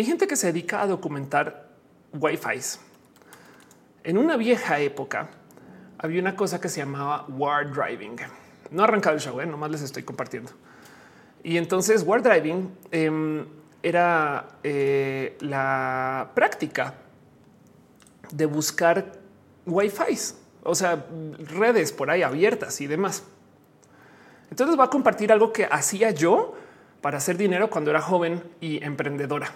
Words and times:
hay 0.00 0.06
gente 0.06 0.26
que 0.26 0.34
se 0.34 0.46
dedica 0.46 0.80
a 0.80 0.86
documentar 0.86 1.68
Wi-Fi. 2.14 2.58
En 4.02 4.16
una 4.16 4.38
vieja 4.38 4.78
época 4.78 5.28
había 5.98 6.22
una 6.22 6.34
cosa 6.34 6.58
que 6.58 6.70
se 6.70 6.80
llamaba 6.80 7.26
war 7.28 7.70
driving. 7.70 8.16
No 8.70 8.80
ha 8.80 8.84
arrancado 8.86 9.16
el 9.16 9.20
show, 9.20 9.38
¿eh? 9.42 9.46
nomás 9.46 9.70
les 9.70 9.82
estoy 9.82 10.02
compartiendo. 10.02 10.52
Y 11.42 11.58
entonces 11.58 12.02
war 12.02 12.22
driving 12.22 12.74
em, 12.90 13.46
era 13.82 14.48
eh, 14.62 15.36
la 15.40 16.30
práctica 16.34 16.94
de 18.32 18.46
buscar 18.46 19.12
Wi-Fi, 19.66 20.18
o 20.62 20.74
sea, 20.74 21.04
redes 21.40 21.92
por 21.92 22.10
ahí 22.10 22.22
abiertas 22.22 22.80
y 22.80 22.86
demás. 22.86 23.22
Entonces 24.48 24.80
va 24.80 24.84
a 24.84 24.90
compartir 24.90 25.30
algo 25.30 25.52
que 25.52 25.66
hacía 25.66 26.10
yo 26.10 26.54
para 27.02 27.18
hacer 27.18 27.36
dinero 27.36 27.68
cuando 27.68 27.90
era 27.90 28.00
joven 28.00 28.42
y 28.62 28.82
emprendedora. 28.82 29.52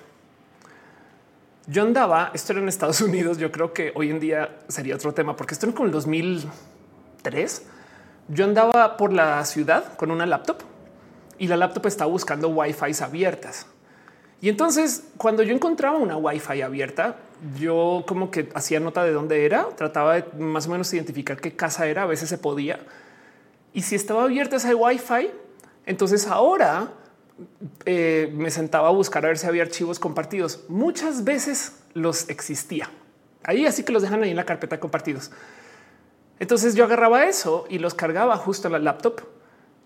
Yo 1.67 1.83
andaba, 1.83 2.31
esto 2.35 2.53
era 2.53 2.61
en 2.61 2.69
Estados 2.69 3.01
Unidos, 3.01 3.39
yo 3.39 3.51
creo 3.51 3.73
que 3.73 3.93
hoy 3.95 4.11
en 4.11 4.21
día 4.21 4.57
sería 4.69 4.95
otro 4.95 5.15
tema, 5.15 5.35
porque 5.35 5.55
esto 5.55 5.73
con 5.75 5.87
el 5.87 5.93
2003. 5.93 7.67
Yo 8.29 8.45
andaba 8.45 8.97
por 8.97 9.13
la 9.13 9.45
ciudad 9.45 9.97
con 9.97 10.11
una 10.11 10.27
laptop 10.27 10.59
y 11.39 11.47
la 11.47 11.57
laptop 11.57 11.87
estaba 11.87 12.11
buscando 12.11 12.49
Wi-Fi 12.49 13.03
abiertas. 13.03 13.67
Y 14.41 14.49
entonces 14.51 15.05
cuando 15.17 15.43
yo 15.43 15.55
encontraba 15.55 15.97
una 15.99 16.17
Wi-Fi 16.17 16.63
abierta, 16.63 17.17
yo 17.59 18.05
como 18.07 18.31
que 18.31 18.49
hacía 18.55 18.81
nota 18.81 19.05
de 19.05 19.13
dónde 19.13 19.45
era, 19.47 19.69
trataba 19.77 20.17
de 20.17 20.25
más 20.39 20.67
o 20.67 20.71
menos 20.71 20.93
identificar 20.93 21.41
qué 21.41 21.57
casa 21.57 21.87
era, 21.87 22.03
a 22.03 22.07
veces 22.07 22.29
se 22.29 22.39
podía. 22.39 22.81
Y 23.73 23.83
si 23.83 23.95
estaba 23.95 24.25
abierta 24.25 24.57
esa 24.57 24.75
Wi-Fi, 24.75 25.31
entonces 25.87 26.27
ahora 26.27 26.89
eh, 27.85 28.33
me 28.35 28.51
sentaba 28.51 28.89
a 28.89 28.93
buscar 28.93 29.25
a 29.25 29.29
ver 29.29 29.39
si 29.39 29.47
había 29.47 29.63
archivos 29.63 29.99
compartidos. 29.99 30.65
Muchas 30.69 31.25
veces 31.25 31.77
los 31.95 32.29
existía. 32.29 32.91
Ahí 33.43 33.67
así 33.67 33.83
que 33.83 33.93
los 33.93 34.03
dejan 34.03 34.23
ahí 34.23 34.31
en 34.31 34.37
la 34.37 34.45
carpeta 34.45 34.81
compartidos. 34.81 35.31
Entonces 36.39 36.75
yo 36.75 36.85
agarraba 36.85 37.27
eso 37.27 37.67
y 37.69 37.79
los 37.79 37.95
cargaba 37.95 38.37
justo 38.37 38.69
a 38.69 38.71
la 38.71 38.79
laptop 38.79 39.21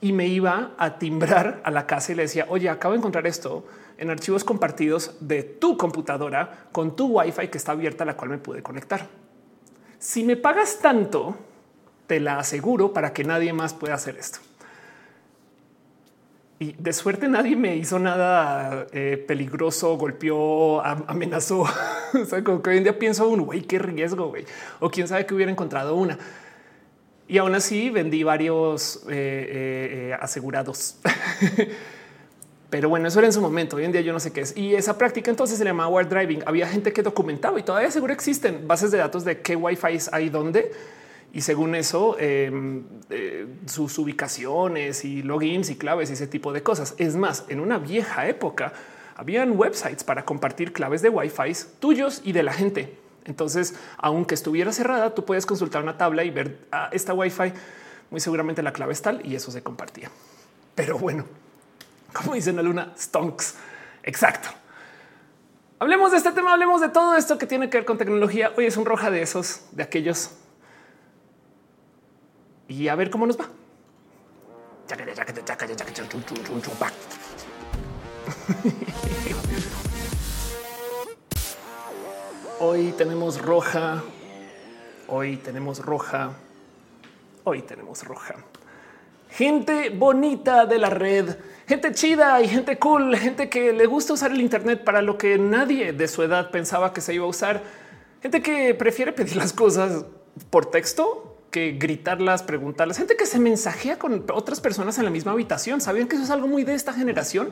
y 0.01 0.13
me 0.13 0.27
iba 0.27 0.73
a 0.79 0.99
timbrar 0.99 1.61
a 1.65 1.71
la 1.71 1.87
casa 1.87 2.13
y 2.13 2.15
le 2.15 2.23
decía, 2.23 2.47
oye, 2.49 2.69
acabo 2.69 2.93
de 2.93 2.99
encontrar 2.99 3.27
esto 3.27 3.67
en 3.99 4.11
archivos 4.11 4.45
compartidos 4.45 5.17
de 5.21 5.43
tu 5.43 5.77
computadora 5.77 6.69
con 6.73 6.95
tu 6.95 7.19
Wi-Fi 7.19 7.49
que 7.49 7.59
está 7.59 7.73
abierta, 7.73 8.05
a 8.05 8.07
la 8.07 8.17
cual 8.17 8.31
me 8.31 8.39
pude 8.39 8.63
conectar. 8.63 9.09
Si 9.99 10.23
me 10.23 10.37
pagas 10.37 10.79
tanto, 10.79 11.37
te 12.07 12.21
la 12.21 12.39
aseguro 12.39 12.93
para 12.93 13.13
que 13.13 13.25
nadie 13.25 13.53
más 13.53 13.75
pueda 13.75 13.95
hacer 13.95 14.17
esto. 14.17 14.39
Y 16.61 16.73
de 16.73 16.93
suerte 16.93 17.29
nadie 17.29 17.55
me 17.55 17.77
hizo 17.77 18.01
nada 18.01 18.89
eh, 18.93 19.25
peligroso, 19.29 19.97
golpeó, 19.97 20.81
amenazó. 20.81 21.61
o 22.15 22.25
sea, 22.25 22.43
como 22.43 22.63
que 22.63 22.71
hoy 22.71 22.79
en 22.79 22.83
día 22.83 22.99
pienso 22.99 23.29
un 23.29 23.43
güey, 23.43 23.63
qué 23.63 23.79
riesgo, 23.79 24.29
güey. 24.29 24.45
O 24.81 24.91
quién 24.91 25.07
sabe 25.07 25.25
que 25.25 25.35
hubiera 25.35 25.53
encontrado 25.53 25.95
una. 25.95 26.19
Y 27.29 27.39
aún 27.39 27.55
así 27.55 27.91
vendí 27.91 28.25
varios 28.25 29.05
eh, 29.09 30.11
eh, 30.11 30.17
asegurados. 30.21 30.97
Pero 32.71 32.89
bueno, 32.89 33.07
eso 33.07 33.21
era 33.21 33.29
en 33.29 33.33
su 33.33 33.41
momento. 33.41 33.77
Hoy 33.77 33.85
en 33.85 33.93
día 33.93 34.01
yo 34.01 34.13
no 34.13 34.19
sé 34.19 34.33
qué 34.33 34.41
es. 34.41 34.57
Y 34.57 34.75
esa 34.75 34.99
práctica 34.99 35.31
entonces 35.31 35.59
se 35.59 35.65
llamaba 35.65 35.89
War 35.89 36.09
Driving. 36.09 36.43
Había 36.45 36.67
gente 36.67 36.93
que 36.93 37.03
documentaba 37.03 37.61
y 37.61 37.63
todavía 37.63 37.91
seguro 37.91 38.13
existen 38.13 38.67
bases 38.67 38.91
de 38.91 38.99
datos 38.99 39.25
de 39.25 39.41
qué 39.41 39.55
Wi-Fi 39.55 39.99
hay 40.11 40.29
dónde 40.29 40.73
y 41.33 41.43
según 41.43 41.75
eso 41.75 42.17
em, 42.19 42.85
eh, 43.11 43.47
sus 43.67 43.99
ubicaciones 43.99 45.05
y 45.05 45.23
logins 45.23 45.71
y 45.71 45.77
claves 45.77 46.11
y 46.11 46.15
ese 46.15 46.27
tipo 46.27 46.53
de 46.53 46.63
cosas. 46.63 46.95
Es 46.99 47.17
más, 47.17 47.45
en 47.49 47.61
una 47.61 47.79
vieja 47.79 48.29
época 48.29 48.73
habían 49.15 49.59
websites 49.59 50.05
para 50.05 50.25
compartir 50.25 50.73
claves 50.73 51.03
de 51.03 51.11
Wi-Fi 51.11 51.53
tuyos 51.81 52.23
y 52.25 52.33
de 52.33 52.43
la 52.43 52.53
gente. 52.53 52.97
Entonces, 53.25 53.75
aunque 53.99 54.35
estuviera 54.35 54.73
cerrada, 54.73 55.15
tú 55.15 55.25
puedes 55.25 55.45
consultar 55.45 55.83
una 55.83 55.99
tabla 55.99 56.25
y 56.25 56.31
ver 56.31 56.67
ah, 56.73 56.89
esta 56.93 57.13
Wi-Fi. 57.13 57.53
Muy 58.11 58.21
seguramente 58.21 58.63
la 58.63 58.73
clave 58.73 58.95
es 58.95 59.03
tal 59.03 59.21
y 59.25 59.35
eso 59.35 59.51
se 59.51 59.63
compartía. 59.63 60.11
Pero 60.75 60.99
bueno, 60.99 61.27
como 62.15 62.35
dicen 62.35 62.57
la 62.57 62.63
luna, 62.63 62.95
stonks. 62.97 63.57
Exacto. 64.03 64.49
Hablemos 65.79 66.11
de 66.11 66.17
este 66.17 66.33
tema, 66.33 66.55
hablemos 66.55 66.81
de 66.81 66.89
todo 66.89 67.17
esto 67.17 67.37
que 67.37 67.47
tiene 67.47 67.69
que 67.69 67.79
ver 67.79 67.85
con 67.85 67.99
tecnología. 67.99 68.53
Hoy 68.57 68.65
es 68.65 68.77
un 68.77 68.87
roja 68.87 69.11
de 69.11 69.21
esos, 69.21 69.61
de 69.73 69.83
aquellos 69.83 70.33
y 72.69 72.89
a 72.89 72.95
ver 72.95 73.11
cómo 73.11 73.27
nos 73.27 73.39
va. 73.41 73.49
Hoy 82.61 82.93
tenemos 82.93 83.41
roja. 83.41 84.03
Hoy 85.09 85.37
tenemos 85.39 85.85
roja. 85.85 86.33
Hoy 87.45 87.63
tenemos 87.63 88.05
roja. 88.05 88.35
Gente 89.31 89.91
bonita 89.91 90.67
de 90.67 90.79
la 90.79 90.91
red, 90.91 91.37
gente 91.67 91.93
chida 91.93 92.41
y 92.41 92.49
gente 92.49 92.79
cool, 92.79 93.15
gente 93.17 93.51
que 93.51 93.75
le 93.75 93.87
gusta 93.87 94.15
usar 94.15 94.33
el 94.33 94.41
Internet 94.41 94.83
para 94.85 95.03
lo 95.03 95.19
que 95.19 95.39
nadie 95.39 95.93
de 95.93 96.09
su 96.09 96.23
edad 96.23 96.51
pensaba 96.51 96.93
que 96.93 97.01
se 97.03 97.15
iba 97.15 97.27
a 97.27 97.29
usar. 97.29 97.63
Gente 98.23 98.43
que 98.43 98.75
prefiere 98.75 99.13
pedir 99.13 99.37
las 99.37 99.53
cosas 99.53 100.07
por 100.51 100.67
texto 100.67 101.28
que 101.51 101.73
gritarlas, 101.79 102.43
preguntarlas, 102.43 102.99
gente 102.99 103.17
que 103.17 103.27
se 103.27 103.39
mensajea 103.39 103.99
con 103.99 104.25
otras 104.33 104.61
personas 104.61 104.99
en 104.99 105.05
la 105.05 105.11
misma 105.11 105.33
habitación. 105.33 105.81
Sabían 105.81 106.09
que 106.09 106.17
eso 106.17 106.25
es 106.25 106.31
algo 106.31 106.47
muy 106.47 106.65
de 106.65 106.75
esta 106.75 106.93
generación. 106.93 107.51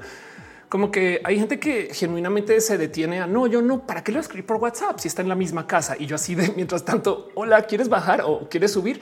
Como 0.68 0.90
que 0.90 1.20
hay 1.24 1.38
gente 1.38 1.60
que 1.60 1.90
genuinamente 1.92 2.60
se 2.60 2.76
detiene 2.76 3.20
a 3.20 3.26
no, 3.26 3.46
yo 3.46 3.62
no, 3.62 3.86
¿para 3.86 4.02
qué 4.02 4.12
lo 4.12 4.20
escribí 4.20 4.42
por 4.42 4.56
WhatsApp 4.56 4.98
si 4.98 5.08
está 5.08 5.22
en 5.22 5.28
la 5.28 5.36
misma 5.36 5.66
casa? 5.66 5.96
Y 5.98 6.06
yo 6.06 6.16
así 6.16 6.34
de 6.34 6.52
mientras 6.56 6.84
tanto, 6.84 7.30
hola, 7.34 7.62
¿quieres 7.62 7.88
bajar 7.88 8.22
o 8.24 8.48
quieres 8.48 8.72
subir? 8.72 9.00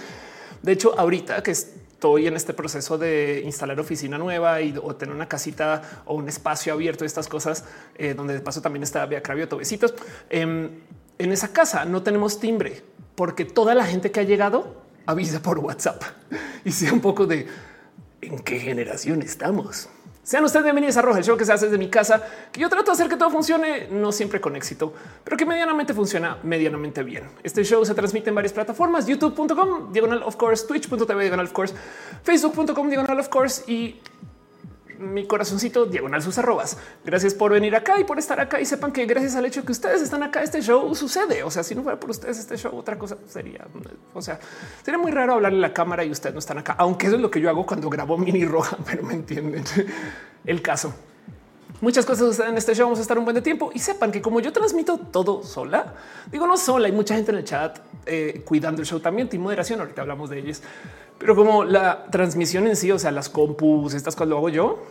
De 0.62 0.72
hecho, 0.72 0.98
ahorita 0.98 1.42
que 1.42 1.52
estoy 1.52 2.26
en 2.26 2.36
este 2.36 2.52
proceso 2.52 2.98
de 2.98 3.42
instalar 3.44 3.80
oficina 3.80 4.18
nueva 4.18 4.60
y 4.60 4.74
o 4.80 4.94
tener 4.94 5.14
una 5.14 5.26
casita 5.26 6.02
o 6.04 6.14
un 6.14 6.28
espacio 6.28 6.74
abierto, 6.74 7.06
estas 7.06 7.28
cosas, 7.28 7.64
eh, 7.96 8.12
donde 8.12 8.34
de 8.34 8.40
paso 8.40 8.60
también 8.60 8.82
está 8.82 9.06
Via 9.06 9.22
Cravioto, 9.22 9.56
besitos. 9.56 9.94
Em, 10.28 10.68
en 11.18 11.32
esa 11.32 11.52
casa 11.52 11.86
no 11.86 12.02
tenemos 12.02 12.40
timbre 12.40 12.82
porque 13.14 13.46
toda 13.46 13.74
la 13.74 13.86
gente 13.86 14.10
que 14.10 14.20
ha 14.20 14.24
llegado 14.24 14.83
avisa 15.06 15.40
por 15.40 15.58
WhatsApp 15.58 16.02
y 16.64 16.72
sea 16.72 16.92
un 16.92 17.00
poco 17.00 17.26
de 17.26 17.46
en 18.20 18.38
qué 18.40 18.58
generación 18.58 19.22
estamos. 19.22 19.88
Sean 20.22 20.42
ustedes 20.42 20.64
bienvenidos 20.64 20.96
a 20.96 21.02
Roja, 21.02 21.18
el 21.18 21.24
show 21.24 21.36
que 21.36 21.44
se 21.44 21.52
hace 21.52 21.66
desde 21.66 21.76
mi 21.76 21.90
casa, 21.90 22.22
que 22.50 22.58
yo 22.58 22.70
trato 22.70 22.86
de 22.86 22.92
hacer 22.92 23.10
que 23.10 23.16
todo 23.16 23.28
funcione, 23.28 23.88
no 23.90 24.10
siempre 24.10 24.40
con 24.40 24.56
éxito, 24.56 24.94
pero 25.22 25.36
que 25.36 25.44
medianamente 25.44 25.92
funciona 25.92 26.38
medianamente 26.42 27.02
bien. 27.02 27.24
Este 27.42 27.62
show 27.62 27.84
se 27.84 27.94
transmite 27.94 28.30
en 28.30 28.34
varias 28.34 28.54
plataformas, 28.54 29.06
youtube.com, 29.06 29.92
diagonal 29.92 30.22
of 30.22 30.36
course, 30.36 30.66
twitch.tv, 30.66 31.20
diagonal 31.20 31.44
of 31.44 31.52
course, 31.52 31.74
facebook.com, 32.22 32.88
diagonal 32.88 33.20
of 33.20 33.28
course 33.28 33.70
y 33.70 34.00
mi 34.98 35.26
corazoncito 35.26 35.86
diagonal 35.86 36.22
sus 36.22 36.38
arrobas. 36.38 36.76
Gracias 37.04 37.34
por 37.34 37.52
venir 37.52 37.74
acá 37.76 37.98
y 37.98 38.04
por 38.04 38.18
estar 38.18 38.40
acá 38.40 38.60
y 38.60 38.64
sepan 38.64 38.92
que 38.92 39.06
gracias 39.06 39.36
al 39.36 39.46
hecho 39.46 39.64
que 39.64 39.72
ustedes 39.72 40.02
están 40.02 40.22
acá, 40.22 40.42
este 40.42 40.60
show 40.62 40.94
sucede. 40.94 41.42
O 41.42 41.50
sea, 41.50 41.62
si 41.62 41.74
no 41.74 41.82
fuera 41.82 41.98
por 41.98 42.10
ustedes, 42.10 42.38
este 42.38 42.56
show, 42.56 42.76
otra 42.76 42.98
cosa 42.98 43.16
sería, 43.26 43.66
o 44.12 44.22
sea, 44.22 44.38
sería 44.82 44.98
muy 44.98 45.12
raro 45.12 45.34
hablarle 45.34 45.58
a 45.58 45.68
la 45.68 45.74
cámara 45.74 46.04
y 46.04 46.10
ustedes 46.10 46.34
no 46.34 46.38
están 46.38 46.58
acá, 46.58 46.74
aunque 46.78 47.06
eso 47.06 47.16
es 47.16 47.22
lo 47.22 47.30
que 47.30 47.40
yo 47.40 47.48
hago 47.50 47.66
cuando 47.66 47.88
grabo 47.90 48.16
mini 48.18 48.44
roja, 48.44 48.76
pero 48.86 49.02
me 49.02 49.14
entienden 49.14 49.64
el 50.44 50.62
caso. 50.62 50.94
Muchas 51.80 52.06
cosas 52.06 52.28
suceden 52.28 52.52
en 52.52 52.56
este 52.56 52.74
show. 52.74 52.86
Vamos 52.86 53.00
a 53.00 53.02
estar 53.02 53.18
un 53.18 53.24
buen 53.24 53.42
tiempo 53.42 53.70
y 53.74 53.78
sepan 53.78 54.10
que 54.10 54.22
como 54.22 54.40
yo 54.40 54.52
transmito 54.52 54.96
todo 54.96 55.42
sola, 55.42 55.94
digo 56.30 56.46
no 56.46 56.56
sola, 56.56 56.86
hay 56.86 56.92
mucha 56.92 57.14
gente 57.14 57.32
en 57.32 57.38
el 57.38 57.44
chat 57.44 57.78
eh, 58.06 58.42
cuidando 58.44 58.80
el 58.80 58.86
show 58.86 59.00
también. 59.00 59.28
Team 59.28 59.42
moderación. 59.42 59.80
Ahorita 59.80 60.00
hablamos 60.00 60.30
de 60.30 60.38
ellos, 60.38 60.62
pero 61.24 61.34
como 61.34 61.64
la 61.64 62.04
transmisión 62.10 62.66
en 62.66 62.76
sí, 62.76 62.92
o 62.92 62.98
sea, 62.98 63.10
las 63.10 63.30
compus, 63.30 63.94
estas 63.94 64.14
cosas 64.14 64.28
lo 64.28 64.36
hago 64.36 64.50
yo. 64.50 64.82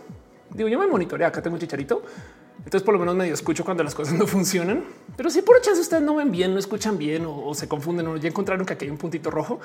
Digo, 0.49 0.67
yo 0.67 0.79
me 0.79 0.87
monitoreo 0.87 1.27
acá, 1.27 1.43
tengo 1.43 1.53
un 1.53 1.59
chicharito. 1.59 2.01
Entonces, 2.57 2.81
por 2.81 2.95
lo 2.95 2.99
menos 2.99 3.15
medio 3.15 3.35
escucho 3.35 3.63
cuando 3.63 3.83
las 3.83 3.93
cosas 3.93 4.15
no 4.15 4.25
funcionan. 4.25 4.83
Pero 5.15 5.29
si 5.29 5.43
por 5.43 5.61
chance 5.61 5.79
ustedes 5.79 6.01
no 6.01 6.15
ven 6.15 6.31
bien, 6.31 6.51
no 6.51 6.57
escuchan 6.57 6.97
bien 6.97 7.27
o, 7.27 7.53
se 7.53 7.67
confunden 7.67 8.07
o 8.07 8.17
ya 8.17 8.29
encontraron 8.29 8.65
que 8.65 8.73
aquí 8.73 8.85
hay 8.85 8.89
un 8.89 8.97
puntito 8.97 9.29
rojo, 9.29 9.59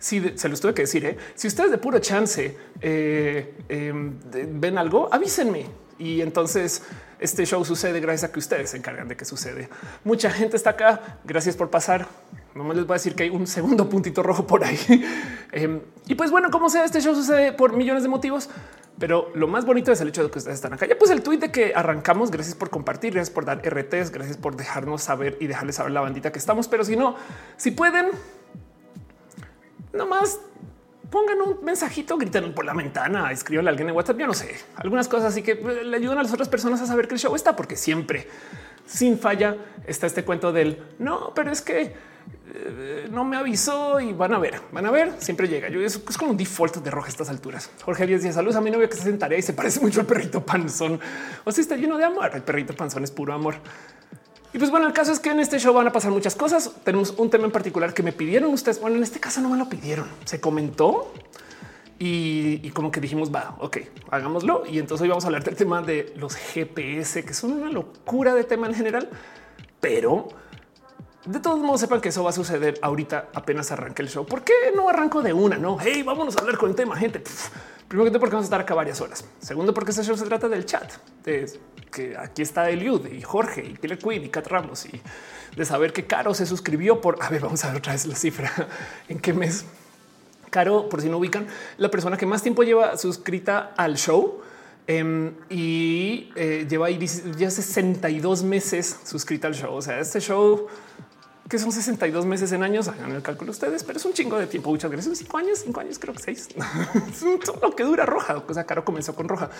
si 0.00 0.36
se 0.36 0.48
los 0.48 0.60
tuve 0.60 0.74
que 0.74 0.82
decir, 0.82 1.04
¿eh? 1.04 1.16
si 1.36 1.46
ustedes 1.46 1.70
de 1.70 1.78
puro 1.78 2.00
chance 2.00 2.56
eh, 2.80 3.54
em, 3.68 4.18
ven 4.58 4.78
algo, 4.78 5.08
avísenme 5.14 5.66
y 6.00 6.22
entonces 6.22 6.82
este 7.18 7.44
show 7.44 7.62
sucede 7.64 8.00
gracias 8.00 8.30
a 8.30 8.32
que 8.32 8.38
ustedes 8.38 8.70
se 8.70 8.78
encargan 8.78 9.06
de 9.06 9.16
que 9.16 9.26
sucede. 9.26 9.68
Mucha 10.02 10.30
gente 10.30 10.56
está 10.56 10.70
acá. 10.70 11.18
Gracias 11.24 11.54
por 11.54 11.68
pasar. 11.68 12.08
No 12.54 12.64
me 12.64 12.74
les 12.74 12.86
voy 12.86 12.94
a 12.94 12.96
decir 12.96 13.14
que 13.14 13.24
hay 13.24 13.28
un 13.28 13.46
segundo 13.46 13.88
puntito 13.88 14.22
rojo 14.22 14.46
por 14.46 14.64
ahí. 14.64 14.78
Em, 15.52 15.80
y 16.06 16.14
pues 16.14 16.30
bueno, 16.30 16.50
como 16.50 16.70
sea, 16.70 16.84
este 16.84 17.00
show 17.00 17.14
sucede 17.14 17.52
por 17.52 17.76
millones 17.76 18.04
de 18.04 18.08
motivos, 18.08 18.48
pero 19.00 19.32
lo 19.34 19.48
más 19.48 19.66
bonito 19.66 19.90
es 19.90 20.00
el 20.00 20.08
hecho 20.08 20.22
de 20.22 20.30
que 20.30 20.38
ustedes 20.38 20.54
están 20.54 20.72
acá. 20.72 20.86
Ya 20.86 20.96
pues 20.96 21.10
el 21.10 21.22
tweet 21.22 21.38
de 21.38 21.50
que 21.50 21.72
arrancamos. 21.74 22.30
Gracias 22.30 22.54
por 22.54 22.70
compartir, 22.70 23.12
gracias 23.12 23.34
por 23.34 23.44
dar 23.44 23.58
RTs, 23.58 24.10
gracias 24.10 24.36
por 24.36 24.56
dejarnos 24.56 25.02
saber 25.02 25.36
y 25.40 25.48
dejarles 25.48 25.76
saber 25.76 25.92
la 25.92 26.00
bandita 26.00 26.32
que 26.32 26.38
estamos. 26.38 26.68
Pero 26.68 26.84
si 26.84 26.96
no, 26.96 27.16
si 27.56 27.72
pueden, 27.72 28.06
nomás 29.92 30.38
pongan 31.10 31.40
un 31.40 31.64
mensajito, 31.64 32.16
gritan 32.16 32.52
por 32.52 32.64
la 32.64 32.74
ventana, 32.74 33.30
escriban 33.32 33.66
a 33.66 33.70
alguien 33.70 33.88
en 33.88 33.96
WhatsApp. 33.96 34.18
Yo 34.18 34.26
no 34.26 34.34
sé 34.34 34.54
algunas 34.76 35.08
cosas 35.08 35.32
así 35.32 35.42
que 35.42 35.52
eh, 35.52 35.84
le 35.84 35.96
ayudan 35.96 36.18
a 36.18 36.22
las 36.22 36.32
otras 36.32 36.48
personas 36.48 36.80
a 36.80 36.86
saber 36.86 37.08
que 37.08 37.14
el 37.14 37.20
show 37.20 37.34
está, 37.34 37.56
porque 37.56 37.76
siempre, 37.76 38.28
sin 38.86 39.18
falla 39.18 39.56
está 39.86 40.06
este 40.06 40.24
cuento 40.24 40.52
del 40.52 40.82
no, 40.98 41.32
pero 41.34 41.50
es 41.50 41.60
que 41.60 41.92
eh, 42.52 43.08
no 43.10 43.24
me 43.24 43.36
avisó 43.36 44.00
y 44.00 44.12
van 44.12 44.34
a 44.34 44.38
ver, 44.38 44.60
van 44.72 44.86
a 44.86 44.90
ver, 44.90 45.12
siempre 45.18 45.48
llega. 45.48 45.68
Yo 45.68 45.80
es, 45.80 46.00
es 46.08 46.18
como 46.18 46.30
un 46.30 46.36
default 46.36 46.76
de 46.76 46.90
roja 46.90 47.06
a 47.06 47.10
estas 47.10 47.28
alturas. 47.28 47.70
Jorge 47.84 48.06
Díaz 48.06 48.22
dice 48.22 48.34
saludos 48.34 48.56
a 48.56 48.60
mi 48.60 48.70
novio 48.70 48.88
que 48.88 48.96
se 48.96 49.02
sentaría 49.02 49.38
y 49.38 49.42
se 49.42 49.52
parece 49.52 49.80
mucho 49.80 50.00
al 50.00 50.06
perrito 50.06 50.44
panzón. 50.44 51.00
O 51.44 51.52
sea, 51.52 51.62
está 51.62 51.76
lleno 51.76 51.96
de 51.98 52.04
amor. 52.04 52.30
El 52.34 52.42
perrito 52.42 52.74
panzón 52.74 53.04
es 53.04 53.10
puro 53.10 53.32
amor. 53.32 53.56
Y 54.52 54.58
pues 54.58 54.70
bueno, 54.70 54.86
el 54.86 54.92
caso 54.92 55.12
es 55.12 55.20
que 55.20 55.30
en 55.30 55.38
este 55.38 55.58
show 55.58 55.72
van 55.72 55.86
a 55.86 55.92
pasar 55.92 56.10
muchas 56.10 56.34
cosas. 56.34 56.72
Tenemos 56.82 57.14
un 57.16 57.30
tema 57.30 57.44
en 57.44 57.52
particular 57.52 57.94
que 57.94 58.02
me 58.02 58.12
pidieron 58.12 58.52
ustedes. 58.52 58.80
Bueno, 58.80 58.96
en 58.96 59.02
este 59.04 59.20
caso 59.20 59.40
no 59.40 59.48
me 59.48 59.56
lo 59.56 59.68
pidieron, 59.68 60.08
se 60.24 60.40
comentó 60.40 61.12
y, 62.02 62.70
como 62.70 62.90
que 62.90 62.98
dijimos, 62.98 63.30
va, 63.32 63.56
ok, 63.58 63.76
hagámoslo. 64.10 64.64
Y 64.66 64.78
entonces 64.78 65.02
hoy 65.02 65.08
vamos 65.10 65.24
a 65.24 65.28
hablar 65.28 65.44
del 65.44 65.54
tema 65.54 65.82
de 65.82 66.14
los 66.16 66.34
GPS, 66.34 67.24
que 67.24 67.34
son 67.34 67.52
una 67.52 67.70
locura 67.70 68.34
de 68.34 68.42
tema 68.42 68.66
en 68.66 68.74
general, 68.74 69.10
pero 69.80 70.28
de 71.26 71.38
todos 71.40 71.58
modos 71.60 71.80
sepan 71.80 72.00
que 72.00 72.08
eso 72.08 72.24
va 72.24 72.30
a 72.30 72.32
suceder 72.32 72.78
ahorita 72.80 73.28
apenas 73.34 73.70
arranque 73.70 74.00
el 74.00 74.08
show. 74.08 74.24
¿Por 74.24 74.42
qué 74.42 74.54
no 74.74 74.88
arranco 74.88 75.20
de 75.20 75.34
una? 75.34 75.58
No, 75.58 75.76
hey, 75.78 76.02
vámonos 76.02 76.36
a 76.38 76.40
hablar 76.40 76.56
con 76.56 76.70
el 76.70 76.74
tema, 76.74 76.96
gente. 76.96 77.22
Primero 77.86 78.06
que 78.06 78.10
todo, 78.12 78.20
porque 78.20 78.34
vamos 78.34 78.46
a 78.46 78.48
estar 78.48 78.60
acá 78.62 78.74
varias 78.74 79.00
horas. 79.02 79.24
Segundo, 79.38 79.74
porque 79.74 79.90
este 79.90 80.02
show 80.02 80.16
se 80.16 80.24
trata 80.24 80.48
del 80.48 80.64
chat, 80.64 80.90
que 81.90 82.16
aquí 82.16 82.42
está 82.42 82.70
Eliud 82.70 83.06
y 83.06 83.22
Jorge 83.22 83.64
y 83.64 83.74
Killer 83.74 83.98
Queen 83.98 84.24
y 84.24 84.28
Cat 84.28 84.46
Ramos 84.46 84.86
y 84.86 85.00
de 85.56 85.64
saber 85.64 85.92
que 85.92 86.06
Caro 86.06 86.34
se 86.34 86.46
suscribió 86.46 87.00
por, 87.00 87.22
a 87.22 87.28
ver, 87.28 87.42
vamos 87.42 87.64
a 87.64 87.68
ver 87.68 87.78
otra 87.78 87.92
vez 87.92 88.06
la 88.06 88.14
cifra, 88.14 88.50
en 89.08 89.18
qué 89.18 89.32
mes. 89.32 89.64
Caro, 90.50 90.88
por 90.88 91.00
si 91.00 91.08
no 91.08 91.18
ubican, 91.18 91.46
la 91.78 91.90
persona 91.90 92.16
que 92.16 92.26
más 92.26 92.42
tiempo 92.42 92.62
lleva 92.62 92.96
suscrita 92.96 93.72
al 93.76 93.96
show 93.96 94.40
em, 94.86 95.32
y 95.48 96.32
eh, 96.34 96.66
lleva 96.68 96.90
ya 96.90 97.50
62 97.50 98.42
meses 98.42 98.98
suscrita 99.04 99.46
al 99.46 99.54
show. 99.54 99.74
O 99.74 99.82
sea, 99.82 100.00
este 100.00 100.20
show 100.20 100.66
que 101.50 101.58
son 101.58 101.72
62 101.72 102.26
meses 102.26 102.52
en 102.52 102.62
años, 102.62 102.86
hagan 102.86 103.10
el 103.10 103.22
cálculo 103.22 103.50
ustedes, 103.50 103.82
pero 103.82 103.98
es 103.98 104.04
un 104.04 104.12
chingo 104.12 104.38
de 104.38 104.46
tiempo. 104.46 104.70
Muchas 104.70 104.88
gracias. 104.88 105.18
Cinco 105.18 105.36
años, 105.36 105.58
cinco 105.64 105.80
años, 105.80 105.98
creo 105.98 106.14
que 106.14 106.22
seis. 106.22 106.48
es 107.10 107.22
lo 107.60 107.74
que 107.74 107.82
dura 107.82 108.06
roja. 108.06 108.40
O 108.46 108.54
sea, 108.54 108.64
Caro 108.64 108.84
comenzó 108.84 109.16
con 109.16 109.28
roja. 109.28 109.50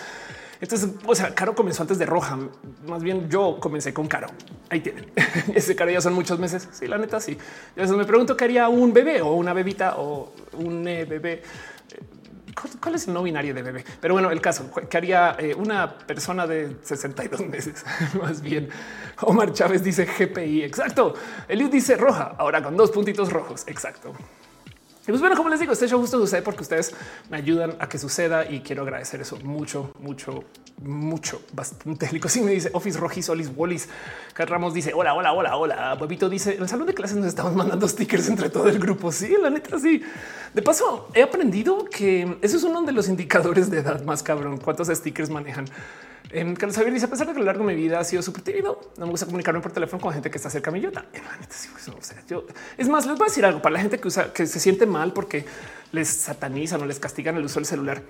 Entonces, 0.60 0.90
o 1.06 1.14
sea, 1.14 1.34
Caro 1.34 1.54
comenzó 1.54 1.82
antes 1.82 1.98
de 1.98 2.06
roja. 2.06 2.38
Más 2.86 3.02
bien 3.02 3.28
yo 3.30 3.58
comencé 3.60 3.94
con 3.94 4.06
Caro. 4.06 4.28
Ahí 4.68 4.80
tienen. 4.80 5.10
Ese 5.54 5.74
Caro 5.74 5.90
ya 5.90 6.00
son 6.00 6.12
muchos 6.12 6.38
meses. 6.38 6.68
Sí, 6.72 6.86
la 6.86 6.98
neta, 6.98 7.20
sí. 7.20 7.38
Yo 7.76 7.96
me 7.96 8.04
pregunto 8.04 8.36
qué 8.36 8.44
haría 8.44 8.68
un 8.68 8.92
bebé 8.92 9.22
o 9.22 9.32
una 9.34 9.52
bebita 9.52 9.96
o 9.96 10.32
un 10.52 10.86
eh, 10.86 11.04
bebé 11.04 11.42
¿Cuál 12.80 12.94
es 12.94 13.06
el 13.06 13.14
no 13.14 13.22
binario 13.22 13.54
de 13.54 13.62
bebé? 13.62 13.84
Pero 14.00 14.14
bueno, 14.14 14.30
el 14.30 14.40
caso 14.40 14.70
que 14.88 14.96
haría 14.96 15.36
eh, 15.38 15.54
una 15.54 15.98
persona 15.98 16.46
de 16.46 16.76
62 16.82 17.40
meses, 17.46 17.84
más 18.20 18.40
bien. 18.40 18.68
Omar 19.22 19.52
Chávez 19.52 19.82
dice 19.82 20.06
GPI. 20.06 20.64
Exacto. 20.64 21.14
Eliud 21.48 21.70
dice 21.70 21.96
roja, 21.96 22.34
ahora 22.38 22.62
con 22.62 22.76
dos 22.76 22.90
puntitos 22.90 23.32
rojos. 23.32 23.64
Exacto. 23.66 24.12
Y 25.10 25.12
pues 25.12 25.22
bueno, 25.22 25.34
como 25.34 25.48
les 25.48 25.58
digo, 25.58 25.72
este 25.72 25.88
show 25.88 26.00
justo 26.00 26.20
sucede 26.20 26.40
porque 26.40 26.62
ustedes 26.62 26.94
me 27.30 27.36
ayudan 27.36 27.74
a 27.80 27.88
que 27.88 27.98
suceda 27.98 28.48
y 28.48 28.60
quiero 28.60 28.82
agradecer 28.82 29.20
eso 29.20 29.36
mucho, 29.42 29.92
mucho, 29.98 30.44
mucho, 30.80 31.42
bastante. 31.52 32.08
Sí 32.28 32.40
me 32.42 32.52
dice 32.52 32.70
Office 32.74 32.96
Rojis, 32.96 33.28
Olis, 33.28 33.50
Wallis. 33.56 33.88
Cat 34.34 34.48
Ramos 34.48 34.72
dice 34.72 34.92
hola, 34.94 35.14
hola, 35.14 35.32
hola, 35.32 35.56
hola. 35.56 35.94
Bobito 35.94 36.28
dice 36.28 36.54
en 36.54 36.62
el 36.62 36.68
salón 36.68 36.86
de 36.86 36.94
clases 36.94 37.16
nos 37.16 37.26
estamos 37.26 37.56
mandando 37.56 37.88
stickers 37.88 38.28
entre 38.28 38.50
todo 38.50 38.68
el 38.68 38.78
grupo. 38.78 39.10
Sí, 39.10 39.34
la 39.42 39.50
neta, 39.50 39.80
sí. 39.80 40.00
De 40.54 40.62
paso, 40.62 41.08
he 41.12 41.24
aprendido 41.24 41.86
que 41.86 42.38
eso 42.40 42.56
es 42.56 42.62
uno 42.62 42.82
de 42.82 42.92
los 42.92 43.08
indicadores 43.08 43.68
de 43.68 43.78
edad 43.78 44.04
más 44.04 44.22
cabrón. 44.22 44.58
Cuántos 44.58 44.86
stickers 44.86 45.28
manejan. 45.28 45.64
En 46.32 46.54
Carlos 46.54 46.76
Javier 46.76 46.94
dice, 46.94 47.06
a 47.06 47.10
pesar 47.10 47.26
de 47.26 47.32
que 47.32 47.38
a 47.38 47.40
lo 47.40 47.46
largo 47.46 47.66
de 47.66 47.74
mi 47.74 47.80
vida 47.80 47.98
ha 47.98 48.04
sido 48.04 48.22
súper 48.22 48.42
tímido, 48.42 48.80
no 48.96 49.06
me 49.06 49.10
gusta 49.10 49.26
comunicarme 49.26 49.60
por 49.60 49.72
teléfono 49.72 50.00
con 50.00 50.12
gente 50.12 50.30
que 50.30 50.38
está 50.38 50.48
cerca 50.48 50.70
de 50.70 50.78
mí. 50.78 50.82
Yo 50.82 50.92
también, 50.92 51.24
es 52.78 52.88
más, 52.88 53.06
les 53.06 53.18
voy 53.18 53.26
a 53.26 53.28
decir 53.28 53.44
algo 53.44 53.60
para 53.60 53.72
la 53.72 53.80
gente 53.80 53.98
que 53.98 54.06
usa, 54.06 54.32
que 54.32 54.46
se 54.46 54.60
siente 54.60 54.86
mal 54.86 55.12
porque 55.12 55.44
les 55.90 56.08
satanizan 56.08 56.80
o 56.82 56.86
les 56.86 57.00
castigan 57.00 57.36
el 57.36 57.44
uso 57.44 57.58
del 57.58 57.66
celular. 57.66 58.02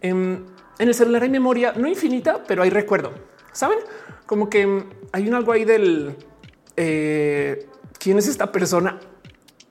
En, 0.00 0.44
el 0.78 0.94
celular 0.94 1.24
hay 1.24 1.30
memoria 1.30 1.72
no 1.72 1.88
infinita, 1.88 2.44
pero 2.44 2.62
hay 2.62 2.70
recuerdo. 2.70 3.12
Saben 3.52 3.78
como 4.26 4.48
que 4.48 4.84
hay 5.12 5.28
un 5.28 5.34
algo 5.34 5.50
ahí 5.50 5.64
del 5.64 6.16
eh, 6.76 7.66
quién 7.98 8.18
es 8.18 8.28
esta 8.28 8.52
persona 8.52 9.00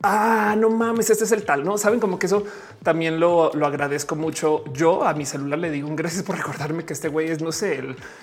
ah, 0.03 0.55
no 0.57 0.69
mames, 0.69 1.09
este 1.09 1.23
es 1.23 1.31
el 1.31 1.43
tal, 1.43 1.63
no 1.63 1.77
saben 1.77 1.99
como 1.99 2.19
que 2.19 2.25
eso 2.25 2.43
también 2.83 3.19
lo, 3.19 3.51
agradezco 3.65 4.15
mucho. 4.15 4.65
Yo 4.73 5.05
a 5.05 5.13
mi 5.13 5.25
celular 5.25 5.57
le 5.57 5.71
digo 5.71 5.87
un 5.87 5.95
gracias 5.95 6.23
por 6.23 6.37
recordarme 6.37 6.85
que 6.85 6.93
este 6.93 7.07
güey 7.07 7.31
es, 7.31 7.41
no 7.41 7.51
sé, 7.51 7.79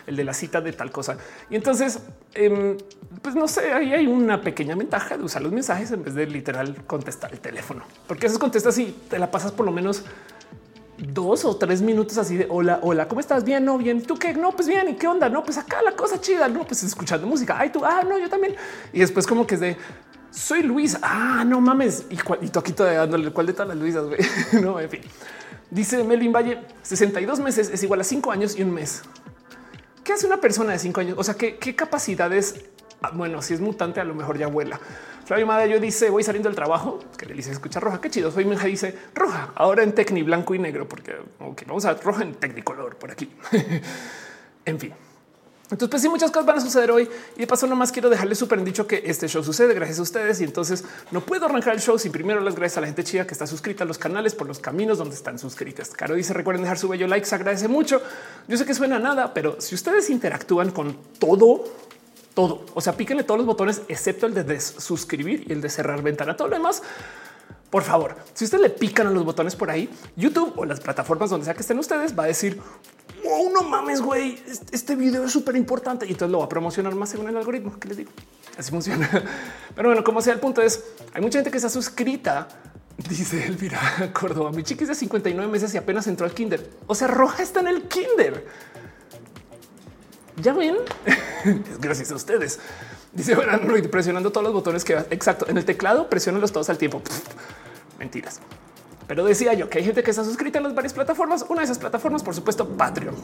el, 0.07 0.17
de 0.17 0.25
la 0.25 0.35
cita 0.35 0.61
de 0.61 0.73
tal 0.73 0.93
cosa. 0.93 1.17
Y 1.49 1.57
entonces, 1.57 2.01
em, 2.35 2.77
pues 3.23 3.35
no 3.35 3.49
sé, 3.49 3.73
ahí 3.73 3.95
hay 3.95 4.07
una 4.07 4.43
pequeña 4.43 4.77
ventaja 4.77 5.17
de 5.17 5.25
usar 5.25 5.43
los 5.43 5.53
mensajes 5.53 5.91
en 5.91 6.05
vez 6.05 6.15
de 6.15 6.27
literal 6.27 6.85
contestar 6.87 7.33
el 7.33 7.41
teléfono, 7.41 7.83
porque 8.07 8.27
eso 8.27 8.39
contestas 8.39 8.77
y 8.79 8.95
te 9.09 9.19
la 9.19 9.31
pasas 9.31 9.51
por 9.51 9.65
lo 9.65 9.73
menos 9.73 10.05
dos 10.99 11.47
o 11.47 11.57
tres 11.57 11.81
minutos 11.81 12.19
así 12.19 12.37
de 12.37 12.47
hola, 12.51 12.79
hola, 12.83 13.09
¿cómo 13.09 13.23
estás? 13.23 13.43
Bien, 13.43 13.65
no 13.65 13.79
bien. 13.79 14.03
¿Tú 14.03 14.17
qué? 14.17 14.35
No, 14.35 14.53
pues 14.53 14.69
bien. 14.69 14.87
¿Y 14.91 14.95
qué 14.97 15.07
onda? 15.07 15.31
No, 15.31 15.43
pues 15.43 15.57
acá 15.57 15.81
la 15.83 15.93
cosa 15.93 16.21
chida. 16.21 16.47
No, 16.49 16.65
pues 16.65 16.83
escuchando 16.83 17.27
música. 17.27 17.57
Ay, 17.59 17.71
tú, 17.71 17.83
ah, 17.83 18.03
no, 18.07 18.19
yo 18.19 18.29
también. 18.29 18.55
Y 18.93 19.01
después 19.01 19.27
como 19.27 19.47
que 19.47 19.55
es 19.55 19.61
de 19.61 19.77
soy 20.31 20.63
Luis. 20.63 20.99
Ah, 21.03 21.45
no 21.47 21.61
mames. 21.61 22.07
Y, 22.11 22.19
y 22.45 22.49
toquito 22.49 22.85
de 22.85 22.95
dándole 22.95 23.31
cuál 23.33 23.47
de 23.47 23.53
todas 23.53 23.69
las 23.69 23.77
Luisas. 23.77 24.05
no, 24.63 24.81
en 24.81 24.91
fin. 24.91 25.01
Dice 25.71 26.03
Melvin 26.03 26.33
Valle 26.33 26.63
62 26.83 27.39
meses 27.41 27.71
es 27.73 27.83
igual 27.83 28.01
a 28.01 28.05
cinco 28.05 28.33
años 28.33 28.59
y 28.59 28.63
un 28.63 28.73
mes. 28.73 29.03
¿Qué 30.03 30.13
hace 30.13 30.27
una 30.27 30.39
persona 30.39 30.73
de 30.73 30.79
cinco 30.79 31.01
años? 31.01 31.17
O 31.19 31.23
sea, 31.23 31.35
¿qué, 31.35 31.77
capacidades? 31.77 32.65
Ah, 33.03 33.13
bueno, 33.15 33.41
si 33.43 33.55
es 33.55 33.61
mutante, 33.61 34.01
a 34.01 34.05
lo 34.05 34.15
mejor 34.15 34.37
ya 34.37 34.49
vuela. 34.49 34.81
Flavio 35.25 35.47
Madre, 35.47 35.71
yo 35.71 35.79
dice 35.79 36.11
voy 36.11 36.25
saliendo 36.25 36.49
del 36.49 36.57
trabajo. 36.57 36.99
Que 37.17 37.27
le 37.27 37.35
dice 37.35 37.53
escucha 37.53 37.79
roja. 37.79 38.01
Qué 38.01 38.11
chido. 38.11 38.33
Soy 38.33 38.45
Menja 38.45 38.67
dice 38.67 38.99
roja. 39.15 39.53
Ahora 39.55 39.83
en 39.85 39.95
tecni 39.95 40.23
blanco 40.23 40.55
y 40.55 40.59
negro, 40.59 40.89
porque 40.89 41.17
vamos 41.67 41.85
a 41.85 41.95
roja 41.95 42.23
en 42.23 42.35
tecnicolor 42.35 42.97
por 42.97 43.11
aquí. 43.13 43.31
en 44.65 44.81
fin. 44.81 44.93
Entonces, 45.71 45.89
pues 45.89 46.03
sí, 46.03 46.09
muchas 46.09 46.33
cosas 46.33 46.47
van 46.47 46.59
a 46.59 46.61
suceder 46.61 46.91
hoy 46.91 47.09
y 47.37 47.41
de 47.41 47.47
paso 47.47 47.67
nomás 47.67 47.93
quiero 47.93 48.11
dejarles 48.11 48.39
súper 48.39 48.63
dicho 48.65 48.89
que 48.89 49.03
este 49.07 49.29
show 49.29 49.45
sucede 49.45 49.73
gracias 49.73 50.01
a 50.01 50.03
ustedes 50.03 50.41
y 50.41 50.45
entonces 50.45 50.85
no 51.13 51.21
puedo 51.21 51.47
arrancar 51.47 51.75
el 51.75 51.81
show 51.81 51.97
sin 51.97 52.11
primero 52.11 52.41
las 52.41 52.57
gracias 52.57 52.79
a 52.79 52.81
la 52.81 52.89
gente 52.89 53.05
chida 53.05 53.25
que 53.25 53.35
está 53.35 53.47
suscrita 53.47 53.85
a 53.85 53.87
los 53.87 53.97
canales 53.97 54.35
por 54.35 54.49
los 54.49 54.59
caminos 54.59 54.99
donde 54.99 55.15
están 55.15 55.39
suscritas. 55.39 55.91
Caro 55.91 56.17
dice 56.17 56.35
recuerden 56.35 56.63
dejar 56.63 56.79
su 56.79 56.89
bello 56.89 57.07
like, 57.07 57.25
se 57.25 57.37
agradece 57.37 57.69
mucho. 57.69 58.03
Yo 58.49 58.57
sé 58.57 58.65
que 58.65 58.75
suena 58.75 58.99
nada, 58.99 59.33
pero 59.33 59.61
si 59.61 59.77
ustedes 59.77 60.11
interactúan 60.11 60.73
con 60.73 60.97
todo, 61.21 61.65
todo, 62.35 62.67
o 62.75 62.81
sea, 62.81 62.97
píquenle 62.97 63.23
todos 63.23 63.39
los 63.39 63.47
botones 63.47 63.83
excepto 63.87 64.27
el 64.27 64.35
de 64.35 64.61
suscribir 64.61 65.45
y 65.49 65.53
el 65.53 65.61
de 65.61 65.69
cerrar 65.69 66.03
ventana, 66.03 66.37
todo 66.37 66.49
lo 66.49 66.57
demás. 66.57 66.83
Por 67.71 67.85
favor, 67.85 68.17
si 68.35 68.45
ustedes 68.45 68.63
le 68.63 68.71
pican 68.71 69.07
a 69.07 69.11
los 69.11 69.25
botones 69.25 69.55
por 69.55 69.71
ahí, 69.71 69.89
YouTube 70.17 70.55
o 70.57 70.65
las 70.65 70.81
plataformas 70.81 71.31
donde 71.31 71.45
sea 71.45 71.55
que 71.55 71.61
estén 71.61 71.79
ustedes 71.79 72.19
va 72.19 72.25
a 72.25 72.27
decir 72.27 72.61
wow, 73.25 73.53
no 73.53 73.63
mames, 73.63 74.01
güey, 74.01 74.43
este 74.73 74.97
video 74.97 75.25
es 75.25 75.33
súper 75.33 75.57
importante 75.57 76.07
y 76.07 76.11
entonces 76.11 76.33
lo 76.33 76.39
va 76.39 76.47
a 76.47 76.49
promocionar 76.49 76.95
más 76.95 77.11
según 77.11 77.29
el 77.29 77.37
algoritmo 77.37 77.79
que 77.79 77.89
les 77.89 77.97
digo. 77.99 78.11
Así 78.59 78.71
funciona. 78.71 79.09
Pero 79.75 79.89
bueno, 79.89 80.05
como 80.05 80.21
sea, 80.21 80.35
el 80.35 80.41
punto 80.41 80.63
es, 80.63 80.83
hay 81.13 81.23
mucha 81.23 81.39
gente 81.39 81.51
que 81.51 81.57
está 81.57 81.69
suscrita. 81.69 82.49
Dice 83.09 83.47
Elvira 83.47 84.11
Córdoba, 84.13 84.51
mi 84.53 84.63
chiquis 84.63 84.89
de 84.89 84.95
59 84.95 85.51
meses 85.51 85.75
y 85.75 85.79
apenas 85.79 86.07
entró 86.07 86.27
al 86.27 86.33
kinder. 86.33 86.71
O 86.87 86.95
sea, 86.95 87.09
Roja 87.09 87.43
está 87.43 87.61
en 87.61 87.69
el 87.69 87.83
kinder. 87.85 88.47
Ya 90.37 90.53
ven, 90.53 90.77
gracias 91.81 92.11
a 92.13 92.15
ustedes. 92.15 92.61
Dice 93.13 93.35
Android 93.35 93.89
presionando 93.89 94.31
todos 94.31 94.45
los 94.45 94.53
botones 94.53 94.85
que 94.85 94.95
exacto 95.11 95.47
en 95.49 95.59
el 95.59 95.65
teclado, 95.65 96.09
presionanlos 96.09 96.53
todos 96.53 96.71
al 96.71 96.79
tiempo. 96.79 97.03
mentiras. 97.99 98.41
Pero 99.11 99.25
decía 99.25 99.55
yo 99.55 99.69
que 99.69 99.79
hay 99.79 99.85
gente 99.85 100.05
que 100.05 100.13
está 100.13 100.23
suscrita 100.23 100.59
en 100.59 100.63
las 100.63 100.73
varias 100.73 100.93
plataformas. 100.93 101.45
Una 101.49 101.63
de 101.63 101.65
esas 101.65 101.79
plataformas, 101.79 102.23
por 102.23 102.33
supuesto, 102.33 102.69
Patreon. 102.69 103.17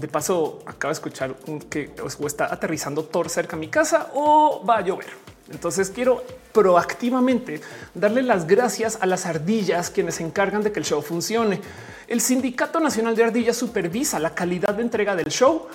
De 0.00 0.06
paso, 0.06 0.60
acabo 0.66 0.90
de 0.90 0.92
escuchar 0.92 1.34
que 1.68 1.92
está 2.24 2.44
aterrizando 2.44 3.02
Thor 3.06 3.28
cerca 3.28 3.56
a 3.56 3.58
mi 3.58 3.66
casa 3.66 4.12
o 4.14 4.64
va 4.64 4.76
a 4.76 4.80
llover. 4.82 5.08
Entonces 5.50 5.90
quiero 5.90 6.22
proactivamente 6.52 7.60
darle 7.92 8.22
las 8.22 8.46
gracias 8.46 8.98
a 9.00 9.06
las 9.06 9.26
ardillas 9.26 9.90
quienes 9.90 10.14
se 10.14 10.22
encargan 10.22 10.62
de 10.62 10.70
que 10.70 10.78
el 10.78 10.84
show 10.84 11.02
funcione. 11.02 11.60
El 12.06 12.20
Sindicato 12.20 12.78
Nacional 12.78 13.16
de 13.16 13.24
Ardillas 13.24 13.56
supervisa 13.56 14.20
la 14.20 14.32
calidad 14.32 14.74
de 14.74 14.82
entrega 14.82 15.16
del 15.16 15.26
show 15.26 15.66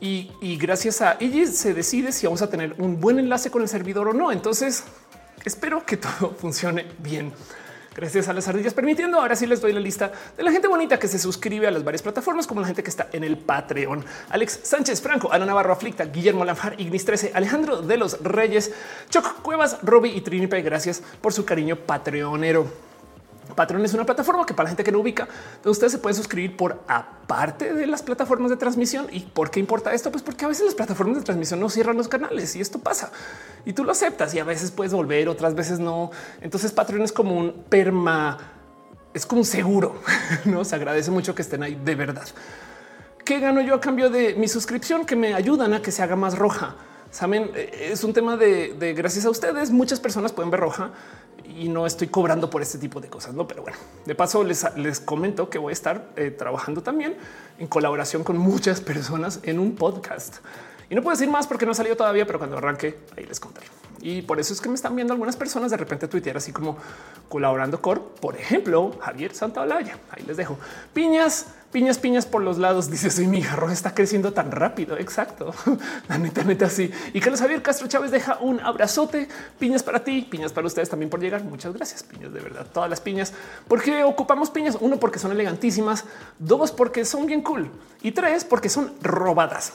y, 0.00 0.30
y 0.40 0.56
gracias 0.56 1.02
a 1.02 1.18
ellos 1.20 1.50
se 1.50 1.74
decide 1.74 2.10
si 2.10 2.24
vamos 2.24 2.40
a 2.40 2.48
tener 2.48 2.74
un 2.78 2.98
buen 2.98 3.18
enlace 3.18 3.50
con 3.50 3.60
el 3.60 3.68
servidor 3.68 4.08
o 4.08 4.12
no. 4.14 4.32
Entonces 4.32 4.84
Espero 5.46 5.86
que 5.86 5.96
todo 5.96 6.34
funcione 6.40 6.86
bien. 6.98 7.32
Gracias 7.94 8.28
a 8.28 8.32
las 8.32 8.48
ardillas 8.48 8.74
permitiendo. 8.74 9.20
Ahora 9.20 9.36
sí 9.36 9.46
les 9.46 9.60
doy 9.60 9.72
la 9.72 9.78
lista 9.78 10.10
de 10.36 10.42
la 10.42 10.50
gente 10.50 10.66
bonita 10.66 10.98
que 10.98 11.06
se 11.06 11.20
suscribe 11.20 11.68
a 11.68 11.70
las 11.70 11.84
varias 11.84 12.02
plataformas, 12.02 12.48
como 12.48 12.60
la 12.60 12.66
gente 12.66 12.82
que 12.82 12.90
está 12.90 13.08
en 13.12 13.22
el 13.22 13.38
Patreon. 13.38 14.04
Alex 14.30 14.60
Sánchez 14.64 15.00
Franco, 15.00 15.32
Ana 15.32 15.46
Navarro 15.46 15.72
Aflicta, 15.72 16.04
Guillermo 16.04 16.44
Lanfar, 16.44 16.74
Ignis 16.78 17.04
13, 17.04 17.30
Alejandro 17.32 17.80
de 17.80 17.96
los 17.96 18.20
Reyes, 18.22 18.72
Choc 19.08 19.40
Cuevas, 19.40 19.78
Robbie 19.82 20.16
y 20.16 20.20
Trinipe. 20.20 20.60
Gracias 20.62 21.00
por 21.20 21.32
su 21.32 21.44
cariño 21.44 21.76
patreonero. 21.76 22.66
Patreon 23.54 23.84
es 23.84 23.94
una 23.94 24.04
plataforma 24.04 24.44
que 24.44 24.54
para 24.54 24.64
la 24.64 24.70
gente 24.70 24.84
que 24.84 24.92
no 24.92 24.98
ubica, 24.98 25.28
ustedes 25.64 25.92
se 25.92 25.98
pueden 25.98 26.16
suscribir 26.16 26.56
por 26.56 26.82
aparte 26.88 27.72
de 27.72 27.86
las 27.86 28.02
plataformas 28.02 28.50
de 28.50 28.56
transmisión. 28.56 29.06
¿Y 29.10 29.20
por 29.20 29.50
qué 29.50 29.60
importa 29.60 29.92
esto? 29.94 30.10
Pues 30.10 30.22
porque 30.22 30.44
a 30.44 30.48
veces 30.48 30.66
las 30.66 30.74
plataformas 30.74 31.18
de 31.18 31.24
transmisión 31.24 31.60
no 31.60 31.68
cierran 31.68 31.96
los 31.96 32.08
canales 32.08 32.56
y 32.56 32.60
esto 32.60 32.78
pasa 32.78 33.12
y 33.64 33.72
tú 33.72 33.84
lo 33.84 33.92
aceptas 33.92 34.32
y 34.34 34.38
a 34.38 34.44
veces 34.44 34.70
puedes 34.70 34.92
volver, 34.92 35.28
otras 35.28 35.54
veces 35.54 35.78
no. 35.78 36.10
Entonces 36.40 36.72
Patreon 36.72 37.02
es 37.02 37.12
como 37.12 37.36
un 37.36 37.52
perma, 37.68 38.38
es 39.12 39.26
como 39.26 39.40
un 39.40 39.46
seguro. 39.46 40.00
No 40.44 40.64
se 40.64 40.76
agradece 40.76 41.10
mucho 41.10 41.34
que 41.34 41.42
estén 41.42 41.62
ahí 41.62 41.74
de 41.84 41.94
verdad. 41.94 42.26
¿Qué 43.24 43.40
gano 43.40 43.60
yo 43.60 43.74
a 43.74 43.80
cambio 43.80 44.08
de 44.08 44.34
mi 44.36 44.46
suscripción? 44.46 45.04
Que 45.04 45.16
me 45.16 45.34
ayudan 45.34 45.74
a 45.74 45.82
que 45.82 45.90
se 45.90 46.02
haga 46.02 46.14
más 46.14 46.38
roja. 46.38 46.76
Saben, 47.16 47.50
eh, 47.54 47.88
es 47.92 48.04
un 48.04 48.12
tema 48.12 48.36
de, 48.36 48.92
gracias 48.94 49.24
a 49.24 49.30
ustedes. 49.30 49.70
Muchas 49.70 50.00
personas 50.00 50.32
pueden 50.32 50.50
ver 50.50 50.60
roja 50.60 50.90
y 51.46 51.70
no 51.70 51.86
estoy 51.86 52.08
cobrando 52.08 52.50
por 52.50 52.60
este 52.60 52.76
tipo 52.76 53.00
de 53.00 53.08
cosas, 53.08 53.32
no? 53.32 53.48
Pero 53.48 53.62
bueno, 53.62 53.78
de 54.04 54.14
paso 54.14 54.44
les, 54.44 54.66
les 54.76 55.00
comento 55.00 55.48
que 55.48 55.56
voy 55.56 55.70
a 55.70 55.72
estar 55.72 56.10
eh, 56.16 56.30
trabajando 56.30 56.82
también 56.82 57.16
en 57.58 57.68
colaboración 57.68 58.22
con 58.22 58.36
muchas 58.36 58.82
personas 58.82 59.40
en 59.44 59.60
un 59.60 59.76
podcast. 59.76 60.40
Y 60.88 60.94
no 60.94 61.02
puedo 61.02 61.16
decir 61.16 61.30
más 61.30 61.46
porque 61.46 61.66
no 61.66 61.72
ha 61.72 61.74
salido 61.74 61.96
todavía, 61.96 62.26
pero 62.26 62.38
cuando 62.38 62.58
arranque 62.58 62.98
ahí 63.16 63.24
les 63.24 63.40
contaré. 63.40 63.66
Y 64.00 64.22
por 64.22 64.38
eso 64.38 64.52
es 64.52 64.60
que 64.60 64.68
me 64.68 64.74
están 64.74 64.94
viendo 64.94 65.12
algunas 65.12 65.36
personas 65.36 65.70
de 65.70 65.76
repente 65.76 66.06
tuitear 66.06 66.36
así 66.36 66.52
como 66.52 66.76
colaborando 67.28 67.80
con, 67.80 68.02
por 68.20 68.36
ejemplo, 68.36 68.92
Javier 69.00 69.34
Santaolalla. 69.34 69.98
Ahí 70.10 70.22
les 70.24 70.36
dejo 70.36 70.58
piñas, 70.92 71.46
piñas, 71.72 71.98
piñas 71.98 72.26
por 72.26 72.42
los 72.42 72.58
lados. 72.58 72.90
Dice 72.90 73.10
soy 73.10 73.26
mi 73.26 73.42
jarro 73.42 73.70
está 73.70 73.94
creciendo 73.94 74.32
tan 74.32 74.52
rápido. 74.52 74.96
Exacto. 74.96 75.52
La 76.08 76.18
neta, 76.18 76.44
neta, 76.44 76.70
sí. 76.70 76.90
Y 77.14 77.20
Carlos 77.20 77.40
Javier 77.40 77.62
Castro 77.62 77.88
Chávez 77.88 78.10
deja 78.10 78.38
un 78.40 78.60
abrazote. 78.60 79.28
Piñas 79.58 79.82
para 79.82 80.04
ti, 80.04 80.22
piñas 80.22 80.52
para 80.52 80.66
ustedes 80.66 80.88
también 80.88 81.10
por 81.10 81.20
llegar. 81.20 81.42
Muchas 81.42 81.72
gracias. 81.72 82.02
Piñas 82.02 82.32
de 82.32 82.40
verdad. 82.40 82.66
Todas 82.72 82.88
las 82.88 83.00
piñas. 83.00 83.32
porque 83.66 84.04
ocupamos 84.04 84.50
piñas? 84.50 84.76
Uno, 84.80 84.98
porque 84.98 85.18
son 85.18 85.32
elegantísimas. 85.32 86.04
Dos, 86.38 86.70
porque 86.70 87.04
son 87.04 87.26
bien 87.26 87.42
cool. 87.42 87.70
Y 88.02 88.12
tres, 88.12 88.44
porque 88.44 88.68
son 88.68 88.92
robadas. 89.02 89.72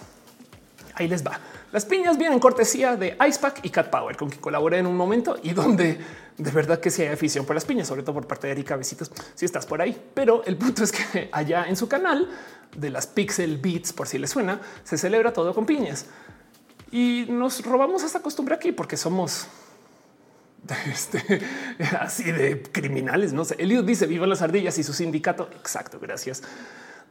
Ahí 1.01 1.08
les 1.08 1.25
va. 1.25 1.39
Las 1.72 1.86
piñas 1.86 2.15
vienen 2.15 2.39
cortesía 2.39 2.96
de 2.96 3.17
Icepack 3.27 3.65
y 3.65 3.72
Cat 3.72 3.89
Power, 3.89 4.15
con 4.15 4.29
quien 4.29 4.39
colaboré 4.39 4.77
en 4.77 4.86
un 4.86 4.96
momento 4.96 5.36
y 5.41 5.51
donde 5.51 5.98
de 6.38 6.51
verdad 6.51 6.79
que 6.79 6.91
sí 6.91 7.01
hay 7.01 7.08
afición 7.08 7.43
por 7.43 7.55
las 7.55 7.65
piñas, 7.65 7.88
sobre 7.88 8.03
todo 8.03 8.13
por 8.13 8.27
parte 8.27 8.46
de 8.46 8.53
Erika. 8.53 8.75
Besitos 8.75 9.12
si 9.34 9.46
estás 9.46 9.65
por 9.65 9.81
ahí. 9.81 10.00
Pero 10.13 10.43
el 10.46 10.58
punto 10.58 10.84
es 10.84 10.91
que 10.91 11.29
allá 11.34 11.65
en 11.67 11.75
su 11.75 11.88
canal 11.88 12.29
de 12.77 12.91
las 12.91 13.08
Pixel 13.08 13.58
Beats, 13.58 13.93
por 13.93 14.08
si 14.08 14.20
les 14.20 14.29
suena, 14.29 14.62
se 14.84 14.96
celebra 14.96 15.34
todo 15.34 15.55
con 15.55 15.65
piñas 15.65 16.05
y 16.91 17.25
nos 17.27 17.65
robamos 17.65 18.03
esta 18.03 18.20
costumbre 18.20 18.53
aquí 18.53 18.72
porque 18.72 18.96
somos 18.96 19.48
este, 20.88 21.41
así 22.00 22.31
de 22.31 22.62
criminales. 22.62 23.34
No 23.34 23.43
sé. 23.43 23.55
Eliud 23.58 23.86
dice 23.86 24.05
vivan 24.05 24.29
las 24.29 24.43
ardillas 24.43 24.77
y 24.77 24.84
su 24.84 24.93
sindicato. 24.93 25.50
Exacto. 25.58 25.98
Gracias 26.00 26.43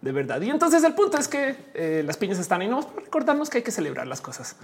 de 0.03 0.13
verdad. 0.13 0.41
Y 0.41 0.51
entonces 0.51 0.83
el 0.85 0.95
punto 0.95 1.19
es 1.19 1.29
que 1.29 1.57
eh, 1.75 2.03
las 2.05 2.17
piñas 2.17 2.39
están 2.39 2.61
ahí, 2.61 2.69
no 2.69 2.81
recordarnos 2.97 3.51
que 3.51 3.59
hay 3.59 3.65
que 3.65 3.71
celebrar 3.71 4.07
las 4.07 4.21
cosas. 4.21 4.57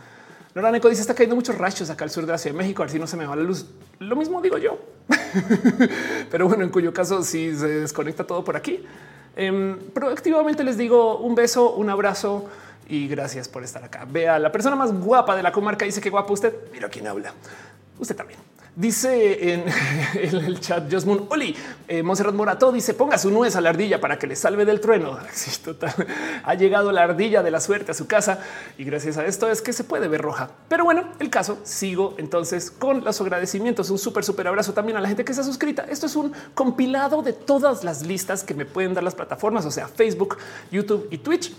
Neco 0.55 0.89
dice 0.89 1.03
está 1.03 1.15
cayendo 1.15 1.37
muchos 1.37 1.57
rayos 1.59 1.91
acá 1.91 2.05
al 2.05 2.11
sur 2.11 2.25
de 2.25 2.33
la 2.33 2.39
Ciudad 2.39 2.55
de 2.55 2.63
México, 2.63 2.83
a 2.83 2.87
ver 2.87 2.93
si 2.93 2.99
no 2.99 3.07
se 3.07 3.17
me 3.19 3.27
va 3.27 3.37
la 3.37 3.43
luz. 3.43 3.67
Lo 3.99 4.17
mismo 4.17 4.41
digo 4.41 4.57
yo, 4.57 4.79
pero 6.31 6.49
bueno, 6.49 6.65
en 6.65 6.71
cuyo 6.71 6.95
caso 6.95 7.23
si 7.23 7.55
se 7.55 7.69
desconecta 7.69 8.25
todo 8.27 8.43
por 8.43 8.57
aquí. 8.57 8.83
Eh, 9.37 9.77
proactivamente 9.93 10.65
les 10.65 10.79
digo 10.79 11.19
un 11.19 11.35
beso, 11.35 11.75
un 11.75 11.91
abrazo 11.91 12.49
y 12.89 13.07
gracias 13.07 13.49
por 13.49 13.65
estar 13.65 13.85
acá. 13.85 14.07
Vea 14.11 14.39
la 14.39 14.51
persona 14.51 14.77
más 14.77 14.93
guapa 14.93 15.37
de 15.37 15.43
la 15.43 15.53
comarca 15.53 15.85
dice 15.85 16.01
que 16.01 16.09
guapa 16.09 16.33
usted. 16.33 16.55
Mira 16.73 16.89
quién 16.89 17.07
habla. 17.07 17.35
Usted 17.99 18.17
también. 18.17 18.46
Dice 18.77 19.55
en 19.55 19.65
el 20.35 20.61
chat 20.61 20.93
Josmund 20.93 21.29
Oli, 21.31 21.57
eh, 21.89 22.03
Monserrat 22.03 22.35
Morato 22.35 22.71
dice 22.71 22.93
ponga 22.93 23.17
su 23.17 23.31
nuez 23.31 23.57
a 23.57 23.63
la 23.63 23.71
ardilla 23.71 24.03
para 24.03 24.19
que 24.19 24.27
le 24.27 24.37
salve 24.37 24.67
del 24.67 24.81
trueno. 24.81 25.19
Ha 26.45 26.55
llegado 26.55 26.93
la 26.93 27.03
ardilla 27.03 27.43
de 27.43 27.51
la 27.51 27.59
suerte 27.61 27.93
a 27.93 27.95
su 27.95 28.07
casa 28.07 28.41
y 28.77 28.85
gracias 28.85 29.17
a 29.17 29.25
esto 29.25 29.51
es 29.51 29.63
que 29.63 29.73
se 29.73 29.83
puede 29.83 30.09
ver 30.09 30.21
roja. 30.21 30.51
Pero 30.69 30.85
bueno, 30.85 31.05
el 31.19 31.31
caso 31.31 31.59
sigo 31.65 32.15
entonces 32.19 32.71
con 32.71 33.03
los 33.03 33.19
agradecimientos. 33.19 33.89
Un 33.89 33.99
súper, 33.99 34.25
súper 34.25 34.47
abrazo 34.47 34.75
también 34.75 34.99
a 34.99 35.01
la 35.01 35.09
gente 35.09 35.25
que 35.25 35.33
está 35.33 35.43
suscrita. 35.43 35.87
Esto 35.89 36.05
es 36.05 36.15
un 36.15 36.33
compilado 36.55 37.23
de 37.23 37.33
todas 37.33 37.83
las 37.83 38.07
listas 38.07 38.45
que 38.45 38.53
me 38.53 38.67
pueden 38.67 38.93
dar 38.93 39.03
las 39.03 39.15
plataformas, 39.15 39.65
o 39.65 39.71
sea, 39.71 39.89
Facebook, 39.89 40.37
YouTube 40.71 41.09
y 41.11 41.19
Twitch 41.19 41.53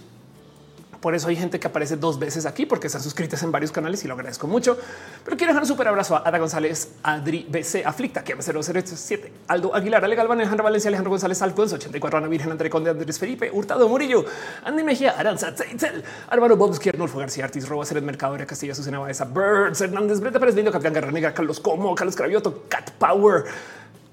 por 1.00 1.16
eso 1.16 1.27
hay 1.27 1.36
gente 1.36 1.60
que 1.60 1.68
aparece 1.68 1.96
dos 1.96 2.20
veces 2.20 2.46
aquí 2.46 2.66
porque 2.66 2.88
están 2.88 3.01
suscritas 3.01 3.44
en 3.44 3.51
varios 3.51 3.72
canales 3.72 4.04
y 4.04 4.08
lo 4.08 4.16
agradezco 4.16 4.48
mucho. 4.48 4.77
Pero 5.24 5.38
quiero 5.38 5.51
dejar 5.51 5.63
un 5.63 5.68
súper 5.68 5.88
abrazo 5.88 6.16
a 6.16 6.24
Ada 6.27 6.38
González, 6.39 6.94
Adri 7.04 7.46
BC, 7.50 7.86
Aflicta, 7.86 8.24
que 8.24 8.36
007, 8.36 9.32
Aldo 9.48 9.75
Aguilar, 9.75 10.04
Ale 10.04 10.16
Galván, 10.16 10.39
Alejandro 10.39 10.63
Valencia, 10.63 10.89
Alejandro 10.89 11.12
González, 11.12 11.42
Alfonso 11.42 11.75
84, 11.75 12.18
Ana 12.18 12.27
Virgen, 12.27 12.51
André 12.51 12.70
Conde, 12.70 12.89
Andrés 12.89 13.20
Felipe, 13.20 13.51
Hurtado 13.51 13.88
Murillo, 13.88 14.25
Andy 14.63 14.84
Mejía, 14.84 15.12
Aranza, 15.18 15.54
Tzeitzel, 15.54 16.04
Álvaro 16.30 16.58
Bobsky, 16.58 16.89
Arnulfo 16.89 17.20
García, 17.20 17.46
Artis, 17.46 17.68
Roba, 17.68 17.86
Seret 17.86 18.04
Mercado, 18.04 18.38
Castilla, 18.46 18.74
Susana 18.74 19.00
Baeza, 19.00 19.25
Birds, 19.25 19.82
Hernández, 19.82 20.20
Breta 20.20 20.39
Pérez 20.39 20.56
Lindo, 20.56 20.72
Capitán 20.72 20.94
Guerra 20.94 21.12
Negra, 21.12 21.34
Carlos 21.34 21.60
Como, 21.60 21.94
Carlos 21.96 22.16
Cravioto, 22.16 22.63
Cat 22.68 22.92
Power, 22.92 23.44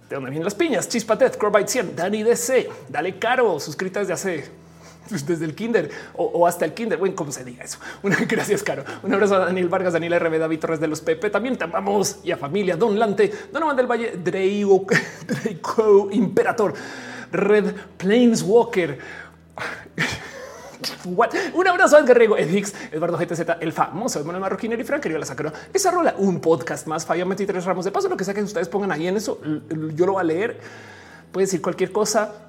de 0.08 0.14
donde 0.14 0.30
vienen 0.30 0.44
las 0.44 0.54
piñas, 0.54 0.88
Chispatet, 0.88 1.38
Crowbite 1.38 1.68
100, 1.68 1.96
Dani 1.96 2.22
DC, 2.22 2.68
Dale 2.88 3.18
Caro, 3.18 3.58
suscrita 3.58 4.00
desde 4.00 4.12
hace 4.12 4.63
desde 5.26 5.44
el 5.44 5.54
kinder 5.54 5.90
o, 6.14 6.46
hasta 6.46 6.64
el 6.64 6.74
kinder. 6.74 6.98
Bueno, 6.98 7.14
cómo 7.14 7.32
se 7.32 7.44
diga 7.44 7.64
eso. 7.64 7.78
Una 8.02 8.16
gracias, 8.16 8.62
Caro. 8.62 8.84
Un 9.02 9.12
abrazo 9.14 9.36
a 9.36 9.38
Daniel 9.40 9.68
Vargas, 9.68 9.92
Daniel 9.92 10.18
RB, 10.18 10.38
David 10.38 10.58
Torres 10.60 10.80
de 10.80 10.88
los 10.88 11.00
Pepe. 11.00 11.30
También 11.30 11.56
te 11.56 11.64
amamos 11.64 12.18
y 12.22 12.30
a 12.30 12.36
familia 12.36 12.76
Don 12.76 12.98
Lante, 12.98 13.32
Donovan 13.52 13.76
del 13.76 13.86
Valle, 13.86 14.18
Draco 14.22 14.86
Imperator, 16.12 16.74
Red 17.32 17.74
Planeswalker. 17.96 18.98
What? 21.04 21.30
Un 21.54 21.66
abrazo 21.66 21.96
al 21.96 22.06
Guerrero, 22.06 22.36
Edix, 22.36 22.74
Eduardo 22.92 23.16
GTZ, 23.16 23.40
el 23.60 23.72
famoso 23.72 24.18
Manuel 24.20 24.40
Marroquiner 24.40 24.78
y 24.78 24.84
Frank 24.84 25.04
la 25.06 25.24
sacaron. 25.24 25.52
Esa 25.72 25.90
rola, 25.90 26.14
un 26.18 26.40
podcast 26.40 26.86
más, 26.86 27.06
Fabio 27.06 27.26
23 27.26 27.64
ramos 27.64 27.84
de 27.84 27.90
paso, 27.90 28.08
lo 28.08 28.16
que 28.16 28.24
sea 28.24 28.34
que 28.34 28.42
ustedes 28.42 28.68
pongan 28.68 28.92
ahí 28.92 29.06
en 29.06 29.16
eso, 29.16 29.40
yo 29.94 30.06
lo 30.06 30.12
voy 30.12 30.20
a 30.20 30.24
leer. 30.24 30.60
Puede 31.32 31.46
decir 31.46 31.62
cualquier 31.62 31.90
cosa 31.90 32.43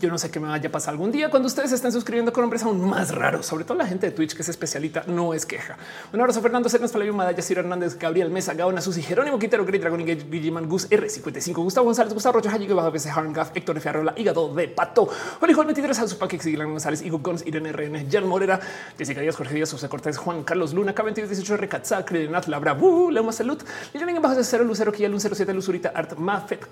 yo 0.00 0.08
no 0.08 0.16
sé 0.16 0.30
qué 0.30 0.40
me 0.40 0.48
vaya 0.48 0.68
a 0.68 0.72
pasar 0.72 0.92
algún 0.92 1.12
día 1.12 1.28
cuando 1.28 1.48
ustedes 1.48 1.70
estén 1.70 1.92
suscribiendo 1.92 2.32
con 2.32 2.42
nombres 2.42 2.62
aún 2.62 2.80
más 2.88 3.14
raros, 3.14 3.44
sobre 3.44 3.64
todo 3.64 3.76
la 3.76 3.86
gente 3.86 4.06
de 4.06 4.12
Twitch 4.12 4.34
que 4.34 4.40
es 4.40 4.48
especialita, 4.48 5.04
no 5.06 5.34
es 5.34 5.44
queja. 5.44 5.76
Un 6.12 6.20
abrazo 6.20 6.38
a 6.38 6.42
Fernando 6.42 6.70
Cernas, 6.70 6.92
Flavio 6.92 7.12
Madaya, 7.12 7.42
Ciro 7.42 7.60
Hernández, 7.60 7.98
Gabriel 7.98 8.30
Mesa, 8.30 8.54
Gaona, 8.54 8.80
Susi, 8.80 9.02
Jerónimo 9.02 9.38
Quintero, 9.38 9.66
Great 9.66 9.82
Dragon, 9.82 10.02
Guilliman, 10.02 10.66
Gus 10.66 10.88
R55, 10.88 11.54
Gustavo 11.62 11.84
González, 11.84 12.14
Gustavo 12.14 12.34
Rocha, 12.34 12.50
Hayigo, 12.50 12.74
Bajo 12.74 12.90
PC, 12.90 13.10
Harngaf, 13.10 13.54
Héctor 13.54 13.76
F. 13.76 13.88
Arrola, 13.90 14.14
Hígado 14.16 14.54
de 14.54 14.68
Pato, 14.68 15.10
Orijol 15.40 15.66
23, 15.66 15.98
Alzu 15.98 16.16
Paquex, 16.16 16.44
Gilan 16.44 16.70
González, 16.70 17.02
Igo 17.02 17.18
Gons, 17.18 17.46
Irene 17.46 17.72
RN, 17.72 18.10
Jan 18.10 18.26
Morera, 18.26 18.58
Jessica 18.96 19.20
Díaz, 19.20 19.36
Jorge 19.36 19.54
Díaz, 19.54 19.70
José 19.70 19.90
Cortés, 19.90 20.16
Juan 20.16 20.42
Carlos 20.42 20.72
Luna, 20.72 20.94
K22, 20.94 21.26
18, 21.26 21.56
Recatza, 21.58 22.04
Credenat, 22.06 22.46
Labra, 22.46 22.74
Lema 23.10 23.32
Salud, 23.32 23.62
Lilian 23.92 24.22
Bajo 24.22 24.36
de 24.36 24.44
Cero, 24.44 24.64
Lucero, 24.64 24.90
Kiel, 24.90 25.20
07, 25.20 25.52
Luzurita, 25.52 25.92
Art, 25.94 26.16
Mafet, 26.16 26.66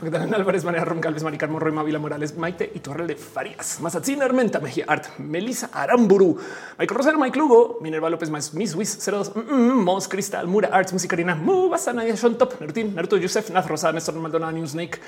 Magdalena 0.00 0.36
Álvarez, 0.36 0.64
María 0.64 0.84
Ron 0.84 1.00
Galvez, 1.00 1.22
Mari 1.22 1.38
Carmo, 1.38 1.58
Roy 1.58 1.72
Mavila 1.72 1.98
Morales, 1.98 2.36
Maite 2.36 2.70
y 2.74 2.80
Torre 2.80 3.06
de 3.06 3.16
Farias, 3.16 3.78
Mazatzin 3.80 4.22
Armenta, 4.22 4.60
Mejía 4.60 4.84
Art, 4.88 5.18
Melissa 5.18 5.70
Aramburu, 5.72 6.36
Michael 6.78 6.96
Rosero, 6.96 7.18
Mike 7.18 7.38
Lugo, 7.38 7.78
Minerva 7.80 8.10
López, 8.10 8.30
Miss 8.30 8.74
Wiz 8.74 8.98
02, 9.04 9.32
Mos 9.50 10.08
Cristal, 10.08 10.46
Mura 10.46 10.68
Arts, 10.72 10.92
Musicarina, 10.92 11.34
Mu 11.34 11.68
Basana, 11.68 12.04
Sean 12.16 12.36
Top, 12.36 12.60
Nertin, 12.60 12.94
Naruto, 12.94 13.16
Yusef, 13.16 13.50
Naz 13.50 13.66
Rosada, 13.66 13.92
Néstor 13.92 14.14
Maldonado, 14.14 14.52
New 14.52 14.66
Snake, 14.66 15.00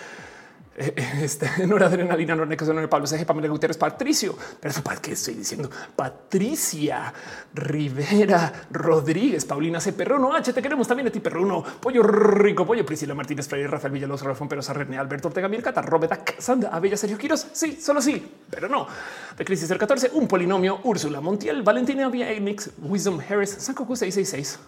este, 1.22 1.66
Nora 1.66 1.86
Adrenalina, 1.86 2.34
Nora 2.34 2.48
Necasio, 2.48 2.90
Pablo 2.90 3.06
Seje, 3.06 3.24
Pamela 3.24 3.48
Gutiérrez, 3.48 3.76
Patricio, 3.76 4.36
pero 4.58 4.74
para 4.82 5.00
qué 5.00 5.12
estoy 5.12 5.34
diciendo 5.34 5.70
Patricia 5.94 7.12
Rivera 7.54 8.66
Rodríguez, 8.70 9.44
Paulina 9.44 9.80
C. 9.80 9.92
Perrono, 9.92 10.34
H, 10.34 10.52
te 10.52 10.60
queremos 10.60 10.88
también 10.88 11.08
a 11.08 11.10
ti, 11.12 11.20
Perruno, 11.20 11.62
Pollo 11.62 12.02
Rico, 12.02 12.66
Pollo, 12.66 12.84
Priscila 12.84 13.14
Martínez 13.14 13.46
Freire, 13.46 13.68
Rafael 13.68 13.92
Villalobos, 13.92 14.22
Rafael 14.22 14.48
Perosa, 14.48 14.72
René, 14.72 14.98
Alberto 14.98 15.28
Ortega, 15.28 15.48
Mircata, 15.48 15.80
Robeta, 15.80 16.24
Sanda, 16.38 16.70
Abella, 16.70 16.96
Sergio 16.96 17.18
Quiros, 17.18 17.46
sí, 17.52 17.78
solo 17.80 18.02
sí, 18.02 18.26
pero 18.50 18.68
no. 18.68 18.88
De 19.36 19.44
Crisis 19.44 19.68
del 19.68 19.78
14, 19.78 20.10
un 20.14 20.26
polinomio, 20.26 20.80
Úrsula 20.82 21.20
Montiel, 21.20 21.62
Valentina 21.62 22.10
Enix, 22.12 22.70
Wisdom 22.82 23.20
Harris, 23.20 23.50
Sankoku 23.50 23.94
666 23.94 24.58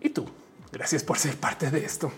y 0.00 0.10
tú. 0.10 0.26
Gracias 0.72 1.02
por 1.02 1.18
ser 1.18 1.36
parte 1.36 1.70
de 1.70 1.84
esto. 1.84 2.10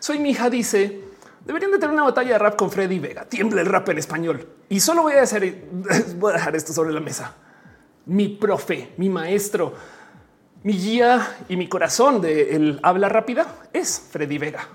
Soy 0.00 0.18
mi 0.18 0.30
hija, 0.30 0.50
dice 0.50 1.11
Deberían 1.44 1.72
de 1.72 1.78
tener 1.78 1.92
una 1.92 2.04
batalla 2.04 2.32
de 2.32 2.38
rap 2.38 2.56
con 2.56 2.70
Freddy 2.70 2.98
Vega. 2.98 3.24
Tiembla 3.24 3.60
el 3.60 3.66
rap 3.66 3.88
en 3.88 3.98
español. 3.98 4.46
Y 4.68 4.80
solo 4.80 5.02
voy 5.02 5.14
a 5.14 5.22
hacer, 5.22 5.64
voy 6.16 6.30
a 6.30 6.34
dejar 6.34 6.54
esto 6.54 6.72
sobre 6.72 6.92
la 6.92 7.00
mesa. 7.00 7.34
Mi 8.06 8.28
profe, 8.28 8.92
mi 8.96 9.08
maestro, 9.08 9.74
mi 10.62 10.74
guía 10.74 11.36
y 11.48 11.56
mi 11.56 11.68
corazón 11.68 12.20
de 12.20 12.54
el 12.54 12.80
habla 12.82 13.08
rápida 13.08 13.46
es 13.72 14.08
Freddy 14.10 14.38
Vega. 14.38 14.68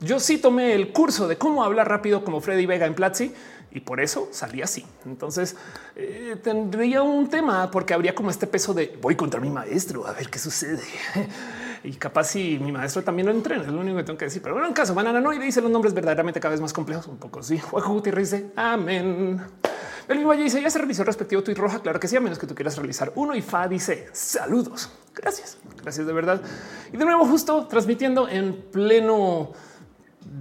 Yo 0.00 0.20
sí 0.20 0.38
tomé 0.38 0.74
el 0.74 0.92
curso 0.92 1.26
de 1.26 1.38
cómo 1.38 1.64
hablar 1.64 1.88
rápido 1.88 2.24
como 2.24 2.40
Freddy 2.40 2.66
Vega 2.66 2.86
en 2.86 2.94
Platzi 2.94 3.32
y 3.72 3.80
por 3.80 4.00
eso 4.00 4.28
salí 4.30 4.62
así. 4.62 4.84
Entonces 5.06 5.56
eh, 5.96 6.36
tendría 6.42 7.02
un 7.02 7.28
tema 7.28 7.70
porque 7.70 7.94
habría 7.94 8.14
como 8.14 8.30
este 8.30 8.46
peso 8.46 8.74
de 8.74 8.96
voy 9.00 9.16
contra 9.16 9.40
mi 9.40 9.50
maestro 9.50 10.06
a 10.06 10.12
ver 10.12 10.28
qué 10.28 10.38
sucede. 10.38 10.82
y 11.84 11.92
capaz 11.92 12.24
si 12.24 12.58
mi 12.58 12.72
maestro 12.72 13.04
también 13.04 13.26
lo 13.26 13.32
entrena, 13.32 13.62
es 13.62 13.68
lo 13.68 13.80
único 13.80 13.98
que 13.98 14.04
tengo 14.04 14.18
que 14.18 14.24
decir. 14.24 14.40
Pero 14.40 14.54
bueno, 14.54 14.66
en 14.66 14.74
caso, 14.74 14.94
Banana 14.94 15.20
no 15.20 15.32
y 15.34 15.38
dice 15.38 15.60
los 15.60 15.70
nombres 15.70 15.92
verdaderamente 15.92 16.40
cada 16.40 16.52
vez 16.52 16.60
más 16.60 16.72
complejos, 16.72 17.06
un 17.06 17.18
poco 17.18 17.42
sí. 17.42 17.58
Juan 17.58 17.84
Gutiérrez 17.84 18.30
dice 18.30 18.50
amén. 18.56 19.40
El 20.08 20.24
Valle 20.26 20.42
dice 20.42 20.62
ya 20.62 20.70
se 20.70 20.78
realizó 20.78 21.02
el 21.02 21.06
respectivo 21.06 21.42
tuit 21.42 21.58
roja. 21.58 21.80
Claro 21.80 22.00
que 22.00 22.08
sí, 22.08 22.16
a 22.16 22.20
menos 22.20 22.38
que 22.38 22.46
tú 22.46 22.54
quieras 22.54 22.76
realizar 22.76 23.12
uno. 23.14 23.34
Y 23.34 23.42
Fa 23.42 23.68
dice 23.68 24.08
saludos. 24.12 24.90
Gracias, 25.14 25.58
gracias 25.82 26.06
de 26.06 26.12
verdad. 26.12 26.40
Y 26.92 26.96
de 26.96 27.04
nuevo, 27.04 27.26
justo 27.26 27.66
transmitiendo 27.66 28.28
en 28.28 28.54
pleno 28.70 29.52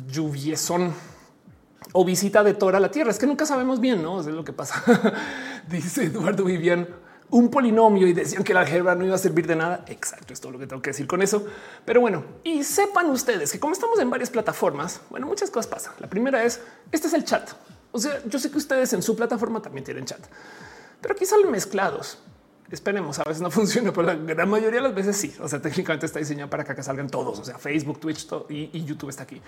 lluviesón 0.08 0.94
o 1.92 2.06
visita 2.06 2.44
de 2.44 2.54
Tora 2.54 2.78
a 2.78 2.82
la 2.82 2.90
Tierra. 2.90 3.12
Es 3.12 3.20
que 3.20 3.28
nunca 3.28 3.46
sabemos 3.46 3.82
bien, 3.82 4.02
no 4.02 4.22
es 4.22 4.28
lo 4.28 4.46
que 4.46 4.54
pasa. 4.54 4.82
dice 5.70 6.06
Eduardo 6.06 6.46
Vivian 6.46 6.88
un 7.34 7.50
polinomio 7.50 8.06
y 8.06 8.14
decían 8.14 8.44
que 8.44 8.54
la 8.54 8.62
álgebra 8.62 8.94
no 8.94 9.06
iba 9.06 9.16
a 9.16 9.18
servir 9.18 9.48
de 9.48 9.56
nada. 9.56 9.84
Exacto, 9.88 10.34
es 10.34 10.40
todo 10.40 10.52
lo 10.52 10.60
que 10.60 10.68
tengo 10.68 10.84
que 10.84 10.92
decir 10.92 11.08
con 11.08 11.20
eso. 11.24 11.44
Pero 11.84 12.00
bueno, 12.00 12.24
y 12.44 12.64
sepan 12.64 13.10
ustedes 13.10 13.52
que 13.52 13.60
como 13.60 13.74
estamos 13.74 14.00
en 14.00 14.10
varias 14.12 14.30
plataformas, 14.30 15.02
bueno, 15.10 15.26
muchas 15.26 15.50
cosas 15.50 15.66
pasan. 15.66 15.94
La 16.00 16.08
primera 16.08 16.44
es, 16.44 16.62
este 16.92 17.08
es 17.08 17.14
el 17.16 17.26
chat. 17.26 17.50
O 17.92 17.98
sea, 17.98 18.22
yo 18.28 18.38
sé 18.38 18.52
que 18.52 18.58
ustedes 18.58 18.94
en 18.94 19.02
su 19.02 19.16
plataforma 19.16 19.64
también 19.64 19.84
tienen 19.84 20.06
chat, 20.06 20.20
pero 21.02 21.16
aquí 21.16 21.26
salen 21.26 21.50
mezclados. 21.50 22.20
Esperemos, 22.70 23.18
a 23.18 23.24
veces 23.24 23.42
no 23.42 23.50
funciona, 23.60 23.92
pero 23.92 24.04
la 24.04 24.14
gran 24.14 24.48
mayoría 24.48 24.80
de 24.80 24.88
las 24.88 24.96
veces 24.96 25.18
sí. 25.18 25.36
O 25.42 25.48
sea, 25.48 25.60
técnicamente 25.60 26.06
está 26.06 26.20
diseñado 26.20 26.52
para 26.52 26.64
que 26.64 26.84
salgan 26.84 27.10
todos. 27.10 27.40
O 27.40 27.44
sea, 27.44 27.58
Facebook, 27.58 28.00
Twitch 28.00 28.28
y, 28.50 28.86
YouTube 28.86 29.10
está 29.10 29.24
aquí. 29.24 29.42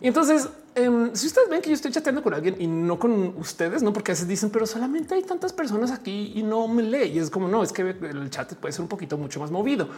Y 0.00 0.08
entonces, 0.08 0.48
em, 0.74 1.14
si 1.14 1.26
ustedes 1.26 1.48
ven 1.48 1.62
que 1.62 1.70
yo 1.70 1.74
estoy 1.74 1.92
chateando 1.92 2.22
con 2.22 2.34
alguien 2.34 2.56
y 2.58 2.66
no 2.66 2.98
con 2.98 3.34
ustedes, 3.38 3.82
no 3.82 3.92
porque 3.92 4.12
a 4.12 4.14
veces 4.14 4.28
dicen, 4.28 4.50
pero 4.50 4.66
solamente 4.66 5.14
hay 5.14 5.22
tantas 5.22 5.52
personas 5.52 5.90
aquí 5.90 6.32
y 6.34 6.42
no 6.42 6.68
me 6.68 6.82
lee. 6.82 7.12
Y 7.14 7.18
es 7.18 7.30
como 7.30 7.48
no, 7.48 7.62
es 7.62 7.72
que 7.72 7.82
el 7.82 8.30
chat 8.30 8.54
puede 8.54 8.72
ser 8.72 8.82
un 8.82 8.88
poquito 8.88 9.16
mucho 9.16 9.40
más 9.40 9.50
movido. 9.50 9.88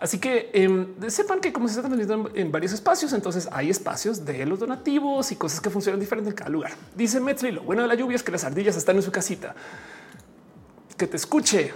Así 0.00 0.18
que 0.18 0.50
em, 0.52 0.94
sepan 1.08 1.40
que 1.40 1.52
como 1.52 1.66
se 1.66 1.72
está 1.72 1.88
transmitiendo 1.88 2.30
en, 2.32 2.52
varios 2.52 2.72
espacios, 2.72 3.12
entonces 3.12 3.48
hay 3.50 3.68
espacios 3.68 4.24
de 4.24 4.46
los 4.46 4.60
donativos 4.60 5.32
y 5.32 5.36
cosas 5.36 5.60
que 5.60 5.70
funcionan 5.70 5.98
diferente 5.98 6.30
en 6.30 6.36
cada 6.36 6.50
lugar. 6.50 6.72
Dice 6.94 7.18
Metri, 7.18 7.50
lo 7.50 7.62
bueno 7.62 7.82
de 7.82 7.88
la 7.88 7.94
lluvia 7.96 8.14
es 8.14 8.22
que 8.22 8.30
las 8.30 8.44
ardillas 8.44 8.76
están 8.76 8.96
en 8.96 9.02
su 9.02 9.10
casita. 9.10 9.56
Que 10.96 11.08
te 11.08 11.16
escuche, 11.16 11.72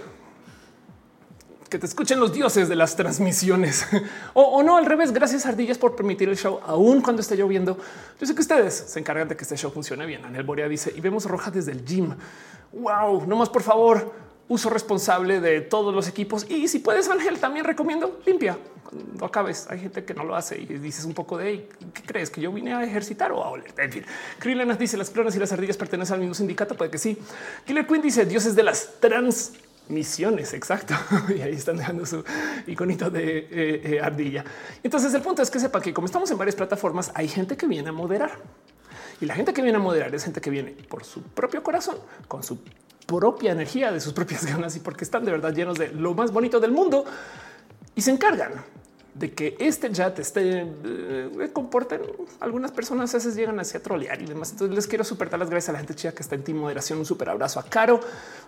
que 1.73 1.79
te 1.79 1.87
escuchen 1.87 2.19
los 2.19 2.31
dioses 2.31 2.69
de 2.69 2.75
las 2.75 2.95
transmisiones 2.95 3.87
o, 4.35 4.61
no 4.61 4.77
al 4.77 4.85
revés. 4.85 5.11
Gracias 5.11 5.47
ardillas 5.47 5.79
por 5.79 5.95
permitir 5.95 6.29
el 6.29 6.37
show 6.37 6.59
aún 6.67 7.01
cuando 7.01 7.23
esté 7.23 7.35
lloviendo. 7.35 7.79
Yo 8.19 8.27
sé 8.27 8.35
que 8.35 8.41
ustedes 8.41 8.75
se 8.75 8.99
encargan 8.99 9.27
de 9.27 9.35
que 9.35 9.41
este 9.41 9.57
show 9.57 9.71
funcione 9.71 10.05
bien. 10.05 10.23
Anel 10.23 10.43
Borea 10.43 10.67
dice 10.67 10.93
y 10.95 11.01
vemos 11.01 11.25
roja 11.25 11.49
desde 11.49 11.71
el 11.71 11.83
gym. 11.83 12.13
Wow, 12.73 13.25
no 13.25 13.37
más 13.37 13.49
por 13.49 13.63
favor 13.63 14.13
uso 14.47 14.69
responsable 14.69 15.39
de 15.39 15.61
todos 15.61 15.95
los 15.95 16.07
equipos. 16.07 16.45
Y 16.47 16.67
si 16.67 16.77
puedes, 16.77 17.09
Ángel, 17.09 17.39
también 17.39 17.65
recomiendo 17.65 18.19
limpia 18.23 18.55
cuando 18.83 19.25
acabes. 19.25 19.65
Hay 19.71 19.79
gente 19.79 20.05
que 20.05 20.13
no 20.13 20.23
lo 20.23 20.35
hace 20.35 20.61
y 20.61 20.65
dices 20.65 21.05
un 21.05 21.15
poco 21.15 21.39
de 21.39 21.69
qué 21.91 22.03
crees 22.03 22.29
que 22.29 22.39
yo 22.39 22.51
vine 22.51 22.71
a 22.75 22.83
ejercitar 22.83 23.31
o 23.31 23.43
a 23.43 23.49
oler. 23.49 23.73
En 23.77 23.91
fin, 23.91 24.05
Krillin 24.37 24.77
dice 24.77 24.95
las 24.95 25.09
clonas 25.09 25.35
y 25.35 25.39
las 25.39 25.51
ardillas 25.51 25.77
pertenecen 25.77 26.13
al 26.13 26.19
mismo 26.19 26.35
sindicato. 26.35 26.75
Puede 26.75 26.91
que 26.91 26.99
sí. 26.99 27.17
Killer 27.65 27.87
Queen 27.87 28.03
dice 28.03 28.25
dioses 28.25 28.55
de 28.55 28.61
las 28.61 28.85
transmisiones. 29.83 30.53
Exacto. 30.53 30.95
y 31.35 31.41
ahí 31.41 31.53
están 31.53 31.77
dejando 31.77 32.05
su 32.05 32.23
iconito 32.67 33.09
de 33.09 33.39
eh, 33.39 33.47
eh, 33.51 33.99
ardilla. 34.01 34.43
Entonces, 34.81 35.13
el 35.13 35.21
punto 35.21 35.41
es 35.41 35.49
que 35.49 35.59
sepa 35.59 35.81
que 35.81 35.93
como 35.93 36.05
estamos 36.05 36.29
en 36.31 36.37
varias 36.37 36.55
plataformas, 36.55 37.11
hay 37.15 37.27
gente 37.27 37.57
que 37.57 37.67
viene 37.67 37.89
a 37.89 37.91
moderar. 37.91 38.31
Y 39.21 39.25
la 39.25 39.35
gente 39.35 39.53
que 39.53 39.61
viene 39.61 39.77
a 39.77 39.81
moderar 39.81 40.13
es 40.13 40.23
gente 40.23 40.41
que 40.41 40.49
viene 40.49 40.71
por 40.89 41.03
su 41.03 41.21
propio 41.21 41.63
corazón, 41.63 41.97
con 42.27 42.43
su 42.43 42.59
propia 43.05 43.51
energía, 43.51 43.91
de 43.91 43.99
sus 43.99 44.13
propias 44.13 44.45
ganas 44.51 44.75
y 44.75 44.79
porque 44.79 45.03
están 45.03 45.23
de 45.25 45.31
verdad 45.31 45.53
llenos 45.53 45.77
de 45.77 45.89
lo 45.89 46.13
más 46.13 46.31
bonito 46.31 46.59
del 46.59 46.71
mundo 46.71 47.05
y 47.95 48.01
se 48.01 48.11
encargan 48.11 48.53
de 49.13 49.31
que 49.31 49.55
este 49.59 49.91
chat 49.91 50.17
esté 50.17 50.65
eh, 50.83 51.49
comporten. 51.53 52.01
Algunas 52.39 52.71
personas 52.71 53.13
a 53.13 53.17
veces 53.17 53.35
llegan 53.35 53.59
hacia 53.59 53.81
trolear 53.81 54.19
y 54.21 54.25
demás. 54.25 54.51
Entonces 54.51 54.75
les 54.75 54.87
quiero 54.87 55.03
super 55.03 55.29
dar 55.29 55.39
las 55.39 55.49
gracias 55.49 55.69
a 55.69 55.73
la 55.73 55.77
gente 55.79 55.93
chida 55.93 56.13
que 56.13 56.23
está 56.23 56.33
en 56.35 56.43
ti 56.43 56.53
moderación. 56.53 56.97
Un 56.97 57.05
super 57.05 57.29
abrazo 57.29 57.59
a 57.59 57.63
Caro, 57.63 57.99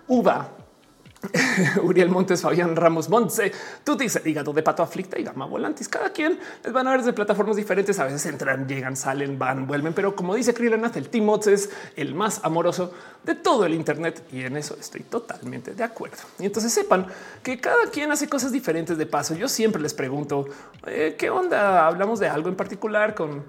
Uva, 0.07 0.51
Uriel 1.83 2.09
Montes, 2.09 2.41
Fabián 2.41 2.75
Ramos 2.75 3.09
Montse, 3.09 3.51
tú 3.83 3.95
dices 3.95 4.25
hígado 4.25 4.53
de 4.53 4.63
pato 4.63 4.83
aflicta 4.83 5.19
y 5.19 5.23
gama 5.23 5.45
volantis. 5.45 5.87
Cada 5.87 6.11
quien 6.11 6.39
les 6.63 6.73
van 6.73 6.87
a 6.87 6.91
ver 6.91 7.03
de 7.03 7.13
plataformas 7.13 7.55
diferentes. 7.55 7.99
A 7.99 8.05
veces 8.05 8.25
entran, 8.25 8.67
llegan, 8.67 8.95
salen, 8.95 9.37
van, 9.37 9.67
vuelven. 9.67 9.93
Pero 9.93 10.15
como 10.15 10.35
dice 10.35 10.53
Krillanath, 10.53 10.97
el 10.97 11.09
Timots 11.09 11.47
es 11.47 11.69
el 11.95 12.15
más 12.15 12.41
amoroso 12.43 12.93
de 13.23 13.35
todo 13.35 13.65
el 13.65 13.73
Internet 13.73 14.23
y 14.31 14.41
en 14.41 14.57
eso 14.57 14.77
estoy 14.79 15.01
totalmente 15.01 15.73
de 15.73 15.83
acuerdo. 15.83 16.17
Y 16.39 16.45
entonces 16.45 16.71
sepan 16.73 17.07
que 17.43 17.59
cada 17.59 17.89
quien 17.91 18.11
hace 18.11 18.27
cosas 18.27 18.51
diferentes 18.51 18.97
de 18.97 19.05
paso. 19.05 19.35
Yo 19.35 19.47
siempre 19.47 19.81
les 19.81 19.93
pregunto 19.93 20.45
eh, 20.87 21.15
qué 21.17 21.29
onda. 21.29 21.87
Hablamos 21.87 22.19
de 22.19 22.27
algo 22.27 22.49
en 22.49 22.55
particular 22.55 23.15
con 23.15 23.43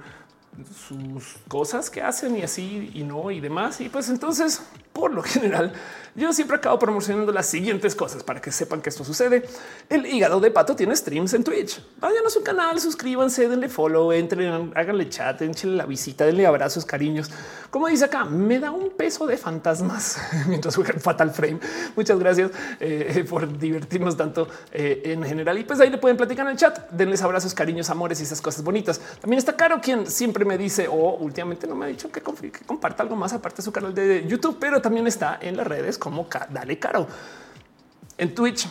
sus 0.88 1.36
cosas 1.48 1.90
que 1.90 2.02
hacen 2.02 2.36
y 2.36 2.42
así 2.42 2.90
y 2.94 3.02
no 3.02 3.30
y 3.30 3.40
demás. 3.40 3.80
Y 3.80 3.88
pues 3.88 4.08
entonces, 4.08 4.62
por 4.96 5.12
lo 5.12 5.22
general, 5.22 5.74
yo 6.14 6.32
siempre 6.32 6.56
acabo 6.56 6.78
promocionando 6.78 7.30
las 7.30 7.44
siguientes 7.44 7.94
cosas 7.94 8.22
para 8.22 8.40
que 8.40 8.50
sepan 8.50 8.80
que 8.80 8.88
esto 8.88 9.04
sucede. 9.04 9.46
El 9.90 10.06
hígado 10.06 10.40
de 10.40 10.50
pato 10.50 10.74
tiene 10.74 10.96
streams 10.96 11.34
en 11.34 11.44
Twitch. 11.44 11.82
Vayan 12.00 12.24
a 12.26 12.30
su 12.30 12.42
canal, 12.42 12.80
suscríbanse, 12.80 13.46
denle 13.46 13.68
follow, 13.68 14.10
entren, 14.12 14.72
háganle 14.74 15.10
chat, 15.10 15.42
échenle 15.42 15.76
la 15.76 15.84
visita, 15.84 16.24
denle 16.24 16.46
abrazos, 16.46 16.86
cariños. 16.86 17.30
Como 17.70 17.88
dice 17.88 18.06
acá, 18.06 18.24
me 18.24 18.58
da 18.58 18.70
un 18.70 18.88
peso 18.88 19.26
de 19.26 19.36
fantasmas 19.36 20.16
mientras 20.48 20.74
juegan 20.74 20.98
Fatal 20.98 21.30
Frame. 21.32 21.60
Muchas 21.94 22.18
gracias 22.18 22.50
eh, 22.80 23.26
por 23.28 23.58
divertirnos 23.58 24.16
tanto 24.16 24.48
eh, 24.72 25.02
en 25.04 25.22
general. 25.22 25.58
Y 25.58 25.64
pues 25.64 25.80
ahí 25.80 25.90
le 25.90 25.98
pueden 25.98 26.16
platicar 26.16 26.46
en 26.46 26.52
el 26.52 26.56
chat, 26.56 26.90
denles 26.92 27.20
abrazos, 27.20 27.52
cariños, 27.52 27.90
amores 27.90 28.20
y 28.20 28.22
esas 28.22 28.40
cosas 28.40 28.64
bonitas. 28.64 28.98
También 29.20 29.36
está 29.38 29.54
Caro, 29.54 29.82
quien 29.82 30.06
siempre 30.06 30.46
me 30.46 30.56
dice 30.56 30.88
o 30.88 31.16
últimamente 31.16 31.66
no 31.66 31.74
me 31.74 31.84
ha 31.84 31.88
dicho 31.88 32.10
que, 32.10 32.22
que 32.22 32.64
comparta 32.64 33.02
algo 33.02 33.16
más 33.16 33.34
aparte 33.34 33.58
de 33.58 33.62
su 33.64 33.72
canal 33.72 33.94
de 33.94 34.24
YouTube, 34.26 34.56
pero 34.58 34.80
también 34.86 35.08
está 35.08 35.36
en 35.42 35.56
las 35.56 35.66
redes 35.66 35.98
como 35.98 36.28
Dale 36.48 36.78
Caro 36.78 37.08
en 38.18 38.32
Twitch, 38.36 38.68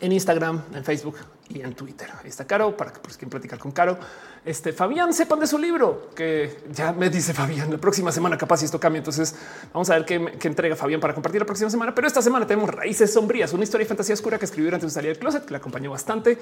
en 0.00 0.10
Instagram, 0.10 0.64
en 0.74 0.82
Facebook 0.82 1.14
y 1.48 1.60
en 1.60 1.74
Twitter. 1.76 2.08
Ahí 2.20 2.28
está 2.28 2.44
Caro 2.44 2.76
para 2.76 2.92
que 2.92 2.98
pues, 2.98 3.16
quien 3.16 3.30
platicar 3.30 3.60
con 3.60 3.70
Caro. 3.70 4.00
Este 4.44 4.72
Fabián 4.72 5.14
sepan 5.14 5.38
de 5.38 5.46
su 5.46 5.58
libro 5.58 6.10
que 6.16 6.64
ya 6.72 6.92
me 6.92 7.08
dice 7.08 7.32
Fabián 7.32 7.70
la 7.70 7.78
próxima 7.78 8.10
semana 8.10 8.36
capaz 8.36 8.56
si 8.56 8.64
esto 8.64 8.80
cambia. 8.80 8.98
Entonces 8.98 9.36
vamos 9.72 9.88
a 9.90 9.94
ver 9.94 10.04
qué, 10.04 10.16
entrega 10.48 10.74
Fabián 10.74 11.00
para 11.00 11.14
compartir 11.14 11.40
la 11.40 11.46
próxima 11.46 11.70
semana. 11.70 11.94
Pero 11.94 12.08
esta 12.08 12.20
semana 12.20 12.44
tenemos 12.44 12.68
Raíces 12.68 13.12
Sombrías, 13.12 13.52
una 13.52 13.62
historia 13.62 13.84
de 13.84 13.90
fantasía 13.90 14.14
oscura 14.14 14.40
que 14.40 14.46
escribió 14.46 14.66
durante 14.66 14.88
su 14.88 14.92
salida 14.92 15.12
del 15.12 15.20
closet, 15.20 15.44
que 15.44 15.52
le 15.52 15.58
acompañó 15.58 15.92
bastante. 15.92 16.36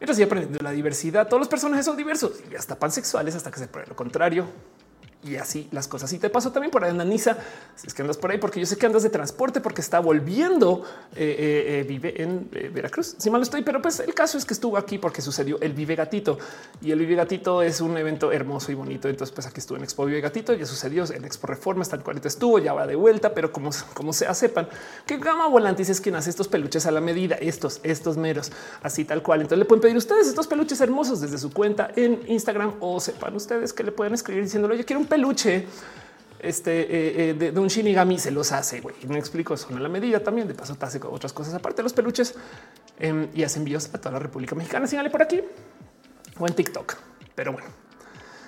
Mientras 0.00 0.16
sigue 0.16 0.26
aprendiendo 0.26 0.58
la 0.64 0.72
diversidad, 0.72 1.28
todos 1.28 1.38
los 1.38 1.48
personajes 1.48 1.86
son 1.86 1.96
diversos 1.96 2.32
y 2.50 2.56
hasta 2.56 2.76
pansexuales 2.76 3.36
hasta 3.36 3.52
que 3.52 3.60
se 3.60 3.68
pruebe 3.68 3.88
lo 3.88 3.94
contrario 3.94 4.48
y 5.24 5.36
así 5.36 5.68
las 5.72 5.88
cosas. 5.88 6.12
Y 6.12 6.18
te 6.18 6.30
paso 6.30 6.52
también 6.52 6.70
por 6.70 6.84
ahí, 6.84 6.98
Anisa, 6.98 7.36
si 7.74 7.86
es 7.86 7.94
que 7.94 8.02
andas 8.02 8.16
por 8.16 8.30
ahí, 8.30 8.38
porque 8.38 8.60
yo 8.60 8.66
sé 8.66 8.76
que 8.76 8.86
andas 8.86 9.02
de 9.02 9.10
transporte, 9.10 9.60
porque 9.60 9.80
está 9.80 10.00
volviendo, 10.00 10.84
eh, 11.16 11.36
eh, 11.38 11.80
eh, 11.80 11.84
vive 11.88 12.22
en 12.22 12.48
Veracruz. 12.72 13.16
Si 13.18 13.30
mal 13.30 13.42
estoy, 13.42 13.62
pero 13.62 13.80
pues 13.80 14.00
el 14.00 14.14
caso 14.14 14.38
es 14.38 14.44
que 14.44 14.54
estuvo 14.54 14.76
aquí 14.76 14.98
porque 14.98 15.22
sucedió 15.22 15.58
el 15.60 15.72
Vive 15.72 15.94
Gatito 15.94 16.38
y 16.80 16.90
el 16.90 16.98
Vive 16.98 17.14
Gatito 17.14 17.62
es 17.62 17.80
un 17.80 17.96
evento 17.96 18.32
hermoso 18.32 18.70
y 18.70 18.74
bonito. 18.74 19.08
Entonces, 19.08 19.34
pues 19.34 19.46
aquí 19.46 19.60
estuvo 19.60 19.78
en 19.78 19.84
Expo 19.84 20.04
Vive 20.04 20.20
Gatito, 20.20 20.52
ya 20.52 20.66
sucedió 20.66 21.04
en 21.10 21.24
Expo 21.24 21.46
Reforma, 21.46 21.82
está 21.82 21.96
en 21.96 22.02
40 22.02 22.28
estuvo, 22.28 22.58
ya 22.58 22.72
va 22.72 22.86
de 22.86 22.96
vuelta, 22.96 23.34
pero 23.34 23.52
como, 23.52 23.70
como 23.94 24.12
sea, 24.12 24.34
sepan 24.34 24.68
que 25.06 25.16
Gama 25.18 25.48
Volantis 25.48 25.88
es 25.88 26.00
quien 26.00 26.16
hace 26.16 26.30
estos 26.30 26.48
peluches 26.48 26.86
a 26.86 26.90
la 26.90 27.00
medida, 27.00 27.36
estos, 27.36 27.80
estos 27.82 28.16
meros, 28.16 28.52
así 28.82 29.04
tal 29.04 29.22
cual. 29.22 29.40
Entonces 29.40 29.58
le 29.58 29.64
pueden 29.64 29.82
pedir 29.82 29.96
ustedes 29.96 30.28
estos 30.28 30.46
peluches 30.46 30.80
hermosos 30.80 31.20
desde 31.20 31.38
su 31.38 31.52
cuenta 31.52 31.90
en 31.96 32.20
Instagram 32.26 32.74
o 32.80 33.00
sepan 33.00 33.34
ustedes 33.34 33.72
que 33.72 33.82
le 33.82 33.92
pueden 33.92 34.14
escribir 34.14 34.44
diciéndole 34.44 34.76
yo 34.76 34.84
quiero 34.84 35.00
un 35.00 35.06
peluche 35.14 35.66
este, 36.40 36.80
eh, 36.80 37.30
eh, 37.30 37.34
de, 37.52 37.58
un 37.58 37.68
Shinigami 37.68 38.18
se 38.18 38.30
los 38.30 38.52
hace. 38.52 38.80
güey. 38.80 38.96
Me 39.08 39.18
explico, 39.18 39.56
son 39.56 39.76
a 39.76 39.80
la 39.80 39.88
medida 39.88 40.20
también. 40.20 40.46
De 40.46 40.54
paso, 40.54 40.74
te 40.74 40.84
hace 40.84 41.00
otras 41.02 41.32
cosas 41.32 41.54
aparte 41.54 41.78
de 41.78 41.84
los 41.84 41.92
peluches 41.92 42.34
em, 42.98 43.28
y 43.32 43.42
hace 43.44 43.58
envíos 43.58 43.88
a 43.94 43.98
toda 43.98 44.12
la 44.12 44.18
República 44.18 44.54
Mexicana. 44.54 44.86
Síganle 44.86 45.10
por 45.10 45.22
aquí 45.22 45.40
o 46.38 46.46
en 46.46 46.54
TikTok. 46.54 46.96
Pero 47.34 47.52
bueno, 47.52 47.68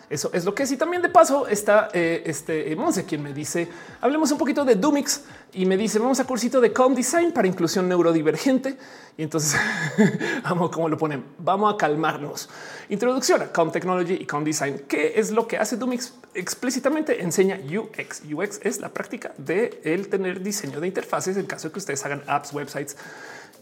eso 0.08 0.30
es 0.32 0.44
lo 0.44 0.54
que 0.54 0.66
sí. 0.66 0.76
También 0.76 1.02
de 1.02 1.08
paso 1.08 1.48
está 1.48 1.88
eh, 1.92 2.22
este 2.26 2.74
Monse, 2.76 3.04
quien 3.04 3.22
me 3.22 3.32
dice 3.32 3.68
hablemos 4.00 4.30
un 4.30 4.38
poquito 4.38 4.64
de 4.64 4.76
Dumix 4.76 5.22
y 5.52 5.66
me 5.66 5.76
dice 5.76 5.98
vamos 5.98 6.20
a 6.20 6.24
cursito 6.24 6.60
de 6.60 6.72
Com 6.72 6.94
Design 6.94 7.32
para 7.32 7.48
inclusión 7.48 7.88
neurodivergente. 7.88 8.76
Y 9.16 9.22
entonces 9.22 9.58
amo 10.44 10.70
cómo 10.70 10.88
lo 10.88 10.96
ponen. 10.96 11.24
Vamos 11.38 11.74
a 11.74 11.76
calmarnos. 11.76 12.48
Introducción 12.88 13.42
a 13.42 13.46
Com 13.46 13.72
Technology 13.72 14.14
y 14.14 14.26
Com 14.26 14.44
Design. 14.44 14.84
¿Qué 14.86 15.14
es 15.16 15.30
lo 15.32 15.48
que 15.48 15.58
hace 15.58 15.76
Dumix? 15.76 16.14
Explícitamente 16.34 17.22
enseña 17.22 17.58
UX. 17.58 18.22
UX 18.32 18.60
es 18.62 18.80
la 18.80 18.90
práctica 18.90 19.32
de 19.38 19.80
el 19.84 20.08
tener 20.08 20.42
diseño 20.42 20.80
de 20.80 20.86
interfaces 20.86 21.36
en 21.36 21.46
caso 21.46 21.68
de 21.68 21.72
que 21.72 21.78
ustedes 21.78 22.04
hagan 22.04 22.22
apps, 22.26 22.52
websites 22.52 22.96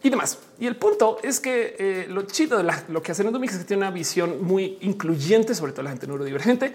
y 0.05 0.11
demás. 0.11 0.38
Y 0.61 0.67
el 0.67 0.77
punto 0.77 1.17
es 1.23 1.40
que 1.40 1.77
eh, 1.79 2.07
lo 2.09 2.23
chido 2.23 2.62
de 2.62 2.73
lo 2.88 3.03
que 3.03 3.11
hacen 3.11 3.27
en 3.27 3.33
Dumix 3.33 3.55
es 3.55 3.61
que 3.61 3.64
tiene 3.64 3.83
una 3.83 3.90
visión 3.90 4.45
muy 4.45 4.77
incluyente, 4.83 5.55
sobre 5.55 5.73
todo 5.73 5.83
la 5.83 5.90
gente 5.90 6.07
neurodivergente. 6.07 6.73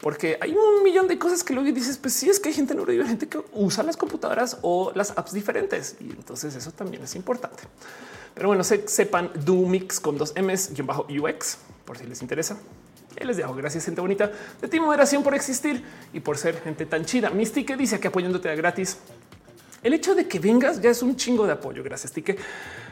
porque 0.00 0.36
hay 0.42 0.54
un 0.54 0.84
millón 0.84 1.08
de 1.08 1.18
cosas 1.18 1.42
que 1.42 1.54
luego 1.54 1.72
dices, 1.72 1.96
pues 1.96 2.12
sí, 2.12 2.28
es 2.28 2.38
que 2.38 2.50
hay 2.50 2.54
gente 2.54 2.74
neurodivergente 2.74 3.28
que 3.28 3.40
usa 3.54 3.82
las 3.82 3.96
computadoras 3.96 4.58
o 4.60 4.92
las 4.94 5.12
apps 5.16 5.32
diferentes 5.32 5.96
y 6.00 6.10
entonces 6.10 6.54
eso 6.54 6.70
también 6.70 7.02
es 7.02 7.16
importante. 7.16 7.62
Pero 8.34 8.48
bueno, 8.48 8.62
se, 8.62 8.86
sepan 8.86 9.30
Mix 9.46 9.98
con 9.98 10.18
dos 10.18 10.34
M's 10.36 10.70
y 10.76 10.82
bajo 10.82 11.06
UX 11.08 11.56
por 11.86 11.96
si 11.96 12.04
les 12.04 12.20
interesa. 12.20 12.58
les 13.18 13.38
dejo. 13.38 13.54
Gracias, 13.54 13.86
gente 13.86 14.02
bonita 14.02 14.30
de 14.60 14.68
ti, 14.68 14.78
moderación 14.78 15.22
por 15.22 15.34
existir 15.34 15.82
y 16.12 16.20
por 16.20 16.36
ser 16.36 16.60
gente 16.60 16.84
tan 16.84 17.06
chida. 17.06 17.30
Misty 17.30 17.64
dice 17.78 17.98
que 17.98 18.08
apoyándote 18.08 18.50
de 18.50 18.56
gratis. 18.56 18.98
El 19.86 19.94
hecho 19.94 20.16
de 20.16 20.26
que 20.26 20.40
vengas 20.40 20.80
ya 20.80 20.90
es 20.90 21.00
un 21.00 21.14
chingo 21.14 21.46
de 21.46 21.52
apoyo. 21.52 21.84
Gracias, 21.84 22.12
Tique. 22.12 22.36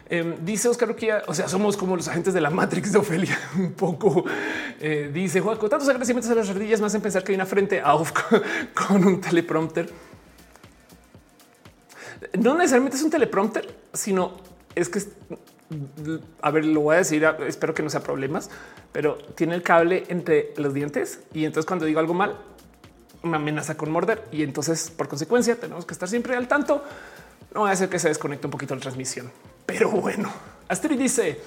Em, 0.09 0.37
dice 0.45 0.69
Oscar 0.69 0.95
que 0.95 1.13
o 1.27 1.35
sea, 1.35 1.49
somos 1.49 1.77
como 1.77 1.97
los 1.97 2.07
agentes 2.07 2.33
de 2.33 2.41
la 2.41 2.51
Matrix 2.51 2.93
de 2.93 2.99
Ofelia. 2.99 3.37
Un 3.57 3.73
poco 3.73 4.25
eh, 4.79 5.11
dice 5.13 5.41
Juan, 5.41 5.59
con 5.59 5.69
tantos 5.69 5.89
agradecimientos 5.89 6.31
a 6.31 6.37
las 6.37 6.49
ardillas 6.49 6.81
más 6.81 6.95
en 6.95 7.01
pensar 7.01 7.25
que 7.25 7.33
hay 7.33 7.35
una 7.35 7.47
frente 7.47 7.81
a 7.81 7.97
off 7.97 8.13
con 8.75 9.05
un 9.05 9.21
teleprompter. 9.21 9.91
No 12.39 12.55
necesariamente 12.55 12.97
es 12.97 13.03
un 13.03 13.11
teleprompter, 13.11 13.75
sino 13.93 14.37
es 14.77 14.89
que 14.89 15.01
a 16.43 16.51
ver, 16.53 16.65
lo 16.65 16.83
voy 16.83 16.95
a 16.95 16.99
decir, 16.99 17.27
espero 17.45 17.75
que 17.75 17.83
no 17.83 17.91
sea 17.91 18.05
problemas, 18.05 18.51
pero 18.93 19.17
tiene 19.35 19.57
el 19.57 19.65
cable 19.65 20.05
entre 20.11 20.53
los 20.59 20.73
dientes 20.73 21.25
y 21.33 21.45
entonces 21.45 21.67
cuando 21.67 21.87
digo 21.87 21.99
algo 21.99 22.15
mal, 22.15 22.39
me 23.25 23.37
amenaza 23.37 23.77
con 23.77 23.91
morder 23.91 24.25
y 24.31 24.43
entonces 24.43 24.91
por 24.91 25.09
consecuencia 25.09 25.59
tenemos 25.59 25.85
que 25.85 25.95
estar 25.95 26.09
siempre 26.09 26.37
al 26.37 26.47
tanto. 26.49 26.85
No 27.55 27.63
va 27.63 27.71
a 27.71 27.73
hacer 27.73 27.89
que 27.89 27.99
se 27.99 28.09
desconecte 28.09 28.47
un 28.47 28.51
poquito 28.51 28.75
la 28.75 28.81
transmisión, 28.81 29.31
pero 29.67 29.91
bueno, 29.91 30.31
Astrid 30.69 30.99
dice 30.99 31.41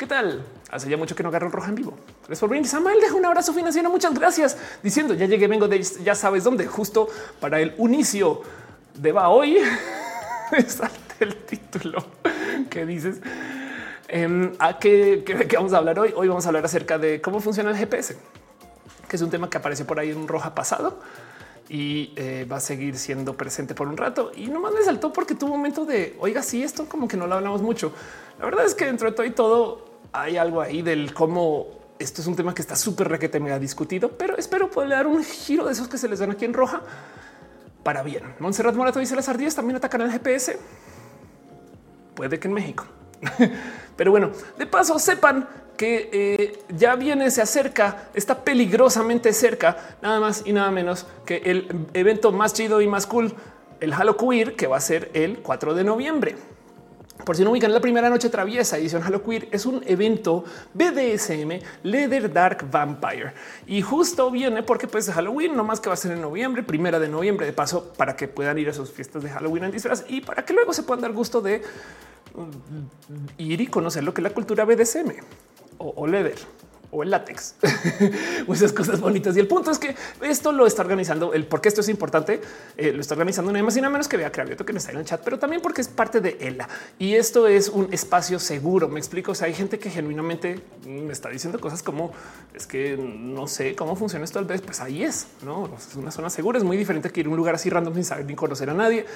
¿Qué 0.00 0.06
tal? 0.06 0.42
Hace 0.70 0.88
ya 0.88 0.96
mucho 0.96 1.14
que 1.14 1.22
no 1.22 1.28
agarro 1.28 1.48
el 1.48 1.52
roja 1.52 1.68
en 1.68 1.74
vivo. 1.74 1.92
Gracias 2.20 2.40
por 2.40 2.48
venir. 2.48 2.66
Samuel 2.66 2.98
deja 3.02 3.14
un 3.14 3.26
abrazo 3.26 3.52
financiero. 3.52 3.90
Muchas 3.90 4.14
gracias. 4.14 4.56
Diciendo 4.82 5.12
ya 5.12 5.26
llegué, 5.26 5.46
vengo 5.46 5.68
de 5.68 5.82
ya 5.82 6.14
sabes 6.14 6.42
dónde, 6.42 6.66
justo 6.66 7.06
para 7.38 7.60
el 7.60 7.74
inicio 7.76 8.40
de 8.94 9.12
va 9.12 9.28
hoy. 9.28 9.58
el 11.20 11.36
título 11.44 12.02
que 12.70 12.86
dices. 12.86 13.20
Em, 14.08 14.52
¿A 14.58 14.78
qué, 14.78 15.22
vamos 15.54 15.74
a 15.74 15.76
hablar 15.76 15.98
hoy? 15.98 16.14
Hoy 16.16 16.28
vamos 16.28 16.46
a 16.46 16.48
hablar 16.48 16.64
acerca 16.64 16.96
de 16.96 17.20
cómo 17.20 17.40
funciona 17.40 17.68
el 17.68 17.76
GPS, 17.76 18.16
que 19.10 19.16
es 19.16 19.22
un 19.22 19.30
tema 19.30 19.50
que 19.50 19.58
apareció 19.58 19.84
por 19.86 19.98
ahí 19.98 20.10
en 20.10 20.18
un 20.18 20.28
roja 20.28 20.54
pasado 20.54 21.00
y 21.68 22.12
eh, 22.16 22.46
va 22.50 22.56
a 22.56 22.60
seguir 22.60 22.96
siendo 22.96 23.36
presente 23.36 23.74
por 23.74 23.88
un 23.88 23.96
rato. 23.96 24.30
Y 24.36 24.46
nomás 24.46 24.72
me 24.72 24.82
saltó 24.82 25.12
porque 25.12 25.34
tuvo 25.34 25.52
un 25.52 25.58
momento 25.58 25.84
de 25.84 26.16
oiga, 26.20 26.42
sí, 26.42 26.62
esto 26.62 26.88
como 26.88 27.08
que 27.08 27.16
no 27.16 27.26
lo 27.26 27.34
hablamos 27.34 27.60
mucho. 27.60 27.92
La 28.38 28.44
verdad 28.44 28.64
es 28.64 28.74
que 28.74 28.86
dentro 28.86 29.10
de 29.10 29.16
todo 29.16 29.26
y 29.26 29.30
todo 29.32 29.90
hay 30.12 30.36
algo 30.36 30.60
ahí 30.60 30.82
del 30.82 31.12
cómo 31.12 31.80
esto 31.98 32.22
es 32.22 32.28
un 32.28 32.36
tema 32.36 32.54
que 32.54 32.62
está 32.62 32.76
súper 32.76 33.08
requete 33.08 33.40
mega 33.40 33.58
discutido, 33.58 34.12
pero 34.16 34.36
espero 34.38 34.70
poder 34.70 34.90
dar 34.90 35.06
un 35.06 35.22
giro 35.22 35.66
de 35.66 35.72
esos 35.72 35.88
que 35.88 35.98
se 35.98 36.08
les 36.08 36.20
dan 36.20 36.30
aquí 36.30 36.46
en 36.46 36.54
roja 36.54 36.82
para 37.82 38.02
bien. 38.02 38.22
Montserrat 38.38 38.74
Morato 38.74 39.00
dice 39.00 39.16
las 39.16 39.28
ardillas 39.28 39.54
también 39.54 39.76
atacan 39.76 40.00
el 40.02 40.10
GPS 40.10 40.58
puede 42.14 42.38
que 42.38 42.48
en 42.48 42.54
México. 42.54 42.84
Pero 43.96 44.10
bueno, 44.10 44.30
de 44.58 44.66
paso 44.66 44.98
sepan 44.98 45.48
que 45.80 46.10
eh, 46.12 46.58
ya 46.76 46.94
viene, 46.94 47.30
se 47.30 47.40
acerca, 47.40 48.10
está 48.12 48.44
peligrosamente 48.44 49.32
cerca, 49.32 49.96
nada 50.02 50.20
más 50.20 50.42
y 50.44 50.52
nada 50.52 50.70
menos 50.70 51.06
que 51.24 51.38
el 51.38 51.86
evento 51.94 52.32
más 52.32 52.52
chido 52.52 52.82
y 52.82 52.86
más 52.86 53.06
cool, 53.06 53.32
el 53.80 53.94
Halloween, 53.94 54.54
que 54.56 54.66
va 54.66 54.76
a 54.76 54.80
ser 54.82 55.10
el 55.14 55.38
4 55.38 55.72
de 55.72 55.82
noviembre. 55.82 56.36
Por 57.24 57.34
si 57.34 57.44
no 57.44 57.52
ubican, 57.52 57.72
la 57.72 57.80
primera 57.80 58.10
noche 58.10 58.28
traviesa 58.28 58.76
edición 58.76 59.00
Halloween 59.00 59.48
es 59.52 59.64
un 59.64 59.82
evento 59.86 60.44
BDSM 60.74 61.60
Leather 61.84 62.30
Dark 62.30 62.70
Vampire 62.70 63.32
y 63.66 63.80
justo 63.80 64.30
viene 64.30 64.62
porque 64.62 64.86
pues 64.86 65.08
Halloween 65.10 65.56
no 65.56 65.64
más 65.64 65.80
que 65.80 65.88
va 65.88 65.94
a 65.94 65.96
ser 65.96 66.12
en 66.12 66.20
noviembre, 66.20 66.62
primera 66.62 66.98
de 66.98 67.08
noviembre 67.08 67.46
de 67.46 67.54
paso 67.54 67.94
para 67.96 68.16
que 68.16 68.28
puedan 68.28 68.58
ir 68.58 68.68
a 68.68 68.74
sus 68.74 68.90
fiestas 68.90 69.22
de 69.22 69.30
Halloween 69.30 69.64
en 69.64 69.70
disfraz 69.70 70.04
y 70.08 70.20
para 70.20 70.44
que 70.44 70.52
luego 70.52 70.74
se 70.74 70.82
puedan 70.82 71.00
dar 71.00 71.12
gusto 71.12 71.40
de 71.40 71.62
ir 73.38 73.60
y 73.62 73.66
conocer 73.66 74.04
lo 74.04 74.12
que 74.12 74.20
es 74.20 74.24
la 74.24 74.34
cultura 74.34 74.66
BDSM 74.66 75.12
o, 75.80 76.02
o 76.02 76.06
o 76.90 77.02
el 77.02 77.10
látex 77.10 77.54
o 78.46 78.54
esas 78.54 78.72
cosas 78.72 79.00
bonitas. 79.00 79.36
Y 79.36 79.40
el 79.40 79.46
punto 79.46 79.70
es 79.70 79.78
que 79.78 79.94
esto 80.22 80.52
lo 80.52 80.66
está 80.66 80.82
organizando 80.82 81.32
el 81.32 81.46
por 81.46 81.60
qué 81.60 81.68
esto 81.68 81.80
es 81.80 81.88
importante. 81.88 82.40
Eh, 82.76 82.92
lo 82.92 83.00
está 83.00 83.14
organizando 83.14 83.52
nada 83.52 83.64
más 83.64 83.76
y 83.76 83.80
nada 83.80 83.90
menos 83.90 84.08
que 84.08 84.16
vea 84.16 84.30
que 84.32 84.40
que 84.40 84.76
está 84.76 84.92
en 84.92 84.98
el 84.98 85.04
chat, 85.04 85.20
pero 85.24 85.38
también 85.38 85.62
porque 85.62 85.80
es 85.80 85.88
parte 85.88 86.20
de 86.20 86.36
ELA 86.40 86.68
y 86.98 87.14
esto 87.14 87.46
es 87.46 87.68
un 87.68 87.92
espacio 87.92 88.38
seguro. 88.38 88.88
Me 88.88 88.98
explico. 88.98 89.32
O 89.32 89.34
sea, 89.34 89.46
hay 89.46 89.54
gente 89.54 89.78
que 89.78 89.90
genuinamente 89.90 90.60
me 90.86 91.12
está 91.12 91.28
diciendo 91.28 91.60
cosas 91.60 91.82
como 91.82 92.12
es 92.54 92.66
que 92.66 92.96
no 92.96 93.46
sé 93.46 93.74
cómo 93.74 93.96
funciona 93.96 94.24
esto. 94.24 94.38
Tal 94.38 94.46
vez 94.46 94.60
pues 94.62 94.80
ahí 94.80 95.04
es, 95.04 95.26
no 95.44 95.70
es 95.76 95.94
una 95.96 96.10
zona 96.10 96.30
segura. 96.30 96.58
Es 96.58 96.64
muy 96.64 96.76
diferente 96.76 97.10
que 97.10 97.20
ir 97.20 97.26
a 97.26 97.30
un 97.30 97.36
lugar 97.36 97.54
así 97.54 97.70
random 97.70 97.94
sin 97.94 98.04
saber 98.04 98.26
ni 98.26 98.34
conocer 98.34 98.70
a 98.70 98.74
nadie. 98.74 99.06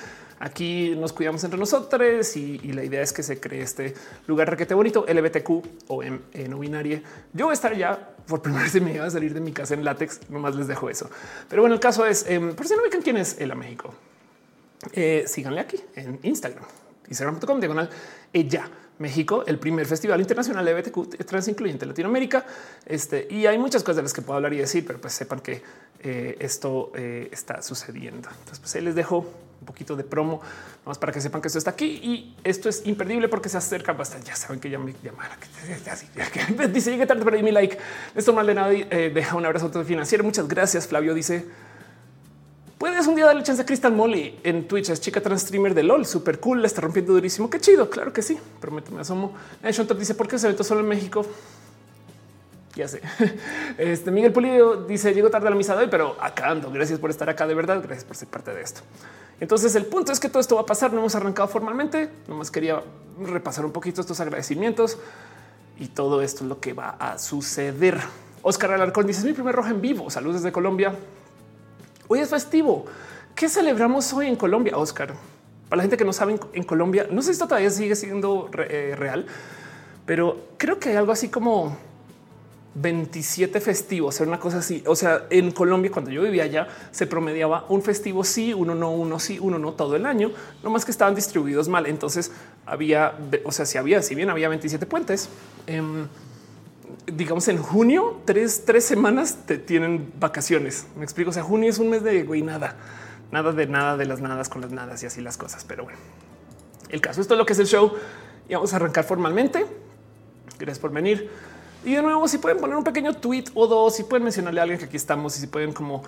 Aquí 0.41 0.95
nos 0.97 1.13
cuidamos 1.13 1.45
entre 1.45 1.59
nosotros 1.59 2.37
y, 2.37 2.59
la 2.75 2.83
idea 2.83 3.03
es 3.03 3.13
que 3.13 3.23
se 3.23 3.39
cree 3.39 3.63
este 3.63 3.95
lugar 4.27 4.51
requete 4.51 4.75
bonito 4.75 5.07
LBTQ 5.09 5.51
o 5.89 6.03
en, 6.03 6.23
no 6.49 6.59
binaria. 6.59 7.03
Yo 7.33 7.53
estar 7.65 7.79
ya 7.79 8.15
por 8.27 8.43
primera 8.43 8.65
vez 8.73 8.81
me 8.81 8.95
iba 8.95 9.07
a 9.07 9.11
salir 9.11 9.35
de 9.35 9.41
mi 9.41 9.53
casa 9.53 9.75
en 9.75 9.85
látex. 9.85 10.21
Nomás 10.31 10.55
les 10.55 10.67
dejo 10.67 10.91
eso. 10.91 11.11
Pero 11.49 11.63
bueno, 11.63 11.75
el 11.75 11.81
caso 11.81 12.07
es 12.07 12.27
em, 12.29 12.55
por 12.55 12.67
si 12.67 12.75
no 12.75 12.83
ubican 12.83 13.03
quién 13.03 13.17
es 13.17 13.41
el 13.41 13.51
a 13.51 13.55
México, 13.55 13.95
eh, 14.93 15.25
síganle 15.27 15.61
aquí 15.61 15.81
en 15.95 16.19
Instagram, 16.23 16.65
instagram.com 17.09 17.61
diagonal 17.61 17.89
ella. 18.33 18.69
México, 18.99 19.45
el 19.47 19.59
primer 19.59 19.87
festival 19.87 20.21
internacional 20.21 20.65
LGBTQ 20.65 21.25
trans 21.27 21.49
incluyente 21.49 21.85
Latinoamérica. 21.85 22.45
Este 22.87 23.27
y 23.31 23.47
hay 23.47 23.59
muchas 23.59 23.83
cosas 23.83 23.97
de 23.97 24.03
las 24.03 24.13
que 24.13 24.23
puedo 24.23 24.37
hablar 24.37 24.53
y 24.53 24.59
decir, 24.59 24.87
pero 24.87 25.01
pues 25.01 25.15
sepan 25.15 25.41
que 25.41 25.63
eh, 26.01 26.37
esto 26.39 26.93
eh, 26.95 27.29
está 27.33 27.63
sucediendo. 27.63 28.29
Entonces, 28.29 28.61
pues 28.61 28.83
les 28.83 28.95
dejo 28.95 29.19
un 29.61 29.67
poquito 29.67 29.97
de 29.97 30.05
promo 30.05 30.41
más 30.85 30.99
para 30.99 31.13
que 31.13 31.21
sepan 31.21 31.41
que 31.41 31.49
esto 31.49 31.59
está 31.59 31.71
aquí 31.71 31.87
y 31.87 32.37
esto 32.45 32.69
es 32.69 32.87
imperdible 32.87 33.29
porque 33.29 33.49
se 33.49 33.57
acerca 33.57 33.93
bastante. 33.95 34.29
Ya 34.29 34.37
saben 34.37 34.61
que 34.61 34.71
ya 34.71 34.79
me 34.79 34.95
llamara 35.03 35.37
que 35.37 36.69
dice 36.69 36.91
llegué 36.91 37.07
tarde, 37.07 37.25
pero 37.25 37.43
mi 37.43 37.51
like. 37.51 37.79
Esto 38.15 38.33
mal 38.33 38.47
de 38.47 38.55
nada. 38.55 38.73
Eh, 38.73 39.11
deja 39.13 39.37
un 39.37 39.45
abrazo 39.45 39.71
financiero. 39.85 40.23
Muchas 40.23 40.47
gracias. 40.47 40.87
Flavio 40.87 41.15
dice 41.15 41.45
Puedes 42.85 43.07
un 43.07 43.15
día 43.15 43.25
darle 43.25 43.43
chance 43.43 43.63
a 43.63 43.65
Crystal 43.65 43.91
Molly 43.91 44.41
en 44.45 44.69
Twitch, 44.69 44.91
es 44.91 45.01
chica 45.01 45.19
trans 45.19 45.41
streamer 45.41 45.73
de 45.73 45.83
LOL, 45.83 46.05
súper 46.05 46.39
cool, 46.39 46.61
la 46.61 46.67
está 46.67 46.83
rompiendo 46.83 47.15
durísimo. 47.15 47.49
Qué 47.49 47.59
chido, 47.59 47.89
claro 47.89 48.13
que 48.13 48.21
sí. 48.21 48.39
Prometo, 48.61 48.93
me 48.93 49.01
asomo. 49.01 49.33
Nation 49.63 49.89
dice, 49.99 50.15
¿por 50.15 50.29
qué 50.29 50.39
se 50.39 50.47
evento 50.49 50.65
solo 50.65 50.81
en 50.81 50.89
México? 50.89 51.25
Ya 52.77 52.87
sé. 52.87 53.01
Este 53.79 54.11
Miguel 54.11 54.35
Pulido 54.35 54.85
dice, 54.85 55.15
llego 55.15 55.31
tarde 55.31 55.47
a 55.47 55.51
la 55.51 55.57
misa 55.57 55.75
de 55.75 55.85
hoy, 55.85 55.89
pero 55.91 56.15
acá 56.21 56.51
ando. 56.51 56.71
Gracias 56.71 56.99
por 56.99 57.09
estar 57.09 57.27
acá, 57.31 57.47
de 57.47 57.55
verdad. 57.55 57.81
Gracias 57.83 58.05
por 58.05 58.17
ser 58.17 58.29
parte 58.29 58.53
de 58.53 58.61
esto. 58.61 58.83
Entonces, 59.41 59.75
el 59.77 59.87
punto 59.87 60.13
es 60.13 60.21
que 60.21 60.29
todo 60.29 60.41
esto 60.41 60.57
va 60.57 60.61
a 60.61 60.67
pasar. 60.67 60.93
No 60.93 60.99
hemos 60.99 61.15
arrancado 61.15 61.49
formalmente. 61.49 62.11
Nomás 62.29 62.51
quería 62.51 62.83
repasar 63.19 63.65
un 63.65 63.73
poquito 63.73 64.03
estos 64.03 64.21
agradecimientos 64.21 64.99
y 65.79 65.87
todo 65.87 66.21
esto 66.21 66.45
es 66.45 66.51
lo 66.51 66.61
que 66.61 66.75
va 66.75 66.91
a 66.91 67.19
suceder. 67.19 67.99
Oscar 68.43 68.73
Alarcón 68.73 69.07
dice: 69.07 69.21
es 69.21 69.25
mi 69.25 69.33
primer 69.33 69.55
roja 69.55 69.71
en 69.71 69.81
vivo. 69.81 70.11
Saludos 70.11 70.43
desde 70.43 70.53
Colombia. 70.53 70.95
Hoy 72.07 72.21
es 72.21 72.29
festivo. 72.29 72.85
¿Qué 73.35 73.49
celebramos 73.49 74.13
hoy 74.13 74.27
en 74.27 74.37
Colombia, 74.37 74.77
Oscar? 74.77 75.15
Para 75.69 75.79
la 75.79 75.83
gente 75.85 75.97
que 75.97 76.05
no 76.05 76.13
sabe, 76.13 76.39
en 76.53 76.63
Colombia, 76.63 77.07
no 77.11 77.23
sé 77.23 77.27
si 77.27 77.33
esto 77.33 77.49
todavía 77.49 77.71
sigue 77.71 77.97
siendo 77.97 78.51
eh, 78.59 78.95
real, 78.97 79.27
pero 80.05 80.49
creo 80.59 80.79
que 80.79 80.91
hay 80.91 80.97
algo 80.97 81.13
así 81.13 81.31
como 81.31 81.77
27 82.75 83.59
festivos, 83.61 84.21
era 84.21 84.29
una 84.29 84.39
cosa 84.39 84.59
así. 84.59 84.85
O 84.87 84.95
sea, 84.95 85.27
en 85.31 85.51
Colombia, 85.53 85.91
cuando 85.91 86.11
yo 86.11 86.23
vivía 86.23 86.45
allá, 86.45 86.69
se 86.91 87.07
promediaba 87.07 87.65
un 87.71 87.83
festivo 87.83 88.23
sí, 88.23 88.53
uno 88.53 88.75
no, 88.75 88.91
uno 88.91 89.19
sí, 89.19 89.39
uno 89.41 89.59
no 89.59 89.73
todo 89.73 89.97
el 89.97 90.05
año, 90.05 90.31
no 90.63 90.71
más 90.71 90.85
que 90.85 90.91
estaban 90.91 91.15
distribuidos 91.15 91.69
mal. 91.69 91.87
Entonces 91.87 92.33
había, 92.67 93.15
o 93.45 93.51
sea, 93.51 93.65
si 93.65 93.79
había, 93.79 94.03
si 94.03 94.15
bien 94.15 94.29
había 94.29 94.51
27 94.51 94.85
puentes, 94.85 95.31
em, 95.67 96.07
digamos 97.07 97.49
en 97.49 97.59
junio, 97.59 98.21
tres, 98.25 98.65
tres 98.65 98.85
semanas 98.85 99.39
te 99.47 99.59
tienen 99.59 100.13
vacaciones. 100.19 100.87
Me 100.97 101.05
explico. 101.05 101.31
O 101.31 101.33
sea, 101.33 101.43
junio 101.43 101.71
es 101.71 101.79
un 101.79 101.91
mes 101.91 102.03
de 102.03 102.23
güey, 102.23 102.43
nada, 102.43 102.77
nada 103.31 103.53
de 103.53 103.67
nada 103.67 103.97
de 103.97 104.07
las 104.07 104.21
nadas 104.21 104.49
con 104.49 104.63
las 104.63 104.71
nadas 104.71 105.03
y 105.03 105.07
así 105.07 105.21
las 105.21 105.37
cosas. 105.37 105.65
Pero 105.65 105.85
bueno, 105.85 105.99
el 106.89 107.01
caso, 107.01 107.21
esto 107.21 107.35
es 107.35 107.39
lo 107.39 107.47
que 107.47 107.53
es 107.53 107.59
el 107.59 107.67
show 107.67 107.93
y 108.49 108.55
vamos 108.55 108.73
a 108.73 108.77
arrancar 108.77 109.05
formalmente. 109.05 109.67
Gracias 110.59 110.79
por 110.79 110.93
venir. 110.93 111.31
Y 111.85 111.93
de 111.95 112.03
nuevo, 112.03 112.27
si 112.29 112.39
pueden 112.39 112.59
poner 112.59 112.77
un 112.77 112.85
pequeño 112.85 113.15
tweet 113.15 113.45
o 113.55 113.67
dos, 113.67 113.97
si 113.97 114.05
pueden 114.05 114.25
mencionarle 114.25 114.61
a 114.61 114.63
alguien 114.63 114.79
que 114.79 114.87
aquí 114.87 114.97
estamos 114.97 115.37
y 115.37 115.41
si 115.41 115.47
pueden 115.47 115.73
como 115.73 116.03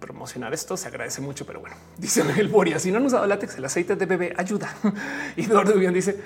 promocionar 0.00 0.52
esto, 0.54 0.76
se 0.76 0.88
agradece 0.88 1.20
mucho. 1.20 1.46
Pero 1.46 1.60
bueno, 1.60 1.76
dice 1.98 2.24
el 2.36 2.48
Boria, 2.48 2.78
si 2.78 2.90
no 2.90 2.98
han 2.98 3.06
usado 3.06 3.26
látex, 3.26 3.56
el 3.56 3.64
aceite 3.64 3.94
de 3.94 4.06
bebé 4.06 4.34
ayuda. 4.36 4.74
Y 5.36 5.44
Eduardo 5.44 5.74
bien 5.74 5.94
dice 5.94 6.20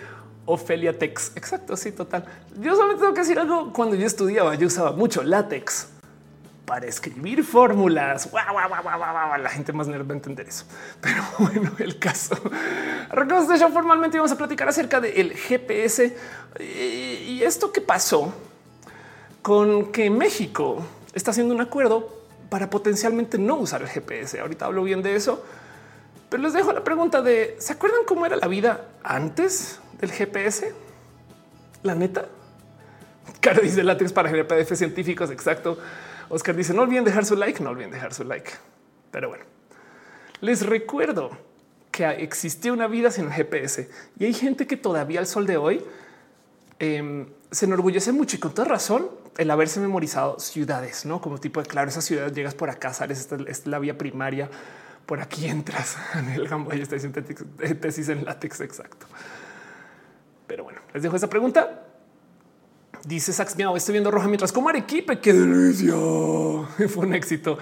Ofelia 0.46 0.98
Tex. 0.98 1.32
Exacto. 1.36 1.76
Sí, 1.76 1.92
total. 1.92 2.24
Yo 2.58 2.74
solamente 2.74 3.00
tengo 3.00 3.14
que 3.14 3.20
decir 3.20 3.38
algo. 3.38 3.72
Cuando 3.72 3.96
yo 3.96 4.06
estudiaba, 4.06 4.54
yo 4.54 4.66
usaba 4.66 4.92
mucho 4.92 5.22
látex 5.22 5.88
para 6.64 6.86
escribir 6.86 7.44
fórmulas. 7.44 8.28
La 8.32 9.50
gente 9.50 9.72
más 9.72 9.86
nerd 9.86 10.08
va 10.08 10.12
a 10.12 10.16
entender 10.16 10.48
eso. 10.48 10.64
Pero 11.00 11.22
bueno, 11.38 11.72
el 11.78 11.98
caso. 11.98 12.36
Arrancamos 13.10 13.46
formalmente 13.72 14.16
vamos 14.16 14.32
a 14.32 14.38
platicar 14.38 14.68
acerca 14.68 15.00
del 15.00 15.34
GPS 15.34 16.16
y 16.60 17.42
esto 17.42 17.72
que 17.72 17.80
pasó 17.80 18.32
con 19.42 19.92
que 19.92 20.08
México 20.08 20.82
está 21.12 21.32
haciendo 21.32 21.54
un 21.54 21.60
acuerdo 21.60 22.08
para 22.48 22.70
potencialmente 22.70 23.38
no 23.38 23.56
usar 23.56 23.82
el 23.82 23.88
GPS. 23.88 24.40
Ahorita 24.40 24.66
hablo 24.66 24.84
bien 24.84 25.02
de 25.02 25.16
eso, 25.16 25.44
pero 26.34 26.42
les 26.42 26.52
dejo 26.52 26.72
la 26.72 26.82
pregunta 26.82 27.22
de 27.22 27.54
¿se 27.60 27.74
acuerdan 27.74 28.00
cómo 28.04 28.26
era 28.26 28.34
la 28.34 28.48
vida 28.48 28.88
antes 29.04 29.78
del 30.00 30.10
GPS? 30.10 30.74
La 31.84 31.94
neta. 31.94 32.26
Cara 33.38 33.60
dice 33.60 33.84
látex 33.84 34.12
para 34.12 34.30
generar 34.30 34.48
PDF 34.48 34.76
científicos. 34.76 35.30
Exacto. 35.30 35.78
Oscar 36.28 36.56
dice 36.56 36.74
no 36.74 36.82
olviden 36.82 37.04
dejar 37.04 37.24
su 37.24 37.36
like, 37.36 37.62
no 37.62 37.70
olviden 37.70 37.92
dejar 37.92 38.12
su 38.12 38.24
like. 38.24 38.50
Pero 39.12 39.28
bueno, 39.28 39.44
les 40.40 40.66
recuerdo 40.66 41.30
que 41.92 42.04
existía 42.04 42.72
una 42.72 42.88
vida 42.88 43.12
sin 43.12 43.30
GPS 43.30 43.88
y 44.18 44.24
hay 44.24 44.34
gente 44.34 44.66
que 44.66 44.76
todavía 44.76 45.20
al 45.20 45.28
sol 45.28 45.46
de 45.46 45.56
hoy 45.56 45.84
em, 46.80 47.28
se 47.52 47.66
enorgullece 47.66 48.10
mucho 48.10 48.34
y 48.34 48.40
con 48.40 48.52
toda 48.52 48.66
razón 48.66 49.08
el 49.38 49.52
haberse 49.52 49.78
memorizado 49.78 50.40
ciudades, 50.40 51.06
no 51.06 51.20
como 51.20 51.38
tipo 51.38 51.62
de 51.62 51.68
claro, 51.68 51.90
esa 51.90 52.02
ciudad 52.02 52.32
llegas 52.32 52.56
por 52.56 52.70
acá, 52.70 52.92
sales, 52.92 53.20
esta 53.20 53.36
es 53.46 53.68
la 53.68 53.78
vía 53.78 53.96
primaria, 53.96 54.50
por 55.06 55.20
aquí 55.20 55.46
entras 55.46 55.96
en 56.14 56.30
el 56.30 56.48
Gamboy, 56.48 56.80
está 56.80 56.94
diciendo 56.94 57.22
tesis 57.80 58.08
en 58.08 58.24
látex. 58.24 58.60
Exacto. 58.60 59.06
Pero 60.46 60.64
bueno, 60.64 60.80
les 60.92 61.02
dejo 61.02 61.16
esa 61.16 61.28
pregunta. 61.28 61.82
Dice 63.04 63.32
Sax, 63.32 63.56
estoy 63.58 63.92
viendo 63.92 64.10
roja 64.10 64.28
mientras 64.28 64.52
como 64.52 64.70
Arequipe. 64.70 65.20
Qué 65.20 65.32
delicia. 65.32 65.92
Fue 66.88 67.06
un 67.06 67.14
éxito. 67.14 67.58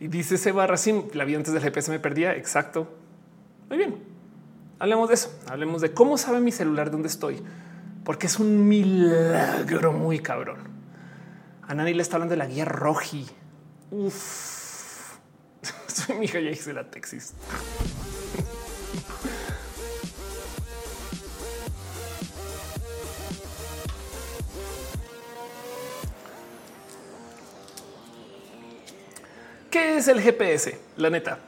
Y 0.00 0.08
dice 0.08 0.36
Seba 0.36 0.66
Racim, 0.66 1.04
la 1.14 1.24
vida 1.24 1.38
antes 1.38 1.54
del 1.54 1.62
GPS 1.62 1.90
me 1.90 1.98
perdía. 1.98 2.36
Exacto. 2.36 2.86
Muy 3.68 3.78
bien. 3.78 3.96
Hablemos 4.78 5.08
de 5.08 5.14
eso. 5.14 5.38
Hablemos 5.48 5.80
de 5.80 5.92
cómo 5.92 6.18
sabe 6.18 6.40
mi 6.40 6.52
celular 6.52 6.90
dónde 6.90 7.08
estoy, 7.08 7.42
porque 8.04 8.26
es 8.26 8.38
un 8.38 8.68
milagro 8.68 9.92
muy 9.92 10.18
cabrón. 10.18 10.58
A 11.62 11.74
Nani 11.74 11.94
le 11.94 12.02
está 12.02 12.16
hablando 12.16 12.32
de 12.32 12.38
la 12.38 12.46
guía 12.46 12.66
roji. 12.66 13.26
Uf. 13.90 14.55
Soy 15.86 16.16
mi 16.16 16.24
hija 16.26 16.40
ya 16.40 16.50
hice 16.50 16.72
la 16.72 16.84
Texas. 16.84 17.34
¿Qué 29.70 29.98
es 29.98 30.08
el 30.08 30.20
GPS? 30.20 30.78
La 30.96 31.10
neta. 31.10 31.38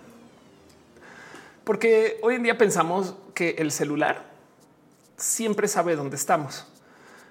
Porque 1.65 2.19
hoy 2.23 2.35
en 2.35 2.43
día 2.43 2.59
pensamos 2.59 3.15
que 3.35 3.51
el 3.59 3.73
celular 3.73 4.25
siempre 5.17 5.69
sabe 5.69 5.97
dónde 5.97 6.17
estamos. 6.17 6.67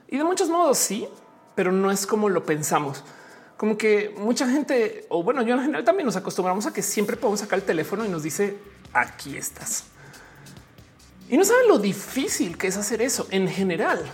Y 0.07 0.17
de 0.17 0.23
muchos 0.23 0.49
modos 0.49 0.77
sí, 0.77 1.07
pero 1.55 1.71
no 1.71 1.91
es 1.91 2.07
como 2.07 2.29
lo 2.29 2.45
pensamos. 2.45 3.03
Como 3.57 3.77
que 3.77 4.13
mucha 4.17 4.47
gente, 4.47 5.05
o 5.09 5.23
bueno, 5.23 5.41
yo 5.41 5.55
en 5.55 5.61
general 5.61 5.83
también 5.83 6.05
nos 6.05 6.15
acostumbramos 6.15 6.67
a 6.67 6.73
que 6.73 6.83
siempre 6.83 7.17
podemos 7.17 7.39
sacar 7.39 7.59
el 7.59 7.65
teléfono 7.65 8.05
y 8.05 8.09
nos 8.09 8.21
dice, 8.23 8.55
aquí 8.93 9.35
estás. 9.35 9.85
Y 11.27 11.37
no 11.37 11.43
saben 11.43 11.67
lo 11.67 11.79
difícil 11.79 12.57
que 12.57 12.67
es 12.67 12.77
hacer 12.77 13.01
eso 13.01 13.27
en 13.31 13.47
general. 13.47 14.05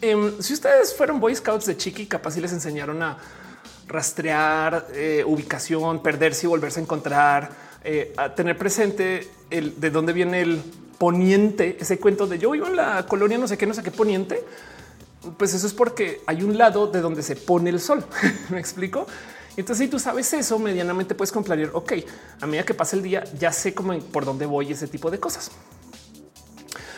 Em, 0.00 0.40
si 0.40 0.54
ustedes 0.54 0.94
fueron 0.94 1.20
Boy 1.20 1.34
Scouts 1.34 1.66
de 1.66 1.76
chiqui, 1.76 2.06
capaz 2.06 2.32
si 2.32 2.40
les 2.40 2.52
enseñaron 2.52 3.02
a 3.02 3.18
rastrear 3.86 4.86
eh, 4.92 5.24
ubicación, 5.26 6.02
perderse 6.02 6.46
y 6.46 6.48
volverse 6.48 6.80
a 6.80 6.82
encontrar, 6.82 7.50
eh, 7.82 8.12
a 8.16 8.34
tener 8.34 8.56
presente 8.56 9.28
el 9.50 9.78
de 9.78 9.90
dónde 9.90 10.12
viene 10.12 10.40
el 10.40 10.62
poniente, 10.98 11.76
ese 11.80 11.98
cuento 11.98 12.26
de 12.26 12.38
yo 12.38 12.52
vivo 12.52 12.66
en 12.66 12.76
la 12.76 13.04
colonia, 13.06 13.36
no 13.38 13.48
sé 13.48 13.58
qué, 13.58 13.66
no 13.66 13.74
sé 13.74 13.82
qué 13.82 13.90
poniente. 13.90 14.42
Pues 15.38 15.54
eso 15.54 15.66
es 15.66 15.74
porque 15.74 16.22
hay 16.26 16.42
un 16.42 16.56
lado 16.58 16.86
de 16.86 17.00
donde 17.00 17.22
se 17.22 17.36
pone 17.36 17.70
el 17.70 17.80
sol. 17.80 18.04
Me 18.50 18.58
explico. 18.58 19.06
Entonces, 19.56 19.84
si 19.86 19.90
tú 19.90 19.98
sabes 19.98 20.32
eso, 20.32 20.58
medianamente 20.58 21.14
puedes 21.14 21.32
complarir. 21.32 21.70
Ok, 21.72 21.92
a 22.40 22.46
medida 22.46 22.64
que 22.64 22.74
pasa 22.74 22.96
el 22.96 23.02
día, 23.02 23.24
ya 23.38 23.52
sé 23.52 23.72
cómo 23.72 23.96
por 23.98 24.24
dónde 24.24 24.46
voy, 24.46 24.72
ese 24.72 24.88
tipo 24.88 25.10
de 25.10 25.20
cosas. 25.20 25.50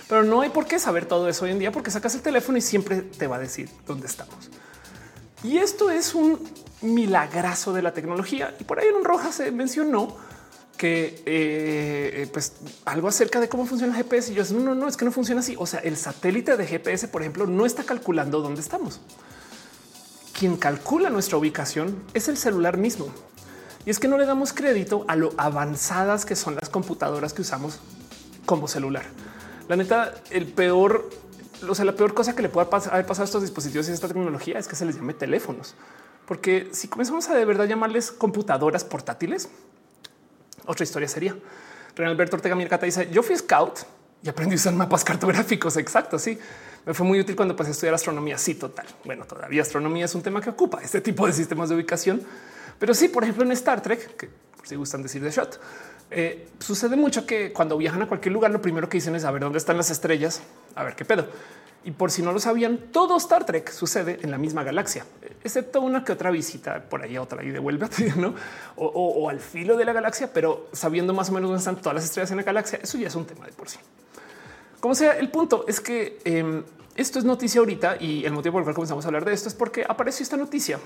Pero 0.09 0.23
no 0.23 0.41
hay 0.41 0.51
por 0.51 0.67
qué 0.67 0.79
saber 0.79 1.07
todo 1.07 1.29
eso 1.29 1.45
hoy 1.45 1.51
en 1.51 1.59
día 1.59 1.73
porque 1.73 1.91
sacas 1.91 2.15
el 2.15 2.23
teléfono 2.23 2.57
y 2.59 2.61
siempre 2.61 3.03
te 3.03 3.27
va 3.27 3.37
a 3.37 3.39
decir 3.41 3.69
dónde 3.87 4.07
estamos. 4.07 4.51
Y 5.43 5.59
esto 5.59 5.91
es 5.91 6.15
un 6.15 6.41
milagrazo 6.81 7.73
de 7.73 7.83
la 7.83 7.93
tecnología. 7.93 8.55
Y 8.59 8.65
por 8.65 8.79
ahí 8.79 8.89
en 8.89 8.95
un 8.95 9.05
roja 9.05 9.33
se 9.33 9.51
mencionó 9.51 10.17
que 10.77 11.23
eh, 11.27 12.29
pues 12.33 12.55
algo 12.85 13.09
acerca 13.09 13.41
de 13.41 13.49
cómo 13.49 13.67
funciona 13.67 13.95
GPS. 13.95 14.33
Y 14.33 14.35
yo 14.35 14.45
no, 14.55 14.75
no, 14.75 14.89
es 14.89 14.97
que 14.97 15.05
no 15.05 15.13
funciona 15.13 15.41
así. 15.41 15.57
O 15.59 15.67
sea, 15.67 15.81
el 15.81 15.97
satélite 15.97 16.57
de 16.57 16.67
GPS, 16.67 17.09
por 17.09 17.23
ejemplo, 17.23 17.47
no 17.47 17.67
está 17.67 17.85
calculando 17.85 18.41
dónde 18.41 18.61
estamos. 18.61 19.01
Quien 20.39 20.57
calcula 20.57 21.11
nuestra 21.11 21.39
ubicación 21.39 22.03
es 22.15 22.29
el 22.29 22.37
celular 22.37 22.77
mismo. 22.77 23.07
Y 23.85 23.91
es 23.91 23.99
que 23.99 24.09
no 24.09 24.19
le 24.19 24.27
damos 24.27 24.53
crédito 24.53 25.05
a 25.09 25.17
lo 25.17 25.33
avanzadas 25.37 26.27
que 26.27 26.37
son 26.37 26.57
las 26.57 26.69
computadoras 26.69 27.33
que 27.33 27.43
usamos 27.43 27.79
como 28.45 28.69
celular. 28.69 29.05
La 29.69 29.77
neta, 29.77 30.13
el 30.31 30.47
peor, 30.47 31.09
o 31.67 31.75
sea, 31.75 31.85
la 31.85 31.95
peor 31.95 32.13
cosa 32.13 32.35
que 32.35 32.43
le 32.43 32.49
puede 32.49 32.67
pasar, 32.67 32.95
haber 32.95 33.07
pasado 33.07 33.23
a 33.23 33.27
estos 33.27 33.43
dispositivos 33.43 33.89
y 33.89 33.93
esta 33.93 34.09
tecnología 34.09 34.59
es 34.59 34.69
que 34.69 34.77
se 34.77 34.85
les 34.85 34.97
llame 34.97 35.15
teléfonos. 35.15 35.75
Porque 36.27 36.69
si 36.73 36.89
comenzamos 36.89 37.29
a 37.29 37.35
de 37.35 37.45
verdad 37.45 37.67
llamarles 37.67 38.11
computadoras 38.11 38.85
portátiles, 38.85 39.49
otra 40.67 40.85
historia 40.85 41.09
sería. 41.09 41.37
Alberto 41.99 42.37
Ortega 42.37 42.55
Mircata 42.55 42.87
dice: 42.87 43.09
Yo 43.11 43.23
fui 43.23 43.37
scout 43.37 43.81
y 44.23 44.29
aprendí 44.29 44.55
a 44.55 44.57
usar 44.57 44.75
mapas 44.75 45.05
cartográficos. 45.05 45.77
Exacto. 45.77 46.19
Sí, 46.19 46.39
me 46.85 46.95
fue 46.95 47.07
muy 47.07 47.21
útil 47.21 47.35
cuando 47.37 47.57
pasé 47.57 47.71
a 47.71 47.73
estudiar 47.73 47.95
astronomía. 47.95 48.39
Sí, 48.39 48.55
total. 48.55 48.87
Bueno, 49.05 49.25
todavía 49.25 49.63
astronomía 49.63 50.05
es 50.05 50.15
un 50.15 50.23
tema 50.23 50.41
que 50.41 50.51
ocupa 50.51 50.81
este 50.83 51.01
tipo 51.01 51.27
de 51.27 51.33
sistemas 51.33 51.69
de 51.69 51.77
ubicación. 51.77 52.23
Pero 52.79 52.93
sí, 52.95 53.09
por 53.09 53.23
ejemplo, 53.23 53.45
en 53.45 53.53
Star 53.53 53.83
Trek, 53.83 54.17
que 54.17 54.29
si 54.63 54.77
gustan 54.77 55.03
decir 55.03 55.23
de 55.23 55.31
shot, 55.31 55.59
eh, 56.11 56.49
sucede 56.61 56.97
mucho 56.97 57.27
que 57.27 57.53
cuando 57.53 57.77
viajan 57.77 58.03
a 58.03 58.09
cualquier 58.09 58.33
lugar, 58.33 58.51
lo 58.51 58.61
primero 58.61 58.89
que 58.89 58.99
dicen 58.99 59.17
es 59.17 59.25
a 59.25 59.31
ver 59.31 59.43
dónde 59.43 59.59
están 59.59 59.77
las 59.77 59.91
estrellas, 59.91 60.43
a 60.75 60.85
ver 60.85 60.95
qué 60.95 61.05
pedo. 61.05 61.27
Y 61.87 61.93
por 61.93 62.11
si 62.11 62.21
no 62.21 62.33
lo 62.33 62.41
sabían, 62.41 62.79
todo 62.91 63.17
Star 63.17 63.47
Trek 63.47 63.71
sucede 63.71 64.19
en 64.21 64.33
la 64.33 64.39
misma 64.39 64.65
galaxia, 64.65 65.07
excepto 65.45 65.81
una 65.81 66.03
que 66.03 66.11
otra 66.11 66.33
visita 66.33 66.83
por 66.83 67.01
ahí 67.01 67.17
otra 67.17 67.45
y 67.45 67.51
devuelve, 67.51 67.89
¿no? 68.17 68.35
O, 68.75 69.31
al 69.31 69.39
filo 69.39 69.77
de 69.77 69.85
la 69.85 69.93
galaxia, 69.93 70.33
pero 70.33 70.67
sabiendo 70.73 71.15
más 71.15 71.31
o 71.31 71.33
menos 71.33 71.49
dónde 71.49 71.61
están 71.61 71.77
todas 71.77 71.95
las 71.95 72.05
estrellas 72.05 72.33
en 72.33 72.39
la 72.39 72.43
galaxia, 72.43 72.81
eso 72.83 72.99
ya 72.99 73.07
es 73.07 73.15
un 73.15 73.25
tema 73.25 73.47
de 73.47 73.53
por 73.53 73.69
sí. 73.69 73.79
Como 74.81 74.97
sea, 74.97 75.13
el 75.13 75.31
punto 75.31 75.65
es 75.69 75.81
que 75.81 76.19
em, 76.25 76.65
esto 76.97 77.21
es 77.21 77.25
noticia 77.25 77.61
ahorita 77.61 77.99
y 78.01 78.25
el 78.25 78.33
motivo 78.33 78.55
por 78.55 78.63
el 78.63 78.65
cual 78.65 78.75
comenzamos 78.75 79.05
a 79.05 79.09
hablar 79.09 79.25
de 79.25 79.33
esto 79.33 79.49
es 79.49 79.55
porque 79.55 79.87
apareció 79.89 80.25
esta 80.25 80.37
noticia 80.37 80.81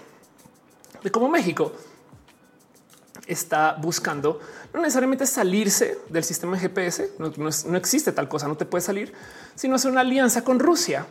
de 1.02 1.10
cómo 1.10 1.30
México 1.30 1.72
está 3.30 3.76
buscando 3.80 4.40
no 4.72 4.80
necesariamente 4.80 5.26
salirse 5.26 5.98
del 6.08 6.24
sistema 6.24 6.58
GPS, 6.58 7.12
no, 7.18 7.76
existe 7.76 8.12
tal 8.12 8.28
cosa, 8.28 8.48
no 8.48 8.56
te 8.56 8.64
puede 8.64 8.82
salir, 8.82 9.12
sino 9.54 9.74
hacer 9.74 9.90
una 9.90 10.00
alianza 10.00 10.44
con 10.44 10.58
Rusia 10.58 11.06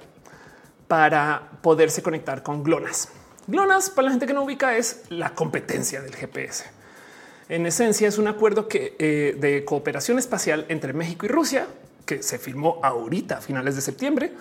para 0.87 1.49
poderse 1.61 2.01
conectar 2.01 2.43
con 2.43 2.63
GLONASS. 2.63 3.09
GLONASS, 3.47 3.89
para 3.91 4.05
la 4.05 4.11
gente 4.11 4.25
que 4.25 4.33
no 4.33 4.43
ubica, 4.43 4.77
es 4.77 5.03
la 5.09 5.33
competencia 5.33 6.01
del 6.01 6.15
GPS. 6.15 6.65
En 7.47 7.65
esencia, 7.65 8.07
es 8.07 8.17
un 8.17 8.27
acuerdo 8.27 8.67
que, 8.67 8.95
eh, 8.99 9.35
de 9.39 9.65
cooperación 9.65 10.19
espacial 10.19 10.65
entre 10.69 10.93
México 10.93 11.25
y 11.25 11.29
Rusia 11.29 11.67
que 12.05 12.23
se 12.23 12.39
firmó 12.39 12.79
ahorita 12.81 13.37
a 13.37 13.41
finales 13.41 13.75
de 13.75 13.81
septiembre 13.81 14.31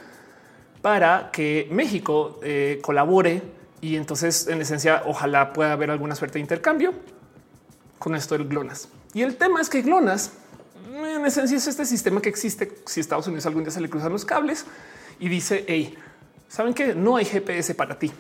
para 0.81 1.31
que 1.31 1.69
México 1.71 2.41
eh, 2.43 2.79
colabore 2.83 3.43
y 3.83 3.97
entonces 3.97 4.47
en 4.47 4.61
esencia 4.63 5.03
ojalá 5.05 5.53
pueda 5.53 5.73
haber 5.73 5.91
alguna 5.91 6.15
suerte 6.15 6.39
de 6.39 6.41
intercambio 6.41 6.95
con 7.99 8.15
esto 8.15 8.37
del 8.37 8.49
GLONASS. 8.49 8.89
Y 9.15 9.23
el 9.23 9.37
tema 9.37 9.61
es 9.61 9.69
que 9.69 9.83
GLONASS 9.83 10.33
en 10.95 11.27
esencia 11.27 11.57
es 11.57 11.67
este 11.67 11.85
sistema 11.85 12.21
que 12.21 12.29
existe 12.29 12.77
si 12.87 13.01
Estados 13.01 13.27
Unidos 13.27 13.47
algún 13.47 13.65
día 13.65 13.71
se 13.71 13.81
le 13.81 13.91
cruzan 13.91 14.13
los 14.13 14.25
cables 14.25 14.65
y 15.19 15.29
dice, 15.29 15.65
hey, 15.69 15.97
saben 16.49 16.75
que 16.75 16.95
no 16.95 17.17
hay 17.17 17.25
GPS 17.25 17.75
para 17.75 17.99
ti. 17.99 18.13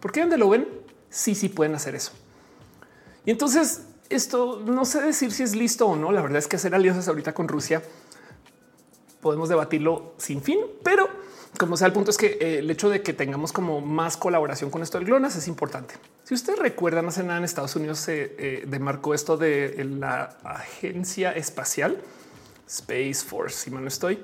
Porque 0.00 0.20
donde 0.20 0.38
lo 0.38 0.48
ven, 0.48 0.68
sí, 1.10 1.34
sí 1.34 1.48
pueden 1.48 1.74
hacer 1.74 1.94
eso. 1.94 2.12
Y 3.24 3.30
entonces 3.30 3.82
esto 4.08 4.62
no 4.64 4.84
sé 4.84 5.02
decir 5.02 5.32
si 5.32 5.42
es 5.42 5.56
listo 5.56 5.86
o 5.86 5.96
no. 5.96 6.12
La 6.12 6.22
verdad 6.22 6.38
es 6.38 6.46
que 6.46 6.56
hacer 6.56 6.74
alianzas 6.74 7.08
ahorita 7.08 7.34
con 7.34 7.48
Rusia 7.48 7.82
podemos 9.20 9.48
debatirlo 9.48 10.14
sin 10.18 10.42
fin, 10.42 10.60
pero 10.84 11.08
como 11.58 11.76
sea, 11.76 11.86
el 11.86 11.92
punto 11.92 12.10
es 12.10 12.16
que 12.16 12.38
eh, 12.40 12.58
el 12.58 12.70
hecho 12.70 12.88
de 12.88 13.02
que 13.02 13.12
tengamos 13.12 13.52
como 13.52 13.80
más 13.80 14.16
colaboración 14.16 14.70
con 14.70 14.82
esto 14.82 14.98
del 14.98 15.06
GLONASS 15.06 15.36
es 15.36 15.48
importante. 15.48 15.94
Si 16.24 16.34
ustedes 16.34 16.58
recuerdan, 16.58 17.06
hace 17.06 17.22
nada 17.22 17.38
en 17.38 17.44
Estados 17.44 17.76
Unidos 17.76 17.98
se 17.98 18.34
eh, 18.38 18.64
demarcó 18.66 19.14
esto 19.14 19.36
de 19.36 19.84
la 19.84 20.36
agencia 20.44 21.32
espacial 21.32 21.98
Space 22.66 23.24
Force, 23.26 23.56
si 23.56 23.70
mal 23.70 23.82
no 23.82 23.88
estoy. 23.88 24.18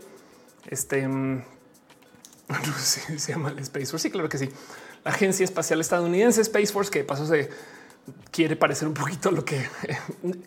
Este 0.66 1.06
mm, 1.06 1.44
se 2.78 3.32
llama 3.32 3.50
el 3.50 3.58
Space 3.60 3.86
Force. 3.86 4.08
Sí, 4.08 4.10
claro 4.10 4.28
que 4.28 4.38
sí. 4.38 4.48
La 5.04 5.12
agencia 5.12 5.44
espacial 5.44 5.80
estadounidense 5.80 6.40
Space 6.42 6.72
Force, 6.72 6.90
que 6.90 7.00
de 7.00 7.04
paso 7.04 7.26
se 7.26 7.48
quiere 8.30 8.56
parecer 8.56 8.88
un 8.88 8.94
poquito 8.94 9.30
lo 9.30 9.44
que 9.44 9.64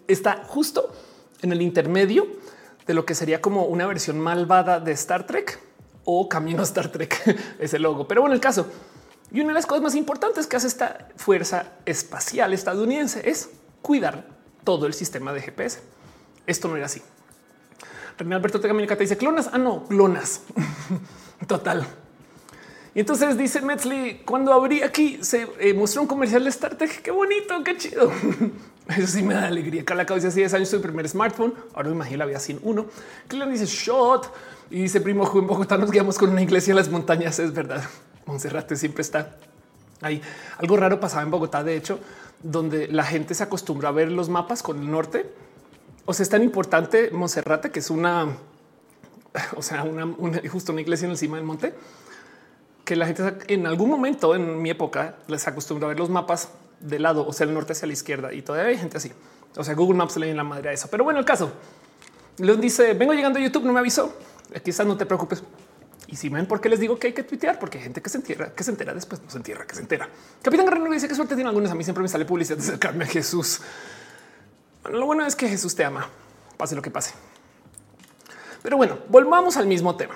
está 0.08 0.44
justo 0.46 0.94
en 1.42 1.52
el 1.52 1.62
intermedio 1.62 2.28
de 2.86 2.94
lo 2.94 3.06
que 3.06 3.16
sería 3.16 3.42
como 3.42 3.66
una 3.66 3.88
versión 3.88 4.20
malvada 4.20 4.80
de 4.80 4.92
Star 4.92 5.26
Trek 5.26 5.60
o 6.06 6.30
Camino 6.30 6.62
a 6.62 6.64
Star 6.64 6.92
Trek, 6.92 7.56
ese 7.60 7.80
logo. 7.80 8.08
Pero 8.08 8.22
bueno, 8.22 8.34
el 8.34 8.42
caso 8.42 8.68
y 9.32 9.42
una 9.42 9.50
de 9.50 9.56
las 9.56 9.66
cosas 9.66 9.84
más 9.84 9.96
importantes 9.96 10.48
que 10.48 10.56
hace 10.56 10.68
esta 10.68 11.10
fuerza 11.18 11.74
espacial 11.86 12.54
estadounidense 12.54 13.30
es 13.30 13.50
cuidar 13.82 14.26
todo 14.64 14.86
el 14.86 14.94
sistema 14.94 15.34
de 15.34 15.42
GPS. 15.42 15.82
Esto 16.48 16.68
no 16.68 16.78
era 16.78 16.86
así. 16.86 17.02
René 18.18 18.36
Alberto 18.36 18.60
Tegamínica 18.60 18.96
te 18.96 19.04
dice 19.04 19.18
clonas. 19.18 19.50
Ah, 19.52 19.58
no, 19.58 19.84
clonas. 19.84 20.44
Total. 21.48 21.86
Y 22.94 23.02
entonces 23.02 23.38
dice 23.38 23.62
Metzli, 23.62 24.22
cuando 24.26 24.54
abrí 24.54 24.82
aquí 24.82 25.20
se 25.22 25.50
eh, 25.60 25.74
mostró 25.74 26.04
un 26.04 26.08
comercial 26.08 26.46
de 26.46 26.52
StarTech. 26.52 27.02
Qué 27.02 27.12
bonito, 27.12 27.62
qué 27.64 27.76
chido. 27.76 28.10
Eso 28.88 29.08
sí 29.08 29.24
me 29.24 29.34
da 29.34 29.48
alegría. 29.48 29.84
Carla 29.84 30.06
dice 30.06 30.28
hace 30.28 30.40
10 30.40 30.54
años 30.54 30.70
su 30.70 30.82
primer 30.82 31.10
smartphone. 31.10 31.54
Ahora 31.74 31.90
me 31.90 31.96
imagino 31.96 32.20
la 32.20 32.26
vida 32.26 32.40
sin 32.40 32.60
uno. 32.64 32.86
Clan 33.28 33.52
dice 33.52 33.66
shot 33.66 34.32
y 34.70 34.84
dice 34.84 35.02
primo 35.02 35.30
en 35.36 35.48
Bogotá 35.48 35.78
nos 35.78 35.92
guiamos 35.92 36.18
con 36.18 36.30
una 36.30 36.42
iglesia 36.42 36.72
en 36.72 36.78
las 36.78 36.90
montañas. 36.90 37.40
Es 37.40 37.54
verdad. 37.54 37.84
Monserrate 38.26 38.76
siempre 38.76 39.02
está 39.02 39.36
ahí. 40.02 40.22
Algo 40.58 40.78
raro 40.78 41.00
pasaba 41.00 41.24
en 41.24 41.32
Bogotá, 41.32 41.64
de 41.64 41.76
hecho, 41.76 42.00
donde 42.42 42.88
la 42.88 43.04
gente 43.04 43.34
se 43.36 43.44
acostumbra 43.44 43.90
a 43.90 43.92
ver 43.92 44.12
los 44.12 44.30
mapas 44.30 44.64
con 44.64 44.80
el 44.80 44.90
norte. 44.90 45.30
O 46.06 46.14
sea, 46.14 46.24
es 46.24 46.30
tan 46.30 46.44
importante 46.44 47.12
Monserrate 47.12 47.72
que 47.72 47.80
es 47.80 47.90
una, 47.90 48.38
o 49.56 49.62
sea, 49.62 49.84
una, 49.84 50.08
justo 50.50 50.72
una 50.72 50.82
iglesia 50.82 51.08
encima 51.08 51.38
del 51.38 51.46
monte 51.46 51.74
que 52.86 52.96
la 52.96 53.08
gente 53.08 53.38
en 53.48 53.66
algún 53.66 53.90
momento 53.90 54.36
en 54.36 54.62
mi 54.62 54.70
época 54.70 55.16
les 55.28 55.48
acostumbra 55.48 55.88
a 55.88 55.90
ver 55.90 55.98
los 55.98 56.10
mapas 56.10 56.50
de 56.80 57.00
lado, 57.00 57.28
o 57.28 57.34
sea, 57.34 57.48
el 57.48 57.54
norte 57.54 57.74
hacia 57.74 57.88
la 57.88 57.94
izquierda 57.94 58.32
y 58.32 58.44
todavía 58.44 58.70
hay 58.70 58.78
gente 58.78 58.98
así. 58.98 59.12
O 59.58 59.64
sea, 59.64 59.74
Google 59.74 59.98
Maps 59.98 60.18
le 60.18 60.30
en 60.30 60.38
la 60.38 60.44
madre 60.44 60.70
a 60.70 60.74
eso. 60.74 60.88
Pero 60.92 61.04
bueno, 61.04 61.20
el 61.20 61.26
caso. 61.26 61.52
León 62.38 62.62
dice, 62.62 62.94
vengo 62.94 63.14
llegando 63.14 63.40
a 63.40 63.42
YouTube, 63.42 63.64
no 63.64 63.74
me 63.74 63.80
avisó. 63.80 64.14
Quizás 64.64 64.86
no 64.86 64.98
te 64.98 65.06
preocupes. 65.06 65.44
Y 66.08 66.16
si 66.16 66.30
ven 66.30 66.46
por 66.46 66.62
qué 66.62 66.70
les 66.70 66.80
digo 66.80 67.00
que 67.00 67.08
hay 67.08 67.14
que 67.14 67.24
tuitear, 67.24 67.58
porque 67.58 67.80
hay 67.80 67.86
gente 67.86 68.02
que 68.02 68.10
se 68.10 68.18
entierra, 68.18 68.54
que 68.54 68.64
se 68.64 68.72
entera 68.72 68.94
después, 68.94 69.22
no 69.24 69.30
se 69.30 69.38
entierra, 69.38 69.66
que 69.66 69.76
se 69.76 69.82
entera. 69.82 70.08
Capitán 70.42 70.66
Guerrero 70.66 70.92
dice 70.92 71.08
que 71.08 71.16
suerte 71.16 71.36
tiene 71.36 71.50
algunos. 71.50 71.72
A 71.72 71.76
mí 71.76 71.84
siempre 71.84 72.04
me 72.04 72.08
sale 72.08 72.26
publicidad 72.26 72.58
de 72.58 72.64
acercarme 72.64 73.06
a 73.06 73.08
Jesús. 73.08 73.62
Lo 74.92 75.06
bueno 75.08 75.26
es 75.26 75.36
que 75.36 75.48
Jesús 75.48 75.74
te 75.74 75.84
ama, 75.84 76.08
pase 76.58 76.76
lo 76.76 76.82
que 76.82 76.92
pase. 76.92 77.14
Pero 78.62 78.78
bueno, 78.78 79.00
volvamos 79.10 79.58
al 79.58 79.66
mismo 79.66 79.96
tema. 79.96 80.16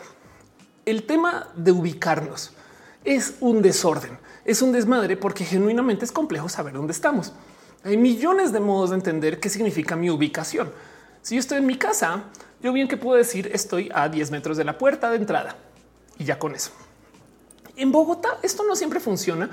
El 0.86 1.04
tema 1.04 1.50
de 1.56 1.72
ubicarnos 1.72 2.52
es 3.04 3.36
un 3.40 3.62
desorden, 3.62 4.18
es 4.46 4.62
un 4.62 4.72
desmadre 4.72 5.18
porque 5.18 5.44
genuinamente 5.44 6.06
es 6.06 6.12
complejo 6.12 6.50
saber 6.50 6.74
dónde 6.74 6.94
estamos. 6.94 7.34
Hay 7.84 7.98
millones 7.98 8.52
de 8.52 8.60
modos 8.60 8.90
de 8.92 8.98
entender 8.98 9.40
qué 9.40 9.50
significa 9.50 9.96
mi 9.96 10.10
ubicación. 10.10 10.72
Si 11.22 11.36
yo 11.36 11.40
estoy 11.40 11.60
en 11.60 11.66
mi 11.66 11.78
casa, 11.78 12.26
yo 12.62 12.74
bien 12.74 12.88
que 12.88 12.98
puedo 12.98 13.18
decir 13.18 13.50
estoy 13.54 13.90
a 13.94 14.10
10 14.10 14.32
metros 14.32 14.58
de 14.58 14.64
la 14.64 14.78
puerta 14.78 15.10
de 15.10 15.18
entrada 15.18 15.56
y 16.18 16.26
ya 16.26 16.38
con 16.40 16.56
eso. 16.56 16.72
En 17.76 17.92
Bogotá 17.92 18.38
esto 18.42 18.64
no 18.64 18.76
siempre 18.76 19.00
funciona, 19.00 19.50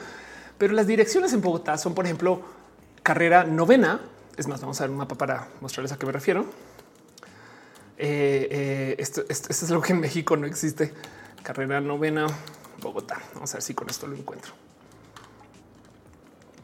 pero 0.58 0.74
las 0.74 0.86
direcciones 0.86 1.32
en 1.32 1.40
Bogotá 1.40 1.78
son, 1.78 1.94
por 1.94 2.04
ejemplo, 2.04 2.42
carrera 3.02 3.44
novena. 3.44 4.00
Es 4.36 4.48
más, 4.48 4.60
vamos 4.60 4.80
a 4.80 4.84
ver 4.84 4.90
un 4.90 4.96
mapa 4.96 5.14
para 5.14 5.48
mostrarles 5.60 5.92
a 5.92 5.98
qué 5.98 6.06
me 6.06 6.12
refiero. 6.12 6.44
Eh, 7.98 8.48
eh, 8.50 8.96
esto, 8.98 9.24
es 9.28 9.70
algo 9.70 9.82
que 9.82 9.92
en 9.92 10.00
México 10.00 10.36
no 10.36 10.46
existe. 10.46 10.92
Carrera 11.42 11.80
novena. 11.80 12.26
Bogotá. 12.82 13.20
Vamos 13.34 13.52
a 13.52 13.56
ver 13.56 13.62
si 13.62 13.74
con 13.74 13.88
esto 13.88 14.06
lo 14.06 14.16
encuentro. 14.16 14.52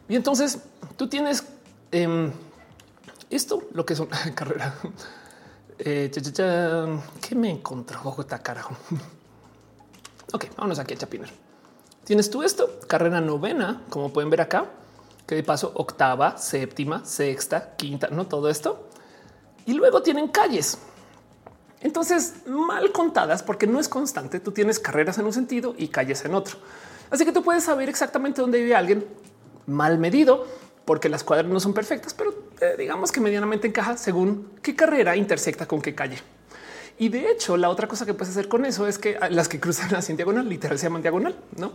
Y 0.08 0.16
entonces 0.16 0.58
tú 0.96 1.08
tienes 1.08 1.44
em, 1.90 2.30
esto, 3.30 3.62
lo 3.72 3.86
que 3.86 3.94
una 3.94 4.18
carrera. 4.34 4.74
Eh, 5.78 6.10
¿Qué 7.20 7.34
me 7.34 7.50
encontró 7.50 8.00
Bogotá, 8.02 8.42
carajo? 8.42 8.74
ok, 10.32 10.46
vámonos 10.56 10.78
aquí 10.78 10.94
a 10.94 10.98
Chapiner. 10.98 11.30
Tienes 12.04 12.30
tú 12.30 12.42
esto, 12.42 12.80
carrera 12.86 13.20
novena, 13.20 13.82
como 13.88 14.12
pueden 14.12 14.30
ver 14.30 14.40
acá, 14.40 14.66
que 15.26 15.36
de 15.36 15.42
paso 15.42 15.72
octava, 15.74 16.36
séptima, 16.36 17.04
sexta, 17.04 17.76
quinta, 17.76 18.08
no 18.08 18.26
todo 18.26 18.48
esto. 18.48 18.88
Y 19.66 19.74
luego 19.74 20.02
tienen 20.02 20.28
calles. 20.28 20.78
Entonces, 21.80 22.46
mal 22.46 22.92
contadas, 22.92 23.42
porque 23.42 23.66
no 23.66 23.80
es 23.80 23.88
constante, 23.88 24.40
tú 24.40 24.52
tienes 24.52 24.78
carreras 24.78 25.18
en 25.18 25.26
un 25.26 25.32
sentido 25.32 25.74
y 25.76 25.88
calles 25.88 26.24
en 26.24 26.34
otro. 26.34 26.58
Así 27.10 27.24
que 27.24 27.32
tú 27.32 27.42
puedes 27.42 27.64
saber 27.64 27.88
exactamente 27.88 28.40
dónde 28.40 28.58
vive 28.58 28.74
alguien 28.74 29.06
mal 29.66 29.98
medido, 29.98 30.46
porque 30.84 31.08
las 31.08 31.24
cuadras 31.24 31.50
no 31.50 31.60
son 31.60 31.74
perfectas, 31.74 32.14
pero 32.14 32.34
eh, 32.62 32.76
digamos 32.78 33.10
que 33.10 33.20
medianamente 33.20 33.66
encaja 33.66 33.96
según 33.96 34.52
qué 34.62 34.76
carrera 34.76 35.16
intersecta 35.16 35.66
con 35.66 35.82
qué 35.82 35.94
calle. 35.94 36.18
Y 36.98 37.08
de 37.08 37.30
hecho, 37.30 37.56
la 37.56 37.68
otra 37.68 37.88
cosa 37.88 38.06
que 38.06 38.14
puedes 38.14 38.30
hacer 38.30 38.48
con 38.48 38.64
eso 38.64 38.86
es 38.86 38.98
que 38.98 39.18
las 39.30 39.48
que 39.48 39.58
cruzan 39.58 39.94
así 39.96 40.12
en 40.12 40.16
diagonal, 40.16 40.48
literal 40.48 40.78
se 40.78 40.86
llaman 40.86 41.02
diagonal, 41.02 41.34
no? 41.56 41.72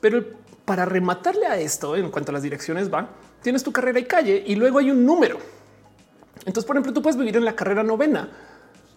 Pero 0.00 0.24
para 0.64 0.84
rematarle 0.84 1.46
a 1.46 1.58
esto, 1.58 1.96
en 1.96 2.10
cuanto 2.10 2.30
a 2.30 2.34
las 2.34 2.42
direcciones 2.42 2.88
van, 2.88 3.08
tienes 3.42 3.62
tu 3.62 3.72
carrera 3.72 3.98
y 3.98 4.04
calle 4.04 4.44
y 4.46 4.54
luego 4.54 4.78
hay 4.78 4.90
un 4.90 5.04
número. 5.04 5.38
Entonces, 6.44 6.64
por 6.64 6.76
ejemplo, 6.76 6.92
tú 6.92 7.02
puedes 7.02 7.18
vivir 7.18 7.36
en 7.36 7.44
la 7.44 7.56
carrera 7.56 7.82
novena 7.82 8.30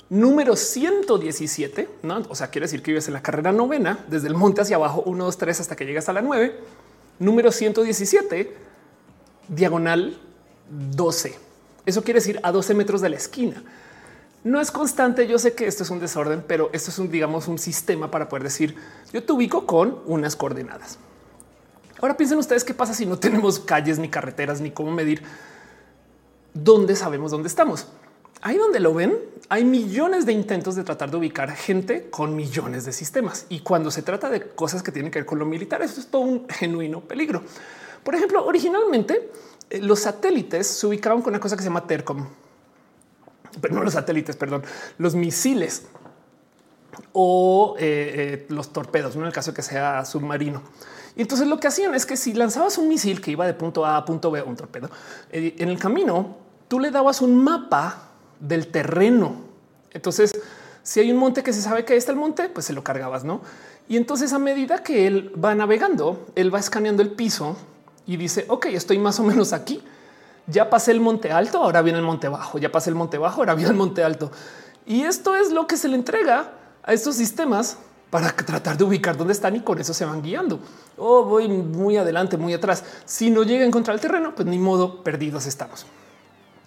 número 0.09 0.55
117, 0.55 1.87
¿no? 2.03 2.23
O 2.29 2.35
sea, 2.35 2.49
quiere 2.49 2.65
decir 2.65 2.81
que 2.81 2.91
vives 2.91 3.07
en 3.07 3.13
la 3.13 3.21
carrera 3.21 3.51
novena, 3.51 3.99
desde 4.07 4.27
el 4.27 4.33
monte 4.33 4.61
hacia 4.61 4.75
abajo, 4.75 5.03
1, 5.05 5.23
2, 5.23 5.37
3, 5.37 5.59
hasta 5.59 5.75
que 5.75 5.85
llegas 5.85 6.09
a 6.09 6.13
la 6.13 6.21
9, 6.21 6.59
número 7.19 7.51
117, 7.51 8.55
diagonal 9.47 10.19
12. 10.69 11.38
Eso 11.86 12.03
quiere 12.03 12.19
decir 12.19 12.39
a 12.43 12.51
12 12.51 12.73
metros 12.73 13.01
de 13.01 13.10
la 13.10 13.15
esquina. 13.15 13.63
No 14.43 14.62
es 14.62 14.71
constante. 14.71 15.27
Yo 15.27 15.38
sé 15.39 15.53
que 15.53 15.67
esto 15.67 15.84
es 15.84 15.89
un 15.89 15.99
desorden, 15.99 16.43
pero 16.47 16.69
esto 16.71 16.91
es 16.91 16.99
un, 16.99 17.10
digamos, 17.10 17.47
un 17.47 17.60
sistema 17.60 18.10
para 18.10 18.29
poder 18.29 18.43
decir 18.43 18.75
yo 19.12 19.23
te 19.23 19.34
ubico 19.34 19.65
con 19.65 19.99
unas 20.05 20.36
coordenadas. 20.36 20.97
Ahora 22.01 22.15
piensen 22.15 22.38
ustedes 22.38 22.63
qué 22.63 22.73
pasa 22.73 22.93
si 22.93 23.05
no 23.05 23.19
tenemos 23.19 23.60
calles, 23.60 23.99
ni 23.99 24.10
carreteras, 24.10 24.62
ni 24.62 24.71
cómo 24.71 24.91
medir 24.91 25.23
dónde 26.53 26.95
sabemos 26.95 27.32
dónde 27.32 27.47
estamos. 27.47 27.88
Ahí 28.41 28.55
donde 28.55 28.79
lo 28.79 28.93
ven, 28.93 29.17
hay 29.49 29.65
millones 29.65 30.25
de 30.25 30.32
intentos 30.32 30.75
de 30.75 30.86
tratar 30.86 31.12
de 31.12 31.17
ubicar 31.17 31.51
gente 31.51 32.10
con 32.10 32.38
millones 32.38 32.86
de 32.86 32.93
sistemas. 32.93 33.45
Y 33.49 33.60
cuando 33.60 33.91
se 33.91 34.01
trata 34.01 34.29
de 34.29 34.41
cosas 34.41 34.82
que 34.82 34.93
tienen 34.93 35.12
que 35.12 35.19
ver 35.19 35.25
con 35.25 35.39
lo 35.39 35.45
militar, 35.45 35.82
eso 35.82 35.99
es 35.99 36.08
todo 36.08 36.21
un 36.21 36.47
genuino 36.47 37.01
peligro. 37.01 37.43
Por 38.03 38.15
ejemplo, 38.15 38.45
originalmente 38.45 39.29
los 39.82 39.99
satélites 39.99 40.67
se 40.67 40.88
ubicaban 40.88 41.21
con 41.21 41.32
una 41.34 41.39
cosa 41.39 41.55
que 41.55 41.63
se 41.63 41.69
llama 41.69 41.86
Tercom, 41.86 42.27
pero 43.62 43.75
no 43.75 43.84
los 43.84 43.93
satélites, 43.93 44.36
perdón, 44.36 44.63
los 44.97 45.15
misiles 45.15 45.88
o 47.13 47.75
eh, 47.79 48.13
eh, 48.15 48.45
los 48.49 48.73
torpedos, 48.73 49.15
no 49.15 49.21
en 49.21 49.27
el 49.27 49.34
caso 49.34 49.53
que 49.53 49.62
sea 49.62 50.05
submarino. 50.05 50.62
Y 51.15 51.21
entonces 51.21 51.47
lo 51.47 51.60
que 51.60 51.67
hacían 51.67 51.95
es 51.95 52.05
que 52.05 52.17
si 52.17 52.34
lanzabas 52.34 52.77
un 52.77 52.88
misil 52.88 53.21
que 53.21 53.32
iba 53.32 53.45
de 53.45 53.53
punto 53.53 53.86
A 53.86 53.97
a 53.97 54.05
punto 54.05 54.32
B, 54.32 54.41
un 54.41 54.55
torpedo, 54.55 54.89
en 55.32 55.69
el 55.69 55.77
camino 55.79 56.38
tú 56.69 56.79
le 56.79 56.91
dabas 56.91 57.21
un 57.21 57.43
mapa 57.43 58.10
del 58.39 58.67
terreno. 58.67 59.36
Entonces, 59.91 60.32
si 60.84 61.01
hay 61.01 61.12
un 61.12 61.17
monte 61.17 61.43
que 61.43 61.51
se 61.51 61.62
sabe 61.62 61.84
que 61.84 61.97
está 61.97 62.12
el 62.13 62.17
monte, 62.17 62.47
pues 62.47 62.67
se 62.67 62.73
lo 62.73 62.84
cargabas, 62.84 63.25
no? 63.25 63.41
Y 63.89 63.97
entonces, 63.97 64.32
a 64.34 64.39
medida 64.39 64.84
que 64.84 65.08
él 65.08 65.34
va 65.43 65.55
navegando, 65.55 66.27
él 66.36 66.53
va 66.53 66.60
escaneando 66.60 67.01
el 67.01 67.12
piso 67.12 67.58
y 68.09 68.17
dice, 68.17 68.45
ok, 68.47 68.65
estoy 68.71 68.97
más 68.97 69.19
o 69.19 69.23
menos 69.23 69.53
aquí. 69.53 69.83
Ya 70.47 70.67
pasé 70.67 70.89
el 70.89 70.99
monte 70.99 71.31
alto, 71.31 71.59
ahora 71.59 71.83
viene 71.83 71.99
el 71.99 72.05
monte 72.05 72.27
bajo. 72.27 72.57
Ya 72.57 72.71
pasé 72.71 72.89
el 72.89 72.95
monte 72.95 73.19
bajo, 73.19 73.41
ahora 73.41 73.53
viene 73.53 73.69
el 73.69 73.77
monte 73.77 74.03
alto. 74.03 74.31
Y 74.87 75.03
esto 75.03 75.35
es 75.35 75.51
lo 75.51 75.67
que 75.67 75.77
se 75.77 75.87
le 75.87 75.95
entrega 75.95 76.53
a 76.81 76.91
estos 76.91 77.17
sistemas 77.17 77.77
para 78.09 78.31
tratar 78.31 78.79
de 78.79 78.83
ubicar 78.83 79.15
dónde 79.15 79.33
están 79.33 79.55
y 79.57 79.59
con 79.59 79.77
eso 79.77 79.93
se 79.93 80.05
van 80.05 80.23
guiando. 80.23 80.59
O 80.97 81.19
oh, 81.19 81.23
voy 81.25 81.47
muy 81.49 81.97
adelante, 81.97 82.35
muy 82.35 82.51
atrás. 82.51 82.83
Si 83.05 83.29
no 83.29 83.43
llega 83.43 83.63
a 83.63 83.67
encontrar 83.67 83.93
el 83.93 84.01
terreno, 84.01 84.33
pues 84.33 84.47
ni 84.47 84.57
modo, 84.57 85.03
perdidos 85.03 85.45
estamos. 85.45 85.85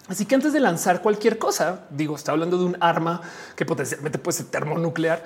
Así 0.07 0.25
que 0.25 0.35
antes 0.35 0.53
de 0.53 0.61
lanzar 0.61 1.01
cualquier 1.01 1.37
cosa, 1.37 1.81
digo, 1.89 2.15
está 2.15 2.31
hablando 2.31 2.57
de 2.57 2.63
un 2.63 2.77
arma 2.79 3.19
que 3.57 3.65
potencialmente 3.65 4.17
puede 4.17 4.37
ser 4.37 4.45
termonuclear, 4.45 5.21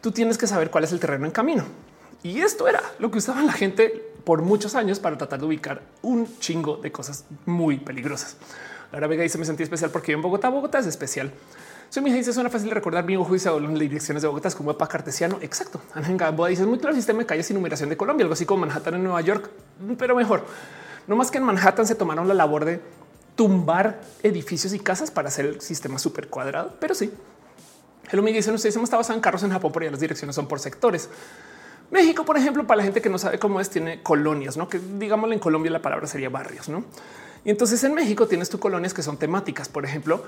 tú 0.00 0.10
tienes 0.10 0.38
que 0.38 0.46
saber 0.46 0.70
cuál 0.70 0.84
es 0.84 0.92
el 0.92 1.00
terreno 1.00 1.26
en 1.26 1.32
camino. 1.32 1.64
Y 2.22 2.40
esto 2.40 2.66
era 2.66 2.82
lo 2.98 3.10
que 3.10 3.18
usaban 3.18 3.46
la 3.46 3.52
gente 3.52 4.09
por 4.24 4.42
muchos 4.42 4.74
años 4.74 4.98
para 4.98 5.18
tratar 5.18 5.40
de 5.40 5.46
ubicar 5.46 5.82
un 6.02 6.38
chingo 6.38 6.76
de 6.76 6.92
cosas 6.92 7.24
muy 7.46 7.78
peligrosas. 7.78 8.36
Laura 8.92 9.06
Vega 9.06 9.22
dice 9.22 9.38
me 9.38 9.44
sentí 9.44 9.62
especial 9.62 9.90
porque 9.90 10.12
en 10.12 10.22
Bogotá, 10.22 10.48
Bogotá 10.48 10.78
es 10.78 10.86
especial. 10.86 11.32
Soy 11.90 12.04
mi 12.04 12.12
dice 12.12 12.32
suena 12.32 12.50
fácil 12.50 12.68
de 12.68 12.74
recordar 12.74 13.04
ojo 13.18 13.34
y 13.34 13.38
se 13.40 13.50
las 13.50 13.78
direcciones 13.78 14.22
de 14.22 14.28
Bogotá 14.28 14.48
es 14.48 14.54
como 14.54 14.72
mapa 14.72 14.86
cartesiano. 14.86 15.38
Exacto. 15.42 15.80
Ángel 15.94 16.18
dice 16.48 16.62
es 16.62 16.68
muy 16.68 16.78
claro 16.78 16.90
el 16.90 16.96
sistema 16.96 17.20
de 17.20 17.26
calles 17.26 17.50
y 17.50 17.54
numeración 17.54 17.88
de 17.88 17.96
Colombia, 17.96 18.24
algo 18.24 18.34
así 18.34 18.46
como 18.46 18.60
Manhattan 18.60 18.94
en 18.94 19.02
Nueva 19.02 19.20
York, 19.22 19.50
pero 19.98 20.14
mejor. 20.14 20.44
No 21.06 21.16
más 21.16 21.30
que 21.30 21.38
en 21.38 21.44
Manhattan 21.44 21.86
se 21.86 21.96
tomaron 21.96 22.28
la 22.28 22.34
labor 22.34 22.64
de 22.64 22.80
tumbar 23.34 24.00
edificios 24.22 24.72
y 24.72 24.78
casas 24.78 25.10
para 25.10 25.28
hacer 25.28 25.46
el 25.46 25.60
sistema 25.60 25.98
súper 25.98 26.28
cuadrado, 26.28 26.76
pero 26.78 26.94
sí. 26.94 27.12
El 28.12 28.22
me 28.22 28.32
dicen 28.32 28.54
ustedes 28.54 28.76
hemos 28.76 28.88
estado 28.88 29.14
en 29.14 29.20
carros 29.20 29.42
en 29.44 29.50
Japón, 29.50 29.72
por 29.72 29.82
allá 29.82 29.92
las 29.92 30.00
direcciones 30.00 30.36
son 30.36 30.46
por 30.46 30.60
sectores. 30.60 31.08
México, 31.90 32.24
por 32.24 32.36
ejemplo, 32.36 32.66
para 32.66 32.78
la 32.78 32.82
gente 32.84 33.02
que 33.02 33.08
no 33.08 33.18
sabe 33.18 33.38
cómo 33.38 33.60
es, 33.60 33.68
tiene 33.68 34.02
colonias, 34.02 34.56
no 34.56 34.68
que 34.68 34.78
digámoslo 34.78 35.34
en 35.34 35.40
Colombia 35.40 35.70
la 35.70 35.82
palabra 35.82 36.06
sería 36.06 36.28
barrios, 36.28 36.68
no? 36.68 36.84
Y 37.44 37.50
entonces 37.50 37.82
en 37.84 37.94
México 37.94 38.28
tienes 38.28 38.50
tu 38.50 38.58
colonias 38.58 38.94
que 38.94 39.02
son 39.02 39.16
temáticas. 39.16 39.68
Por 39.68 39.84
ejemplo, 39.84 40.24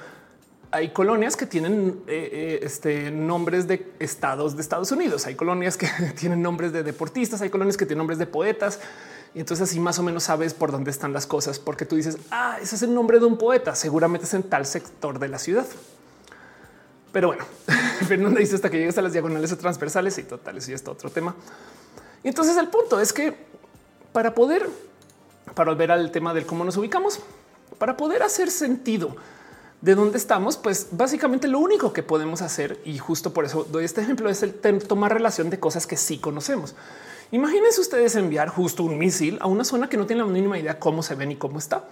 hay 0.71 0.89
colonias 0.89 1.37
que 1.37 1.45
tienen 1.47 2.03
eh, 2.07 2.31
eh, 2.33 2.61
este, 2.63 3.11
nombres 3.11 3.69
de 3.69 3.93
estados 3.99 4.57
de 4.57 4.63
Estados 4.63 4.91
Unidos. 4.91 5.27
Hay 5.27 5.35
colonias 5.35 5.77
que 5.77 5.87
tienen 6.19 6.43
nombres 6.43 6.73
de 6.73 6.83
deportistas, 6.83 7.43
hay 7.43 7.51
colonias 7.51 7.77
que 7.77 7.85
tienen 7.85 7.99
nombres 7.99 8.19
de 8.19 8.27
poetas 8.27 8.81
Y 9.35 9.41
entonces 9.41 9.69
así 9.69 9.79
más 9.79 9.99
o 9.99 10.03
menos 10.03 10.25
sabes 10.25 10.55
por 10.55 10.73
dónde 10.73 10.91
están 10.91 11.13
las 11.13 11.27
cosas, 11.27 11.59
porque 11.59 11.85
tú 11.85 11.97
dices, 11.97 12.17
ah, 12.31 12.57
ese 12.61 12.77
es 12.77 12.83
el 12.83 12.95
nombre 12.95 13.19
de 13.19 13.27
un 13.27 13.37
poeta, 13.37 13.75
seguramente 13.75 14.27
es 14.27 14.35
en 14.35 14.43
tal 14.43 14.65
sector 14.67 15.19
de 15.19 15.29
la 15.29 15.39
ciudad. 15.39 15.67
Pero 17.13 17.29
bueno, 17.29 17.45
Fernanda 18.09 18.41
dice 18.41 18.55
hasta 18.55 18.71
que 18.71 18.79
llegues 18.79 18.97
a 18.99 19.03
las 19.03 19.13
diagonales 19.13 19.53
o 19.53 19.59
transversales 19.59 20.19
y 20.19 20.23
totales 20.25 20.69
y 20.69 20.73
esto 20.73 20.91
otro 20.91 21.11
tema. 21.11 21.35
Y 22.25 22.29
entonces 22.29 22.57
el 22.57 22.69
punto 22.69 23.01
es 23.01 23.13
que 23.13 23.37
para 24.13 24.35
poder, 24.35 24.69
para 25.55 25.71
volver 25.71 25.91
al 25.91 26.11
tema 26.11 26.33
del 26.35 26.47
cómo 26.47 26.65
nos 26.65 26.77
ubicamos, 26.77 27.21
para 27.79 27.97
poder 27.97 28.23
hacer 28.23 28.51
sentido 28.51 29.17
de 29.81 29.95
dónde 29.97 30.17
estamos, 30.17 30.57
pues 30.57 30.89
básicamente 30.93 31.49
lo 31.49 31.59
único 31.59 31.93
que 31.93 32.05
podemos 32.05 32.41
hacer, 32.41 32.81
y 32.85 32.99
justo 32.99 33.35
por 33.35 33.45
eso 33.45 33.67
doy 33.71 33.85
este 33.85 34.01
ejemplo, 34.01 34.29
es 34.31 34.43
el 34.43 34.55
tomar 34.55 35.13
relación 35.13 35.51
de 35.51 35.59
cosas 35.59 35.87
que 35.87 35.97
sí 35.97 36.19
conocemos. 36.19 36.77
Imagínense 37.33 37.81
ustedes 37.81 38.15
enviar 38.15 38.49
justo 38.49 38.85
un 38.85 38.97
misil 38.97 39.39
a 39.41 39.49
una 39.49 39.65
zona 39.65 39.89
que 39.89 39.97
no 39.97 40.07
tiene 40.07 40.23
la 40.23 40.29
mínima 40.29 40.59
idea 40.59 40.79
cómo 40.79 41.03
se 41.03 41.17
ven 41.17 41.33
y 41.33 41.37
cómo 41.37 41.59
está. 41.59 41.85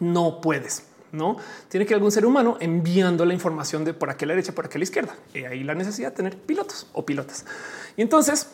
No 0.00 0.40
puedes, 0.40 0.82
no 1.12 1.36
tiene 1.68 1.86
que 1.86 1.94
algún 1.94 2.12
ser 2.12 2.26
humano 2.26 2.56
enviando 2.60 3.24
la 3.24 3.34
información 3.34 3.84
de 3.84 3.94
por 3.94 4.10
aquí 4.10 4.24
a 4.24 4.28
la 4.28 4.34
derecha, 4.34 4.54
por 4.54 4.66
aquí 4.66 4.76
a 4.76 4.78
la 4.78 4.84
izquierda. 4.84 5.16
Y 5.34 5.44
ahí 5.44 5.64
la 5.64 5.74
necesidad 5.74 6.10
de 6.10 6.16
tener 6.16 6.36
pilotos 6.36 6.86
o 6.92 7.04
pilotas. 7.04 7.44
Y 7.96 8.02
entonces 8.02 8.48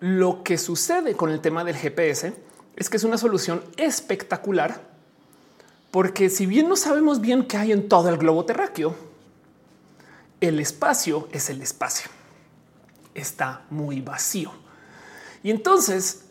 lo 0.00 0.42
que 0.42 0.58
sucede 0.58 1.14
con 1.14 1.30
el 1.30 1.40
tema 1.40 1.64
del 1.64 1.76
GPS 1.76 2.34
es 2.76 2.90
que 2.90 2.96
es 2.96 3.04
una 3.04 3.18
solución 3.18 3.62
espectacular 3.76 4.88
porque 5.90 6.28
si 6.28 6.46
bien 6.46 6.68
no 6.68 6.76
sabemos 6.76 7.20
bien 7.20 7.46
qué 7.46 7.56
hay 7.56 7.72
en 7.72 7.88
todo 7.88 8.08
el 8.08 8.18
globo 8.18 8.44
terráqueo, 8.44 8.94
el 10.40 10.60
espacio 10.60 11.28
es 11.32 11.48
el 11.50 11.62
espacio. 11.62 12.10
Está 13.14 13.62
muy 13.70 14.00
vacío. 14.00 14.52
Y 15.42 15.50
entonces 15.50 16.24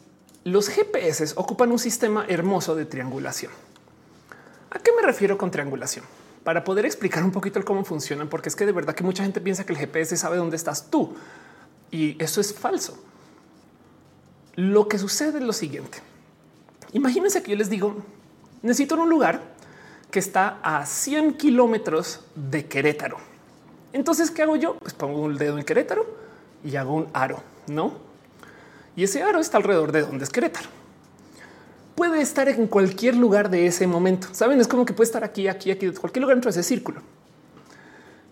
los 0.43 0.69
GPS 0.69 1.33
ocupan 1.35 1.71
un 1.71 1.79
sistema 1.79 2.25
hermoso 2.27 2.75
de 2.75 2.85
triangulación. 2.85 3.51
¿A 4.69 4.79
qué 4.79 4.91
me 4.95 5.01
refiero 5.01 5.37
con 5.37 5.51
triangulación? 5.51 6.05
Para 6.43 6.63
poder 6.63 6.85
explicar 6.85 7.23
un 7.23 7.31
poquito 7.31 7.59
el 7.59 7.65
cómo 7.65 7.83
funcionan, 7.83 8.29
porque 8.29 8.49
es 8.49 8.55
que 8.55 8.65
de 8.65 8.71
verdad 8.71 8.95
que 8.95 9.03
mucha 9.03 9.23
gente 9.23 9.41
piensa 9.41 9.65
que 9.65 9.73
el 9.73 9.79
GPS 9.79 10.17
sabe 10.17 10.37
dónde 10.37 10.55
estás 10.55 10.89
tú. 10.89 11.15
Y 11.91 12.21
eso 12.21 12.41
es 12.41 12.53
falso. 12.53 12.97
Lo 14.55 14.87
que 14.87 14.97
sucede 14.97 15.37
es 15.37 15.43
lo 15.43 15.53
siguiente. 15.53 15.99
Imagínense 16.93 17.43
que 17.43 17.51
yo 17.51 17.57
les 17.57 17.69
digo, 17.69 17.97
necesito 18.61 18.95
un 18.95 19.09
lugar 19.09 19.41
que 20.09 20.19
está 20.19 20.59
a 20.63 20.85
100 20.85 21.33
kilómetros 21.33 22.21
de 22.35 22.65
Querétaro. 22.65 23.17
Entonces, 23.93 24.31
¿qué 24.31 24.43
hago 24.43 24.55
yo? 24.55 24.77
Pues 24.77 24.93
pongo 24.93 25.21
un 25.21 25.37
dedo 25.37 25.57
en 25.57 25.63
Querétaro 25.63 26.05
y 26.63 26.75
hago 26.75 26.93
un 26.93 27.07
aro, 27.13 27.43
¿no? 27.67 27.93
Y 28.95 29.03
ese 29.03 29.21
aro 29.21 29.39
está 29.39 29.57
alrededor 29.57 29.91
de 29.91 30.01
donde 30.01 30.23
es 30.23 30.29
Querétaro. 30.29 30.69
Puede 31.97 32.21
estar 32.21 32.47
en 32.47 32.67
cualquier 32.67 33.15
lugar 33.15 33.49
de 33.49 33.65
ese 33.65 33.87
momento. 33.87 34.27
Saben, 34.31 34.61
es 34.61 34.67
como 34.67 34.85
que 34.85 34.93
puede 34.93 35.07
estar 35.07 35.23
aquí, 35.23 35.47
aquí, 35.47 35.71
aquí, 35.71 35.89
cualquier 35.93 36.21
lugar 36.21 36.35
dentro 36.35 36.51
de 36.51 36.59
ese 36.59 36.61
círculo. 36.61 37.01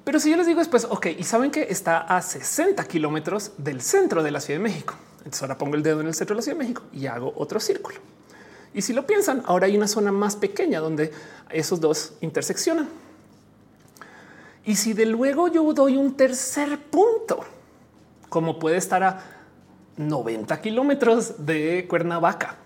Pero 0.03 0.19
si 0.19 0.29
yo 0.29 0.37
les 0.37 0.45
digo 0.45 0.59
después, 0.59 0.85
ok, 0.87 1.07
y 1.17 1.23
saben 1.23 1.49
que 1.49 1.63
está 1.63 2.01
a 2.01 2.21
60 2.21 2.83
kilómetros 2.83 3.53
del 3.57 3.81
centro 3.81 4.21
de 4.21 4.29
la 4.29 4.39
Ciudad 4.39 4.59
de 4.59 4.63
México. 4.65 4.93
Entonces 5.17 5.41
ahora 5.41 5.57
pongo 5.57 5.73
el 5.73 5.81
dedo 5.81 6.01
en 6.01 6.05
el 6.05 6.13
centro 6.13 6.35
de 6.35 6.41
la 6.41 6.41
Ciudad 6.43 6.59
de 6.59 6.63
México 6.63 6.83
y 6.93 7.07
hago 7.07 7.33
otro 7.35 7.59
círculo. 7.59 7.97
Y 8.75 8.83
si 8.83 8.93
lo 8.93 9.07
piensan, 9.07 9.41
ahora 9.47 9.65
hay 9.65 9.75
una 9.75 9.87
zona 9.87 10.11
más 10.11 10.35
pequeña 10.35 10.79
donde 10.79 11.11
esos 11.49 11.81
dos 11.81 12.13
interseccionan. 12.21 12.87
Y 14.63 14.75
si 14.75 14.93
de 14.93 15.07
luego 15.07 15.47
yo 15.47 15.73
doy 15.73 15.97
un 15.97 16.15
tercer 16.15 16.77
punto, 16.77 17.39
como 18.29 18.59
puede 18.59 18.77
estar 18.77 19.01
a 19.01 19.23
90 19.97 20.61
kilómetros 20.61 21.47
de 21.47 21.87
Cuernavaca, 21.89 22.59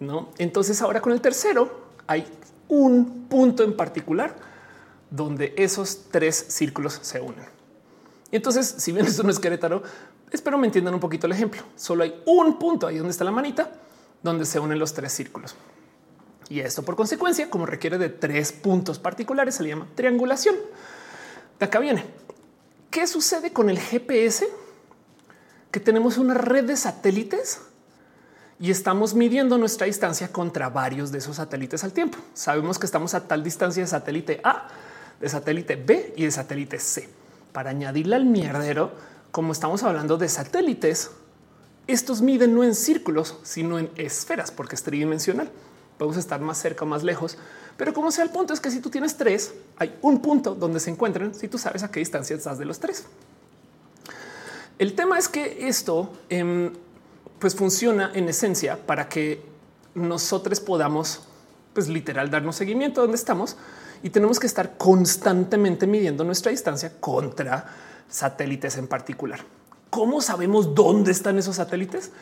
no? 0.00 0.30
Entonces 0.38 0.80
ahora 0.82 1.00
con 1.00 1.12
el 1.12 1.20
tercero 1.20 1.86
hay 2.06 2.26
un 2.68 3.26
punto 3.28 3.62
en 3.62 3.76
particular 3.76 4.36
donde 5.10 5.54
esos 5.56 6.06
tres 6.10 6.46
círculos 6.48 6.98
se 7.02 7.20
unen. 7.20 7.44
Y 8.30 8.36
entonces, 8.36 8.66
si 8.78 8.92
bien 8.92 9.06
esto 9.06 9.22
no 9.22 9.30
es 9.30 9.38
Querétaro, 9.38 9.82
espero 10.30 10.58
me 10.58 10.66
entiendan 10.66 10.94
un 10.94 11.00
poquito 11.00 11.26
el 11.26 11.32
ejemplo. 11.32 11.62
Solo 11.76 12.02
hay 12.02 12.22
un 12.26 12.58
punto 12.58 12.86
ahí 12.86 12.96
donde 12.98 13.12
está 13.12 13.24
la 13.24 13.30
manita 13.30 13.70
donde 14.22 14.44
se 14.44 14.58
unen 14.58 14.78
los 14.78 14.92
tres 14.92 15.12
círculos. 15.12 15.54
Y 16.48 16.60
esto 16.60 16.84
por 16.84 16.96
consecuencia, 16.96 17.50
como 17.50 17.66
requiere 17.66 17.98
de 17.98 18.08
tres 18.08 18.52
puntos 18.52 18.98
particulares, 18.98 19.56
se 19.56 19.62
le 19.62 19.70
llama 19.70 19.88
triangulación. 19.94 20.56
De 21.58 21.66
acá 21.66 21.78
viene. 21.78 22.04
¿Qué 22.90 23.06
sucede 23.06 23.52
con 23.52 23.70
el 23.70 23.78
GPS? 23.78 24.48
Que 25.70 25.80
tenemos 25.80 26.18
una 26.18 26.34
red 26.34 26.64
de 26.64 26.76
satélites 26.76 27.60
y 28.58 28.70
estamos 28.70 29.14
midiendo 29.14 29.58
nuestra 29.58 29.86
distancia 29.86 30.32
contra 30.32 30.68
varios 30.70 31.12
de 31.12 31.18
esos 31.18 31.36
satélites 31.36 31.84
al 31.84 31.92
tiempo. 31.92 32.18
Sabemos 32.32 32.78
que 32.78 32.86
estamos 32.86 33.14
a 33.14 33.28
tal 33.28 33.44
distancia 33.44 33.82
de 33.82 33.86
satélite 33.86 34.40
A, 34.42 34.68
de 35.20 35.28
satélite 35.28 35.76
B 35.76 36.14
y 36.16 36.24
de 36.24 36.30
satélite 36.30 36.78
C. 36.78 37.08
Para 37.52 37.70
añadirle 37.70 38.16
al 38.16 38.24
mierdero, 38.24 38.92
como 39.30 39.52
estamos 39.52 39.82
hablando 39.82 40.16
de 40.16 40.28
satélites, 40.28 41.10
estos 41.86 42.22
miden 42.22 42.54
no 42.54 42.64
en 42.64 42.74
círculos, 42.74 43.36
sino 43.42 43.78
en 43.78 43.90
esferas, 43.96 44.50
porque 44.50 44.74
es 44.74 44.82
tridimensional. 44.82 45.50
Podemos 45.98 46.16
estar 46.16 46.40
más 46.40 46.58
cerca 46.58 46.84
o 46.84 46.88
más 46.88 47.02
lejos, 47.02 47.36
pero 47.76 47.92
como 47.92 48.10
sea 48.10 48.24
el 48.24 48.30
punto 48.30 48.54
es 48.54 48.60
que 48.60 48.70
si 48.70 48.80
tú 48.80 48.90
tienes 48.90 49.16
tres, 49.16 49.54
hay 49.76 49.96
un 50.02 50.20
punto 50.20 50.54
donde 50.54 50.80
se 50.80 50.90
encuentran 50.90 51.34
si 51.34 51.48
tú 51.48 51.58
sabes 51.58 51.82
a 51.82 51.90
qué 51.90 52.00
distancia 52.00 52.36
estás 52.36 52.58
de 52.58 52.64
los 52.64 52.80
tres. 52.80 53.04
El 54.78 54.94
tema 54.94 55.18
es 55.18 55.28
que 55.28 55.68
esto 55.68 56.12
em, 56.28 56.72
pues 57.38 57.54
funciona 57.54 58.10
en 58.14 58.28
esencia 58.28 58.78
para 58.86 59.08
que 59.08 59.42
nosotros 59.94 60.60
podamos 60.60 61.22
pues 61.72 61.88
literal 61.88 62.30
darnos 62.30 62.56
seguimiento 62.56 63.02
donde 63.02 63.16
estamos 63.16 63.56
y 64.02 64.10
tenemos 64.10 64.38
que 64.38 64.46
estar 64.46 64.76
constantemente 64.76 65.86
midiendo 65.86 66.24
nuestra 66.24 66.50
distancia 66.50 66.92
contra 67.00 67.66
satélites 68.08 68.76
en 68.76 68.88
particular. 68.88 69.40
¿Cómo 69.90 70.20
sabemos 70.20 70.74
dónde 70.74 71.12
están 71.12 71.38
esos 71.38 71.56
satélites? 71.56 72.12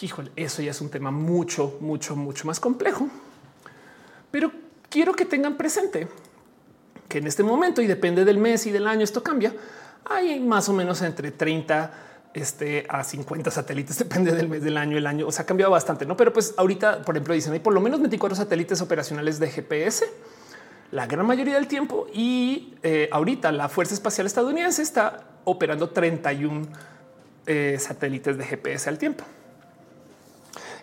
Híjole, 0.00 0.32
eso 0.36 0.62
ya 0.62 0.72
es 0.72 0.80
un 0.80 0.90
tema 0.90 1.10
mucho, 1.10 1.78
mucho, 1.80 2.16
mucho 2.16 2.46
más 2.46 2.58
complejo. 2.58 3.08
Pero 4.30 4.50
quiero 4.88 5.12
que 5.14 5.24
tengan 5.24 5.56
presente 5.56 6.08
que 7.08 7.18
en 7.18 7.26
este 7.26 7.42
momento, 7.42 7.80
y 7.80 7.86
depende 7.86 8.24
del 8.24 8.38
mes 8.38 8.66
y 8.66 8.72
del 8.72 8.88
año, 8.88 9.04
esto 9.04 9.22
cambia, 9.22 9.54
hay 10.04 10.40
más 10.40 10.68
o 10.68 10.72
menos 10.72 11.00
entre 11.02 11.30
30 11.30 11.92
este, 12.34 12.84
a 12.88 13.04
50 13.04 13.50
satélites, 13.50 13.98
depende 14.00 14.32
del 14.32 14.48
mes 14.48 14.62
del 14.62 14.76
año, 14.76 14.98
el 14.98 15.06
año, 15.06 15.26
o 15.26 15.32
sea, 15.32 15.44
ha 15.44 15.46
cambiado 15.46 15.72
bastante, 15.72 16.04
¿no? 16.04 16.16
Pero 16.16 16.32
pues 16.32 16.54
ahorita, 16.56 17.02
por 17.02 17.14
ejemplo, 17.16 17.34
dicen 17.34 17.52
hay 17.52 17.60
por 17.60 17.72
lo 17.72 17.80
menos 17.80 18.00
24 18.00 18.36
satélites 18.36 18.80
operacionales 18.80 19.38
de 19.38 19.50
GPS, 19.50 20.04
la 20.90 21.06
gran 21.06 21.26
mayoría 21.26 21.54
del 21.54 21.68
tiempo, 21.68 22.06
y 22.12 22.74
eh, 22.82 23.08
ahorita 23.10 23.50
la 23.52 23.68
Fuerza 23.68 23.94
Espacial 23.94 24.26
Estadounidense 24.26 24.82
está 24.82 25.24
operando 25.44 25.90
31 25.90 26.66
eh, 27.46 27.76
satélites 27.78 28.36
de 28.36 28.44
GPS 28.44 28.88
al 28.88 28.98
tiempo. 28.98 29.24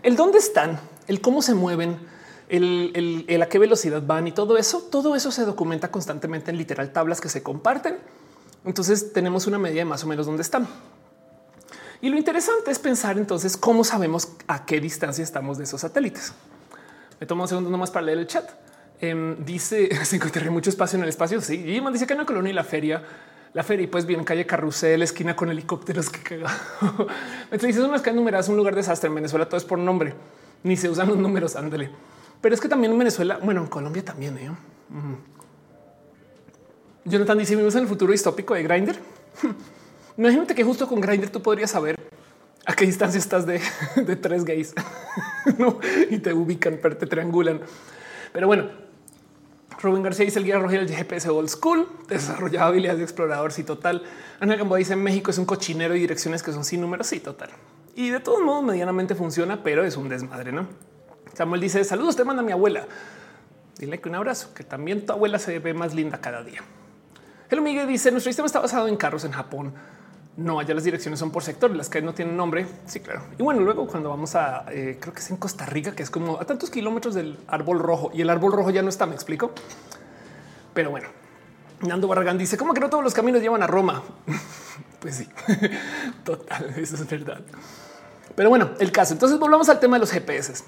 El 0.04 0.16
dónde 0.16 0.40
están, 0.40 0.80
el 1.08 1.22
cómo 1.22 1.42
se 1.42 1.54
mueven, 1.54 1.98
el, 2.50 3.42
a 3.42 3.46
qué 3.48 3.60
velocidad 3.60 4.04
van 4.06 4.28
y 4.28 4.32
todo 4.32 4.58
eso, 4.58 4.82
todo 4.92 5.16
eso 5.16 5.32
se 5.32 5.46
documenta 5.46 5.90
constantemente 5.90 6.52
en 6.52 6.58
literal 6.58 6.92
tablas 6.92 7.22
que 7.22 7.30
se 7.30 7.42
comparten. 7.42 7.98
Entonces 8.66 9.14
tenemos 9.14 9.48
una 9.48 9.58
medida 9.58 9.80
de 9.80 9.86
más 9.86 10.04
o 10.04 10.08
menos 10.08 10.26
dónde 10.26 10.42
están. 10.42 10.68
Y 12.02 12.10
lo 12.10 12.18
interesante 12.18 12.72
es 12.72 12.80
pensar 12.80 13.18
entonces 13.18 13.58
cómo 13.58 13.84
sabemos 13.84 14.30
a 14.48 14.66
qué 14.66 14.80
distancia 14.80 15.24
estamos 15.24 15.58
de 15.58 15.66
esos 15.66 15.82
satélites. 15.82 16.34
Me 17.20 17.28
tomo 17.28 17.44
un 17.44 17.48
segundo 17.48 17.70
nomás 17.70 17.92
para 17.92 18.08
leer 18.08 18.18
el 18.18 18.28
chat. 18.28 18.50
Em, 19.00 19.44
dice 19.46 19.90
se 20.06 20.16
encontraré 20.16 20.50
mucho 20.50 20.70
espacio 20.70 20.98
en 20.98 21.04
el 21.04 21.10
espacio. 21.10 21.42
Sí, 21.42 21.56
y 21.56 21.80
dice 21.92 22.08
que 22.08 22.14
en 22.14 22.20
la 22.20 22.26
colonia 22.26 22.52
y 22.52 22.54
la 22.54 22.64
feria 22.64 23.04
la 23.54 23.64
feria 23.64 23.84
y 23.84 23.88
pues 23.88 24.06
bien 24.06 24.24
calle 24.24 24.46
Carrusel, 24.46 25.02
esquina 25.02 25.36
con 25.36 25.50
helicópteros 25.50 26.10
que 26.12 26.22
caga. 26.22 26.58
Entonces 27.44 27.68
dices 27.68 27.84
unas 27.84 28.02
que 28.02 28.12
numeradas 28.14 28.50
un 28.50 28.58
lugar 28.58 28.76
desastre 28.76 29.10
en 29.10 29.16
Venezuela, 29.16 29.46
todo 29.46 29.58
es 29.58 29.66
por 29.66 29.78
nombre, 29.78 30.14
ni 30.64 30.78
se 30.78 30.90
usan 30.90 31.10
los 31.10 31.18
números, 31.18 31.56
ándale. 31.56 31.92
Pero 32.40 32.56
es 32.56 32.62
que 32.62 32.70
también 32.70 32.94
en 32.94 33.00
Venezuela, 33.00 33.40
bueno, 33.44 33.62
en 33.62 33.68
Colombia 33.68 34.04
también. 34.04 34.38
¿eh? 34.38 34.50
Jonathan 37.06 37.38
dice: 37.38 37.56
Vivimos 37.56 37.76
en 37.76 37.82
el 37.82 37.88
futuro 37.88 38.12
distópico 38.12 38.54
de 38.54 38.64
Grinder. 38.64 39.00
Imagínate 40.18 40.56
que 40.56 40.64
justo 40.64 40.88
con 40.88 41.02
Grinder 41.02 41.30
tú 41.30 41.42
podrías 41.42 41.72
saber 41.72 41.96
a 42.66 42.74
qué 42.74 42.86
distancia 42.86 43.20
estás 43.20 43.46
de, 43.46 43.62
de 43.96 44.16
tres 44.16 44.46
gays 44.46 44.74
y 46.10 46.18
te 46.20 46.34
ubican, 46.34 46.80
pero 46.82 46.98
te 46.98 47.08
triangulan. 47.08 47.62
Pero 48.34 48.48
bueno, 48.48 48.70
Rubén 49.82 50.04
García 50.04 50.26
dice 50.26 50.40
el 50.40 50.46
guía 50.46 50.60
rojo 50.60 50.74
del 50.74 50.90
GPS 50.90 51.30
old 51.30 51.50
school, 51.50 51.88
desarrollado 52.08 52.68
habilidades 52.68 53.00
de 53.00 53.04
explorador. 53.04 53.52
Sí, 53.52 53.64
total. 53.64 54.04
Ana 54.40 54.56
Gamboa 54.56 54.78
dice 54.78 54.96
México 54.96 55.32
es 55.32 55.38
un 55.38 55.46
cochinero 55.46 55.96
y 55.96 56.00
direcciones 56.00 56.44
que 56.44 56.52
son 56.52 56.64
sin 56.64 56.82
números. 56.82 57.08
Sí, 57.08 57.20
total. 57.20 57.50
Y 57.96 58.10
de 58.10 58.20
todos 58.20 58.42
modos, 58.42 58.64
medianamente 58.64 59.16
funciona, 59.16 59.64
pero 59.64 59.84
es 59.84 59.98
un 59.98 60.08
desmadre. 60.08 60.52
No 60.52 60.68
Samuel 61.34 61.62
dice 61.62 61.84
saludos, 61.84 62.16
te 62.16 62.24
manda 62.24 62.44
mi 62.44 62.52
abuela. 62.52 62.86
Dile 63.78 64.00
que 64.00 64.10
un 64.10 64.16
abrazo, 64.16 64.54
que 64.54 64.64
también 64.64 65.06
tu 65.06 65.14
abuela 65.14 65.40
se 65.40 65.58
ve 65.60 65.74
más 65.74 65.96
linda 65.96 66.22
cada 66.22 66.44
día. 66.44 66.62
El 67.50 67.62
Miguel 67.62 67.88
dice 67.88 68.12
nuestro 68.12 68.30
sistema 68.30 68.46
está 68.46 68.60
basado 68.60 68.88
en 68.88 68.96
carros 68.96 69.26
en 69.26 69.32
Japón. 69.32 69.74
No, 70.38 70.60
allá 70.60 70.74
las 70.74 70.86
direcciones 70.86 71.20
son 71.20 71.32
por 71.32 71.44
sector, 71.44 71.76
las 71.76 71.90
que 71.90 72.02
no 72.02 72.14
tienen 72.14 72.38
nombre. 72.38 72.66
Sí, 72.86 73.02
claro. 73.02 73.24
Y 73.38 73.44
bueno, 73.44 73.62
luego 73.62 73.86
cuando 73.86 74.10
vamos 74.10 74.36
a, 74.36 74.66
eh, 74.72 74.98
creo 75.00 75.14
que 75.14 75.20
es 75.20 75.30
en 75.30 75.38
Costa 75.38 75.66
Rica, 75.66 75.94
que 75.94 76.04
es 76.04 76.10
como 76.10 76.40
a 76.40 76.46
tantos 76.46 76.70
kilómetros 76.70 77.14
del 77.14 77.38
árbol 77.48 77.80
rojo 77.80 78.12
y 78.14 78.22
el 78.22 78.30
árbol 78.30 78.54
rojo 78.54 78.70
ya 78.70 78.82
no 78.82 78.90
está, 78.90 79.06
me 79.06 79.14
explico. 79.14 79.52
Pero 80.74 80.90
bueno, 80.90 81.10
Nando 81.82 82.08
Barragán 82.08 82.38
dice, 82.38 82.58
¿cómo 82.58 82.74
que 82.74 82.80
no 82.80 82.90
todos 82.90 83.04
los 83.04 83.14
caminos 83.14 83.42
llevan 83.42 83.62
a 83.62 83.68
Roma? 83.68 84.04
pues 85.00 85.16
sí, 85.16 85.28
total, 86.24 86.74
eso 86.78 86.96
es 86.96 87.10
verdad. 87.10 87.42
Pero 88.36 88.50
bueno, 88.50 88.72
el 88.80 88.92
caso. 88.92 89.14
Entonces 89.14 89.38
volvamos 89.38 89.68
al 89.68 89.80
tema 89.80 89.98
de 89.98 90.00
los 90.00 90.12
GPS. 90.12 90.64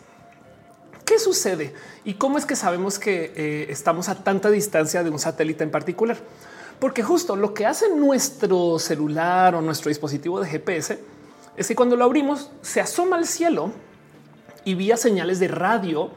¿Qué 1.05 1.19
sucede 1.19 1.73
y 2.03 2.15
cómo 2.15 2.37
es 2.37 2.45
que 2.45 2.55
sabemos 2.55 2.97
que 2.97 3.33
eh, 3.35 3.67
estamos 3.69 4.09
a 4.09 4.23
tanta 4.23 4.49
distancia 4.49 5.03
de 5.03 5.09
un 5.09 5.19
satélite 5.19 5.63
en 5.63 5.71
particular? 5.71 6.17
Porque 6.79 7.03
justo 7.03 7.35
lo 7.35 7.53
que 7.53 7.65
hace 7.65 7.89
nuestro 7.89 8.77
celular 8.79 9.55
o 9.55 9.61
nuestro 9.61 9.89
dispositivo 9.89 10.39
de 10.39 10.49
GPS 10.49 10.99
es 11.55 11.67
que 11.67 11.75
cuando 11.75 11.95
lo 11.95 12.03
abrimos 12.03 12.49
se 12.61 12.81
asoma 12.81 13.17
al 13.17 13.25
cielo 13.25 13.71
y 14.65 14.75
vía 14.75 14.97
señales 14.97 15.39
de 15.39 15.47
radio 15.47 16.11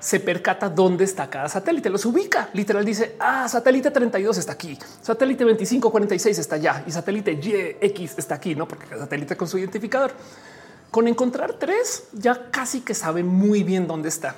se 0.00 0.20
percata 0.20 0.68
dónde 0.68 1.04
está 1.04 1.28
cada 1.28 1.48
satélite, 1.48 1.90
los 1.90 2.04
ubica. 2.04 2.50
Literal 2.52 2.84
dice, 2.84 3.16
ah, 3.18 3.48
satélite 3.48 3.90
32 3.90 4.38
está 4.38 4.52
aquí, 4.52 4.78
satélite 5.02 5.44
2546 5.44 6.38
está 6.38 6.54
allá 6.54 6.84
y 6.86 6.92
satélite 6.92 7.36
YX 7.40 8.18
está 8.18 8.36
aquí, 8.36 8.54
no 8.54 8.68
porque 8.68 8.86
cada 8.86 9.02
satélite 9.02 9.36
con 9.36 9.48
su 9.48 9.58
identificador. 9.58 10.12
Con 10.90 11.06
encontrar 11.06 11.54
tres 11.54 12.04
ya 12.12 12.50
casi 12.50 12.80
que 12.80 12.94
sabe 12.94 13.22
muy 13.22 13.62
bien 13.62 13.86
dónde 13.86 14.08
está, 14.08 14.34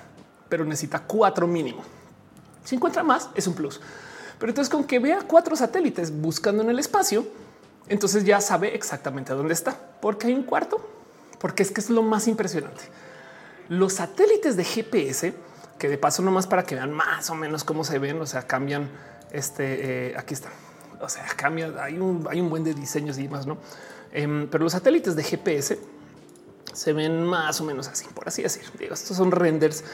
pero 0.49 0.65
necesita 0.65 1.01
cuatro 1.01 1.47
mínimo. 1.47 1.83
Si 2.65 2.77
encuentra 2.77 3.03
más 3.03 3.29
es 3.35 3.47
un 3.47 3.55
plus. 3.55 3.81
Pero 4.41 4.51
entonces 4.51 4.73
con 4.73 4.85
que 4.85 4.99
vea 4.99 5.21
cuatro 5.27 5.55
satélites 5.55 6.11
buscando 6.11 6.63
en 6.63 6.71
el 6.71 6.79
espacio, 6.79 7.27
entonces 7.89 8.25
ya 8.25 8.41
sabe 8.41 8.75
exactamente 8.75 9.35
dónde 9.35 9.53
está. 9.53 9.77
Porque 10.01 10.29
hay 10.29 10.35
un 10.35 10.43
cuarto, 10.43 10.81
porque 11.39 11.63
es 11.63 11.71
que 11.71 11.81
es 11.81 11.91
lo 11.91 12.03
más 12.03 12.27
impresionante. 12.27 12.83
Los 13.69 13.93
satélites 13.93 14.57
de 14.57 14.65
GPS, 14.65 15.35
que 15.79 15.89
de 15.89 15.99
paso 15.99 16.23
nomás 16.23 16.47
para 16.47 16.65
que 16.65 16.75
vean 16.75 16.93
más 16.93 17.29
o 17.29 17.35
menos 17.35 17.65
cómo 17.65 17.85
se 17.85 17.99
ven, 17.99 18.21
o 18.21 18.27
sea, 18.27 18.47
cambian 18.47 18.89
este, 19.31 20.09
eh, 20.09 20.15
aquí 20.17 20.35
está. 20.35 20.49
O 21.01 21.09
sea, 21.09 21.25
cambia, 21.37 21.73
hay 21.83 21.99
un, 21.99 22.27
hay 22.29 22.41
un 22.41 22.51
buen 22.51 22.65
de 22.65 22.75
diseños 22.75 23.19
y 23.19 23.25
demás, 23.25 23.47
¿no? 23.47 23.59
Em, 24.13 24.49
pero 24.49 24.65
los 24.65 24.73
satélites 24.73 25.17
de 25.17 25.23
GPS 25.23 25.79
se 26.73 26.93
ven 26.93 27.25
más 27.25 27.61
o 27.61 27.65
menos 27.65 27.89
así, 27.89 28.07
por 28.15 28.29
así 28.29 28.43
decir. 28.43 28.65
Digo, 28.79 28.95
estos 28.95 29.17
son 29.17 29.31
renders, 29.31 29.85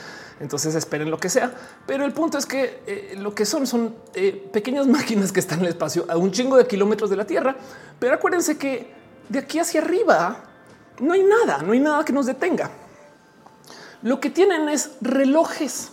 entonces 0.41 0.75
esperen 0.75 1.11
lo 1.11 1.19
que 1.19 1.29
sea. 1.29 1.55
Pero 1.87 2.05
el 2.05 2.13
punto 2.13 2.39
es 2.39 2.47
que 2.47 2.83
eh, 2.87 3.15
lo 3.19 3.35
que 3.35 3.47
son 3.47 3.67
son 3.67 3.95
eh, 4.15 4.49
pequeñas 4.53 4.87
máquinas 4.99 5.33
que 5.33 5.41
están 5.41 5.61
en 5.61 5.67
el 5.67 5.71
espacio 5.71 6.05
a 6.09 6.17
un 6.17 6.31
chingo 6.31 6.57
de 6.57 6.67
kilómetros 6.67 7.11
de 7.11 7.17
la 7.17 7.27
Tierra. 7.27 7.57
Pero 7.99 8.15
acuérdense 8.15 8.59
que 8.59 8.93
de 9.29 9.39
aquí 9.39 9.59
hacia 9.59 9.81
arriba 9.81 10.45
no 11.01 11.13
hay 11.13 11.23
nada, 11.23 11.63
no 11.63 11.73
hay 11.73 11.81
nada 11.81 12.05
que 12.05 12.13
nos 12.13 12.27
detenga. 12.27 12.71
Lo 14.03 14.21
que 14.21 14.31
tienen 14.31 14.69
es 14.69 14.93
relojes. 15.01 15.93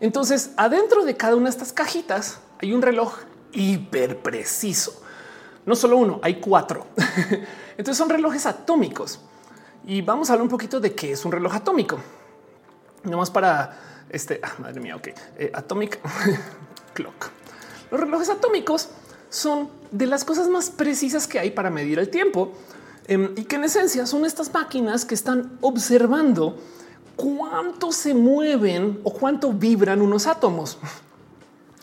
Entonces, 0.00 0.52
adentro 0.56 1.04
de 1.04 1.16
cada 1.16 1.34
una 1.34 1.44
de 1.44 1.50
estas 1.50 1.72
cajitas 1.72 2.38
hay 2.60 2.72
un 2.72 2.82
reloj 2.82 3.16
hiper 3.52 4.18
preciso. 4.18 5.02
No 5.64 5.74
solo 5.74 5.96
uno, 5.96 6.20
hay 6.22 6.40
cuatro. 6.40 6.86
Entonces 7.76 7.96
son 7.96 8.08
relojes 8.08 8.46
atómicos. 8.46 9.20
Y 9.84 10.02
vamos 10.02 10.28
a 10.28 10.34
hablar 10.34 10.42
un 10.44 10.48
poquito 10.50 10.80
de 10.80 10.94
qué 10.94 11.12
es 11.12 11.24
un 11.24 11.32
reloj 11.32 11.54
atómico. 11.54 11.98
No 13.04 13.18
más 13.18 13.30
para 13.30 13.78
este, 14.10 14.40
ah, 14.42 14.52
madre 14.58 14.80
mía, 14.80 14.96
ok, 14.96 15.08
eh, 15.38 15.50
atomic 15.54 16.00
clock. 16.94 17.30
Los 17.90 18.00
relojes 18.00 18.28
atómicos 18.28 18.88
son 19.30 19.68
de 19.90 20.06
las 20.06 20.24
cosas 20.24 20.48
más 20.48 20.70
precisas 20.70 21.26
que 21.26 21.38
hay 21.38 21.50
para 21.50 21.70
medir 21.70 21.98
el 21.98 22.08
tiempo 22.08 22.52
em, 23.06 23.32
y 23.36 23.44
que 23.44 23.56
en 23.56 23.64
esencia 23.64 24.06
son 24.06 24.24
estas 24.24 24.52
máquinas 24.52 25.04
que 25.04 25.14
están 25.14 25.58
observando 25.60 26.58
cuánto 27.16 27.92
se 27.92 28.14
mueven 28.14 29.00
o 29.04 29.12
cuánto 29.12 29.52
vibran 29.52 30.00
unos 30.00 30.26
átomos. 30.26 30.78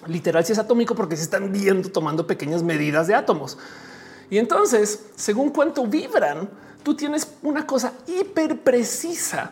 Literal, 0.07 0.45
si 0.45 0.53
es 0.53 0.59
atómico, 0.59 0.95
porque 0.95 1.17
se 1.17 1.23
están 1.23 1.51
viendo 1.51 1.89
tomando 1.89 2.27
pequeñas 2.27 2.61
medidas 2.61 3.07
de 3.07 3.15
átomos. 3.15 3.57
Y 4.29 4.37
entonces, 4.37 5.07
según 5.15 5.49
cuánto 5.49 5.85
vibran, 5.87 6.49
tú 6.83 6.95
tienes 6.95 7.27
una 7.41 7.65
cosa 7.65 7.93
hiper 8.07 8.61
precisa 8.61 9.51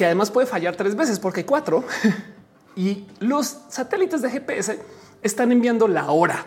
que 0.00 0.06
además 0.06 0.30
puede 0.30 0.46
fallar 0.46 0.76
tres 0.76 0.96
veces 0.96 1.18
porque 1.18 1.40
hay 1.40 1.44
cuatro 1.44 1.84
y 2.74 3.04
los 3.18 3.58
satélites 3.68 4.22
de 4.22 4.30
GPS 4.30 4.80
están 5.20 5.52
enviando 5.52 5.86
la 5.88 6.10
hora 6.10 6.46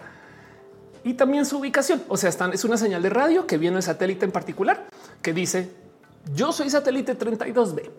y 1.04 1.14
también 1.14 1.46
su 1.46 1.60
ubicación. 1.60 2.02
O 2.08 2.18
sea, 2.18 2.30
están, 2.30 2.52
es 2.52 2.66
una 2.66 2.78
señal 2.78 3.04
de 3.04 3.12
radio 3.12 3.46
que 3.46 3.60
viene 3.60 3.78
el 3.78 3.84
satélite 3.84 4.26
en 4.26 4.32
particular 4.32 4.88
que 5.22 5.34
dice 5.34 5.70
yo 6.34 6.52
soy 6.52 6.72
satélite 6.72 7.16
32B 7.16 7.92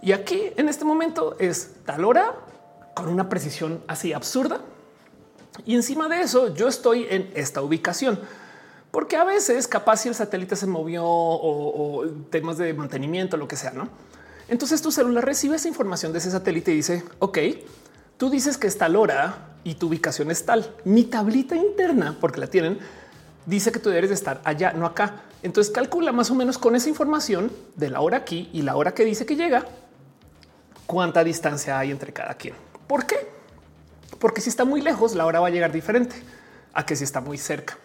y 0.00 0.12
aquí 0.12 0.52
en 0.54 0.68
este 0.68 0.84
momento 0.84 1.34
es 1.40 1.72
tal 1.84 2.04
hora 2.04 2.32
con 2.94 3.08
una 3.08 3.28
precisión 3.28 3.82
así 3.88 4.12
absurda. 4.12 4.60
Y 5.66 5.74
encima 5.74 6.08
de 6.08 6.20
eso 6.20 6.54
yo 6.54 6.68
estoy 6.68 7.08
en 7.10 7.32
esta 7.34 7.62
ubicación 7.62 8.20
porque 8.92 9.16
a 9.16 9.24
veces 9.24 9.66
capaz 9.66 9.96
si 9.96 10.08
el 10.08 10.14
satélite 10.14 10.54
se 10.54 10.68
movió 10.68 11.02
o, 11.04 12.06
temas 12.30 12.58
de 12.58 12.72
mantenimiento, 12.74 13.36
lo 13.36 13.48
que 13.48 13.56
sea, 13.56 13.72
no? 13.72 13.88
Entonces 14.48 14.82
tu 14.82 14.92
celular 14.92 15.24
recibe 15.24 15.56
esa 15.56 15.68
información 15.68 16.12
de 16.12 16.18
ese 16.18 16.30
satélite 16.30 16.72
y 16.72 16.76
dice, 16.76 17.04
ok, 17.18 17.38
tú 18.16 18.30
dices 18.30 18.58
que 18.58 18.66
es 18.66 18.76
tal 18.76 18.96
hora 18.96 19.56
y 19.64 19.74
tu 19.74 19.88
ubicación 19.88 20.30
es 20.30 20.44
tal. 20.44 20.74
Mi 20.84 21.04
tablita 21.04 21.56
interna, 21.56 22.16
porque 22.20 22.40
la 22.40 22.46
tienen, 22.46 22.78
dice 23.46 23.72
que 23.72 23.78
tú 23.78 23.90
debes 23.90 24.10
de 24.10 24.14
estar 24.14 24.40
allá, 24.44 24.72
no 24.72 24.86
acá. 24.86 25.22
Entonces 25.42 25.72
calcula 25.72 26.12
más 26.12 26.30
o 26.30 26.34
menos 26.34 26.58
con 26.58 26.76
esa 26.76 26.88
información 26.88 27.50
de 27.76 27.90
la 27.90 28.00
hora 28.00 28.18
aquí 28.18 28.48
y 28.52 28.62
la 28.62 28.76
hora 28.76 28.92
que 28.92 29.04
dice 29.04 29.26
que 29.26 29.36
llega, 29.36 29.66
cuánta 30.86 31.24
distancia 31.24 31.78
hay 31.78 31.90
entre 31.90 32.12
cada 32.12 32.34
quien. 32.34 32.54
¿Por 32.86 33.06
qué? 33.06 33.16
Porque 34.18 34.40
si 34.40 34.50
está 34.50 34.64
muy 34.64 34.80
lejos, 34.80 35.14
la 35.14 35.26
hora 35.26 35.40
va 35.40 35.48
a 35.48 35.50
llegar 35.50 35.72
diferente 35.72 36.16
a 36.72 36.84
que 36.84 36.96
si 36.96 37.04
está 37.04 37.20
muy 37.20 37.38
cerca 37.38 37.78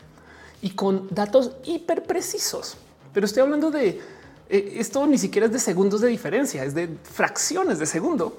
y 0.62 0.72
con 0.72 1.08
datos 1.10 1.52
hiper 1.64 2.04
precisos. 2.04 2.78
Pero 3.14 3.26
estoy 3.26 3.42
hablando 3.44 3.72
de 3.72 4.02
esto 4.50 5.06
ni 5.06 5.18
siquiera 5.18 5.46
es 5.46 5.54
de 5.54 5.60
segundos 5.60 6.02
de 6.02 6.08
diferencia, 6.08 6.64
es 6.64 6.74
de 6.74 6.90
fracciones 7.04 7.80
de 7.80 7.86
segundo. 7.86 8.38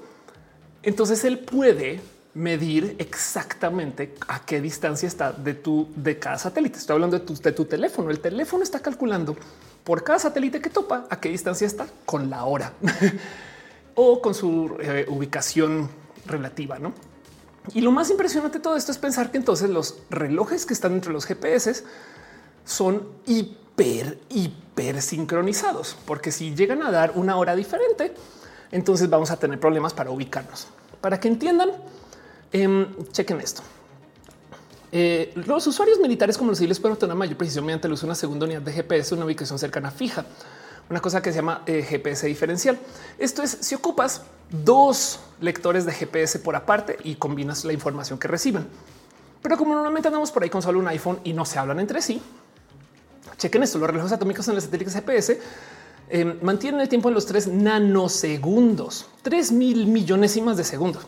Entonces 0.83 1.23
él 1.23 1.39
puede 1.39 2.01
medir 2.33 2.95
exactamente 2.97 4.15
a 4.27 4.45
qué 4.45 4.61
distancia 4.61 5.07
está 5.07 5.31
de 5.31 5.53
tu 5.53 5.87
de 5.95 6.19
cada 6.19 6.37
satélite. 6.37 6.79
Estoy 6.79 6.95
hablando 6.95 7.19
de 7.19 7.25
tu, 7.25 7.33
de 7.35 7.51
tu 7.51 7.65
teléfono. 7.65 8.09
El 8.09 8.19
teléfono 8.19 8.63
está 8.63 8.79
calculando 8.79 9.35
por 9.83 10.03
cada 10.03 10.19
satélite 10.19 10.61
que 10.61 10.69
topa 10.69 11.07
a 11.09 11.19
qué 11.19 11.29
distancia 11.29 11.67
está 11.67 11.87
con 12.05 12.29
la 12.29 12.45
hora 12.45 12.73
o 13.95 14.21
con 14.21 14.33
su 14.33 14.75
eh, 14.79 15.05
ubicación 15.09 15.89
relativa, 16.25 16.77
no? 16.77 16.93
Y 17.73 17.81
lo 17.81 17.91
más 17.91 18.09
impresionante 18.09 18.57
de 18.57 18.63
todo 18.63 18.75
esto 18.75 18.91
es 18.91 18.97
pensar 18.97 19.31
que 19.31 19.37
entonces 19.37 19.69
los 19.69 19.99
relojes 20.09 20.65
que 20.65 20.73
están 20.73 20.93
entre 20.93 21.13
los 21.13 21.25
GPS 21.25 21.83
son 22.65 23.07
hiper, 23.25 23.60
hiper 24.29 25.01
sincronizados, 25.01 25.97
porque 26.05 26.31
si 26.31 26.55
llegan 26.55 26.83
a 26.83 26.91
dar 26.91 27.13
una 27.15 27.35
hora 27.37 27.55
diferente, 27.55 28.13
entonces 28.71 29.09
vamos 29.09 29.31
a 29.31 29.37
tener 29.37 29.59
problemas 29.59 29.93
para 29.93 30.11
ubicarnos. 30.11 30.67
Para 31.01 31.19
que 31.19 31.27
entiendan, 31.27 31.71
em, 32.51 32.87
chequen 33.11 33.41
esto. 33.41 33.63
Eh, 34.91 35.31
los 35.47 35.65
usuarios 35.67 35.99
militares 35.99 36.37
como 36.37 36.51
los 36.51 36.57
civiles 36.57 36.79
pueden 36.79 36.93
obtener 36.93 37.15
mayor 37.15 37.37
precisión 37.37 37.65
mediante 37.65 37.87
el 37.87 37.93
uso 37.93 38.01
de 38.01 38.09
una 38.09 38.15
segunda 38.15 38.45
unidad 38.45 38.61
de 38.61 38.73
GPS, 38.73 39.15
una 39.15 39.25
ubicación 39.25 39.57
cercana 39.57 39.89
fija, 39.89 40.25
una 40.89 40.99
cosa 40.99 41.21
que 41.21 41.31
se 41.31 41.37
llama 41.37 41.63
eh, 41.65 41.81
GPS 41.81 42.27
diferencial. 42.27 42.77
Esto 43.17 43.41
es 43.41 43.57
si 43.61 43.73
ocupas 43.75 44.23
dos 44.49 45.21
lectores 45.39 45.85
de 45.85 45.93
GPS 45.93 46.39
por 46.39 46.57
aparte 46.57 46.97
y 47.03 47.15
combinas 47.15 47.63
la 47.63 47.71
información 47.71 48.19
que 48.19 48.27
reciben. 48.27 48.67
Pero 49.41 49.57
como 49.57 49.73
normalmente 49.73 50.09
andamos 50.09 50.31
por 50.31 50.43
ahí 50.43 50.49
con 50.49 50.61
solo 50.61 50.79
un 50.79 50.87
iPhone 50.89 51.19
y 51.23 51.33
no 51.33 51.45
se 51.45 51.57
hablan 51.57 51.79
entre 51.79 52.01
sí, 52.01 52.21
Chequen 53.37 53.63
esto, 53.63 53.79
los 53.79 53.89
relojes 53.89 54.11
atómicos 54.11 54.47
en 54.47 54.55
las 54.55 54.65
satélites 54.65 54.93
GPS 54.93 55.39
eh, 56.09 56.37
mantienen 56.41 56.81
el 56.81 56.89
tiempo 56.89 57.09
en 57.09 57.15
los 57.15 57.25
tres 57.25 57.47
nanosegundos, 57.47 59.07
tres 59.21 59.51
mil 59.51 59.87
millonésimas 59.87 60.57
de 60.57 60.63
segundos. 60.63 61.07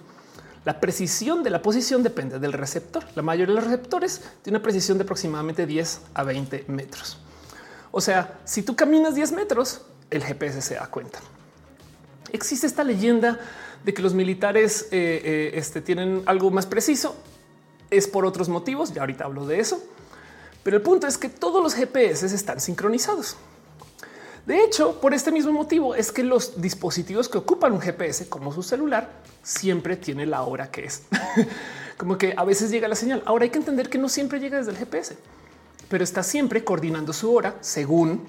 La 0.66 0.80
precisión 0.80 1.44
de 1.44 1.50
la 1.50 1.62
posición 1.62 2.04
depende 2.04 2.40
del 2.40 2.54
receptor. 2.54 3.04
La 3.16 3.22
mayoría 3.22 3.54
de 3.54 3.62
los 3.62 3.70
receptores 3.70 4.22
tiene 4.42 4.58
una 4.58 4.64
precisión 4.64 4.98
de 4.98 5.04
aproximadamente 5.04 5.66
10 5.66 6.02
a 6.14 6.24
20 6.24 6.66
metros. 6.70 7.18
O 7.92 8.00
sea, 8.00 8.40
si 8.46 8.64
tú 8.64 8.76
caminas 8.76 9.14
10 9.14 9.34
metros, 9.34 9.82
el 10.10 10.24
GPS 10.24 10.62
se 10.62 10.76
da 10.76 10.88
cuenta. 10.88 11.20
Existe 12.32 12.66
esta 12.66 12.84
leyenda 12.84 13.40
de 13.84 13.94
que 13.94 14.02
los 14.02 14.14
militares 14.14 14.88
eh, 14.92 15.22
eh, 15.24 15.52
este, 15.56 15.82
tienen 15.82 16.24
algo 16.26 16.50
más 16.50 16.66
preciso. 16.66 17.16
Es 17.90 18.08
por 18.08 18.26
otros 18.26 18.48
motivos. 18.48 18.94
Ya 18.94 19.02
ahorita 19.02 19.26
hablo 19.26 19.46
de 19.46 19.60
eso. 19.60 19.84
Pero 20.64 20.78
el 20.78 20.84
punto 20.84 21.08
es 21.08 21.18
que 21.18 21.30
todos 21.30 21.62
los 21.62 21.76
GPS 21.76 22.26
están 22.26 22.60
sincronizados. 22.60 23.36
De 24.46 24.62
hecho, 24.64 25.00
por 25.00 25.14
este 25.14 25.32
mismo 25.32 25.54
motivo 25.54 25.96
es 25.96 26.12
que 26.12 26.24
los 26.24 26.62
dispositivos 26.62 27.30
que 27.30 27.38
ocupan 27.38 27.72
un 27.72 27.80
GPS 27.80 28.28
como 28.28 28.52
su 28.52 28.62
celular 28.62 29.10
siempre 29.42 29.96
tiene 29.96 30.26
la 30.26 30.44
hora 30.44 30.70
que 30.70 30.86
es. 30.86 31.04
como 31.98 32.18
que 32.18 32.34
a 32.36 32.44
veces 32.44 32.70
llega 32.72 32.88
la 32.88 32.96
señal. 32.96 33.24
Ahora 33.26 33.44
hay 33.44 33.50
que 33.50 33.60
entender 33.60 33.90
que 33.90 33.98
no 33.98 34.10
siempre 34.10 34.40
llega 34.40 34.58
desde 34.58 34.72
el 34.72 34.78
GPS. 34.78 35.16
pero 35.90 36.04
está 36.04 36.24
siempre 36.24 36.64
coordinando 36.64 37.14
su 37.14 37.34
hora 37.34 37.56
según 37.62 38.26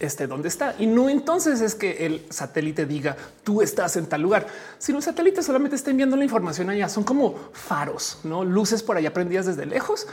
este 0.00 0.26
dónde 0.26 0.48
está. 0.48 0.74
Y 0.78 0.86
no 0.86 1.08
entonces 1.08 1.60
es 1.60 1.74
que 1.74 2.06
el 2.06 2.24
satélite 2.30 2.86
diga 2.86 3.16
tú 3.44 3.62
estás 3.62 3.96
en 3.96 4.06
tal 4.06 4.22
lugar, 4.22 4.46
sino 4.78 4.98
el 4.98 5.04
satélite 5.04 5.42
solamente 5.42 5.76
está 5.76 5.90
enviando 5.90 6.16
la 6.16 6.24
información 6.24 6.70
allá. 6.70 6.88
Son 6.88 7.04
como 7.04 7.34
faros, 7.52 8.18
no 8.24 8.44
luces 8.44 8.82
por 8.82 8.96
allá 8.96 9.12
prendidas 9.12 9.46
desde 9.46 9.66
lejos. 9.66 10.06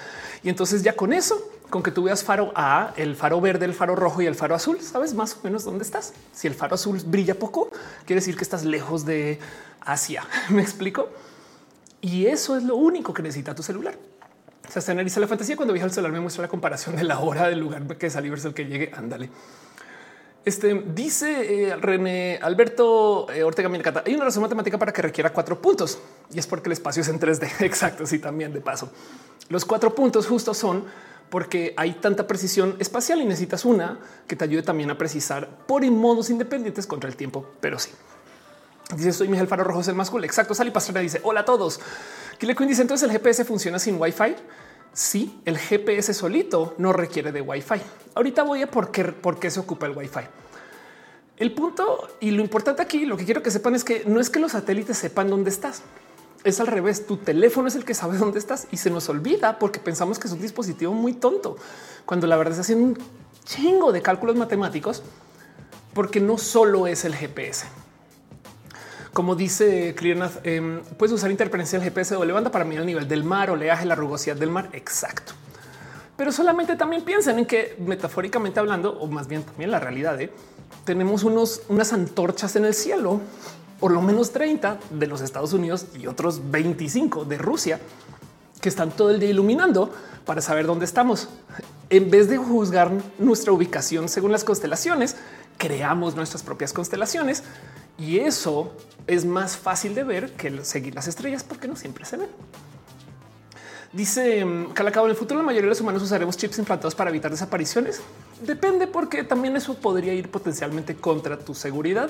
Y 0.44 0.50
entonces 0.50 0.84
ya 0.84 0.96
con 0.96 1.14
eso, 1.14 1.52
con 1.70 1.84
que 1.84 1.92
tú 1.92 2.04
veas 2.04 2.24
faro 2.24 2.52
A, 2.56 2.94
el 2.98 3.16
faro 3.16 3.42
verde, 3.42 3.66
el 3.66 3.74
faro 3.74 3.96
rojo 3.96 4.22
y 4.22 4.26
el 4.26 4.36
faro 4.36 4.56
azul, 4.56 4.80
sabes 4.82 5.14
más 5.14 5.34
o 5.34 5.40
menos 5.44 5.64
dónde 5.64 5.84
estás. 5.84 6.14
Si 6.34 6.48
el 6.48 6.56
faro 6.56 6.76
azul 6.76 7.02
brilla 7.06 7.36
poco, 7.36 7.70
quiere 8.06 8.22
decir 8.22 8.36
que 8.36 8.44
estás 8.44 8.64
lejos 8.64 9.06
de 9.06 9.40
Asia. 9.82 10.24
Me 10.50 10.62
explico. 10.62 11.10
Y 12.02 12.28
eso 12.28 12.56
es 12.56 12.64
lo 12.64 12.76
único 12.76 13.14
que 13.14 13.24
necesita 13.24 13.56
tu 13.56 13.64
celular. 13.64 13.96
Se 14.70 14.92
analiza 14.92 15.20
la 15.20 15.28
fantasía. 15.28 15.56
Cuando 15.56 15.74
viaja 15.74 15.86
el 15.86 15.92
celular 15.92 16.12
me 16.12 16.20
muestra 16.20 16.42
la 16.44 16.48
comparación 16.48 16.96
de 16.96 17.04
la 17.04 17.20
hora 17.20 17.48
del 17.48 17.60
lugar 17.60 17.86
que 17.98 18.10
salí 18.10 18.30
versus 18.30 18.46
el 18.46 18.54
que 18.54 18.66
llegue. 18.66 18.92
Ándale. 18.96 19.30
Este 20.46 20.76
dice 20.94 21.70
eh, 21.70 21.76
René 21.76 22.38
Alberto 22.40 23.28
eh, 23.32 23.44
Ortega 23.44 23.68
Milcata. 23.68 24.04
Hay 24.06 24.14
una 24.14 24.26
razón 24.26 24.44
matemática 24.44 24.78
para 24.78 24.94
que 24.94 25.02
requiera 25.02 25.34
cuatro 25.34 25.60
puntos 25.60 25.98
y 26.32 26.38
es 26.38 26.46
porque 26.46 26.70
el 26.70 26.74
espacio 26.74 27.02
es 27.02 27.10
en 27.10 27.20
3D. 27.20 27.50
Exacto. 27.62 28.06
Sí, 28.06 28.20
también 28.20 28.54
de 28.54 28.62
paso. 28.62 28.92
Los 29.50 29.66
cuatro 29.66 29.96
puntos 29.96 30.28
justos 30.28 30.56
son 30.56 30.86
porque 31.32 31.74
hay 31.76 31.94
tanta 31.94 32.28
precisión 32.28 32.76
espacial 32.78 33.22
y 33.22 33.26
necesitas 33.26 33.66
una 33.66 34.00
que 34.28 34.36
te 34.36 34.44
ayude 34.44 34.62
también 34.62 34.92
a 34.92 34.98
precisar 35.00 35.50
por 35.66 35.84
modos 35.90 36.30
independientes 36.30 36.86
contra 36.86 37.10
el 37.10 37.16
tiempo. 37.16 37.48
Pero 37.60 37.80
sí, 37.80 37.90
dice 38.96 39.14
soy 39.14 39.28
Miguel 39.28 39.48
Faro 39.48 39.64
Rojo, 39.64 39.82
es 39.82 39.88
el 39.88 39.96
más 39.96 40.12
cool. 40.12 40.26
Exacto. 40.26 40.54
Sally 40.54 40.70
Pastrana 40.70 41.00
dice 41.00 41.22
hola 41.24 41.40
a 41.40 41.46
todos. 41.46 41.80
Killer 42.38 42.56
Queen 42.56 42.70
dice 42.70 42.84
entonces 42.84 43.10
el 43.10 43.18
GPS 43.18 43.46
funciona 43.46 43.80
sin 43.80 44.00
Wi-Fi. 44.00 44.36
Sí, 44.96 45.42
el 45.44 45.58
GPS 45.58 46.14
solito 46.14 46.74
no 46.78 46.94
requiere 46.94 47.34
de 47.34 47.42
Wi-Fi. 47.42 47.82
Ahorita 48.14 48.44
voy 48.44 48.62
a 48.62 48.72
por 48.72 48.92
qué, 48.92 49.04
por 49.04 49.38
qué 49.38 49.52
se 49.52 49.60
ocupa 49.60 49.88
el 49.88 49.92
Wi-Fi. 49.92 50.22
El 51.36 51.54
punto 51.54 52.08
y 52.22 52.32
lo 52.32 52.42
importante 52.42 52.82
aquí, 52.82 53.06
lo 53.06 53.18
que 53.18 53.26
quiero 53.26 53.44
que 53.44 53.52
sepan 53.52 53.76
es 53.76 53.84
que 53.84 54.06
no 54.06 54.22
es 54.22 54.30
que 54.30 54.40
los 54.40 54.54
satélites 54.54 54.98
sepan 54.98 55.30
dónde 55.30 55.50
estás. 55.50 55.82
Es 56.46 56.62
al 56.62 56.68
revés. 56.68 57.06
Tu 57.06 57.18
teléfono 57.18 57.68
es 57.68 57.76
el 57.76 57.84
que 57.84 57.94
sabe 57.94 58.18
dónde 58.18 58.40
estás 58.40 58.70
y 58.72 58.78
se 58.78 58.90
nos 58.90 59.10
olvida 59.10 59.60
porque 59.60 59.82
pensamos 59.82 60.18
que 60.18 60.28
es 60.28 60.34
un 60.34 60.42
dispositivo 60.42 60.94
muy 60.94 61.12
tonto 61.12 61.58
cuando 62.06 62.26
la 62.26 62.38
verdad 62.38 62.54
es 62.54 62.62
haciendo 62.62 62.86
un 62.86 62.98
chingo 63.44 63.92
de 63.92 64.02
cálculos 64.02 64.38
matemáticos 64.38 65.04
porque 65.94 66.22
no 66.22 66.38
solo 66.38 66.88
es 66.88 67.04
el 67.04 67.16
GPS. 67.16 67.66
Como 69.16 69.38
dice 69.38 69.96
Clearnath, 69.96 70.46
em, 70.46 70.82
puedes 70.98 71.14
usar 71.14 71.32
interferencia 71.32 71.80
del 71.80 71.88
GPS 71.88 72.18
o 72.18 72.26
levanta 72.26 72.52
para 72.52 72.66
medir 72.66 72.82
el 72.82 72.86
nivel 72.86 73.08
del 73.08 73.24
mar, 73.24 73.50
oleaje, 73.50 73.86
la 73.86 73.96
rugosidad 73.96 74.36
del 74.36 74.50
mar. 74.50 74.68
Exacto. 74.74 75.32
Pero 76.18 76.34
solamente 76.34 76.76
también 76.76 77.02
piensen 77.02 77.40
en 77.40 77.46
que 77.46 77.78
metafóricamente 77.80 78.60
hablando, 78.60 79.00
o 79.00 79.08
más 79.08 79.30
bien 79.30 79.44
también 79.44 79.72
la 79.72 79.80
realidad, 79.80 80.20
¿eh? 80.20 80.32
tenemos 80.84 81.24
unos, 81.24 81.62
unas 81.70 81.94
antorchas 81.94 82.58
en 82.58 82.66
el 82.66 82.74
cielo, 82.74 83.22
por 83.80 83.94
lo 83.94 84.02
menos 84.02 84.34
30 84.34 84.80
de 84.90 85.08
los 85.08 85.22
Estados 85.22 85.54
Unidos 85.54 85.86
y 85.98 86.08
otros 86.08 86.52
25 86.52 87.24
de 87.24 87.38
Rusia, 87.38 87.80
que 88.60 88.68
están 88.68 88.92
todo 88.92 89.12
el 89.12 89.22
día 89.22 89.30
iluminando 89.30 89.94
para 90.26 90.42
saber 90.42 90.66
dónde 90.66 90.84
estamos. 90.84 91.30
En 91.90 92.12
vez 92.12 92.28
de 92.28 92.36
juzgar 92.36 92.92
nuestra 93.18 93.54
ubicación 93.54 94.10
según 94.10 94.34
las 94.34 94.44
constelaciones, 94.44 95.16
creamos 95.58 96.18
nuestras 96.18 96.44
propias 96.44 96.74
constelaciones 96.74 97.44
y 97.98 98.20
eso 98.20 98.74
es 99.08 99.26
más 99.26 99.58
fácil 99.58 99.96
de 99.96 100.04
ver 100.04 100.34
que 100.34 100.64
seguir 100.64 100.96
las 100.96 101.08
estrellas 101.08 101.44
porque 101.44 101.68
no 101.68 101.76
siempre 101.76 102.06
se 102.06 102.18
ven. 102.18 102.30
Dice 103.94 104.44
mm, 104.44 104.74
Calacabo, 104.74 105.06
en 105.06 105.12
el 105.12 105.18
futuro 105.18 105.40
la 105.40 105.46
mayoría 105.46 105.68
de 105.68 105.70
los 105.70 105.82
humanos 105.82 106.04
usaremos 106.04 106.36
chips 106.36 106.60
implantados 106.60 106.96
para 106.96 107.10
evitar 107.10 107.32
desapariciones. 107.32 108.02
Depende 108.42 108.88
porque 108.88 109.24
también 109.24 109.56
eso 109.56 109.76
podría 109.76 110.14
ir 110.14 110.30
potencialmente 110.30 110.96
contra 110.96 111.40
tu 111.40 111.54
seguridad. 111.54 112.10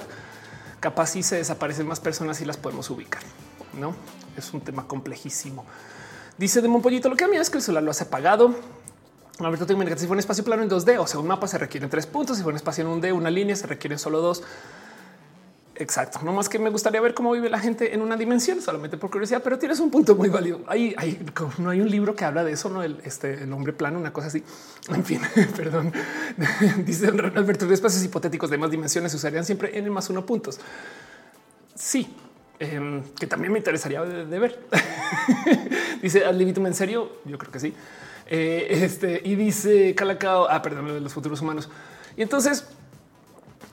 Capaz 0.79 1.07
si 1.07 1.23
se 1.23 1.35
desaparecen 1.35 1.87
más 1.87 1.99
personas 1.99 2.41
y 2.41 2.45
las 2.45 2.57
podemos 2.57 2.89
ubicar. 2.89 3.21
No 3.79 3.93
es 4.37 4.53
un 4.53 4.61
tema 4.61 4.87
complejísimo. 4.87 5.65
Dice 6.37 6.61
de 6.61 6.69
Pollito, 6.69 7.09
lo 7.09 7.15
que 7.15 7.23
a 7.23 7.27
mí 7.27 7.37
es 7.37 7.49
que 7.49 7.57
el 7.57 7.63
celular 7.63 7.83
lo 7.83 7.91
hace 7.91 8.03
apagado. 8.03 8.55
Alberto, 9.39 9.67
si 9.67 10.05
fue 10.05 10.13
un 10.13 10.19
espacio 10.19 10.43
plano 10.43 10.63
en 10.63 10.69
2D, 10.69 10.97
o 10.99 11.07
sea, 11.07 11.19
un 11.19 11.27
mapa 11.27 11.47
se 11.47 11.57
requieren 11.57 11.89
tres 11.89 12.05
puntos. 12.05 12.37
Si 12.37 12.43
fue 12.43 12.51
un 12.51 12.55
espacio 12.55 12.83
en 12.83 12.89
un 12.89 13.01
D, 13.01 13.11
una 13.11 13.29
línea 13.29 13.55
se 13.55 13.67
requieren 13.67 13.99
solo 13.99 14.21
dos. 14.21 14.43
Exacto. 15.77 16.19
No 16.23 16.31
más 16.31 16.47
que 16.47 16.57
me 16.57 16.69
gustaría 16.69 17.01
ver 17.01 17.13
cómo 17.13 17.31
vive 17.33 17.49
la 17.49 17.59
gente 17.59 17.93
en 17.93 18.01
una 18.01 18.15
dimensión 18.15 18.61
solamente 18.61 18.97
por 18.97 19.09
curiosidad, 19.09 19.41
pero 19.43 19.59
tienes 19.59 19.79
un 19.79 19.91
punto 19.91 20.15
muy 20.15 20.29
válido. 20.29 20.61
Hay, 20.67 20.95
no 21.57 21.69
hay 21.69 21.81
un 21.81 21.89
libro 21.89 22.15
que 22.15 22.23
habla 22.23 22.43
de 22.43 22.53
eso, 22.53 22.69
no 22.69 22.81
el, 22.81 22.99
este, 23.03 23.43
el 23.43 23.51
hombre 23.51 23.73
plano, 23.73 23.99
una 23.99 24.13
cosa 24.13 24.27
así. 24.27 24.43
En 24.89 25.03
fin, 25.03 25.19
perdón. 25.57 25.91
Dice 26.85 27.07
Alberto, 27.07 27.71
espacios 27.71 28.03
hipotéticos 28.03 28.49
de 28.49 28.57
más 28.57 28.71
dimensiones 28.71 29.13
usarían 29.13 29.45
siempre 29.45 29.77
n 29.77 29.89
más 29.89 30.09
uno 30.09 30.25
puntos. 30.25 30.59
Sí, 31.75 32.15
em, 32.59 33.03
que 33.19 33.27
también 33.27 33.51
me 33.51 33.59
interesaría 33.59 34.01
de, 34.01 34.39
ver. 34.39 34.59
dice 36.01 36.25
al 36.25 36.41
en 36.41 36.73
serio. 36.73 37.17
Yo 37.25 37.37
creo 37.37 37.51
que 37.51 37.59
sí. 37.59 37.73
Eh, 38.27 38.67
este 38.69 39.21
y 39.25 39.35
dice 39.35 39.93
Calacao. 39.93 40.47
Ah, 40.49 40.61
perdón, 40.61 40.87
de 40.87 41.01
los 41.01 41.13
futuros 41.13 41.41
humanos. 41.41 41.69
Y 42.15 42.21
entonces 42.21 42.65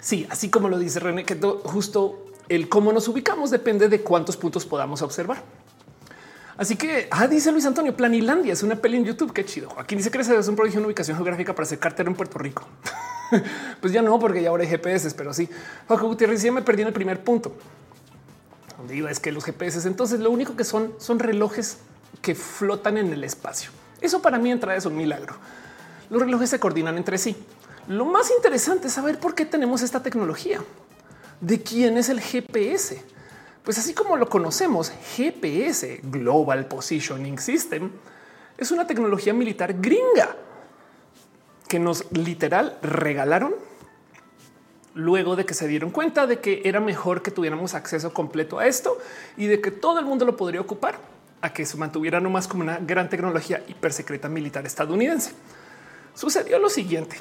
Sí, 0.02 0.26
así 0.28 0.50
como 0.50 0.68
lo 0.68 0.80
dice 0.80 0.98
René, 0.98 1.24
que 1.24 1.36
justo 1.62 2.26
el 2.48 2.68
cómo 2.68 2.92
nos 2.92 3.06
ubicamos 3.06 3.52
depende 3.52 3.88
de 3.88 4.00
cuántos 4.02 4.36
puntos 4.36 4.66
podamos 4.66 5.00
observar. 5.00 5.44
Así 6.56 6.74
que 6.74 7.06
ah, 7.12 7.28
dice 7.28 7.52
Luis 7.52 7.64
Antonio 7.66 7.96
Planilandia 7.96 8.52
es 8.52 8.64
una 8.64 8.74
peli 8.74 8.96
en 8.96 9.04
YouTube. 9.04 9.32
Qué 9.32 9.44
chido. 9.44 9.68
Aquí 9.78 9.94
dice 9.94 10.10
que 10.10 10.18
es 10.18 10.48
un 10.48 10.56
proyecto 10.56 10.80
de 10.80 10.86
ubicación 10.86 11.16
geográfica 11.16 11.54
para 11.54 11.64
hacer 11.64 11.78
cartero 11.78 12.10
en 12.10 12.16
Puerto 12.16 12.36
Rico. 12.36 12.66
pues 13.80 13.92
ya 13.92 14.02
no, 14.02 14.18
porque 14.18 14.42
ya 14.42 14.48
ahora 14.48 14.64
hay 14.64 14.70
GPS, 14.70 15.12
pero 15.12 15.32
sí. 15.32 15.48
Joaquín 15.86 16.08
Gutiérrez 16.08 16.42
ya 16.42 16.50
me 16.50 16.62
perdí 16.62 16.82
en 16.82 16.88
el 16.88 16.94
primer 16.94 17.22
punto. 17.22 17.54
Donde 18.78 18.96
iba 18.96 19.08
es 19.08 19.20
que 19.20 19.30
los 19.30 19.44
GPS 19.44 19.86
entonces 19.86 20.18
lo 20.18 20.32
único 20.32 20.56
que 20.56 20.64
son 20.64 20.94
son 20.98 21.20
relojes 21.20 21.78
que 22.20 22.34
flotan 22.34 22.98
en 22.98 23.12
el 23.12 23.22
espacio. 23.22 23.70
Eso 24.00 24.20
para 24.20 24.38
mí 24.38 24.50
entra 24.50 24.74
es 24.74 24.84
un 24.84 24.96
milagro. 24.96 25.36
Los 26.10 26.20
relojes 26.20 26.50
se 26.50 26.58
coordinan 26.58 26.96
entre 26.96 27.18
sí. 27.18 27.36
Lo 27.88 28.04
más 28.04 28.30
interesante 28.30 28.88
es 28.88 28.92
saber 28.92 29.18
por 29.18 29.34
qué 29.34 29.44
tenemos 29.44 29.82
esta 29.82 30.02
tecnología. 30.02 30.60
¿De 31.40 31.62
quién 31.62 31.98
es 31.98 32.08
el 32.08 32.20
GPS? 32.20 33.02
Pues 33.64 33.78
así 33.78 33.94
como 33.94 34.16
lo 34.16 34.28
conocemos, 34.28 34.92
GPS, 35.16 36.00
Global 36.04 36.66
Positioning 36.66 37.38
System, 37.38 37.90
es 38.56 38.70
una 38.70 38.86
tecnología 38.86 39.32
militar 39.32 39.74
gringa 39.80 40.36
que 41.68 41.78
nos 41.78 42.10
literal 42.12 42.78
regalaron 42.82 43.54
luego 44.94 45.36
de 45.36 45.46
que 45.46 45.54
se 45.54 45.66
dieron 45.66 45.90
cuenta 45.90 46.26
de 46.26 46.38
que 46.40 46.62
era 46.64 46.80
mejor 46.80 47.22
que 47.22 47.30
tuviéramos 47.30 47.74
acceso 47.74 48.12
completo 48.12 48.58
a 48.58 48.66
esto 48.66 48.98
y 49.36 49.46
de 49.46 49.60
que 49.60 49.70
todo 49.70 49.98
el 49.98 50.04
mundo 50.04 50.24
lo 50.24 50.36
podría 50.36 50.60
ocupar 50.60 50.98
a 51.40 51.52
que 51.52 51.64
se 51.64 51.76
mantuviera 51.76 52.20
nomás 52.20 52.46
como 52.46 52.62
una 52.62 52.78
gran 52.78 53.08
tecnología 53.08 53.64
hipersecreta 53.66 54.28
militar 54.28 54.66
estadounidense. 54.66 55.32
Sucedió 56.14 56.58
lo 56.58 56.68
siguiente. 56.68 57.16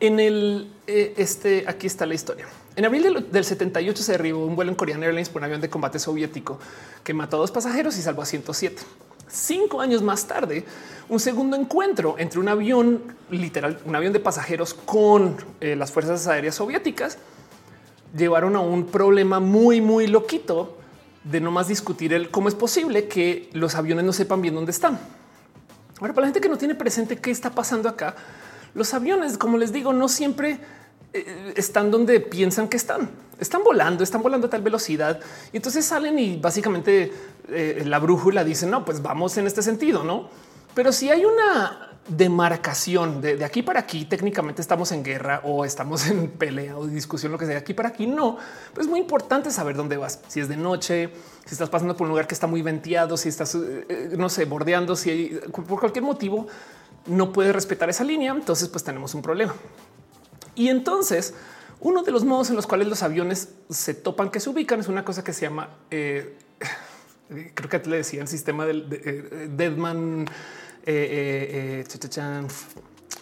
En 0.00 0.20
el 0.20 0.70
eh, 0.86 1.14
este, 1.16 1.64
aquí 1.66 1.86
está 1.86 2.06
la 2.06 2.14
historia. 2.14 2.46
En 2.76 2.84
abril 2.84 3.26
del, 3.32 3.44
78 3.44 4.02
se 4.02 4.12
derribó 4.12 4.46
un 4.46 4.54
vuelo 4.54 4.70
en 4.70 4.76
Korean 4.76 5.02
Airlines 5.02 5.28
por 5.28 5.40
un 5.40 5.46
avión 5.46 5.60
de 5.60 5.68
combate 5.68 5.98
soviético 5.98 6.60
que 7.02 7.12
mató 7.12 7.36
a 7.36 7.40
dos 7.40 7.50
pasajeros 7.50 7.98
y 7.98 8.02
salvó 8.02 8.22
a 8.22 8.26
107. 8.26 8.82
Cinco 9.26 9.80
años 9.80 10.00
más 10.00 10.26
tarde, 10.26 10.64
un 11.08 11.18
segundo 11.18 11.56
encuentro 11.56 12.14
entre 12.18 12.38
un 12.38 12.48
avión 12.48 13.02
literal, 13.30 13.80
un 13.84 13.96
avión 13.96 14.12
de 14.12 14.20
pasajeros 14.20 14.72
con 14.72 15.36
eh, 15.60 15.74
las 15.74 15.90
fuerzas 15.90 16.26
aéreas 16.28 16.54
soviéticas 16.54 17.18
llevaron 18.16 18.56
a 18.56 18.60
un 18.60 18.86
problema 18.86 19.40
muy, 19.40 19.80
muy 19.80 20.06
loquito 20.06 20.78
de 21.24 21.40
no 21.40 21.50
más 21.50 21.68
discutir 21.68 22.12
el 22.12 22.30
cómo 22.30 22.48
es 22.48 22.54
posible 22.54 23.08
que 23.08 23.50
los 23.52 23.74
aviones 23.74 24.04
no 24.04 24.12
sepan 24.12 24.40
bien 24.40 24.54
dónde 24.54 24.70
están. 24.70 24.98
Ahora, 26.00 26.14
para 26.14 26.22
la 26.22 26.26
gente 26.28 26.40
que 26.40 26.48
no 26.48 26.56
tiene 26.56 26.74
presente 26.74 27.16
qué 27.16 27.32
está 27.32 27.50
pasando 27.50 27.88
acá, 27.88 28.14
los 28.74 28.94
aviones, 28.94 29.38
como 29.38 29.58
les 29.58 29.72
digo, 29.72 29.92
no 29.92 30.08
siempre 30.08 30.60
eh, 31.12 31.54
están 31.56 31.90
donde 31.90 32.20
piensan 32.20 32.68
que 32.68 32.76
están. 32.76 33.10
Están 33.38 33.62
volando, 33.62 34.02
están 34.02 34.22
volando 34.22 34.48
a 34.48 34.50
tal 34.50 34.62
velocidad 34.62 35.20
y 35.52 35.56
entonces 35.56 35.84
salen 35.84 36.18
y 36.18 36.36
básicamente 36.36 37.12
eh, 37.48 37.82
la 37.86 37.98
brújula 38.00 38.42
dice 38.42 38.66
no, 38.66 38.84
pues 38.84 39.00
vamos 39.00 39.36
en 39.38 39.46
este 39.46 39.62
sentido, 39.62 40.02
no? 40.02 40.28
Pero 40.74 40.92
si 40.92 41.08
hay 41.08 41.24
una 41.24 41.88
demarcación 42.08 43.20
de, 43.20 43.44
aquí 43.44 43.62
para 43.62 43.80
aquí, 43.80 44.06
técnicamente 44.06 44.62
estamos 44.62 44.92
en 44.92 45.04
guerra 45.04 45.42
o 45.44 45.64
estamos 45.64 46.08
en 46.08 46.28
pelea 46.38 46.76
o 46.76 46.86
discusión, 46.86 47.32
lo 47.32 47.38
que 47.38 47.46
sea, 47.46 47.58
aquí 47.58 47.74
para 47.74 47.90
aquí 47.90 48.06
no. 48.06 48.36
Pues 48.74 48.86
es 48.86 48.90
muy 48.90 49.00
importante 49.00 49.50
saber 49.50 49.76
dónde 49.76 49.96
vas. 49.96 50.20
Si 50.28 50.40
es 50.40 50.48
de 50.48 50.56
noche, 50.56 51.10
si 51.44 51.52
estás 51.52 51.70
pasando 51.70 51.96
por 51.96 52.06
un 52.06 52.10
lugar 52.10 52.26
que 52.26 52.34
está 52.34 52.46
muy 52.46 52.62
venteado, 52.62 53.16
si 53.16 53.28
estás, 53.28 53.54
eh, 53.54 54.14
no 54.16 54.28
sé, 54.28 54.46
bordeando, 54.46 54.96
si 54.96 55.10
hay, 55.10 55.40
por 55.52 55.80
cualquier 55.80 56.04
motivo 56.04 56.46
no 57.08 57.32
puede 57.32 57.52
respetar 57.52 57.90
esa 57.90 58.04
línea, 58.04 58.32
entonces 58.32 58.68
pues 58.68 58.84
tenemos 58.84 59.14
un 59.14 59.22
problema. 59.22 59.54
Y 60.54 60.68
entonces 60.68 61.34
uno 61.80 62.02
de 62.02 62.10
los 62.10 62.24
modos 62.24 62.50
en 62.50 62.56
los 62.56 62.66
cuales 62.66 62.88
los 62.88 63.02
aviones 63.02 63.50
se 63.70 63.94
topan 63.94 64.30
que 64.30 64.40
se 64.40 64.50
ubican 64.50 64.80
es 64.80 64.88
una 64.88 65.04
cosa 65.04 65.22
que 65.24 65.32
se 65.32 65.42
llama, 65.42 65.70
eh, 65.90 66.36
creo 67.54 67.68
que 67.68 67.88
le 67.88 67.98
decía 67.98 68.22
el 68.22 68.28
sistema 68.28 68.66
del 68.66 68.88
de, 68.88 69.02
eh, 69.04 69.48
Deadman 69.50 70.26
Eh, 70.90 71.84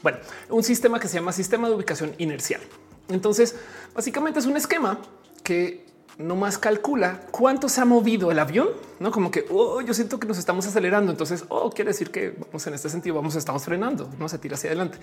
bueno, 0.03 0.19
un 0.51 0.63
sistema 0.63 1.01
que 1.01 1.09
se 1.09 1.15
llama 1.15 1.33
sistema 1.33 1.69
de 1.69 1.75
ubicación 1.75 2.15
inercial. 2.19 2.61
Entonces, 3.09 3.57
básicamente 3.93 4.39
es 4.39 4.47
un 4.47 4.57
esquema 4.57 5.01
que 5.43 5.85
no 6.19 6.35
más 6.35 6.59
calcula 6.59 7.21
cuánto 7.31 7.69
se 7.69 7.81
ha 7.81 7.85
movido 7.85 8.31
el 8.31 8.39
avión, 8.39 8.69
no 9.01 9.11
como 9.11 9.31
que 9.31 9.47
oh, 9.51 9.81
yo 9.83 9.93
siento 9.93 10.19
que 10.19 10.27
nos 10.27 10.39
estamos 10.39 10.67
acelerando. 10.67 11.13
Entonces, 11.13 11.45
oh, 11.49 11.71
quiere 11.71 11.91
decir 11.91 12.11
que 12.11 12.31
vamos 12.31 12.67
en 12.67 12.75
este 12.75 12.89
sentido, 12.89 13.17
vamos, 13.17 13.35
estamos 13.35 13.65
frenando, 13.65 14.09
no 14.19 14.29
se 14.29 14.39
tira 14.39 14.55
hacia 14.55 14.71
adelante. 14.71 14.99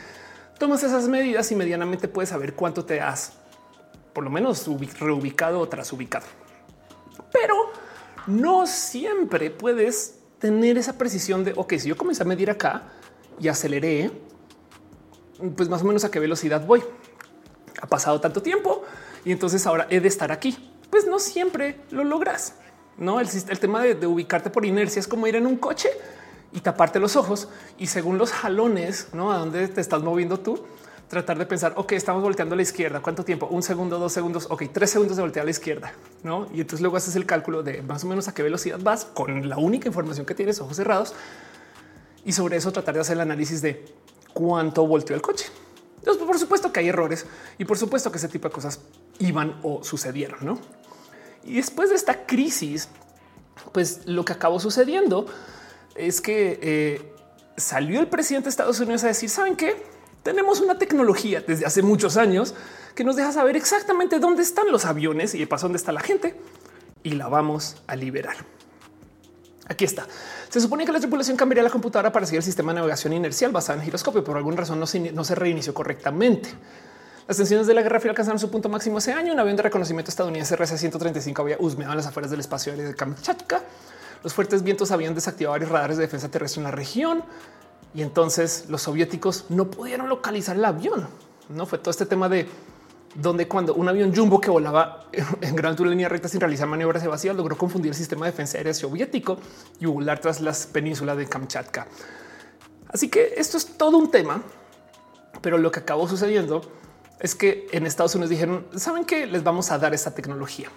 Tomas 0.57 0.83
esas 0.83 1.07
medidas 1.07 1.51
y 1.51 1.55
medianamente 1.55 2.07
puedes 2.07 2.29
saber 2.29 2.53
cuánto 2.53 2.85
te 2.85 3.01
has 3.01 3.33
por 4.13 4.23
lo 4.23 4.29
menos 4.29 4.67
reubicado 4.99 5.59
o 5.59 5.67
trasubicado. 5.67 6.25
Pero 7.31 7.55
no 8.27 8.67
siempre 8.67 9.49
puedes 9.49 10.19
tener 10.39 10.77
esa 10.77 10.97
precisión 10.97 11.43
de, 11.43 11.53
ok, 11.55 11.73
si 11.77 11.89
yo 11.89 11.97
comencé 11.97 12.23
a 12.23 12.25
medir 12.25 12.49
acá 12.49 12.83
y 13.39 13.47
aceleré, 13.47 14.11
pues 15.55 15.67
más 15.67 15.81
o 15.81 15.85
menos 15.85 16.05
a 16.05 16.11
qué 16.11 16.19
velocidad 16.19 16.65
voy. 16.65 16.83
Ha 17.81 17.87
pasado 17.87 18.21
tanto 18.21 18.41
tiempo 18.41 18.83
y 19.25 19.31
entonces 19.31 19.65
ahora 19.65 19.87
he 19.89 19.99
de 19.99 20.07
estar 20.07 20.31
aquí. 20.31 20.72
Pues 20.93 21.07
no 21.07 21.17
siempre 21.17 21.79
lo 21.89 22.03
logras. 22.03 22.53
No, 22.99 23.19
el, 23.19 23.27
tema 23.59 23.81
de, 23.81 24.05
ubicarte 24.05 24.51
por 24.51 24.63
inercia 24.63 24.99
es 24.99 25.07
como 25.07 25.25
ir 25.25 25.35
en 25.35 25.47
un 25.47 25.57
coche 25.57 25.89
y 26.51 26.59
taparte 26.59 26.99
los 26.99 27.15
ojos 27.15 27.49
y 27.79 27.87
según 27.87 28.19
los 28.19 28.31
jalones, 28.31 29.07
no 29.11 29.31
a 29.31 29.39
dónde 29.39 29.67
te 29.69 29.81
estás 29.81 30.03
moviendo 30.03 30.39
tú, 30.39 30.63
tratar 31.07 31.39
de 31.39 31.47
pensar, 31.47 31.73
ok, 31.77 31.93
estamos 31.93 32.21
volteando 32.21 32.53
a 32.53 32.57
la 32.57 32.61
izquierda. 32.61 33.01
¿Cuánto 33.01 33.25
tiempo? 33.25 33.47
Un 33.47 33.63
segundo, 33.63 33.97
dos 33.97 34.13
segundos. 34.13 34.45
Ok, 34.51 34.65
tres 34.71 34.91
segundos 34.91 35.17
de 35.17 35.23
voltear 35.23 35.41
a 35.41 35.45
la 35.45 35.49
izquierda. 35.49 35.93
No? 36.21 36.45
Y 36.53 36.61
entonces 36.61 36.81
luego 36.81 36.97
haces 36.97 37.15
el 37.15 37.25
cálculo 37.25 37.63
de 37.63 37.81
más 37.81 38.03
o 38.03 38.07
menos 38.07 38.27
a 38.27 38.35
qué 38.35 38.43
velocidad 38.43 38.79
vas 38.79 39.03
con 39.03 39.49
la 39.49 39.57
única 39.57 39.87
información 39.87 40.27
que 40.27 40.35
tienes, 40.35 40.61
ojos 40.61 40.77
cerrados. 40.77 41.15
Y 42.23 42.33
sobre 42.33 42.57
eso 42.57 42.71
tratar 42.71 42.93
de 42.93 43.01
hacer 43.01 43.15
el 43.15 43.21
análisis 43.21 43.63
de 43.63 43.83
cuánto 44.31 44.85
volteó 44.85 45.15
el 45.15 45.23
coche. 45.23 45.47
Por 46.03 46.37
supuesto 46.37 46.71
que 46.71 46.81
hay 46.81 46.89
errores 46.89 47.25
y 47.57 47.65
por 47.65 47.77
supuesto 47.77 48.11
que 48.11 48.17
ese 48.17 48.27
tipo 48.27 48.47
de 48.47 48.53
cosas 48.53 48.79
iban 49.19 49.59
o 49.63 49.83
sucedieron. 49.83 50.45
No? 50.45 50.82
Y 51.45 51.55
después 51.55 51.89
de 51.89 51.95
esta 51.95 52.25
crisis, 52.25 52.89
pues 53.71 54.01
lo 54.05 54.23
que 54.25 54.33
acabó 54.33 54.59
sucediendo 54.59 55.25
es 55.95 56.21
que 56.21 56.59
eh, 56.61 57.13
salió 57.57 57.99
el 57.99 58.07
presidente 58.07 58.45
de 58.45 58.49
Estados 58.51 58.79
Unidos 58.79 59.03
a 59.03 59.07
decir, 59.07 59.29
¿saben 59.29 59.55
qué? 59.55 59.83
Tenemos 60.23 60.61
una 60.61 60.77
tecnología 60.77 61.43
desde 61.45 61.65
hace 61.65 61.81
muchos 61.81 62.17
años 62.17 62.55
que 62.95 63.03
nos 63.03 63.15
deja 63.15 63.31
saber 63.31 63.57
exactamente 63.57 64.19
dónde 64.19 64.41
están 64.41 64.71
los 64.71 64.85
aviones 64.85 65.35
y 65.35 65.39
de 65.39 65.47
paso 65.47 65.65
dónde 65.65 65.77
está 65.77 65.91
la 65.91 65.99
gente 65.99 66.35
y 67.03 67.11
la 67.11 67.27
vamos 67.27 67.77
a 67.87 67.95
liberar. 67.95 68.37
Aquí 69.67 69.85
está. 69.85 70.07
Se 70.49 70.59
supone 70.59 70.85
que 70.85 70.91
la 70.91 70.99
tripulación 70.99 71.37
cambiaría 71.37 71.63
la 71.63 71.69
computadora 71.69 72.11
para 72.11 72.25
seguir 72.25 72.39
el 72.39 72.43
sistema 72.43 72.73
de 72.73 72.79
navegación 72.79 73.13
inercial 73.13 73.51
basado 73.51 73.79
en 73.79 73.85
giroscopio. 73.85 74.23
Por 74.23 74.37
alguna 74.37 74.57
razón 74.57 74.79
no 74.79 74.87
se, 74.87 74.99
no 75.11 75.23
se 75.23 75.35
reinició 75.35 75.73
correctamente. 75.73 76.49
Las 77.27 77.37
tensiones 77.37 77.67
de 77.67 77.73
la 77.73 77.81
Guerra 77.81 77.99
Fría 78.01 78.11
alcanzaron 78.11 78.37
su 78.37 78.51
punto 78.51 78.67
máximo 78.67 78.97
ese 78.97 79.13
año. 79.13 79.31
Un 79.31 79.39
avión 79.39 79.55
de 79.55 79.63
reconocimiento 79.63 80.11
estadounidense 80.11 80.57
RC-135 80.57 81.39
había 81.39 81.57
husmeado 81.57 81.93
en 81.93 81.97
las 81.97 82.07
afueras 82.07 82.29
del 82.29 82.41
espacio 82.41 82.73
aéreo 82.73 82.87
de 82.87 82.95
Kamchatka. 82.95 83.61
Los 84.23 84.33
fuertes 84.33 84.61
vientos 84.61 84.91
habían 84.91 85.15
desactivado 85.15 85.53
varios 85.53 85.71
radares 85.71 85.97
de 85.97 86.03
defensa 86.03 86.29
terrestre 86.29 86.59
en 86.59 86.65
la 86.65 86.71
región 86.71 87.23
y 87.93 88.01
entonces 88.01 88.65
los 88.67 88.81
soviéticos 88.81 89.45
no 89.49 89.71
pudieron 89.71 90.09
localizar 90.09 90.57
el 90.57 90.65
avión. 90.65 91.07
No 91.47 91.65
fue 91.65 91.77
todo 91.77 91.91
este 91.91 92.05
tema 92.05 92.27
de 92.27 92.47
donde 93.15 93.47
cuando 93.47 93.73
un 93.73 93.87
avión 93.87 94.13
jumbo 94.13 94.41
que 94.41 94.49
volaba 94.49 95.05
en 95.41 95.55
gran 95.55 95.71
altura 95.71 95.91
línea 95.91 96.09
recta 96.09 96.27
sin 96.27 96.41
realizar 96.41 96.67
maniobras 96.67 97.03
evasivas 97.03 97.37
logró 97.37 97.57
confundir 97.57 97.91
el 97.91 97.95
sistema 97.95 98.25
de 98.25 98.31
defensa 98.31 98.57
aérea 98.57 98.73
soviético 98.73 99.37
y 99.79 99.85
volar 99.85 100.19
tras 100.19 100.41
las 100.41 100.67
penínsulas 100.67 101.15
de 101.15 101.27
Kamchatka. 101.27 101.87
Así 102.89 103.09
que 103.09 103.35
esto 103.37 103.57
es 103.57 103.77
todo 103.77 103.97
un 103.97 104.11
tema, 104.11 104.41
pero 105.41 105.57
lo 105.57 105.71
que 105.71 105.79
acabó 105.79 106.07
sucediendo 106.07 106.61
es 107.23 107.35
que 107.35 107.67
en 107.71 107.85
Estados 107.85 108.13
Unidos 108.15 108.29
dijeron, 108.29 108.67
¿saben 108.75 109.05
que 109.05 109.25
les 109.25 109.43
vamos 109.43 109.71
a 109.71 109.79
dar 109.79 109.93
esta 109.93 110.13
tecnología? 110.13 110.69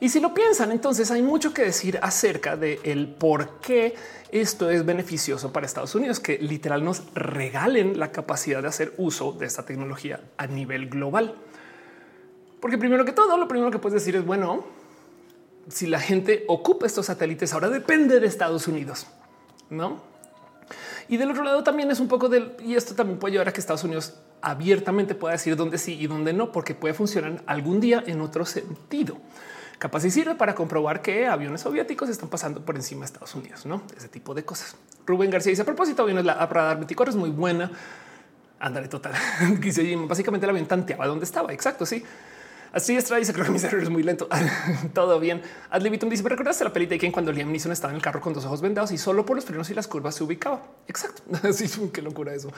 Y 0.00 0.10
si 0.10 0.20
lo 0.20 0.34
piensan, 0.34 0.70
entonces 0.70 1.10
hay 1.10 1.22
mucho 1.22 1.54
que 1.54 1.62
decir 1.62 1.98
acerca 2.02 2.56
de 2.56 2.78
el 2.84 3.08
por 3.08 3.58
qué 3.60 3.94
esto 4.30 4.68
es 4.68 4.84
beneficioso 4.84 5.54
para 5.54 5.64
Estados 5.64 5.94
Unidos, 5.94 6.20
que 6.20 6.36
literal 6.38 6.84
nos 6.84 7.04
regalen 7.14 7.98
la 7.98 8.12
capacidad 8.12 8.60
de 8.60 8.68
hacer 8.68 8.92
uso 8.98 9.32
de 9.32 9.46
esta 9.46 9.64
tecnología 9.64 10.20
a 10.36 10.46
nivel 10.46 10.90
global. 10.90 11.34
Porque 12.60 12.76
primero 12.76 13.06
que 13.06 13.12
todo, 13.12 13.38
lo 13.38 13.48
primero 13.48 13.70
que 13.70 13.78
puedes 13.78 13.94
decir 14.02 14.14
es, 14.14 14.26
bueno, 14.26 14.66
si 15.70 15.86
la 15.86 16.00
gente 16.00 16.44
ocupa 16.48 16.84
estos 16.84 17.06
satélites, 17.06 17.54
ahora 17.54 17.70
depende 17.70 18.20
de 18.20 18.26
Estados 18.26 18.68
Unidos, 18.68 19.06
¿no? 19.70 20.02
Y 21.08 21.16
del 21.16 21.30
otro 21.30 21.44
lado 21.44 21.64
también 21.64 21.90
es 21.90 21.98
un 21.98 22.08
poco 22.08 22.28
del, 22.28 22.54
y 22.62 22.74
esto 22.74 22.94
también 22.94 23.18
puede 23.18 23.32
llevar 23.32 23.48
a 23.48 23.52
que 23.54 23.60
Estados 23.60 23.84
Unidos 23.84 24.16
abiertamente 24.42 25.14
pueda 25.14 25.32
decir 25.32 25.56
dónde 25.56 25.78
sí 25.78 25.96
y 25.98 26.06
dónde 26.06 26.32
no, 26.32 26.52
porque 26.52 26.74
puede 26.74 26.94
funcionar 26.94 27.42
algún 27.46 27.80
día 27.80 28.02
en 28.06 28.20
otro 28.20 28.44
sentido. 28.44 29.18
Capaz 29.78 30.04
y 30.04 30.10
sirve 30.10 30.34
para 30.34 30.54
comprobar 30.54 31.02
que 31.02 31.26
aviones 31.26 31.60
soviéticos 31.60 32.08
están 32.08 32.30
pasando 32.30 32.64
por 32.64 32.76
encima 32.76 33.00
de 33.00 33.06
Estados 33.06 33.34
Unidos, 33.34 33.66
no 33.66 33.82
ese 33.96 34.08
tipo 34.08 34.32
de 34.34 34.44
cosas. 34.44 34.76
Rubén 35.06 35.30
García 35.30 35.50
dice 35.50 35.62
a 35.62 35.66
propósito, 35.66 36.02
aviones 36.02 36.24
la 36.24 36.46
Radar 36.46 36.76
24 36.76 37.10
es 37.10 37.16
muy 37.16 37.30
buena. 37.30 37.70
Ándale, 38.58 38.88
total. 38.88 39.12
Básicamente 40.08 40.46
la 40.46 40.52
avión 40.52 40.66
tanteaba 40.66 41.06
dónde 41.06 41.24
estaba. 41.24 41.52
Exacto. 41.52 41.84
Sí. 41.84 42.02
Así 42.76 42.94
es, 42.94 43.08
dice, 43.08 43.32
creo 43.32 43.46
que 43.46 43.52
mi 43.52 43.58
cerebro 43.58 43.82
es 43.82 43.88
muy 43.88 44.02
lento. 44.02 44.28
Todo 44.92 45.18
bien. 45.18 45.40
Adlibitum 45.70 46.10
dice, 46.10 46.22
¿me 46.22 46.28
recordaste 46.28 46.62
la 46.62 46.74
peli 46.74 46.84
de 46.84 46.98
quien 46.98 47.10
cuando 47.10 47.32
Liam 47.32 47.50
Neeson 47.50 47.72
estaba 47.72 47.90
en 47.90 47.96
el 47.96 48.02
carro 48.02 48.20
con 48.20 48.34
dos 48.34 48.44
ojos 48.44 48.60
vendados 48.60 48.92
y 48.92 48.98
solo 48.98 49.24
por 49.24 49.34
los 49.34 49.46
frenos 49.46 49.70
y 49.70 49.74
las 49.74 49.88
curvas 49.88 50.14
se 50.14 50.24
ubicaba? 50.24 50.62
Exacto. 50.86 51.22
Así 51.48 51.66
qué 51.90 52.02
locura 52.02 52.34
eso. 52.34 52.48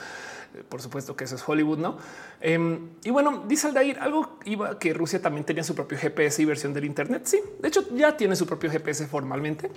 Eh, 0.53 0.63
por 0.67 0.81
supuesto 0.81 1.15
que 1.15 1.23
eso 1.23 1.35
es 1.35 1.43
Hollywood, 1.47 1.77
¿no? 1.77 1.97
Em, 2.41 2.89
y 3.05 3.11
bueno, 3.11 3.45
dice 3.47 3.67
Aldair, 3.67 3.97
algo 3.99 4.39
iba 4.43 4.77
que 4.77 4.93
Rusia 4.93 5.21
también 5.21 5.45
tenía 5.45 5.63
su 5.63 5.73
propio 5.73 5.97
GPS 5.97 6.41
y 6.41 6.45
versión 6.45 6.73
del 6.73 6.83
Internet. 6.83 7.21
Sí, 7.23 7.39
de 7.57 7.69
hecho 7.69 7.87
ya 7.95 8.17
tiene 8.17 8.35
su 8.35 8.45
propio 8.45 8.69
GPS 8.69 9.07
formalmente. 9.07 9.71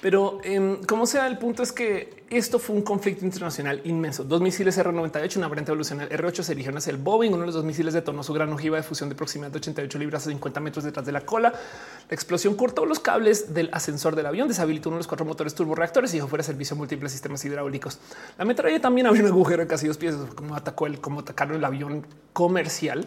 Pero 0.00 0.38
em, 0.44 0.82
como 0.84 1.04
sea, 1.06 1.26
el 1.26 1.36
punto 1.36 1.62
es 1.62 1.72
que 1.72 2.24
esto 2.30 2.58
fue 2.58 2.74
un 2.76 2.82
conflicto 2.82 3.24
internacional 3.24 3.82
inmenso. 3.84 4.24
Dos 4.24 4.40
misiles 4.40 4.78
R98, 4.78 5.36
una 5.36 5.48
variante 5.48 5.72
evolucional 5.72 6.08
R8 6.08 6.42
se 6.42 6.52
dirigieron 6.52 6.78
hacia 6.78 6.92
el 6.92 6.96
Boeing. 6.96 7.32
Uno 7.32 7.40
de 7.40 7.46
los 7.46 7.54
dos 7.54 7.64
misiles 7.64 7.92
detonó 7.92 8.22
su 8.22 8.32
gran 8.32 8.50
ojiva 8.50 8.78
de 8.78 8.82
fusión 8.82 9.10
de 9.10 9.14
proximidad 9.14 9.50
de 9.50 9.58
88 9.58 9.98
libras 9.98 10.26
a 10.26 10.30
50 10.30 10.60
metros 10.60 10.84
detrás 10.84 11.04
de 11.04 11.12
la 11.12 11.20
cola. 11.20 11.52
La 11.52 12.14
explosión 12.14 12.54
cortó 12.54 12.86
los 12.86 12.98
cables 12.98 13.52
del 13.52 13.68
ascensor 13.72 14.16
del 14.16 14.24
avión, 14.24 14.48
deshabilitó 14.48 14.88
uno 14.88 14.96
de 14.96 15.00
los 15.00 15.08
cuatro 15.08 15.26
motores 15.26 15.54
turborreactores 15.54 16.14
y 16.14 16.16
dejó 16.16 16.28
fuera 16.28 16.44
servicio 16.44 16.74
a 16.74 16.78
múltiples 16.78 17.12
sistemas 17.12 17.44
hidráulicos. 17.44 17.98
La 18.38 18.46
metralla 18.46 18.80
también 18.80 19.06
abrió 19.06 19.24
un 19.24 19.30
agujero 19.30 19.62
de 19.62 19.68
casi 19.68 19.86
dos 19.86 19.98
pies, 19.98 20.14
como 20.34 20.54
atacó 20.54 20.86
el, 20.86 21.00
como 21.00 21.20
atacaron 21.20 21.56
el 21.56 21.64
avión 21.64 22.06
comercial. 22.32 23.06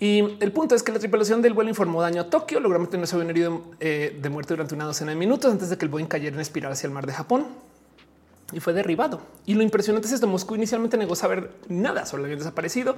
Y 0.00 0.36
el 0.40 0.52
punto 0.52 0.76
es 0.76 0.84
que 0.84 0.92
la 0.92 1.00
tripulación 1.00 1.42
del 1.42 1.54
vuelo 1.54 1.70
informó 1.70 2.00
daño 2.00 2.22
a 2.22 2.30
Tokio, 2.30 2.60
logró 2.60 2.78
mantenerse 2.78 3.16
un 3.16 3.28
herido 3.28 3.62
eh, 3.80 4.16
de 4.20 4.28
muerte 4.30 4.54
durante 4.54 4.74
una 4.74 4.84
docena 4.84 5.10
de 5.10 5.16
minutos 5.16 5.50
antes 5.50 5.70
de 5.70 5.76
que 5.76 5.84
el 5.84 5.90
Boeing 5.90 6.06
cayera 6.06 6.34
en 6.36 6.40
espiral 6.40 6.70
hacia 6.70 6.86
el 6.86 6.92
mar 6.92 7.04
de 7.04 7.12
Japón 7.12 7.48
y 8.52 8.60
fue 8.60 8.72
derribado. 8.72 9.20
Y 9.44 9.54
lo 9.54 9.62
impresionante 9.62 10.06
es 10.06 10.14
esto, 10.14 10.28
Moscú 10.28 10.54
inicialmente 10.54 10.96
negó 10.96 11.16
saber 11.16 11.50
nada 11.68 12.06
sobre 12.06 12.20
el 12.20 12.26
avión 12.26 12.38
desaparecido, 12.38 12.96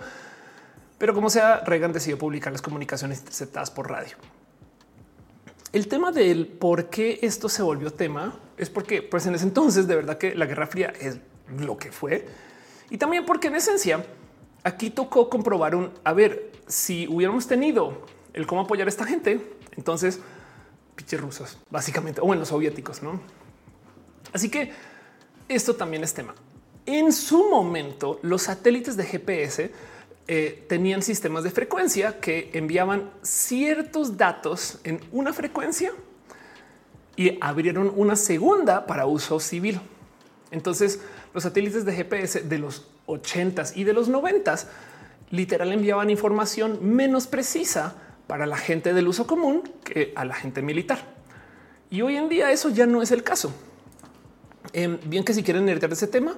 pero 0.98 1.14
como 1.14 1.30
sea, 1.30 1.60
Reagan 1.64 1.92
decidió 1.94 2.18
publicar 2.18 2.52
las 2.52 2.60
comunicaciones 2.60 3.20
interceptadas 3.20 3.70
por 3.70 3.88
radio. 3.88 4.16
El 5.72 5.88
tema 5.88 6.12
del 6.12 6.48
por 6.48 6.90
qué 6.90 7.20
esto 7.22 7.48
se 7.48 7.62
volvió 7.62 7.92
tema 7.92 8.34
es 8.58 8.68
porque 8.68 9.02
pues 9.02 9.24
en 9.24 9.36
ese 9.36 9.44
entonces 9.44 9.86
de 9.86 9.96
verdad 9.96 10.18
que 10.18 10.34
la 10.34 10.44
Guerra 10.44 10.66
Fría 10.66 10.92
es 11.00 11.18
lo 11.58 11.78
que 11.78 11.92
fue 11.92 12.26
y 12.90 12.98
también 12.98 13.24
porque 13.24 13.48
en 13.48 13.54
esencia 13.54 14.04
aquí 14.64 14.90
tocó 14.90 15.30
comprobar 15.30 15.76
un 15.76 15.92
a 16.02 16.12
ver 16.12 16.49
si 16.70 17.06
hubiéramos 17.08 17.46
tenido 17.46 18.06
el 18.32 18.46
cómo 18.46 18.62
apoyar 18.62 18.86
a 18.86 18.90
esta 18.90 19.04
gente, 19.04 19.40
entonces 19.76 20.20
pinches 20.94 21.20
rusos, 21.20 21.58
básicamente, 21.68 22.20
o 22.20 22.26
bueno, 22.26 22.44
soviéticos, 22.44 23.02
no? 23.02 23.20
Así 24.32 24.48
que 24.48 24.72
esto 25.48 25.74
también 25.74 26.04
es 26.04 26.14
tema. 26.14 26.34
En 26.86 27.12
su 27.12 27.48
momento, 27.48 28.20
los 28.22 28.42
satélites 28.42 28.96
de 28.96 29.04
GPS 29.04 29.72
eh, 30.28 30.64
tenían 30.68 31.02
sistemas 31.02 31.42
de 31.42 31.50
frecuencia 31.50 32.20
que 32.20 32.50
enviaban 32.54 33.10
ciertos 33.22 34.16
datos 34.16 34.78
en 34.84 35.00
una 35.10 35.32
frecuencia 35.32 35.92
y 37.16 37.36
abrieron 37.40 37.92
una 37.96 38.14
segunda 38.14 38.86
para 38.86 39.06
uso 39.06 39.40
civil. 39.40 39.80
Entonces, 40.50 41.00
los 41.34 41.42
satélites 41.42 41.84
de 41.84 41.92
GPS 41.92 42.42
de 42.42 42.58
los 42.58 42.86
80s 43.06 43.72
y 43.76 43.84
de 43.84 43.92
los 43.92 44.08
90s 44.08 44.66
literal 45.30 45.72
enviaban 45.72 46.10
información 46.10 46.78
menos 46.82 47.26
precisa 47.26 47.94
para 48.26 48.46
la 48.46 48.56
gente 48.56 48.94
del 48.94 49.08
uso 49.08 49.26
común 49.26 49.62
que 49.84 50.12
a 50.14 50.24
la 50.24 50.34
gente 50.34 50.62
militar. 50.62 50.98
Y 51.90 52.02
hoy 52.02 52.16
en 52.16 52.28
día 52.28 52.52
eso 52.52 52.68
ya 52.68 52.86
no 52.86 53.02
es 53.02 53.10
el 53.10 53.22
caso. 53.22 53.52
Em, 54.72 54.98
bien 55.04 55.24
que 55.24 55.34
si 55.34 55.42
quieren 55.42 55.68
heredar 55.68 55.92
ese 55.92 56.06
tema, 56.06 56.34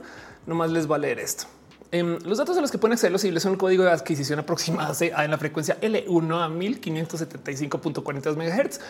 nomás 0.47 0.71
les 0.71 0.91
va 0.91 0.97
a 0.97 0.99
leer 0.99 1.19
esto. 1.19 1.45
Em, 1.91 2.19
los 2.25 2.39
datos 2.39 2.57
a 2.57 2.63
los 2.63 2.71
que 2.71 2.79
pueden 2.79 2.95
acceder 2.95 3.13
los 3.13 3.21
civiles 3.21 3.43
son 3.43 3.53
un 3.53 3.59
código 3.59 3.85
de 3.85 3.91
adquisición 3.91 4.39
aproximado 4.41 4.95
en 5.01 5.31
la 5.31 5.37
frecuencia 5.37 5.79
L1 5.81 6.45
a 6.45 6.49
1575.42 6.49 8.37
MHz 8.37 8.81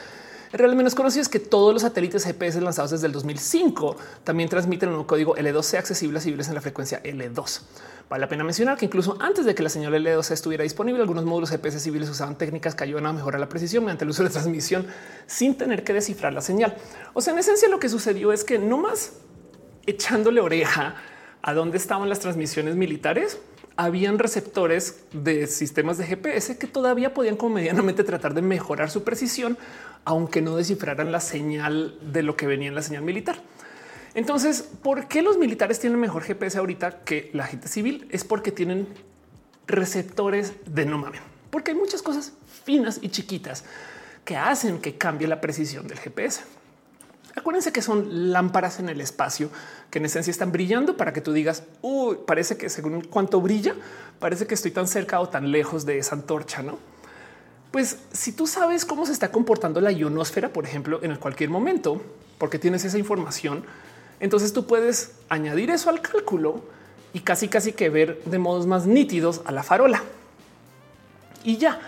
real 0.58 0.76
menos 0.76 0.94
conocido 0.94 1.22
es 1.22 1.28
que 1.28 1.38
todos 1.38 1.72
los 1.72 1.82
satélites 1.82 2.24
GPS 2.24 2.60
lanzados 2.60 2.90
desde 2.90 3.06
el 3.06 3.12
2005 3.12 3.96
también 4.24 4.48
transmiten 4.48 4.90
un 4.90 5.04
código 5.04 5.34
L2C 5.36 5.78
accesible 5.78 6.18
a 6.18 6.20
civiles 6.20 6.48
en 6.48 6.54
la 6.54 6.60
frecuencia 6.60 7.02
L2. 7.02 7.60
Vale 8.10 8.20
la 8.20 8.28
pena 8.28 8.44
mencionar 8.44 8.76
que 8.76 8.84
incluso 8.84 9.16
antes 9.20 9.46
de 9.46 9.54
que 9.54 9.62
la 9.62 9.70
señal 9.70 9.94
L2C 9.94 10.32
estuviera 10.32 10.62
disponible, 10.64 11.00
algunos 11.00 11.24
módulos 11.24 11.50
GPS 11.50 11.80
civiles 11.80 12.10
usaban 12.10 12.36
técnicas 12.36 12.74
que 12.74 12.84
ayudan 12.84 13.06
a 13.06 13.12
mejorar 13.12 13.40
la 13.40 13.48
precisión 13.48 13.84
mediante 13.84 14.04
el 14.04 14.10
uso 14.10 14.22
de 14.22 14.30
transmisión 14.30 14.86
sin 15.26 15.56
tener 15.56 15.84
que 15.84 15.94
descifrar 15.94 16.32
la 16.32 16.42
señal. 16.42 16.76
O 17.14 17.22
sea, 17.22 17.32
en 17.32 17.38
esencia 17.38 17.68
lo 17.68 17.78
que 17.78 17.88
sucedió 17.88 18.32
es 18.32 18.44
que 18.44 18.58
no 18.58 18.78
más 18.78 19.14
echándole 19.86 20.40
oreja 20.40 20.96
a 21.40 21.54
dónde 21.54 21.78
estaban 21.78 22.08
las 22.08 22.20
transmisiones 22.20 22.76
militares, 22.76 23.38
habían 23.76 24.18
receptores 24.18 25.04
de 25.12 25.46
sistemas 25.46 25.98
de 25.98 26.06
GPS 26.06 26.58
que 26.58 26.66
todavía 26.66 27.14
podían 27.14 27.38
medianamente 27.52 28.04
tratar 28.04 28.34
de 28.34 28.42
mejorar 28.42 28.90
su 28.90 29.02
precisión, 29.04 29.58
aunque 30.04 30.42
no 30.42 30.56
descifraran 30.56 31.12
la 31.12 31.20
señal 31.20 31.98
de 32.12 32.22
lo 32.22 32.36
que 32.36 32.46
venía 32.46 32.68
en 32.68 32.74
la 32.74 32.82
señal 32.82 33.02
militar. 33.02 33.36
Entonces, 34.14 34.68
¿por 34.82 35.08
qué 35.08 35.22
los 35.22 35.38
militares 35.38 35.80
tienen 35.80 35.98
mejor 35.98 36.22
GPS 36.22 36.58
ahorita 36.58 37.02
que 37.04 37.30
la 37.32 37.46
gente 37.46 37.68
civil? 37.68 38.06
Es 38.10 38.24
porque 38.24 38.52
tienen 38.52 38.86
receptores 39.66 40.52
de 40.66 40.84
no 40.84 40.98
mames, 40.98 41.22
porque 41.50 41.70
hay 41.70 41.76
muchas 41.76 42.02
cosas 42.02 42.32
finas 42.64 42.98
y 43.00 43.08
chiquitas 43.08 43.64
que 44.24 44.36
hacen 44.36 44.80
que 44.80 44.98
cambie 44.98 45.26
la 45.26 45.40
precisión 45.40 45.88
del 45.88 45.98
GPS. 45.98 46.42
Acuérdense 47.34 47.72
que 47.72 47.80
son 47.80 48.32
lámparas 48.32 48.78
en 48.78 48.90
el 48.90 49.00
espacio 49.00 49.48
que 49.92 49.98
en 49.98 50.06
esencia 50.06 50.30
están 50.30 50.52
brillando 50.52 50.96
para 50.96 51.12
que 51.12 51.20
tú 51.20 51.34
digas, 51.34 51.64
uy, 51.82 52.16
parece 52.26 52.56
que 52.56 52.70
según 52.70 53.02
cuánto 53.02 53.42
brilla, 53.42 53.74
parece 54.18 54.46
que 54.46 54.54
estoy 54.54 54.70
tan 54.70 54.88
cerca 54.88 55.20
o 55.20 55.28
tan 55.28 55.52
lejos 55.52 55.84
de 55.84 55.98
esa 55.98 56.14
antorcha, 56.14 56.62
¿no? 56.62 56.78
Pues 57.70 57.98
si 58.10 58.32
tú 58.32 58.46
sabes 58.46 58.86
cómo 58.86 59.04
se 59.04 59.12
está 59.12 59.30
comportando 59.30 59.82
la 59.82 59.92
ionosfera, 59.92 60.48
por 60.48 60.64
ejemplo, 60.64 60.98
en 61.02 61.14
cualquier 61.16 61.50
momento, 61.50 62.00
porque 62.38 62.58
tienes 62.58 62.86
esa 62.86 62.96
información, 62.96 63.64
entonces 64.18 64.54
tú 64.54 64.66
puedes 64.66 65.12
añadir 65.28 65.68
eso 65.68 65.90
al 65.90 66.00
cálculo 66.00 66.62
y 67.12 67.20
casi 67.20 67.48
casi 67.48 67.72
que 67.72 67.90
ver 67.90 68.24
de 68.24 68.38
modos 68.38 68.66
más 68.66 68.86
nítidos 68.86 69.42
a 69.44 69.52
la 69.52 69.62
farola. 69.62 70.02
Y 71.44 71.58
ya, 71.58 71.78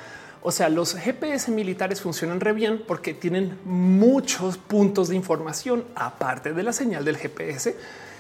o 0.47 0.53
sea, 0.53 0.69
los 0.69 0.95
GPS 0.95 1.51
militares 1.51 2.03
funcionan 2.03 2.39
re 2.39 2.53
bien 2.53 2.83
porque 2.87 3.15
tienen 3.15 3.59
muchos 3.65 4.59
puntos 4.59 5.09
de 5.09 5.17
información 5.17 5.85
aparte 5.95 6.53
de 6.53 6.63
la 6.63 6.75
señal 6.75 7.03
del 7.03 7.17
GPS 7.17 7.75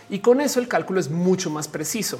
y 0.09 0.21
con 0.21 0.41
eso 0.41 0.59
el 0.59 0.67
cálculo 0.67 1.01
es 1.01 1.11
mucho 1.11 1.51
más 1.51 1.69
preciso. 1.69 2.19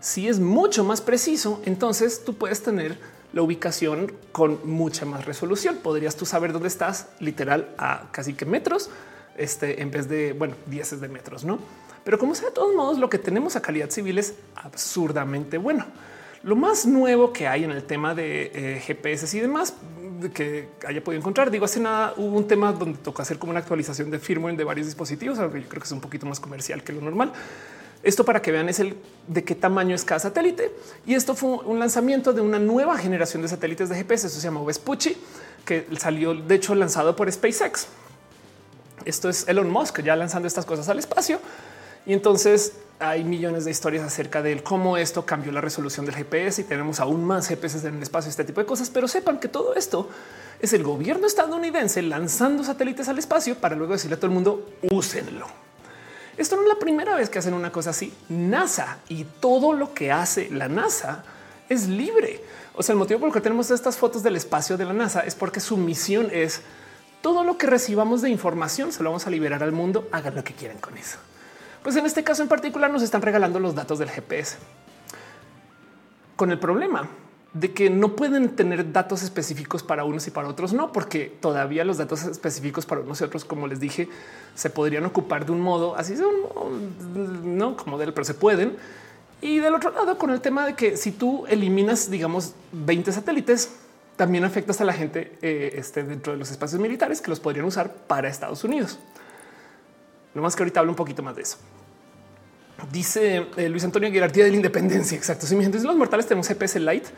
Si 0.00 0.26
es 0.26 0.40
mucho 0.40 0.84
más 0.84 1.02
preciso, 1.02 1.60
entonces 1.66 2.24
tú 2.24 2.34
puedes 2.34 2.62
tener 2.62 2.98
la 3.34 3.42
ubicación 3.42 4.14
con 4.32 4.58
mucha 4.64 5.04
más 5.04 5.26
resolución. 5.26 5.76
Podrías 5.82 6.16
tú 6.16 6.24
saber 6.24 6.54
dónde 6.54 6.68
estás 6.68 7.08
literal 7.20 7.74
a 7.76 8.08
casi 8.10 8.32
que 8.32 8.46
metros, 8.46 8.88
este 9.36 9.82
en 9.82 9.90
vez 9.90 10.08
de 10.08 10.32
bueno, 10.32 10.54
dieces 10.64 11.02
de 11.02 11.08
metros, 11.08 11.44
no? 11.44 11.58
Pero 12.04 12.18
como 12.18 12.34
sea, 12.34 12.48
de 12.48 12.54
todos 12.54 12.74
modos, 12.74 12.98
lo 12.98 13.10
que 13.10 13.18
tenemos 13.18 13.54
a 13.54 13.60
calidad 13.60 13.90
civil 13.90 14.18
es 14.18 14.32
absurdamente 14.56 15.58
bueno. 15.58 15.84
Lo 16.42 16.56
más 16.56 16.86
nuevo 16.86 17.32
que 17.32 17.46
hay 17.46 17.64
en 17.64 17.70
el 17.70 17.84
tema 17.84 18.14
de 18.14 18.50
eh, 18.54 18.80
GPS 18.80 19.36
y 19.36 19.40
demás 19.40 19.74
que 20.34 20.68
haya 20.86 21.02
podido 21.02 21.20
encontrar, 21.20 21.50
digo, 21.50 21.64
hace 21.64 21.80
nada 21.80 22.14
hubo 22.16 22.36
un 22.36 22.46
tema 22.46 22.72
donde 22.72 22.98
tocó 22.98 23.22
hacer 23.22 23.38
como 23.38 23.50
una 23.50 23.60
actualización 23.60 24.10
de 24.10 24.18
firmware 24.18 24.56
de 24.56 24.64
varios 24.64 24.86
dispositivos, 24.86 25.38
aunque 25.38 25.60
yo 25.60 25.68
creo 25.68 25.80
que 25.80 25.86
es 25.86 25.92
un 25.92 26.00
poquito 26.00 26.26
más 26.26 26.38
comercial 26.38 26.82
que 26.84 26.92
lo 26.92 27.00
normal. 27.00 27.32
Esto 28.02 28.24
para 28.24 28.42
que 28.42 28.50
vean 28.50 28.68
es 28.68 28.80
el 28.80 28.96
de 29.28 29.44
qué 29.44 29.54
tamaño 29.54 29.94
es 29.94 30.04
cada 30.04 30.18
satélite. 30.18 30.72
Y 31.06 31.14
esto 31.14 31.34
fue 31.34 31.50
un 31.50 31.78
lanzamiento 31.78 32.32
de 32.32 32.40
una 32.40 32.58
nueva 32.58 32.98
generación 32.98 33.42
de 33.42 33.48
satélites 33.48 33.88
de 33.88 33.96
GPS. 33.96 34.26
Eso 34.26 34.40
se 34.40 34.44
llama 34.44 34.64
Vespucci, 34.64 35.16
que 35.64 35.86
salió 35.98 36.34
de 36.34 36.54
hecho 36.56 36.74
lanzado 36.74 37.14
por 37.14 37.30
SpaceX. 37.30 37.86
Esto 39.04 39.28
es 39.28 39.46
Elon 39.48 39.70
Musk 39.70 40.00
ya 40.00 40.16
lanzando 40.16 40.48
estas 40.48 40.66
cosas 40.66 40.88
al 40.88 40.98
espacio. 40.98 41.40
Y 42.06 42.12
entonces 42.12 42.74
hay 42.98 43.24
millones 43.24 43.64
de 43.64 43.70
historias 43.70 44.04
acerca 44.04 44.42
de 44.42 44.62
cómo 44.62 44.96
esto 44.96 45.26
cambió 45.26 45.50
la 45.52 45.60
resolución 45.60 46.06
del 46.06 46.14
GPS 46.14 46.60
y 46.60 46.64
tenemos 46.64 47.00
aún 47.00 47.24
más 47.24 47.48
GPS 47.48 47.86
en 47.86 47.96
el 47.96 48.02
espacio, 48.02 48.30
este 48.30 48.44
tipo 48.44 48.60
de 48.60 48.66
cosas. 48.66 48.90
Pero 48.90 49.08
sepan 49.08 49.38
que 49.38 49.48
todo 49.48 49.74
esto 49.74 50.08
es 50.60 50.72
el 50.72 50.82
gobierno 50.84 51.26
estadounidense 51.26 52.02
lanzando 52.02 52.62
satélites 52.62 53.08
al 53.08 53.18
espacio 53.18 53.56
para 53.56 53.74
luego 53.74 53.92
decirle 53.92 54.14
a 54.14 54.18
todo 54.18 54.28
el 54.28 54.34
mundo 54.34 54.70
úsenlo. 54.90 55.46
Esto 56.36 56.56
no 56.56 56.62
es 56.62 56.68
la 56.68 56.78
primera 56.78 57.14
vez 57.14 57.28
que 57.28 57.38
hacen 57.38 57.54
una 57.54 57.70
cosa 57.70 57.90
así. 57.90 58.12
NASA 58.28 58.98
y 59.08 59.24
todo 59.24 59.72
lo 59.72 59.92
que 59.92 60.12
hace 60.12 60.48
la 60.50 60.68
NASA 60.68 61.24
es 61.68 61.88
libre. 61.88 62.42
O 62.74 62.82
sea, 62.82 62.94
el 62.94 62.98
motivo 62.98 63.20
por 63.20 63.28
el 63.28 63.34
que 63.34 63.40
tenemos 63.40 63.70
estas 63.70 63.96
fotos 63.96 64.22
del 64.22 64.36
espacio 64.36 64.76
de 64.76 64.84
la 64.84 64.92
NASA 64.92 65.20
es 65.20 65.34
porque 65.34 65.60
su 65.60 65.76
misión 65.76 66.28
es 66.32 66.62
todo 67.20 67.44
lo 67.44 67.58
que 67.58 67.66
recibamos 67.66 68.22
de 68.22 68.30
información 68.30 68.92
se 68.92 69.02
lo 69.02 69.10
vamos 69.10 69.26
a 69.26 69.30
liberar 69.30 69.62
al 69.62 69.72
mundo. 69.72 70.08
Hagan 70.10 70.34
lo 70.34 70.42
que 70.42 70.54
quieran 70.54 70.78
con 70.78 70.96
eso. 70.96 71.18
Pues 71.82 71.96
en 71.96 72.06
este 72.06 72.22
caso 72.22 72.42
en 72.42 72.48
particular 72.48 72.90
nos 72.90 73.02
están 73.02 73.22
regalando 73.22 73.58
los 73.58 73.74
datos 73.74 73.98
del 73.98 74.08
GPS. 74.08 74.56
Con 76.36 76.50
el 76.50 76.58
problema 76.58 77.08
de 77.52 77.72
que 77.72 77.90
no 77.90 78.16
pueden 78.16 78.56
tener 78.56 78.92
datos 78.92 79.22
específicos 79.22 79.82
para 79.82 80.04
unos 80.04 80.26
y 80.26 80.30
para 80.30 80.48
otros, 80.48 80.72
no, 80.72 80.92
porque 80.92 81.26
todavía 81.40 81.84
los 81.84 81.98
datos 81.98 82.22
específicos 82.24 82.86
para 82.86 83.02
unos 83.02 83.20
y 83.20 83.24
otros, 83.24 83.44
como 83.44 83.66
les 83.66 83.78
dije, 83.78 84.08
se 84.54 84.70
podrían 84.70 85.04
ocupar 85.04 85.44
de 85.44 85.52
un 85.52 85.60
modo 85.60 85.94
así, 85.96 86.14
no 87.44 87.76
como 87.76 87.98
del, 87.98 88.14
pero 88.14 88.24
se 88.24 88.34
pueden. 88.34 88.76
Y 89.42 89.58
del 89.58 89.74
otro 89.74 89.90
lado, 89.90 90.16
con 90.18 90.30
el 90.30 90.40
tema 90.40 90.64
de 90.64 90.74
que 90.74 90.96
si 90.96 91.10
tú 91.10 91.44
eliminas, 91.46 92.10
digamos, 92.10 92.54
20 92.72 93.12
satélites, 93.12 93.72
también 94.16 94.44
afectas 94.44 94.80
a 94.80 94.84
la 94.84 94.92
gente 94.92 95.36
eh, 95.42 95.74
este, 95.76 96.04
dentro 96.04 96.32
de 96.32 96.38
los 96.38 96.50
espacios 96.50 96.80
militares 96.80 97.20
que 97.20 97.28
los 97.28 97.40
podrían 97.40 97.66
usar 97.66 97.92
para 97.92 98.28
Estados 98.28 98.62
Unidos. 98.62 98.98
No 100.34 100.42
más 100.42 100.56
que 100.56 100.62
ahorita 100.62 100.80
hablo 100.80 100.92
un 100.92 100.96
poquito 100.96 101.22
más 101.22 101.36
de 101.36 101.42
eso. 101.42 101.58
Dice 102.90 103.46
eh, 103.56 103.68
Luis 103.68 103.84
Antonio 103.84 104.08
Aguilar, 104.08 104.32
Día 104.32 104.44
de 104.44 104.50
la 104.50 104.56
Independencia. 104.56 105.16
Exacto. 105.16 105.46
Si 105.46 105.54
entonces 105.54 105.84
los 105.84 105.96
mortales 105.96 106.26
tenemos 106.26 106.48
GPS 106.48 106.80
Lite 106.80 107.10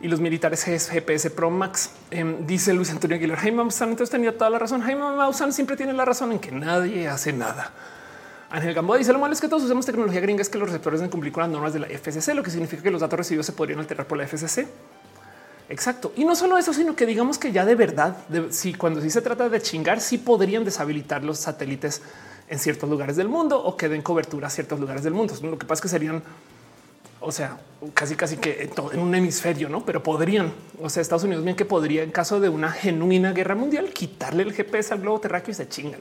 y 0.00 0.08
los 0.08 0.20
militares 0.20 0.64
GPS 0.64 1.30
Pro 1.30 1.50
Max. 1.50 1.90
Em, 2.10 2.46
dice 2.46 2.72
Luis 2.72 2.90
Antonio 2.90 3.16
Aguilar, 3.16 3.38
Jaime 3.38 3.58
Maussan, 3.58 3.90
entonces 3.90 4.10
tenía 4.10 4.36
toda 4.36 4.50
la 4.50 4.58
razón. 4.58 4.80
Jaime 4.80 5.00
Maussan 5.00 5.52
siempre 5.52 5.76
tiene 5.76 5.92
la 5.92 6.04
razón 6.04 6.32
en 6.32 6.38
que 6.38 6.50
nadie 6.50 7.08
hace 7.08 7.32
nada. 7.32 7.72
Ángel 8.50 8.74
Gamboa 8.74 8.98
dice 8.98 9.12
lo 9.12 9.20
malo 9.20 9.32
es 9.32 9.40
que 9.40 9.46
todos 9.46 9.62
usamos 9.62 9.86
tecnología 9.86 10.20
gringa, 10.20 10.42
es 10.42 10.48
que 10.48 10.58
los 10.58 10.68
receptores 10.68 10.98
deben 10.98 11.10
cumplir 11.10 11.32
con 11.32 11.42
las 11.42 11.50
normas 11.50 11.72
de 11.72 11.78
la 11.78 11.86
FCC, 11.86 12.34
lo 12.34 12.42
que 12.42 12.50
significa 12.50 12.82
que 12.82 12.90
los 12.90 13.00
datos 13.00 13.16
recibidos 13.16 13.46
se 13.46 13.52
podrían 13.52 13.78
alterar 13.78 14.06
por 14.06 14.18
la 14.18 14.26
FCC. 14.26 14.66
Exacto. 15.68 16.12
Y 16.16 16.24
no 16.24 16.34
solo 16.34 16.58
eso, 16.58 16.72
sino 16.72 16.96
que 16.96 17.06
digamos 17.06 17.38
que 17.38 17.52
ya 17.52 17.64
de 17.64 17.76
verdad, 17.76 18.16
si 18.50 18.74
cuando 18.74 19.00
sí 19.00 19.08
se 19.08 19.22
trata 19.22 19.48
de 19.48 19.62
chingar, 19.62 20.00
sí 20.00 20.18
podrían 20.18 20.64
deshabilitar 20.64 21.22
los 21.22 21.38
satélites 21.38 22.02
en 22.50 22.58
ciertos 22.58 22.90
lugares 22.90 23.16
del 23.16 23.28
mundo 23.28 23.62
o 23.62 23.76
que 23.76 23.88
den 23.88 24.02
cobertura 24.02 24.48
a 24.48 24.50
ciertos 24.50 24.78
lugares 24.78 25.04
del 25.04 25.14
mundo. 25.14 25.32
Lo 25.40 25.56
que 25.56 25.66
pasa 25.66 25.78
es 25.78 25.82
que 25.82 25.88
serían, 25.88 26.20
o 27.20 27.30
sea, 27.30 27.60
casi 27.94 28.16
casi 28.16 28.38
que 28.38 28.68
en 28.92 28.98
un 28.98 29.14
hemisferio, 29.14 29.68
no? 29.68 29.86
Pero 29.86 30.02
podrían, 30.02 30.52
o 30.82 30.90
sea, 30.90 31.00
Estados 31.00 31.22
Unidos 31.22 31.44
bien 31.44 31.56
que 31.56 31.64
podría, 31.64 32.02
en 32.02 32.10
caso 32.10 32.40
de 32.40 32.48
una 32.48 32.72
genuina 32.72 33.32
guerra 33.32 33.54
mundial, 33.54 33.90
quitarle 33.90 34.42
el 34.42 34.52
GPS 34.52 34.92
al 34.92 35.00
globo 35.00 35.20
terráqueo 35.20 35.52
y 35.52 35.54
se 35.54 35.68
chingan. 35.68 36.00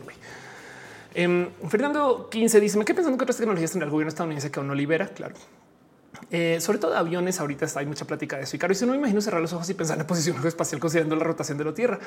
Em, 1.14 1.50
Fernando 1.70 2.30
15 2.32 2.60
dice: 2.60 2.78
Me 2.80 2.86
quedé 2.86 2.95
pensando 2.95 3.18
que 3.18 3.24
otras 3.24 3.38
tecnologías 3.38 3.76
en 3.76 3.84
el 3.84 3.89
gobierno 3.91 4.10
estadounidense 4.10 4.50
que 4.50 4.60
aún 4.60 4.68
no 4.68 4.76
libera. 4.76 5.08
Claro, 5.08 5.36
eh, 6.32 6.58
sobre 6.62 6.80
todo 6.80 6.97
aviones. 6.97 7.39
Ahorita 7.39 7.68
hay 7.76 7.86
mucha 7.86 8.06
plática 8.06 8.38
de 8.38 8.43
eso. 8.43 8.56
Y 8.56 8.60
claro, 8.60 8.74
si 8.74 8.88
no 8.88 8.93
me 8.93 8.97
imagino 8.97 9.22
cerrar 9.22 9.41
los 9.41 9.54
ojos 9.54 9.70
y 9.70 9.76
pensar 9.76 9.97
en 9.97 10.00
la 10.00 10.08
posición 10.08 10.36
espacial 10.47 10.82
considerando 10.82 11.16
la 11.16 11.24
rotación 11.24 11.60
de 11.60 11.66
la 11.66 11.74
Tierra. 11.76 12.00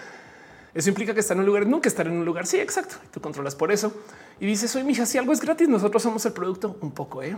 Eso 0.74 0.88
implica 0.88 1.12
que 1.12 1.20
estar 1.20 1.36
en 1.36 1.40
un 1.40 1.46
lugar, 1.46 1.66
nunca 1.66 1.88
estar 1.88 2.06
en 2.06 2.14
un 2.14 2.24
lugar. 2.24 2.46
Sí, 2.46 2.58
exacto. 2.58 2.96
Tú 3.12 3.20
controlas 3.20 3.54
por 3.54 3.70
eso. 3.70 3.92
Y 4.42 4.46
dice, 4.46 4.66
soy 4.66 4.82
mi 4.82 4.90
hija, 4.90 5.06
si 5.06 5.18
algo 5.18 5.32
es 5.32 5.40
gratis, 5.40 5.68
nosotros 5.68 6.02
somos 6.02 6.26
el 6.26 6.32
producto 6.32 6.76
un 6.80 6.90
poco. 6.90 7.22
¿eh? 7.22 7.36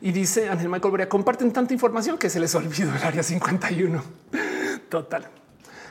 Y 0.00 0.10
dice 0.10 0.48
Ángel 0.48 0.68
Michael 0.68 0.90
Berea, 0.90 1.08
comparten 1.08 1.52
tanta 1.52 1.72
información 1.72 2.18
que 2.18 2.28
se 2.28 2.40
les 2.40 2.52
olvidó 2.56 2.92
el 2.92 3.04
área 3.04 3.22
51. 3.22 4.02
Total. 4.88 5.28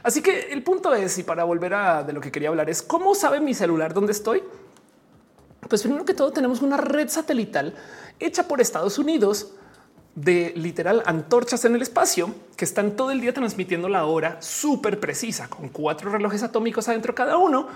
Así 0.04 0.22
que 0.22 0.52
el 0.52 0.64
punto 0.64 0.94
es, 0.94 1.18
y 1.18 1.24
para 1.24 1.46
volver 1.46 1.76
a 1.76 2.04
de 2.04 2.12
lo 2.12 2.20
que 2.20 2.30
quería 2.30 2.50
hablar, 2.50 2.70
es 2.70 2.82
cómo 2.82 3.16
sabe 3.16 3.40
mi 3.40 3.54
celular 3.54 3.94
dónde 3.94 4.12
estoy. 4.12 4.44
Pues 5.70 5.82
primero 5.82 6.04
que 6.04 6.14
todo 6.14 6.30
tenemos 6.34 6.62
una 6.62 6.76
red 6.76 7.08
satelital 7.08 7.74
hecha 8.20 8.50
por 8.50 8.60
Estados 8.60 9.00
Unidos 9.00 9.54
de 10.14 10.52
literal 10.58 11.04
antorchas 11.06 11.64
en 11.64 11.74
el 11.74 11.82
espacio 11.82 12.36
que 12.58 12.66
están 12.66 12.98
todo 12.98 13.12
el 13.12 13.22
día 13.22 13.34
transmitiendo 13.34 13.88
la 13.88 14.04
hora 14.04 14.42
súper 14.42 15.00
precisa 15.00 15.48
con 15.48 15.70
cuatro 15.70 16.12
relojes 16.12 16.44
atómicos 16.44 16.90
adentro 16.90 17.16
cada 17.16 17.38
uno 17.38 17.70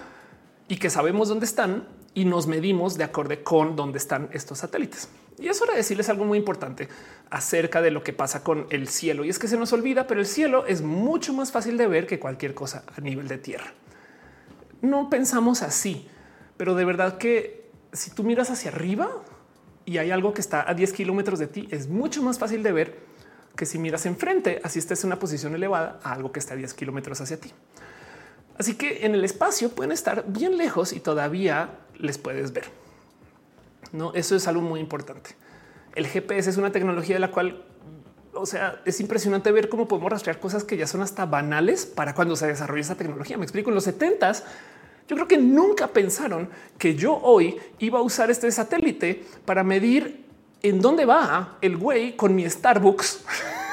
y 0.67 0.75
que 0.75 0.89
sabemos 0.89 1.29
dónde 1.29 1.45
están 1.45 1.85
y 2.19 2.25
nos 2.25 2.47
medimos 2.47 2.97
de 2.97 3.05
acuerdo 3.05 3.41
con 3.45 3.77
dónde 3.77 3.97
están 3.97 4.27
estos 4.33 4.57
satélites. 4.57 5.07
Y 5.37 5.47
es 5.47 5.61
hora 5.61 5.71
de 5.71 5.77
decirles 5.77 6.09
algo 6.09 6.25
muy 6.25 6.37
importante 6.37 6.89
acerca 7.29 7.81
de 7.81 7.91
lo 7.91 8.03
que 8.03 8.11
pasa 8.11 8.43
con 8.43 8.67
el 8.71 8.89
cielo. 8.89 9.23
Y 9.23 9.29
es 9.29 9.39
que 9.39 9.47
se 9.47 9.55
nos 9.55 9.71
olvida, 9.71 10.05
pero 10.05 10.19
el 10.19 10.25
cielo 10.25 10.65
es 10.65 10.81
mucho 10.81 11.31
más 11.31 11.53
fácil 11.53 11.77
de 11.77 11.87
ver 11.87 12.07
que 12.07 12.19
cualquier 12.19 12.53
cosa 12.53 12.83
a 12.93 12.99
nivel 12.99 13.29
de 13.29 13.37
tierra. 13.37 13.71
No 14.81 15.09
pensamos 15.09 15.61
así, 15.61 16.09
pero 16.57 16.75
de 16.75 16.83
verdad 16.83 17.17
que 17.17 17.69
si 17.93 18.11
tú 18.11 18.25
miras 18.25 18.49
hacia 18.49 18.69
arriba, 18.69 19.09
y 19.85 19.97
hay 19.97 20.11
algo 20.11 20.33
que 20.33 20.41
está 20.41 20.69
a 20.69 20.73
10 20.73 20.91
kilómetros 20.91 21.39
de 21.39 21.47
ti, 21.47 21.69
es 21.71 21.87
mucho 21.87 22.21
más 22.21 22.37
fácil 22.37 22.63
de 22.63 22.73
ver 22.73 22.99
que 23.55 23.65
si 23.65 23.79
miras 23.79 24.05
enfrente, 24.05 24.59
así 24.61 24.77
estés 24.77 25.05
en 25.05 25.07
una 25.07 25.19
posición 25.19 25.55
elevada 25.55 26.01
a 26.03 26.11
algo 26.11 26.33
que 26.33 26.39
está 26.39 26.53
a 26.53 26.57
10 26.57 26.73
kilómetros 26.73 27.21
hacia 27.21 27.39
ti. 27.39 27.53
Así 28.57 28.75
que 28.75 29.05
en 29.05 29.15
el 29.15 29.23
espacio 29.23 29.69
pueden 29.69 29.93
estar 29.93 30.25
bien 30.27 30.57
lejos 30.57 30.91
y 30.91 30.99
todavía 30.99 31.79
les 31.99 32.17
puedes 32.17 32.53
ver. 32.53 32.65
No, 33.91 34.13
eso 34.13 34.35
es 34.35 34.47
algo 34.47 34.61
muy 34.61 34.79
importante. 34.79 35.31
El 35.95 36.07
GPS 36.07 36.49
es 36.49 36.57
una 36.57 36.71
tecnología 36.71 37.15
de 37.15 37.19
la 37.19 37.31
cual, 37.31 37.63
o 38.33 38.45
sea, 38.45 38.81
es 38.85 38.99
impresionante 38.99 39.51
ver 39.51 39.69
cómo 39.69 39.87
podemos 39.87 40.11
rastrear 40.11 40.39
cosas 40.39 40.63
que 40.63 40.77
ya 40.77 40.87
son 40.87 41.01
hasta 41.01 41.25
banales 41.25 41.85
para 41.85 42.13
cuando 42.13 42.35
se 42.35 42.47
desarrolla 42.47 42.81
esa 42.81 42.95
tecnología. 42.95 43.37
Me 43.37 43.43
explico, 43.43 43.69
en 43.69 43.75
los 43.75 43.83
70 43.83 44.33
yo 45.09 45.15
creo 45.15 45.27
que 45.27 45.39
nunca 45.39 45.87
pensaron 45.87 46.49
que 46.77 46.95
yo 46.95 47.15
hoy 47.15 47.57
iba 47.79 47.97
a 47.97 48.01
usar 48.03 48.29
este 48.29 48.51
satélite 48.51 49.25
para 49.43 49.63
medir 49.63 50.23
en 50.61 50.81
dónde 50.81 51.05
va 51.05 51.57
el 51.61 51.77
güey 51.77 52.15
con 52.15 52.35
mi 52.35 52.47
Starbucks 52.47 53.23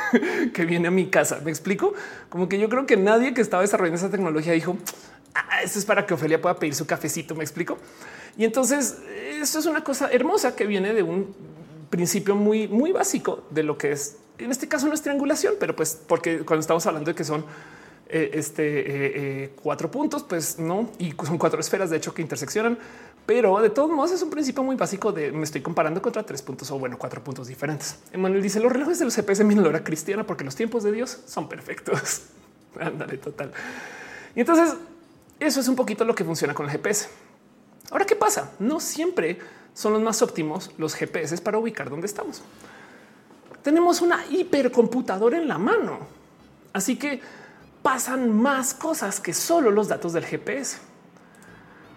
que 0.54 0.64
viene 0.64 0.88
a 0.88 0.90
mi 0.90 1.08
casa. 1.08 1.40
Me 1.44 1.50
explico 1.50 1.92
como 2.30 2.48
que 2.48 2.58
yo 2.58 2.70
creo 2.70 2.86
que 2.86 2.96
nadie 2.96 3.34
que 3.34 3.42
estaba 3.42 3.62
desarrollando 3.62 3.98
esa 3.98 4.10
tecnología 4.10 4.54
dijo 4.54 4.78
ah, 5.34 5.62
esto 5.62 5.78
es 5.78 5.84
para 5.84 6.06
que 6.06 6.14
Ofelia 6.14 6.40
pueda 6.40 6.56
pedir 6.56 6.74
su 6.74 6.86
cafecito. 6.86 7.34
Me 7.34 7.44
explico. 7.44 7.78
Y 8.36 8.44
entonces 8.44 8.98
esto 9.40 9.58
es 9.58 9.66
una 9.66 9.82
cosa 9.82 10.10
hermosa 10.10 10.54
que 10.54 10.66
viene 10.66 10.92
de 10.92 11.02
un 11.02 11.34
principio 11.90 12.34
muy, 12.34 12.68
muy 12.68 12.92
básico 12.92 13.44
de 13.50 13.62
lo 13.62 13.78
que 13.78 13.92
es 13.92 14.16
en 14.38 14.50
este 14.50 14.68
caso 14.68 14.86
no 14.86 14.94
es 14.94 15.02
triangulación, 15.02 15.54
pero 15.58 15.74
pues 15.74 15.98
porque 16.06 16.40
cuando 16.40 16.60
estamos 16.60 16.86
hablando 16.86 17.10
de 17.10 17.14
que 17.14 17.24
son 17.24 17.44
eh, 18.08 18.30
este 18.34 18.62
eh, 18.62 18.84
eh, 19.14 19.52
cuatro 19.62 19.90
puntos, 19.90 20.22
pues 20.22 20.58
no, 20.58 20.90
y 20.98 21.14
son 21.24 21.38
cuatro 21.38 21.60
esferas 21.60 21.90
de 21.90 21.96
hecho 21.96 22.14
que 22.14 22.22
interseccionan, 22.22 22.78
pero 23.24 23.60
de 23.60 23.70
todos 23.70 23.90
modos 23.90 24.12
es 24.12 24.22
un 24.22 24.30
principio 24.30 24.62
muy 24.62 24.76
básico 24.76 25.12
de 25.12 25.32
me 25.32 25.44
estoy 25.44 25.60
comparando 25.60 26.00
contra 26.00 26.22
tres 26.22 26.42
puntos 26.42 26.70
o 26.70 26.78
bueno, 26.78 26.98
cuatro 26.98 27.22
puntos 27.22 27.48
diferentes. 27.48 27.98
Emanuel 28.12 28.42
dice 28.42 28.60
los 28.60 28.72
relojes 28.72 28.98
de 28.98 29.04
los 29.06 29.14
GPS 29.14 29.42
en 29.42 29.62
la 29.62 29.68
hora 29.68 29.82
cristiana 29.82 30.24
porque 30.24 30.44
los 30.44 30.54
tiempos 30.54 30.84
de 30.84 30.92
Dios 30.92 31.18
son 31.26 31.48
perfectos. 31.48 32.22
Ándale, 32.80 33.16
total. 33.16 33.52
Y 34.34 34.40
entonces 34.40 34.76
eso 35.38 35.60
es 35.60 35.68
un 35.68 35.76
poquito 35.76 36.04
lo 36.04 36.14
que 36.14 36.24
funciona 36.24 36.54
con 36.54 36.66
el 36.66 36.72
GPS. 36.72 37.08
Ahora, 37.90 38.04
¿qué 38.04 38.16
pasa? 38.16 38.52
No 38.58 38.80
siempre 38.80 39.38
son 39.74 39.92
los 39.92 40.02
más 40.02 40.22
óptimos 40.22 40.70
los 40.78 40.94
GPS 40.94 41.38
para 41.42 41.58
ubicar 41.58 41.90
dónde 41.90 42.06
estamos. 42.06 42.42
Tenemos 43.62 44.00
una 44.00 44.24
hipercomputadora 44.26 45.36
en 45.36 45.48
la 45.48 45.58
mano, 45.58 45.98
así 46.72 46.96
que 46.96 47.20
pasan 47.82 48.32
más 48.32 48.74
cosas 48.74 49.20
que 49.20 49.34
solo 49.34 49.70
los 49.70 49.88
datos 49.88 50.12
del 50.12 50.24
GPS. 50.24 50.78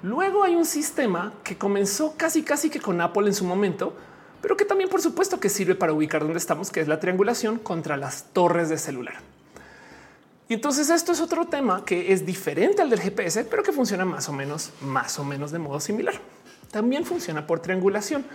Luego 0.04 0.44
hay 0.44 0.56
un 0.56 0.66
sistema 0.66 1.34
que 1.44 1.58
comenzó 1.58 2.16
casi 2.18 2.44
casi 2.44 2.70
que 2.70 2.80
con 2.80 3.00
Apple 3.02 3.28
en 3.28 3.34
su 3.34 3.46
momento, 3.46 3.94
pero 4.42 4.58
que 4.58 4.66
también 4.66 4.90
por 4.90 5.02
supuesto 5.02 5.40
que 5.40 5.50
sirve 5.50 5.76
para 5.76 5.94
ubicar 5.94 6.22
dónde 6.22 6.38
estamos, 6.38 6.72
que 6.72 6.82
es 6.82 6.88
la 6.88 7.00
triangulación 7.00 7.60
contra 7.60 7.98
las 7.98 8.26
torres 8.34 8.70
de 8.70 8.78
celular. 8.78 9.16
Y 10.50 10.56
entonces 10.56 10.90
esto 10.90 11.12
es 11.12 11.22
otro 11.22 11.46
tema 11.46 11.86
que 11.86 12.12
es 12.12 12.26
diferente 12.26 12.82
al 12.82 12.90
del 12.90 13.00
GPS, 13.00 13.46
pero 13.46 13.62
que 13.62 13.72
funciona 13.72 14.04
más 14.04 14.28
o 14.30 14.34
menos, 14.34 14.72
más 14.82 15.20
o 15.20 15.24
menos 15.24 15.52
de 15.52 15.60
modo 15.60 15.80
similar. 15.80 16.16
También 16.72 17.06
funciona 17.06 17.46
por 17.46 17.60
triangulación, 17.60 18.26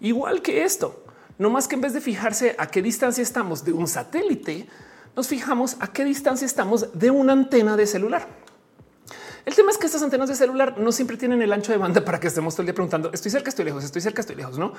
igual 0.00 0.42
que 0.42 0.62
esto. 0.62 1.04
No 1.38 1.50
más 1.50 1.66
que 1.66 1.74
en 1.74 1.80
vez 1.80 1.92
de 1.92 2.00
fijarse 2.00 2.54
a 2.56 2.68
qué 2.68 2.82
distancia 2.82 3.20
estamos 3.20 3.64
de 3.64 3.72
un 3.72 3.88
satélite, 3.88 4.68
nos 5.16 5.26
fijamos 5.26 5.76
a 5.80 5.88
qué 5.88 6.04
distancia 6.04 6.46
estamos 6.46 6.96
de 6.96 7.10
una 7.10 7.32
antena 7.32 7.76
de 7.76 7.88
celular. 7.88 8.28
El 9.46 9.54
tema 9.54 9.70
es 9.70 9.78
que 9.78 9.86
estas 9.86 10.02
antenas 10.02 10.28
de 10.28 10.34
celular 10.34 10.76
no 10.76 10.90
siempre 10.90 11.16
tienen 11.16 11.40
el 11.40 11.52
ancho 11.52 11.70
de 11.70 11.78
banda 11.78 12.04
para 12.04 12.18
que 12.18 12.26
estemos 12.26 12.54
todo 12.54 12.62
el 12.62 12.66
día 12.66 12.74
preguntando 12.74 13.12
estoy 13.12 13.30
cerca, 13.30 13.48
estoy 13.48 13.64
lejos, 13.64 13.84
estoy 13.84 14.02
cerca, 14.02 14.20
estoy 14.20 14.34
lejos, 14.34 14.58
no? 14.58 14.72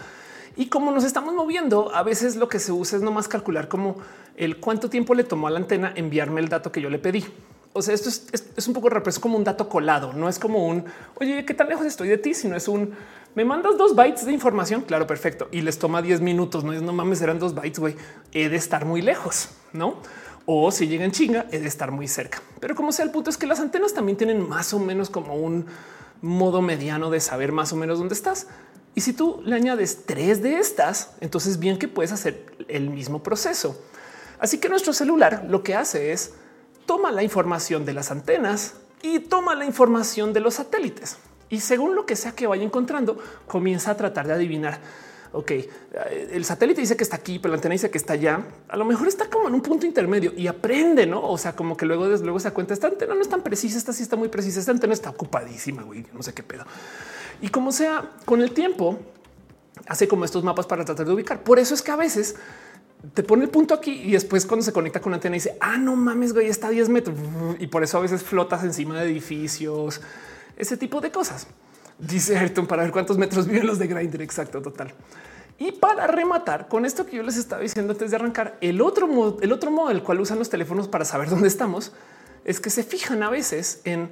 Y 0.57 0.68
como 0.68 0.91
nos 0.91 1.05
estamos 1.05 1.34
moviendo, 1.34 1.95
a 1.95 2.03
veces 2.03 2.36
lo 2.36 2.49
que 2.49 2.59
se 2.59 2.74
usa 2.74 2.97
es 2.97 3.01
nomás 3.01 3.30
calcular 3.30 3.70
como 3.70 3.95
el 4.36 4.59
cuánto 4.59 4.89
tiempo 4.89 5.15
le 5.15 5.24
tomó 5.24 5.47
a 5.47 5.51
la 5.51 5.59
antena 5.59 5.93
enviarme 5.95 6.41
el 6.41 6.49
dato 6.49 6.70
que 6.70 6.82
yo 6.82 6.89
le 6.89 6.99
pedí. 6.99 7.26
O 7.72 7.82
sea, 7.82 7.93
esto 7.93 8.09
es, 8.09 8.68
un 8.68 8.74
poco 8.74 8.89
raro, 8.89 9.09
es 9.09 9.20
como 9.20 9.38
un 9.38 9.45
dato 9.45 9.70
colado. 9.70 10.11
No 10.11 10.28
es 10.28 10.38
como 10.38 10.68
un 10.68 10.84
oye, 11.15 11.45
qué 11.45 11.53
tan 11.53 11.70
lejos 11.70 11.86
estoy 11.86 12.09
de 12.09 12.18
ti, 12.18 12.34
sino 12.34 12.57
es 12.57 12.68
un 12.68 12.93
me 13.36 13.45
mandas 13.45 13.78
dos 13.78 13.95
bytes 13.95 14.26
de 14.26 14.34
información. 14.34 14.82
Claro, 14.82 15.07
perfecto. 15.07 15.47
Y 15.49 15.61
les 15.61 15.80
toma 15.80 16.01
10 16.01 16.20
minutos. 16.20 16.65
No 16.65 16.74
es 16.74 16.82
no 16.82 16.91
mames, 16.91 17.22
eran 17.22 17.39
dos 17.39 17.55
bytes. 17.55 17.80
Güey, 17.80 17.95
he 18.34 18.49
de 18.49 18.57
estar 18.57 18.84
muy 18.84 19.01
lejos, 19.01 19.49
no? 19.72 20.01
O 20.50 20.72
si 20.72 20.88
llega 20.88 21.04
en 21.04 21.12
chinga, 21.12 21.45
he 21.52 21.60
de 21.60 21.68
estar 21.68 21.91
muy 21.91 22.08
cerca. 22.08 22.41
Pero 22.62 22.74
como 22.74 22.93
sea, 22.93 23.04
el 23.04 23.12
punto 23.12 23.30
es 23.30 23.38
que 23.38 23.45
las 23.45 23.60
antenas 23.60 23.93
también 23.93 24.18
tienen 24.18 24.48
más 24.48 24.74
o 24.74 24.80
menos 24.80 25.10
como 25.10 25.36
un 25.36 25.66
modo 26.22 26.62
mediano 26.62 27.10
de 27.10 27.20
saber 27.20 27.52
más 27.52 27.74
o 27.74 27.76
menos 27.76 28.00
dónde 28.00 28.16
estás. 28.16 28.48
Y 28.95 29.02
si 29.02 29.12
tú 29.12 29.41
le 29.43 29.58
añades 29.58 30.06
tres 30.06 30.41
de 30.41 30.58
estas, 30.58 31.12
entonces 31.20 31.60
bien 31.60 31.78
que 31.78 31.89
puedes 31.89 32.14
hacer 32.14 32.45
el 32.70 32.89
mismo 32.89 33.22
proceso. 33.22 33.78
Así 34.39 34.60
que 34.60 34.70
nuestro 34.70 34.93
celular 34.93 35.45
lo 35.50 35.64
que 35.64 35.76
hace 35.76 36.14
es 36.14 36.34
toma 36.86 37.12
la 37.12 37.24
información 37.24 37.84
de 37.84 37.93
las 37.93 38.10
antenas 38.10 38.76
y 39.02 39.20
toma 39.20 39.54
la 39.54 39.66
información 39.66 40.32
de 40.32 40.39
los 40.39 40.54
satélites. 40.56 41.18
Y 41.50 41.60
según 41.60 41.93
lo 41.93 42.06
que 42.06 42.16
sea 42.16 42.32
que 42.32 42.48
vaya 42.48 42.64
encontrando, 42.64 43.20
comienza 43.48 43.91
a 43.91 43.98
tratar 43.98 44.28
de 44.28 44.34
adivinar 44.34 44.80
ok, 45.34 45.52
el 46.32 46.46
satélite 46.46 46.82
dice 46.82 46.96
que 46.96 47.04
está 47.04 47.18
aquí, 47.18 47.40
pero 47.40 47.52
la 47.52 47.58
antena 47.58 47.74
dice 47.74 47.90
que 47.90 47.98
está 47.98 48.14
allá. 48.14 48.42
A 48.68 48.78
lo 48.78 48.86
mejor 48.86 49.08
está 49.08 49.30
como 49.30 49.48
en 49.48 49.54
un 49.54 49.62
punto 49.62 49.86
intermedio 49.86 50.34
y 50.36 50.48
aprende, 50.48 51.06
no? 51.06 51.22
O 51.30 51.38
sea, 51.38 51.56
como 51.56 51.76
que 51.78 51.86
luego, 51.86 52.10
desde 52.10 52.24
luego 52.24 52.40
se 52.40 52.52
cuenta, 52.52 52.74
esta 52.74 52.88
antena 52.88 53.16
no 53.16 53.22
es 53.22 53.30
tan 53.30 53.42
precisa, 53.42 53.78
esta 53.78 53.94
sí 53.94 54.04
está 54.04 54.16
muy 54.16 54.30
precisa, 54.30 54.60
esta 54.60 54.72
antena 54.72 54.94
está 54.94 55.10
ocupadísima, 55.10 55.84
güey, 55.84 56.06
no 56.14 56.24
sé 56.24 56.34
qué 56.34 56.44
pedo. 56.44 56.66
Y 57.42 57.50
como 57.50 57.72
sea, 57.72 58.12
con 58.26 58.42
el 58.42 58.52
tiempo 58.52 59.00
hace 59.88 60.08
como 60.08 60.26
estos 60.26 60.44
mapas 60.44 60.66
para 60.66 60.84
tratar 60.86 61.06
de 61.06 61.14
ubicar. 61.14 61.44
Por 61.44 61.60
eso 61.60 61.74
es 61.74 61.82
que 61.82 61.92
a 61.92 61.96
veces 61.96 62.36
te 63.14 63.24
pone 63.24 63.44
el 63.44 63.50
punto 63.50 63.74
aquí 63.74 63.92
y 63.92 64.12
después 64.12 64.46
cuando 64.46 64.64
se 64.64 64.74
conecta 64.74 65.00
con 65.00 65.12
la 65.12 65.18
antena 65.18 65.36
dice, 65.36 65.58
ah, 65.62 65.78
no 65.78 65.96
mames, 65.96 66.34
güey, 66.34 66.48
está 66.48 66.68
a 66.68 66.72
10 66.72 66.90
metros. 66.90 67.18
Y 67.60 67.68
por 67.68 67.84
eso 67.84 67.98
a 67.98 68.02
veces 68.02 68.24
flotas 68.24 68.64
encima 68.64 69.00
de 69.00 69.06
edificios, 69.06 70.02
ese 70.58 70.78
tipo 70.78 71.00
de 71.00 71.12
cosas. 71.12 71.48
Dice 72.00 72.38
Ayrton 72.38 72.68
para 72.68 72.84
ver 72.84 72.91
cuántos 72.91 73.18
metros 73.18 73.48
viven 73.48 73.66
los 73.66 73.80
de 73.80 73.88
Grindr. 73.88 74.22
Exacto, 74.22 74.62
total. 74.62 74.93
Y 75.60 75.72
para 75.72 76.06
rematar 76.06 76.68
con 76.68 76.86
esto 76.86 77.06
que 77.06 77.18
yo 77.18 77.24
les 77.24 77.38
estaba 77.38 77.62
diciendo 77.62 77.93
antes 77.93 78.12
de 78.12 78.16
arrancar, 78.16 78.58
el 78.62 78.82
otro 78.82 79.08
modo, 79.08 79.38
el 79.41 79.52
otro 79.52 79.72
modo 79.72 79.89
del 79.89 80.04
cual 80.04 80.20
usan 80.20 80.38
los 80.38 80.50
teléfonos 80.50 80.88
para 80.88 81.04
saber 81.04 81.30
dónde 81.30 81.48
estamos 81.48 81.93
es 82.45 82.60
que 82.60 82.70
se 82.70 82.84
fijan 82.84 83.24
a 83.24 83.30
veces 83.30 83.82
en 83.84 84.10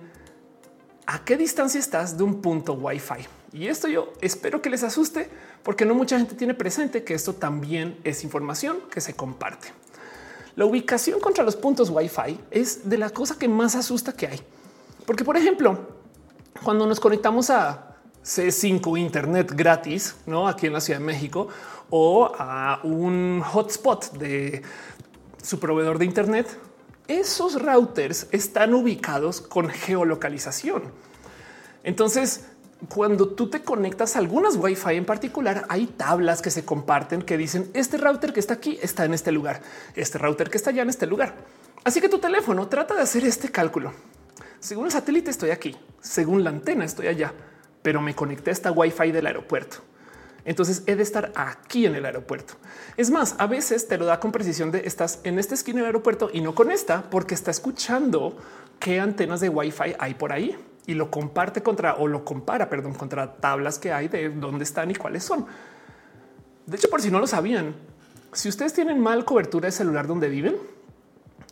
a 1.06 1.24
qué 1.24 1.38
distancia 1.38 1.80
estás 1.80 2.18
de 2.18 2.24
un 2.24 2.42
punto 2.42 2.74
Wi-Fi. 2.74 3.28
Y 3.54 3.68
esto 3.68 3.88
yo 3.88 4.12
espero 4.22 4.62
que 4.62 4.72
les 4.72 4.84
asuste 4.84 5.30
porque 5.62 5.86
no 5.86 5.94
mucha 5.94 6.18
gente 6.18 6.36
tiene 6.36 6.56
presente 6.56 7.04
que 7.04 7.14
esto 7.14 7.34
también 7.34 7.98
es 8.04 8.24
información 8.24 8.80
que 8.90 9.00
se 9.00 9.14
comparte. 9.14 9.68
La 10.56 10.66
ubicación 10.66 11.20
contra 11.20 11.44
los 11.44 11.56
puntos 11.56 11.90
Wi-Fi 11.90 12.40
es 12.50 12.90
de 12.90 12.98
la 12.98 13.12
cosa 13.12 13.38
que 13.38 13.48
más 13.48 13.76
asusta 13.76 14.14
que 14.14 14.28
hay. 14.28 14.42
Porque, 15.06 15.24
por 15.24 15.38
ejemplo, 15.38 15.95
cuando 16.64 16.88
nos 16.88 17.00
conectamos 17.00 17.50
a 17.50 17.96
C5 18.24 18.98
Internet 19.00 19.52
gratis, 19.56 20.16
no 20.26 20.48
aquí 20.48 20.68
en 20.68 20.74
la 20.74 20.82
Ciudad 20.82 21.00
de 21.00 21.06
México 21.06 21.48
o 21.90 22.32
a 22.38 22.80
un 22.84 23.42
hotspot 23.42 24.14
de 24.14 24.64
su 25.44 25.60
proveedor 25.60 26.00
de 26.00 26.06
Internet, 26.06 26.48
esos 27.08 27.62
routers 27.62 28.28
están 28.32 28.74
ubicados 28.74 29.42
con 29.42 29.70
geolocalización. 29.70 30.84
Entonces, 31.84 32.46
cuando 32.90 33.28
tú 33.28 33.48
te 33.48 33.62
conectas 33.62 34.16
a 34.16 34.20
algunas 34.20 34.56
Wi-Fi 34.58 34.96
en 34.96 35.06
particular, 35.06 35.66
hay 35.70 35.86
tablas 35.86 36.42
que 36.42 36.50
se 36.50 36.66
comparten 36.66 37.22
que 37.22 37.38
dicen 37.38 37.70
este 37.76 37.98
router 37.98 38.34
que 38.34 38.40
está 38.40 38.56
aquí 38.56 38.80
está 38.82 39.06
en 39.06 39.14
este 39.14 39.32
lugar, 39.32 39.62
este 39.96 40.18
router 40.18 40.50
que 40.50 40.58
está 40.58 40.72
allá 40.72 40.82
en 40.82 40.90
este 40.90 41.06
lugar. 41.06 41.36
Así 41.84 42.02
que 42.02 42.10
tu 42.10 42.18
teléfono 42.18 42.68
trata 42.68 42.96
de 42.96 43.02
hacer 43.02 43.24
este 43.24 43.50
cálculo. 43.50 43.94
Según 44.60 44.86
el 44.86 44.92
satélite 44.92 45.32
estoy 45.32 45.52
aquí, 45.52 45.76
según 46.02 46.44
la 46.44 46.50
antena 46.50 46.86
estoy 46.86 47.08
allá, 47.08 47.34
pero 47.82 48.02
me 48.02 48.16
conecté 48.16 48.50
a 48.50 48.54
esta 48.54 48.72
Wi-Fi 48.72 49.12
del 49.12 49.28
aeropuerto. 49.28 49.78
Entonces 50.46 50.84
he 50.86 50.96
de 50.96 51.04
estar 51.04 51.32
aquí 51.36 51.88
en 51.88 51.96
el 51.96 52.06
aeropuerto. 52.06 52.54
Es 52.98 53.10
más, 53.10 53.36
a 53.40 53.48
veces 53.48 53.88
te 53.88 53.98
lo 53.98 54.06
da 54.06 54.20
con 54.20 54.32
precisión 54.32 54.72
de 54.72 54.86
estás 54.86 55.20
en 55.24 55.40
esta 55.40 55.56
esquina 55.56 55.80
del 55.80 55.88
aeropuerto 55.88 56.30
y 56.32 56.42
no 56.42 56.54
con 56.54 56.72
esta, 56.72 57.10
porque 57.10 57.34
está 57.34 57.52
escuchando 57.52 58.38
qué 58.80 59.00
antenas 59.00 59.40
de 59.40 59.50
Wi-Fi 59.50 59.96
hay 59.98 60.14
por 60.14 60.32
ahí 60.32 60.56
y 60.86 60.94
lo 60.94 61.10
comparte 61.10 61.64
contra 61.64 61.96
o 61.96 62.08
lo 62.08 62.24
compara, 62.24 62.70
perdón, 62.70 62.94
contra 62.94 63.36
tablas 63.36 63.80
que 63.80 63.92
hay 63.92 64.08
de 64.08 64.30
dónde 64.30 64.64
están 64.64 64.92
y 64.92 64.96
cuáles 64.96 65.24
son. 65.24 65.48
De 66.68 66.78
hecho, 66.78 66.90
por 66.90 67.02
si 67.02 67.10
no 67.10 67.20
lo 67.20 67.28
sabían, 67.28 67.76
si 68.32 68.50
ustedes 68.50 68.74
tienen 68.74 69.00
mal 69.00 69.26
cobertura 69.26 69.66
de 69.66 69.72
celular 69.72 70.06
donde 70.06 70.30
viven, 70.30 70.58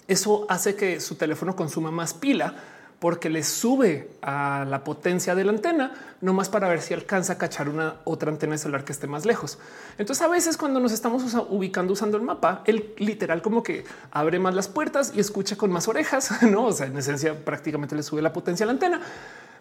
eso 0.08 0.46
hace 0.50 0.76
que 0.76 1.00
su 1.00 1.16
teléfono 1.16 1.56
consuma 1.56 1.90
más 1.90 2.14
pila 2.14 2.56
porque 3.04 3.30
le 3.30 3.44
sube 3.44 4.12
a 4.22 4.66
la 4.66 4.86
potencia 4.86 5.36
de 5.36 5.44
la 5.44 5.52
antena, 5.52 5.92
no 6.22 6.32
más 6.32 6.48
para 6.48 6.70
ver 6.70 6.82
si 6.82 6.94
alcanza 6.94 7.34
a 7.34 7.38
cachar 7.38 7.68
una 7.68 7.96
otra 8.06 8.32
antena 8.32 8.58
celular 8.58 8.86
que 8.86 8.94
esté 8.94 9.08
más 9.08 9.26
lejos. 9.26 9.60
Entonces, 9.98 10.24
a 10.24 10.30
veces 10.30 10.56
cuando 10.56 10.80
nos 10.80 10.94
estamos 10.94 11.22
ubicando 11.50 11.92
usando 11.92 12.16
el 12.16 12.24
mapa, 12.24 12.64
él 12.66 12.94
literal 13.00 13.42
como 13.42 13.62
que 13.62 13.84
abre 14.12 14.40
más 14.40 14.56
las 14.56 14.70
puertas 14.70 15.12
y 15.14 15.20
escucha 15.20 15.58
con 15.58 15.70
más 15.70 15.90
orejas, 15.90 16.44
no? 16.50 16.68
O 16.68 16.72
sea, 16.72 16.88
en 16.88 16.98
esencia, 16.98 17.44
prácticamente 17.44 17.94
le 17.94 18.04
sube 18.04 18.22
la 18.22 18.32
potencia 18.32 18.64
a 18.64 18.68
la 18.68 18.72
antena 18.72 19.02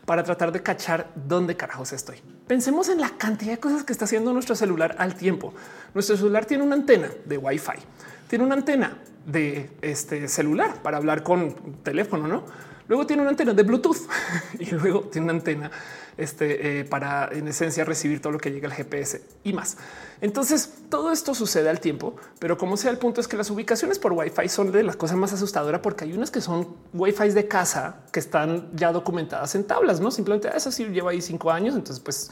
para 0.06 0.22
tratar 0.22 0.52
de 0.52 0.62
cachar 0.62 1.10
dónde 1.16 1.56
carajos 1.56 1.92
estoy. 1.92 2.18
Pensemos 2.46 2.90
en 2.90 3.00
la 3.00 3.10
cantidad 3.10 3.54
de 3.54 3.58
cosas 3.58 3.82
que 3.82 3.92
está 3.92 4.04
haciendo 4.04 4.32
nuestro 4.32 4.54
celular 4.54 4.94
al 5.00 5.16
tiempo. 5.16 5.52
Nuestro 5.94 6.16
celular 6.16 6.44
tiene 6.44 6.62
una 6.62 6.76
antena 6.76 7.10
de 7.24 7.38
Wi-Fi, 7.38 7.80
tiene 8.28 8.44
una 8.44 8.54
antena 8.54 8.98
de 9.26 9.68
este 9.82 10.28
celular 10.28 10.80
para 10.84 10.98
hablar 10.98 11.24
con 11.24 11.56
teléfono, 11.82 12.28
no? 12.28 12.44
Luego 12.92 13.06
tiene 13.06 13.22
una 13.22 13.30
antena 13.30 13.54
de 13.54 13.62
Bluetooth 13.62 14.06
y 14.58 14.66
luego 14.66 15.00
tiene 15.04 15.24
una 15.24 15.32
antena 15.32 15.70
este, 16.18 16.80
eh, 16.80 16.84
para 16.84 17.30
en 17.32 17.48
esencia 17.48 17.86
recibir 17.86 18.20
todo 18.20 18.34
lo 18.34 18.38
que 18.38 18.50
llega 18.50 18.68
al 18.68 18.74
GPS 18.74 19.22
y 19.44 19.54
más. 19.54 19.78
Entonces 20.20 20.70
todo 20.90 21.10
esto 21.10 21.34
sucede 21.34 21.70
al 21.70 21.80
tiempo, 21.80 22.16
pero 22.38 22.58
como 22.58 22.76
sea 22.76 22.90
el 22.90 22.98
punto 22.98 23.22
es 23.22 23.28
que 23.28 23.38
las 23.38 23.48
ubicaciones 23.48 23.98
por 23.98 24.12
Wi-Fi 24.12 24.46
son 24.50 24.72
de 24.72 24.82
las 24.82 24.96
cosas 24.96 25.16
más 25.16 25.32
asustadoras 25.32 25.80
porque 25.80 26.04
hay 26.04 26.12
unas 26.12 26.30
que 26.30 26.42
son 26.42 26.68
Wi-Fi 26.92 27.30
de 27.30 27.48
casa 27.48 28.02
que 28.12 28.20
están 28.20 28.68
ya 28.74 28.92
documentadas 28.92 29.54
en 29.54 29.64
tablas, 29.64 29.98
no 29.98 30.10
simplemente 30.10 30.48
ah, 30.48 30.56
eso 30.58 30.70
sí 30.70 30.84
lleva 30.84 31.12
ahí 31.12 31.22
cinco 31.22 31.50
años. 31.50 31.74
Entonces, 31.74 31.98
pues 31.98 32.30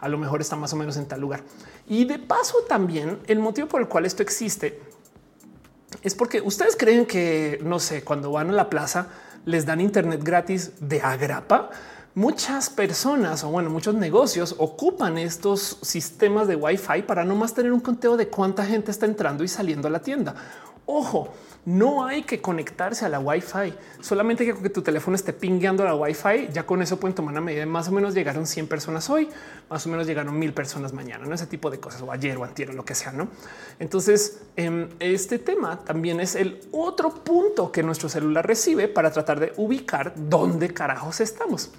a 0.00 0.08
lo 0.08 0.16
mejor 0.16 0.40
está 0.40 0.56
más 0.56 0.72
o 0.72 0.76
menos 0.76 0.96
en 0.96 1.04
tal 1.08 1.20
lugar. 1.20 1.42
Y 1.86 2.06
de 2.06 2.18
paso 2.18 2.56
también 2.66 3.18
el 3.26 3.38
motivo 3.38 3.68
por 3.68 3.82
el 3.82 3.88
cual 3.88 4.06
esto 4.06 4.22
existe 4.22 4.80
es 6.02 6.14
porque 6.14 6.40
ustedes 6.40 6.74
creen 6.74 7.04
que 7.04 7.58
no 7.62 7.78
sé, 7.78 8.02
cuando 8.02 8.32
van 8.32 8.48
a 8.48 8.52
la 8.52 8.70
plaza 8.70 9.08
les 9.44 9.66
dan 9.66 9.80
internet 9.80 10.22
gratis 10.22 10.72
de 10.80 11.00
agrapa 11.00 11.70
muchas 12.14 12.70
personas 12.70 13.44
o 13.44 13.50
bueno, 13.50 13.70
muchos 13.70 13.94
negocios 13.94 14.54
ocupan 14.58 15.18
estos 15.18 15.78
sistemas 15.82 16.48
de 16.48 16.56
Wi-Fi 16.56 17.02
para 17.02 17.24
no 17.24 17.36
más 17.36 17.54
tener 17.54 17.72
un 17.72 17.80
conteo 17.80 18.16
de 18.16 18.28
cuánta 18.28 18.64
gente 18.64 18.90
está 18.90 19.06
entrando 19.06 19.44
y 19.44 19.48
saliendo 19.48 19.88
a 19.88 19.90
la 19.90 20.00
tienda. 20.00 20.34
Ojo, 20.86 21.32
no 21.64 22.06
hay 22.06 22.22
que 22.22 22.40
conectarse 22.40 23.04
a 23.04 23.08
la 23.08 23.20
Wi-Fi, 23.20 23.74
solamente 24.00 24.44
que, 24.44 24.54
que 24.54 24.70
tu 24.70 24.82
teléfono 24.82 25.14
esté 25.14 25.32
pingueando 25.32 25.84
la 25.84 25.94
Wi-Fi. 25.94 26.48
Ya 26.52 26.64
con 26.64 26.82
eso 26.82 26.98
pueden 26.98 27.14
tomar 27.14 27.32
una 27.32 27.40
medida. 27.40 27.66
Más 27.66 27.88
o 27.88 27.92
menos 27.92 28.14
llegaron 28.14 28.46
100 28.46 28.66
personas 28.66 29.08
hoy, 29.10 29.28
más 29.68 29.86
o 29.86 29.90
menos 29.90 30.06
llegaron 30.06 30.38
mil 30.38 30.52
personas 30.52 30.92
mañana, 30.92 31.26
no 31.26 31.34
ese 31.34 31.46
tipo 31.46 31.70
de 31.70 31.78
cosas 31.78 32.02
o 32.02 32.10
ayer 32.10 32.36
o 32.36 32.44
antier 32.44 32.70
o 32.70 32.72
lo 32.72 32.84
que 32.84 32.94
sea. 32.94 33.12
No, 33.12 33.28
entonces 33.78 34.42
em, 34.56 34.88
este 34.98 35.38
tema 35.38 35.78
también 35.84 36.20
es 36.20 36.34
el 36.34 36.60
otro 36.72 37.10
punto 37.14 37.70
que 37.70 37.82
nuestro 37.82 38.08
celular 38.08 38.46
recibe 38.46 38.88
para 38.88 39.10
tratar 39.10 39.40
de 39.40 39.52
ubicar 39.56 40.14
dónde 40.16 40.72
carajos 40.72 41.20
estamos 41.20 41.70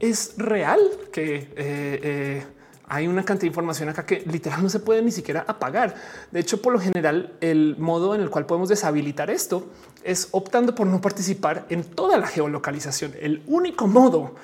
es 0.00 0.34
real 0.36 0.80
que 1.12 1.36
eh, 1.36 1.48
eh, 1.56 2.46
hay 2.88 3.06
una 3.06 3.24
cantidad 3.24 3.42
de 3.42 3.48
información 3.48 3.88
acá 3.88 4.04
que 4.04 4.20
literal 4.26 4.62
no 4.62 4.68
se 4.68 4.80
puede 4.80 5.02
ni 5.02 5.10
siquiera 5.10 5.44
apagar. 5.46 5.94
De 6.30 6.40
hecho, 6.40 6.60
por 6.60 6.72
lo 6.72 6.78
general, 6.78 7.32
el 7.40 7.76
modo 7.78 8.14
en 8.14 8.20
el 8.20 8.30
cual 8.30 8.46
podemos 8.46 8.68
deshabilitar 8.68 9.30
esto 9.30 9.70
es 10.02 10.28
optando 10.32 10.74
por 10.74 10.86
no 10.86 11.00
participar 11.00 11.66
en 11.70 11.84
toda 11.84 12.18
la 12.18 12.26
geolocalización. 12.26 13.14
El 13.20 13.42
único 13.46 13.86
modo 13.86 14.34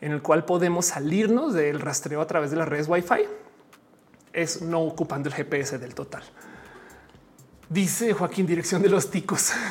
en 0.00 0.12
el 0.12 0.22
cual 0.22 0.44
podemos 0.44 0.86
salirnos 0.86 1.54
del 1.54 1.80
rastreo 1.80 2.20
a 2.20 2.26
través 2.26 2.50
de 2.50 2.56
las 2.56 2.68
redes 2.68 2.88
Wi-Fi 2.88 3.24
es 4.32 4.60
no 4.60 4.82
ocupando 4.82 5.28
el 5.28 5.34
GPS 5.34 5.78
del 5.78 5.94
total. 5.94 6.22
Dice 7.68 8.12
Joaquín, 8.12 8.46
dirección 8.46 8.80
de 8.80 8.88
los 8.88 9.10
ticos. 9.10 9.52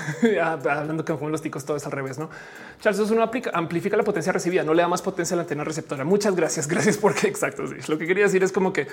Ah, 0.42 0.54
hablando 0.54 1.06
que 1.06 1.16
con 1.16 1.32
los 1.32 1.42
ticos 1.42 1.64
todo 1.64 1.78
es 1.78 1.86
al 1.86 1.92
revés, 1.92 2.18
¿no? 2.18 2.30
Charles 2.82 3.10
uno 3.10 3.24
aplica, 3.24 3.52
amplifica 3.54 3.96
la 3.96 4.04
potencia 4.04 4.34
recibida, 4.34 4.64
no 4.64 4.74
le 4.74 4.82
da 4.82 4.88
más 4.88 5.02
potencia 5.02 5.36
a 5.36 5.38
la 5.38 5.44
antena 5.44 5.64
receptora. 5.64 6.04
Muchas 6.04 6.36
gracias, 6.36 6.68
gracias 6.68 6.98
porque 6.98 7.28
exacto. 7.28 7.64
Lo 7.88 7.98
que 7.98 8.06
quería 8.06 8.24
decir 8.24 8.44
es 8.44 8.52
como 8.52 8.74
que 8.74 8.88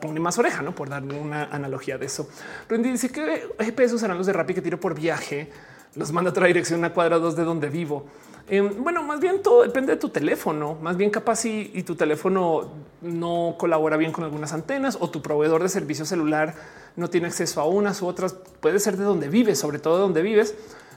pone 0.00 0.20
más 0.20 0.38
oreja, 0.38 0.62
¿no? 0.62 0.74
Por 0.74 0.88
dar 0.88 1.02
una 1.02 1.44
analogía 1.44 1.98
de 1.98 2.06
eso. 2.06 2.28
Randy 2.68 2.90
dice 2.90 3.10
que 3.10 3.48
GPS 3.58 3.94
usarán 3.94 4.18
los 4.18 4.26
de 4.26 4.32
Rappi 4.32 4.54
que 4.54 4.62
tiro 4.62 4.80
por 4.80 4.94
viaje, 4.94 5.50
los 5.94 6.12
manda 6.12 6.30
a 6.30 6.32
otra 6.32 6.46
dirección 6.46 6.84
a 6.84 6.92
cuadra 6.92 7.18
dos 7.18 7.36
de 7.36 7.44
donde 7.44 7.68
vivo. 7.68 8.06
Em, 8.52 8.84
bueno, 8.84 9.02
más 9.02 9.18
bien 9.18 9.40
todo 9.40 9.62
depende 9.62 9.94
de 9.94 9.98
tu 9.98 10.10
teléfono, 10.10 10.74
más 10.82 10.98
bien 10.98 11.08
capaz 11.08 11.36
si 11.36 11.70
y 11.72 11.84
tu 11.84 11.94
teléfono 11.94 12.70
no 13.00 13.56
colabora 13.58 13.96
bien 13.96 14.12
con 14.12 14.24
algunas 14.24 14.52
antenas 14.52 14.98
o 15.00 15.08
tu 15.08 15.22
proveedor 15.22 15.62
de 15.62 15.70
servicio 15.70 16.04
celular 16.04 16.54
no 16.94 17.08
tiene 17.08 17.28
acceso 17.28 17.62
a 17.62 17.66
unas 17.66 18.02
u 18.02 18.06
otras. 18.06 18.34
Puede 18.60 18.78
ser 18.78 18.98
de 18.98 19.04
donde 19.04 19.30
vives, 19.30 19.58
sobre 19.58 19.78
todo 19.78 19.94
de 19.94 20.00
donde 20.02 20.20
vives. 20.20 20.54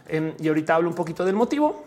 Em, 0.10 0.34
y 0.38 0.49
ahorita 0.49 0.76
hablo 0.76 0.89
un 0.89 0.95
poquito 0.95 1.24
del 1.24 1.36
motivo, 1.36 1.86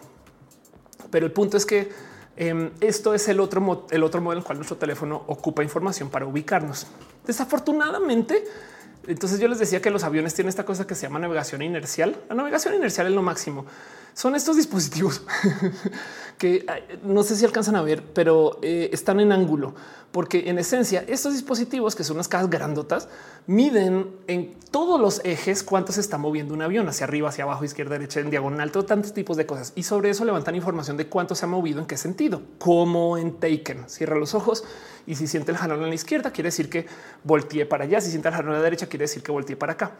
pero 1.10 1.26
el 1.26 1.32
punto 1.32 1.58
es 1.58 1.66
que 1.66 1.90
em, 2.38 2.70
esto 2.80 3.12
es 3.12 3.28
el 3.28 3.38
otro, 3.38 3.86
el 3.90 4.02
otro 4.04 4.22
modo 4.22 4.32
en 4.32 4.38
el 4.38 4.44
cual 4.44 4.56
nuestro 4.56 4.78
teléfono 4.78 5.22
ocupa 5.26 5.62
información 5.62 6.08
para 6.08 6.24
ubicarnos. 6.24 6.86
Desafortunadamente, 7.26 8.42
entonces 9.06 9.38
yo 9.38 9.48
les 9.48 9.58
decía 9.58 9.82
que 9.82 9.90
los 9.90 10.02
aviones 10.02 10.32
tienen 10.32 10.48
esta 10.48 10.64
cosa 10.64 10.86
que 10.86 10.94
se 10.94 11.02
llama 11.02 11.18
navegación 11.18 11.60
inercial. 11.60 12.16
La 12.30 12.36
navegación 12.36 12.72
inercial 12.72 13.06
es 13.08 13.12
lo 13.12 13.20
máximo. 13.20 13.66
Son 14.14 14.34
estos 14.34 14.56
dispositivos 14.56 15.22
que 16.38 16.66
no 17.02 17.22
sé 17.22 17.36
si 17.36 17.44
alcanzan 17.44 17.76
a 17.76 17.82
ver, 17.82 18.02
pero 18.14 18.58
eh, 18.62 18.90
están 18.92 19.20
en 19.20 19.32
ángulo, 19.32 19.74
porque 20.12 20.48
en 20.48 20.58
esencia 20.58 21.04
estos 21.06 21.34
dispositivos, 21.34 21.94
que 21.94 22.04
son 22.04 22.16
unas 22.16 22.28
cajas 22.28 22.48
grandotas, 22.48 23.08
miden 23.46 24.10
en 24.26 24.54
todos 24.70 25.00
los 25.00 25.20
ejes 25.24 25.62
cuánto 25.62 25.92
se 25.92 26.00
está 26.00 26.16
moviendo 26.16 26.54
un 26.54 26.62
avión 26.62 26.88
hacia 26.88 27.04
arriba, 27.04 27.28
hacia 27.28 27.44
abajo, 27.44 27.64
izquierda, 27.64 27.92
derecha, 27.92 28.20
en 28.20 28.30
diagonal, 28.30 28.70
todo 28.70 28.84
tantos 28.84 29.12
tipos 29.12 29.36
de 29.36 29.46
cosas. 29.46 29.72
Y 29.74 29.82
sobre 29.82 30.10
eso 30.10 30.24
levantan 30.24 30.54
información 30.54 30.96
de 30.96 31.06
cuánto 31.08 31.34
se 31.34 31.44
ha 31.44 31.48
movido, 31.48 31.80
en 31.80 31.86
qué 31.86 31.96
sentido, 31.96 32.42
como 32.58 33.18
en 33.18 33.34
Taken. 33.34 33.88
Cierra 33.88 34.16
los 34.16 34.34
ojos 34.34 34.64
y 35.06 35.16
si 35.16 35.26
siente 35.26 35.50
el 35.50 35.58
jalón 35.58 35.82
a 35.84 35.86
la 35.86 35.94
izquierda, 35.94 36.30
quiere 36.30 36.48
decir 36.48 36.70
que 36.70 36.86
voltee 37.24 37.66
para 37.66 37.84
allá. 37.84 38.00
Si 38.00 38.10
siente 38.10 38.28
el 38.28 38.34
jalón 38.34 38.52
a 38.52 38.58
la 38.58 38.62
derecha, 38.62 38.86
quiere 38.86 39.04
decir 39.04 39.22
que 39.22 39.32
voltee 39.32 39.56
para 39.56 39.72
acá. 39.72 39.92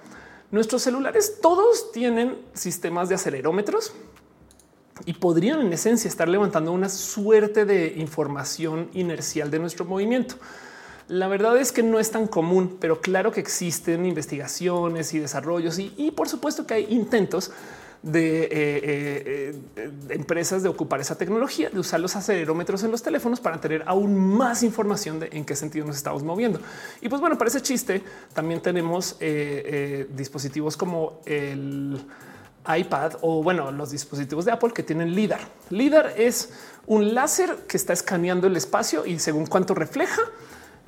Nuestros 0.51 0.83
celulares 0.83 1.41
todos 1.43 1.93
tienen 1.93 2.39
sistemas 2.55 3.11
de 3.11 3.17
acelerómetros 3.17 3.93
y 5.05 5.13
podrían 5.13 5.61
en 5.61 5.73
esencia 5.73 6.09
estar 6.09 6.27
levantando 6.27 6.73
una 6.73 6.89
suerte 6.89 7.67
de 7.67 7.95
información 7.99 8.89
inercial 8.95 9.51
de 9.51 9.59
nuestro 9.59 9.85
movimiento. 9.85 10.37
La 11.09 11.29
verdad 11.29 11.57
es 11.59 11.71
que 11.71 11.83
no 11.83 11.99
es 11.99 12.11
tan 12.11 12.27
común, 12.27 12.79
pero 12.81 13.01
claro 13.01 13.31
que 13.31 13.41
existen 13.41 14.07
investigaciones 14.07 15.13
y 15.13 15.19
desarrollos 15.19 15.79
y, 15.79 16.11
por 16.13 16.29
supuesto 16.29 16.67
que 16.67 16.75
hay 16.75 16.87
intentos 16.91 17.51
de 18.03 18.45
eh, 18.45 18.49
eh, 18.53 19.61
eh, 19.77 19.91
empresas 20.11 20.63
de 20.63 20.69
ocupar 20.69 21.01
esa 21.01 21.17
tecnología, 21.17 21.69
de 21.71 21.81
usar 21.81 22.01
los 22.01 22.15
acelerómetros 22.15 22.83
en 22.85 22.91
los 22.91 23.03
teléfonos 23.03 23.41
para 23.41 23.61
tener 23.61 23.83
aún 23.87 24.17
más 24.17 24.63
información 24.63 25.21
de 25.21 25.29
en 25.33 25.45
qué 25.45 25.57
sentido 25.57 25.87
nos 25.87 25.97
estamos 25.97 26.23
moviendo. 26.23 26.61
Y 27.01 27.09
pues 27.09 27.21
bueno, 27.21 27.37
para 27.37 27.49
ese 27.49 27.61
chiste 27.61 28.03
también 28.33 28.61
tenemos 28.61 29.17
dispositivos 30.15 30.77
como 30.77 31.21
el 31.27 32.01
iPad 32.77 33.15
o 33.23 33.43
bueno, 33.43 33.73
los 33.73 33.91
dispositivos 33.91 34.45
de 34.45 34.53
Apple 34.53 34.73
que 34.75 34.83
tienen 34.83 35.15
LIDAR. 35.15 35.41
LIDAR 35.71 36.15
es 36.17 36.51
un 36.87 37.15
láser 37.15 37.57
que 37.67 37.77
está 37.77 37.93
escaneando 37.93 38.47
el 38.47 38.57
espacio 38.57 39.07
y 39.07 39.19
según 39.19 39.47
cuánto 39.47 39.75
refleja, 39.75 40.23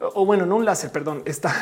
o 0.00 0.24
bueno, 0.24 0.46
no 0.46 0.56
un 0.56 0.64
láser, 0.64 0.90
perdón, 0.90 1.22
está, 1.26 1.54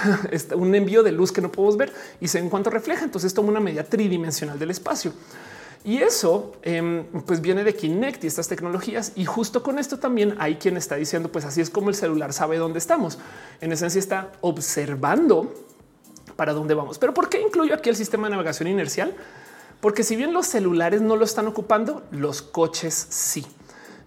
un 0.54 0.74
envío 0.74 1.02
de 1.02 1.12
luz 1.12 1.32
que 1.32 1.40
no 1.40 1.50
podemos 1.50 1.76
ver 1.76 1.92
y 2.20 2.28
según 2.28 2.50
cuánto 2.50 2.70
refleja. 2.70 3.04
Entonces 3.04 3.34
toma 3.34 3.50
una 3.50 3.60
medida 3.60 3.84
tridimensional 3.84 4.58
del 4.58 4.70
espacio. 4.70 5.12
Y 5.84 5.98
eso 5.98 6.52
em, 6.62 7.04
pues 7.24 7.40
viene 7.40 7.64
de 7.64 7.74
Kinect 7.74 8.24
y 8.24 8.26
estas 8.26 8.48
tecnologías. 8.48 9.12
Y 9.14 9.24
justo 9.24 9.62
con 9.62 9.78
esto 9.78 9.98
también 9.98 10.34
hay 10.38 10.56
quien 10.56 10.76
está 10.76 10.96
diciendo, 10.96 11.30
pues 11.30 11.44
así 11.44 11.60
es 11.60 11.70
como 11.70 11.88
el 11.88 11.94
celular 11.94 12.32
sabe 12.32 12.58
dónde 12.58 12.78
estamos. 12.78 13.18
En 13.60 13.72
esencia 13.72 13.98
está 13.98 14.32
observando 14.40 15.54
para 16.36 16.52
dónde 16.52 16.74
vamos. 16.74 16.98
Pero 16.98 17.14
¿por 17.14 17.28
qué 17.28 17.40
incluyo 17.40 17.74
aquí 17.74 17.88
el 17.88 17.96
sistema 17.96 18.26
de 18.26 18.32
navegación 18.32 18.68
inercial? 18.68 19.14
Porque 19.80 20.02
si 20.02 20.16
bien 20.16 20.32
los 20.32 20.46
celulares 20.46 21.00
no 21.00 21.16
lo 21.16 21.24
están 21.24 21.46
ocupando, 21.46 22.02
los 22.10 22.42
coches 22.42 23.06
sí. 23.08 23.46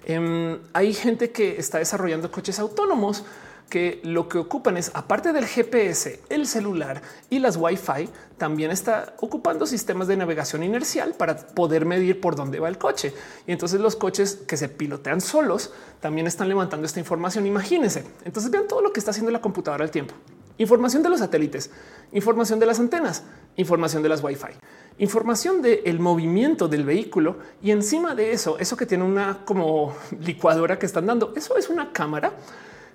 Em, 0.05 0.59
hay 0.73 0.93
gente 0.93 1.32
que 1.32 1.57
está 1.57 1.77
desarrollando 1.77 2.32
coches 2.32 2.59
autónomos 2.59 3.23
que 3.72 4.01
lo 4.03 4.28
que 4.28 4.38
ocupan 4.38 4.76
es, 4.76 4.91
aparte 4.93 5.32
del 5.32 5.45
GPS, 5.47 6.19
el 6.28 6.45
celular 6.45 7.01
y 7.30 7.39
las 7.39 7.55
Wi-Fi, 7.55 8.10
también 8.38 8.69
está 8.69 9.15
ocupando 9.22 9.65
sistemas 9.65 10.10
de 10.10 10.18
navegación 10.18 10.61
inercial 10.61 11.15
para 11.18 11.38
poder 11.38 11.85
medir 11.85 12.19
por 12.19 12.35
dónde 12.35 12.60
va 12.60 12.68
el 12.68 12.77
coche. 12.77 13.14
Y 13.48 13.53
entonces 13.53 13.80
los 13.80 13.95
coches 13.95 14.35
que 14.45 14.57
se 14.57 14.68
pilotean 14.68 15.22
solos 15.22 15.72
también 16.02 16.27
están 16.27 16.49
levantando 16.49 16.85
esta 16.85 16.99
información. 16.99 17.48
Imagínense. 17.48 18.03
Entonces 18.26 18.52
vean 18.52 18.68
todo 18.68 18.81
lo 18.81 18.91
que 18.91 18.99
está 18.99 19.11
haciendo 19.11 19.31
la 19.31 19.39
computadora 19.39 19.85
al 19.85 19.91
tiempo. 19.91 20.14
Información 20.57 21.02
de 21.02 21.10
los 21.10 21.19
satélites, 21.19 21.72
información 22.11 22.60
de 22.60 22.65
las 22.65 22.80
antenas, 22.80 23.23
información 23.56 24.03
de 24.03 24.10
las 24.10 24.22
Wi-Fi 24.22 24.52
información 24.98 25.61
del 25.61 25.99
movimiento 25.99 26.68
del 26.68 26.84
vehículo 26.84 27.38
y 27.64 27.72
encima 27.72 28.14
de 28.14 28.34
eso, 28.34 28.60
eso 28.60 28.77
que 28.77 28.85
tiene 28.85 29.03
una 29.03 29.39
como 29.45 29.95
licuadora 30.19 30.77
que 30.77 30.85
están 30.85 31.07
dando, 31.07 31.34
eso 31.35 31.57
es 31.57 31.69
una 31.69 31.91
cámara 31.91 32.34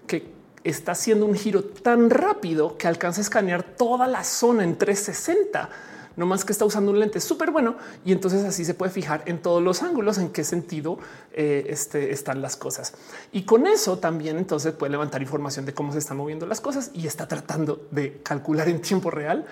que 0.07 0.36
está 0.69 0.93
haciendo 0.93 1.27
un 1.27 1.35
giro 1.35 1.65
tan 1.65 2.11
rápido 2.11 2.77
que 2.77 2.89
alcanza 2.89 3.21
a 3.21 3.23
escanear 3.23 3.63
toda 3.63 4.07
la 4.07 4.25
zona 4.25 4.65
en 4.65 4.77
360 4.77 5.71
no 6.17 6.27
más 6.27 6.45
que 6.45 6.53
está 6.53 6.65
usando 6.65 6.91
un 6.91 6.99
lente 6.99 7.21
súper 7.21 7.51
bueno 7.51 7.77
y 8.05 8.13
entonces 8.13 8.43
así 8.45 8.65
se 8.65 8.75
puede 8.75 8.91
fijar 8.91 9.23
en 9.27 9.41
todos 9.41 9.63
los 9.63 9.83
ángulos 9.83 10.19
en 10.19 10.31
qué 10.31 10.45
sentido 10.45 10.99
eh, 11.33 11.67
este, 11.69 12.11
están 12.11 12.41
las 12.41 12.57
cosas. 12.57 12.95
Y 13.33 13.43
con 13.43 13.67
eso 13.67 13.99
también 13.99 14.39
entonces 14.39 14.73
puede 14.73 14.91
levantar 14.93 15.21
información 15.23 15.67
de 15.67 15.75
cómo 15.75 15.93
se 15.93 15.99
están 15.99 16.17
moviendo 16.17 16.47
las 16.47 16.61
cosas 16.61 16.91
y 16.95 17.07
está 17.07 17.29
tratando 17.29 17.87
de 17.91 18.21
calcular 18.23 18.69
en 18.69 18.81
tiempo 18.81 19.11
real 19.11 19.47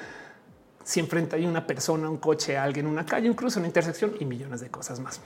si 0.84 1.00
enfrente 1.00 1.36
hay 1.36 1.46
una 1.46 1.66
persona, 1.66 2.10
un 2.10 2.18
coche, 2.18 2.58
alguien, 2.58 2.86
una 2.86 3.06
calle, 3.06 3.28
un 3.28 3.34
cruce, 3.34 3.58
una 3.58 3.68
intersección 3.68 4.14
y 4.20 4.24
millones 4.24 4.60
de 4.60 4.70
cosas 4.70 5.00
más. 5.00 5.20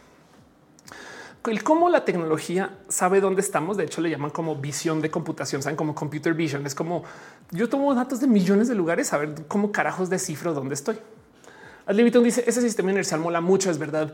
El 1.51 1.62
cómo 1.62 1.89
la 1.89 2.05
tecnología 2.05 2.79
sabe 2.89 3.20
dónde 3.20 3.41
estamos, 3.41 3.77
de 3.77 3.85
hecho 3.85 4.01
le 4.01 4.11
llaman 4.11 4.31
como 4.31 4.57
visión 4.57 5.01
de 5.01 5.11
computación, 5.11 5.62
saben 5.62 5.77
como 5.77 5.95
computer 5.95 6.35
vision, 6.35 6.66
es 6.66 6.75
como 6.75 7.05
yo 7.51 7.69
tomo 7.69 7.95
datos 7.95 8.20
de 8.20 8.27
millones 8.27 8.69
de 8.69 8.75
lugares 8.75 9.12
a 9.12 9.19
ver 9.19 9.35
cómo 9.49 9.73
carajos 9.73 10.11
descifro 10.11 10.55
dónde 10.55 10.75
estoy. 10.75 10.99
Adliviton 11.87 12.23
dice 12.23 12.45
ese 12.47 12.61
sistema 12.61 12.91
inercial 12.91 13.20
mola 13.20 13.41
mucho, 13.41 13.70
es 13.70 13.79
verdad. 13.79 14.12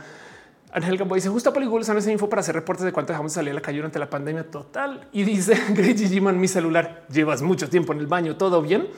Ángel 0.73 0.97
Gamboa 0.97 1.17
dice 1.17 1.29
justo 1.29 1.51
a 1.51 1.53
Polygon 1.53 1.81
usan 1.83 1.97
esa 1.99 2.11
info 2.11 2.29
para 2.29 2.41
hacer 2.41 2.55
reportes 2.55 2.85
de 2.85 2.93
cuánto 2.93 3.13
dejamos 3.13 3.33
de 3.33 3.37
salir 3.37 3.53
a 3.53 3.55
la 3.55 3.61
calle 3.61 3.79
durante 3.79 3.99
la 3.99 4.11
pandemia 4.11 4.51
total. 4.51 5.07
Y 5.13 5.23
dice 5.23 5.57
Grey 5.71 6.21
mi 6.21 6.49
celular 6.49 7.05
llevas 7.09 7.43
mucho 7.43 7.69
tiempo 7.69 7.93
en 7.93 8.01
el 8.01 8.07
baño. 8.07 8.37
Todo 8.37 8.61
bien. 8.61 8.89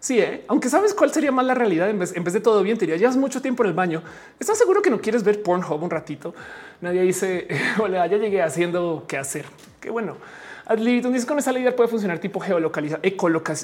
Sí, 0.00 0.20
¿eh? 0.20 0.44
aunque 0.48 0.68
sabes 0.68 0.94
cuál 0.94 1.12
sería 1.12 1.32
más 1.32 1.46
la 1.46 1.54
realidad 1.54 1.88
en 1.90 1.98
vez, 1.98 2.12
de 2.12 2.40
todo 2.40 2.62
bien, 2.62 2.76
te 2.78 2.86
diría 2.86 2.96
llevas 2.96 3.16
mucho 3.16 3.42
tiempo 3.42 3.62
en 3.64 3.70
el 3.70 3.74
baño. 3.74 4.02
¿Estás 4.38 4.58
seguro 4.58 4.82
que 4.82 4.90
no 4.90 5.00
quieres 5.00 5.24
ver 5.24 5.42
Pornhub 5.42 5.82
un 5.82 5.90
ratito? 5.90 6.34
Nadie 6.80 7.02
dice 7.02 7.48
hola, 7.78 8.06
ya 8.06 8.16
llegué 8.18 8.42
haciendo 8.42 9.04
qué 9.08 9.16
hacer. 9.16 9.46
Qué 9.80 9.90
bueno. 9.90 10.16
Adlibitum 10.66 11.12
dice 11.12 11.26
con 11.26 11.38
esa 11.38 11.52
ley 11.52 11.64
puede 11.72 11.88
funcionar 11.88 12.18
tipo 12.18 12.40
geolocalización, 12.40 13.00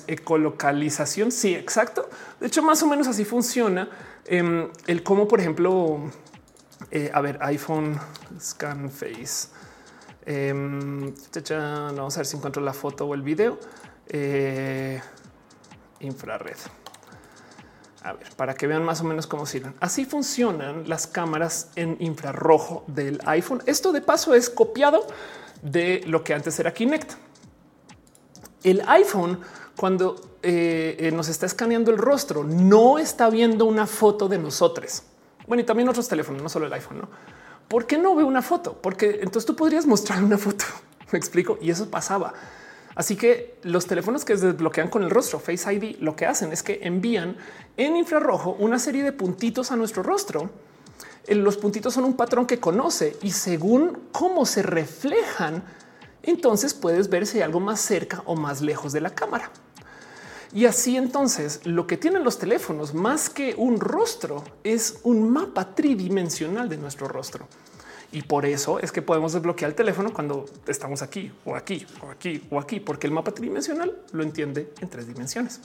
ecolocalización. 0.06 1.32
Sí, 1.32 1.54
exacto. 1.54 2.08
De 2.38 2.46
hecho, 2.46 2.62
más 2.62 2.80
o 2.82 2.86
menos 2.86 3.08
así 3.08 3.24
funciona 3.24 3.88
em, 4.24 4.68
el 4.86 5.02
cómo, 5.02 5.26
por 5.26 5.40
ejemplo, 5.40 5.98
eh, 6.92 7.10
a 7.12 7.20
ver, 7.20 7.38
iPhone 7.42 7.98
scan 8.40 8.88
face. 8.88 9.48
Em, 10.24 11.12
vamos 11.50 12.16
a 12.16 12.20
ver 12.20 12.26
si 12.26 12.36
encuentro 12.36 12.62
la 12.62 12.72
foto 12.72 13.06
o 13.06 13.14
el 13.14 13.22
video. 13.22 13.58
Infrared. 16.02 16.56
A 18.04 18.14
ver, 18.14 18.26
para 18.36 18.54
que 18.54 18.66
vean 18.66 18.84
más 18.84 19.00
o 19.00 19.04
menos 19.04 19.26
cómo 19.26 19.46
sirven. 19.46 19.74
Así 19.80 20.04
funcionan 20.04 20.88
las 20.88 21.06
cámaras 21.06 21.70
en 21.76 21.96
infrarrojo 22.00 22.84
del 22.88 23.20
iPhone. 23.26 23.62
Esto 23.66 23.92
de 23.92 24.00
paso 24.00 24.34
es 24.34 24.50
copiado 24.50 25.06
de 25.62 26.02
lo 26.06 26.24
que 26.24 26.34
antes 26.34 26.58
era 26.58 26.74
Kinect. 26.74 27.12
El 28.64 28.82
iPhone, 28.88 29.40
cuando 29.76 30.38
eh, 30.42 30.96
eh, 30.98 31.12
nos 31.12 31.28
está 31.28 31.46
escaneando 31.46 31.92
el 31.92 31.98
rostro, 31.98 32.42
no 32.42 32.98
está 32.98 33.30
viendo 33.30 33.64
una 33.64 33.86
foto 33.86 34.28
de 34.28 34.38
nosotros. 34.38 35.04
Bueno, 35.46 35.62
y 35.62 35.64
también 35.64 35.88
otros 35.88 36.08
teléfonos, 36.08 36.42
no 36.42 36.48
solo 36.48 36.66
el 36.66 36.72
iPhone. 36.72 36.98
¿no? 36.98 37.08
¿Por 37.68 37.86
qué 37.86 37.98
no 37.98 38.14
ve 38.16 38.24
una 38.24 38.42
foto? 38.42 38.74
Porque 38.80 39.20
entonces 39.22 39.46
tú 39.46 39.54
podrías 39.54 39.86
mostrar 39.86 40.22
una 40.22 40.38
foto. 40.38 40.64
Me 41.12 41.18
explico. 41.18 41.58
Y 41.60 41.70
eso 41.70 41.88
pasaba. 41.88 42.34
Así 42.94 43.16
que 43.16 43.58
los 43.62 43.86
teléfonos 43.86 44.24
que 44.24 44.36
se 44.36 44.46
desbloquean 44.48 44.88
con 44.88 45.02
el 45.02 45.10
rostro 45.10 45.40
Face 45.40 45.72
ID 45.72 45.96
lo 46.00 46.14
que 46.14 46.26
hacen 46.26 46.52
es 46.52 46.62
que 46.62 46.80
envían 46.82 47.36
en 47.76 47.96
infrarrojo 47.96 48.56
una 48.58 48.78
serie 48.78 49.02
de 49.02 49.12
puntitos 49.12 49.72
a 49.72 49.76
nuestro 49.76 50.02
rostro. 50.02 50.50
Los 51.28 51.56
puntitos 51.56 51.94
son 51.94 52.04
un 52.04 52.16
patrón 52.16 52.46
que 52.46 52.60
conoce 52.60 53.16
y 53.22 53.30
según 53.30 54.08
cómo 54.12 54.44
se 54.44 54.62
reflejan, 54.62 55.62
entonces 56.22 56.74
puedes 56.74 57.08
ver 57.08 57.26
si 57.26 57.38
hay 57.38 57.44
algo 57.44 57.60
más 57.60 57.80
cerca 57.80 58.22
o 58.26 58.36
más 58.36 58.60
lejos 58.60 58.92
de 58.92 59.00
la 59.00 59.10
cámara. 59.10 59.50
Y 60.54 60.66
así 60.66 60.98
entonces 60.98 61.64
lo 61.64 61.86
que 61.86 61.96
tienen 61.96 62.24
los 62.24 62.38
teléfonos 62.38 62.92
más 62.92 63.30
que 63.30 63.54
un 63.56 63.80
rostro 63.80 64.44
es 64.64 64.98
un 65.02 65.30
mapa 65.30 65.74
tridimensional 65.74 66.68
de 66.68 66.76
nuestro 66.76 67.08
rostro. 67.08 67.48
Y 68.12 68.22
por 68.22 68.44
eso 68.44 68.78
es 68.78 68.92
que 68.92 69.00
podemos 69.00 69.32
desbloquear 69.32 69.70
el 69.70 69.74
teléfono 69.74 70.12
cuando 70.12 70.44
estamos 70.66 71.00
aquí 71.00 71.32
o 71.46 71.56
aquí 71.56 71.86
o 72.02 72.10
aquí 72.10 72.46
o 72.50 72.60
aquí, 72.60 72.78
porque 72.78 73.06
el 73.06 73.12
mapa 73.12 73.32
tridimensional 73.32 73.96
lo 74.12 74.22
entiende 74.22 74.72
en 74.80 74.88
tres 74.90 75.06
dimensiones. 75.06 75.60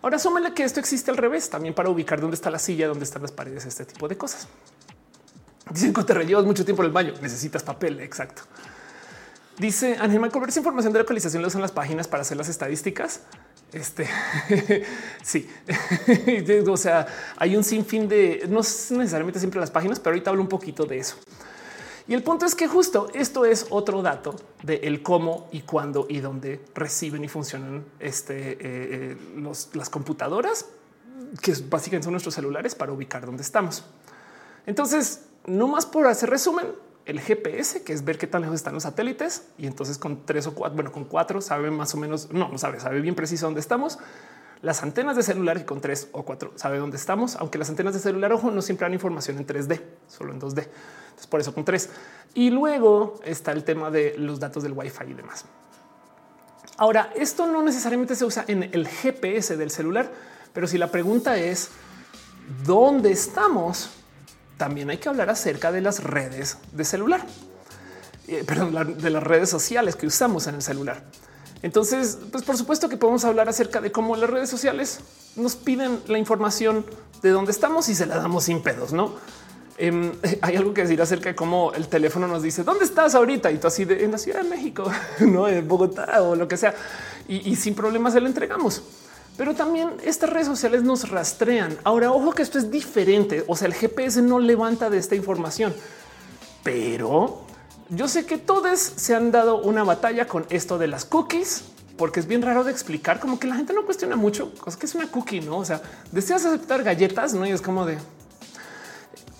Ahora 0.00 0.18
súmele 0.18 0.54
que 0.54 0.64
esto 0.64 0.80
existe 0.80 1.10
al 1.10 1.18
revés, 1.18 1.50
también 1.50 1.74
para 1.74 1.90
ubicar 1.90 2.20
dónde 2.20 2.36
está 2.36 2.50
la 2.50 2.58
silla, 2.58 2.88
dónde 2.88 3.04
están 3.04 3.20
las 3.20 3.32
paredes, 3.32 3.66
este 3.66 3.84
tipo 3.84 4.08
de 4.08 4.16
cosas. 4.16 4.48
Dicen 5.70 5.92
que 5.92 6.02
te 6.02 6.24
llevas 6.24 6.46
mucho 6.46 6.64
tiempo 6.64 6.82
en 6.82 6.86
el 6.86 6.92
baño, 6.92 7.12
necesitas 7.20 7.62
papel, 7.62 8.00
exacto. 8.00 8.42
Dice 9.58 9.96
Ángel 10.00 10.20
Michael, 10.20 10.48
esa 10.48 10.60
información 10.60 10.92
de 10.92 11.00
localización 11.00 11.42
lo 11.42 11.48
usan 11.48 11.60
las 11.60 11.72
páginas 11.72 12.06
para 12.08 12.22
hacer 12.22 12.36
las 12.36 12.48
estadísticas. 12.48 13.22
Este 13.72 14.08
sí, 15.22 15.50
o 16.68 16.76
sea, 16.76 17.06
hay 17.36 17.56
un 17.56 17.64
sinfín 17.64 18.08
de 18.08 18.46
no 18.48 18.60
necesariamente 18.60 19.38
siempre 19.40 19.60
las 19.60 19.70
páginas, 19.70 19.98
pero 19.98 20.14
ahorita 20.14 20.30
hablo 20.30 20.42
un 20.42 20.48
poquito 20.48 20.86
de 20.86 20.98
eso. 20.98 21.16
Y 22.08 22.14
el 22.14 22.22
punto 22.22 22.46
es 22.46 22.54
que 22.54 22.66
justo 22.66 23.08
esto 23.12 23.44
es 23.44 23.66
otro 23.68 24.00
dato 24.00 24.34
de 24.62 25.02
cómo 25.02 25.46
y 25.52 25.60
cuándo 25.60 26.06
y 26.08 26.20
dónde 26.20 26.64
reciben 26.74 27.22
y 27.22 27.28
funcionan 27.28 27.84
este, 28.00 28.52
eh, 28.52 28.58
eh, 28.62 29.16
las 29.74 29.90
computadoras, 29.90 30.64
que 31.42 31.52
básicamente 31.68 32.04
son 32.04 32.14
nuestros 32.14 32.34
celulares 32.34 32.74
para 32.74 32.92
ubicar 32.92 33.26
dónde 33.26 33.42
estamos. 33.42 33.84
Entonces, 34.64 35.26
no 35.46 35.68
más 35.68 35.84
por 35.84 36.06
hacer 36.06 36.30
resumen, 36.30 36.68
el 37.04 37.20
GPS, 37.20 37.82
que 37.84 37.92
es 37.92 38.04
ver 38.04 38.16
qué 38.16 38.26
tan 38.26 38.40
lejos 38.40 38.56
están 38.56 38.72
los 38.72 38.84
satélites, 38.84 39.46
y 39.58 39.66
entonces 39.66 39.98
con 39.98 40.24
tres 40.24 40.46
o 40.46 40.54
cuatro, 40.54 40.76
bueno, 40.76 40.92
con 40.92 41.04
cuatro 41.04 41.42
sabe 41.42 41.70
más 41.70 41.94
o 41.94 41.98
menos, 41.98 42.32
no, 42.32 42.48
no 42.48 42.56
sabe, 42.56 42.80
sabe 42.80 43.02
bien 43.02 43.16
preciso 43.16 43.46
dónde 43.46 43.60
estamos. 43.60 43.98
Las 44.62 44.82
antenas 44.82 45.14
de 45.14 45.22
celular 45.22 45.58
y 45.58 45.64
con 45.64 45.80
tres 45.80 46.08
o 46.12 46.24
cuatro 46.24 46.52
sabe 46.56 46.78
dónde 46.78 46.96
estamos, 46.96 47.36
aunque 47.36 47.58
las 47.58 47.68
antenas 47.68 47.92
de 47.92 48.00
celular, 48.00 48.32
ojo, 48.32 48.50
no 48.50 48.62
siempre 48.62 48.86
dan 48.86 48.94
información 48.94 49.36
en 49.36 49.46
3D, 49.46 49.82
solo 50.08 50.32
en 50.32 50.40
2D 50.40 50.68
por 51.26 51.40
eso 51.40 51.54
con 51.54 51.64
tres. 51.64 51.90
Y 52.34 52.50
luego 52.50 53.20
está 53.24 53.52
el 53.52 53.64
tema 53.64 53.90
de 53.90 54.14
los 54.18 54.38
datos 54.38 54.62
del 54.62 54.72
Wi-Fi 54.72 55.04
y 55.10 55.14
demás. 55.14 55.44
Ahora, 56.76 57.12
esto 57.16 57.46
no 57.46 57.62
necesariamente 57.62 58.14
se 58.14 58.24
usa 58.24 58.44
en 58.46 58.62
el 58.62 58.86
GPS 58.86 59.56
del 59.56 59.70
celular, 59.70 60.12
pero 60.52 60.66
si 60.68 60.78
la 60.78 60.92
pregunta 60.92 61.36
es 61.36 61.70
dónde 62.64 63.10
estamos, 63.10 63.90
también 64.56 64.88
hay 64.90 64.98
que 64.98 65.08
hablar 65.08 65.28
acerca 65.30 65.72
de 65.72 65.80
las 65.80 66.02
redes 66.02 66.58
de 66.72 66.84
celular, 66.84 67.24
eh, 68.28 68.44
perdón, 68.46 68.98
de 68.98 69.10
las 69.10 69.22
redes 69.22 69.50
sociales 69.50 69.96
que 69.96 70.06
usamos 70.06 70.46
en 70.46 70.54
el 70.54 70.62
celular. 70.62 71.02
Entonces, 71.62 72.18
pues 72.30 72.44
por 72.44 72.56
supuesto 72.56 72.88
que 72.88 72.96
podemos 72.96 73.24
hablar 73.24 73.48
acerca 73.48 73.80
de 73.80 73.90
cómo 73.90 74.14
las 74.14 74.30
redes 74.30 74.48
sociales 74.48 75.00
nos 75.34 75.56
piden 75.56 76.00
la 76.06 76.18
información 76.18 76.86
de 77.22 77.30
dónde 77.30 77.50
estamos 77.50 77.88
y 77.88 77.94
se 77.94 78.06
la 78.06 78.16
damos 78.16 78.44
sin 78.44 78.62
pedos, 78.62 78.92
no? 78.92 79.14
Em, 79.78 80.12
hay 80.42 80.56
algo 80.56 80.74
que 80.74 80.82
decir 80.82 81.00
acerca 81.00 81.30
de 81.30 81.34
cómo 81.36 81.72
el 81.72 81.88
teléfono 81.88 82.26
nos 82.26 82.42
dice 82.42 82.64
dónde 82.64 82.84
estás 82.84 83.14
ahorita 83.14 83.50
y 83.52 83.58
tú 83.58 83.68
así 83.68 83.84
de 83.84 84.04
en 84.04 84.10
la 84.10 84.18
Ciudad 84.18 84.42
de 84.42 84.48
México, 84.48 84.90
no 85.20 85.48
en 85.48 85.66
Bogotá 85.66 86.22
o 86.22 86.34
lo 86.34 86.48
que 86.48 86.56
sea. 86.56 86.74
Y, 87.28 87.56
sin 87.56 87.74
problemas 87.74 88.14
se 88.14 88.20
lo 88.20 88.26
entregamos. 88.26 88.82
Pero 89.36 89.54
también 89.54 89.90
estas 90.02 90.30
redes 90.30 90.46
sociales 90.46 90.82
nos 90.82 91.10
rastrean. 91.10 91.76
Ahora, 91.84 92.10
ojo 92.10 92.32
que 92.32 92.42
esto 92.42 92.58
es 92.58 92.70
diferente. 92.70 93.44
O 93.46 93.54
sea, 93.54 93.68
el 93.68 93.74
GPS 93.74 94.22
no 94.22 94.38
levanta 94.38 94.88
de 94.88 94.96
esta 94.96 95.14
información, 95.14 95.74
pero 96.64 97.42
yo 97.90 98.08
sé 98.08 98.24
que 98.24 98.38
todos 98.38 98.80
se 98.80 99.14
han 99.14 99.30
dado 99.30 99.58
una 99.58 99.84
batalla 99.84 100.26
con 100.26 100.46
esto 100.48 100.78
de 100.78 100.88
las 100.88 101.04
cookies, 101.04 101.64
porque 101.98 102.18
es 102.18 102.26
bien 102.26 102.40
raro 102.40 102.64
de 102.64 102.72
explicar, 102.72 103.20
como 103.20 103.38
que 103.38 103.46
la 103.46 103.56
gente 103.56 103.74
no 103.74 103.84
cuestiona 103.84 104.16
mucho, 104.16 104.54
cosa 104.54 104.78
que 104.78 104.86
es 104.86 104.94
una 104.94 105.08
cookie, 105.08 105.40
no? 105.40 105.58
O 105.58 105.64
sea, 105.64 105.82
deseas 106.10 106.46
aceptar 106.46 106.82
galletas, 106.82 107.34
no? 107.34 107.46
Y 107.46 107.50
es 107.50 107.60
como 107.60 107.84
de 107.84 107.98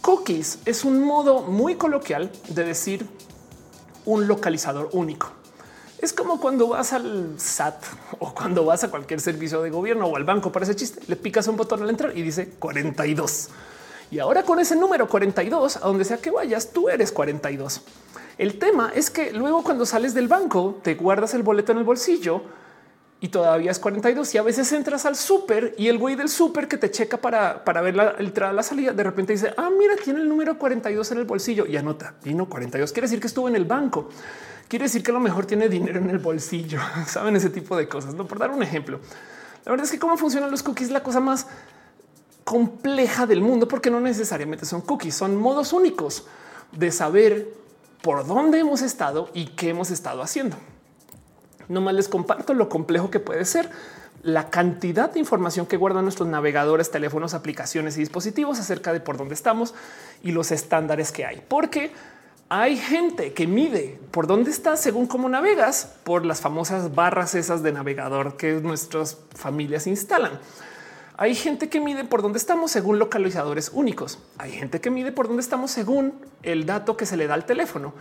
Cookies 0.09 0.61
es 0.65 0.87
un 0.87 1.05
modo 1.05 1.43
muy 1.43 1.75
coloquial 1.75 2.33
de 2.49 2.65
decir 2.65 3.07
un 4.07 4.27
localizador 4.27 4.89
único. 4.93 5.29
Es 5.99 6.15
como 6.15 6.41
cuando 6.41 6.67
vas 6.67 6.95
al 6.95 7.35
SAT 7.39 7.85
o 8.19 8.33
cuando 8.33 8.65
vas 8.65 8.83
a 8.85 8.91
cualquier 8.91 9.21
servicio 9.21 9.61
de 9.61 9.69
gobierno 9.69 10.07
o 10.07 10.17
al 10.17 10.25
banco 10.25 10.51
para 10.51 10.65
ese 10.65 10.75
chiste, 10.75 11.03
le 11.09 11.17
picas 11.17 11.47
un 11.49 11.59
botón 11.59 11.83
al 11.83 11.91
entrar 11.91 12.17
y 12.17 12.23
dice 12.23 12.49
42. 12.59 13.51
Y 14.11 14.19
ahora 14.19 14.45
con 14.45 14.59
ese 14.61 14.77
número 14.77 15.11
42, 15.11 15.77
a 15.77 15.81
donde 15.81 16.07
sea 16.07 16.17
que 16.17 16.31
vayas, 16.31 16.71
tú 16.73 16.89
eres 16.89 17.13
42. 17.13 17.83
El 18.39 18.59
tema 18.59 18.91
es 18.95 19.11
que 19.11 19.35
luego 19.35 19.63
cuando 19.63 19.85
sales 19.85 20.15
del 20.15 20.27
banco, 20.27 20.79
te 20.83 20.95
guardas 20.95 21.35
el 21.35 21.43
boleto 21.43 21.73
en 21.73 21.79
el 21.79 21.85
bolsillo 21.85 22.45
y 23.20 23.28
todavía 23.28 23.70
es 23.70 23.78
42 23.78 24.35
y 24.35 24.39
a 24.39 24.43
veces 24.43 24.70
entras 24.73 25.05
al 25.05 25.16
súper 25.16 25.74
y 25.77 25.89
el 25.89 25.99
güey 25.99 26.15
del 26.15 26.28
súper 26.28 26.69
que 26.69 26.77
te 26.77 26.90
checa 26.90 27.16
para, 27.16 27.65
para 27.65 27.81
ver 27.81 27.97
la 27.97 28.15
entrada, 28.19 28.53
la 28.53 28.62
salida, 28.62 28.93
de 28.93 29.03
repente 29.03 29.32
dice, 29.32 29.53
ah, 29.57 29.70
mira, 29.77 29.97
tiene 29.97 30.20
el 30.20 30.28
número 30.28 30.57
42 30.57 31.12
en 31.12 31.19
el 31.19 31.24
bolsillo 31.24 31.66
y 31.66 31.77
anota, 31.77 32.15
vino 32.23 32.49
42, 32.49 32.93
quiere 32.93 33.07
decir 33.07 33.20
que 33.20 33.27
estuvo 33.27 33.49
en 33.49 33.57
el 33.57 33.65
banco, 33.65 34.09
quiere 34.69 34.85
decir 34.85 35.03
que 35.03 35.11
a 35.11 35.15
lo 35.15 35.20
mejor 35.20 35.47
tiene 35.47 35.69
dinero 35.69 35.99
en 35.99 36.11
el 36.11 36.19
bolsillo, 36.19 36.78
saben 37.07 37.35
ese 37.35 37.51
tipo 37.51 37.77
de 37.77 37.89
cosas, 37.89 38.15
no 38.15 38.27
por 38.27 38.39
dar 38.39 38.51
un 38.51 38.62
ejemplo. 38.62 39.01
La 39.65 39.73
verdad 39.73 39.85
es 39.85 39.90
que 39.90 39.99
cómo 39.99 40.16
funcionan 40.16 40.51
los 40.51 40.62
cookies 40.62 40.86
es 40.86 40.93
la 40.93 41.03
cosa 41.03 41.20
más 41.20 41.47
compleja 42.45 43.27
del 43.27 43.43
mundo 43.43 43.69
porque 43.69 43.90
no 43.90 44.01
necesariamente 44.01 44.65
son 44.65 44.81
cookies, 44.81 45.15
son 45.15 45.36
modos 45.36 45.73
únicos 45.73 46.24
de 46.73 46.93
saber 46.93 47.53
por 48.01 48.27
dónde 48.27 48.61
hemos 48.61 48.81
estado 48.81 49.28
y 49.35 49.47
qué 49.49 49.70
hemos 49.70 49.90
estado 49.90 50.23
haciendo. 50.23 50.57
No 51.69 51.81
más 51.81 51.95
les 51.95 52.09
comparto 52.09 52.55
lo 52.55 52.69
complejo 52.69 53.11
que 53.11 53.20
puede 53.20 53.45
ser 53.45 53.70
la 54.23 54.51
cantidad 54.51 55.12
de 55.12 55.20
información 55.20 55.66
que 55.66 55.77
guardan 55.77 56.05
nuestros 56.05 56.28
navegadores, 56.28 56.90
teléfonos, 56.90 57.35
aplicaciones 57.35 57.97
y 57.97 58.01
dispositivos 58.01 58.59
acerca 58.59 58.93
de 58.93 59.01
por 59.01 59.16
dónde 59.16 59.35
estamos 59.35 59.74
y 60.23 60.32
los 60.32 60.51
estándares 60.51 61.12
que 61.12 61.24
hay. 61.24 61.43
Porque 61.47 61.93
hay 62.49 62.77
gente 62.77 63.32
que 63.32 63.47
mide 63.47 63.99
por 64.11 64.27
dónde 64.27 64.51
estás 64.51 64.81
según 64.81 65.07
cómo 65.07 65.28
navegas 65.28 65.97
por 66.05 66.24
las 66.24 66.40
famosas 66.40 66.95
barras 66.95 67.35
esas 67.35 67.62
de 67.62 67.73
navegador 67.73 68.36
que 68.36 68.55
nuestras 68.55 69.19
familias 69.35 69.86
instalan. 69.86 70.40
Hay 71.16 71.35
gente 71.35 71.69
que 71.69 71.81
mide 71.81 72.05
por 72.05 72.23
dónde 72.23 72.39
estamos 72.39 72.70
según 72.70 72.99
localizadores 72.99 73.70
únicos. 73.74 74.19
Hay 74.39 74.53
gente 74.53 74.81
que 74.81 74.90
mide 74.90 75.12
por 75.12 75.27
dónde 75.27 75.43
estamos 75.43 75.70
según 75.70 76.15
el 76.43 76.65
dato 76.65 76.97
que 76.97 77.07
se 77.07 77.16
le 77.16 77.27
da 77.27 77.35
al 77.35 77.45
teléfono 77.45 77.93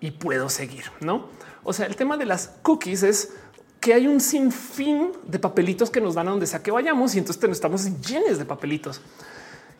y 0.00 0.12
puedo 0.12 0.48
seguir, 0.48 0.84
no? 1.00 1.26
O 1.64 1.72
sea, 1.72 1.86
el 1.86 1.96
tema 1.96 2.16
de 2.16 2.26
las 2.26 2.50
cookies 2.62 3.02
es 3.02 3.32
que 3.80 3.94
hay 3.94 4.06
un 4.06 4.20
sinfín 4.20 5.12
de 5.24 5.38
papelitos 5.38 5.90
que 5.90 6.00
nos 6.00 6.14
dan 6.14 6.28
a 6.28 6.30
donde 6.30 6.46
sea 6.46 6.62
que 6.62 6.70
vayamos 6.70 7.14
y 7.14 7.18
entonces 7.18 7.42
estamos 7.50 7.84
llenos 8.00 8.38
de 8.38 8.44
papelitos. 8.44 9.00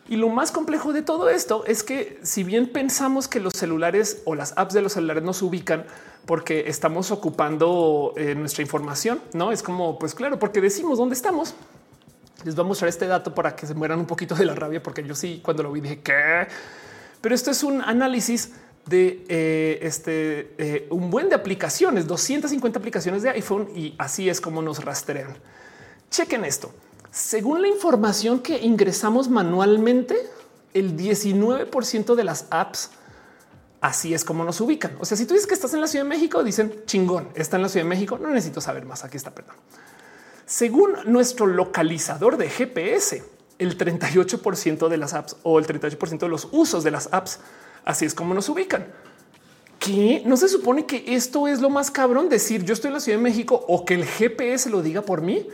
Y 0.09 0.17
lo 0.17 0.27
más 0.27 0.51
complejo 0.51 0.91
de 0.91 1.01
todo 1.01 1.29
esto 1.29 1.63
es 1.65 1.83
que 1.83 2.19
si 2.23 2.43
bien 2.43 2.67
pensamos 2.67 3.29
que 3.29 3.39
los 3.39 3.53
celulares 3.53 4.21
o 4.25 4.35
las 4.35 4.53
apps 4.57 4.73
de 4.73 4.81
los 4.81 4.93
celulares 4.93 5.23
nos 5.23 5.41
ubican 5.41 5.85
porque 6.25 6.65
estamos 6.67 7.11
ocupando 7.11 8.13
eh, 8.17 8.35
nuestra 8.35 8.61
información, 8.61 9.21
no 9.33 9.51
es 9.51 9.63
como, 9.63 9.97
pues 9.97 10.13
claro, 10.13 10.37
porque 10.39 10.59
decimos 10.59 10.97
dónde 10.97 11.15
estamos. 11.15 11.55
Les 12.43 12.55
voy 12.55 12.65
a 12.65 12.67
mostrar 12.67 12.89
este 12.89 13.07
dato 13.07 13.33
para 13.33 13.55
que 13.55 13.65
se 13.65 13.73
mueran 13.73 13.99
un 13.99 14.05
poquito 14.05 14.35
de 14.35 14.43
la 14.43 14.53
rabia, 14.53 14.83
porque 14.83 15.03
yo 15.03 15.15
sí, 15.15 15.39
cuando 15.43 15.63
lo 15.63 15.71
vi 15.71 15.79
dije 15.79 16.01
que, 16.01 16.47
pero 17.21 17.33
esto 17.33 17.51
es 17.51 17.63
un 17.63 17.81
análisis 17.81 18.51
de 18.85 19.25
eh, 19.29 19.79
este 19.81 20.53
eh, 20.57 20.87
un 20.89 21.09
buen 21.09 21.29
de 21.29 21.35
aplicaciones, 21.35 22.07
250 22.07 22.79
aplicaciones 22.79 23.23
de 23.23 23.29
iPhone 23.29 23.69
y 23.75 23.95
así 23.97 24.29
es 24.29 24.41
como 24.41 24.61
nos 24.61 24.83
rastrean. 24.83 25.35
Chequen 26.09 26.45
esto. 26.45 26.71
Según 27.11 27.61
la 27.61 27.67
información 27.67 28.39
que 28.39 28.59
ingresamos 28.59 29.29
manualmente, 29.29 30.17
el 30.73 30.97
19% 30.97 32.15
de 32.15 32.23
las 32.23 32.47
apps 32.49 32.91
así 33.81 34.13
es 34.13 34.25
como 34.25 34.43
nos 34.43 34.59
ubican. 34.61 34.95
O 34.99 35.05
sea, 35.05 35.17
si 35.17 35.25
tú 35.25 35.33
dices 35.33 35.47
que 35.47 35.53
estás 35.53 35.73
en 35.73 35.81
la 35.81 35.87
Ciudad 35.87 36.05
de 36.05 36.09
México, 36.09 36.43
dicen 36.43 36.73
chingón, 36.85 37.29
está 37.35 37.57
en 37.57 37.63
la 37.63 37.69
Ciudad 37.69 37.85
de 37.85 37.89
México. 37.89 38.17
No 38.17 38.29
necesito 38.29 38.61
saber 38.61 38.85
más. 38.85 39.03
Aquí 39.03 39.17
está, 39.17 39.31
perdón. 39.31 39.55
Según 40.45 40.93
nuestro 41.05 41.45
localizador 41.45 42.37
de 42.37 42.49
GPS, 42.49 43.23
el 43.59 43.77
38% 43.77 44.87
de 44.87 44.97
las 44.97 45.13
apps 45.13 45.35
o 45.43 45.59
el 45.59 45.67
38% 45.67 46.17
de 46.17 46.29
los 46.29 46.47
usos 46.51 46.83
de 46.83 46.91
las 46.91 47.09
apps, 47.11 47.39
así 47.85 48.05
es 48.05 48.13
como 48.13 48.33
nos 48.33 48.49
ubican. 48.49 48.87
Que 49.79 50.23
no 50.25 50.37
se 50.37 50.47
supone 50.47 50.85
que 50.85 51.03
esto 51.07 51.47
es 51.47 51.59
lo 51.59 51.69
más 51.69 51.91
cabrón 51.91 52.29
decir 52.29 52.63
yo 52.63 52.73
estoy 52.73 52.89
en 52.89 52.93
la 52.93 52.99
Ciudad 52.99 53.17
de 53.17 53.23
México 53.23 53.63
o 53.67 53.83
que 53.85 53.95
el 53.95 54.05
GPS 54.05 54.69
lo 54.69 54.81
diga 54.81 55.01
por 55.01 55.21
mí. 55.21 55.47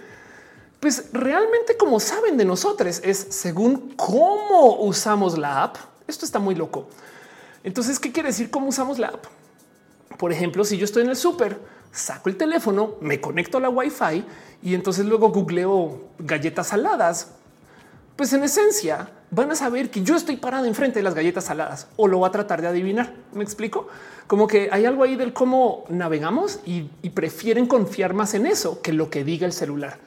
Pues 0.79 1.09
realmente 1.11 1.75
como 1.77 1.99
saben 1.99 2.37
de 2.37 2.45
nosotros 2.45 3.01
es 3.03 3.17
según 3.29 3.93
cómo 3.95 4.81
usamos 4.81 5.37
la 5.37 5.63
app. 5.63 5.77
Esto 6.07 6.25
está 6.25 6.39
muy 6.39 6.55
loco. 6.55 6.87
Entonces, 7.63 7.99
¿qué 7.99 8.11
quiere 8.11 8.29
decir 8.29 8.49
cómo 8.49 8.67
usamos 8.67 8.99
la 8.99 9.07
app? 9.07 9.25
Por 10.17 10.31
ejemplo, 10.31 10.63
si 10.63 10.77
yo 10.77 10.85
estoy 10.85 11.03
en 11.03 11.09
el 11.09 11.15
súper, 11.15 11.59
saco 11.91 12.29
el 12.29 12.37
teléfono, 12.37 12.95
me 13.01 13.19
conecto 13.19 13.57
a 13.57 13.61
la 13.61 13.69
Wi-Fi 13.69 14.25
y 14.63 14.75
entonces 14.75 15.05
luego 15.05 15.29
googleo 15.29 16.09
galletas 16.19 16.67
saladas. 16.67 17.31
Pues 18.19 18.33
en 18.33 18.43
esencia 18.43 19.09
van 19.31 19.49
a 19.49 19.55
saber 19.55 19.89
que 19.89 20.03
yo 20.03 20.17
estoy 20.17 20.35
parado 20.35 20.65
enfrente 20.65 20.99
de 20.99 21.03
las 21.03 21.15
galletas 21.15 21.45
saladas 21.45 21.87
o 21.95 22.05
lo 22.05 22.19
va 22.19 22.27
a 22.27 22.31
tratar 22.31 22.61
de 22.61 22.67
adivinar. 22.67 23.13
Me 23.31 23.45
explico 23.45 23.87
como 24.27 24.45
que 24.45 24.67
hay 24.73 24.83
algo 24.83 25.05
ahí 25.05 25.15
del 25.15 25.31
cómo 25.31 25.85
navegamos 25.87 26.59
y, 26.65 26.81
prefieren 27.11 27.65
confiar 27.65 28.13
más 28.13 28.33
en 28.33 28.45
eso 28.45 28.81
que 28.81 28.91
lo 28.91 29.09
que 29.09 29.23
diga 29.23 29.45
el 29.45 29.53
celular. 29.53 29.99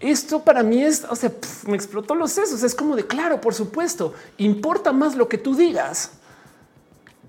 Esto 0.00 0.42
para 0.42 0.62
mí 0.62 0.82
es, 0.82 1.04
o 1.04 1.14
sea, 1.14 1.30
me 1.66 1.76
explotó 1.76 2.14
los 2.14 2.32
sesos. 2.32 2.62
Es 2.62 2.74
como 2.74 2.96
de 2.96 3.06
claro, 3.06 3.42
por 3.42 3.52
supuesto, 3.52 4.14
importa 4.38 4.92
más 4.92 5.14
lo 5.14 5.28
que 5.28 5.36
tú 5.36 5.54
digas 5.54 6.12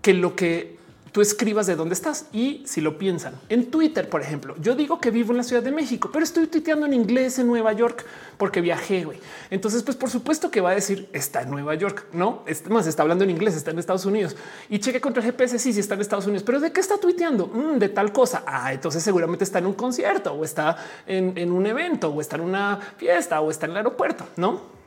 que 0.01 0.13
lo 0.13 0.33
que 0.33 0.78
tú 1.11 1.21
escribas 1.21 1.67
de 1.67 1.75
dónde 1.75 1.93
estás. 1.93 2.25
Y 2.31 2.63
si 2.65 2.81
lo 2.81 2.97
piensan 2.97 3.33
en 3.49 3.71
Twitter, 3.71 4.09
por 4.09 4.21
ejemplo, 4.21 4.55
yo 4.59 4.75
digo 4.75 4.99
que 4.99 5.11
vivo 5.11 5.31
en 5.31 5.37
la 5.37 5.43
Ciudad 5.43 5.63
de 5.63 5.71
México, 5.71 6.09
pero 6.11 6.23
estoy 6.23 6.47
tuiteando 6.47 6.85
en 6.85 6.93
inglés 6.93 7.39
en 7.39 7.47
Nueva 7.47 7.73
York 7.73 8.05
porque 8.37 8.61
viajé. 8.61 9.05
güey. 9.05 9.19
Entonces, 9.49 9.83
pues 9.83 9.97
por 9.97 10.09
supuesto 10.09 10.51
que 10.51 10.61
va 10.61 10.71
a 10.71 10.75
decir 10.75 11.09
está 11.13 11.41
en 11.41 11.51
Nueva 11.51 11.75
York. 11.75 12.05
No 12.13 12.43
es 12.45 12.67
más, 12.69 12.87
está 12.87 13.03
hablando 13.03 13.23
en 13.23 13.29
inglés, 13.29 13.55
está 13.55 13.71
en 13.71 13.79
Estados 13.79 14.05
Unidos 14.05 14.35
y 14.69 14.79
cheque 14.79 15.01
contra 15.01 15.23
el 15.23 15.31
GPS. 15.31 15.59
Sí, 15.59 15.73
sí 15.73 15.79
está 15.79 15.95
en 15.95 16.01
Estados 16.01 16.25
Unidos, 16.25 16.43
pero 16.43 16.59
de 16.59 16.71
qué 16.71 16.79
está 16.79 16.97
tuiteando 16.97 17.47
mm, 17.47 17.79
de 17.79 17.89
tal 17.89 18.11
cosa. 18.11 18.43
Ah, 18.45 18.73
entonces 18.73 19.03
seguramente 19.03 19.43
está 19.43 19.59
en 19.59 19.65
un 19.65 19.73
concierto 19.73 20.33
o 20.33 20.43
está 20.43 20.77
en, 21.05 21.37
en 21.37 21.51
un 21.51 21.65
evento 21.65 22.09
o 22.09 22.21
está 22.21 22.35
en 22.35 22.43
una 22.43 22.79
fiesta 22.97 23.41
o 23.41 23.51
está 23.51 23.65
en 23.65 23.71
el 23.71 23.77
aeropuerto. 23.77 24.25
No. 24.35 24.79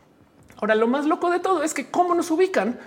Ahora, 0.62 0.77
lo 0.77 0.86
más 0.86 1.07
loco 1.07 1.28
de 1.28 1.40
todo 1.40 1.65
es 1.65 1.74
que 1.74 1.90
cómo 1.90 2.15
nos 2.15 2.31
ubican 2.31 2.78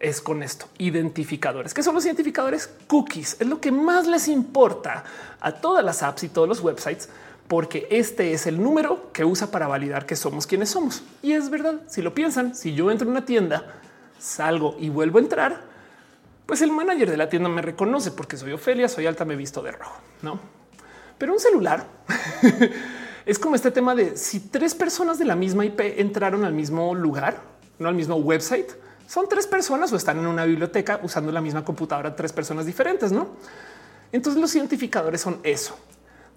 es 0.00 0.20
con 0.20 0.42
esto. 0.42 0.66
Identificadores. 0.78 1.74
¿Qué 1.74 1.82
son 1.82 1.94
los 1.94 2.04
identificadores? 2.04 2.70
Cookies. 2.86 3.36
Es 3.40 3.46
lo 3.46 3.60
que 3.60 3.72
más 3.72 4.06
les 4.06 4.28
importa 4.28 5.04
a 5.40 5.52
todas 5.52 5.84
las 5.84 6.02
apps 6.02 6.24
y 6.24 6.28
todos 6.28 6.48
los 6.48 6.60
websites 6.60 7.08
porque 7.48 7.88
este 7.90 8.34
es 8.34 8.46
el 8.46 8.62
número 8.62 9.10
que 9.12 9.24
usa 9.24 9.50
para 9.50 9.66
validar 9.66 10.04
que 10.04 10.14
somos 10.14 10.46
quienes 10.46 10.68
somos. 10.68 11.02
Y 11.22 11.32
es 11.32 11.48
verdad, 11.48 11.80
si 11.88 12.02
lo 12.02 12.14
piensan, 12.14 12.54
si 12.54 12.74
yo 12.74 12.90
entro 12.90 13.06
en 13.06 13.12
una 13.12 13.24
tienda, 13.24 13.80
salgo 14.18 14.76
y 14.78 14.90
vuelvo 14.90 15.18
a 15.18 15.22
entrar, 15.22 15.62
pues 16.44 16.60
el 16.60 16.70
manager 16.70 17.10
de 17.10 17.16
la 17.16 17.28
tienda 17.28 17.48
me 17.48 17.62
reconoce 17.62 18.10
porque 18.10 18.36
soy 18.36 18.52
Ofelia, 18.52 18.88
soy 18.88 19.06
alta, 19.06 19.24
me 19.24 19.34
he 19.34 19.36
visto 19.36 19.62
de 19.62 19.72
rojo, 19.72 19.98
¿no? 20.20 20.38
Pero 21.16 21.32
un 21.32 21.40
celular 21.40 21.86
es 23.26 23.38
como 23.38 23.56
este 23.56 23.70
tema 23.70 23.94
de 23.94 24.16
si 24.16 24.40
tres 24.40 24.74
personas 24.74 25.18
de 25.18 25.24
la 25.24 25.34
misma 25.34 25.64
IP 25.64 25.80
entraron 25.98 26.44
al 26.44 26.52
mismo 26.52 26.94
lugar, 26.94 27.40
no 27.78 27.88
al 27.88 27.94
mismo 27.94 28.16
website, 28.16 28.70
son 29.08 29.26
tres 29.26 29.46
personas 29.46 29.90
o 29.90 29.96
están 29.96 30.18
en 30.18 30.26
una 30.26 30.44
biblioteca 30.44 31.00
usando 31.02 31.32
la 31.32 31.40
misma 31.40 31.64
computadora, 31.64 32.14
tres 32.14 32.30
personas 32.30 32.66
diferentes, 32.66 33.10
¿no? 33.10 33.28
Entonces 34.12 34.40
los 34.40 34.54
identificadores 34.54 35.22
son 35.22 35.40
eso. 35.44 35.78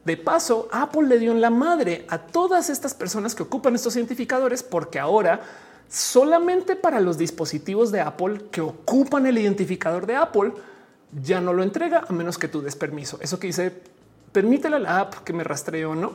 De 0.05 0.15
paso, 0.15 0.69
Apple 0.71 1.03
le 1.03 1.19
dio 1.19 1.33
en 1.33 1.41
la 1.41 1.49
madre 1.49 2.05
a 2.07 2.17
todas 2.17 2.69
estas 2.69 2.93
personas 2.93 3.35
que 3.35 3.43
ocupan 3.43 3.75
estos 3.75 3.97
identificadores 3.97 4.63
porque 4.63 4.99
ahora 4.99 5.41
solamente 5.89 6.77
para 6.77 7.01
los 7.01 7.17
dispositivos 7.17 7.91
de 7.91 7.99
Apple 7.99 8.45
que 8.51 8.61
ocupan 8.61 9.25
el 9.25 9.37
identificador 9.37 10.05
de 10.05 10.15
Apple 10.15 10.53
ya 11.21 11.41
no 11.41 11.51
lo 11.51 11.63
entrega 11.63 12.05
a 12.07 12.13
menos 12.13 12.37
que 12.37 12.47
tú 12.47 12.61
des 12.61 12.77
permiso. 12.77 13.17
Eso 13.19 13.37
que 13.37 13.47
dice, 13.47 13.83
permítele 14.31 14.77
a 14.77 14.79
la 14.79 14.99
app 15.01 15.15
que 15.25 15.33
me 15.33 15.43
rastree 15.43 15.83
o 15.83 15.93
no. 15.93 16.13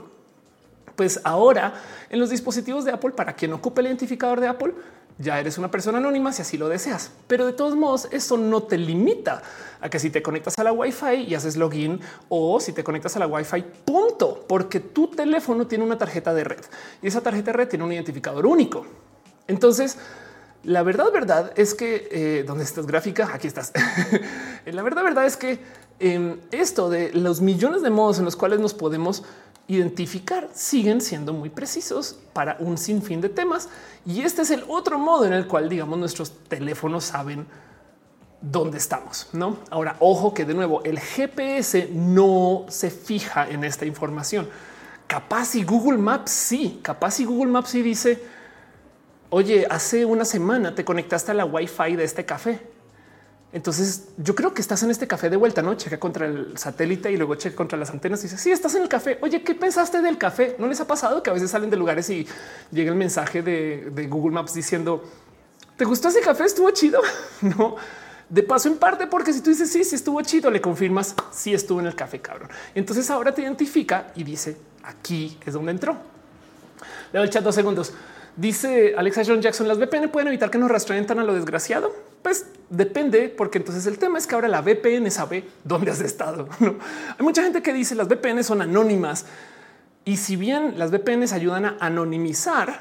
Pues 0.97 1.21
ahora 1.23 1.75
en 2.09 2.19
los 2.19 2.31
dispositivos 2.31 2.87
de 2.87 2.93
Apple, 2.93 3.11
para 3.11 3.35
quien 3.35 3.53
ocupe 3.53 3.83
el 3.83 3.89
identificador 3.89 4.41
de 4.41 4.49
Apple, 4.49 4.73
ya 5.19 5.41
eres 5.41 5.57
una 5.59 5.71
persona 5.71 5.99
anónima 5.99 6.33
si 6.33 6.43
así 6.43 6.59
lo 6.59 6.69
deseas. 6.69 7.11
Pero 7.27 7.47
de 7.47 7.53
todos 7.53 7.77
modos, 7.77 8.09
eso 8.11 8.37
no 8.37 8.63
te 8.63 8.77
limita 8.77 9.43
a 9.81 9.89
que 9.89 9.99
si 9.99 10.11
te 10.11 10.23
conectas 10.23 10.59
a 10.59 10.65
la 10.65 10.73
Wi-Fi 10.73 11.27
y 11.29 11.35
haces 11.35 11.57
login 11.57 12.01
o 12.29 12.61
si 12.61 12.73
te 12.73 12.85
conectas 12.85 13.17
a 13.17 13.21
la 13.21 13.27
Wi-Fi, 13.27 13.65
punto, 13.85 14.45
porque 14.47 14.81
tu 14.81 15.09
teléfono 15.09 15.67
tiene 15.67 15.85
una 15.85 15.99
tarjeta 15.99 16.35
de 16.35 16.45
red 16.45 16.65
y 17.03 17.09
esa 17.09 17.21
tarjeta 17.21 17.53
de 17.53 17.57
red 17.57 17.69
tiene 17.69 17.85
un 17.85 17.93
identificador 17.93 18.47
único. 18.47 18.87
Entonces, 19.49 19.97
la 20.65 20.83
verdad, 20.83 21.13
verdad 21.13 21.53
es 21.57 21.75
que 21.75 22.09
eh, 22.11 22.45
donde 22.45 22.65
estás 22.65 22.87
gráfica, 22.87 23.31
aquí 23.33 23.47
estás. 23.47 23.73
la 24.67 24.83
verdad, 24.83 25.05
verdad 25.05 25.25
es 25.25 25.37
que 25.37 25.61
em, 26.01 26.41
esto 26.51 26.91
de 26.91 27.13
los 27.13 27.41
millones 27.41 27.83
de 27.83 27.91
modos 27.91 28.19
en 28.19 28.25
los 28.25 28.37
cuales 28.37 28.59
nos 28.59 28.75
podemos 28.75 29.23
identificar 29.69 30.49
siguen 30.53 31.01
siendo 31.01 31.33
muy 31.33 31.51
precisos 31.51 32.19
para 32.33 32.57
un 32.61 32.79
sinfín 32.79 33.21
de 33.21 33.29
temas. 33.29 33.69
Y 34.05 34.23
este 34.23 34.43
es 34.43 34.51
el 34.51 34.65
otro 34.69 34.99
modo 34.99 35.25
en 35.25 35.33
el 35.33 35.47
cual, 35.47 35.69
digamos, 35.69 35.99
nuestros 35.99 36.33
teléfonos 36.49 37.05
saben 37.05 37.47
dónde 38.41 38.79
estamos. 38.79 39.29
No, 39.33 39.59
ahora 39.71 39.97
ojo 40.01 40.33
que 40.35 40.45
de 40.45 40.55
nuevo 40.55 40.83
el 40.85 41.01
GPS 41.01 41.91
no 41.93 42.67
se 42.69 42.91
fija 42.91 43.49
en 43.49 43.65
esta 43.65 43.87
información. 43.87 44.49
Capaz 45.07 45.55
y 45.55 45.65
Google 45.65 45.99
Maps 45.99 46.31
sí, 46.31 46.81
capaz 46.83 47.21
y 47.21 47.25
Google 47.25 47.51
Maps 47.53 47.71
sí 47.71 47.83
dice, 47.83 48.23
oye, 49.31 49.67
hace 49.71 50.05
una 50.05 50.25
semana 50.25 50.75
te 50.75 50.85
conectaste 50.85 51.31
a 51.31 51.35
la 51.35 51.45
Wi-Fi 51.45 51.97
de 51.97 52.05
este 52.05 52.25
café 52.25 52.76
entonces 53.53 54.09
yo 54.19 54.35
creo 54.35 54.53
que 54.53 54.61
estás 54.61 54.83
en 54.83 54.91
este 54.91 55.07
café 55.07 55.31
de 55.31 55.37
vuelta, 55.37 55.63
no 55.63 55.75
checa 55.75 55.99
contra 55.99 56.27
el 56.27 56.59
satélite 56.59 57.11
y 57.11 57.17
luego 57.17 57.37
checa 57.37 57.57
contra 57.57 57.79
las 57.79 57.91
antenas 57.91 58.21
y 58.21 58.25
dice 58.25 58.39
sí, 58.39 58.51
estás 58.51 58.75
en 58.75 58.83
el 58.83 58.89
café. 58.89 59.19
Oye, 59.23 59.43
¿qué 59.43 59.55
pensaste 59.55 60.03
del 60.03 60.19
café? 60.19 60.57
No 60.59 60.67
les 60.67 60.81
ha 60.81 60.87
pasado 60.87 61.23
que 61.23 61.31
a 61.31 61.33
veces 61.33 61.51
salen 61.51 61.71
de 61.71 61.77
lugares 61.77 62.11
y 62.11 62.27
llega 62.71 62.91
el 62.91 62.99
mensaje 62.99 63.43
de, 63.43 64.07
Google 64.11 64.35
Maps 64.35 64.55
diciendo 64.55 65.05
te 65.77 65.85
gustó 65.85 66.09
ese 66.09 66.21
café? 66.21 66.45
Estuvo 66.45 66.71
chido. 66.71 67.01
No 67.43 67.77
de 68.29 68.43
paso 68.43 68.69
en 68.69 68.77
parte, 68.77 69.07
porque 69.07 69.33
si 69.33 69.41
tú 69.41 69.51
dices 69.51 69.71
sí, 69.71 69.85
sí 69.85 69.95
estuvo 69.95 70.21
chido, 70.23 70.51
le 70.51 70.61
confirmas 70.61 71.15
si 71.31 71.55
estuvo 71.55 71.79
en 71.79 71.87
el 71.87 71.95
café, 71.95 72.21
cabrón. 72.21 72.51
Entonces 72.75 73.09
ahora 73.11 73.33
te 73.33 73.43
identifica 73.43 74.09
y 74.17 74.25
dice 74.25 74.57
aquí 74.83 75.39
es 75.47 75.55
donde 75.55 75.73
entró. 75.73 75.97
Leo 77.13 77.23
el 77.23 77.31
chat 77.31 77.45
dos 77.45 77.55
segundos. 77.55 77.93
Dice 78.37 78.95
Alexa 78.97 79.23
John 79.27 79.41
Jackson, 79.41 79.67
las 79.67 79.79
VPN 79.79 80.11
pueden 80.11 80.29
evitar 80.29 80.51
que 80.51 80.59
nos 80.59 80.71
rastreen 80.71 81.07
tan 81.07 81.19
a 81.19 81.25
lo 81.25 81.35
desgraciado. 81.35 81.95
Pues 82.23 82.47
depende, 82.69 83.29
porque 83.29 83.59
entonces 83.59 83.87
el 83.87 83.99
tema 83.99 84.19
es 84.19 84.27
que 84.27 84.35
ahora 84.35 84.49
la 84.49 84.61
VPN 84.61 85.11
sabe 85.11 85.45
dónde 85.65 85.91
has 85.91 86.01
estado. 86.01 86.49
Hay 86.61 87.25
mucha 87.25 87.43
gente 87.43 87.63
que 87.63 87.73
dice 87.73 87.95
las 87.95 88.09
VPN 88.09 88.45
son 88.45 88.61
anónimas 88.61 89.25
y 90.05 90.19
si 90.19 90.37
bien 90.37 90.79
las 90.79 90.91
VPNs 90.91 91.33
ayudan 91.33 91.65
a 91.65 91.77
anonimizar, 91.81 92.81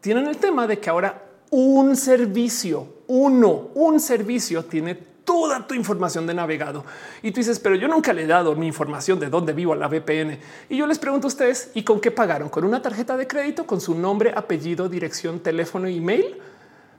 tienen 0.00 0.26
el 0.26 0.38
tema 0.38 0.66
de 0.66 0.78
que 0.78 0.90
ahora 0.90 1.22
un 1.50 1.96
servicio, 1.96 2.94
uno, 3.06 3.70
un 3.74 4.00
servicio 4.00 4.64
tiene 4.64 5.13
toda 5.24 5.66
tu 5.66 5.74
información 5.74 6.26
de 6.26 6.34
navegado. 6.34 6.84
Y 7.22 7.32
tú 7.32 7.40
dices, 7.40 7.58
pero 7.58 7.74
yo 7.74 7.88
nunca 7.88 8.12
le 8.12 8.22
he 8.22 8.26
dado 8.26 8.54
mi 8.54 8.66
información 8.66 9.18
de 9.18 9.28
dónde 9.28 9.52
vivo 9.52 9.72
a 9.72 9.76
la 9.76 9.88
VPN. 9.88 10.38
Y 10.68 10.76
yo 10.76 10.86
les 10.86 10.98
pregunto 10.98 11.26
a 11.26 11.28
ustedes, 11.28 11.70
¿y 11.74 11.82
con 11.82 12.00
qué 12.00 12.10
pagaron? 12.10 12.48
¿Con 12.48 12.64
una 12.64 12.82
tarjeta 12.82 13.16
de 13.16 13.26
crédito? 13.26 13.66
¿Con 13.66 13.80
su 13.80 13.94
nombre, 13.94 14.32
apellido, 14.36 14.88
dirección, 14.88 15.40
teléfono, 15.40 15.86
email? 15.86 16.36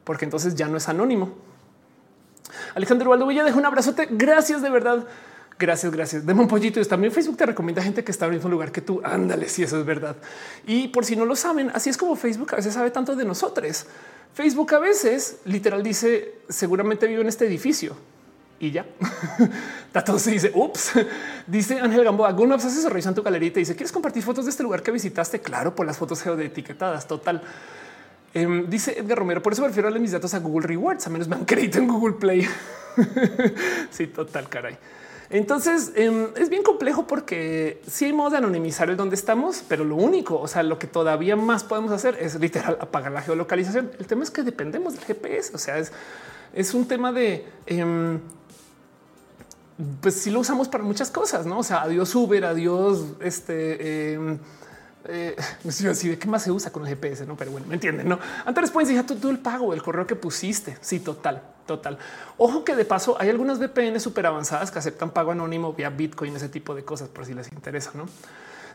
Porque 0.03 0.25
entonces 0.25 0.55
ya 0.55 0.67
no 0.67 0.77
es 0.77 0.89
anónimo. 0.89 1.33
Alejandro 2.75 3.15
Villa 3.25 3.43
deja 3.43 3.57
un 3.57 3.65
abrazote. 3.65 4.07
Gracias 4.11 4.61
de 4.61 4.69
verdad. 4.69 5.05
Gracias, 5.57 5.91
gracias. 5.91 6.25
Deme 6.25 6.41
un 6.41 6.47
pollito. 6.47 6.83
También 6.85 7.13
Facebook 7.13 7.37
te 7.37 7.45
recomienda 7.45 7.81
gente 7.81 8.03
que 8.03 8.11
está 8.11 8.25
en 8.25 8.43
un 8.43 8.51
lugar 8.51 8.71
que 8.71 8.81
tú 8.81 9.01
ándale. 9.03 9.47
Si 9.47 9.63
eso 9.63 9.79
es 9.79 9.85
verdad. 9.85 10.17
Y 10.67 10.89
por 10.89 11.05
si 11.05 11.15
no 11.15 11.25
lo 11.25 11.35
saben, 11.35 11.71
así 11.73 11.89
es 11.89 11.97
como 11.97 12.15
Facebook 12.15 12.53
a 12.53 12.57
veces 12.57 12.73
sabe 12.73 12.91
tanto 12.91 13.15
de 13.15 13.23
nosotros. 13.23 13.85
Facebook 14.33 14.73
a 14.73 14.79
veces 14.79 15.37
literal 15.45 15.81
dice 15.81 16.39
seguramente 16.49 17.07
vivo 17.07 17.21
en 17.21 17.27
este 17.27 17.45
edificio 17.45 17.95
y 18.59 18.71
ya. 18.71 18.85
Tato 19.91 20.17
se 20.19 20.31
dice 20.31 20.51
ups. 20.53 20.93
Dice 21.47 21.79
Ángel 21.79 22.03
Gamboa, 22.03 22.31
Google 22.31 22.55
hace 22.55 22.67
eso, 22.67 22.89
revisan 22.89 23.13
tu 23.13 23.21
galería 23.21 23.49
y 23.49 23.51
te 23.51 23.59
dice 23.59 23.75
quieres 23.75 23.91
compartir 23.91 24.23
fotos 24.23 24.45
de 24.45 24.51
este 24.51 24.63
lugar 24.63 24.81
que 24.81 24.91
visitaste. 24.91 25.39
Claro, 25.39 25.75
por 25.75 25.85
las 25.85 25.97
fotos 25.97 26.21
geoetiquetadas. 26.21 27.07
Total. 27.07 27.41
Em, 28.33 28.69
dice 28.69 28.99
Edgar 28.99 29.17
Romero, 29.17 29.41
por 29.41 29.53
eso 29.53 29.63
prefiero 29.63 29.87
darle 29.87 29.99
mis 29.99 30.11
datos 30.11 30.33
a 30.33 30.39
Google 30.39 30.67
Rewards, 30.67 31.07
a 31.07 31.09
menos 31.09 31.27
me 31.27 31.35
han 31.35 31.45
crédito 31.45 31.77
en 31.77 31.87
Google 31.87 32.15
Play. 32.15 32.45
sí, 33.91 34.07
total, 34.07 34.49
caray. 34.49 34.77
Entonces 35.29 35.93
em, 35.95 36.27
es 36.35 36.49
bien 36.49 36.61
complejo 36.61 37.07
porque 37.07 37.81
sí 37.87 38.05
hay 38.05 38.13
modo 38.13 38.31
de 38.31 38.37
anonimizar 38.37 38.89
el 38.89 38.97
dónde 38.97 39.15
estamos, 39.15 39.63
pero 39.67 39.83
lo 39.83 39.95
único, 39.95 40.39
o 40.39 40.47
sea, 40.47 40.63
lo 40.63 40.77
que 40.77 40.87
todavía 40.87 41.35
más 41.35 41.63
podemos 41.63 41.91
hacer 41.91 42.17
es 42.19 42.39
literal 42.39 42.77
apagar 42.81 43.11
la 43.11 43.21
geolocalización. 43.21 43.91
El 43.99 44.05
tema 44.05 44.23
es 44.23 44.31
que 44.31 44.43
dependemos 44.43 44.95
del 44.95 45.05
GPS, 45.05 45.55
o 45.55 45.57
sea, 45.57 45.77
es, 45.77 45.91
es 46.53 46.73
un 46.73 46.87
tema 46.87 47.11
de 47.11 47.45
em, 47.65 48.19
pues 50.01 50.15
si 50.15 50.31
lo 50.31 50.39
usamos 50.39 50.67
para 50.67 50.83
muchas 50.83 51.11
cosas, 51.11 51.45
no? 51.45 51.59
O 51.59 51.63
sea, 51.63 51.81
adiós 51.81 52.13
Uber, 52.15 52.45
adiós 52.45 53.03
este. 53.19 54.13
Eh, 54.13 54.37
eh, 55.07 55.35
así 55.67 56.09
de 56.09 56.17
qué 56.17 56.27
más 56.27 56.43
se 56.43 56.51
usa 56.51 56.71
con 56.71 56.83
el 56.83 56.89
GPS, 56.89 57.25
no? 57.25 57.35
Pero 57.35 57.51
bueno, 57.51 57.67
me 57.67 57.75
entienden, 57.75 58.07
no? 58.07 58.19
Antes 58.45 58.71
puedes 58.71 58.89
decir 58.89 59.05
tú, 59.19 59.29
el 59.29 59.39
pago, 59.39 59.73
el 59.73 59.81
correo 59.81 60.07
que 60.07 60.15
pusiste. 60.15 60.77
Sí, 60.81 60.99
total, 60.99 61.41
total. 61.65 61.97
Ojo 62.37 62.63
que 62.63 62.75
de 62.75 62.85
paso 62.85 63.17
hay 63.19 63.29
algunas 63.29 63.59
VPN 63.59 63.99
súper 63.99 64.25
avanzadas 64.25 64.71
que 64.71 64.79
aceptan 64.79 65.11
pago 65.11 65.31
anónimo 65.31 65.73
vía 65.73 65.89
Bitcoin, 65.89 66.35
ese 66.35 66.49
tipo 66.49 66.73
de 66.73 66.83
cosas, 66.83 67.09
por 67.09 67.25
si 67.25 67.33
les 67.33 67.51
interesa, 67.51 67.91
no? 67.93 68.05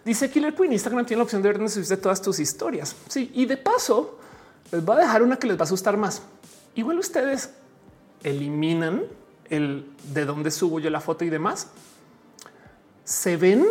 Dice 0.05 0.31
Killer 0.31 0.55
Queen. 0.55 0.73
Instagram 0.73 1.05
tiene 1.07 1.19
la 1.19 1.25
opción 1.25 1.43
de 1.43 1.53
ver 1.53 1.59
de 1.61 1.97
todas 1.97 2.23
tus 2.23 2.39
historias. 2.39 2.95
Sí, 3.09 3.31
y 3.35 3.47
de 3.47 3.57
paso 3.57 4.19
les 4.71 4.85
voy 4.85 4.97
a 4.97 5.01
dejar 5.01 5.23
una 5.23 5.37
que 5.37 5.47
les 5.47 5.57
va 5.57 5.63
a 5.63 5.65
asustar 5.65 5.97
más. 5.97 6.23
Igual 6.75 6.99
ustedes 6.99 7.51
eliminan 8.23 9.03
el 9.51 9.87
de 10.15 10.25
dónde 10.25 10.51
subo 10.51 10.81
yo 10.81 10.89
la 10.91 11.01
foto 11.01 11.25
y 11.25 11.31
demás, 11.31 11.69
se 13.05 13.37
ven 13.37 13.67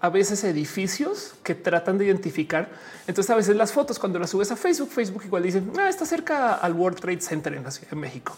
a 0.00 0.08
veces 0.08 0.44
edificios 0.44 1.34
que 1.42 1.54
tratan 1.54 1.98
de 1.98 2.06
identificar. 2.06 2.70
Entonces, 3.06 3.30
a 3.30 3.36
veces 3.36 3.56
las 3.56 3.72
fotos, 3.72 3.98
cuando 3.98 4.18
las 4.18 4.30
subes 4.30 4.50
a 4.50 4.56
Facebook, 4.56 4.90
Facebook 4.90 5.22
igual 5.24 5.42
dicen 5.42 5.72
ah, 5.78 5.88
está 5.88 6.06
cerca 6.06 6.54
al 6.54 6.74
World 6.74 7.00
Trade 7.00 7.20
Center 7.20 7.54
en 7.54 7.64
la 7.64 7.70
Ciudad 7.70 7.90
de 7.90 7.96
México. 7.96 8.36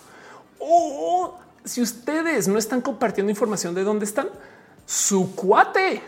O 0.58 1.38
si 1.64 1.82
ustedes 1.82 2.48
no 2.48 2.58
están 2.58 2.80
compartiendo 2.80 3.30
información 3.30 3.74
de 3.74 3.82
dónde 3.82 4.04
están, 4.04 4.28
su 4.86 5.34
cuate, 5.34 6.02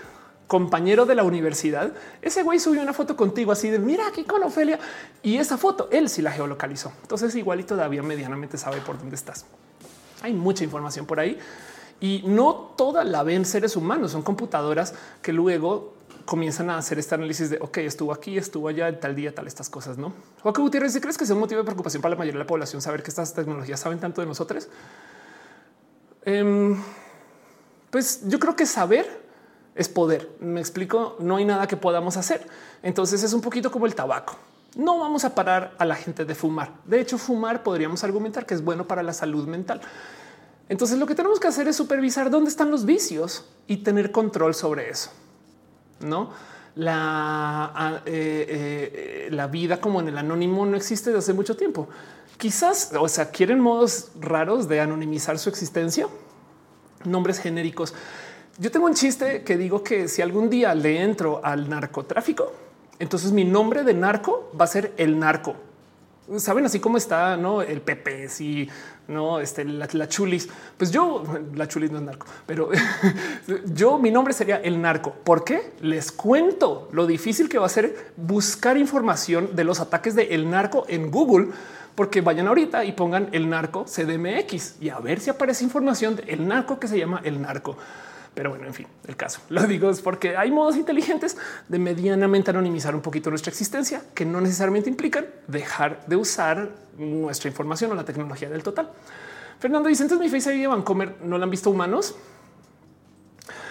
compañero 0.47 1.05
de 1.05 1.15
la 1.15 1.25
universidad, 1.25 1.93
ese 2.23 2.43
güey 2.43 2.59
subió 2.59 2.81
una 2.81 2.95
foto 2.95 3.17
contigo 3.17 3.53
así 3.53 3.69
de 3.69 3.79
mira 3.79 4.07
aquí 4.07 4.25
con 4.25 4.43
Ofelia 4.43 4.79
y 5.23 5.37
esa 5.37 5.59
foto 5.59 5.89
él 5.93 6.09
sí 6.09 6.23
la 6.23 6.31
geolocalizó. 6.31 6.93
Entonces, 7.03 7.35
igual 7.35 7.61
y 7.61 7.65
todavía 7.65 8.03
medianamente 8.03 8.57
sabe 8.57 8.81
por 8.81 8.99
dónde 8.99 9.17
estás. 9.17 9.45
Hay 10.23 10.33
mucha 10.33 10.65
información 10.65 11.07
por 11.07 11.21
ahí 11.21 11.39
y 12.01 12.23
no 12.27 12.73
toda 12.77 13.05
la 13.05 13.23
ven 13.23 13.45
seres 13.45 13.77
humanos, 13.77 14.13
son 14.13 14.23
computadoras 14.23 14.95
que 15.23 15.33
luego 15.33 15.95
comienzan 16.25 16.71
a 16.71 16.79
hacer 16.79 16.99
este 16.99 17.15
análisis 17.15 17.51
de 17.51 17.59
ok, 17.61 17.79
estuvo 17.79 18.13
aquí, 18.13 18.37
estuvo 18.37 18.69
allá, 18.69 19.01
tal 19.01 19.17
día, 19.17 19.35
tal 19.35 19.47
estas 19.47 19.71
cosas. 19.71 19.97
No, 19.97 20.13
Joaquín 20.43 20.65
Gutiérrez, 20.65 20.99
¿crees 21.01 21.17
que 21.17 21.25
es 21.25 21.31
un 21.31 21.39
motivo 21.39 21.61
de 21.61 21.65
preocupación 21.65 22.03
para 22.03 22.15
la 22.15 22.19
mayoría 22.19 22.39
de 22.39 22.45
la 22.45 22.47
población 22.47 22.83
saber 22.83 23.03
que 23.03 23.11
estas 23.11 23.33
tecnologías 23.33 23.81
saben 23.81 23.99
tanto 23.99 24.21
de 24.21 24.27
nosotros? 24.27 24.69
Em, 26.25 26.77
pues 27.91 28.29
yo 28.29 28.39
creo 28.39 28.55
que 28.55 28.67
saber 28.67 29.23
es 29.75 29.89
poder. 29.89 30.29
Me 30.41 30.61
explico, 30.61 31.17
no 31.21 31.37
hay 31.37 31.45
nada 31.45 31.67
que 31.67 31.77
podamos 31.77 32.17
hacer. 32.17 32.47
Entonces 32.83 33.23
es 33.23 33.33
un 33.33 33.41
poquito 33.41 33.71
como 33.71 33.87
el 33.87 33.95
tabaco 33.95 34.37
no 34.77 34.99
vamos 34.99 35.25
a 35.25 35.35
parar 35.35 35.75
a 35.79 35.85
la 35.85 35.95
gente 35.95 36.25
de 36.25 36.35
fumar. 36.35 36.73
De 36.85 37.01
hecho, 37.01 37.19
fumar 37.19 37.63
podríamos 37.63 38.05
argumentar 38.05 38.47
que 38.47 38.55
es 38.55 38.63
bueno 38.63 38.87
para 38.87 39.03
la 39.03 39.13
salud 39.13 39.47
mental. 39.47 39.81
Entonces 40.69 40.99
lo 40.99 41.07
que 41.07 41.15
tenemos 41.15 41.41
que 41.41 41.49
hacer 41.49 41.67
es 41.69 41.77
supervisar 41.77 42.31
dónde 42.31 42.51
están 42.51 42.71
los 42.71 42.85
vicios 42.85 43.47
y 43.67 43.79
tener 43.79 44.13
control 44.13 44.55
sobre 44.55 44.91
eso. 44.91 45.11
No 46.01 46.31
la, 46.79 47.73
ah, 47.75 48.03
eh, 48.07 49.29
eh, 49.31 49.47
vida 49.51 49.81
como 49.81 50.01
en 50.01 50.09
el 50.09 50.19
anónimo 50.19 50.65
no 50.65 50.77
existe 50.77 51.11
desde 51.11 51.19
hace 51.19 51.33
mucho 51.33 51.57
tiempo. 51.57 51.89
Quizás, 52.37 52.93
o 52.97 53.09
sea, 53.09 53.31
quieren 53.31 53.59
modos 53.59 54.11
raros 54.21 54.69
de 54.69 54.81
anonimizar 54.81 55.39
su 55.41 55.49
existencia, 55.49 56.07
nombres 57.05 57.41
genéricos. 57.41 57.95
Yo 58.59 58.71
tengo 58.71 58.87
un 58.87 58.95
chiste 58.95 59.43
que 59.43 59.57
digo 59.57 59.83
que 59.83 60.07
si 60.07 60.23
algún 60.23 60.49
día 60.49 60.73
le 60.75 61.03
entro 61.03 61.41
al 61.43 61.69
narcotráfico, 61.69 62.53
entonces 62.99 63.33
mi 63.33 63.45
nombre 63.45 63.85
de 63.85 63.95
narco 63.95 64.51
va 64.59 64.65
a 64.65 64.69
ser 64.69 64.93
el 64.97 65.19
narco. 65.19 65.57
Saben 66.37 66.67
así 66.67 66.79
como 66.79 66.99
está 66.99 67.39
no 67.39 67.63
el 67.63 67.81
Pepe, 67.81 68.29
si 68.29 68.69
no 69.07 69.41
este, 69.41 69.65
la, 69.65 70.09
chulis. 70.09 70.49
Pues 70.77 70.91
yo 70.91 71.25
la 71.55 71.67
chulis 71.67 71.91
no 71.91 71.99
es 71.99 72.05
narco, 72.05 72.27
pero 72.47 72.69
yo 73.65 73.99
mi 73.99 74.11
nombre 74.11 74.35
sería 74.35 74.57
el 74.57 74.81
narco. 74.81 75.13
¿Por 75.13 75.43
qué? 75.43 75.73
Les 75.81 76.13
cuento 76.13 76.89
lo 76.93 77.07
difícil 77.07 77.49
que 77.49 77.59
va 77.59 77.65
a 77.67 77.71
ser 77.71 78.13
buscar 78.17 78.77
información 78.77 79.57
de 79.57 79.65
los 79.65 79.81
ataques 79.81 80.15
de 80.15 80.35
el 80.35 80.51
narco 80.51 80.85
en 80.89 81.11
Google 81.11 81.49
porque 81.95 82.21
vayan 82.21 82.47
ahorita 82.47 82.85
y 82.85 82.93
pongan 82.93 83.29
el 83.33 83.49
narco 83.49 83.85
CDMX 83.85 84.77
y 84.81 84.91
a 84.91 85.01
ver 85.01 85.19
si 85.19 85.31
aparece 85.31 85.65
información 85.65 86.15
del 86.15 86.47
narco 86.47 86.79
que 86.79 86.87
se 86.87 86.99
llama 86.99 87.23
el 87.25 87.41
narco. 87.41 87.77
Pero 88.39 88.51
bueno, 88.51 88.67
en 88.67 88.73
fin, 88.73 88.87
el 89.09 89.17
caso 89.17 89.41
lo 89.49 89.67
digo 89.67 89.91
es 89.91 90.01
porque 90.01 90.37
hay 90.37 90.53
modos 90.53 90.77
inteligentes 90.77 91.37
de 91.67 91.79
medianamente 91.81 92.51
anonimizar 92.51 92.95
un 92.95 93.01
poquito 93.01 93.31
nuestra 93.31 93.51
existencia 93.51 94.01
que 94.15 94.25
no 94.25 94.41
necesariamente 94.41 94.89
implican 94.89 95.27
dejar 95.49 96.07
de 96.07 96.15
usar 96.15 96.71
nuestra 96.97 97.49
información 97.49 97.91
o 97.91 97.97
la 97.97 98.05
tecnología 98.05 98.49
del 98.49 98.63
total. 98.63 98.93
Fernando 99.59 99.89
dice 99.89 100.05
entonces 100.05 100.25
mi 100.25 100.31
Face 100.31 100.55
ID 100.55 100.61
de 100.61 100.67
Vancomer 100.69 101.17
no 101.25 101.37
la 101.37 101.47
han 101.47 101.51
visto 101.51 101.69
humanos. 101.69 102.15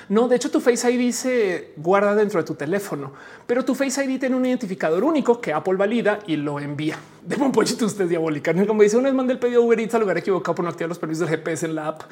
No, 0.10 0.28
de 0.28 0.36
hecho 0.36 0.52
tu 0.52 0.60
Face 0.60 0.92
ID 0.92 1.14
se 1.14 1.72
guarda 1.78 2.14
dentro 2.14 2.42
de 2.42 2.46
tu 2.46 2.56
teléfono, 2.56 3.14
pero 3.46 3.64
tu 3.64 3.74
Face 3.74 4.04
ID 4.04 4.20
tiene 4.20 4.36
un 4.36 4.46
identificador 4.46 5.06
único 5.06 5.40
que 5.40 5.54
Apple 5.54 5.76
valida 5.76 6.20
y 6.28 6.36
lo 6.36 6.60
envía. 6.60 7.00
De 7.26 7.38
un 7.38 7.54
pochito 7.54 7.86
usted 7.86 8.08
diabólica. 8.10 8.54
Como 8.66 8.84
dice, 8.84 8.98
una 8.98 9.08
vez 9.08 9.16
mandé 9.16 9.32
el 9.32 9.40
pedido 9.40 9.62
Uber 9.62 9.80
Eats 9.80 9.96
al 9.96 10.02
lugar 10.02 10.18
equivocado 10.18 10.56
por 10.56 10.64
no 10.64 10.70
activar 10.72 10.90
los 10.90 11.00
permisos 11.00 11.30
del 11.30 11.40
GPS 11.40 11.66
en 11.66 11.76
la 11.76 11.88
app. 11.88 12.04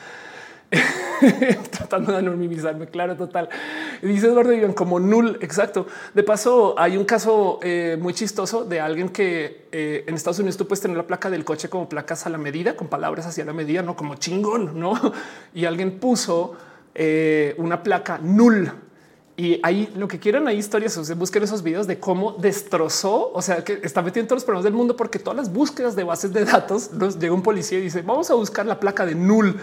tratando 1.71 2.11
de 2.11 2.19
anonimizarme. 2.19 2.87
Claro, 2.87 3.15
total. 3.15 3.49
dice 4.01 4.27
Eduardo 4.27 4.53
Iván 4.53 4.73
como 4.73 4.99
null. 4.99 5.37
Exacto. 5.41 5.87
De 6.13 6.23
paso, 6.23 6.75
hay 6.77 6.97
un 6.97 7.05
caso 7.05 7.59
eh, 7.61 7.97
muy 7.99 8.13
chistoso 8.13 8.65
de 8.65 8.79
alguien 8.79 9.09
que 9.09 9.67
eh, 9.71 10.03
en 10.07 10.15
Estados 10.15 10.39
Unidos 10.39 10.57
tú 10.57 10.67
puedes 10.67 10.81
tener 10.81 10.97
la 10.97 11.07
placa 11.07 11.29
del 11.29 11.45
coche 11.45 11.69
como 11.69 11.89
placas 11.89 12.25
a 12.25 12.29
la 12.29 12.37
medida, 12.37 12.75
con 12.75 12.87
palabras 12.87 13.25
hacia 13.25 13.45
la 13.45 13.53
medida, 13.53 13.81
no 13.81 13.95
como 13.95 14.15
chingón, 14.15 14.79
no? 14.79 14.93
Y 15.53 15.65
alguien 15.65 15.99
puso 15.99 16.55
eh, 16.93 17.55
una 17.57 17.83
placa 17.83 18.19
null. 18.21 18.71
Y 19.37 19.59
ahí 19.63 19.91
lo 19.97 20.07
que 20.07 20.17
quieran, 20.17 20.47
hay 20.47 20.57
historias, 20.57 20.93
sea, 20.93 21.15
busquen 21.15 21.43
esos 21.43 21.61
videos 21.61 21.87
de 21.87 21.99
cómo 21.99 22.33
destrozó, 22.33 23.33
o 23.33 23.41
sea, 23.41 23.65
que 23.65 23.81
está 23.83 24.01
metiendo 24.01 24.29
todos 24.29 24.37
los 24.37 24.45
problemas 24.45 24.63
del 24.63 24.73
mundo 24.73 24.95
porque 24.95 25.19
todas 25.19 25.35
las 25.35 25.51
búsquedas 25.51 25.93
de 25.97 26.05
bases 26.05 26.31
de 26.31 26.45
datos 26.45 26.93
nos 26.93 27.19
llega 27.19 27.33
un 27.33 27.43
policía 27.43 27.79
y 27.79 27.81
dice 27.81 28.01
vamos 28.01 28.31
a 28.31 28.35
buscar 28.35 28.65
la 28.65 28.79
placa 28.79 29.05
de 29.05 29.13
null 29.13 29.57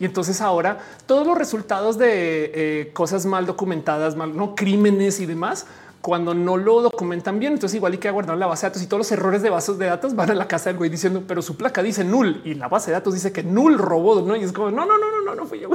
y 0.00 0.06
entonces 0.06 0.40
ahora 0.40 0.78
todos 1.06 1.26
los 1.26 1.38
resultados 1.38 1.98
de 1.98 2.50
eh, 2.54 2.90
cosas 2.92 3.26
mal 3.26 3.46
documentadas, 3.46 4.16
mal, 4.16 4.36
no 4.36 4.56
crímenes 4.56 5.20
y 5.20 5.26
demás, 5.26 5.66
cuando 6.00 6.32
no 6.32 6.56
lo 6.56 6.80
documentan 6.80 7.38
bien, 7.38 7.52
entonces 7.52 7.76
igual 7.76 7.94
y 7.94 7.98
que 7.98 8.10
guardar 8.10 8.38
la 8.38 8.46
base 8.46 8.66
de 8.66 8.70
datos 8.70 8.82
y 8.82 8.86
todos 8.86 9.00
los 9.00 9.12
errores 9.12 9.42
de 9.42 9.50
bases 9.50 9.78
de 9.78 9.86
datos 9.86 10.16
van 10.16 10.30
a 10.30 10.34
la 10.34 10.48
casa 10.48 10.70
del 10.70 10.78
güey 10.78 10.88
diciendo, 10.88 11.22
pero 11.28 11.42
su 11.42 11.56
placa 11.56 11.82
dice 11.82 12.02
null 12.04 12.40
y 12.44 12.54
la 12.54 12.68
base 12.68 12.90
de 12.90 12.94
datos 12.94 13.12
dice 13.12 13.30
que 13.32 13.42
null 13.42 13.76
robó, 13.76 14.22
no? 14.22 14.34
Y 14.34 14.44
es 14.44 14.52
como 14.52 14.70
no, 14.70 14.86
no, 14.86 14.96
no, 14.96 15.10
no, 15.10 15.22
no, 15.22 15.34
no 15.34 15.46
fui 15.46 15.60
yo. 15.60 15.68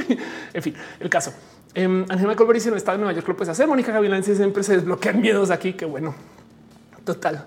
En 0.54 0.62
fin, 0.64 0.74
el 1.00 1.10
caso. 1.10 1.32
Eh, 1.76 2.06
Ángel 2.10 2.36
Colbert 2.36 2.56
dice 2.56 2.70
en 2.70 2.74
el 2.74 2.78
estado 2.78 2.98
de 2.98 3.04
Nueva 3.04 3.16
York 3.16 3.28
lo 3.28 3.38
puedes 3.38 3.50
hacer. 3.50 3.68
Mónica 3.68 3.92
Gavilán 3.92 4.24
siempre 4.24 4.64
se 4.64 4.74
desbloquean 4.78 5.22
miedos 5.22 5.52
aquí. 5.52 5.74
Que 5.74 5.86
bueno, 5.86 6.16
total. 7.04 7.46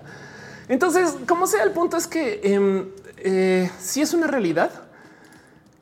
Entonces, 0.69 1.15
como 1.27 1.47
sea, 1.47 1.63
el 1.63 1.71
punto 1.71 1.97
es 1.97 2.07
que 2.07 2.39
em, 2.43 2.85
eh, 3.17 3.69
si 3.79 4.01
es 4.01 4.13
una 4.13 4.27
realidad, 4.27 4.71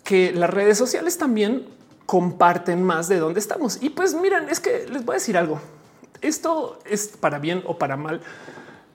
que 0.08 0.32
las 0.32 0.50
redes 0.50 0.78
sociales 0.78 1.18
también 1.18 1.68
comparten 2.06 2.82
más 2.82 3.10
de 3.10 3.20
dónde 3.20 3.42
estamos. 3.42 3.80
Y 3.82 3.90
pues 3.90 4.14
miren, 4.14 4.48
es 4.48 4.62
que 4.62 4.88
les 4.90 5.04
voy 5.04 5.16
a 5.16 5.20
decir 5.20 5.38
algo. 5.38 5.60
Esto 6.22 6.80
es 6.86 7.10
para 7.10 7.40
bien 7.40 7.62
o 7.66 7.78
para 7.78 7.98
mal 7.98 8.22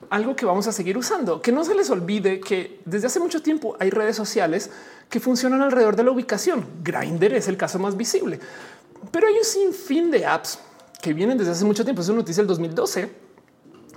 algo 0.09 0.35
que 0.35 0.47
vamos 0.47 0.65
a 0.65 0.71
seguir 0.71 0.97
usando. 0.97 1.39
Que 1.39 1.51
no 1.51 1.63
se 1.63 1.75
les 1.75 1.91
olvide 1.91 2.39
que 2.39 2.81
desde 2.85 3.05
hace 3.05 3.19
mucho 3.19 3.43
tiempo 3.43 3.77
hay 3.79 3.91
redes 3.91 4.15
sociales 4.15 4.71
que 5.07 5.19
funcionan 5.19 5.61
alrededor 5.61 5.95
de 5.95 6.03
la 6.03 6.09
ubicación. 6.09 6.65
Grindr 6.83 7.35
es 7.35 7.47
el 7.47 7.57
caso 7.57 7.77
más 7.77 7.95
visible, 7.95 8.39
pero 9.11 9.27
hay 9.27 9.35
un 9.35 9.45
sinfín 9.45 10.09
de 10.09 10.25
apps 10.25 10.57
que 10.99 11.13
vienen 11.13 11.37
desde 11.37 11.51
hace 11.51 11.63
mucho 11.63 11.83
tiempo. 11.83 12.01
Es 12.01 12.09
una 12.09 12.21
noticia 12.21 12.41
del 12.41 12.47
2012 12.47 13.11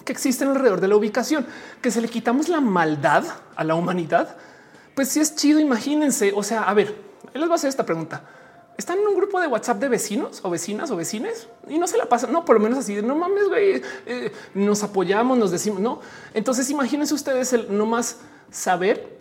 que 0.05 0.13
existen 0.13 0.49
alrededor 0.49 0.83
de 0.83 0.89
la 0.89 0.97
ubicación, 0.97 1.47
que 1.81 1.91
se 1.91 2.03
le 2.03 2.09
quitamos 2.09 2.51
la 2.51 2.61
maldad 2.61 3.25
a 3.57 3.65
la 3.65 3.75
humanidad. 3.75 4.37
Pues 4.95 5.09
si 5.09 5.21
es 5.21 5.35
chido, 5.35 5.61
imagínense. 5.61 6.35
O 6.37 6.43
sea, 6.43 6.65
a 6.65 6.75
ver, 6.75 7.06
les 7.39 7.49
voy 7.49 7.55
a 7.55 7.57
hacer 7.57 7.69
esta 7.69 7.85
pregunta. 7.85 8.23
están 8.77 8.99
en 8.99 9.07
un 9.07 9.17
grupo 9.17 9.41
de 9.41 9.47
WhatsApp 9.47 9.79
de 9.79 9.89
vecinos 9.89 10.41
o 10.43 10.51
vecinas 10.51 10.91
o 10.91 10.97
vecines 10.97 11.49
y 11.69 11.79
no 11.79 11.87
se 11.87 11.97
la 11.97 12.07
pasan. 12.07 12.33
No, 12.33 12.45
por 12.45 12.57
lo 12.57 12.61
menos 12.61 12.79
así 12.79 12.95
de 12.95 13.03
no 13.03 13.15
mames, 13.15 13.49
güey, 13.49 13.83
eh, 14.07 14.33
nos 14.55 14.83
apoyamos, 14.83 15.39
nos 15.39 15.51
decimos 15.51 15.81
no. 15.81 16.01
Entonces 16.35 16.69
imagínense 16.71 17.15
ustedes 17.15 17.53
el 17.53 17.77
no 17.77 17.87
más 17.87 18.19
saber 18.51 19.17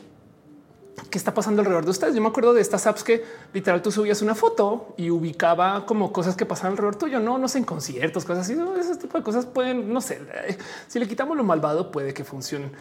qué 1.10 1.18
está 1.18 1.34
pasando 1.34 1.62
alrededor 1.62 1.86
de 1.86 1.92
ustedes. 1.92 2.16
Yo 2.16 2.22
me 2.22 2.28
acuerdo 2.28 2.54
de 2.54 2.62
estas 2.62 2.88
apps 2.88 3.04
que 3.04 3.24
literal 3.54 3.82
tú 3.82 3.92
subías 3.92 4.22
una 4.22 4.36
foto 4.36 4.94
y 4.98 5.10
ubicaba 5.10 5.86
como 5.86 6.12
cosas 6.12 6.36
que 6.36 6.46
pasaban 6.46 6.74
alrededor 6.74 6.96
tuyo. 6.96 7.20
No, 7.20 7.38
no 7.38 7.48
sé, 7.48 7.60
en 7.60 7.66
conciertos, 7.66 8.26
cosas 8.26 8.50
así. 8.50 8.58
ese 8.80 8.96
tipo 8.98 9.18
de 9.18 9.24
cosas 9.24 9.46
pueden, 9.46 9.92
no 9.92 10.02
sé, 10.02 10.22
eh, 10.48 10.58
si 10.88 11.00
le 11.00 11.08
quitamos 11.08 11.38
lo 11.38 11.44
malvado 11.44 11.92
puede 11.92 12.14
que 12.14 12.24
funcione. 12.24 12.72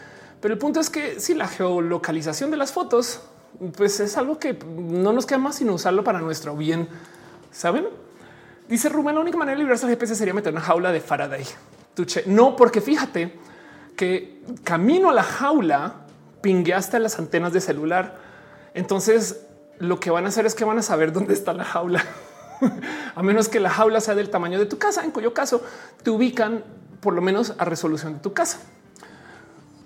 Pero 0.41 0.53
el 0.53 0.59
punto 0.59 0.79
es 0.79 0.89
que 0.89 1.19
si 1.19 1.33
la 1.33 1.47
geolocalización 1.47 2.51
de 2.51 2.57
las 2.57 2.71
fotos, 2.71 3.21
pues 3.75 3.99
es 3.99 4.17
algo 4.17 4.39
que 4.39 4.57
no 4.77 5.13
nos 5.13 5.25
queda 5.25 5.37
más 5.37 5.55
sino 5.55 5.73
usarlo 5.73 6.03
para 6.03 6.19
nuestro 6.19 6.55
bien. 6.55 6.87
¿Saben? 7.51 7.87
Dice 8.67 8.89
Rubén, 8.89 9.15
la 9.15 9.21
única 9.21 9.37
manera 9.37 9.55
de 9.55 9.63
librarse 9.63 9.85
del 9.85 9.95
GPS 9.95 10.15
sería 10.15 10.33
meter 10.33 10.51
una 10.51 10.61
jaula 10.61 10.91
de 10.91 10.99
Faraday. 10.99 11.45
Tuche. 11.93 12.23
No, 12.25 12.55
porque 12.55 12.81
fíjate 12.81 13.33
que 13.95 14.43
camino 14.63 15.09
a 15.09 15.13
la 15.13 15.23
jaula 15.23 16.05
pingueaste 16.41 16.99
las 16.99 17.17
antenas 17.19 17.53
de 17.53 17.61
celular. 17.61 18.17
Entonces 18.73 19.45
lo 19.79 19.99
que 19.99 20.11
van 20.11 20.25
a 20.25 20.29
hacer 20.29 20.45
es 20.45 20.55
que 20.55 20.65
van 20.65 20.79
a 20.79 20.81
saber 20.81 21.11
dónde 21.11 21.33
está 21.33 21.53
la 21.53 21.63
jaula. 21.63 22.03
a 23.15 23.23
menos 23.23 23.49
que 23.49 23.59
la 23.59 23.69
jaula 23.69 24.01
sea 24.01 24.15
del 24.15 24.29
tamaño 24.29 24.59
de 24.59 24.65
tu 24.65 24.77
casa, 24.77 25.03
en 25.03 25.11
cuyo 25.11 25.33
caso 25.33 25.61
te 26.03 26.09
ubican 26.09 26.63
por 26.99 27.13
lo 27.13 27.21
menos 27.21 27.53
a 27.57 27.65
resolución 27.65 28.15
de 28.15 28.19
tu 28.19 28.33
casa. 28.33 28.59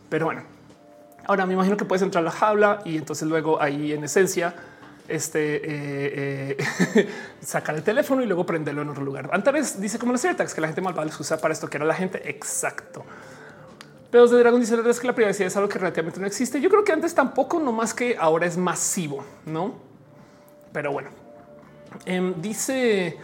Pero 0.10 0.26
bueno, 0.26 0.44
ahora 1.30 1.46
me 1.46 1.54
imagino 1.54 1.78
que 1.78 1.86
puedes 1.86 2.02
entrar 2.02 2.24
a 2.24 2.26
la 2.26 2.32
jaula 2.32 2.82
y 2.86 2.98
entonces 2.98 3.28
luego 3.28 3.62
ahí 3.62 3.94
en 3.94 4.04
esencia 4.04 4.56
este 5.08 5.58
eh, 5.58 6.58
eh, 6.58 7.10
sacar 7.42 7.76
el 7.76 7.84
teléfono 7.84 8.24
y 8.24 8.26
luego 8.26 8.48
prenderlo 8.48 8.82
en 8.82 8.90
otro 8.90 9.04
lugar. 9.04 9.30
Antes 9.32 9.80
dice 9.80 10.00
como 10.00 10.12
la 10.12 10.18
cierta 10.18 10.46
que 10.46 10.60
la 10.60 10.68
gente 10.68 10.82
malvada 10.82 11.06
les 11.06 11.20
usa 11.20 11.38
para 11.38 11.54
esto 11.54 11.70
que 11.70 11.78
era 11.78 11.86
la 11.86 11.94
gente. 11.94 12.28
Exacto. 12.28 13.06
Pero 14.10 14.28
de 14.28 14.40
Dragon 14.40 14.60
dice 14.60 14.76
es 14.90 15.00
que 15.00 15.06
la 15.06 15.14
privacidad 15.14 15.48
es 15.48 15.56
algo 15.56 15.70
que 15.70 15.78
relativamente 15.78 16.20
no 16.20 16.26
existe. 16.26 16.60
Yo 16.60 16.70
creo 16.70 16.84
que 16.84 16.94
antes 16.94 17.14
tampoco, 17.14 17.60
no 17.60 17.72
más 17.72 17.94
que 17.94 18.18
ahora 18.20 18.48
es 18.48 18.58
masivo, 18.58 19.24
no? 19.46 19.76
Pero 20.74 20.92
bueno, 20.92 21.10
em, 22.06 22.42
dice 22.42 23.18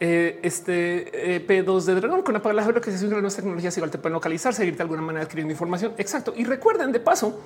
eh, 0.00 0.38
este 0.42 1.36
eh, 1.36 1.46
P2 1.46 1.82
de 1.82 1.94
Dragon 1.96 2.22
con 2.22 2.34
la 2.34 2.80
que 2.80 2.90
se 2.90 2.96
usan 2.98 3.10
nuevas 3.10 3.34
tecnologías 3.34 3.76
igual 3.76 3.90
te 3.90 3.98
pueden 3.98 4.14
localizar, 4.14 4.54
seguir 4.54 4.76
de 4.76 4.82
alguna 4.82 5.02
manera 5.02 5.24
adquiriendo 5.24 5.52
información. 5.52 5.92
Exacto. 5.98 6.32
Y 6.36 6.44
recuerden 6.44 6.92
de 6.92 7.00
paso 7.00 7.40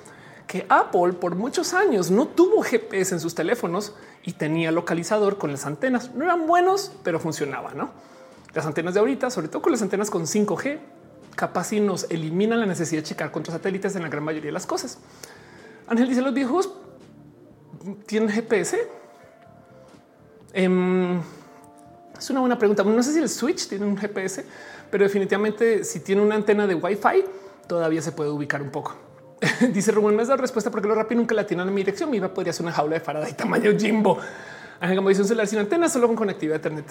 que 0.47 0.67
Apple 0.69 1.15
por 1.15 1.35
muchos 1.35 1.73
años 1.73 2.11
no 2.11 2.29
tuvo 2.29 2.63
GPS 2.63 3.15
en 3.15 3.21
sus 3.21 3.35
teléfonos 3.35 3.95
y 4.23 4.35
tenía 4.35 4.71
localizador 4.71 5.39
con 5.39 5.51
las 5.51 5.65
antenas. 5.65 6.15
No 6.15 6.25
eran 6.25 6.47
buenos, 6.47 6.93
pero 7.03 7.19
funcionaba, 7.21 7.73
¿no? 7.75 7.91
Las 8.53 8.67
antenas 8.67 8.93
de 8.95 9.01
ahorita, 9.01 9.31
sobre 9.31 9.49
todo 9.49 9.63
con 9.63 9.73
las 9.73 9.81
antenas 9.81 10.11
con 10.11 10.27
5G, 10.27 10.79
capaz 11.35 11.73
y 11.73 11.81
nos 11.81 12.11
elimina 12.11 12.57
la 12.57 12.67
necesidad 12.67 13.01
de 13.01 13.09
checar 13.09 13.31
contra 13.31 13.55
satélites 13.55 13.97
en 13.97 14.03
la 14.03 14.09
gran 14.09 14.25
mayoría 14.25 14.49
de 14.49 14.53
las 14.53 14.67
cosas. 14.67 14.99
Ángel 15.87 16.09
dice 16.09 16.21
los 16.21 16.35
viejos 16.35 16.71
tienen 18.07 18.29
GPS. 18.29 18.79
Em, 20.53 21.23
es 22.23 22.31
una 22.31 22.41
buena 22.41 22.59
pregunta. 22.59 22.85
No 22.85 23.03
sé 23.03 23.13
si 23.13 23.19
el 23.19 23.29
Switch 23.29 23.69
tiene 23.69 23.85
un 23.85 23.97
GPS, 23.97 24.45
pero 24.91 25.05
definitivamente 25.05 25.85
si 25.85 26.01
tiene 26.01 26.23
una 26.23 26.35
antena 26.35 26.67
de 26.67 26.75
Wi-Fi 26.75 27.25
todavía 27.67 28.03
se 28.03 28.13
puede 28.13 28.31
ubicar 28.31 28.63
un 28.63 28.71
poco. 28.71 28.95
dice 29.73 29.91
Rubén, 29.93 30.15
me 30.15 30.23
has 30.23 30.29
dado 30.29 30.41
respuesta 30.41 30.71
porque 30.71 30.87
lo 30.87 30.95
rápido 30.95 31.21
nunca 31.21 31.35
la 31.35 31.47
tiene 31.47 31.63
en 31.63 31.75
mi 31.75 31.81
dirección. 31.81 32.11
Mi 32.11 32.19
iba 32.19 32.33
podría 32.33 32.53
ser 32.53 32.65
una 32.65 32.73
jaula 32.73 32.95
de 32.95 33.01
Faraday 33.01 33.33
tamaño 33.33 33.73
Jimbo. 33.79 34.19
Como 34.95 35.09
dice 35.09 35.23
un 35.23 35.29
celular 35.29 35.47
sin 35.47 35.59
antena, 35.59 35.89
solo 35.89 36.07
con 36.07 36.17
conectividad 36.17 36.55
a 36.55 36.59
Internet. 36.59 36.87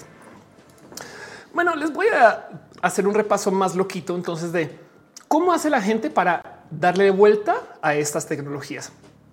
Bueno, 1.54 1.76
les 1.76 1.92
voy 1.92 2.08
a 2.08 2.50
hacer 2.82 3.06
un 3.08 3.14
repaso 3.14 3.52
más 3.52 3.76
loquito 3.76 4.16
entonces 4.16 4.52
de 4.52 4.80
cómo 5.28 5.52
hace 5.52 5.70
la 5.70 5.82
gente 5.82 6.10
para 6.10 6.64
darle 6.72 7.12
vuelta 7.12 7.56
a 7.82 7.96
estas 7.96 8.26
tecnologías. 8.28 8.92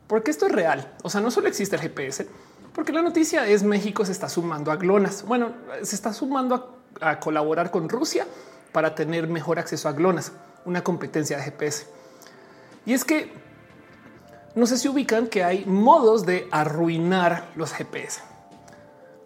Porque 0.09 0.31
esto 0.31 0.47
es 0.47 0.53
real. 0.53 0.93
O 1.03 1.11
sea, 1.11 1.21
no 1.21 1.31
solo 1.31 1.49
existe 1.49 1.77
el 1.77 1.83
GPS, 1.83 2.27
porque 2.79 2.93
la 2.93 3.03
noticia 3.03 3.45
es 3.45 3.65
México 3.65 4.05
se 4.05 4.13
está 4.13 4.29
sumando 4.29 4.71
a 4.71 4.77
GLONASS. 4.77 5.25
Bueno, 5.25 5.51
se 5.83 5.97
está 5.97 6.13
sumando 6.13 6.79
a, 7.01 7.19
colaborar 7.19 7.73
con 7.73 7.89
Rusia 7.89 8.25
para 8.71 8.95
tener 8.95 9.27
mejor 9.27 9.59
acceso 9.59 9.89
a 9.89 9.93
GLONASS, 9.95 10.31
una 10.65 10.85
competencia 10.85 11.39
de 11.39 11.43
GPS. 11.43 11.89
Y 12.87 12.93
es 12.93 13.05
que 13.05 13.33
no 14.55 14.65
sé 14.65 14.79
si 14.79 14.89
ubican 14.89 15.27
que 15.27 15.43
hay 15.43 15.65
modos 15.65 16.25
de 16.25 16.47
arruinar 16.53 17.49
los 17.57 17.73
GPS. 17.73 18.21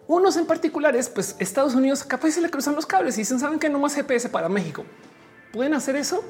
Unos 0.07 0.35
en 0.35 0.47
particulares, 0.47 1.07
pues 1.09 1.35
Estados 1.37 1.75
Unidos 1.75 2.03
capaz 2.03 2.31
se 2.31 2.41
le 2.41 2.49
cruzan 2.49 2.73
los 2.73 2.87
cables 2.87 3.17
y 3.17 3.21
dicen, 3.21 3.39
saben 3.39 3.59
que 3.59 3.69
no 3.69 3.77
más 3.77 3.93
GPS 3.93 4.29
para 4.29 4.49
México. 4.49 4.83
¿Pueden 5.51 5.75
hacer 5.75 5.95
eso? 5.95 6.23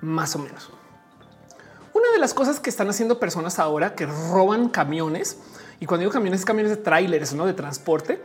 Más 0.00 0.36
o 0.36 0.38
menos. 0.38 0.70
Una 1.92 2.12
de 2.12 2.20
las 2.20 2.34
cosas 2.34 2.60
que 2.60 2.70
están 2.70 2.88
haciendo 2.88 3.18
personas 3.18 3.58
ahora 3.58 3.96
que 3.96 4.06
roban 4.06 4.68
camiones, 4.68 5.38
y 5.80 5.86
cuando 5.86 6.02
digo 6.02 6.12
camiones, 6.12 6.44
camiones 6.44 6.70
de 6.70 6.82
trailers, 6.82 7.34
no 7.34 7.46
de 7.46 7.54
transporte, 7.54 8.20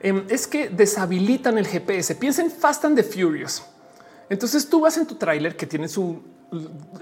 em, 0.00 0.24
es 0.28 0.46
que 0.46 0.68
deshabilitan 0.68 1.58
el 1.58 1.66
GPS. 1.66 2.14
Piensen 2.16 2.50
Fast 2.50 2.84
and 2.84 2.96
the 2.96 3.02
Furious. 3.02 3.64
Entonces 4.28 4.68
tú 4.68 4.80
vas 4.80 4.96
en 4.96 5.06
tu 5.06 5.14
tráiler 5.16 5.56
que 5.56 5.66
tiene 5.66 5.88
su 5.88 6.22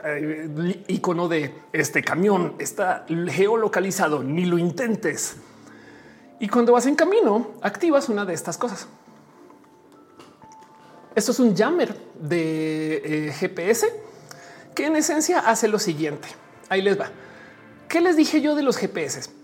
eh, 0.05 0.85
icono 0.89 1.29
de 1.29 1.55
este 1.73 2.03
camión, 2.03 2.55
está 2.59 3.07
geolocalizado, 3.29 4.23
ni 4.23 4.45
lo 4.45 4.59
intentes. 4.59 5.37
Y 6.39 6.49
cuando 6.49 6.73
vas 6.73 6.87
en 6.87 6.95
camino, 6.95 7.55
activas 7.63 8.09
una 8.09 8.25
de 8.25 8.35
estas 8.35 8.59
cosas. 8.59 8.87
Esto 11.15 11.33
es 11.33 11.41
un 11.41 11.57
jammer 11.57 11.97
de 12.21 13.29
eh, 13.29 13.33
GPS 13.33 13.87
que 14.75 14.87
en 14.87 14.97
esencia 14.97 15.41
hace 15.41 15.67
lo 15.67 15.79
siguiente. 15.79 16.29
Ahí 16.69 16.83
les 16.83 17.01
va. 17.01 17.11
¿Qué 17.89 18.01
les 18.01 18.17
dije 18.17 18.41
yo 18.41 18.55
de 18.55 18.63
los 18.63 18.77
GPS? 18.77 19.38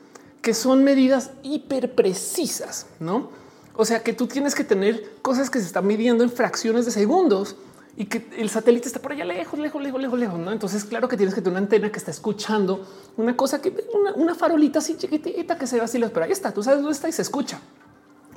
Que 0.44 0.52
son 0.52 0.84
medidas 0.84 1.30
hiper 1.42 1.94
precisas, 1.94 2.86
no? 3.00 3.30
O 3.76 3.86
sea 3.86 4.02
que 4.02 4.12
tú 4.12 4.26
tienes 4.26 4.54
que 4.54 4.62
tener 4.62 5.16
cosas 5.22 5.48
que 5.48 5.58
se 5.58 5.64
están 5.64 5.86
midiendo 5.86 6.22
en 6.22 6.30
fracciones 6.30 6.84
de 6.84 6.90
segundos 6.90 7.56
y 7.96 8.04
que 8.04 8.28
el 8.36 8.50
satélite 8.50 8.86
está 8.86 9.00
por 9.00 9.12
allá 9.12 9.24
lejos, 9.24 9.58
lejos, 9.58 9.82
lejos, 9.82 10.02
lejos, 10.02 10.18
lejos. 10.18 10.38
¿no? 10.38 10.52
Entonces, 10.52 10.84
claro 10.84 11.08
que 11.08 11.16
tienes 11.16 11.34
que 11.34 11.40
tener 11.40 11.52
una 11.52 11.64
antena 11.64 11.90
que 11.90 11.98
está 11.98 12.10
escuchando 12.10 12.86
una 13.16 13.34
cosa 13.34 13.62
que 13.62 13.72
una, 14.14 14.34
farolita 14.34 14.80
así 14.80 14.98
chiquitita 14.98 15.56
que 15.56 15.66
se 15.66 15.78
va 15.78 15.84
así, 15.84 15.98
pero 16.12 16.26
ahí 16.26 16.32
está. 16.32 16.52
Tú 16.52 16.62
sabes 16.62 16.80
dónde 16.80 16.92
está 16.92 17.08
y 17.08 17.12
se 17.12 17.22
escucha. 17.22 17.58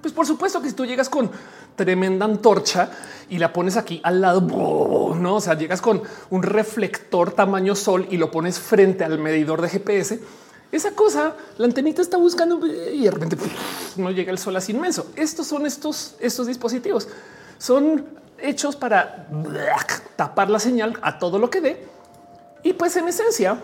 Pues 0.02 0.14
por 0.14 0.26
supuesto 0.26 0.62
que 0.62 0.70
si 0.70 0.76
tú 0.76 0.86
llegas 0.86 1.10
con 1.10 1.30
tremenda 1.76 2.24
antorcha 2.24 2.90
y 3.30 3.38
la 3.38 3.52
pones 3.52 3.76
aquí 3.76 4.00
al 4.02 4.22
lado, 4.22 4.42
no, 4.42 5.36
o 5.36 5.42
sea, 5.42 5.56
llegas 5.56 5.82
con 5.82 6.02
un 6.30 6.42
reflector 6.42 7.32
tamaño 7.32 7.76
sol 7.76 8.08
y 8.10 8.16
lo 8.16 8.32
pones 8.32 8.60
frente 8.60 9.04
al 9.04 9.20
medidor 9.20 9.62
de 9.62 9.68
GPS. 9.68 10.22
Esa 10.72 10.92
cosa, 10.92 11.36
la 11.58 11.66
antenita 11.66 12.02
está 12.02 12.18
buscando 12.18 12.66
y 12.68 13.04
de 13.04 13.12
repente 13.12 13.38
no 13.96 14.12
llega 14.12 14.32
el 14.32 14.38
sol 14.38 14.56
así 14.56 14.74
inmenso. 14.74 15.08
Estos 15.16 15.48
son 15.48 15.66
estos, 15.66 16.16
estos 16.20 16.48
dispositivos. 16.48 17.08
Son 17.58 18.06
hechos 18.40 18.76
para 18.76 19.28
tapar 20.16 20.50
la 20.50 20.60
señal 20.60 20.98
a 21.02 21.20
todo 21.20 21.40
lo 21.40 21.50
que 21.50 21.62
dé. 21.62 21.88
Y 22.64 22.74
pues 22.74 22.96
en 22.98 23.08
esencia, 23.08 23.62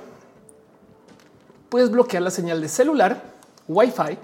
puedes 1.70 1.92
bloquear 1.92 2.24
la 2.24 2.32
señal 2.32 2.62
de 2.62 2.70
celular, 2.70 3.22
Wi-Fi, 3.68 4.18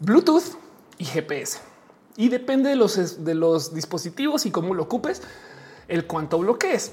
Bluetooth 0.00 0.56
y 0.96 1.04
GPS. 1.04 1.58
Y 2.16 2.30
depende 2.30 2.70
de 2.70 2.76
los, 2.76 3.24
de 3.24 3.34
los 3.34 3.74
dispositivos 3.74 4.46
y 4.46 4.50
cómo 4.50 4.72
lo 4.72 4.84
ocupes, 4.84 5.20
el 5.88 6.06
cuánto 6.06 6.38
bloquees. 6.38 6.92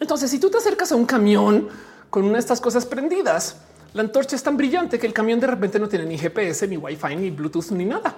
Entonces, 0.00 0.30
si 0.30 0.38
tú 0.38 0.50
te 0.50 0.58
acercas 0.58 0.92
a 0.92 0.96
un 0.96 1.06
camión 1.06 1.68
con 2.10 2.24
una 2.24 2.34
de 2.34 2.40
estas 2.40 2.60
cosas 2.60 2.84
prendidas, 2.84 3.56
la 3.94 4.02
antorcha 4.02 4.36
es 4.36 4.42
tan 4.42 4.56
brillante 4.56 4.98
que 4.98 5.06
el 5.06 5.12
camión 5.12 5.40
de 5.40 5.46
repente 5.46 5.78
no 5.78 5.88
tiene 5.88 6.04
ni 6.04 6.18
GPS, 6.18 6.68
ni 6.68 6.76
Wi-Fi, 6.76 7.16
ni 7.16 7.30
Bluetooth, 7.30 7.70
ni 7.70 7.84
nada. 7.84 8.16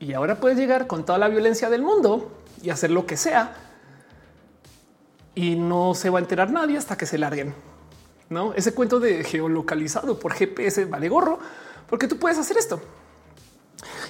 Y 0.00 0.12
ahora 0.12 0.40
puedes 0.40 0.58
llegar 0.58 0.86
con 0.86 1.04
toda 1.04 1.18
la 1.18 1.28
violencia 1.28 1.70
del 1.70 1.82
mundo 1.82 2.32
y 2.62 2.70
hacer 2.70 2.90
lo 2.90 3.06
que 3.06 3.16
sea. 3.16 3.54
Y 5.34 5.54
no 5.54 5.94
se 5.94 6.10
va 6.10 6.18
a 6.18 6.22
enterar 6.22 6.50
nadie 6.50 6.76
hasta 6.76 6.96
que 6.96 7.06
se 7.06 7.18
larguen. 7.18 7.54
No 8.28 8.54
ese 8.54 8.74
cuento 8.74 8.98
de 8.98 9.22
geolocalizado 9.24 10.18
por 10.18 10.32
GPS 10.32 10.86
vale 10.86 11.08
gorro 11.08 11.38
porque 11.88 12.08
tú 12.08 12.18
puedes 12.18 12.38
hacer 12.38 12.56
esto. 12.56 12.80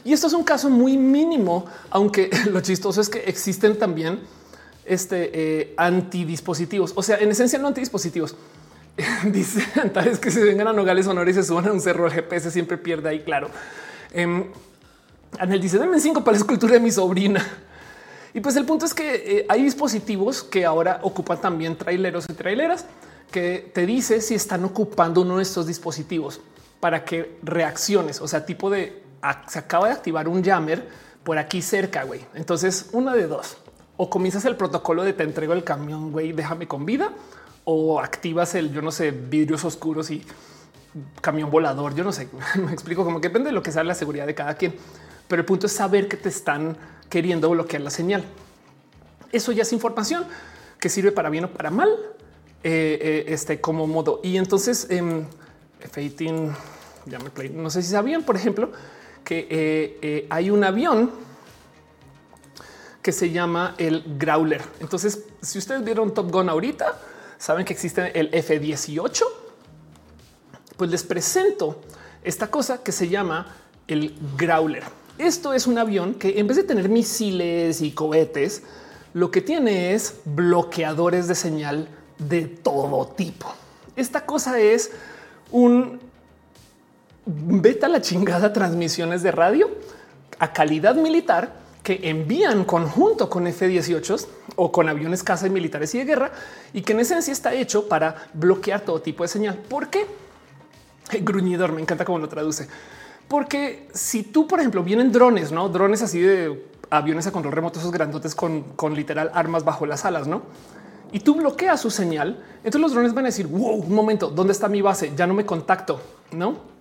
Y 0.05 0.13
esto 0.13 0.27
es 0.27 0.33
un 0.33 0.45
caso 0.45 0.71
muy 0.71 0.97
mínimo, 0.97 1.67
aunque 1.91 2.31
lo 2.51 2.61
chistoso 2.61 3.01
es 3.01 3.09
que 3.09 3.19
existen 3.21 3.79
también 3.79 4.21
este 4.85 5.31
eh, 5.35 5.75
antidispositivos. 5.77 6.93
O 6.95 7.03
sea, 7.03 7.19
en 7.19 7.31
esencia 7.31 7.59
no 7.59 7.69
antidispositivos. 7.69 8.35
Dice 9.25 9.65
Antares 9.81 10.19
que 10.19 10.31
se 10.31 10.45
vengan 10.45 10.69
a 10.69 10.73
Nogales 10.73 11.07
Honor 11.07 11.29
y 11.29 11.35
se 11.35 11.43
suban 11.43 11.69
a 11.69 11.73
un 11.73 11.81
cerro, 11.81 12.07
el 12.07 12.13
GPS 12.13 12.51
siempre 12.51 12.77
pierde 12.79 13.09
ahí, 13.09 13.21
claro. 13.21 13.49
Eh, 14.13 14.51
Anel 15.39 15.61
dice, 15.61 15.79
dame 15.79 15.99
cinco 15.99 16.23
para 16.23 16.33
la 16.33 16.39
escultura 16.39 16.75
de 16.75 16.81
mi 16.81 16.91
sobrina. 16.91 17.45
Y 18.35 18.41
pues 18.41 18.57
el 18.57 18.65
punto 18.65 18.87
es 18.87 18.95
que 18.95 19.15
eh, 19.15 19.47
hay 19.49 19.63
dispositivos 19.63 20.43
que 20.43 20.65
ahora 20.65 21.01
ocupan 21.03 21.41
también 21.41 21.77
traileros 21.77 22.27
y 22.29 22.35
traileras 22.35 22.87
que 23.31 23.71
te 23.75 23.87
dice 23.87 24.21
si 24.21 24.35
están 24.35 24.65
ocupando 24.65 25.23
uno 25.23 25.39
de 25.39 25.43
estos 25.43 25.67
dispositivos 25.67 26.41
para 26.81 27.05
que 27.05 27.39
reacciones, 27.43 28.21
o 28.21 28.29
sea, 28.29 28.45
tipo 28.45 28.69
de 28.69 29.03
se 29.47 29.59
acaba 29.59 29.87
de 29.87 29.93
activar 29.93 30.29
un 30.29 30.45
jammer 30.45 30.87
por 31.23 31.39
aquí 31.39 31.63
cerca, 31.63 32.03
güey. 32.03 32.25
Entonces, 32.35 32.91
una 32.93 33.15
de 33.15 33.27
dos. 33.27 33.57
O 33.97 34.11
comienzas 34.11 34.45
el 34.47 34.57
protocolo 34.57 35.05
de 35.05 35.13
te 35.13 35.23
entrego 35.23 35.53
el 35.53 35.63
camión, 35.63 36.11
güey, 36.11 36.33
déjame 36.33 36.67
con 36.67 36.85
vida. 36.85 37.13
O 37.65 38.01
activas 38.01 38.55
el, 38.55 38.73
yo 38.73 38.83
no 38.83 38.91
sé, 38.91 39.11
vidrios 39.11 39.65
oscuros 39.65 40.11
y 40.11 40.23
camión 41.21 41.51
volador. 41.51 41.95
Yo 41.95 42.05
no 42.05 42.13
sé, 42.13 42.29
me 42.65 42.73
explico 42.73 43.05
como 43.05 43.21
que 43.21 43.29
depende 43.29 43.51
de 43.51 43.55
lo 43.55 43.63
que 43.63 43.73
sea 43.73 43.85
la 43.85 43.95
seguridad 43.95 44.27
de 44.27 44.35
cada 44.35 44.55
quien. 44.55 44.75
Pero 45.29 45.41
el 45.41 45.47
punto 45.47 45.67
es 45.67 45.73
saber 45.73 46.09
que 46.09 46.17
te 46.17 46.29
están 46.29 46.77
queriendo 47.09 47.49
bloquear 47.51 47.83
la 47.83 47.91
señal. 47.91 48.25
Eso 49.31 49.53
ya 49.53 49.63
es 49.63 49.73
información 49.73 50.27
que 50.79 50.89
sirve 50.89 51.13
para 51.13 51.31
bien 51.31 51.45
o 51.45 51.49
para 51.49 51.71
mal, 51.71 51.89
eh, 52.63 52.99
eh, 53.01 53.25
este 53.29 53.61
como 53.61 53.87
modo. 53.87 54.21
Y 54.23 54.37
entonces, 54.37 54.87
eh, 54.91 55.25
F18, 55.93 56.55
ya 57.07 57.19
me 57.19 57.31
play. 57.31 57.49
No 57.49 57.71
sé 57.71 57.83
si 57.83 57.91
sabían, 57.91 58.25
por 58.25 58.37
ejemplo, 58.37 58.73
que 59.25 59.47
eh, 59.51 60.27
hay 60.29 60.51
un 60.51 60.65
avión 60.65 61.11
que 63.01 63.13
se 63.13 63.31
llama 63.31 63.75
el 63.79 64.05
Growler. 64.19 64.63
Entonces, 64.81 65.25
si 65.41 65.59
ustedes 65.59 65.85
vieron 65.85 66.15
Top 66.15 66.31
Gun 66.31 66.49
ahorita, 66.49 66.99
saben 67.43 67.65
que 67.65 67.73
existe 67.73 68.19
el 68.19 68.29
F-18. 68.33 69.25
Pues 70.77 70.91
les 70.93 71.03
presento 71.03 71.81
esta 72.23 72.47
cosa 72.47 72.85
que 72.85 72.93
se 72.93 73.09
llama 73.09 73.57
el 73.89 74.17
Growler. 74.39 74.85
Esto 75.19 75.53
es 75.53 75.67
un 75.67 75.77
avión 75.77 76.15
que 76.15 76.39
en 76.39 76.47
vez 76.47 76.57
de 76.57 76.63
tener 76.63 76.89
misiles 76.89 77.81
y 77.83 77.91
cohetes, 77.91 78.63
lo 79.13 79.33
que 79.33 79.41
tiene 79.41 79.93
es 79.93 80.21
bloqueadores 80.25 81.27
de 81.27 81.35
señal 81.35 81.89
de 82.17 82.43
todo 82.43 83.09
tipo. 83.09 83.53
Esta 83.97 84.25
cosa 84.25 84.61
es 84.61 84.93
un 85.51 85.99
beta 87.27 87.89
la 87.89 88.01
chingada 88.01 88.53
transmisiones 88.53 89.25
de 89.25 89.33
radio 89.33 89.69
a 90.39 90.53
calidad 90.53 90.95
militar 90.95 91.62
que 91.83 92.01
envían 92.03 92.65
conjunto 92.65 93.29
con 93.29 93.47
F-18 93.47 94.27
o 94.57 94.71
con 94.71 94.89
aviones 94.89 95.23
caza 95.23 95.47
y 95.47 95.51
militares 95.51 95.95
y 95.95 95.99
de 95.99 96.05
guerra 96.05 96.33
y 96.73 96.83
que 96.83 96.93
en 96.93 97.01
esencia 97.01 97.33
está 97.33 97.53
hecho 97.55 97.89
para 97.89 98.29
bloquear 98.35 98.83
todo 98.83 99.01
tipo 99.01 99.25
de 99.25 99.29
señal. 99.29 99.57
¿Por 99.57 99.89
qué? 99.89 100.07
El 101.11 101.25
gruñidor, 101.25 101.73
me 101.73 101.81
encanta 101.81 102.05
cómo 102.05 102.19
lo 102.19 102.29
traduce. 102.29 102.69
Porque 103.29 103.89
si 103.93 104.23
tú, 104.23 104.47
por 104.47 104.61
ejemplo, 104.61 104.83
vienen 104.83 105.11
drones, 105.11 105.51
no 105.51 105.69
drones 105.69 106.03
así 106.03 106.21
de 106.21 106.67
aviones 106.91 107.27
a 107.27 107.33
control 107.33 107.55
remoto, 107.55 107.79
esos 107.79 107.91
grandotes 107.91 108.35
con, 108.35 108.63
con 108.77 108.95
literal 108.95 109.31
armas 109.35 109.65
bajo 109.65 109.87
las 109.87 110.05
alas, 110.05 110.27
no? 110.27 110.43
Y 111.11 111.21
tú 111.21 111.35
bloqueas 111.35 111.81
su 111.81 111.91
señal. 111.91 112.43
Entonces 112.59 112.81
los 112.81 112.93
drones 112.93 113.13
van 113.15 113.25
a 113.25 113.29
decir, 113.29 113.47
wow, 113.47 113.75
un 113.75 113.95
momento, 113.95 114.29
¿dónde 114.29 114.53
está 114.53 114.69
mi 114.69 114.83
base? 114.83 115.13
Ya 115.17 115.27
no 115.27 115.35
me 115.35 115.45
contacto, 115.45 116.01
no? 116.31 116.73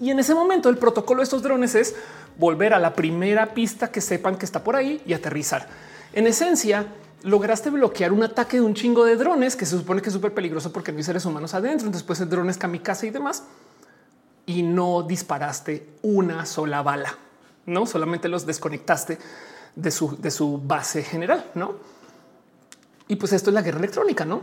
Y 0.00 0.10
en 0.10 0.18
ese 0.18 0.34
momento 0.34 0.68
el 0.68 0.78
protocolo 0.78 1.18
de 1.18 1.24
estos 1.24 1.42
drones 1.42 1.74
es 1.74 1.94
volver 2.40 2.72
a 2.72 2.78
la 2.78 2.94
primera 2.94 3.54
pista 3.54 3.92
que 3.92 4.00
sepan 4.00 4.36
que 4.36 4.46
está 4.46 4.64
por 4.64 4.74
ahí 4.74 5.00
y 5.04 5.12
aterrizar. 5.12 5.68
En 6.14 6.26
esencia, 6.26 6.86
lograste 7.22 7.68
bloquear 7.68 8.12
un 8.12 8.22
ataque 8.22 8.56
de 8.56 8.62
un 8.62 8.74
chingo 8.74 9.04
de 9.04 9.14
drones 9.16 9.54
que 9.54 9.66
se 9.66 9.76
supone 9.76 10.00
que 10.00 10.08
es 10.08 10.14
súper 10.14 10.32
peligroso 10.32 10.72
porque 10.72 10.90
no 10.90 10.98
hay 10.98 11.04
seres 11.04 11.26
humanos 11.26 11.52
adentro. 11.52 11.90
Puede 11.90 12.18
ser 12.18 12.28
drones 12.28 12.56
kamikaze 12.56 13.08
y 13.08 13.10
demás. 13.10 13.44
Y 14.46 14.62
no 14.62 15.02
disparaste 15.02 15.86
una 16.02 16.46
sola 16.46 16.82
bala, 16.82 17.16
no 17.66 17.86
solamente 17.86 18.28
los 18.28 18.46
desconectaste 18.46 19.18
de 19.76 19.90
su, 19.90 20.16
de 20.20 20.30
su 20.30 20.58
base 20.58 21.02
general, 21.02 21.44
no? 21.54 21.74
Y 23.06 23.16
pues 23.16 23.32
esto 23.34 23.50
es 23.50 23.54
la 23.54 23.62
guerra 23.62 23.78
electrónica, 23.78 24.24
no? 24.24 24.42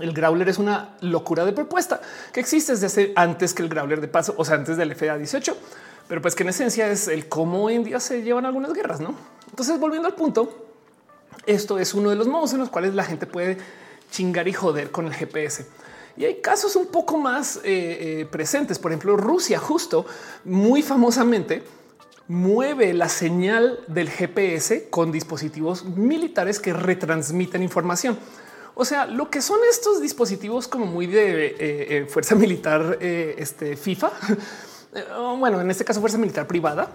El 0.00 0.12
Growler 0.12 0.48
es 0.48 0.58
una 0.58 0.96
locura 1.00 1.44
de 1.44 1.52
propuesta 1.52 2.00
que 2.32 2.40
existe 2.40 2.72
desde 2.72 2.86
hace 2.86 3.12
antes 3.16 3.52
que 3.52 3.62
el 3.62 3.68
Growler 3.68 4.00
de 4.00 4.08
paso, 4.08 4.34
o 4.38 4.44
sea, 4.44 4.54
antes 4.54 4.76
del 4.76 4.94
FA 4.94 5.18
18 5.18 5.56
pero 6.10 6.20
pues 6.20 6.34
que 6.34 6.42
en 6.42 6.48
esencia 6.48 6.90
es 6.90 7.06
el 7.06 7.28
cómo 7.28 7.70
en 7.70 7.84
día 7.84 8.00
se 8.00 8.20
llevan 8.22 8.44
algunas 8.44 8.72
guerras, 8.72 8.98
¿no? 8.98 9.14
Entonces, 9.48 9.78
volviendo 9.78 10.08
al 10.08 10.16
punto, 10.16 10.66
esto 11.46 11.78
es 11.78 11.94
uno 11.94 12.10
de 12.10 12.16
los 12.16 12.26
modos 12.26 12.52
en 12.52 12.58
los 12.58 12.68
cuales 12.68 12.94
la 12.94 13.04
gente 13.04 13.28
puede 13.28 13.58
chingar 14.10 14.48
y 14.48 14.52
joder 14.52 14.90
con 14.90 15.06
el 15.06 15.14
GPS. 15.14 15.68
Y 16.16 16.24
hay 16.24 16.40
casos 16.40 16.74
un 16.74 16.88
poco 16.88 17.16
más 17.16 17.58
eh, 17.58 17.60
eh, 17.62 18.26
presentes. 18.28 18.80
Por 18.80 18.90
ejemplo, 18.90 19.16
Rusia 19.16 19.60
justo 19.60 20.04
muy 20.42 20.82
famosamente 20.82 21.62
mueve 22.26 22.92
la 22.92 23.08
señal 23.08 23.78
del 23.86 24.10
GPS 24.10 24.88
con 24.90 25.12
dispositivos 25.12 25.84
militares 25.84 26.58
que 26.58 26.72
retransmiten 26.72 27.62
información. 27.62 28.18
O 28.74 28.84
sea, 28.84 29.06
lo 29.06 29.30
que 29.30 29.40
son 29.40 29.60
estos 29.70 30.00
dispositivos 30.00 30.66
como 30.66 30.86
muy 30.86 31.06
de 31.06 31.54
eh, 31.56 32.06
fuerza 32.08 32.34
militar 32.34 32.98
este, 33.00 33.76
FIFA 33.76 34.10
bueno, 35.38 35.60
en 35.60 35.70
este 35.70 35.84
caso 35.84 36.00
fuerza 36.00 36.18
militar 36.18 36.46
privada, 36.46 36.90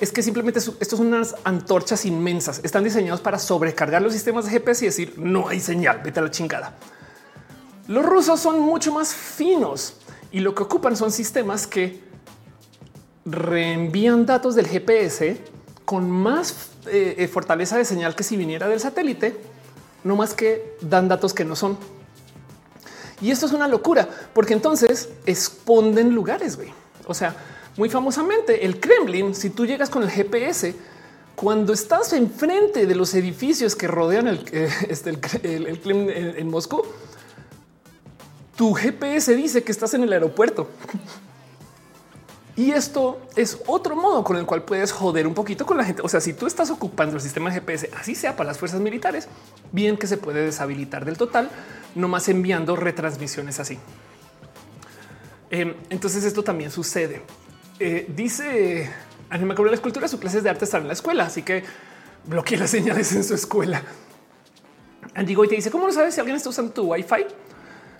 es 0.00 0.12
que 0.12 0.22
simplemente 0.22 0.58
estos 0.58 0.98
son 0.98 1.08
unas 1.08 1.34
antorchas 1.44 2.04
inmensas. 2.04 2.60
Están 2.62 2.84
diseñados 2.84 3.20
para 3.20 3.38
sobrecargar 3.38 4.00
los 4.00 4.12
sistemas 4.12 4.44
de 4.44 4.52
GPS 4.52 4.84
y 4.84 4.88
decir 4.88 5.14
no 5.16 5.48
hay 5.48 5.60
señal, 5.60 6.00
vete 6.04 6.20
a 6.20 6.22
la 6.22 6.30
chingada. 6.30 6.76
Los 7.88 8.04
rusos 8.04 8.38
son 8.38 8.60
mucho 8.60 8.92
más 8.92 9.14
finos 9.14 9.94
y 10.30 10.40
lo 10.40 10.54
que 10.54 10.62
ocupan 10.62 10.96
son 10.96 11.10
sistemas 11.10 11.66
que 11.66 12.00
reenvían 13.24 14.26
datos 14.26 14.54
del 14.54 14.66
GPS 14.66 15.40
con 15.84 16.10
más 16.10 16.70
eh, 16.86 17.16
eh, 17.18 17.28
fortaleza 17.28 17.76
de 17.76 17.84
señal 17.84 18.14
que 18.14 18.22
si 18.22 18.36
viniera 18.36 18.68
del 18.68 18.78
satélite, 18.78 19.36
no 20.04 20.16
más 20.16 20.34
que 20.34 20.76
dan 20.80 21.08
datos 21.08 21.34
que 21.34 21.44
no 21.44 21.56
son. 21.56 21.78
Y 23.20 23.30
esto 23.30 23.46
es 23.46 23.52
una 23.52 23.68
locura, 23.68 24.08
porque 24.32 24.54
entonces 24.54 25.08
esconden 25.26 26.14
lugares. 26.14 26.56
Güey. 26.56 26.72
O 27.06 27.14
sea, 27.14 27.34
muy 27.76 27.88
famosamente 27.88 28.64
el 28.64 28.80
Kremlin, 28.80 29.34
si 29.34 29.50
tú 29.50 29.66
llegas 29.66 29.90
con 29.90 30.02
el 30.02 30.10
GPS, 30.10 30.74
cuando 31.34 31.72
estás 31.72 32.12
enfrente 32.12 32.86
de 32.86 32.94
los 32.96 33.14
edificios 33.14 33.76
que 33.76 33.86
rodean 33.86 34.26
el, 34.26 34.44
eh, 34.52 34.68
este, 34.88 35.10
el, 35.10 35.80
Kremlin 35.80 36.10
en, 36.10 36.50
Moscú, 36.50 36.82
tu 38.56 38.74
GPS 38.74 39.36
dice 39.36 39.62
que 39.62 39.70
estás 39.70 39.94
en 39.94 40.02
el 40.02 40.12
aeropuerto. 40.12 40.68
Y 42.58 42.72
esto 42.72 43.20
es 43.36 43.60
otro 43.68 43.94
modo 43.94 44.24
con 44.24 44.36
el 44.36 44.44
cual 44.44 44.64
puedes 44.64 44.90
joder 44.90 45.28
un 45.28 45.34
poquito 45.34 45.64
con 45.64 45.76
la 45.76 45.84
gente. 45.84 46.02
O 46.02 46.08
sea, 46.08 46.20
si 46.20 46.32
tú 46.32 46.44
estás 46.48 46.70
ocupando 46.70 47.14
el 47.14 47.22
sistema 47.22 47.52
GPS, 47.52 47.88
así 47.96 48.16
sea 48.16 48.34
para 48.34 48.48
las 48.48 48.58
fuerzas 48.58 48.80
militares, 48.80 49.28
bien 49.70 49.96
que 49.96 50.08
se 50.08 50.16
puede 50.16 50.44
deshabilitar 50.44 51.04
del 51.04 51.16
total, 51.16 51.48
nomás 51.94 52.28
enviando 52.28 52.74
retransmisiones 52.74 53.60
así. 53.60 53.78
Em, 55.50 55.72
entonces 55.88 56.24
esto 56.24 56.42
también 56.42 56.72
sucede. 56.72 57.22
Eh, 57.78 58.06
dice 58.08 58.90
Anima 59.30 59.54
que 59.54 59.62
la 59.62 59.74
escultura, 59.74 60.08
sus 60.08 60.18
clases 60.18 60.42
de 60.42 60.50
arte 60.50 60.64
están 60.64 60.82
en 60.82 60.88
la 60.88 60.94
escuela, 60.94 61.26
así 61.26 61.42
que 61.44 61.62
bloquea 62.24 62.58
las 62.58 62.70
señales 62.70 63.12
en 63.12 63.22
su 63.22 63.34
escuela. 63.34 63.84
Andy 65.14 65.32
y 65.32 65.48
te 65.48 65.54
dice, 65.54 65.70
¿cómo 65.70 65.86
no 65.86 65.92
sabes 65.92 66.12
si 66.12 66.20
alguien 66.20 66.36
está 66.36 66.48
usando 66.48 66.72
tu 66.72 66.92
Wi-Fi? 66.92 67.24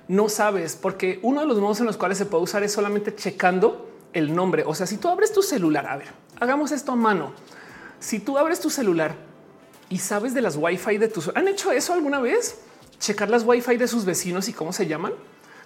No 0.08 0.28
sabes, 0.28 0.74
porque 0.74 1.20
uno 1.22 1.42
de 1.42 1.46
los 1.46 1.60
modos 1.60 1.78
en 1.78 1.86
los 1.86 1.96
cuales 1.96 2.18
se 2.18 2.26
puede 2.26 2.42
usar 2.42 2.64
es 2.64 2.72
solamente 2.72 3.14
checando 3.14 3.87
el 4.18 4.34
nombre. 4.34 4.64
O 4.66 4.74
sea, 4.74 4.86
si 4.86 4.96
tú 4.98 5.08
abres 5.08 5.32
tu 5.32 5.42
celular, 5.42 5.86
a 5.86 5.96
ver, 5.96 6.08
hagamos 6.40 6.72
esto 6.72 6.92
a 6.92 6.96
mano. 6.96 7.32
Si 8.00 8.20
tú 8.20 8.38
abres 8.38 8.60
tu 8.60 8.70
celular 8.70 9.14
y 9.88 9.98
sabes 9.98 10.34
de 10.34 10.42
las 10.42 10.56
Wi-Fi 10.56 10.98
de 10.98 11.08
tus... 11.08 11.30
¿Han 11.34 11.48
hecho 11.48 11.72
eso 11.72 11.92
alguna 11.92 12.20
vez? 12.20 12.58
Checar 12.98 13.30
las 13.30 13.44
Wi-Fi 13.44 13.76
de 13.76 13.88
sus 13.88 14.04
vecinos 14.04 14.48
y 14.48 14.52
cómo 14.52 14.72
se 14.72 14.86
llaman. 14.86 15.12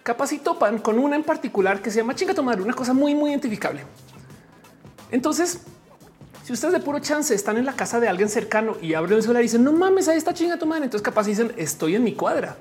Capaz 0.02 0.32
y 0.32 0.38
topan 0.38 0.78
con 0.78 0.98
una 0.98 1.16
en 1.16 1.24
particular 1.24 1.80
que 1.80 1.90
se 1.90 1.98
llama 1.98 2.14
chinga 2.14 2.34
tu 2.34 2.42
madre, 2.42 2.62
una 2.62 2.74
cosa 2.74 2.92
muy, 2.92 3.14
muy 3.14 3.30
identificable. 3.30 3.82
Entonces, 5.10 5.60
si 6.42 6.52
ustedes 6.52 6.74
de 6.74 6.80
puro 6.80 6.98
chance 6.98 7.34
están 7.34 7.56
en 7.56 7.64
la 7.64 7.74
casa 7.74 8.00
de 8.00 8.08
alguien 8.08 8.28
cercano 8.28 8.76
y 8.80 8.94
abren 8.94 9.16
el 9.16 9.22
celular 9.22 9.42
y 9.42 9.46
dicen 9.46 9.62
no 9.62 9.72
mames, 9.72 10.08
ahí 10.08 10.18
está 10.18 10.34
chinga 10.34 10.58
tu 10.58 10.66
madre, 10.66 10.84
entonces 10.84 11.04
capaz 11.04 11.26
dicen 11.26 11.52
estoy 11.56 11.94
en 11.94 12.02
mi 12.02 12.14
cuadra. 12.14 12.56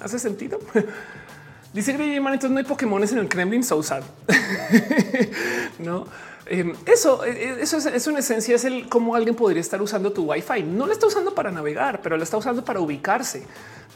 ¿Hace 0.00 0.18
sentido? 0.18 0.60
Dice 1.72 1.92
Grey 1.92 2.16
entonces 2.16 2.50
no 2.50 2.58
hay 2.58 2.64
Pokémones 2.64 3.12
en 3.12 3.18
el 3.18 3.28
Kremlin, 3.28 3.62
so 3.62 3.80
no, 5.78 6.06
em, 6.46 6.72
eso, 6.86 7.24
e, 7.24 7.30
e, 7.30 7.62
eso 7.62 7.76
es, 7.76 7.86
es, 7.86 8.06
una 8.06 8.20
esencia, 8.20 8.56
es 8.56 8.64
el 8.64 8.88
cómo 8.88 9.14
alguien 9.14 9.34
podría 9.34 9.60
estar 9.60 9.80
usando 9.82 10.12
tu 10.12 10.24
Wi-Fi. 10.24 10.62
No 10.62 10.86
lo 10.86 10.92
está 10.92 11.06
usando 11.06 11.34
para 11.34 11.50
navegar, 11.50 12.00
pero 12.02 12.16
lo 12.16 12.22
está 12.22 12.38
usando 12.38 12.64
para 12.64 12.80
ubicarse, 12.80 13.46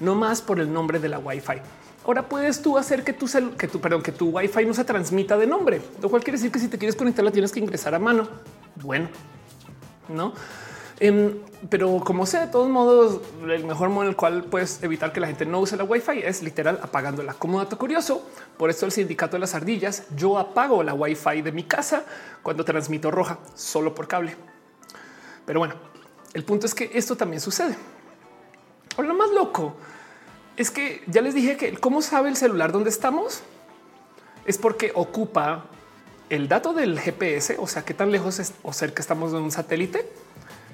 no 0.00 0.14
más 0.14 0.42
por 0.42 0.60
el 0.60 0.72
nombre 0.72 0.98
de 0.98 1.08
la 1.08 1.18
Wi-Fi. 1.18 1.60
Ahora 2.04 2.28
puedes 2.28 2.60
tú 2.60 2.76
hacer 2.76 3.04
que 3.04 3.12
tu, 3.12 3.26
que 3.56 3.68
tu, 3.68 3.80
perdón, 3.80 4.02
que 4.02 4.12
tu 4.12 4.28
Wi-Fi 4.30 4.66
no 4.66 4.74
se 4.74 4.84
transmita 4.84 5.38
de 5.38 5.46
nombre, 5.46 5.80
lo 6.02 6.10
cual 6.10 6.22
quiere 6.22 6.36
decir 6.36 6.52
que 6.52 6.58
si 6.58 6.68
te 6.68 6.76
quieres 6.76 6.96
conectar 6.96 7.24
la 7.24 7.30
tienes 7.30 7.52
que 7.52 7.60
ingresar 7.60 7.94
a 7.94 7.98
mano. 7.98 8.28
Bueno, 8.82 9.08
no, 10.08 10.34
Em, 11.00 11.34
pero 11.68 12.00
como 12.00 12.26
sé, 12.26 12.38
de 12.38 12.46
todos 12.46 12.68
modos, 12.68 13.20
el 13.48 13.64
mejor 13.64 13.88
modo 13.88 14.04
en 14.04 14.10
el 14.10 14.16
cual 14.16 14.44
puedes 14.44 14.82
evitar 14.82 15.12
que 15.12 15.20
la 15.20 15.26
gente 15.26 15.46
no 15.46 15.60
use 15.60 15.76
la 15.76 15.84
Wi-Fi 15.84 16.20
es 16.24 16.42
literal 16.42 16.78
apagándola. 16.82 17.34
Como 17.34 17.58
dato 17.58 17.78
curioso, 17.78 18.26
por 18.56 18.70
esto 18.70 18.86
el 18.86 18.92
sindicato 18.92 19.36
de 19.36 19.40
las 19.40 19.54
ardillas, 19.54 20.04
yo 20.16 20.38
apago 20.38 20.82
la 20.82 20.94
Wi-Fi 20.94 21.42
de 21.42 21.52
mi 21.52 21.64
casa 21.64 22.04
cuando 22.42 22.64
transmito 22.64 23.10
roja 23.10 23.38
solo 23.54 23.94
por 23.94 24.08
cable. 24.08 24.36
Pero 25.46 25.58
bueno, 25.58 25.74
el 26.34 26.44
punto 26.44 26.66
es 26.66 26.74
que 26.74 26.90
esto 26.94 27.16
también 27.16 27.40
sucede. 27.40 27.76
O 28.96 29.02
lo 29.02 29.14
más 29.14 29.30
loco 29.30 29.74
es 30.56 30.70
que 30.70 31.02
ya 31.06 31.22
les 31.22 31.34
dije 31.34 31.56
que 31.56 31.74
cómo 31.74 32.02
sabe 32.02 32.28
el 32.28 32.36
celular 32.36 32.72
dónde 32.72 32.90
estamos 32.90 33.42
es 34.44 34.58
porque 34.58 34.92
ocupa 34.94 35.64
el 36.28 36.48
dato 36.48 36.72
del 36.72 36.98
GPS, 36.98 37.56
o 37.58 37.66
sea, 37.66 37.84
qué 37.84 37.94
tan 37.94 38.10
lejos 38.10 38.52
o 38.62 38.72
cerca 38.72 39.02
estamos 39.02 39.32
de 39.32 39.38
un 39.38 39.50
satélite, 39.50 40.10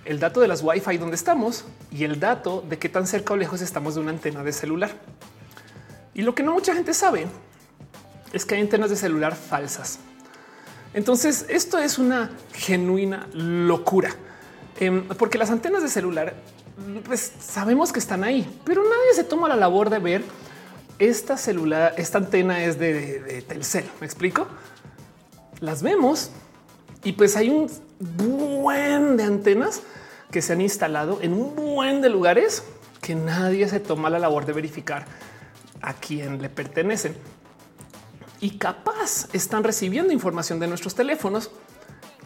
el 0.08 0.18
dato 0.18 0.40
de 0.40 0.48
las 0.48 0.62
Wi-Fi 0.62 0.96
donde 0.96 1.16
estamos 1.16 1.66
y 1.92 2.04
el 2.04 2.18
dato 2.18 2.64
de 2.66 2.78
qué 2.78 2.88
tan 2.88 3.06
cerca 3.06 3.34
o 3.34 3.36
lejos 3.36 3.60
estamos 3.60 3.94
de 3.94 4.00
una 4.00 4.10
antena 4.10 4.42
de 4.42 4.54
celular. 4.54 4.90
Y 6.14 6.22
lo 6.22 6.34
que 6.34 6.42
no 6.42 6.54
mucha 6.54 6.74
gente 6.74 6.94
sabe 6.94 7.26
es 8.32 8.46
que 8.46 8.54
hay 8.54 8.62
antenas 8.62 8.88
de 8.88 8.96
celular 8.96 9.36
falsas. 9.36 9.98
Entonces, 10.94 11.44
esto 11.50 11.78
es 11.78 11.98
una 11.98 12.30
genuina 12.54 13.28
locura, 13.34 14.14
em, 14.80 15.06
porque 15.08 15.36
las 15.36 15.50
antenas 15.50 15.82
de 15.82 15.90
celular, 15.90 16.34
pues 17.04 17.30
sabemos 17.38 17.92
que 17.92 17.98
están 17.98 18.24
ahí, 18.24 18.48
pero 18.64 18.82
nadie 18.82 19.12
se 19.14 19.24
toma 19.24 19.46
la 19.46 19.56
labor 19.56 19.90
de 19.90 19.98
ver 19.98 20.24
esta 20.98 21.36
celular, 21.36 21.92
esta 21.98 22.16
antena 22.16 22.64
es 22.64 22.78
de, 22.78 23.20
de 23.20 23.42
Telcel. 23.42 23.84
Me 24.00 24.06
explico. 24.06 24.48
Las 25.60 25.82
vemos 25.82 26.30
y 27.04 27.12
pues 27.12 27.36
hay 27.36 27.50
un 27.50 27.70
buen 28.00 29.18
de 29.18 29.24
antenas 29.24 29.82
que 30.30 30.42
se 30.42 30.52
han 30.52 30.60
instalado 30.60 31.18
en 31.22 31.32
un 31.32 31.54
buen 31.54 32.00
de 32.00 32.10
lugares 32.10 32.62
que 33.00 33.14
nadie 33.14 33.68
se 33.68 33.80
toma 33.80 34.10
la 34.10 34.18
labor 34.18 34.46
de 34.46 34.52
verificar 34.52 35.06
a 35.80 35.94
quién 35.94 36.42
le 36.42 36.48
pertenecen. 36.48 37.16
Y 38.40 38.58
capaz 38.58 39.28
están 39.32 39.64
recibiendo 39.64 40.12
información 40.12 40.60
de 40.60 40.68
nuestros 40.68 40.94
teléfonos 40.94 41.50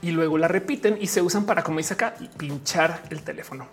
y 0.03 0.11
luego 0.11 0.37
la 0.37 0.49
repiten 0.49 0.99
y 1.01 1.07
se 1.07 1.23
usan 1.23 1.45
para, 1.45 1.63
como 1.63 1.79
dice 1.79 1.95
acá, 1.95 2.15
pinchar 2.37 3.03
el 3.11 3.23
teléfono. 3.23 3.69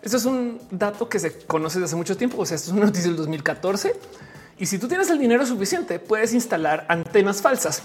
Eso 0.00 0.16
es 0.16 0.24
un 0.24 0.60
dato 0.70 1.08
que 1.08 1.18
se 1.18 1.38
conoce 1.46 1.78
desde 1.78 1.86
hace 1.86 1.96
mucho 1.96 2.16
tiempo. 2.16 2.38
O 2.38 2.46
sea, 2.46 2.56
esto 2.56 2.70
es 2.70 2.76
una 2.76 2.86
noticia 2.86 3.08
del 3.08 3.16
2014. 3.16 3.98
Y 4.58 4.66
si 4.66 4.78
tú 4.78 4.86
tienes 4.86 5.10
el 5.10 5.18
dinero 5.18 5.44
suficiente, 5.44 5.98
puedes 5.98 6.32
instalar 6.32 6.86
antenas 6.88 7.42
falsas. 7.42 7.82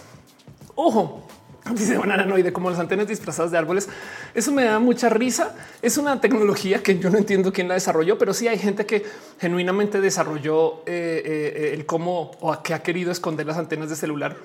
Ojo, 0.76 1.28
dice 1.76 1.98
de 1.98 2.54
como 2.54 2.70
las 2.70 2.80
antenas 2.80 3.08
disfrazadas 3.08 3.52
de 3.52 3.58
árboles. 3.58 3.90
Eso 4.34 4.52
me 4.52 4.64
da 4.64 4.80
mucha 4.80 5.10
risa. 5.10 5.56
Es 5.82 5.98
una 5.98 6.20
tecnología 6.22 6.82
que 6.82 7.00
yo 7.00 7.10
no 7.10 7.18
entiendo 7.18 7.52
quién 7.52 7.68
la 7.68 7.76
desarrolló, 7.76 8.18
pero 8.18 8.34
sí 8.34 8.48
hay 8.48 8.58
gente 8.58 8.86
que 8.86 9.06
genuinamente 9.40 10.02
desarrolló 10.02 10.84
eh, 10.86 11.22
eh, 11.26 11.72
el 11.74 11.86
cómo 11.86 12.32
o 12.40 12.62
que 12.62 12.74
ha 12.74 12.82
querido 12.82 13.12
esconder 13.12 13.46
las 13.46 13.58
antenas 13.58 13.90
de 13.90 13.96
celular 13.96 14.36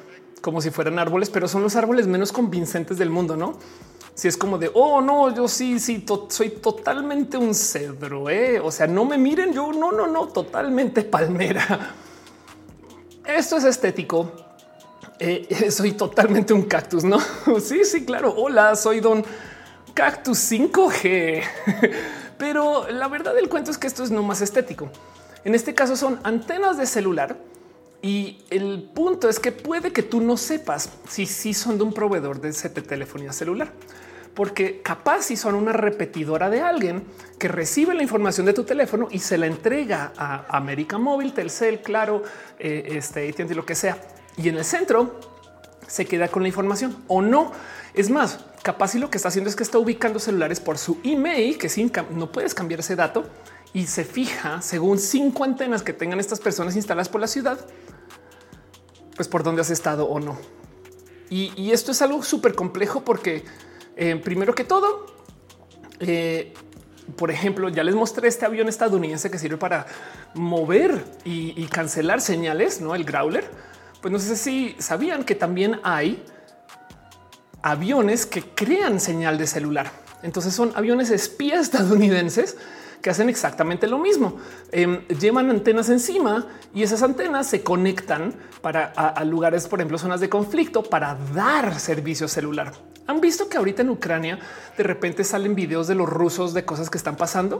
como 0.41 0.61
si 0.61 0.71
fueran 0.71 0.99
árboles, 0.99 1.31
pero 1.31 1.49
son 1.49 1.63
los 1.63 1.75
árboles 1.75 2.07
menos 2.07 2.31
convincentes 2.31 2.99
del 2.99 3.09
mundo, 3.09 3.35
no? 3.35 3.59
Si 4.15 4.29
es 4.29 4.37
como 4.37 4.59
de 4.59 4.71
oh, 4.75 5.01
no, 5.01 5.35
yo 5.35 5.49
sí, 5.49 5.81
sí, 5.81 6.05
soy 6.29 6.51
totalmente 6.51 7.39
un 7.39 7.55
cedro. 7.55 8.29
Eh". 8.29 8.61
O 8.61 8.71
sea, 8.71 8.87
no 8.87 9.07
me 9.07 9.17
miren, 9.17 9.53
yo 9.53 9.73
no, 9.73 9.91
no, 9.91 10.07
no, 10.07 10.29
totalmente 10.29 11.03
palmera. 11.03 11.95
Esto 13.25 13.57
es 13.57 13.65
estético 13.65 14.31
eh, 15.19 15.71
soy 15.71 15.93
totalmente 15.93 16.53
un 16.53 16.63
cactus, 16.63 17.05
¿no? 17.05 17.19
sí, 17.61 17.85
sí, 17.85 18.05
claro. 18.05 18.35
Hola, 18.37 18.75
soy 18.77 19.01
don 19.01 19.25
Cactus 19.95 20.51
5G. 20.51 21.43
Pero 22.39 22.91
la 22.91 23.09
verdad 23.09 23.35
del 23.35 23.49
cuento 23.49 23.71
es 23.71 23.79
que 23.79 23.87
esto 23.87 24.03
es 24.03 24.11
no 24.11 24.23
más 24.23 24.41
estético. 24.41 24.91
En 25.45 25.55
este 25.55 25.75
caso 25.75 25.97
son 25.97 26.19
antenas 26.25 26.77
de 26.77 26.87
celular 26.87 27.37
y 28.03 28.39
el 28.51 28.91
punto 28.95 29.29
es 29.29 29.39
que 29.39 29.53
puede 29.53 29.93
que 29.93 30.03
tú 30.03 30.21
no 30.21 30.37
sepas 30.37 30.91
si 31.09 31.27
sí 31.27 31.55
son 31.55 31.79
de 31.79 31.85
un 31.85 31.93
proveedor 31.93 32.41
de 32.41 32.53
telefonía 32.53 33.33
celular, 33.33 33.73
porque 34.35 34.83
capaz 34.83 35.23
si 35.23 35.37
son 35.37 35.55
una 35.55 35.73
repetidora 35.73 36.51
de 36.51 36.61
alguien 36.61 37.05
que 37.39 37.49
recibe 37.49 37.95
la 37.95 38.03
información 38.03 38.47
de 38.47 38.53
tu 38.53 38.65
teléfono 38.65 39.09
y 39.11 39.21
se 39.21 39.39
la 39.39 39.47
entrega 39.47 40.13
a 40.17 40.45
América 40.57 40.99
Móvil, 40.99 41.33
Telcel, 41.33 41.81
Claro, 41.83 42.23
eh, 42.59 42.89
este, 42.97 43.27
y 43.27 43.55
lo 43.55 43.65
que 43.65 43.75
sea 43.75 43.97
y 44.37 44.49
en 44.49 44.57
el 44.57 44.65
centro 44.65 45.21
se 45.87 46.07
queda 46.07 46.29
con 46.29 46.43
la 46.43 46.49
información 46.49 46.97
o 47.09 47.23
no. 47.23 47.53
Es 47.95 48.11
más, 48.11 48.41
capaz 48.63 48.95
y 48.95 48.99
lo 48.99 49.11
que 49.11 49.19
está 49.19 49.29
haciendo 49.29 49.51
es 49.51 49.57
que 49.57 49.63
está 49.63 49.79
ubicando 49.79 50.19
celulares 50.19 50.61
por 50.61 50.79
su 50.79 50.99
email, 51.05 51.59
que 51.59 51.69
sin 51.69 51.93
no 52.11 52.33
puedes 52.33 52.55
cambiar 52.55 52.81
ese 52.81 52.97
dato 52.97 53.25
y 53.73 53.87
se 53.87 54.05
fija 54.05 54.63
según 54.63 54.99
cinco 54.99 55.45
antenas 55.45 55.83
que 55.83 55.93
tengan 55.93 56.21
estas 56.21 56.41
personas 56.41 56.77
instaladas 56.77 57.09
por 57.09 57.21
la 57.21 57.27
ciudad, 57.27 57.59
pues 59.17 59.29
por 59.29 59.43
dónde 59.43 59.61
has 59.63 59.71
estado 59.71 60.07
o 60.07 60.21
no. 60.21 60.39
Y, 61.31 61.73
esto 61.73 61.91
es 61.91 62.01
algo 62.01 62.23
súper 62.23 62.55
complejo 62.55 63.03
porque 63.05 63.45
eh, 63.97 64.15
primero 64.23 64.55
que 64.55 64.63
todo, 64.63 65.07
eh, 65.99 66.55
por 67.17 67.33
ejemplo, 67.33 67.69
ya 67.69 67.83
les 67.83 67.97
mostré 67.97 68.29
este 68.29 68.47
avión 68.47 68.69
estadounidense 68.69 69.31
que 69.33 69.39
sirve 69.39 69.57
para 69.57 69.87
mover 70.35 71.05
y, 71.25 71.61
y 71.61 71.67
cancelar 71.67 72.21
señales, 72.21 72.81
no 72.81 72.95
el 72.95 73.05
Growler 73.05 73.51
pues 74.05 74.13
no 74.13 74.19
sé 74.19 74.37
si 74.37 74.77
sabían 74.79 75.25
que 75.25 75.35
también 75.35 75.81
hay 75.83 76.23
aviones 77.63 78.27
que 78.27 78.43
crean 78.43 79.01
señal 79.01 79.39
de 79.39 79.47
celular. 79.47 79.91
Entonces 80.23 80.53
son 80.53 80.73
aviones 80.75 81.09
espías 81.09 81.61
estadounidenses 81.63 82.59
que 83.01 83.09
hacen 83.09 83.31
exactamente 83.31 83.87
lo 83.87 83.97
mismo. 83.97 84.37
Em, 84.73 85.09
llevan 85.09 85.49
antenas 85.49 85.89
encima 85.89 86.47
y 86.75 86.83
esas 86.83 87.03
antenas 87.03 87.47
se 87.47 87.63
conectan 87.63 88.35
para 88.61 88.93
a, 88.95 89.25
lugares, 89.25 89.69
por 89.69 89.79
ejemplo, 89.79 89.97
zonas 89.97 90.21
de 90.21 90.29
conflicto 90.29 90.83
para 90.83 91.17
dar 91.35 91.81
servicio 91.81 92.29
celular. 92.29 92.75
Han 93.07 93.23
visto 93.23 93.49
que 93.49 93.57
ahorita 93.57 93.81
en 93.81 93.89
Ucrania 93.89 94.39
de 94.77 94.85
repente 94.85 95.25
salen 95.25 95.55
videos 95.55 95.89
de 95.89 95.95
los 95.95 96.11
rusos 96.11 96.53
de 96.53 96.67
cosas 96.67 96.91
que 96.91 96.99
están 96.99 97.17
pasando 97.17 97.59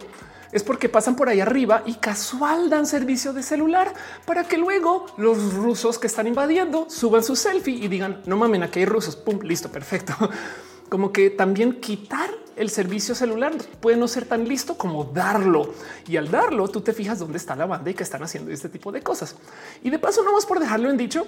es 0.55 0.63
porque 0.63 0.89
pasan 0.89 1.17
por 1.17 1.29
ahí 1.29 1.41
arriba 1.41 1.83
y 1.85 1.95
casual 1.95 2.71
dan 2.71 2.87
servicio 2.87 3.33
de 3.33 3.43
celular 3.43 3.93
para 4.25 4.45
que 4.45 4.57
luego 4.57 5.07
los 5.17 5.53
rusos 5.53 5.99
que 5.99 6.07
están 6.07 6.29
invadiendo 6.29 6.87
suban 6.89 7.25
su 7.25 7.35
selfie 7.35 7.75
y 7.75 7.89
digan 7.89 8.23
no 8.27 8.37
mamen, 8.37 8.63
aquí 8.63 8.79
hay 8.79 8.85
rusos. 8.87 9.17
Pum, 9.17 9.41
listo, 9.43 9.69
perfecto. 9.69 10.15
Como 10.89 11.13
que 11.13 11.31
también 11.31 11.81
quitar 11.81 12.31
el 12.55 12.71
servicio 12.71 13.17
celular 13.17 13.53
puede 13.81 13.97
no 13.97 14.07
ser 14.07 14.27
tan 14.27 14.47
listo 14.47 14.79
como 14.79 15.03
darlo. 15.03 15.75
Y 16.07 16.17
al 16.19 16.31
darlo, 16.31 16.69
tú 16.69 16.83
te 16.83 16.93
fijas 16.93 17.19
dónde 17.19 17.39
está 17.39 17.57
la 17.57 17.67
banda 17.67 17.91
y 17.91 17.95
que 17.95 18.05
están 18.05 18.23
haciendo 18.23 18.53
este 18.53 18.69
tipo 18.69 18.93
de 18.93 19.03
cosas. 19.03 19.35
Y 19.83 19.91
de 19.91 19.99
paso, 19.99 20.23
no 20.23 20.33
más 20.33 20.47
por 20.47 20.61
dejarlo 20.61 20.89
en 20.89 20.97
dicho, 20.97 21.27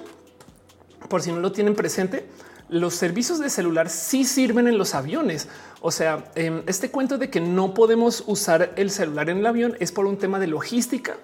por 1.08 1.20
si 1.22 1.32
no 1.32 1.40
lo 1.40 1.50
tienen 1.50 1.74
presente, 1.74 2.28
los 2.68 2.94
servicios 2.94 3.38
de 3.38 3.50
celular 3.50 3.88
sí 3.88 4.24
sirven 4.24 4.68
en 4.68 4.78
los 4.78 4.94
aviones. 4.94 5.48
O 5.80 5.90
sea, 5.90 6.24
em, 6.34 6.62
este 6.66 6.90
cuento 6.90 7.18
de 7.18 7.30
que 7.30 7.40
no 7.40 7.74
podemos 7.74 8.24
usar 8.26 8.72
el 8.76 8.90
celular 8.90 9.30
en 9.30 9.38
el 9.38 9.46
avión 9.46 9.76
es 9.80 9.92
por 9.92 10.06
un 10.06 10.16
tema 10.16 10.38
de 10.38 10.46
logística 10.46 11.16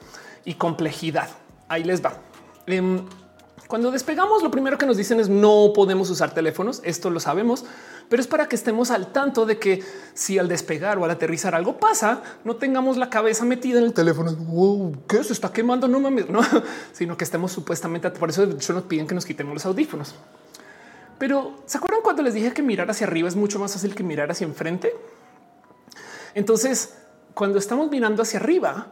y 0.45 0.55
complejidad. 0.55 1.29
Ahí 1.69 1.85
les 1.85 2.05
va. 2.05 2.19
Em, 2.67 3.05
cuando 3.73 3.91
despegamos, 3.91 4.43
lo 4.43 4.51
primero 4.51 4.77
que 4.77 4.85
nos 4.85 4.99
dicen 4.99 5.19
es 5.19 5.31
no 5.31 5.73
podemos 5.75 6.11
usar 6.11 6.35
teléfonos. 6.35 6.83
Esto 6.85 7.09
lo 7.09 7.21
sabemos, 7.21 7.65
pero 8.11 8.21
es 8.21 8.29
para 8.29 8.47
que 8.47 8.55
estemos 8.55 8.91
al 8.91 9.11
tanto 9.13 9.47
de 9.47 9.59
que 9.59 9.83
si 10.13 10.39
al 10.39 10.47
despegar 10.47 10.99
o 10.99 11.07
al 11.07 11.11
aterrizar 11.11 11.55
algo 11.55 11.79
pasa, 11.79 12.23
no 12.45 12.57
tengamos 12.57 12.99
la 12.99 13.09
cabeza 13.09 13.47
metida 13.47 13.79
en 13.79 13.85
el 13.85 13.95
teléfono. 13.95 14.37
Wow, 14.37 15.05
¿Qué 15.09 15.25
se 15.25 15.33
está 15.33 15.51
quemando? 15.51 15.89
No 15.89 16.01
mames, 16.01 16.29
no, 16.29 16.43
sino 16.93 17.17
que 17.17 17.25
estemos 17.25 17.53
supuestamente. 17.53 18.11
Por 18.11 18.29
eso 18.29 18.45
nos 18.45 18.83
piden 18.83 19.07
que 19.07 19.15
nos 19.15 19.25
quitemos 19.25 19.55
los 19.55 19.65
audífonos. 19.65 20.15
Pero 21.23 21.55
¿se 21.67 21.79
acuerdan 21.79 22.01
cuando 22.03 22.21
les 22.21 22.35
dije 22.35 22.53
que 22.53 22.63
mirar 22.65 22.91
hacia 22.91 23.07
arriba 23.07 23.29
es 23.29 23.37
mucho 23.37 23.61
más 23.61 23.73
fácil 23.73 23.95
que 23.95 24.03
mirar 24.03 24.33
hacia 24.33 24.45
enfrente? 24.45 24.93
Entonces, 26.35 26.95
cuando 27.33 27.61
estamos 27.61 27.89
mirando 27.93 28.23
hacia 28.23 28.41
arriba, 28.41 28.89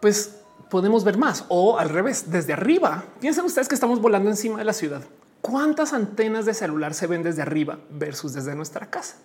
pues 0.00 0.36
podemos 0.70 1.04
ver 1.04 1.18
más 1.18 1.44
o 1.48 1.78
al 1.78 1.90
revés, 1.90 2.30
desde 2.30 2.54
arriba. 2.54 3.04
Piensen 3.20 3.44
ustedes 3.44 3.68
que 3.68 3.74
estamos 3.74 4.00
volando 4.00 4.30
encima 4.30 4.56
de 4.56 4.64
la 4.64 4.72
ciudad. 4.72 5.02
¿Cuántas 5.42 5.92
antenas 5.92 6.46
de 6.46 6.54
celular 6.54 6.94
se 6.94 7.06
ven 7.06 7.22
desde 7.22 7.42
arriba 7.42 7.78
versus 7.90 8.32
desde 8.32 8.54
nuestra 8.54 8.88
casa? 8.88 9.16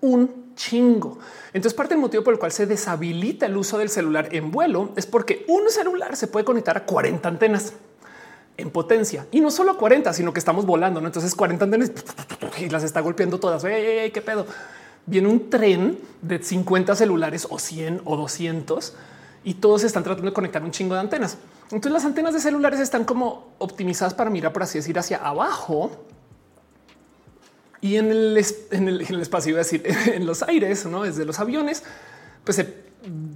Un 0.00 0.54
chingo. 0.54 1.18
Entonces, 1.52 1.74
parte 1.74 1.94
del 1.94 2.00
motivo 2.00 2.22
por 2.22 2.34
el 2.34 2.38
cual 2.38 2.52
se 2.52 2.66
deshabilita 2.66 3.46
el 3.46 3.56
uso 3.56 3.78
del 3.78 3.88
celular 3.88 4.28
en 4.30 4.52
vuelo 4.52 4.92
es 4.94 5.06
porque 5.06 5.44
un 5.48 5.68
celular 5.70 6.14
se 6.14 6.28
puede 6.28 6.44
conectar 6.44 6.76
a 6.76 6.86
40 6.86 7.28
antenas 7.28 7.72
en 8.58 8.70
potencia 8.70 9.26
y 9.30 9.40
no 9.40 9.50
solo 9.50 9.78
40, 9.78 10.12
sino 10.12 10.32
que 10.32 10.40
estamos 10.40 10.66
volando. 10.66 11.00
¿no? 11.00 11.06
Entonces 11.06 11.34
40 11.34 11.64
antenas 11.64 11.92
y 12.58 12.68
las 12.68 12.82
está 12.82 13.00
golpeando 13.00 13.40
todas. 13.40 13.62
¿Qué 13.62 14.22
pedo? 14.24 14.46
Viene 15.06 15.28
un 15.28 15.48
tren 15.48 15.98
de 16.20 16.42
50 16.42 16.94
celulares 16.96 17.46
o 17.48 17.58
100 17.58 18.02
o 18.04 18.16
200 18.16 18.94
y 19.44 19.54
todos 19.54 19.84
están 19.84 20.02
tratando 20.02 20.30
de 20.30 20.34
conectar 20.34 20.62
un 20.62 20.72
chingo 20.72 20.94
de 20.94 21.00
antenas. 21.00 21.38
Entonces 21.66 21.92
las 21.92 22.04
antenas 22.04 22.34
de 22.34 22.40
celulares 22.40 22.80
están 22.80 23.04
como 23.04 23.52
optimizadas 23.58 24.12
para 24.12 24.28
mirar, 24.28 24.52
por 24.52 24.64
así 24.64 24.78
decir, 24.78 24.98
hacia 24.98 25.18
abajo. 25.18 25.92
Y 27.80 27.96
en 27.96 28.10
el, 28.10 28.44
en 28.72 28.88
el, 28.88 29.20
espacio, 29.20 29.50
iba 29.50 29.58
decir, 29.58 29.84
en 30.06 30.26
los 30.26 30.42
aires, 30.42 30.84
no 30.86 31.04
desde 31.04 31.24
los 31.24 31.38
aviones, 31.38 31.84
pues 32.42 32.56
se 32.56 32.87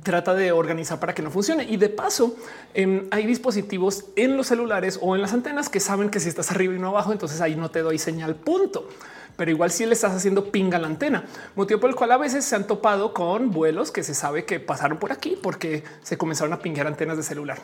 trata 0.02 0.34
de 0.34 0.52
organizar 0.52 1.00
para 1.00 1.14
que 1.14 1.22
no 1.22 1.30
funcione. 1.30 1.64
Y 1.64 1.76
de 1.76 1.88
paso, 1.88 2.36
em, 2.74 3.06
hay 3.10 3.26
dispositivos 3.26 4.06
en 4.16 4.36
los 4.36 4.48
celulares 4.48 4.98
o 5.00 5.14
en 5.14 5.22
las 5.22 5.32
antenas 5.32 5.68
que 5.68 5.80
saben 5.80 6.10
que 6.10 6.20
si 6.20 6.28
estás 6.28 6.50
arriba 6.50 6.74
y 6.74 6.78
no 6.78 6.88
abajo, 6.88 7.12
entonces 7.12 7.40
ahí 7.40 7.56
no 7.56 7.70
te 7.70 7.80
doy 7.80 7.98
señal 7.98 8.34
punto. 8.36 8.88
Pero 9.36 9.50
igual 9.50 9.70
si 9.70 9.86
le 9.86 9.94
estás 9.94 10.12
haciendo 10.12 10.50
pinga 10.50 10.78
la 10.78 10.86
antena, 10.86 11.24
motivo 11.56 11.80
por 11.80 11.90
el 11.90 11.96
cual 11.96 12.12
a 12.12 12.16
veces 12.18 12.44
se 12.44 12.54
han 12.54 12.66
topado 12.66 13.14
con 13.14 13.50
vuelos 13.50 13.90
que 13.90 14.02
se 14.02 14.14
sabe 14.14 14.44
que 14.44 14.60
pasaron 14.60 14.98
por 14.98 15.10
aquí 15.10 15.38
porque 15.40 15.84
se 16.02 16.18
comenzaron 16.18 16.52
a 16.52 16.58
pingar 16.58 16.86
antenas 16.86 17.16
de 17.16 17.22
celular. 17.22 17.58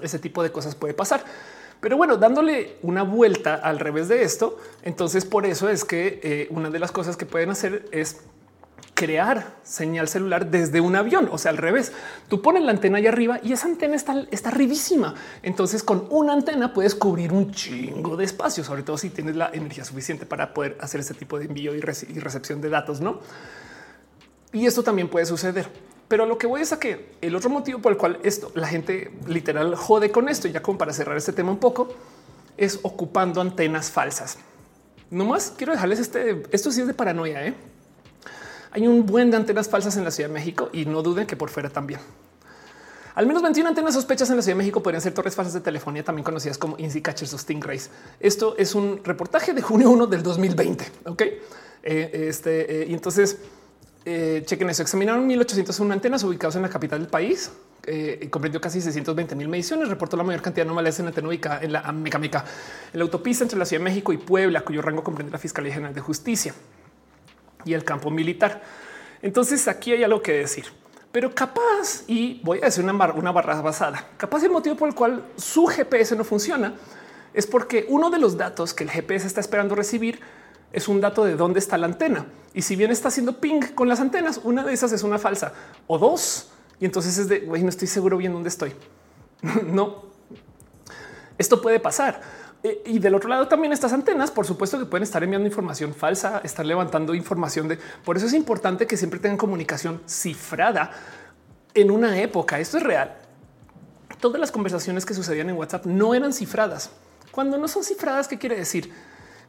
Ese 0.00 0.18
tipo 0.18 0.42
de 0.42 0.52
cosas 0.52 0.74
puede 0.74 0.94
pasar. 0.94 1.24
Pero 1.80 1.96
bueno, 1.96 2.16
dándole 2.16 2.76
una 2.82 3.02
vuelta 3.02 3.54
al 3.54 3.78
revés 3.78 4.08
de 4.08 4.22
esto, 4.22 4.58
entonces 4.82 5.24
por 5.24 5.46
eso 5.46 5.68
es 5.68 5.84
que 5.84 6.20
eh, 6.22 6.48
una 6.50 6.70
de 6.70 6.78
las 6.78 6.90
cosas 6.90 7.16
que 7.16 7.24
pueden 7.24 7.50
hacer 7.50 7.86
es 7.92 8.20
crear 8.94 9.58
señal 9.62 10.08
celular 10.08 10.50
desde 10.50 10.80
un 10.80 10.96
avión, 10.96 11.28
o 11.30 11.38
sea, 11.38 11.52
al 11.52 11.56
revés. 11.56 11.92
Tú 12.28 12.42
pones 12.42 12.64
la 12.64 12.72
antena 12.72 12.98
allá 12.98 13.10
arriba 13.10 13.38
y 13.42 13.52
esa 13.52 13.66
antena 13.66 13.94
está, 13.94 14.26
está 14.32 14.48
arribísima. 14.48 15.14
Entonces, 15.42 15.84
con 15.84 16.06
una 16.10 16.32
antena 16.32 16.74
puedes 16.74 16.94
cubrir 16.94 17.32
un 17.32 17.52
chingo 17.52 18.16
de 18.16 18.24
espacio, 18.24 18.64
sobre 18.64 18.82
todo 18.82 18.98
si 18.98 19.10
tienes 19.10 19.36
la 19.36 19.50
energía 19.52 19.84
suficiente 19.84 20.26
para 20.26 20.52
poder 20.52 20.76
hacer 20.80 21.00
este 21.00 21.14
tipo 21.14 21.38
de 21.38 21.44
envío 21.44 21.74
y, 21.74 21.78
y 21.78 22.18
recepción 22.18 22.60
de 22.60 22.70
datos, 22.70 23.00
no? 23.00 23.20
Y 24.52 24.66
esto 24.66 24.82
también 24.82 25.08
puede 25.08 25.26
suceder. 25.26 25.68
Pero 26.08 26.24
lo 26.24 26.38
que 26.38 26.46
voy 26.46 26.62
es 26.62 26.72
a 26.72 26.80
que 26.80 27.12
el 27.20 27.36
otro 27.36 27.50
motivo 27.50 27.80
por 27.80 27.92
el 27.92 27.98
cual 27.98 28.18
esto 28.22 28.50
la 28.54 28.66
gente 28.66 29.12
literal 29.26 29.76
jode 29.76 30.10
con 30.10 30.28
esto, 30.28 30.48
ya 30.48 30.62
como 30.62 30.78
para 30.78 30.92
cerrar 30.92 31.16
este 31.16 31.32
tema 31.32 31.50
un 31.52 31.58
poco, 31.58 31.94
es 32.56 32.80
ocupando 32.82 33.40
antenas 33.40 33.90
falsas. 33.90 34.38
No 35.10 35.24
más 35.24 35.52
quiero 35.56 35.72
dejarles 35.72 36.00
este. 36.00 36.42
Esto 36.50 36.70
sí 36.70 36.80
es 36.80 36.86
de 36.86 36.94
paranoia. 36.94 37.46
¿eh? 37.46 37.54
Hay 38.70 38.86
un 38.86 39.06
buen 39.06 39.30
de 39.30 39.36
antenas 39.36 39.68
falsas 39.68 39.96
en 39.96 40.04
la 40.04 40.10
Ciudad 40.10 40.28
de 40.28 40.34
México 40.34 40.70
y 40.72 40.84
no 40.84 41.02
duden 41.02 41.26
que 41.26 41.36
por 41.36 41.50
fuera 41.50 41.70
también. 41.70 42.00
Al 43.14 43.26
menos 43.26 43.42
21 43.42 43.68
antenas 43.68 43.94
sospechas 43.94 44.30
en 44.30 44.36
la 44.36 44.42
Ciudad 44.42 44.54
de 44.54 44.58
México 44.58 44.82
podrían 44.82 45.02
ser 45.02 45.12
torres 45.12 45.34
falsas 45.34 45.54
de 45.54 45.60
telefonía, 45.60 46.04
también 46.04 46.22
conocidas 46.22 46.56
como 46.56 46.78
Incy 46.78 47.02
Catchers 47.02 47.34
o 47.34 47.38
Stingrays. 47.38 47.90
Esto 48.20 48.54
es 48.56 48.76
un 48.76 49.00
reportaje 49.02 49.52
de 49.52 49.60
junio 49.60 49.90
1 49.90 50.06
del 50.06 50.22
2020. 50.22 50.84
Ok, 51.06 51.22
eh, 51.22 52.26
este 52.28 52.82
eh, 52.82 52.86
y 52.88 52.94
entonces 52.94 53.38
eh, 54.04 54.42
chequen 54.44 54.70
eso. 54.70 54.82
Examinaron 54.82 55.26
1801 55.26 55.92
antenas 55.92 56.22
ubicadas 56.22 56.56
en 56.56 56.62
la 56.62 56.68
capital 56.68 57.00
del 57.00 57.08
país. 57.08 57.50
Eh, 57.86 58.28
comprendió 58.30 58.60
casi 58.60 58.80
620 58.80 59.34
mil 59.34 59.48
mediciones. 59.48 59.88
Reportó 59.88 60.16
la 60.16 60.22
mayor 60.22 60.40
cantidad 60.40 60.64
de 60.64 60.68
anomalías 60.68 61.00
en 61.00 61.08
antena 61.08 61.28
ubicada 61.28 61.60
en 61.62 61.72
la 61.72 61.90
Mecameca, 61.92 62.44
en 62.92 63.00
la 63.00 63.04
autopista 63.04 63.42
entre 63.44 63.58
la 63.58 63.64
Ciudad 63.64 63.80
de 63.80 63.84
México 63.84 64.12
y 64.12 64.18
Puebla, 64.18 64.60
cuyo 64.60 64.80
rango 64.80 65.02
comprende 65.02 65.32
la 65.32 65.38
Fiscalía 65.38 65.74
General 65.74 65.94
de 65.94 66.00
Justicia 66.00 66.54
y 67.68 67.74
el 67.74 67.84
campo 67.84 68.10
militar. 68.10 68.62
Entonces 69.22 69.68
aquí 69.68 69.92
hay 69.92 70.04
algo 70.04 70.22
que 70.22 70.32
decir, 70.32 70.66
pero 71.12 71.34
capaz, 71.34 72.04
y 72.06 72.40
voy 72.42 72.58
a 72.58 72.66
decir 72.66 72.84
una, 72.84 73.12
una 73.12 73.32
barra 73.32 73.60
basada, 73.60 74.08
capaz 74.16 74.42
el 74.44 74.50
motivo 74.50 74.76
por 74.76 74.88
el 74.88 74.94
cual 74.94 75.24
su 75.36 75.66
GPS 75.66 76.16
no 76.16 76.24
funciona 76.24 76.74
es 77.34 77.46
porque 77.46 77.86
uno 77.88 78.10
de 78.10 78.18
los 78.18 78.36
datos 78.36 78.74
que 78.74 78.84
el 78.84 78.90
GPS 78.90 79.26
está 79.26 79.40
esperando 79.40 79.74
recibir 79.74 80.20
es 80.72 80.88
un 80.88 81.00
dato 81.00 81.24
de 81.24 81.36
dónde 81.36 81.58
está 81.58 81.78
la 81.78 81.86
antena. 81.86 82.26
Y 82.54 82.62
si 82.62 82.76
bien 82.76 82.90
está 82.90 83.08
haciendo 83.08 83.40
ping 83.40 83.60
con 83.74 83.88
las 83.88 84.00
antenas, 84.00 84.40
una 84.42 84.64
de 84.64 84.72
esas 84.72 84.92
es 84.92 85.02
una 85.02 85.18
falsa 85.18 85.52
o 85.86 85.98
dos. 85.98 86.48
Y 86.80 86.84
entonces 86.84 87.16
es 87.18 87.28
de 87.28 87.40
güey, 87.40 87.62
no 87.62 87.68
estoy 87.68 87.88
seguro 87.88 88.16
bien 88.16 88.32
dónde 88.32 88.48
estoy. 88.48 88.72
no, 89.66 90.06
esto 91.36 91.62
puede 91.62 91.80
pasar. 91.80 92.20
Eh, 92.62 92.82
y 92.86 92.98
del 92.98 93.14
otro 93.14 93.28
lado 93.28 93.46
también 93.46 93.72
estas 93.72 93.92
antenas, 93.92 94.30
por 94.30 94.46
supuesto 94.46 94.78
que 94.78 94.84
pueden 94.84 95.04
estar 95.04 95.22
enviando 95.22 95.46
información 95.46 95.94
falsa, 95.94 96.40
estar 96.42 96.66
levantando 96.66 97.14
información 97.14 97.68
de. 97.68 97.78
Por 98.04 98.16
eso 98.16 98.26
es 98.26 98.34
importante 98.34 98.86
que 98.86 98.96
siempre 98.96 99.20
tengan 99.20 99.38
comunicación 99.38 100.00
cifrada 100.06 100.90
en 101.74 101.90
una 101.90 102.20
época. 102.20 102.58
Esto 102.58 102.78
es 102.78 102.82
real. 102.82 103.16
Todas 104.20 104.40
las 104.40 104.50
conversaciones 104.50 105.06
que 105.06 105.14
sucedían 105.14 105.50
en 105.50 105.56
WhatsApp 105.56 105.86
no 105.86 106.14
eran 106.14 106.32
cifradas. 106.32 106.90
Cuando 107.30 107.56
no 107.58 107.68
son 107.68 107.84
cifradas, 107.84 108.26
¿qué 108.26 108.38
quiere 108.38 108.56
decir? 108.56 108.92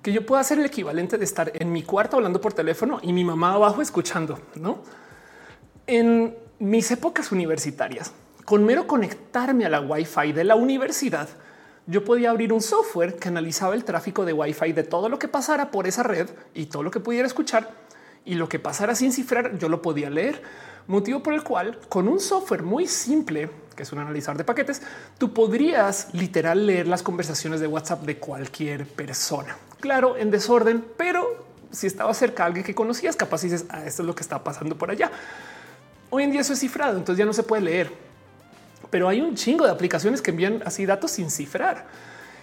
que 0.02 0.14
yo 0.14 0.26
pueda 0.26 0.42
hacer 0.42 0.60
el 0.60 0.66
equivalente 0.66 1.18
de 1.18 1.26
estar 1.26 1.52
en 1.54 1.72
mi 1.72 1.84
cuarto 1.84 2.18
hablando 2.18 2.40
por 2.40 2.54
teléfono 2.54 3.00
y 3.02 3.14
mi 3.14 3.24
mamá 3.24 3.54
abajo 3.54 3.82
escuchando, 3.82 4.40
¿no? 4.56 4.80
En 5.88 6.38
mis 6.60 6.90
épocas 6.92 7.32
universitarias, 7.32 8.14
con 8.46 8.64
mero 8.64 8.88
conectarme 8.88 9.66
a 9.66 9.70
la 9.70 9.82
Wi-Fi 9.82 10.32
de 10.32 10.44
la 10.44 10.56
universidad, 10.56 11.28
yo 11.88 12.04
podía 12.04 12.30
abrir 12.30 12.54
un 12.54 12.62
software 12.62 13.16
que 13.16 13.30
analizaba 13.30 13.76
el 13.76 13.84
tráfico 13.84 14.26
de 14.26 14.34
Wi-Fi 14.34 14.74
de 14.74 14.84
todo 14.84 15.10
lo 15.10 15.20
que 15.20 15.28
pasara 15.28 15.72
por 15.72 15.88
esa 15.88 16.04
red 16.04 16.30
y 16.54 16.68
todo 16.68 16.84
lo 16.84 16.92
que 16.92 17.00
pudiera 17.00 17.28
escuchar 17.28 17.70
y 18.26 18.36
lo 18.36 18.48
que 18.48 18.60
pasara 18.60 18.96
sin 18.96 19.12
cifrar, 19.12 19.58
yo 19.58 19.70
lo 19.70 19.82
podía 19.82 20.10
leer. 20.10 20.42
Motivo 20.88 21.22
por 21.22 21.34
el 21.34 21.44
cual, 21.44 21.80
con 21.88 22.08
un 22.08 22.20
software 22.20 22.64
muy 22.64 22.88
simple, 22.88 23.50
que 23.76 23.84
es 23.84 23.92
un 23.92 24.00
analizador 24.00 24.38
de 24.38 24.44
paquetes, 24.44 24.82
tú 25.18 25.34
podrías 25.34 26.14
literal 26.14 26.66
leer 26.66 26.88
las 26.88 27.04
conversaciones 27.04 27.60
de 27.60 27.68
WhatsApp 27.68 28.04
de 28.04 28.18
cualquier 28.18 28.86
persona. 28.86 29.56
Claro, 29.80 30.18
en 30.18 30.32
desorden, 30.32 30.84
pero 30.98 31.46
si 31.72 31.88
estaba 31.88 32.14
cerca 32.14 32.44
de 32.44 32.48
alguien 32.48 32.66
que 32.66 32.76
conocías, 32.76 33.16
capaz 33.16 33.44
dices, 33.44 33.66
ah, 33.70 33.86
esto 33.86 34.02
es 34.02 34.08
lo 34.08 34.16
que 34.16 34.22
está 34.22 34.44
pasando 34.44 34.78
por 34.78 34.92
allá. 34.92 35.12
Hoy 36.10 36.24
en 36.24 36.32
día 36.32 36.42
eso 36.42 36.54
es 36.54 36.60
cifrado, 36.60 36.98
entonces 36.98 37.20
ya 37.20 37.26
no 37.26 37.34
se 37.34 37.44
puede 37.44 37.62
leer. 37.62 38.09
Pero 38.90 39.08
hay 39.08 39.22
un 39.22 39.36
chingo 39.36 39.66
de 39.66 39.72
aplicaciones 39.72 40.22
que 40.22 40.32
envían 40.32 40.62
así 40.66 40.86
datos 40.86 41.12
sin 41.12 41.30
cifrar. 41.30 41.86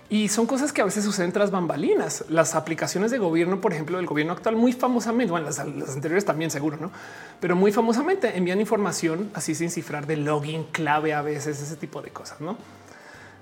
Y 0.09 0.29
son 0.29 0.47
cosas 0.47 0.73
que 0.73 0.81
a 0.81 0.85
veces 0.85 1.05
suceden 1.05 1.33
tras 1.33 1.51
bambalinas. 1.51 2.25
Las 2.29 2.55
aplicaciones 2.55 3.11
de 3.11 3.19
gobierno, 3.19 3.61
por 3.61 3.73
ejemplo, 3.73 3.97
del 3.97 4.07
gobierno 4.07 4.35
actual, 4.35 4.55
muy 4.55 4.73
famosamente, 4.73 5.33
bueno, 5.33 5.47
las, 5.47 5.59
anteriores 5.59 6.25
también 6.25 6.51
seguro, 6.51 6.77
no? 6.77 6.93
Pero 7.41 7.57
muy 7.57 7.73
famosamente 7.73 8.37
envían 8.37 8.61
información 8.61 9.31
así 9.35 9.57
sin 9.57 9.71
cifrar 9.71 10.07
de 10.07 10.17
login, 10.17 10.65
clave 10.71 11.13
a 11.13 11.23
veces, 11.23 11.61
ese 11.61 11.77
tipo 11.77 12.03
de 12.03 12.11
cosas, 12.11 12.41
no? 12.41 12.57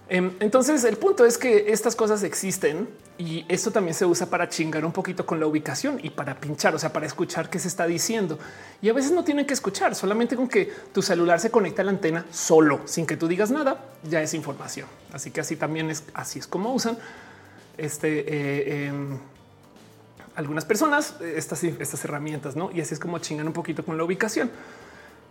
Em, 0.08 0.32
entonces, 0.40 0.84
el 0.84 0.96
punto 0.98 1.24
es 1.24 1.38
que 1.38 1.72
estas 1.72 1.96
cosas 1.96 2.22
existen 2.22 2.88
y 3.16 3.46
esto 3.48 3.70
también 3.70 3.94
se 3.94 4.04
usa 4.04 4.28
para 4.28 4.48
chingar 4.48 4.84
un 4.84 4.92
poquito 4.92 5.24
con 5.24 5.40
la 5.40 5.46
ubicación 5.46 5.98
y 6.02 6.10
para 6.10 6.38
pinchar, 6.38 6.74
o 6.74 6.78
sea, 6.78 6.92
para 6.92 7.06
escuchar 7.06 7.48
qué 7.48 7.58
se 7.58 7.68
está 7.68 7.86
diciendo. 7.86 8.38
Y 8.82 8.90
a 8.90 8.92
veces 8.92 9.12
no 9.12 9.24
tienen 9.24 9.46
que 9.46 9.54
escuchar, 9.54 9.94
solamente 9.94 10.36
con 10.36 10.48
que 10.48 10.70
tu 10.92 11.00
celular 11.00 11.40
se 11.40 11.50
conecte 11.50 11.80
a 11.80 11.84
la 11.84 11.90
antena 11.90 12.26
solo, 12.30 12.82
sin 12.84 13.06
que 13.06 13.16
tú 13.16 13.28
digas 13.28 13.50
nada, 13.50 13.82
ya 14.02 14.20
es 14.20 14.34
información. 14.34 14.88
Así 15.12 15.30
que 15.30 15.40
así 15.40 15.56
también 15.56 15.90
es, 15.90 16.04
así 16.12 16.38
es 16.38 16.46
como 16.46 16.74
usan 16.74 16.98
este, 17.78 18.24
eh, 18.26 18.86
em, 18.86 19.18
algunas 20.36 20.64
personas 20.64 21.14
estas, 21.20 21.64
estas 21.64 22.04
herramientas, 22.04 22.56
¿no? 22.56 22.70
Y 22.72 22.80
así 22.80 22.94
es 22.94 23.00
como 23.00 23.18
chingan 23.20 23.46
un 23.46 23.52
poquito 23.52 23.84
con 23.84 23.96
la 23.96 24.04
ubicación. 24.04 24.50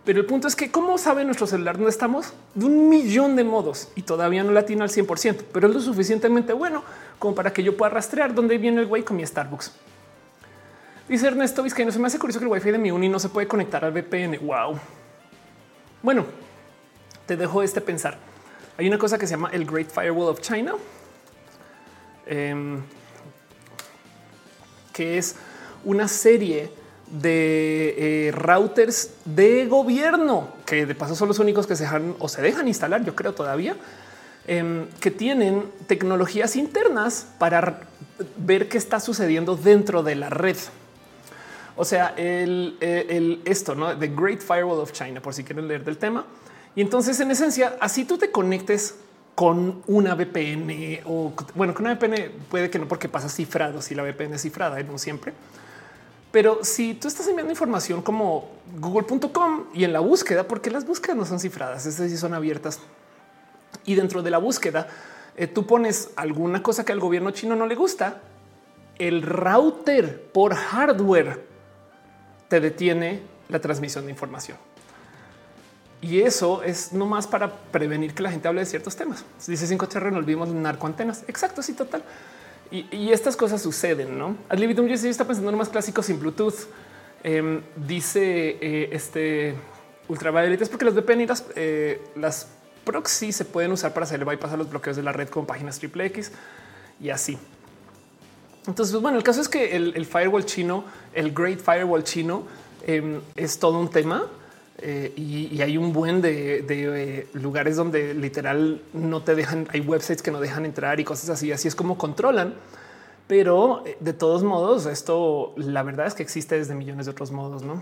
Pero 0.04 0.20
el 0.20 0.26
punto 0.26 0.48
es 0.48 0.54
que 0.54 0.70
cómo 0.70 0.98
sabe 0.98 1.24
nuestro 1.24 1.46
celular 1.46 1.76
dónde 1.76 1.90
estamos 1.90 2.34
de 2.54 2.66
un 2.66 2.90
millón 2.90 3.36
de 3.36 3.44
modos 3.44 3.88
y 3.94 4.02
todavía 4.02 4.44
no 4.44 4.52
la 4.52 4.66
tiene 4.66 4.82
al 4.82 4.90
100%, 4.90 5.44
pero 5.50 5.68
es 5.68 5.74
lo 5.74 5.80
suficientemente 5.80 6.52
bueno 6.52 6.84
como 7.18 7.34
para 7.34 7.52
que 7.52 7.62
yo 7.62 7.76
pueda 7.76 7.90
rastrear 7.90 8.34
dónde 8.34 8.58
viene 8.58 8.82
el 8.82 8.86
güey 8.86 9.02
con 9.02 9.16
mi 9.16 9.26
Starbucks. 9.26 9.72
Dice 11.08 11.26
Ernesto 11.26 11.62
Vizcaíno, 11.62 11.90
se 11.90 11.98
me 11.98 12.06
hace 12.06 12.18
curioso 12.18 12.38
que 12.38 12.44
el 12.44 12.52
wifi 12.52 12.70
de 12.70 12.78
mi 12.78 12.90
uni 12.90 13.08
no 13.08 13.18
se 13.18 13.28
puede 13.30 13.46
conectar 13.46 13.84
al 13.84 13.92
VPN. 13.92 14.38
Wow. 14.42 14.78
Bueno, 16.02 16.26
te 17.26 17.36
dejo 17.36 17.62
este 17.62 17.80
pensar. 17.80 18.18
Hay 18.76 18.86
una 18.88 18.98
cosa 18.98 19.18
que 19.18 19.26
se 19.26 19.32
llama 19.32 19.50
el 19.52 19.64
Great 19.64 19.88
Firewall 19.88 20.28
of 20.28 20.40
China, 20.40 20.74
em, 22.26 22.82
que 24.92 25.18
es 25.18 25.36
una 25.84 26.08
serie 26.08 26.70
de 27.20 28.28
eh, 28.28 28.32
routers 28.32 29.10
de 29.24 29.66
gobierno, 29.66 30.48
que 30.66 30.84
de 30.84 30.94
paso 30.94 31.14
son 31.14 31.28
los 31.28 31.38
únicos 31.38 31.66
que 31.66 31.76
se 31.76 31.84
dejan 31.84 32.16
o 32.18 32.28
se 32.28 32.42
dejan 32.42 32.66
instalar, 32.66 33.04
yo 33.04 33.14
creo 33.14 33.34
todavía, 33.34 33.76
em, 34.46 34.86
que 35.00 35.10
tienen 35.10 35.64
tecnologías 35.86 36.56
internas 36.56 37.28
para 37.38 37.82
ver 38.36 38.68
qué 38.68 38.78
está 38.78 38.98
sucediendo 38.98 39.56
dentro 39.56 40.02
de 40.02 40.16
la 40.16 40.28
red. 40.28 40.56
O 41.76 41.84
sea, 41.84 42.14
el, 42.16 42.76
el, 42.80 43.40
esto, 43.44 43.74
¿no? 43.74 43.96
The 43.96 44.08
Great 44.08 44.40
Firewall 44.40 44.78
of 44.78 44.92
China, 44.92 45.20
por 45.20 45.34
si 45.34 45.42
quieren 45.42 45.66
leer 45.66 45.84
del 45.84 45.98
tema. 45.98 46.24
Y 46.76 46.80
entonces, 46.80 47.18
en 47.18 47.30
esencia, 47.30 47.76
así 47.80 48.04
tú 48.04 48.16
te 48.16 48.30
conectes 48.30 48.96
con 49.34 49.82
una 49.88 50.14
VPN 50.14 51.00
o 51.06 51.32
bueno, 51.56 51.74
con 51.74 51.86
una 51.86 51.94
VPN 51.94 52.30
puede 52.48 52.70
que 52.70 52.78
no, 52.78 52.86
porque 52.86 53.08
pasa 53.08 53.28
cifrado 53.28 53.82
si 53.82 53.96
la 53.96 54.04
VPN 54.04 54.34
es 54.34 54.42
cifrada, 54.42 54.78
¿eh? 54.78 54.84
no 54.84 54.96
siempre 54.96 55.32
pero 56.34 56.64
si 56.64 56.94
tú 56.94 57.06
estás 57.06 57.28
enviando 57.28 57.52
información 57.52 58.02
como 58.02 58.50
google.com 58.80 59.66
y 59.72 59.84
en 59.84 59.92
la 59.92 60.00
búsqueda, 60.00 60.48
porque 60.48 60.68
las 60.68 60.84
búsquedas 60.84 61.16
no 61.16 61.24
son 61.24 61.38
cifradas, 61.38 61.86
es 61.86 61.96
decir, 61.96 62.18
son 62.18 62.34
abiertas. 62.34 62.80
Y 63.84 63.94
dentro 63.94 64.20
de 64.20 64.32
la 64.32 64.38
búsqueda, 64.38 64.88
eh, 65.36 65.46
tú 65.46 65.64
pones 65.64 66.10
alguna 66.16 66.60
cosa 66.60 66.84
que 66.84 66.90
al 66.90 66.98
gobierno 66.98 67.30
chino 67.30 67.54
no 67.54 67.68
le 67.68 67.76
gusta, 67.76 68.20
el 68.98 69.22
router 69.22 70.24
por 70.32 70.56
hardware 70.56 71.40
te 72.48 72.58
detiene 72.58 73.22
la 73.48 73.60
transmisión 73.60 74.04
de 74.06 74.10
información. 74.10 74.58
Y 76.02 76.22
eso 76.22 76.64
es 76.64 76.92
no 76.92 77.06
más 77.06 77.28
para 77.28 77.54
prevenir 77.54 78.12
que 78.12 78.24
la 78.24 78.32
gente 78.32 78.48
hable 78.48 78.62
de 78.62 78.66
ciertos 78.66 78.96
temas. 78.96 79.24
Dice 79.46 79.72
5HR, 79.72 80.10
no 80.10 80.18
olvidemos 80.18 80.48
narcoantenas. 80.48 81.22
Exacto, 81.28 81.62
sí, 81.62 81.74
total. 81.74 82.02
Y, 82.70 83.12
estas 83.12 83.36
cosas 83.36 83.62
suceden, 83.62 84.18
¿no? 84.18 84.36
Ad 84.48 84.58
libitum 84.58 84.86
yo 84.86 84.94
está 84.94 85.24
pensando 85.24 85.50
en 85.50 85.56
más 85.56 85.68
clásicos 85.68 86.06
sin 86.06 86.18
Bluetooth. 86.18 86.66
Em, 87.22 87.62
dice 87.76 88.58
eh, 88.60 88.88
este 88.92 89.54
ultraviolet 90.08 90.60
es 90.60 90.68
porque 90.68 90.84
los 90.84 90.94
VPN 90.94 91.22
y 91.22 91.26
las, 91.26 91.44
eh, 91.56 92.02
las 92.16 92.48
proxy 92.84 93.32
se 93.32 93.44
pueden 93.44 93.72
usar 93.72 93.94
para 93.94 94.04
hacer 94.04 94.18
el 94.18 94.26
bypass 94.26 94.52
a 94.52 94.56
los 94.56 94.68
bloqueos 94.68 94.96
de 94.96 95.02
la 95.02 95.12
red 95.12 95.28
con 95.28 95.46
páginas 95.46 95.78
triple 95.78 96.06
X 96.06 96.32
y 97.00 97.10
así. 97.10 97.38
Entonces, 98.66 98.94
bueno, 99.00 99.18
el 99.18 99.24
caso 99.24 99.40
es 99.40 99.48
que 99.48 99.76
el, 99.76 100.06
firewall 100.06 100.44
chino, 100.44 100.84
el 101.12 101.32
Great 101.32 101.60
Firewall 101.60 102.02
chino, 102.02 102.44
em, 102.86 103.20
es 103.36 103.58
todo 103.58 103.78
un 103.78 103.90
tema 103.90 104.26
Eh, 104.86 105.14
y, 105.16 105.62
hay 105.62 105.78
un 105.78 105.94
buen 105.94 106.20
de, 106.20 106.62
eh, 106.68 107.26
lugares 107.32 107.74
donde 107.74 108.12
literal 108.12 108.82
no 108.92 109.22
te 109.22 109.34
dejan, 109.34 109.66
hay 109.72 109.80
websites 109.80 110.20
que 110.20 110.30
no 110.30 110.40
dejan 110.40 110.66
entrar 110.66 111.00
y 111.00 111.04
cosas 111.04 111.30
así, 111.30 111.50
así 111.52 111.68
es 111.68 111.74
como 111.74 111.96
controlan. 111.96 112.52
Pero 113.26 113.82
eh, 113.86 113.96
de 114.00 114.12
todos 114.12 114.42
modos, 114.42 114.84
esto 114.84 115.54
la 115.56 115.82
verdad 115.82 116.06
es 116.06 116.12
que 116.12 116.22
existe 116.22 116.58
desde 116.58 116.74
millones 116.74 117.06
de 117.06 117.12
otros 117.12 117.32
modos, 117.32 117.62
¿no? 117.62 117.80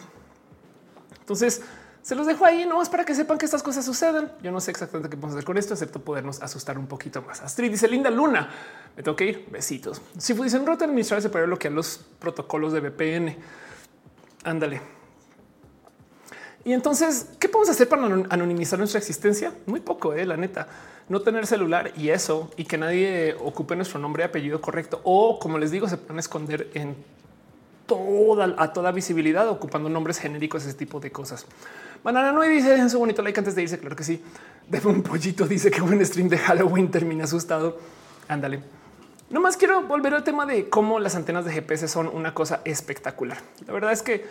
Entonces, 1.19 1.63
se 2.03 2.15
los 2.15 2.25
dejo 2.25 2.47
ahí 2.47 2.67
nomás 2.67 2.89
para 2.89 3.05
que 3.05 3.17
sepan 3.17 3.37
que 3.37 3.47
estas 3.47 3.65
cosas 3.65 3.85
suceden. 3.85 4.31
Yo 4.41 4.53
no 4.53 4.61
sé 4.61 4.71
exactamente 4.71 5.11
qué 5.11 5.17
podemos 5.17 5.35
hacer 5.35 5.45
con 5.45 5.59
esto, 5.59 5.75
excepto 5.75 5.99
podernos 5.99 6.41
asustar 6.41 6.79
un 6.79 6.87
poquito 6.87 7.21
más. 7.23 7.41
Astrid 7.41 7.73
dice 7.73 7.89
Linda 7.89 8.11
Luna. 8.11 8.49
Me 8.97 9.03
tengo 9.03 9.17
que 9.17 9.25
ir. 9.27 9.49
Besitos. 9.51 10.01
Si 10.19 10.35
dicen 10.35 10.65
rota 10.65 10.85
administrar 10.85 11.21
se 11.21 11.31
puede 11.31 11.47
bloquear 11.47 11.75
los 11.75 11.99
protocolos 12.21 12.73
de 12.73 12.79
VPN. 12.79 13.37
Ándale. 14.45 15.02
Y 16.65 16.73
entonces, 16.73 17.29
¿qué 17.39 17.49
podemos 17.49 17.71
hacer 17.71 17.89
para 17.89 18.05
anonimizar 18.31 18.79
nuestra 18.79 18.99
existencia? 18.99 19.53
Muy 19.67 19.81
poco, 19.81 20.15
eh, 20.15 20.25
la 20.25 20.37
neta. 20.37 20.69
No 21.09 21.21
tener 21.21 21.47
celular 21.47 21.93
y 21.97 22.11
eso, 22.11 22.51
y 22.57 22.65
que 22.65 22.79
nadie 22.79 23.35
ocupe 23.41 23.75
nuestro 23.75 23.99
nombre 23.99 24.23
y 24.23 24.27
apellido 24.27 24.61
correcto. 24.61 25.01
O 25.03 25.39
como 25.41 25.59
les 25.59 25.73
digo, 25.73 25.89
se 25.89 25.97
pueden 25.97 26.21
esconder 26.21 26.71
en 26.75 26.95
toda 27.87 28.55
a 28.57 28.73
toda 28.73 28.93
visibilidad, 28.93 29.49
ocupando 29.49 29.89
nombres 29.89 30.19
genéricos, 30.19 30.65
ese 30.65 30.75
tipo 30.75 31.01
de 31.01 31.11
cosas. 31.11 31.47
Banana 32.05 32.33
no 32.33 32.43
dice 32.43 32.77
en 32.77 32.91
su 32.91 32.99
bonito 32.99 33.23
like 33.23 33.39
antes 33.39 33.55
de 33.55 33.63
irse. 33.63 33.79
Claro 33.79 33.97
que 33.97 34.05
sí. 34.05 34.23
De 34.69 34.81
un 34.87 35.03
pollito 35.03 35.47
dice 35.47 35.71
que 35.71 35.81
buen 35.81 36.05
stream 36.07 36.29
de 36.29 36.39
Halloween 36.39 36.91
termina 36.91 37.25
asustado. 37.25 37.79
Ándale. 38.29 38.63
Nomás 39.31 39.57
quiero 39.57 39.83
volver 39.83 40.15
al 40.15 40.25
tema 40.25 40.47
de 40.47 40.69
cómo 40.69 41.01
las 41.01 41.17
antenas 41.17 41.45
de 41.45 41.53
GPS 41.53 41.89
son 41.89 42.07
una 42.07 42.35
cosa 42.35 42.61
espectacular. 42.65 43.39
La 43.67 43.73
verdad 43.73 43.93
es 43.93 44.03
que 44.03 44.25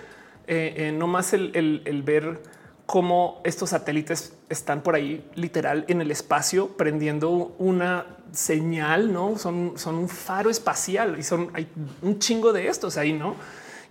eh, 0.53 0.89
eh, 0.89 0.91
no 0.91 1.07
más 1.07 1.31
el, 1.31 2.03
ver 2.05 2.41
cómo 2.85 3.39
estos 3.45 3.69
satélites 3.69 4.33
están 4.49 4.81
por 4.81 4.95
ahí 4.95 5.25
literal 5.33 5.85
en 5.87 6.01
el 6.01 6.11
espacio 6.11 6.75
prendiendo 6.75 7.55
una 7.57 8.17
señal, 8.33 9.13
no 9.13 9.37
son, 9.37 9.75
son 9.77 9.95
un 9.95 10.09
faro 10.09 10.49
espacial 10.49 11.17
y 11.17 11.23
son 11.23 11.51
hay 11.53 11.69
un 12.01 12.19
chingo 12.19 12.51
de 12.51 12.67
estos 12.67 12.97
ahí, 12.97 13.13
no? 13.13 13.37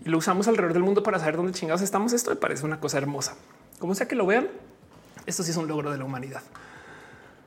Y 0.05 0.11
lo 0.11 0.19
usamos 0.19 0.49
alrededor 0.49 0.75
del 0.75 0.83
mundo 0.83 1.03
para 1.03 1.19
saber 1.19 1.39
dónde 1.39 1.53
chingados 1.53 1.81
estamos. 1.81 2.13
Esto 2.13 2.29
me 2.29 2.37
parece 2.37 2.67
una 2.67 2.79
cosa 2.79 2.99
hermosa. 2.99 3.37
Como 3.79 3.95
sea 3.95 4.07
que 4.07 4.15
lo 4.15 4.27
vean, 4.27 4.47
esto 5.25 5.43
sí 5.43 5.53
es 5.53 5.57
un 5.57 5.67
logro 5.67 5.91
de 5.91 5.97
la 5.97 6.05
humanidad. 6.05 6.43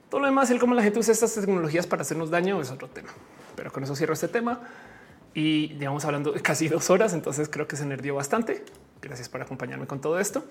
Todo 0.10 0.22
lo 0.22 0.26
demás, 0.26 0.50
el 0.50 0.60
cómo 0.60 0.74
la 0.74 0.82
gente 0.82 0.98
usa 0.98 1.12
estas 1.12 1.36
tecnologías 1.36 1.86
para 1.86 2.02
hacernos 2.02 2.32
daño 2.32 2.60
es 2.60 2.72
otro 2.72 2.88
tema. 2.88 3.10
Pero 3.56 3.72
con 3.72 3.84
eso 3.84 3.96
cierro 3.96 4.14
este 4.14 4.28
tema 4.28 4.60
y 5.36 5.68
llevamos 5.78 6.04
hablando 6.04 6.34
casi 6.42 6.68
dos 6.68 6.90
horas, 6.90 7.14
entonces 7.14 7.48
creo 7.48 7.68
que 7.68 7.76
se 7.76 7.86
nervió 7.86 8.16
bastante. 8.16 8.66
Gracias 9.04 9.28
por 9.28 9.42
acompañarme 9.42 9.86
con 9.86 10.00
todo 10.00 10.18
esto. 10.18 10.46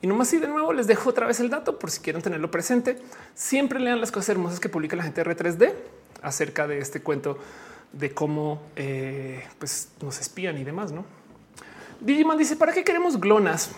Y 0.00 0.06
nomás 0.06 0.32
y 0.32 0.38
de 0.38 0.46
nuevo 0.46 0.72
les 0.72 0.86
dejo 0.86 1.10
otra 1.10 1.26
vez 1.26 1.40
el 1.40 1.50
dato 1.50 1.78
por 1.78 1.90
si 1.90 2.00
quieren 2.00 2.22
tenerlo 2.22 2.50
presente. 2.52 2.98
Siempre 3.34 3.80
lean 3.80 4.00
las 4.00 4.12
cosas 4.12 4.28
hermosas 4.28 4.60
que 4.60 4.68
publica 4.68 4.94
la 4.94 5.02
gente 5.02 5.24
de 5.24 5.36
R3D 5.36 5.72
acerca 6.22 6.68
de 6.68 6.78
este 6.78 7.02
cuento 7.02 7.36
de 7.92 8.14
cómo 8.14 8.62
eh, 8.76 9.44
pues 9.58 9.88
nos 10.00 10.20
espían 10.20 10.56
y 10.56 10.64
demás. 10.64 10.92
No 10.92 11.04
Digimon 12.00 12.38
dice 12.38 12.54
para 12.54 12.72
qué 12.72 12.84
queremos 12.84 13.18
glonas. 13.18 13.70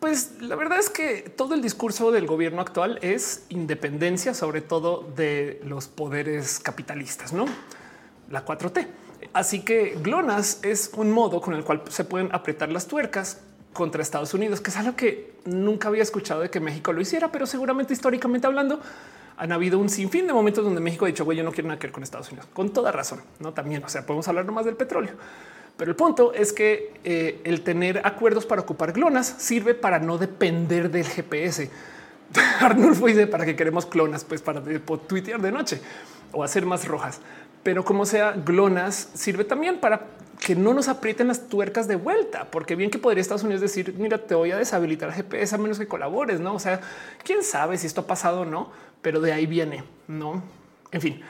Pues 0.00 0.32
la 0.40 0.56
verdad 0.56 0.80
es 0.80 0.90
que 0.90 1.32
todo 1.36 1.54
el 1.54 1.62
discurso 1.62 2.10
del 2.10 2.26
gobierno 2.26 2.60
actual 2.60 2.98
es 3.00 3.44
independencia, 3.48 4.34
sobre 4.34 4.60
todo 4.60 5.08
de 5.16 5.60
los 5.64 5.86
poderes 5.86 6.58
capitalistas, 6.58 7.32
no 7.32 7.46
la 8.28 8.44
4T. 8.44 9.03
Así 9.34 9.62
que 9.62 9.98
GLONASS 10.00 10.60
es 10.62 10.92
un 10.96 11.10
modo 11.10 11.40
con 11.40 11.54
el 11.54 11.64
cual 11.64 11.82
se 11.90 12.04
pueden 12.04 12.32
apretar 12.32 12.70
las 12.70 12.86
tuercas 12.86 13.40
contra 13.72 14.00
Estados 14.00 14.32
Unidos, 14.32 14.60
que 14.60 14.70
es 14.70 14.76
algo 14.76 14.94
que 14.94 15.34
nunca 15.44 15.88
había 15.88 16.04
escuchado 16.04 16.40
de 16.40 16.50
que 16.50 16.60
México 16.60 16.92
lo 16.92 17.00
hiciera, 17.00 17.32
pero 17.32 17.44
seguramente 17.44 17.92
históricamente 17.92 18.46
hablando 18.46 18.80
han 19.36 19.50
habido 19.50 19.80
un 19.80 19.88
sinfín 19.88 20.28
de 20.28 20.32
momentos 20.32 20.62
donde 20.62 20.80
México 20.80 21.04
ha 21.04 21.08
dicho, 21.08 21.24
güey, 21.24 21.36
yo 21.36 21.42
no 21.42 21.50
quiero 21.50 21.66
nada 21.66 21.80
que 21.80 21.88
ver 21.88 21.92
con 21.92 22.04
Estados 22.04 22.30
Unidos, 22.30 22.48
con 22.54 22.72
toda 22.72 22.92
razón, 22.92 23.20
no 23.40 23.52
también, 23.52 23.82
o 23.82 23.88
sea, 23.88 24.06
podemos 24.06 24.28
hablar 24.28 24.46
nomás 24.46 24.64
del 24.66 24.76
petróleo. 24.76 25.14
Pero 25.76 25.90
el 25.90 25.96
punto 25.96 26.32
es 26.32 26.52
que 26.52 26.94
eh, 27.02 27.40
el 27.42 27.62
tener 27.62 28.02
acuerdos 28.04 28.46
para 28.46 28.62
ocupar 28.62 28.92
glonas 28.92 29.26
sirve 29.38 29.74
para 29.74 29.98
no 29.98 30.16
depender 30.16 30.88
del 30.88 31.06
GPS. 31.06 31.68
Arnulfo 32.60 33.06
dice 33.06 33.26
para 33.26 33.44
que 33.44 33.56
queremos 33.56 33.84
clonas, 33.84 34.24
pues 34.24 34.40
para 34.40 34.62
tuitear 34.62 35.40
de 35.40 35.50
noche 35.50 35.80
o 36.30 36.44
hacer 36.44 36.64
más 36.64 36.86
rojas 36.86 37.20
pero 37.64 37.84
como 37.84 38.06
sea, 38.06 38.32
GLONASS 38.32 39.08
sirve 39.14 39.44
también 39.44 39.80
para 39.80 40.06
que 40.44 40.54
no 40.54 40.74
nos 40.74 40.88
aprieten 40.88 41.28
las 41.28 41.48
tuercas 41.48 41.88
de 41.88 41.96
vuelta, 41.96 42.50
porque 42.50 42.76
bien 42.76 42.90
que 42.90 42.98
podría 42.98 43.22
Estados 43.22 43.42
Unidos 43.42 43.62
decir, 43.62 43.94
mira, 43.98 44.18
te 44.18 44.34
voy 44.34 44.50
a 44.50 44.58
deshabilitar 44.58 45.10
GPS 45.10 45.54
a 45.54 45.58
menos 45.58 45.78
que 45.78 45.88
colabores, 45.88 46.38
no? 46.38 46.54
O 46.54 46.58
sea, 46.58 46.80
quién 47.24 47.42
sabe 47.42 47.78
si 47.78 47.86
esto 47.86 48.02
ha 48.02 48.06
pasado 48.06 48.42
o 48.42 48.44
no, 48.44 48.70
pero 49.00 49.20
de 49.20 49.32
ahí 49.32 49.46
viene, 49.46 49.84
no? 50.06 50.42
En 50.92 51.00
fin, 51.00 51.22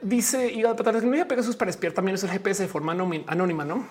dice 0.00 0.50
y 0.50 0.62
la 0.62 0.74
tecnología 0.74 1.28
Pegasus 1.28 1.54
para 1.54 1.70
espiar 1.70 1.92
también 1.92 2.14
es 2.14 2.24
el 2.24 2.30
GPS 2.30 2.62
de 2.62 2.68
forma 2.68 2.92
anónima, 2.92 3.64
no? 3.64 3.86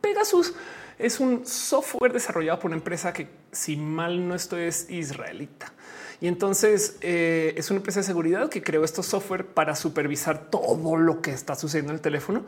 Pegasus 0.00 0.54
es 0.96 1.18
un 1.18 1.44
software 1.44 2.12
desarrollado 2.12 2.60
por 2.60 2.68
una 2.68 2.76
empresa 2.76 3.12
que, 3.12 3.28
si 3.50 3.76
mal 3.76 4.28
no 4.28 4.36
estoy, 4.36 4.62
es 4.62 4.88
israelita. 4.88 5.72
Y 6.20 6.28
entonces 6.28 6.96
eh, 7.00 7.54
es 7.56 7.70
una 7.70 7.78
empresa 7.78 8.00
de 8.00 8.04
seguridad 8.04 8.48
que 8.48 8.62
creó 8.62 8.84
estos 8.84 9.06
software 9.06 9.46
para 9.46 9.76
supervisar 9.76 10.50
todo 10.50 10.96
lo 10.96 11.20
que 11.20 11.32
está 11.32 11.54
sucediendo 11.54 11.92
en 11.92 11.96
el 11.96 12.02
teléfono. 12.02 12.44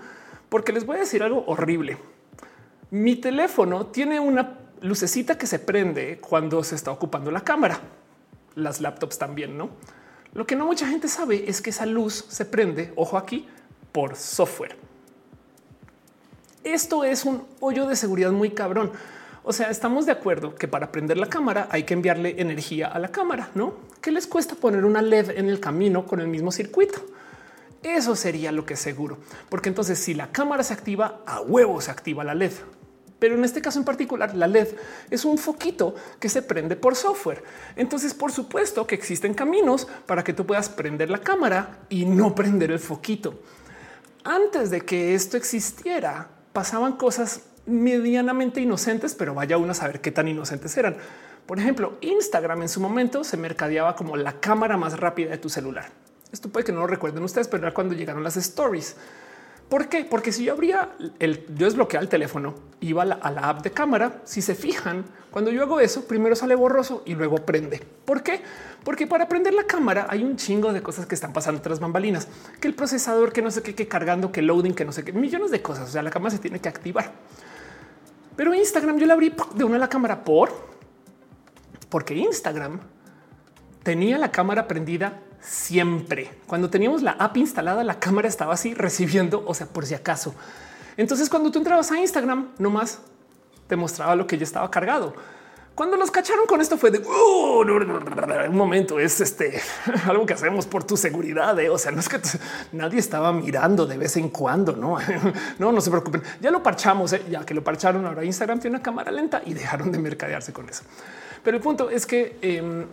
Porque 0.49 0.73
les 0.73 0.87
voy 0.87 0.97
a 0.97 1.01
decir 1.01 1.23
algo 1.23 1.45
horrible. 1.47 1.99
Mi 2.91 3.17
teléfono 3.17 3.87
tiene 3.87 4.21
una 4.21 4.59
lucecita 4.81 5.37
que 5.37 5.47
se 5.47 5.59
prende 5.59 6.19
cuando 6.21 6.63
se 6.63 6.75
está 6.75 6.91
ocupando 6.91 7.31
la 7.31 7.43
cámara. 7.43 7.81
Las 8.55 8.81
laptops 8.81 9.19
también, 9.19 9.59
¿no? 9.59 9.71
Lo 10.33 10.47
que 10.47 10.55
no 10.55 10.67
mucha 10.67 10.87
gente 10.87 11.09
sabe 11.09 11.49
es 11.49 11.61
que 11.61 11.71
esa 11.71 11.87
luz 11.87 12.27
se 12.29 12.45
prende, 12.45 12.93
ojo 12.95 13.17
aquí, 13.17 13.49
por 13.93 14.17
software. 14.17 14.77
Esto 16.63 17.05
es 17.05 17.25
un 17.25 17.47
hoyo 17.61 17.87
de 17.87 17.97
seguridad 17.97 18.33
muy 18.33 18.51
cabrón 18.51 18.93
o 19.49 19.53
sea, 19.53 19.71
estamos 19.71 20.07
de 20.07 20.13
acuerdo 20.13 20.57
que 20.57 20.67
para 20.67 20.91
prender 20.91 21.17
la 21.17 21.29
cámara 21.29 21.69
hay 21.71 21.85
que 21.85 21.95
enviarle 21.95 22.35
energía 22.41 22.89
a 22.89 22.99
la 22.99 23.13
cámara, 23.13 23.51
¿no? 23.55 23.75
¿Qué 24.01 24.11
les 24.11 24.27
cuesta 24.27 24.57
poner 24.57 24.85
una 24.85 25.03
LED 25.03 25.39
en 25.39 25.49
el 25.49 25.61
camino 25.61 26.05
con 26.05 26.19
el 26.19 26.27
mismo 26.27 26.51
circuito? 26.51 27.01
Eso 27.85 28.17
sería 28.17 28.51
lo 28.51 28.67
que 28.67 28.75
es 28.75 28.81
seguro, 28.81 29.19
porque 29.49 29.69
entonces 29.69 30.01
si 30.01 30.15
la 30.15 30.33
cámara 30.33 30.65
se 30.65 30.73
activa, 30.75 31.21
a 31.27 31.43
huevo 31.43 31.81
se 31.81 31.93
activa 31.93 32.25
la 32.25 32.35
LED. 32.35 32.55
Pero 33.21 33.37
en 33.37 33.45
este 33.45 33.63
caso 33.63 33.79
en 33.79 33.85
particular, 33.85 34.35
la 34.35 34.49
LED 34.49 34.67
es 35.11 35.25
un 35.25 35.39
foquito 35.39 35.95
que 36.19 36.29
se 36.29 36.43
prende 36.43 36.75
por 36.75 36.97
software. 36.97 37.45
Entonces, 37.77 38.15
por 38.15 38.33
supuesto 38.33 38.85
que 38.85 38.97
existen 38.97 39.33
caminos 39.33 39.87
para 40.07 40.25
que 40.25 40.33
tú 40.33 40.45
puedas 40.45 40.69
prender 40.69 41.09
la 41.09 41.21
cámara 41.21 41.87
y 41.89 42.05
no 42.05 42.35
prender 42.35 42.73
el 42.73 42.81
foquito. 42.81 43.41
Antes 44.25 44.71
de 44.71 44.81
que 44.81 45.15
esto 45.15 45.37
existiera, 45.37 46.31
pasaban 46.53 46.95
cosas 46.95 47.43
medianamente 47.67 48.61
inocentes, 48.61 49.15
pero 49.15 49.35
vaya 49.35 49.59
uno 49.59 49.73
a 49.73 49.75
saber 49.75 50.01
qué 50.01 50.13
tan 50.13 50.29
inocentes 50.29 50.77
eran. 50.77 50.97
Por 51.47 51.59
ejemplo, 51.59 51.99
Instagram 52.01 52.63
en 52.63 52.69
su 52.69 52.81
momento 52.81 53.23
se 53.25 53.37
mercadeaba 53.37 53.95
como 53.95 54.17
la 54.17 54.41
cámara 54.41 54.77
más 54.77 54.99
rápida 54.99 55.31
de 55.31 55.39
tu 55.39 55.49
celular. 55.49 55.91
Esto 56.33 56.49
puede 56.49 56.65
que 56.65 56.73
no 56.73 56.81
lo 56.81 56.87
recuerden 56.87 57.23
ustedes, 57.23 57.49
pero 57.49 57.65
era 57.65 57.75
cuando 57.75 57.95
llegaron 57.95 58.23
las 58.25 58.37
stories. 58.37 58.97
¿Por 59.69 59.89
qué? 59.89 60.05
Porque 60.05 60.31
si 60.31 60.45
yo 60.45 60.53
abría 60.53 60.91
el, 61.19 61.45
yo 61.57 61.67
desbloqueaba 61.67 62.03
el 62.03 62.09
teléfono, 62.09 62.55
iba 62.81 63.03
a 63.03 63.05
la, 63.07 63.49
app 63.49 63.63
de 63.63 63.73
cámara. 63.73 64.23
Si 64.25 64.41
se 64.41 64.55
fijan, 64.55 65.05
cuando 65.33 65.51
yo 65.51 65.63
hago 65.63 65.81
eso, 65.81 66.07
primero 66.07 66.37
sale 66.37 66.55
borroso 66.55 67.03
y 67.05 67.15
luego 67.15 67.37
prende. 67.39 67.83
¿Por 68.05 68.23
qué? 68.23 68.43
Porque 68.85 69.09
para 69.09 69.29
prender 69.29 69.55
la 69.55 69.65
cámara 69.65 70.07
hay 70.09 70.23
un 70.23 70.37
chingo 70.37 70.73
de 70.73 70.83
cosas 70.83 71.07
que 71.07 71.17
están 71.17 71.33
pasando 71.33 71.61
tras 71.63 71.81
bambalinas, 71.81 72.29
que 72.61 72.69
el 72.69 72.75
procesador, 72.75 73.33
que 73.33 73.43
no 73.43 73.51
sé 73.51 73.63
qué, 73.63 73.75
que 73.75 73.89
cargando, 73.89 74.31
que 74.31 74.41
loading, 74.41 74.73
que 74.73 74.85
no 74.85 74.93
sé 74.93 75.05
qué, 75.05 75.13
millones 75.13 75.51
de 75.51 75.63
cosas. 75.63 75.89
O 75.89 75.93
sea, 75.93 76.03
la 76.03 76.11
cámara 76.11 76.31
se 76.31 76.39
tiene 76.39 76.61
que 76.61 76.69
activar. 76.69 77.11
Pero 78.37 78.55
Instagram 78.55 78.99
yo 78.99 79.07
le 79.07 79.13
abrí 79.13 79.35
de 79.55 79.65
una 79.65 79.79
la 79.79 79.89
cámara 79.89 80.25
por 80.25 80.51
porque 81.89 82.15
Instagram 82.15 82.81
tenía 83.83 84.19
la 84.19 84.31
cámara 84.31 84.67
prendida 84.67 85.21
siempre. 85.41 86.31
Cuando 86.47 86.69
teníamos 86.69 87.03
la 87.03 87.13
app 87.13 87.37
instalada, 87.37 87.85
la 87.85 88.01
cámara 88.01 88.29
estaba 88.29 88.55
así 88.55 88.75
recibiendo, 88.75 89.45
o 89.47 89.55
sea, 89.55 89.67
por 89.69 89.87
si 89.87 89.95
acaso. 89.95 90.35
Entonces, 90.97 91.31
cuando 91.31 91.51
tú 91.51 91.59
entrabas 91.59 91.93
a 91.93 92.01
Instagram, 92.01 92.49
nomás 92.59 93.01
te 93.69 93.77
mostraba 93.77 94.17
lo 94.17 94.27
que 94.27 94.39
ya 94.39 94.45
estaba 94.45 94.71
cargado. 94.71 95.15
Cuando 95.77 95.99
los 95.99 96.11
cacharon 96.11 96.47
con 96.47 96.63
esto 96.63 96.79
fue 96.79 96.91
de 96.91 97.03
oh, 97.07 97.61
un 97.61 98.57
momento, 98.57 98.99
es 98.99 99.21
este 99.21 99.61
algo 100.07 100.25
que 100.25 100.33
hacemos 100.33 100.67
por 100.67 100.85
tu 100.85 100.97
seguridad. 100.97 101.61
¿eh? 101.61 101.69
O 101.69 101.77
sea, 101.77 101.93
no 101.93 102.01
es 102.01 102.09
que 102.09 102.19
nadie 102.73 102.99
estaba 102.99 103.31
mirando 103.31 103.87
de 103.87 103.99
vez 103.99 104.17
en 104.17 104.31
cuando. 104.31 104.75
No, 104.75 104.97
no, 105.59 105.73
no 105.73 105.81
se 105.83 105.91
preocupen. 105.91 106.23
Ya 106.41 106.51
lo 106.51 106.63
parchamos, 106.63 107.13
¿eh? 107.13 107.23
ya 107.31 107.45
que 107.45 107.53
lo 107.53 107.63
parcharon. 107.63 108.07
Ahora 108.07 108.25
Instagram 108.25 108.59
tiene 108.59 108.77
una 108.77 108.83
cámara 108.83 109.13
lenta 109.13 109.43
y 109.45 109.53
dejaron 109.53 109.93
de 109.93 109.99
mercadearse 109.99 110.51
con 110.51 110.67
eso. 110.67 110.83
Pero 111.45 111.59
el 111.59 111.63
punto 111.63 111.91
es 111.91 112.07
que 112.07 112.39
em, 112.41 112.87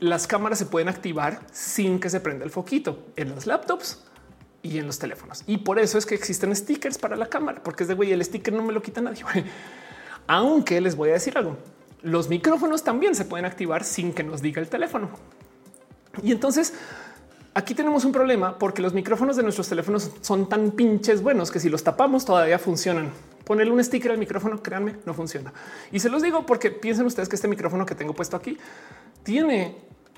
las 0.00 0.26
cámaras 0.26 0.58
se 0.58 0.66
pueden 0.66 0.90
activar 0.90 1.40
sin 1.52 1.98
que 1.98 2.10
se 2.10 2.20
prenda 2.20 2.44
el 2.44 2.50
foquito 2.50 2.98
en 3.16 3.30
los 3.30 3.46
laptops 3.46 4.04
y 4.60 4.78
en 4.78 4.86
los 4.86 4.98
teléfonos. 4.98 5.42
Y 5.46 5.56
por 5.56 5.78
eso 5.78 5.96
es 5.96 6.04
que 6.04 6.14
existen 6.14 6.54
stickers 6.54 6.98
para 6.98 7.16
la 7.16 7.30
cámara, 7.30 7.62
porque 7.62 7.84
es 7.84 7.88
de 7.88 7.94
güey, 7.94 8.12
el 8.12 8.22
sticker 8.22 8.52
no 8.52 8.62
me 8.62 8.74
lo 8.74 8.82
quita 8.82 9.00
nadie. 9.00 9.24
Aunque 10.26 10.82
les 10.82 10.96
voy 10.96 11.08
a 11.08 11.12
decir 11.14 11.38
algo, 11.38 11.56
los 12.02 12.28
micrófonos 12.28 12.84
también 12.84 13.14
se 13.14 13.24
pueden 13.24 13.46
activar 13.46 13.84
sin 13.84 14.12
que 14.12 14.22
nos 14.22 14.42
diga 14.42 14.60
el 14.60 14.68
teléfono. 14.68 15.10
Y 16.22 16.32
entonces 16.32 16.74
aquí 17.54 17.74
tenemos 17.74 18.04
un 18.04 18.12
problema 18.12 18.58
porque 18.58 18.82
los 18.82 18.92
micrófonos 18.92 19.36
de 19.36 19.42
nuestros 19.42 19.68
teléfonos 19.68 20.10
son 20.20 20.48
tan 20.48 20.72
pinches 20.72 21.22
buenos 21.22 21.50
que 21.50 21.60
si 21.60 21.68
los 21.68 21.82
tapamos 21.82 22.24
todavía 22.24 22.58
funcionan. 22.58 23.10
Ponerle 23.44 23.72
un 23.72 23.82
sticker 23.82 24.10
al 24.10 24.18
micrófono, 24.18 24.62
créanme, 24.62 24.96
no 25.06 25.14
funciona. 25.14 25.52
Y 25.92 26.00
se 26.00 26.08
los 26.08 26.22
digo 26.22 26.46
porque 26.46 26.70
piensen 26.70 27.06
ustedes 27.06 27.28
que 27.28 27.36
este 27.36 27.48
micrófono 27.48 27.86
que 27.86 27.94
tengo 27.94 28.12
puesto 28.12 28.36
aquí 28.36 28.58
tiene 29.22 29.76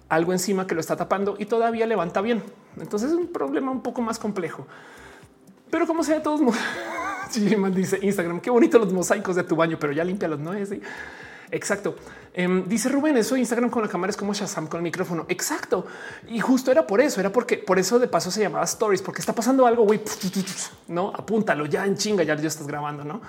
algo 0.09 0.33
encima 0.33 0.67
que 0.67 0.75
lo 0.75 0.81
está 0.81 0.97
tapando 0.97 1.37
y 1.39 1.47
todavía 1.47 1.87
levanta 1.87 2.21
bien. 2.21 2.43
Entonces 2.81 3.11
es 3.11 3.17
un 3.17 3.29
problema 3.29 3.71
un 3.71 3.83
poco 3.83 4.01
más 4.01 4.19
complejo. 4.19 4.67
Pero 5.71 5.87
como 5.87 6.03
sea, 6.03 6.17
de 6.17 6.21
todos 6.23 6.41
dice 7.75 7.99
Instagram, 8.03 8.41
qué 8.41 8.51
bonito 8.51 8.79
los 8.79 8.93
mosaicos 8.93 9.37
de 9.37 9.45
tu 9.45 9.57
baño, 9.57 9.77
pero 9.79 9.93
ya 9.93 10.05
los 10.05 10.41
no 10.41 10.55
es. 10.55 10.71
Exacto. 11.51 11.97
Em, 12.35 12.69
dice 12.69 12.89
Rubén, 12.89 13.17
eso 13.17 13.37
Instagram 13.37 13.71
con 13.71 13.83
la 13.83 13.89
cámara 13.89 14.11
es 14.11 14.17
como 14.17 14.33
Shazam 14.33 14.67
con 14.67 14.79
el 14.79 14.85
micrófono. 14.85 15.27
Exacto. 15.29 15.87
Y 16.29 16.41
justo 16.41 16.71
era 16.71 16.87
por 16.87 17.01
eso, 17.01 17.21
era 17.21 17.33
porque 17.33 17.57
por 17.57 17.79
eso 17.79 17.99
de 17.99 18.09
paso 18.09 18.31
se 18.31 18.41
llamaba 18.41 18.65
Stories, 18.65 19.03
porque 19.03 19.21
está 19.21 19.35
pasando 19.35 19.67
algo, 19.67 19.85
güey. 19.85 20.01
No, 20.89 21.13
apúntalo 21.15 21.67
ya 21.67 21.87
en 21.87 21.97
chinga, 21.97 22.23
ya, 22.23 22.35
estás 22.35 22.67
grabando, 22.67 23.05
no? 23.05 23.21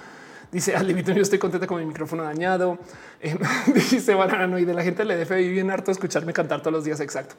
Dice 0.51 0.75
al 0.75 0.87
yo 0.95 1.21
estoy 1.21 1.37
contenta 1.37 1.67
con 1.67 1.79
mi 1.79 1.85
micrófono 1.85 2.23
dañado. 2.23 2.79
Eh, 3.21 3.37
dice 3.73 4.15
Banana 4.15 4.59
y 4.59 4.65
de 4.65 4.73
la 4.73 4.83
gente 4.83 5.05
le 5.05 5.15
debe 5.15 5.47
bien 5.47 5.69
harto 5.69 5.91
escucharme 5.91 6.33
cantar 6.33 6.61
todos 6.61 6.73
los 6.73 6.83
días. 6.83 6.99
Exacto. 6.99 7.35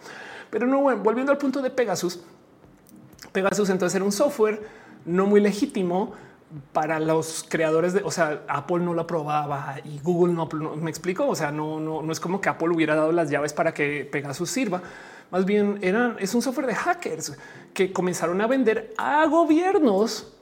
Pero 0.50 0.66
no, 0.66 0.80
bueno, 0.80 1.02
volviendo 1.02 1.32
al 1.32 1.38
punto 1.38 1.60
de 1.60 1.70
Pegasus. 1.70 2.20
Pegasus 3.32 3.68
entonces 3.70 3.96
era 3.96 4.04
un 4.04 4.12
software 4.12 4.60
no 5.04 5.26
muy 5.26 5.40
legítimo 5.40 6.14
para 6.72 6.98
los 6.98 7.44
creadores 7.48 7.92
de, 7.92 8.02
o 8.02 8.10
sea, 8.10 8.42
Apple 8.48 8.80
no 8.80 8.92
lo 8.94 9.02
aprobaba 9.02 9.76
y 9.84 10.00
Google 10.00 10.34
no, 10.34 10.48
me 10.76 10.90
explico. 10.90 11.28
O 11.28 11.34
sea, 11.34 11.52
no, 11.52 11.80
no, 11.80 12.02
no 12.02 12.12
es 12.12 12.20
como 12.20 12.40
que 12.40 12.48
Apple 12.48 12.70
hubiera 12.70 12.94
dado 12.94 13.12
las 13.12 13.30
llaves 13.30 13.52
para 13.52 13.72
que 13.72 14.08
Pegasus 14.10 14.50
sirva. 14.50 14.82
Más 15.30 15.44
bien 15.44 15.78
eran, 15.82 16.16
es 16.18 16.34
un 16.34 16.42
software 16.42 16.66
de 16.66 16.74
hackers 16.74 17.36
que 17.72 17.92
comenzaron 17.92 18.40
a 18.40 18.46
vender 18.46 18.92
a 18.98 19.24
gobiernos 19.26 20.32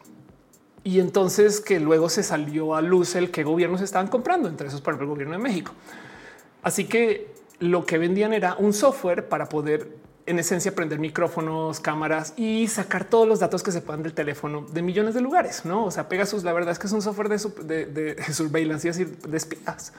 y 0.83 1.01
entonces 1.01 1.61
que 1.61 1.79
luego 1.81 2.09
se 2.09 2.23
salió 2.23 2.75
a 2.75 2.81
luz 2.81 3.15
el 3.15 3.31
que 3.31 3.45
gobiernos 3.45 3.83
estaban 3.83 4.09
comprando, 4.09 4.49
entre 4.49 4.69
esos 4.69 4.81
para 4.81 4.97
el 4.97 5.07
gobierno 5.07 5.35
de 5.35 5.43
México. 5.43 5.73
Así 6.63 6.87
que 6.87 7.35
lo 7.59 7.85
que 7.85 7.99
vendían 7.99 8.33
era 8.33 8.55
un 8.55 8.73
software 8.73 9.29
para 9.29 9.49
poder 9.49 10.08
en 10.29 10.39
esencia 10.39 10.75
prender 10.75 10.99
micrófonos, 10.99 11.81
cámaras 11.81 12.35
y 12.37 12.69
sacar 12.69 13.05
todos 13.05 13.27
los 13.27 13.41
datos 13.41 13.63
que 13.63 13.73
se 13.73 13.81
puedan 13.81 14.03
del 14.03 14.13
teléfono 14.13 14.67
de 14.73 14.83
millones 14.83 15.15
de 15.15 15.21
lugares. 15.21 15.65
No, 15.65 15.87
o 15.87 15.91
sea, 15.91 16.09
Pegasus, 16.09 16.45
la 16.45 16.53
verdad 16.53 16.73
es 16.73 16.79
que 16.79 16.87
es 16.87 16.93
un 16.93 17.03
software 17.03 17.29
de, 17.29 17.87
de, 17.87 18.23
surveillance, 18.33 18.89
y 18.89 19.05
de 19.05 19.37
espías. 19.37 19.93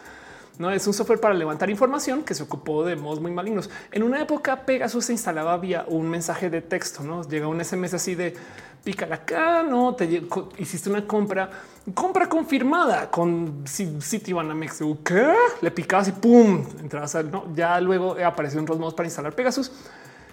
No 0.60 0.70
es 0.70 0.86
un 0.88 0.94
software 0.94 1.22
para 1.22 1.34
levantar 1.34 1.70
información 1.70 2.22
que 2.24 2.36
se 2.36 2.44
ocupó 2.44 2.84
de 2.84 2.98
modos 2.98 3.22
muy 3.22 3.32
malignos. 3.32 3.70
En 3.92 4.04
una 4.04 4.22
época, 4.22 4.66
Pegasus 4.66 5.06
se 5.06 5.14
instalaba 5.14 5.58
vía 5.58 5.86
un 5.88 6.10
mensaje 6.10 6.50
de 6.50 6.62
texto. 6.62 7.02
No 7.02 7.24
llega 7.24 7.48
un 7.48 7.64
SMS 7.64 7.94
así 7.94 8.14
de 8.14 8.36
pícala 8.84 9.16
acá, 9.16 9.64
no 9.64 9.96
te 9.96 10.22
hiciste 10.58 10.90
una 10.90 11.08
compra, 11.08 11.50
compra 11.94 12.28
confirmada 12.28 13.10
con 13.10 13.64
Citibanamex. 13.66 14.80
¿Qué? 15.04 15.34
Le 15.62 15.72
picabas 15.72 16.10
y 16.10 16.12
pum, 16.12 16.66
entrabas 16.82 17.16
al 17.16 17.32
no. 17.32 17.46
Ya 17.56 17.80
luego 17.80 18.18
apareció 18.24 18.60
un 18.60 18.68
modos 18.80 18.94
para 18.94 19.08
instalar 19.08 19.34
Pegasus. 19.34 19.72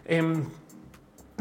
Em, 0.07 0.45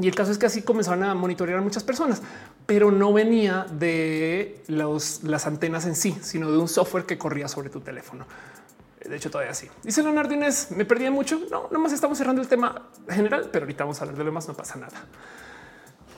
y 0.01 0.07
el 0.07 0.15
caso 0.15 0.31
es 0.31 0.37
que 0.37 0.45
así 0.45 0.61
comenzaron 0.61 1.03
a 1.03 1.15
monitorear 1.15 1.59
a 1.59 1.61
muchas 1.61 1.83
personas, 1.83 2.21
pero 2.65 2.91
no 2.91 3.13
venía 3.13 3.65
de 3.71 4.61
las 4.67 5.47
antenas 5.47 5.85
en 5.85 5.95
sí, 5.95 6.17
sino 6.21 6.51
de 6.51 6.57
un 6.57 6.67
software 6.67 7.05
que 7.05 7.17
corría 7.17 7.47
sobre 7.47 7.69
tu 7.69 7.79
teléfono. 7.79 8.25
De 9.07 9.15
hecho, 9.15 9.29
todavía 9.29 9.53
sí. 9.53 9.69
Dice 9.83 10.01
Leonardo 10.01 10.33
Inés, 10.33 10.69
me 10.71 10.83
perdía 10.83 11.11
mucho. 11.11 11.39
No, 11.51 11.69
nomás 11.71 11.93
estamos 11.93 12.17
cerrando 12.17 12.41
el 12.41 12.47
tema 12.47 12.89
general, 13.07 13.49
pero 13.51 13.65
ahorita 13.65 13.83
vamos 13.83 13.99
a 13.99 14.03
hablar 14.03 14.17
de 14.17 14.23
lo 14.23 14.31
más, 14.31 14.47
no 14.47 14.55
pasa 14.55 14.77
nada. 14.77 15.05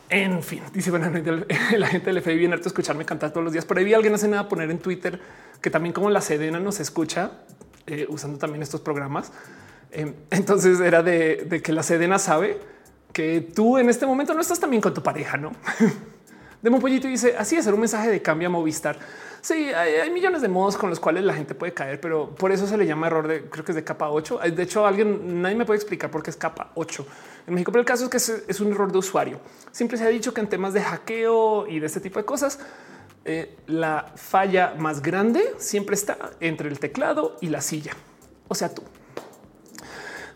En 0.09 0.41
fin, 0.41 0.63
dice 0.73 0.89
bueno, 0.89 1.11
la 1.77 1.87
gente 1.87 2.13
le 2.13 2.21
FBI 2.21 2.37
bien 2.37 2.53
harto 2.53 2.69
escucharme 2.69 3.03
cantar 3.03 3.31
todos 3.31 3.43
los 3.43 3.51
días. 3.51 3.65
Por 3.65 3.77
ahí 3.77 3.93
alguien 3.93 4.13
hace 4.13 4.29
nada 4.29 4.47
poner 4.47 4.71
en 4.71 4.79
Twitter 4.79 5.19
que 5.61 5.69
también 5.69 5.91
como 5.91 6.09
la 6.09 6.21
Sedena 6.21 6.59
nos 6.59 6.79
escucha 6.79 7.31
eh, 7.87 8.05
usando 8.09 8.37
también 8.37 8.63
estos 8.63 8.79
programas. 8.79 9.33
Em, 9.91 10.13
entonces 10.29 10.79
era 10.79 11.01
de, 11.03 11.61
que 11.63 11.71
la 11.71 11.83
Sedena 11.83 12.19
sabe 12.19 12.59
que 13.13 13.41
tú 13.41 13.77
en 13.77 13.89
este 13.89 14.05
momento 14.05 14.33
no 14.33 14.41
estás 14.41 14.59
también 14.59 14.81
con 14.81 14.93
tu 14.93 15.01
pareja, 15.01 15.37
no? 15.37 15.51
De 16.61 16.71
Pollito 16.71 17.07
dice 17.07 17.35
así 17.37 17.55
es, 17.55 17.67
un 17.67 17.79
mensaje 17.79 18.09
de 18.09 18.21
cambio 18.21 18.47
a 18.47 18.51
Movistar. 18.51 18.97
Sí, 19.41 19.71
hay, 19.71 20.09
millones 20.09 20.41
de 20.41 20.47
modos 20.47 20.75
con 20.75 20.89
los 20.89 20.99
cuales 20.99 21.23
la 21.23 21.33
gente 21.33 21.55
puede 21.55 21.73
caer, 21.73 22.01
pero 22.01 22.35
por 22.35 22.51
eso 22.51 22.67
se 22.67 22.77
le 22.77 22.85
llama 22.85 23.07
error 23.07 23.27
de 23.27 23.49
creo 23.49 23.63
que 23.63 23.71
es 23.71 23.75
de 23.75 23.83
capa 23.83 24.09
8. 24.09 24.39
De 24.53 24.63
hecho, 24.63 24.85
alguien 24.85 25.41
nadie 25.41 25.55
me 25.55 25.65
puede 25.65 25.77
explicar 25.77 26.09
por 26.09 26.23
qué 26.23 26.31
es 26.31 26.35
capa 26.35 26.71
8 26.75 27.05
en 27.47 27.53
México, 27.53 27.71
pero 27.71 27.79
el 27.81 27.85
caso 27.85 28.05
es 28.05 28.09
que 28.09 28.17
es, 28.51 28.59
un 28.59 28.71
error 28.71 28.91
de 28.91 28.97
usuario. 28.97 29.39
Siempre 29.71 29.97
se 29.97 30.03
ha 30.03 30.09
dicho 30.09 30.33
que 30.33 30.41
en 30.41 30.49
temas 30.49 30.73
de 30.73 30.81
hackeo 30.81 31.67
y 31.67 31.79
de 31.79 31.85
este 31.85 32.01
tipo 32.01 32.19
de 32.19 32.25
cosas, 32.25 32.59
eh, 33.23 33.55
la 33.67 34.11
falla 34.15 34.73
más 34.77 35.01
grande 35.01 35.53
siempre 35.57 35.95
está 35.95 36.17
entre 36.39 36.67
el 36.69 36.79
teclado 36.79 37.37
y 37.39 37.47
la 37.47 37.61
silla. 37.61 37.91
O 38.47 38.55
sea, 38.55 38.73
tú. 38.73 38.81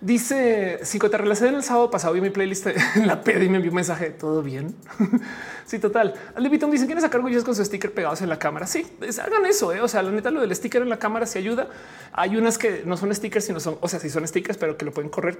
Dice 0.02 0.80
te 0.82 1.18
relacioné 1.18 1.50
en 1.50 1.56
el 1.58 1.64
sábado 1.64 1.92
pasado 1.92 2.16
y 2.16 2.22
mi 2.22 2.32
playlist 2.32 2.66
en 2.66 3.06
la 3.06 3.22
peda 3.22 3.44
y 3.44 3.50
me 3.50 3.58
envió 3.58 3.70
un 3.70 3.76
mensaje. 3.76 4.10
Todo 4.10 4.42
bien. 4.42 4.76
sí, 5.68 5.78
total. 5.78 6.16
Al 6.36 6.50
Vitón 6.50 6.72
dicen 6.72 6.88
quieren 6.88 7.04
sacar 7.04 7.22
huellas 7.22 7.44
con 7.44 7.54
su 7.54 7.64
sticker 7.64 7.94
pegados 7.94 8.20
en 8.24 8.30
la 8.30 8.40
cámara. 8.40 8.66
Sí, 8.66 8.84
hagan 9.24 9.46
eso. 9.46 9.72
¿eh? 9.72 9.80
O 9.80 9.88
sea, 9.88 10.02
la 10.02 10.10
neta, 10.10 10.32
lo 10.32 10.42
del 10.42 10.56
sticker 10.56 10.82
en 10.82 10.90
la 10.90 10.98
cámara 10.98 11.28
se 11.28 11.38
ayuda. 11.38 11.68
Hay 12.14 12.36
unas 12.36 12.58
que 12.58 12.82
no 12.84 12.98
son 12.98 13.14
stickers, 13.14 13.46
sino 13.46 13.60
son, 13.60 13.78
o 13.80 13.88
sea, 13.88 14.00
sí 14.00 14.10
son 14.10 14.28
stickers, 14.28 14.58
pero 14.58 14.76
que 14.76 14.86
lo 14.86 14.92
pueden 14.92 15.12
correr. 15.12 15.38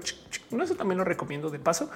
No, 0.52 0.64
eso 0.64 0.76
también 0.76 1.00
lo 1.00 1.06
recomiendo 1.06 1.50
de 1.50 1.58
paso. 1.58 1.90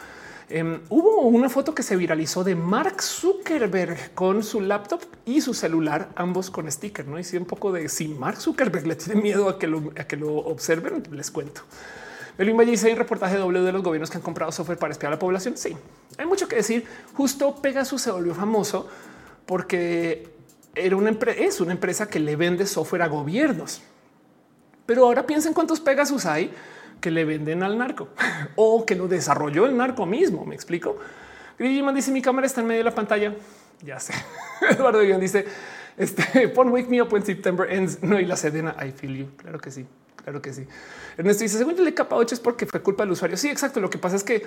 Em, 0.49 0.79
hubo 0.89 1.21
una 1.21 1.49
foto 1.49 1.75
que 1.75 1.83
se 1.83 1.95
viralizó 1.95 2.43
de 2.43 2.55
Mark 2.55 2.99
Zuckerberg 3.03 4.15
con 4.15 4.43
su 4.43 4.61
laptop 4.61 5.01
y 5.23 5.41
su 5.41 5.53
celular, 5.53 6.09
ambos 6.15 6.49
con 6.49 6.71
sticker. 6.71 7.07
No 7.07 7.19
y 7.19 7.37
un 7.37 7.45
poco 7.45 7.71
de 7.71 7.89
si 7.89 8.07
Mark 8.07 8.41
Zuckerberg 8.41 8.87
le 8.87 8.95
tiene 8.95 9.21
miedo 9.21 9.49
a 9.49 9.59
que 9.59 9.67
lo, 9.67 9.91
a 9.99 10.05
que 10.05 10.17
lo 10.17 10.33
observen, 10.37 11.03
les 11.11 11.29
cuento. 11.29 11.61
El 12.37 12.53
Valle 12.53 12.71
dice 12.71 12.91
un 12.91 12.97
reportaje 12.97 13.37
doble 13.37 13.61
de 13.61 13.71
los 13.71 13.81
gobiernos 13.81 14.09
que 14.09 14.17
han 14.17 14.23
comprado 14.23 14.51
software 14.51 14.77
para 14.77 14.91
espiar 14.91 15.11
a 15.11 15.15
la 15.15 15.19
población. 15.19 15.55
Sí, 15.57 15.75
hay 16.17 16.25
mucho 16.25 16.47
que 16.47 16.57
decir. 16.57 16.85
Justo 17.13 17.55
Pegasus 17.55 18.01
se 18.01 18.11
volvió 18.11 18.35
famoso 18.35 18.89
porque 19.45 20.27
era 20.75 20.97
una 20.97 21.11
es 21.37 21.61
una 21.61 21.71
empresa 21.71 22.07
que 22.07 22.19
le 22.19 22.35
vende 22.35 22.65
software 22.65 23.03
a 23.03 23.07
gobiernos. 23.07 23.81
Pero 24.85 25.05
ahora 25.05 25.25
piensen 25.25 25.53
cuántos 25.53 25.79
Pegasus 25.79 26.25
hay 26.25 26.51
que 26.99 27.09
le 27.09 27.23
venden 27.23 27.63
al 27.63 27.77
narco 27.77 28.09
o 28.55 28.85
que 28.85 28.95
lo 28.95 29.07
desarrolló 29.07 29.65
el 29.65 29.77
narco 29.77 30.05
mismo. 30.05 30.45
Me 30.45 30.55
explico. 30.55 30.97
Grigiman 31.57 31.95
dice 31.95 32.11
mi 32.11 32.21
cámara 32.21 32.47
está 32.47 32.59
en 32.59 32.67
medio 32.67 32.79
de 32.79 32.85
la 32.89 32.95
pantalla. 32.95 33.33
Ya 33.81 33.99
sé. 33.99 34.13
Eduardo 34.69 34.99
Guión 34.99 35.21
dice 35.21 35.45
este 35.97 36.49
pon 36.49 36.67
wake 36.69 36.89
me 36.89 37.01
up 37.01 37.13
when 37.13 37.25
September 37.25 37.71
ends. 37.71 38.03
No, 38.03 38.19
y 38.19 38.25
la 38.25 38.35
sedena. 38.35 38.75
I 38.85 38.91
feel 38.91 39.15
you. 39.15 39.27
Claro 39.37 39.59
que 39.59 39.71
sí. 39.71 39.85
Claro 40.25 40.41
que 40.41 40.51
sí. 40.53 40.65
Ernesto 41.17 41.43
dice, 41.43 41.59
según 41.59 41.77
el 41.77 41.93
capa 41.93 42.15
8 42.15 42.33
es 42.33 42.41
porque 42.41 42.65
fue 42.65 42.81
culpa 42.81 43.03
del 43.03 43.11
usuario. 43.11 43.37
Sí, 43.37 43.47
exacto. 43.47 43.79
Lo 43.79 43.91
que 43.91 43.99
pasa 43.99 44.15
es 44.15 44.23
que 44.23 44.37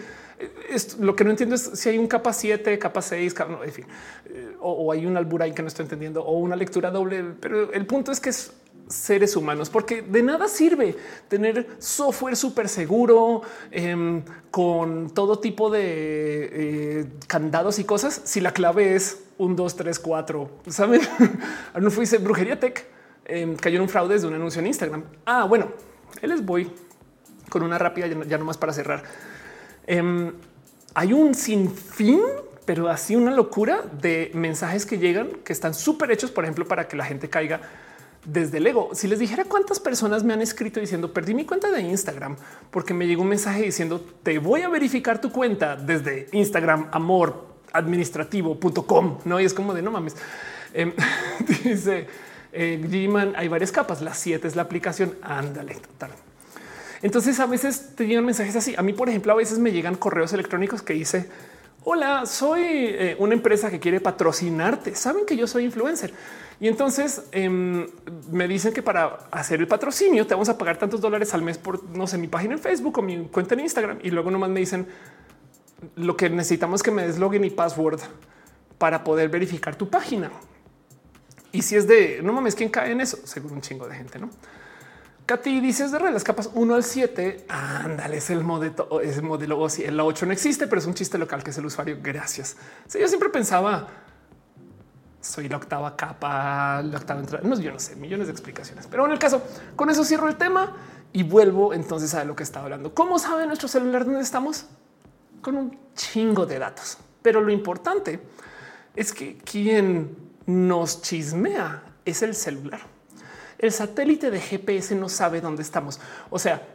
eh, 0.40 0.76
lo 0.98 1.14
que 1.14 1.22
no 1.22 1.30
entiendo 1.30 1.54
es 1.54 1.70
si 1.74 1.88
hay 1.88 1.98
un 1.98 2.08
capa 2.08 2.32
7, 2.32 2.76
capa 2.80 3.00
6, 3.00 3.34
en 3.64 3.72
fin, 3.72 3.86
eh, 4.26 4.56
o, 4.58 4.90
hay 4.90 5.06
un 5.06 5.16
albur 5.16 5.40
ahí 5.40 5.52
que 5.52 5.62
no 5.62 5.68
estoy 5.68 5.84
entendiendo 5.84 6.24
o 6.24 6.36
una 6.36 6.56
lectura 6.56 6.90
doble. 6.90 7.22
Pero 7.40 7.72
el 7.72 7.86
punto 7.86 8.10
es 8.10 8.18
que 8.18 8.30
es 8.30 8.50
seres 8.88 9.36
humanos, 9.36 9.70
porque 9.70 10.02
de 10.02 10.20
nada 10.20 10.48
sirve 10.48 10.96
tener 11.28 11.68
software 11.78 12.34
súper 12.34 12.68
seguro 12.68 13.42
em, 13.70 14.24
con 14.50 15.10
todo 15.14 15.38
tipo 15.38 15.70
de 15.70 15.80
eh, 15.82 17.06
candados 17.28 17.78
y 17.78 17.84
cosas. 17.84 18.20
Si 18.24 18.40
la 18.40 18.50
clave 18.50 18.96
es 18.96 19.20
un, 19.38 19.54
dos, 19.54 19.76
tres, 19.76 20.00
cuatro, 20.00 20.50
saben? 20.66 21.02
no 21.80 21.88
fuiste 21.92 22.18
brujería 22.18 22.58
tech 22.58 22.97
Em, 23.28 23.56
cayó 23.56 23.76
en 23.76 23.82
un 23.82 23.88
fraude 23.90 24.14
desde 24.14 24.26
un 24.26 24.32
anuncio 24.32 24.60
en 24.60 24.68
Instagram. 24.68 25.04
Ah, 25.26 25.44
bueno, 25.44 25.68
les 26.22 26.42
voy 26.42 26.70
con 27.50 27.62
una 27.62 27.76
rápida, 27.76 28.06
ya 28.06 28.38
nomás 28.38 28.56
para 28.56 28.72
cerrar. 28.72 29.02
Em, 29.86 30.32
hay 30.94 31.12
un 31.12 31.34
sinfín, 31.34 32.22
pero 32.64 32.88
así 32.88 33.16
una 33.16 33.30
locura 33.30 33.82
de 34.00 34.30
mensajes 34.34 34.86
que 34.86 34.96
llegan 34.96 35.28
que 35.44 35.52
están 35.52 35.74
súper 35.74 36.10
hechos, 36.10 36.30
por 36.30 36.44
ejemplo, 36.44 36.66
para 36.66 36.88
que 36.88 36.96
la 36.96 37.04
gente 37.04 37.28
caiga 37.28 37.60
desde 38.24 38.58
el 38.58 38.66
ego. 38.66 38.90
Si 38.94 39.06
les 39.08 39.18
dijera 39.18 39.44
cuántas 39.44 39.78
personas 39.78 40.24
me 40.24 40.32
han 40.32 40.40
escrito 40.40 40.80
diciendo 40.80 41.12
perdí 41.12 41.34
mi 41.34 41.44
cuenta 41.44 41.70
de 41.70 41.82
Instagram 41.82 42.36
porque 42.70 42.94
me 42.94 43.06
llegó 43.06 43.22
un 43.22 43.28
mensaje 43.28 43.62
diciendo 43.62 44.04
te 44.22 44.38
voy 44.38 44.62
a 44.62 44.68
verificar 44.70 45.20
tu 45.20 45.30
cuenta 45.30 45.76
desde 45.76 46.28
Instagram 46.32 46.88
amor 46.92 47.46
administrativo.com. 47.72 49.18
No, 49.26 49.38
y 49.38 49.44
es 49.44 49.52
como 49.52 49.74
de 49.74 49.82
no 49.82 49.90
mames. 49.90 50.16
Em, 50.72 50.92
dice 51.64 52.06
eh, 52.52 53.32
hay 53.36 53.48
varias 53.48 53.72
capas. 53.72 54.00
La 54.02 54.14
7 54.14 54.46
es 54.46 54.56
la 54.56 54.62
aplicación. 54.62 55.16
Ándale, 55.22 55.74
total. 55.74 56.10
Entonces 57.02 57.38
a 57.40 57.46
veces 57.46 57.94
te 57.94 58.06
llegan 58.06 58.24
mensajes 58.24 58.56
así. 58.56 58.74
A 58.76 58.82
mí, 58.82 58.92
por 58.92 59.08
ejemplo, 59.08 59.32
a 59.32 59.36
veces 59.36 59.58
me 59.58 59.72
llegan 59.72 59.94
correos 59.94 60.32
electrónicos 60.32 60.82
que 60.82 60.94
dice 60.94 61.28
hola, 61.90 62.26
soy 62.26 62.60
eh, 62.62 63.16
una 63.18 63.32
empresa 63.32 63.70
que 63.70 63.80
quiere 63.80 63.98
patrocinarte. 63.98 64.94
Saben 64.94 65.24
que 65.24 65.36
yo 65.36 65.46
soy 65.46 65.64
influencer. 65.64 66.12
Y 66.60 66.68
entonces 66.68 67.22
em, 67.32 67.86
me 68.30 68.46
dicen 68.46 68.74
que 68.74 68.82
para 68.82 69.20
hacer 69.30 69.60
el 69.60 69.68
patrocinio 69.68 70.26
te 70.26 70.34
vamos 70.34 70.50
a 70.50 70.58
pagar 70.58 70.76
tantos 70.76 71.00
dólares 71.00 71.32
al 71.32 71.40
mes 71.40 71.56
por, 71.56 71.82
no 71.96 72.06
sé, 72.06 72.18
mi 72.18 72.26
página 72.26 72.54
en 72.54 72.60
Facebook 72.60 72.98
o 72.98 73.02
mi 73.02 73.16
cuenta 73.28 73.54
en 73.54 73.60
Instagram. 73.60 74.00
Y 74.02 74.10
luego 74.10 74.30
nomás 74.30 74.50
me 74.50 74.60
dicen 74.60 74.86
lo 75.96 76.14
que 76.14 76.28
necesitamos 76.28 76.82
que 76.82 76.90
me 76.90 77.06
des 77.06 77.18
login 77.18 77.44
y 77.44 77.50
password 77.50 78.00
para 78.76 79.02
poder 79.02 79.30
verificar 79.30 79.76
tu 79.76 79.88
página. 79.88 80.30
Y 81.52 81.62
si 81.62 81.76
es 81.76 81.86
de 81.86 82.20
no 82.22 82.32
mames, 82.32 82.54
¿quién 82.54 82.68
cae 82.68 82.92
en 82.92 83.00
eso? 83.00 83.18
Seguro 83.24 83.54
un 83.54 83.60
chingo 83.60 83.86
de 83.88 83.94
gente, 83.94 84.18
no? 84.18 84.30
Katy 85.26 85.60
dices 85.60 85.92
de 85.92 85.98
las 85.98 86.24
capas 86.24 86.50
1 86.54 86.74
al 86.74 86.84
7. 86.84 87.44
Ándale, 87.48 88.16
es 88.16 88.30
el 88.30 88.42
modelo, 88.44 89.00
es 89.02 89.18
el 89.18 89.22
modelo. 89.22 89.60
O 89.60 89.68
si 89.68 89.84
el 89.84 90.00
8 90.00 90.24
no 90.26 90.32
existe, 90.32 90.66
pero 90.66 90.80
es 90.80 90.86
un 90.86 90.94
chiste 90.94 91.18
local 91.18 91.42
que 91.42 91.50
es 91.50 91.58
el 91.58 91.66
usuario. 91.66 91.98
Gracias. 92.02 92.56
Sí, 92.86 92.98
yo 92.98 93.08
siempre 93.08 93.28
pensaba 93.28 93.88
soy 95.20 95.48
la 95.48 95.56
octava 95.56 95.96
capa, 95.96 96.82
la 96.82 96.96
octava 96.96 97.20
entrada. 97.20 97.46
No, 97.46 97.58
yo 97.60 97.72
no 97.72 97.78
sé, 97.78 97.96
millones 97.96 98.28
de 98.28 98.32
explicaciones, 98.32 98.86
pero 98.86 99.04
en 99.04 99.12
el 99.12 99.18
caso 99.18 99.42
con 99.76 99.90
eso 99.90 100.04
cierro 100.04 100.28
el 100.28 100.36
tema 100.36 100.76
y 101.12 101.22
vuelvo 101.22 101.74
entonces 101.74 102.14
a 102.14 102.24
lo 102.24 102.34
que 102.34 102.42
estaba 102.42 102.64
hablando. 102.64 102.94
¿Cómo 102.94 103.18
sabe 103.18 103.46
nuestro 103.46 103.68
celular 103.68 104.04
dónde 104.04 104.20
estamos? 104.20 104.66
Con 105.42 105.56
un 105.56 105.78
chingo 105.94 106.46
de 106.46 106.58
datos. 106.58 106.98
Pero 107.22 107.40
lo 107.40 107.50
importante 107.52 108.20
es 108.94 109.12
que 109.12 109.36
quien 109.38 110.27
nos 110.48 111.02
chismea 111.02 111.82
es 112.06 112.22
el 112.22 112.34
celular. 112.34 112.80
El 113.58 113.70
satélite 113.70 114.30
de 114.30 114.40
GPS 114.40 114.94
no 114.94 115.10
sabe 115.10 115.42
dónde 115.42 115.62
estamos. 115.62 116.00
O 116.30 116.38
sea, 116.38 116.66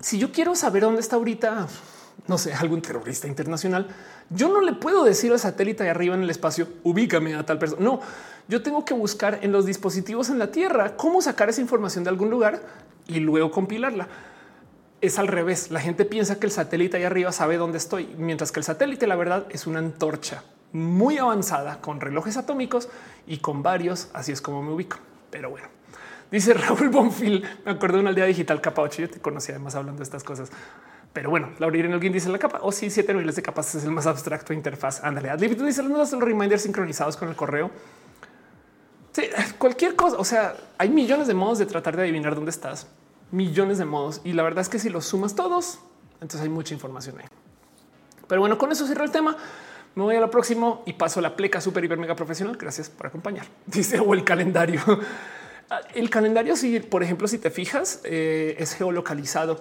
si 0.00 0.18
yo 0.18 0.32
quiero 0.32 0.54
saber 0.54 0.82
dónde 0.82 1.02
está 1.02 1.16
ahorita, 1.16 1.66
no 2.26 2.38
sé, 2.38 2.54
algún 2.54 2.80
terrorista 2.80 3.28
internacional, 3.28 3.88
yo 4.30 4.48
no 4.48 4.62
le 4.62 4.72
puedo 4.72 5.04
decir 5.04 5.30
al 5.32 5.38
satélite 5.38 5.84
de 5.84 5.90
arriba 5.90 6.14
en 6.14 6.22
el 6.22 6.30
espacio, 6.30 6.66
ubícame 6.82 7.34
a 7.34 7.44
tal 7.44 7.58
persona. 7.58 7.82
No, 7.82 8.00
yo 8.48 8.62
tengo 8.62 8.86
que 8.86 8.94
buscar 8.94 9.40
en 9.42 9.52
los 9.52 9.66
dispositivos 9.66 10.30
en 10.30 10.38
la 10.38 10.50
Tierra 10.50 10.96
cómo 10.96 11.20
sacar 11.20 11.50
esa 11.50 11.60
información 11.60 12.04
de 12.04 12.10
algún 12.10 12.30
lugar 12.30 12.62
y 13.06 13.20
luego 13.20 13.50
compilarla. 13.50 14.08
Es 15.02 15.18
al 15.18 15.28
revés. 15.28 15.70
La 15.70 15.80
gente 15.80 16.06
piensa 16.06 16.40
que 16.40 16.46
el 16.46 16.52
satélite 16.52 16.96
ahí 16.96 17.04
arriba 17.04 17.32
sabe 17.32 17.58
dónde 17.58 17.76
estoy, 17.76 18.14
mientras 18.16 18.50
que 18.50 18.60
el 18.60 18.64
satélite, 18.64 19.06
la 19.06 19.16
verdad, 19.16 19.44
es 19.50 19.66
una 19.66 19.80
antorcha 19.80 20.42
muy 20.72 21.18
avanzada 21.18 21.80
con 21.80 22.00
relojes 22.00 22.36
atómicos 22.36 22.88
y 23.26 23.38
con 23.38 23.62
varios. 23.62 24.08
Así 24.12 24.32
es 24.32 24.40
como 24.40 24.62
me 24.62 24.72
ubico. 24.72 24.98
Pero 25.30 25.50
bueno, 25.50 25.68
dice 26.30 26.54
Raúl 26.54 26.88
Bonfil. 26.88 27.44
Me 27.64 27.72
acuerdo 27.72 27.96
de 27.96 28.00
una 28.00 28.10
aldea 28.10 28.26
digital 28.26 28.60
capa 28.60 28.82
8. 28.82 29.02
Yo 29.02 29.10
te 29.10 29.20
conocí 29.20 29.52
además 29.52 29.74
hablando 29.74 29.98
de 29.98 30.04
estas 30.04 30.24
cosas. 30.24 30.50
Pero 31.12 31.28
bueno, 31.28 31.50
Laura 31.58 31.76
Irene 31.76 31.94
alguien 31.94 32.12
dice 32.12 32.30
la 32.30 32.38
capa. 32.38 32.58
O 32.62 32.68
oh, 32.68 32.72
sí, 32.72 32.90
siete 32.90 33.12
niveles 33.12 33.36
de 33.36 33.42
capas 33.42 33.74
es 33.74 33.84
el 33.84 33.90
más 33.90 34.06
abstracto 34.06 34.52
interfaz. 34.52 35.04
Ándale, 35.04 35.30
Adlib 35.30 35.56
tú 35.56 35.64
dices 35.64 35.84
los 35.84 36.12
reminders 36.12 36.62
sincronizados 36.62 37.16
con 37.16 37.28
el 37.28 37.36
correo. 37.36 37.70
Sí, 39.12 39.24
cualquier 39.58 39.94
cosa. 39.94 40.16
O 40.16 40.24
sea, 40.24 40.56
hay 40.78 40.88
millones 40.88 41.26
de 41.26 41.34
modos 41.34 41.58
de 41.58 41.66
tratar 41.66 41.96
de 41.96 42.02
adivinar 42.02 42.34
dónde 42.34 42.50
estás, 42.50 42.86
millones 43.30 43.76
de 43.76 43.84
modos. 43.84 44.22
Y 44.24 44.32
la 44.32 44.42
verdad 44.42 44.62
es 44.62 44.70
que 44.70 44.78
si 44.78 44.88
los 44.88 45.04
sumas 45.04 45.34
todos, 45.34 45.80
entonces 46.14 46.40
hay 46.40 46.48
mucha 46.48 46.72
información 46.72 47.18
ahí. 47.18 47.26
Pero 48.26 48.40
bueno, 48.40 48.56
con 48.56 48.72
eso 48.72 48.86
cierro 48.86 49.04
el 49.04 49.10
tema. 49.10 49.36
Me 49.94 50.02
voy 50.02 50.16
a 50.16 50.20
lo 50.20 50.30
próximo 50.30 50.82
y 50.86 50.94
paso 50.94 51.20
la 51.20 51.36
pleca 51.36 51.60
super 51.60 51.84
hiper 51.84 51.98
mega 51.98 52.16
profesional. 52.16 52.56
Gracias 52.56 52.88
por 52.88 53.06
acompañar. 53.06 53.46
Dice 53.66 53.98
o 54.00 54.14
el 54.14 54.24
calendario. 54.24 54.80
El 55.94 56.10
calendario, 56.10 56.56
si 56.56 56.80
por 56.80 57.02
ejemplo, 57.02 57.26
si 57.28 57.38
te 57.38 57.50
fijas, 57.50 58.00
eh, 58.04 58.56
es 58.58 58.74
geolocalizado 58.74 59.58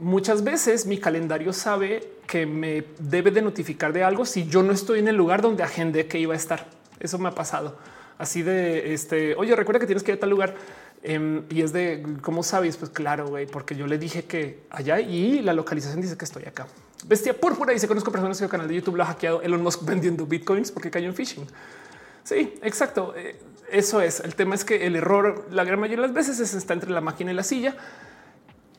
muchas 0.00 0.42
veces 0.42 0.86
mi 0.86 0.98
calendario 0.98 1.52
sabe 1.52 2.12
que 2.26 2.46
me 2.46 2.84
debe 2.98 3.30
de 3.30 3.42
notificar 3.42 3.92
de 3.92 4.02
algo 4.02 4.24
si 4.24 4.46
yo 4.46 4.62
no 4.62 4.72
estoy 4.72 4.98
en 4.98 5.08
el 5.08 5.16
lugar 5.16 5.42
donde 5.42 5.62
agendé 5.62 6.06
que 6.06 6.18
iba 6.18 6.34
a 6.34 6.36
estar. 6.36 6.66
Eso 6.98 7.18
me 7.18 7.28
ha 7.28 7.34
pasado 7.34 7.78
así 8.18 8.42
de 8.42 8.92
este. 8.92 9.34
Oye, 9.36 9.54
recuerda 9.54 9.78
que 9.78 9.86
tienes 9.86 10.02
que 10.02 10.12
ir 10.12 10.16
a 10.16 10.20
tal 10.20 10.30
lugar. 10.30 10.54
Em, 11.02 11.44
y 11.48 11.62
es 11.62 11.72
de 11.72 12.04
cómo 12.20 12.42
sabes, 12.42 12.76
pues 12.76 12.90
claro, 12.90 13.28
güey, 13.28 13.46
porque 13.46 13.74
yo 13.74 13.86
le 13.86 13.96
dije 13.96 14.24
que 14.24 14.64
allá 14.68 15.00
y 15.00 15.40
la 15.40 15.54
localización 15.54 16.02
dice 16.02 16.16
que 16.16 16.26
estoy 16.26 16.44
acá. 16.44 16.66
Bestia 17.06 17.38
púrpura 17.38 17.72
dice 17.72 17.88
conozco 17.88 18.12
personas 18.12 18.38
que 18.38 18.44
el 18.44 18.50
canal 18.50 18.68
de 18.68 18.74
YouTube 18.74 18.96
lo 18.96 19.02
ha 19.02 19.06
hackeado 19.06 19.42
Elon 19.42 19.62
Musk 19.62 19.84
vendiendo 19.86 20.26
bitcoins 20.26 20.70
porque 20.70 20.90
cayó 20.90 21.08
en 21.08 21.14
phishing. 21.14 21.46
Sí, 22.24 22.54
exacto. 22.62 23.14
Eh, 23.16 23.40
eso 23.70 24.00
es. 24.00 24.20
El 24.20 24.34
tema 24.34 24.54
es 24.54 24.64
que 24.64 24.86
el 24.86 24.96
error, 24.96 25.46
la 25.50 25.64
gran 25.64 25.80
mayoría 25.80 26.02
de 26.02 26.08
las 26.08 26.14
veces, 26.14 26.54
está 26.54 26.74
entre 26.74 26.90
la 26.90 27.00
máquina 27.00 27.32
y 27.32 27.34
la 27.34 27.42
silla 27.44 27.76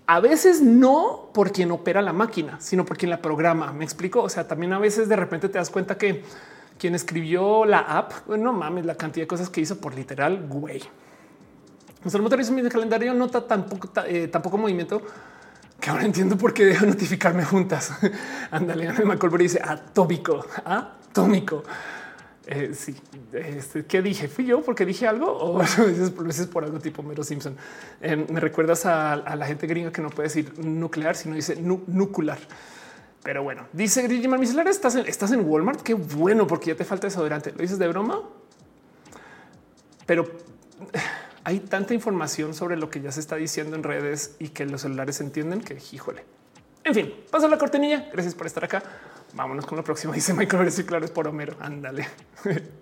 a 0.07 0.19
veces 0.19 0.61
no 0.61 1.29
por 1.33 1.53
quien 1.53 1.71
opera 1.71 2.01
la 2.01 2.11
máquina, 2.11 2.59
sino 2.59 2.83
por 2.83 2.97
quien 2.97 3.09
la 3.09 3.21
programa. 3.21 3.71
Me 3.71 3.85
explico. 3.85 4.21
O 4.21 4.29
sea, 4.29 4.45
también 4.45 4.73
a 4.73 4.79
veces 4.79 5.07
de 5.07 5.15
repente 5.15 5.47
te 5.47 5.57
das 5.57 5.69
cuenta 5.69 5.97
que 5.97 6.23
quien 6.77 6.95
escribió 6.95 7.63
la 7.63 7.79
app, 7.79 8.27
no 8.27 8.51
mames, 8.51 8.85
la 8.85 8.95
cantidad 8.95 9.23
de 9.23 9.27
cosas 9.27 9.49
que 9.49 9.61
hizo 9.61 9.77
por 9.77 9.95
literal, 9.95 10.47
güey. 10.49 10.81
el 12.03 12.21
motor 12.21 12.41
hizo 12.41 12.51
mi 12.51 12.67
calendario 12.67 13.13
nota 13.13 13.47
tampoco, 13.47 13.89
eh, 14.05 14.27
tampoco 14.27 14.57
movimiento 14.57 15.01
que 15.81 15.89
ahora 15.89 16.05
entiendo 16.05 16.37
por 16.37 16.53
qué 16.53 16.65
deja 16.65 16.85
notificarme 16.85 17.43
juntas. 17.43 17.91
Ándale, 18.51 18.93
Michael 19.03 19.37
dice 19.37 19.59
atómico, 19.61 20.45
atómico. 20.63 21.63
Eh, 22.47 22.71
sí, 22.73 22.95
este, 23.33 23.85
¿qué 23.85 24.01
dije? 24.01 24.27
¿Fui 24.27 24.45
yo 24.45 24.61
porque 24.61 24.85
dije 24.85 25.07
algo? 25.07 25.31
O 25.41 25.57
veces, 25.57 26.47
por 26.47 26.63
algo 26.63 26.79
tipo 26.79 27.01
Mero 27.03 27.23
Simpson. 27.23 27.57
Em, 27.99 28.25
me 28.29 28.39
recuerdas 28.39 28.85
a, 28.85 29.15
la 29.15 29.45
gente 29.45 29.67
gringa 29.67 29.91
que 29.91 30.01
no 30.01 30.09
puede 30.09 30.29
decir 30.29 30.53
nuclear, 30.59 31.15
sino 31.15 31.35
dice 31.35 31.55
nucular. 31.59 32.39
Pero 33.23 33.43
bueno, 33.43 33.67
dice 33.73 34.01
Grimar, 34.03 34.39
mi 34.39 34.47
celular 34.47 34.67
estás 34.67 34.95
en, 34.95 35.05
estás 35.05 35.31
en 35.31 35.47
Walmart. 35.47 35.81
Qué 35.81 35.93
bueno, 35.93 36.47
porque 36.47 36.71
ya 36.71 36.75
te 36.75 36.85
falta 36.85 37.07
desodorante. 37.07 37.51
¿Lo 37.51 37.59
dices 37.59 37.77
de 37.77 37.87
broma? 37.87 38.21
Pero 40.05 40.27
hay 41.43 41.59
tanta 41.59 41.93
información 41.93 42.53
sobre 42.53 42.77
lo 42.77 42.89
que 42.89 43.01
ya 43.01 43.11
se 43.11 43.19
está 43.19 43.35
diciendo 43.35 43.75
en 43.75 43.83
redes 43.83 44.35
y 44.39 44.49
que 44.49 44.65
los 44.65 44.81
celulares 44.81 45.21
entienden 45.21 45.61
que 45.61 45.77
híjole. 45.91 46.23
En 46.83 46.93
fin, 46.93 47.13
paso 47.29 47.47
la 47.47 47.57
cortinilla. 47.57 48.09
Gracias 48.11 48.35
por 48.35 48.47
estar 48.47 48.63
acá. 48.63 48.83
Vámonos 49.33 49.65
con 49.65 49.77
lo 49.77 49.83
próximo. 49.83 50.13
Dice 50.15 50.33
Michael 50.33 50.71
claro 50.85 51.05
es 51.05 51.11
por 51.11 51.27
Homero. 51.27 51.55
Ándale. 51.59 52.07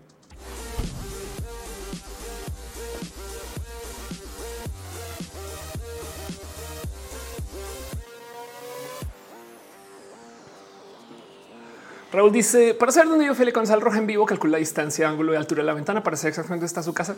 Raúl 12.12 12.32
dice 12.32 12.74
para 12.74 12.92
saber 12.92 13.10
dónde 13.10 13.28
yo 13.28 13.54
con 13.54 13.68
sal 13.68 13.82
roja 13.82 14.00
en 14.00 14.08
vivo, 14.08 14.26
calcula 14.26 14.54
la 14.54 14.58
distancia, 14.58 15.08
ángulo 15.08 15.32
y 15.34 15.36
altura 15.36 15.62
de 15.62 15.68
la 15.68 15.76
ventana 15.76 16.02
para 16.02 16.18
saber 16.18 16.30
exactamente 16.30 16.62
dónde 16.62 16.66
está 16.66 16.82
su 16.82 16.92
casa. 16.92 17.16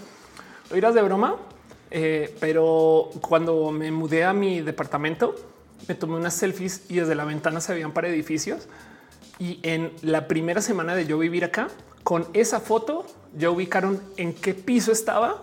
Lo 0.72 0.78
irás 0.78 0.96
de 0.96 1.02
broma, 1.02 1.36
eh, 1.92 2.36
pero 2.40 3.10
cuando 3.22 3.72
me 3.72 3.92
mudé 3.92 4.24
a 4.24 4.34
mi 4.34 4.62
departamento, 4.62 5.36
me 5.88 5.96
tomé 5.96 6.16
unas 6.16 6.34
selfies 6.34 6.84
y 6.90 6.96
desde 6.96 7.14
la 7.14 7.26
ventana 7.26 7.60
se 7.60 7.74
veían 7.74 7.92
para 7.92 8.08
edificios 8.08 8.68
y 9.42 9.60
en 9.64 9.92
la 10.02 10.28
primera 10.28 10.62
semana 10.62 10.96
de 10.96 11.08
yo 11.08 11.18
vivir 11.18 11.44
acá, 11.44 11.68
con 12.04 12.28
esa 12.34 12.60
foto 12.60 13.06
ya 13.36 13.50
ubicaron 13.50 14.00
en 14.18 14.34
qué 14.34 14.54
piso 14.54 14.92
estaba 14.92 15.42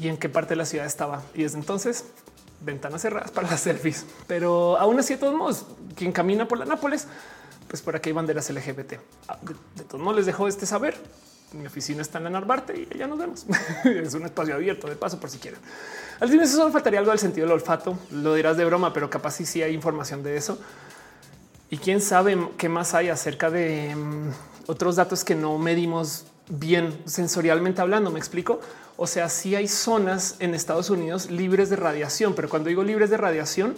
y 0.00 0.08
en 0.08 0.18
qué 0.18 0.28
parte 0.28 0.50
de 0.50 0.56
la 0.56 0.66
ciudad 0.66 0.86
estaba. 0.86 1.22
Y 1.34 1.42
desde 1.42 1.58
entonces, 1.58 2.04
ventanas 2.60 3.00
cerradas 3.00 3.30
para 3.30 3.50
las 3.50 3.60
selfies. 3.60 4.04
Pero 4.26 4.76
aún 4.78 4.98
así, 5.00 5.14
de 5.14 5.20
todos 5.20 5.34
modos, 5.34 5.66
quien 5.96 6.12
camina 6.12 6.46
por 6.46 6.58
la 6.58 6.66
Nápoles, 6.66 7.06
pues 7.66 7.80
por 7.80 7.96
aquí 7.96 8.10
hay 8.10 8.12
banderas 8.12 8.50
LGBT. 8.50 8.94
Ah, 9.28 9.38
de, 9.74 9.84
todos 9.84 10.02
modos, 10.02 10.18
les 10.18 10.26
dejo 10.26 10.46
este 10.46 10.66
saber. 10.66 10.94
Mi 11.54 11.66
oficina 11.66 12.02
está 12.02 12.18
en 12.18 12.24
la 12.24 12.30
Narvarte 12.30 12.88
y 12.90 12.98
ya 12.98 13.06
nos 13.06 13.18
vemos. 13.18 13.46
es 13.84 14.14
un 14.14 14.24
espacio 14.24 14.54
abierto 14.54 14.88
de 14.88 14.96
paso 14.96 15.18
por 15.20 15.30
si 15.30 15.38
quieren. 15.38 15.60
Al 16.20 16.28
fin, 16.28 16.40
eso 16.40 16.56
solo 16.56 16.72
faltaría 16.72 16.98
algo 16.98 17.10
del 17.10 17.20
sentido 17.20 17.46
del 17.46 17.54
olfato. 17.54 17.96
Lo 18.10 18.34
dirás 18.34 18.56
de 18.56 18.64
broma, 18.64 18.92
pero 18.92 19.08
capaz 19.08 19.32
sí, 19.32 19.46
sí 19.46 19.62
hay 19.62 19.74
información 19.74 20.22
de 20.22 20.36
eso. 20.36 20.58
Y 21.70 21.78
quién 21.78 22.00
sabe 22.00 22.36
qué 22.58 22.68
más 22.68 22.94
hay 22.94 23.08
acerca 23.08 23.50
de 23.50 23.94
mm, 23.94 24.30
otros 24.66 24.96
datos 24.96 25.24
que 25.24 25.34
no 25.34 25.58
medimos 25.58 26.26
bien 26.48 26.96
sensorialmente 27.06 27.80
hablando. 27.80 28.10
Me 28.10 28.18
explico. 28.18 28.60
O 28.96 29.06
sea, 29.06 29.28
sí 29.28 29.54
hay 29.54 29.68
zonas 29.68 30.36
en 30.40 30.54
Estados 30.54 30.90
Unidos 30.90 31.30
libres 31.30 31.70
de 31.70 31.76
radiación, 31.76 32.34
pero 32.34 32.48
cuando 32.48 32.68
digo 32.68 32.84
libres 32.84 33.10
de 33.10 33.16
radiación 33.16 33.74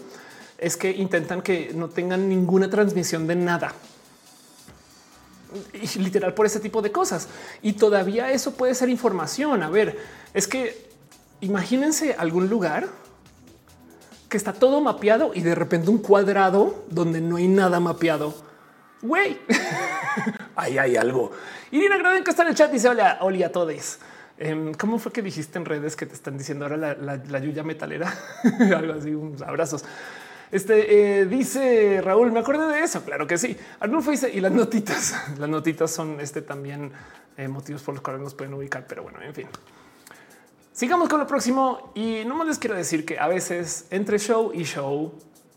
es 0.59 0.77
que 0.77 0.91
intentan 0.91 1.43
que 1.43 1.73
no 1.75 1.89
tengan 1.89 2.29
ninguna 2.29 2.69
transmisión 2.71 3.27
de 3.27 3.37
nada. 3.37 3.73
Literal 5.97 6.35
por 6.35 6.47
ese 6.47 6.61
tipo 6.61 6.83
de 6.83 6.93
cosas. 6.93 7.29
Y 7.63 7.75
todavía 7.75 8.33
eso 8.33 8.55
puede 8.55 8.75
ser 8.75 8.89
información. 8.89 9.63
A 9.63 9.71
ver, 9.71 9.99
es 10.35 10.49
que 10.49 10.87
imagínense 11.41 12.15
algún 12.19 12.49
lugar 12.49 12.89
que 14.29 14.37
está 14.37 14.53
todo 14.53 14.81
mapeado 14.81 15.33
y 15.35 15.41
de 15.41 15.55
repente 15.55 15.91
un 15.91 15.99
cuadrado 15.99 16.85
donde 16.91 17.21
no 17.21 17.37
hay 17.37 17.49
nada 17.49 17.81
mapeado. 17.81 18.35
Güey, 19.03 19.39
ahí 20.57 20.79
hay 20.79 20.97
algo. 20.97 21.31
Irina 21.71 21.97
Graden 21.97 22.25
que 22.25 22.31
está 22.31 22.43
en 22.43 22.49
el 22.49 22.55
chat 22.55 22.73
dice 22.73 22.89
hola, 22.89 23.19
hola 23.21 23.47
a 23.47 23.53
todos. 23.53 23.99
Em, 24.39 24.75
¿Cómo 24.75 24.99
fue 24.99 25.13
que 25.13 25.23
dijiste 25.23 25.59
en 25.59 25.65
redes 25.65 25.97
que 25.97 26.07
te 26.07 26.15
están 26.15 26.37
diciendo 26.37 26.65
ahora 26.65 26.77
la, 26.77 27.17
la, 27.17 27.39
yuya 27.39 27.63
metalera? 27.63 28.13
algo 28.77 28.95
así, 28.95 29.15
unos 29.15 29.43
abrazos. 29.43 29.85
Este 30.51 31.21
eh, 31.21 31.27
dice 31.27 32.01
Raúl, 32.03 32.33
me 32.33 32.41
acuerdo 32.41 32.69
de 32.69 32.81
eso. 32.81 33.05
Claro 33.05 33.27
que 33.27 33.39
sí. 33.39 33.57
Arnulfo 33.81 34.11
dice 34.11 34.31
y 34.33 34.41
las 34.41 34.53
notitas. 34.53 35.15
Las 35.39 35.49
notitas 35.49 35.91
son 35.91 36.21
este 36.21 36.43
también 36.43 36.93
eh, 37.37 37.49
motivos 37.49 37.83
por 37.83 37.95
los 37.95 38.03
cuales 38.03 38.23
nos 38.23 38.35
pueden 38.35 38.55
ubicar, 38.55 38.87
pero 38.87 39.03
bueno, 39.03 39.21
en 39.23 39.35
fin. 39.35 39.49
Sigamos 40.73 41.09
con 41.09 41.19
lo 41.19 41.27
próximo 41.27 41.93
y 41.95 42.23
no 42.27 42.35
más 42.35 42.47
les 42.47 42.59
quiero 42.59 42.77
decir 42.77 43.05
que 43.07 43.19
a 43.19 43.29
veces 43.29 43.87
entre 43.91 44.19
show 44.19 44.53
y 44.55 44.65
show 44.65 45.13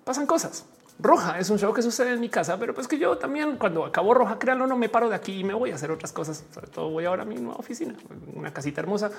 pasan 0.06 0.26
cosas. 0.26 0.66
Roja 1.01 1.39
es 1.39 1.49
un 1.49 1.57
show 1.57 1.73
que 1.73 1.81
sucede 1.81 2.11
en 2.11 2.19
mi 2.19 2.27
casa, 2.27 2.59
pero 2.59 2.73
pues 2.73 2.85
que 2.85 2.97
yo 2.97 3.17
también 3.17 3.55
cuando 3.55 3.85
acabo 3.85 4.13
Roja, 4.13 4.38
créanlo, 4.38 4.67
no 4.67 4.76
me 4.76 4.89
paro 4.89 5.07
de 5.07 5.15
aquí 5.15 5.39
y 5.39 5.43
me 5.45 5.53
voy 5.53 5.71
a 5.71 5.76
hacer 5.76 5.91
otras 5.91 6.11
cosas. 6.11 6.43
Sobre 6.53 6.67
todo 6.67 6.89
voy 6.89 7.05
ahora 7.05 7.23
a 7.23 7.26
mi 7.26 7.35
nueva 7.35 7.57
oficina, 7.57 7.95
una 8.35 8.51
casita 8.51 8.81
hermosa. 8.81 9.09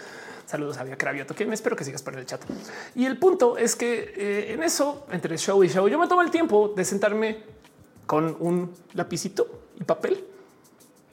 Saludos 0.45 0.77
a 0.77 0.85
Via 0.85 0.99
Cravioto, 0.99 1.35
que 1.35 1.47
me 1.47 1.55
espero 1.55 1.77
que 1.77 1.85
sigas 1.85 2.03
por 2.03 2.15
el 2.17 2.27
chat. 2.27 2.43
Y 2.95 3.07
el 3.07 3.19
punto 3.19 3.57
es 3.57 3.77
que 3.77 4.13
eh, 4.15 4.53
en 4.53 4.63
eso, 4.63 5.07
entre 5.11 5.39
show 5.39 5.65
y 5.65 5.69
show, 5.69 5.89
yo 5.89 5.99
me 5.99 6.07
tomo 6.07 6.21
el 6.21 6.31
tiempo 6.31 6.69
de 6.77 6.85
sentarme 6.85 7.45
con 8.05 8.37
un 8.41 8.75
lapicito 8.93 9.47
y 9.81 9.85
papel 9.85 10.23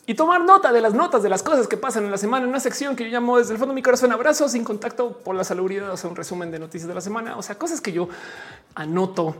y 0.05 0.15
tomar 0.15 0.43
nota 0.43 0.73
de 0.73 0.81
las 0.81 0.93
notas 0.93 1.23
de 1.23 1.29
las 1.29 1.43
cosas 1.43 1.67
que 1.67 1.77
pasan 1.77 2.03
en 2.03 2.11
la 2.11 2.17
semana 2.17 2.43
en 2.43 2.49
una 2.49 2.59
sección 2.59 2.95
que 2.95 3.05
yo 3.05 3.09
llamo 3.09 3.37
desde 3.37 3.53
el 3.53 3.59
fondo 3.59 3.73
de 3.73 3.75
mi 3.75 3.81
corazón 3.81 4.11
abrazos 4.11 4.51
sin 4.51 4.65
contacto 4.65 5.17
por 5.17 5.35
la 5.35 5.45
salubridad, 5.45 5.91
o 5.91 5.97
sea, 5.97 6.09
un 6.09 6.15
resumen 6.15 6.51
de 6.51 6.59
noticias 6.59 6.87
de 6.89 6.95
la 6.95 7.01
semana, 7.01 7.37
o 7.37 7.41
sea, 7.41 7.57
cosas 7.57 7.79
que 7.79 7.91
yo 7.93 8.09
anoto 8.75 9.35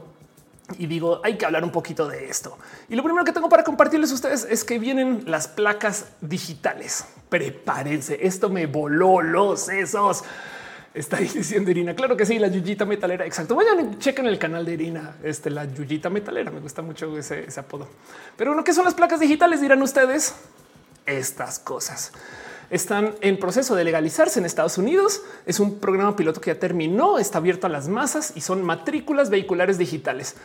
y 0.78 0.88
digo, 0.88 1.22
hay 1.24 1.38
que 1.38 1.46
hablar 1.46 1.64
un 1.64 1.72
poquito 1.72 2.08
de 2.08 2.30
esto. 2.30 2.58
Y 2.90 2.96
lo 2.96 3.04
primero 3.04 3.24
que 3.24 3.32
tengo 3.32 3.50
para 3.50 3.64
compartirles 3.64 4.12
a 4.12 4.16
ustedes 4.16 4.48
es 4.50 4.64
que 4.64 4.80
vienen 4.80 5.24
las 5.26 5.48
placas 5.48 6.08
digitales. 6.22 7.06
Prepárense, 7.30 8.20
esto 8.22 8.50
me 8.50 8.66
voló 8.66 9.22
los 9.22 9.62
sesos. 9.62 10.24
Está 10.94 11.18
diciendo 11.18 11.72
Irina. 11.72 11.96
Claro 11.96 12.18
que 12.18 12.26
sí, 12.26 12.38
la 12.38 12.48
Yuyita 12.48 12.86
metalera. 12.86 13.26
Exacto. 13.26 13.56
Vayan, 13.56 13.98
chequen 14.00 14.26
el 14.26 14.38
canal 14.38 14.66
de 14.66 14.74
Irina. 14.74 15.16
Este, 15.24 15.50
la 15.50 15.66
Yuyita 15.66 16.10
metalera. 16.10 16.52
Me 16.52 16.60
gusta 16.60 16.82
mucho 16.82 17.18
ese, 17.18 17.46
ese 17.46 17.60
apodo. 17.60 17.88
Pero 18.36 18.52
bueno, 18.52 18.64
¿qué 18.64 18.74
son 18.74 18.84
las 18.84 18.94
placas 18.94 19.20
digitales? 19.20 19.62
Dirán 19.62 19.82
ustedes 19.82 20.36
estas 21.06 21.60
cosas 21.60 22.12
están 22.70 23.16
en 23.22 23.40
proceso 23.40 23.76
de 23.76 23.84
legalizarse 23.84 24.40
en 24.40 24.46
Estados 24.46 24.78
Unidos. 24.78 25.22
Es 25.46 25.60
un 25.60 25.80
programa 25.80 26.16
piloto 26.16 26.42
que 26.42 26.54
ya 26.54 26.60
terminó, 26.60 27.18
está 27.18 27.38
abierto 27.38 27.68
a 27.68 27.70
las 27.70 27.88
masas 27.88 28.34
y 28.36 28.42
son 28.42 28.64
matrículas 28.64 29.30
vehiculares 29.30 29.78
digitales. 29.78 30.36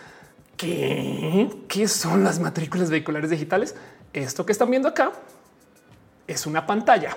¿Qué? 0.57 1.51
¿Qué 1.69 1.89
son 1.89 2.25
las 2.25 2.39
matrículas 2.39 2.91
vehiculares 2.91 3.31
digitales? 3.31 3.75
Esto 4.13 4.47
que 4.47 4.53
están 4.53 4.71
viendo 4.71 4.89
acá 4.89 5.13
es 6.27 6.47
una 6.47 6.67
pantalla. 6.67 7.17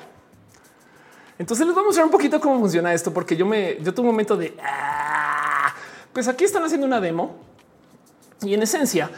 Entonces 1.38 1.68
les 1.68 1.76
vamos 1.76 1.88
a 1.88 1.90
mostrar 1.90 2.06
un 2.06 2.11
poquito 2.11 2.40
cómo 2.40 2.60
funciona 2.60 2.94
esto, 2.94 3.14
porque 3.14 3.36
yo 3.36 3.45
me 3.45 3.77
yo 3.82 3.94
tuve 3.94 4.07
un 4.07 4.14
momento 4.14 4.38
de 4.38 4.56
ah". 4.64 5.73
pues 6.14 6.27
aquí 6.27 6.45
están 6.45 6.64
haciendo 6.64 6.88
una 6.88 7.02
demo 7.02 7.36
y 8.41 8.53
en 8.53 8.64
esencia 8.64 9.11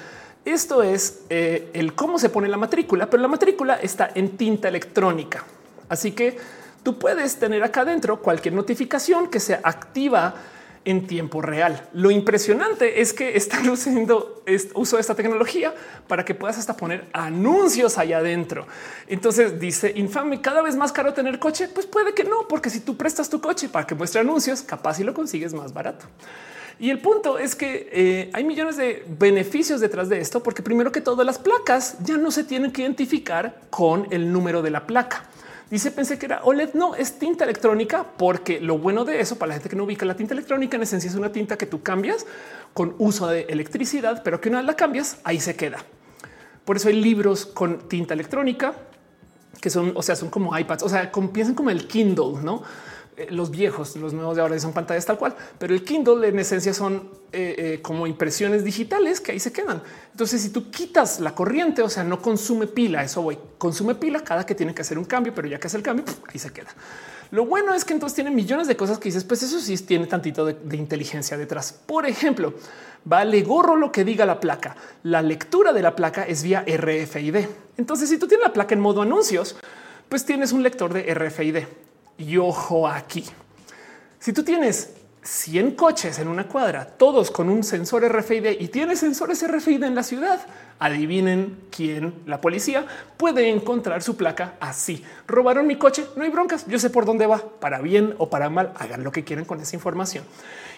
esto 0.43 0.81
es 0.81 1.23
eh, 1.29 1.69
el 1.73 1.93
cómo 1.93 2.17
se 2.17 2.29
pone 2.29 2.47
la 2.47 2.57
matrícula, 2.57 3.09
pero 3.09 3.21
la 3.21 3.27
matrícula 3.27 3.75
está 3.75 4.09
en 4.15 4.37
tinta 4.37 4.69
electrónica. 4.69 5.43
Así 5.89 6.11
que 6.11 6.37
tú 6.83 6.97
puedes 6.99 7.37
tener 7.37 7.63
acá 7.63 7.81
adentro 7.81 8.21
cualquier 8.21 8.53
notificación 8.53 9.29
que 9.29 9.39
sea 9.39 9.61
activa 9.63 10.35
en 10.87 11.05
tiempo 11.05 11.41
real. 11.41 11.89
Lo 11.91 12.11
impresionante 12.11 13.01
es 13.01 13.11
que 13.11 13.35
están 13.35 13.67
usando 13.69 14.41
uso 14.73 14.95
de 14.95 15.01
esta 15.01 15.15
tecnología 15.15 15.73
para 16.07 16.23
que 16.23 16.33
puedas 16.33 16.57
hasta 16.57 16.77
poner 16.77 17.09
anuncios 17.11 17.97
allá 17.97 18.19
adentro. 18.19 18.65
Entonces 19.07 19.59
dice 19.59 19.91
infame 19.95 20.39
cada 20.39 20.61
vez 20.61 20.77
más 20.77 20.93
caro 20.93 21.13
tener 21.13 21.39
coche. 21.39 21.67
Pues 21.67 21.85
puede 21.85 22.13
que 22.13 22.23
no, 22.23 22.47
porque 22.47 22.69
si 22.69 22.79
tú 22.79 22.95
prestas 22.95 23.29
tu 23.29 23.41
coche 23.41 23.67
para 23.67 23.85
que 23.85 23.95
muestre 23.95 24.21
anuncios, 24.21 24.61
capaz 24.61 24.99
y 25.01 25.03
lo 25.03 25.13
consigues 25.13 25.53
más 25.53 25.73
barato. 25.73 26.05
Y 26.79 26.89
el 26.89 26.99
punto 26.99 27.37
es 27.37 27.55
que 27.55 27.89
eh, 27.91 28.29
hay 28.33 28.45
millones 28.45 28.77
de 28.77 29.03
beneficios 29.07 29.81
detrás 29.81 30.07
de 30.07 30.19
esto, 30.19 30.41
porque 30.41 30.61
primero 30.61 30.91
que 30.91 31.01
todo 31.01 31.23
las 31.25 31.37
placas 31.37 31.97
ya 32.03 32.17
no 32.17 32.31
se 32.31 32.45
tienen 32.45 32.71
que 32.71 32.83
identificar 32.83 33.59
con 33.69 34.07
el 34.11 34.31
número 34.31 34.61
de 34.61 34.69
la 34.69 34.87
placa. 34.87 35.25
Dice, 35.69 35.91
pensé 35.91 36.17
que 36.17 36.27
era 36.27 36.43
OLED. 36.43 36.73
No, 36.73 36.95
es 36.95 37.19
tinta 37.19 37.43
electrónica, 37.43 38.05
porque 38.17 38.61
lo 38.61 38.77
bueno 38.77 39.03
de 39.03 39.19
eso 39.19 39.37
para 39.37 39.49
la 39.49 39.53
gente 39.55 39.69
que 39.69 39.75
no 39.75 39.83
ubica 39.83 40.05
la 40.05 40.15
tinta 40.15 40.33
electrónica 40.33 40.77
en 40.77 40.83
esencia 40.83 41.09
es 41.09 41.15
una 41.15 41.31
tinta 41.31 41.57
que 41.57 41.65
tú 41.65 41.81
cambias 41.81 42.25
con 42.73 42.95
uso 42.97 43.27
de 43.27 43.41
electricidad, 43.49 44.21
pero 44.23 44.39
que 44.39 44.49
una 44.49 44.59
vez 44.59 44.67
la 44.67 44.75
cambias, 44.75 45.17
ahí 45.23 45.39
se 45.39 45.55
queda. 45.55 45.79
Por 46.63 46.77
eso 46.77 46.87
hay 46.87 47.01
libros 47.01 47.45
con 47.45 47.89
tinta 47.89 48.13
electrónica 48.13 48.73
que 49.61 49.69
son, 49.69 49.93
o 49.95 50.01
sea, 50.03 50.15
son 50.15 50.29
como 50.29 50.57
iPads, 50.57 50.83
o 50.83 50.89
sea, 50.89 51.11
piensan 51.33 51.55
como 51.55 51.69
el 51.69 51.87
Kindle, 51.87 52.43
no? 52.43 52.63
Eh, 53.17 53.27
los 53.31 53.49
viejos, 53.49 53.95
los 53.95 54.13
nuevos 54.13 54.35
de 54.35 54.43
ahora 54.43 54.59
son 54.59 54.73
pantallas 54.73 55.03
tal 55.03 55.17
cual, 55.17 55.35
pero 55.57 55.73
el 55.73 55.83
Kindle 55.83 56.27
en 56.27 56.37
esencia 56.37 56.71
son 56.71 57.09
eh, 57.31 57.55
eh, 57.57 57.81
como 57.81 58.05
impresiones 58.05 58.63
digitales 58.63 59.19
que 59.19 59.31
ahí 59.31 59.39
se 59.39 59.51
quedan. 59.51 59.81
Entonces, 60.11 60.39
si 60.39 60.49
tú 60.49 60.69
quitas 60.69 61.19
la 61.19 61.33
corriente, 61.33 61.81
o 61.81 61.89
sea, 61.89 62.03
no 62.03 62.21
consume 62.21 62.67
pila, 62.67 63.03
eso 63.03 63.27
consume 63.57 63.95
pila 63.95 64.23
cada 64.23 64.45
que 64.45 64.53
tiene 64.53 64.75
que 64.75 64.83
hacer 64.83 64.99
un 64.99 65.05
cambio, 65.05 65.33
pero 65.33 65.47
ya 65.47 65.59
que 65.59 65.65
hace 65.65 65.77
el 65.77 65.83
cambio, 65.83 66.05
ahí 66.31 66.37
se 66.37 66.53
queda. 66.53 66.69
Lo 67.31 67.47
bueno 67.47 67.73
es 67.73 67.83
que 67.85 67.93
entonces 67.93 68.13
tiene 68.13 68.29
millones 68.29 68.67
de 68.67 68.77
cosas 68.77 68.99
que 68.99 69.09
dices, 69.09 69.23
pues 69.23 69.41
eso 69.41 69.59
sí 69.59 69.75
tiene 69.77 70.05
tantito 70.05 70.45
de, 70.45 70.53
de 70.53 70.77
inteligencia 70.77 71.37
detrás. 71.37 71.73
Por 71.73 72.05
ejemplo, 72.05 72.53
vale 73.03 73.41
gorro 73.41 73.75
lo 73.75 73.91
que 73.91 74.05
diga 74.05 74.27
la 74.27 74.39
placa. 74.39 74.75
La 75.01 75.23
lectura 75.23 75.73
de 75.73 75.81
la 75.81 75.95
placa 75.95 76.23
es 76.23 76.43
vía 76.43 76.63
RFID. 76.67 77.47
Entonces, 77.77 78.09
si 78.09 78.19
tú 78.19 78.27
tienes 78.27 78.45
la 78.45 78.53
placa 78.53 78.75
en 78.75 78.79
modo 78.79 79.01
anuncios, 79.01 79.55
pues 80.07 80.23
tienes 80.23 80.51
un 80.51 80.61
lector 80.61 80.93
de 80.93 81.11
RFID. 81.13 81.65
Y 82.17 82.37
ojo 82.37 82.87
aquí. 82.87 83.23
Si 84.19 84.33
tú 84.33 84.43
tienes 84.43 84.93
100 85.27 85.71
coches 85.71 86.19
en 86.19 86.29
una 86.29 86.47
cuadra, 86.47 86.85
todos 86.85 87.31
con 87.31 87.49
un 87.49 87.61
sensor 87.61 88.03
RFID 88.09 88.61
y 88.61 88.69
tienes 88.69 88.99
sensores 88.99 89.45
RFID 89.45 89.83
en 89.83 89.93
la 89.93 90.03
ciudad, 90.03 90.39
adivinen 90.79 91.57
quién, 91.69 92.13
la 92.25 92.39
policía 92.39 92.85
puede 93.17 93.49
encontrar 93.49 94.01
su 94.01 94.15
placa 94.15 94.53
así. 94.61 95.03
Robaron 95.27 95.67
mi 95.67 95.75
coche, 95.75 96.05
no 96.15 96.23
hay 96.23 96.29
broncas, 96.29 96.65
yo 96.67 96.79
sé 96.79 96.89
por 96.89 97.05
dónde 97.05 97.27
va, 97.27 97.43
para 97.59 97.81
bien 97.81 98.15
o 98.19 98.29
para 98.29 98.49
mal, 98.49 98.71
hagan 98.77 99.03
lo 99.03 99.11
que 99.11 99.25
quieran 99.25 99.43
con 99.43 99.59
esa 99.59 99.75
información. 99.75 100.23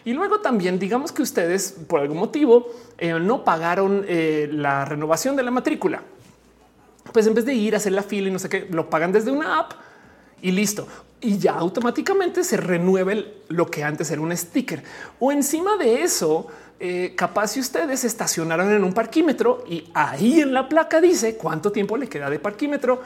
Y 0.04 0.14
luego 0.14 0.40
también 0.40 0.80
digamos 0.80 1.12
que 1.12 1.22
ustedes 1.22 1.76
por 1.88 2.00
algún 2.00 2.18
motivo 2.18 2.70
eh, 2.98 3.14
no 3.20 3.44
pagaron 3.44 4.04
eh, 4.08 4.50
la 4.52 4.84
renovación 4.84 5.36
de 5.36 5.44
la 5.44 5.52
matrícula. 5.52 6.02
Pues 7.14 7.28
en 7.28 7.36
vez 7.36 7.46
de 7.46 7.54
ir 7.54 7.76
a 7.76 7.78
hacer 7.78 7.92
la 7.92 8.04
fila 8.04 8.30
y 8.30 8.32
no 8.32 8.40
sé 8.40 8.50
qué, 8.50 8.68
lo 8.72 8.90
pagan 8.90 9.12
desde 9.12 9.32
una 9.32 9.60
app 9.60 9.74
y 10.42 10.52
listo 10.52 10.88
y 11.22 11.38
ya 11.38 11.54
automáticamente 11.54 12.44
se 12.44 12.58
renueve 12.58 13.44
lo 13.50 13.70
que 13.70 13.84
antes 13.84 14.10
era 14.12 14.22
un 14.22 14.36
sticker. 14.36 14.84
O 15.20 15.32
encima 15.32 15.76
de 15.78 16.04
eso, 16.04 16.48
eh, 16.80 17.14
capaz 17.16 17.50
si 17.50 17.60
ustedes 17.60 18.04
estacionaron 18.04 18.72
en 18.72 18.84
un 18.84 18.94
parquímetro 18.94 19.64
y 19.68 19.90
ahí 19.94 20.42
en 20.42 20.54
la 20.54 20.70
placa 20.70 21.02
dice 21.02 21.36
cuánto 21.36 21.72
tiempo 21.72 21.98
le 21.98 22.08
queda 22.08 22.30
de 22.30 22.40
parquímetro 22.40 23.02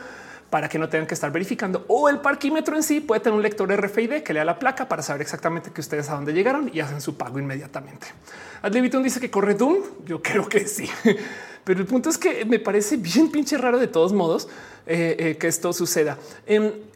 para 0.51 0.69
que 0.69 0.77
no 0.77 0.87
tengan 0.87 1.07
que 1.07 1.15
estar 1.15 1.31
verificando. 1.31 1.83
O 1.87 2.09
el 2.09 2.19
parquímetro 2.19 2.75
en 2.75 2.83
sí 2.83 2.99
puede 2.99 3.21
tener 3.21 3.35
un 3.35 3.41
lector 3.41 3.67
RFID 3.67 4.21
que 4.21 4.33
lea 4.33 4.45
la 4.45 4.59
placa 4.59 4.87
para 4.87 5.01
saber 5.01 5.23
exactamente 5.23 5.71
que 5.71 5.81
ustedes 5.81 6.07
a 6.09 6.13
dónde 6.13 6.31
llegaron 6.31 6.69
y 6.71 6.79
hacen 6.79 7.01
su 7.01 7.17
pago 7.17 7.39
inmediatamente. 7.39 8.05
Adleviton 8.61 9.01
dice 9.01 9.19
que 9.19 9.31
corre 9.31 9.55
Doom. 9.55 9.77
Yo 10.05 10.21
creo 10.21 10.47
que 10.47 10.67
sí. 10.67 10.87
Pero 11.63 11.79
el 11.79 11.87
punto 11.87 12.11
es 12.11 12.19
que 12.19 12.45
me 12.45 12.59
parece 12.59 12.97
bien 12.97 13.31
pinche 13.31 13.57
raro 13.57 13.79
de 13.79 13.87
todos 13.87 14.13
modos 14.13 14.47
eh, 14.85 15.15
eh, 15.17 15.37
que 15.37 15.47
esto 15.47 15.73
suceda. 15.73 16.19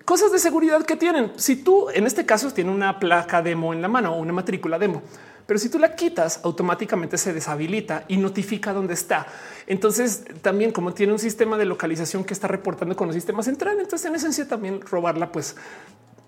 Cosas 0.08 0.32
de 0.32 0.40
seguridad 0.40 0.86
que 0.86 0.96
tienen. 0.96 1.34
Si 1.36 1.58
tú 1.58 1.90
en 1.90 2.08
este 2.08 2.26
caso 2.26 2.50
tiene 2.52 2.72
una 2.72 2.98
placa 2.98 3.42
demo 3.42 3.74
en 3.74 3.82
la 3.82 3.90
mano 3.90 4.14
o 4.14 4.20
una 4.20 4.32
matrícula 4.32 4.80
demo, 4.80 5.02
pero 5.46 5.60
si 5.60 5.68
tú 5.68 5.80
la 5.80 5.96
quitas, 5.96 6.40
automáticamente 6.46 7.18
se 7.18 7.34
deshabilita 7.34 8.06
y 8.08 8.16
notifica 8.16 8.72
dónde 8.72 8.94
está. 8.94 9.28
Entonces, 9.66 10.24
también 10.42 10.72
como 10.72 10.94
tiene 10.94 11.12
un 11.12 11.20
sistema 11.20 11.58
de 11.58 11.66
localización 11.66 12.24
que 12.24 12.34
está 12.34 12.48
reportando 12.48 12.96
con 12.96 13.08
los 13.08 13.16
sistemas 13.16 13.48
centrales, 13.48 13.82
entonces 13.82 14.08
en 14.08 14.16
esencia 14.16 14.48
también 14.48 14.80
robarla, 14.80 15.30
pues 15.30 15.58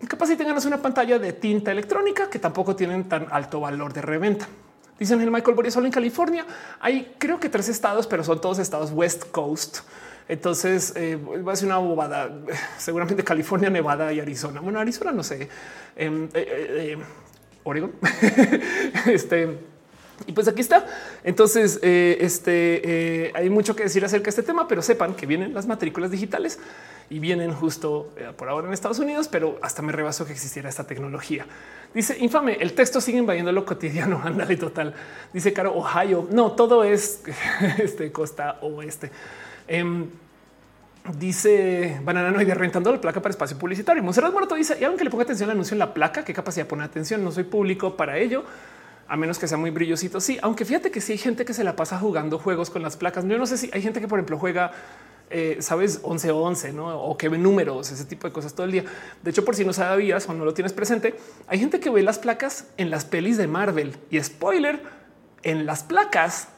capaz 0.09 0.27
si 0.27 0.35
tengan 0.35 0.57
una 0.67 0.81
pantalla 0.81 1.17
de 1.17 1.31
tinta 1.31 1.71
electrónica 1.71 2.29
que 2.29 2.37
tampoco 2.37 2.75
tienen 2.75 3.07
tan 3.07 3.27
alto 3.31 3.61
valor 3.61 3.93
de 3.93 4.01
reventa. 4.01 4.49
Dicen 4.99 5.21
el 5.21 5.31
Michael 5.31 5.55
Boris 5.55 5.73
solo 5.73 5.85
en 5.85 5.93
California. 5.93 6.45
Hay 6.81 7.15
creo 7.17 7.39
que 7.39 7.47
tres 7.47 7.69
estados, 7.69 8.07
pero 8.07 8.25
son 8.25 8.41
todos 8.41 8.59
estados 8.59 8.91
West 8.91 9.31
Coast. 9.31 9.79
Entonces 10.29 10.93
eh, 10.95 11.17
va 11.17 11.53
a 11.53 11.55
ser 11.55 11.65
una 11.65 11.79
bobada. 11.79 12.29
Seguramente 12.77 13.23
California, 13.23 13.69
Nevada 13.69 14.13
y 14.13 14.19
Arizona. 14.19 14.61
Bueno, 14.61 14.79
Arizona 14.79 15.11
no 15.11 15.23
sé. 15.23 15.49
Em, 15.95 16.25
eh, 16.25 16.29
eh, 16.35 16.97
Oregon. 17.63 17.91
este 19.07 19.57
y 20.27 20.33
pues 20.33 20.47
aquí 20.47 20.61
está. 20.61 20.85
Entonces, 21.23 21.79
este 21.81 23.31
hay 23.33 23.49
mucho 23.49 23.73
que 23.73 23.83
decir 23.83 24.03
acerca 24.03 24.25
de 24.25 24.29
este 24.31 24.43
tema, 24.43 24.67
pero 24.67 24.81
sepan 24.81 25.15
que 25.15 25.25
vienen 25.25 25.53
las 25.53 25.65
matrículas 25.65 26.11
digitales 26.11 26.59
y 27.09 27.19
vienen 27.19 27.53
justo 27.53 28.13
por 28.35 28.49
ahora 28.49 28.67
en 28.67 28.73
Estados 28.73 28.99
Unidos, 28.99 29.29
pero 29.29 29.57
hasta 29.61 29.81
me 29.81 29.93
rebasó 29.93 30.25
que 30.25 30.33
existiera 30.33 30.67
esta 30.67 30.83
tecnología. 30.83 31.45
Dice 31.93 32.17
infame, 32.19 32.57
el 32.59 32.73
texto 32.73 32.99
sigue 32.99 33.17
invadiendo 33.17 33.53
lo 33.53 33.65
cotidiano. 33.65 34.21
Ándale, 34.25 34.57
total. 34.57 34.93
Dice 35.31 35.53
Caro, 35.53 35.73
Ohio. 35.73 36.27
No, 36.31 36.51
todo 36.51 36.83
es 36.83 37.23
este 37.77 38.11
costa 38.11 38.59
oeste. 38.61 39.09
Em, 39.69 40.07
dice 41.19 42.01
Banana 42.03 42.31
no 42.31 42.39
rentando 42.55 42.91
la 42.91 42.99
placa 42.99 43.21
para 43.21 43.29
espacio 43.29 43.57
publicitario. 43.57 44.03
Monserrat 44.03 44.33
Muerto 44.33 44.55
dice, 44.55 44.77
y 44.81 44.83
aunque 44.83 45.03
le 45.03 45.11
ponga 45.11 45.23
atención 45.23 45.49
al 45.49 45.55
anuncio 45.55 45.75
en 45.75 45.79
la 45.79 45.93
placa, 45.93 46.25
qué 46.25 46.33
capacidad 46.33 46.67
pone 46.67 46.83
atención. 46.83 47.23
No 47.23 47.31
soy 47.31 47.43
público 47.43 47.95
para 47.95 48.17
ello. 48.17 48.43
a 49.07 49.17
menos 49.17 49.39
que 49.39 49.47
sea 49.47 49.57
muy 49.57 49.71
brillosito. 49.71 50.21
Sí, 50.21 50.37
aunque 50.43 50.65
fíjate 50.65 50.91
que 50.91 51.01
sí 51.01 51.13
hay 51.13 51.17
gente 51.17 51.43
que 51.43 51.55
se 51.55 51.63
la 51.63 51.75
pasa 51.75 51.97
jugando 51.97 52.37
juegos 52.37 52.69
con 52.69 52.83
las 52.83 52.95
placas. 52.95 53.25
Yo 53.25 53.39
no 53.39 53.47
sé 53.47 53.57
si 53.57 53.69
hay 53.73 53.81
gente 53.81 53.99
que, 53.99 54.07
por 54.07 54.19
ejemplo, 54.19 54.37
juega, 54.37 54.71
eh, 55.31 55.57
sabes, 55.61 56.01
11 56.03 56.29
o 56.29 56.37
11, 56.37 56.73
¿no? 56.73 56.95
O 57.01 57.17
que 57.17 57.27
ve 57.27 57.39
números, 57.39 57.91
ese 57.91 58.05
tipo 58.05 58.27
de 58.27 58.33
cosas 58.33 58.53
todo 58.53 58.67
el 58.67 58.71
día. 58.71 58.83
De 59.23 59.31
hecho, 59.31 59.43
por 59.43 59.55
si 59.55 59.65
no 59.65 59.73
sabías 59.73 60.29
o 60.29 60.33
no 60.35 60.45
lo 60.45 60.53
tienes 60.53 60.73
presente, 60.73 61.15
hay 61.47 61.57
gente 61.57 61.79
que 61.79 61.89
ve 61.89 62.03
las 62.03 62.19
placas 62.19 62.67
en 62.77 62.91
las 62.91 63.03
pelis 63.03 63.37
de 63.37 63.47
Marvel 63.47 63.97
y 64.11 64.21
spoiler 64.21 64.79
en 65.41 65.65
las 65.65 65.81
placas 65.81 66.49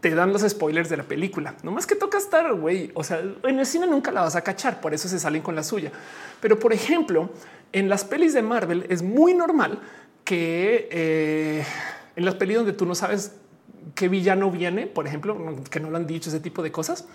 te 0.00 0.14
dan 0.14 0.32
los 0.32 0.42
spoilers 0.42 0.88
de 0.88 0.96
la 0.96 1.02
película. 1.02 1.54
No 1.62 1.72
más 1.72 1.86
que 1.86 1.94
toca 1.94 2.18
estar, 2.18 2.52
güey. 2.54 2.90
O 2.94 3.04
sea, 3.04 3.20
en 3.20 3.58
el 3.58 3.66
cine 3.66 3.86
nunca 3.86 4.10
la 4.10 4.22
vas 4.22 4.36
a 4.36 4.42
cachar, 4.42 4.80
por 4.80 4.94
eso 4.94 5.08
se 5.08 5.18
salen 5.18 5.42
con 5.42 5.54
la 5.54 5.62
suya. 5.62 5.92
Pero, 6.40 6.58
por 6.58 6.72
ejemplo, 6.72 7.30
en 7.72 7.88
las 7.88 8.04
pelis 8.04 8.32
de 8.32 8.42
Marvel 8.42 8.86
es 8.88 9.02
muy 9.02 9.34
normal 9.34 9.80
que 10.24 10.88
eh, 10.90 11.64
en 12.16 12.24
las 12.24 12.34
pelis 12.34 12.56
donde 12.56 12.72
tú 12.72 12.86
no 12.86 12.94
sabes 12.94 13.32
qué 13.94 14.08
villano 14.08 14.50
viene, 14.50 14.86
por 14.86 15.06
ejemplo, 15.06 15.36
que 15.70 15.80
no 15.80 15.90
lo 15.90 15.96
han 15.96 16.06
dicho, 16.06 16.30
ese 16.30 16.40
tipo 16.40 16.62
de 16.62 16.72
cosas. 16.72 17.06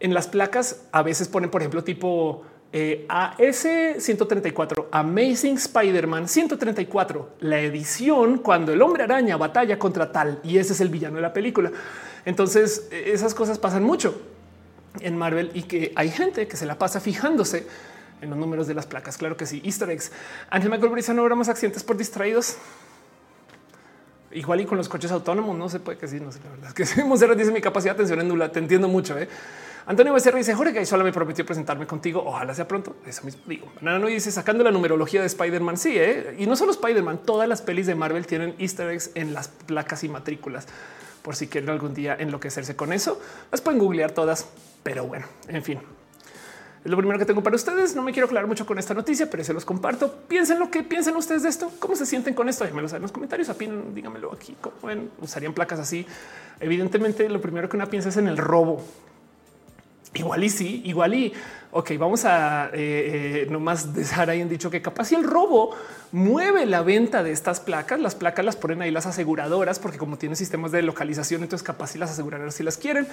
En 0.00 0.14
las 0.14 0.28
placas 0.28 0.82
a 0.92 1.02
veces 1.02 1.28
ponen, 1.28 1.50
por 1.50 1.62
ejemplo, 1.62 1.84
tipo 1.84 2.44
eh, 2.72 3.06
AS 3.08 3.66
134, 3.98 4.88
Amazing 4.90 5.56
Spider-Man 5.56 6.28
134, 6.28 7.30
la 7.40 7.60
edición 7.60 8.38
cuando 8.38 8.72
el 8.72 8.82
hombre 8.82 9.04
araña 9.04 9.36
batalla 9.36 9.78
contra 9.78 10.12
tal 10.12 10.40
y 10.42 10.58
ese 10.58 10.74
es 10.74 10.80
el 10.80 10.88
villano 10.88 11.16
de 11.16 11.22
la 11.22 11.32
película. 11.32 11.72
Entonces, 12.24 12.88
esas 12.90 13.34
cosas 13.34 13.58
pasan 13.58 13.84
mucho 13.84 14.20
en 15.00 15.16
Marvel 15.16 15.50
y 15.54 15.62
que 15.62 15.92
hay 15.94 16.10
gente 16.10 16.46
que 16.46 16.56
se 16.56 16.66
la 16.66 16.78
pasa 16.78 17.00
fijándose 17.00 17.66
en 18.20 18.30
los 18.30 18.38
números 18.38 18.66
de 18.66 18.74
las 18.74 18.86
placas. 18.86 19.16
Claro 19.16 19.36
que 19.36 19.46
sí. 19.46 19.62
Easter 19.64 19.90
eggs. 19.90 20.12
Ángel 20.50 20.70
Michael 20.70 20.90
Brisa 20.90 21.14
no 21.14 21.22
habrá 21.22 21.34
más 21.34 21.48
accidentes 21.48 21.84
por 21.84 21.96
distraídos. 21.96 22.56
Igual 24.32 24.60
y 24.60 24.66
con 24.66 24.76
los 24.76 24.88
coches 24.88 25.10
autónomos 25.10 25.56
no 25.56 25.68
se 25.68 25.80
puede 25.80 25.98
que 25.98 26.08
sí. 26.08 26.20
No 26.20 26.32
sé. 26.32 26.40
La 26.44 26.50
verdad 26.50 26.74
es 26.76 26.94
que 26.94 27.04
Monserrat 27.04 27.38
dice 27.38 27.52
mi 27.52 27.60
capacidad 27.60 27.92
de 27.92 27.96
atención 27.96 28.20
en 28.20 28.28
nula. 28.28 28.50
Te 28.50 28.58
entiendo 28.58 28.88
mucho. 28.88 29.18
¿eh? 29.18 29.28
Antonio 29.88 30.12
Becerra 30.12 30.36
dice 30.36 30.54
Jorge 30.54 30.84
solo 30.84 31.02
me 31.02 31.14
prometió 31.14 31.46
presentarme 31.46 31.86
contigo. 31.86 32.22
Ojalá 32.24 32.54
sea 32.54 32.68
pronto. 32.68 32.96
Eso 33.06 33.24
mismo 33.24 33.40
digo. 33.46 33.72
no 33.80 34.06
dice 34.06 34.30
sacando 34.30 34.62
la 34.62 34.70
numerología 34.70 35.22
de 35.22 35.26
Spider-Man. 35.26 35.78
Sí, 35.78 35.94
¿eh? 35.96 36.36
y 36.38 36.46
no 36.46 36.56
solo 36.56 36.72
Spider-Man, 36.72 37.20
todas 37.24 37.48
las 37.48 37.62
pelis 37.62 37.86
de 37.86 37.94
Marvel 37.94 38.26
tienen 38.26 38.54
Easter 38.58 38.90
eggs 38.90 39.10
en 39.14 39.32
las 39.32 39.48
placas 39.48 40.04
y 40.04 40.10
matrículas. 40.10 40.66
Por 41.22 41.36
si 41.36 41.48
quieren 41.48 41.70
algún 41.70 41.94
día 41.94 42.14
enloquecerse 42.18 42.76
con 42.76 42.92
eso, 42.92 43.18
las 43.50 43.62
pueden 43.62 43.80
googlear 43.80 44.12
todas. 44.12 44.46
Pero 44.82 45.06
bueno, 45.06 45.24
en 45.48 45.62
fin, 45.62 45.80
es 46.84 46.90
lo 46.90 46.96
primero 46.98 47.18
que 47.18 47.24
tengo 47.24 47.42
para 47.42 47.56
ustedes. 47.56 47.96
No 47.96 48.02
me 48.02 48.12
quiero 48.12 48.26
aclarar 48.26 48.46
mucho 48.46 48.66
con 48.66 48.78
esta 48.78 48.92
noticia, 48.92 49.30
pero 49.30 49.42
se 49.42 49.54
los 49.54 49.64
comparto. 49.64 50.12
Piensen 50.28 50.58
lo 50.58 50.70
que 50.70 50.82
piensan 50.82 51.16
ustedes 51.16 51.44
de 51.44 51.48
esto. 51.48 51.72
¿Cómo 51.78 51.96
se 51.96 52.04
sienten 52.04 52.34
con 52.34 52.46
esto? 52.50 52.64
Déjenmelo 52.64 52.94
en 52.94 53.00
los 53.00 53.12
comentarios. 53.12 53.48
Opinan, 53.48 53.94
díganmelo 53.94 54.34
aquí. 54.34 54.54
¿Cómo 54.60 54.74
usarían 55.22 55.54
placas 55.54 55.80
así? 55.80 56.06
Evidentemente, 56.60 57.26
lo 57.30 57.40
primero 57.40 57.70
que 57.70 57.76
una 57.78 57.86
piensa 57.86 58.10
es 58.10 58.18
en 58.18 58.28
el 58.28 58.36
robo. 58.36 58.84
Igual 60.14 60.42
y 60.44 60.48
sí, 60.48 60.82
igual 60.86 61.14
y 61.14 61.32
ok, 61.70 61.90
vamos 61.98 62.24
a 62.24 62.70
eh, 62.72 63.44
eh, 63.44 63.46
nomás 63.50 63.94
dejar 63.94 64.30
ahí 64.30 64.40
en 64.40 64.48
dicho 64.48 64.70
que 64.70 64.80
capaz 64.80 65.06
si 65.06 65.14
el 65.14 65.24
robo 65.24 65.76
mueve 66.12 66.64
la 66.64 66.82
venta 66.82 67.22
de 67.22 67.30
estas 67.30 67.60
placas, 67.60 68.00
las 68.00 68.14
placas 68.14 68.44
las 68.44 68.56
ponen 68.56 68.80
ahí 68.80 68.90
las 68.90 69.06
aseguradoras, 69.06 69.78
porque 69.78 69.98
como 69.98 70.16
tienen 70.16 70.36
sistemas 70.36 70.72
de 70.72 70.80
localización, 70.80 71.42
entonces 71.42 71.64
capaz 71.64 71.88
si 71.88 71.98
las 71.98 72.10
aseguradoras 72.10 72.54
si 72.54 72.62
las 72.62 72.78
quieren 72.78 73.06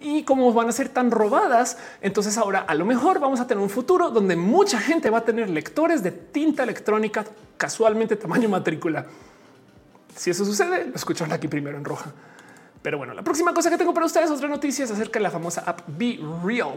y 0.00 0.24
como 0.24 0.52
van 0.52 0.68
a 0.68 0.72
ser 0.72 0.88
tan 0.88 1.12
robadas, 1.12 1.78
entonces 2.00 2.36
ahora 2.36 2.60
a 2.60 2.74
lo 2.74 2.84
mejor 2.84 3.20
vamos 3.20 3.38
a 3.38 3.46
tener 3.46 3.62
un 3.62 3.70
futuro 3.70 4.10
donde 4.10 4.34
mucha 4.34 4.80
gente 4.80 5.08
va 5.08 5.18
a 5.18 5.24
tener 5.24 5.48
lectores 5.48 6.02
de 6.02 6.10
tinta 6.10 6.64
electrónica 6.64 7.24
casualmente 7.56 8.16
tamaño 8.16 8.48
matrícula. 8.48 9.06
Si 10.16 10.30
eso 10.30 10.44
sucede, 10.44 10.86
lo 10.86 10.96
escuchan 10.96 11.30
aquí 11.32 11.46
primero 11.46 11.78
en 11.78 11.84
roja. 11.84 12.12
Pero 12.82 12.96
bueno, 12.96 13.12
la 13.12 13.22
próxima 13.22 13.52
cosa 13.52 13.68
que 13.70 13.76
tengo 13.76 13.92
para 13.92 14.06
ustedes, 14.06 14.30
otra 14.30 14.48
noticia 14.48 14.84
es 14.84 14.90
acerca 14.90 15.18
de 15.18 15.24
la 15.24 15.30
famosa 15.30 15.62
app 15.66 15.80
Be 15.86 16.18
Real, 16.42 16.74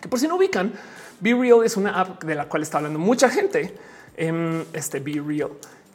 que 0.00 0.08
por 0.08 0.20
si 0.20 0.28
no 0.28 0.36
ubican, 0.36 0.72
Be 1.20 1.34
Real 1.34 1.64
es 1.64 1.76
una 1.76 2.00
app 2.00 2.22
de 2.22 2.34
la 2.34 2.48
cual 2.48 2.62
está 2.62 2.78
hablando 2.78 2.98
mucha 2.98 3.28
gente 3.28 3.74
en 4.16 4.64
este 4.72 5.00
Be 5.00 5.20
Real, 5.24 5.50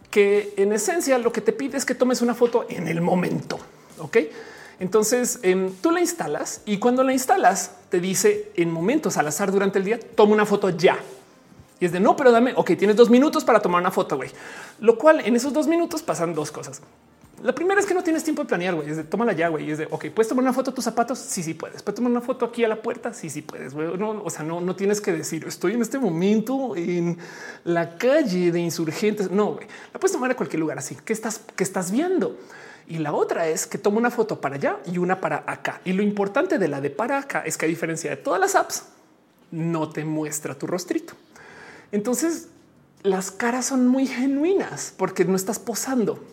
que 0.10 0.54
en 0.58 0.74
esencia 0.74 1.18
lo 1.18 1.32
que 1.32 1.42
te 1.42 1.54
pide 1.54 1.78
es 1.78 1.86
que 1.86 1.96
tomes 1.96 2.22
una 2.22 2.36
foto 2.36 2.66
en 2.70 2.88
el 2.88 3.00
momento. 3.00 3.58
Ok, 4.00 4.18
entonces 4.80 5.40
em, 5.44 5.72
tú 5.82 5.92
la 5.92 6.02
instalas 6.02 6.62
y 6.66 6.78
cuando 6.78 7.04
la 7.04 7.14
instalas 7.14 7.72
te 7.90 8.02
dice 8.02 8.52
en 8.56 8.70
momentos 8.70 9.18
al 9.18 9.28
azar 9.28 9.52
durante 9.52 9.80
el 9.80 9.86
día, 9.86 10.00
toma 10.00 10.34
una 10.34 10.46
foto 10.46 10.70
ya. 10.70 10.98
Y 11.80 11.86
es 11.86 11.92
de 11.92 12.00
no, 12.00 12.16
pero 12.16 12.32
dame, 12.32 12.54
ok, 12.56 12.72
tienes 12.78 12.96
dos 12.96 13.10
minutos 13.10 13.44
para 13.44 13.62
tomar 13.62 13.82
una 13.82 13.92
foto, 13.92 14.18
güey. 14.18 14.30
Lo 14.80 14.98
cual 14.98 15.22
en 15.22 15.36
esos 15.36 15.54
dos 15.54 15.68
minutos 15.68 16.02
pasan 16.02 16.34
dos 16.34 16.52
cosas. 16.52 16.82
La 17.44 17.54
primera 17.54 17.78
es 17.82 17.86
que 17.86 17.94
no 17.94 18.02
tienes 18.02 18.24
tiempo 18.24 18.44
de 18.44 18.48
planear, 18.48 18.74
güey. 18.74 18.90
Es 18.90 18.96
de 18.96 19.04
tómala 19.04 19.34
ya, 19.34 19.50
güey. 19.50 19.70
Es 19.70 19.78
de 19.78 19.88
ok, 19.92 20.06
puedes 20.16 20.30
tomar 20.30 20.44
una 20.44 20.54
foto 20.54 20.72
de 20.72 20.76
tus 20.76 20.86
zapatos. 20.86 21.20
Sí, 21.20 21.44
sí 21.44 21.54
puedes. 21.54 21.84
Puedes 21.84 21.98
tomar 21.98 22.10
una 22.10 22.22
foto 22.22 22.46
aquí 22.46 22.64
a 22.64 22.70
la 22.70 22.82
puerta. 22.82 23.14
Sí, 23.14 23.30
sí 23.30 23.42
puedes. 23.42 23.74
No, 23.74 24.24
o 24.24 24.30
sea, 24.30 24.44
no, 24.46 24.62
no 24.62 24.78
tienes 24.78 25.02
que 25.02 25.12
decir 25.12 25.44
estoy 25.46 25.74
en 25.74 25.82
este 25.82 26.00
momento 26.00 26.74
en 26.78 27.18
la 27.66 27.98
calle 27.98 28.50
de 28.54 28.60
insurgentes. 28.62 29.30
No, 29.30 29.56
güey. 29.56 29.68
La 29.94 30.00
puedes 30.00 30.14
tomar 30.14 30.32
a 30.32 30.36
cualquier 30.36 30.62
lugar 30.62 30.78
así. 30.78 30.98
¿Qué 31.04 31.12
estás, 31.12 31.42
qué 31.54 31.66
estás 31.66 31.92
viendo? 31.92 32.38
Y 32.88 33.00
la 33.00 33.12
otra 33.12 33.46
es 33.48 33.68
que 33.68 33.78
toma 33.78 33.98
una 33.98 34.12
foto 34.12 34.40
para 34.40 34.56
allá 34.56 34.80
y 34.86 34.98
una 34.98 35.20
para 35.20 35.44
acá. 35.46 35.82
Y 35.84 35.92
lo 35.92 36.02
importante 36.02 36.58
de 36.58 36.70
la 36.70 36.80
de 36.80 36.92
para 36.92 37.18
acá 37.18 37.44
es 37.46 37.58
que 37.58 37.66
a 37.66 37.68
diferencia 37.68 38.10
de 38.10 38.18
todas 38.18 38.40
las 38.40 38.56
apps, 38.56 38.86
no 39.52 39.90
te 39.90 40.06
muestra 40.06 40.56
tu 40.56 40.66
rostrito. 40.66 41.14
Entonces, 41.92 42.48
las 43.04 43.32
caras 43.32 43.66
son 43.66 43.88
muy 43.88 44.08
genuinas 44.08 44.94
porque 44.98 45.26
no 45.26 45.36
estás 45.36 45.60
posando 45.60 46.24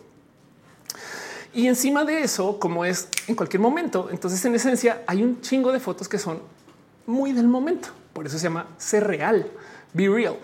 y 1.53 1.67
encima 1.67 2.05
de 2.05 2.21
eso, 2.21 2.59
como 2.59 2.85
es 2.85 3.09
en 3.27 3.35
cualquier 3.35 3.61
momento, 3.61 4.09
entonces 4.11 4.43
en 4.45 4.55
esencia 4.55 5.03
hay 5.07 5.23
un 5.23 5.41
chingo 5.41 5.71
de 5.71 5.79
fotos 5.79 6.07
que 6.07 6.17
son 6.17 6.41
muy 7.05 7.33
del 7.33 7.47
momento. 7.47 7.89
Por 8.13 8.25
eso 8.25 8.37
se 8.37 8.43
llama 8.43 8.67
ser 8.77 9.05
real, 9.05 9.49
be 9.93 10.07
real. 10.07 10.37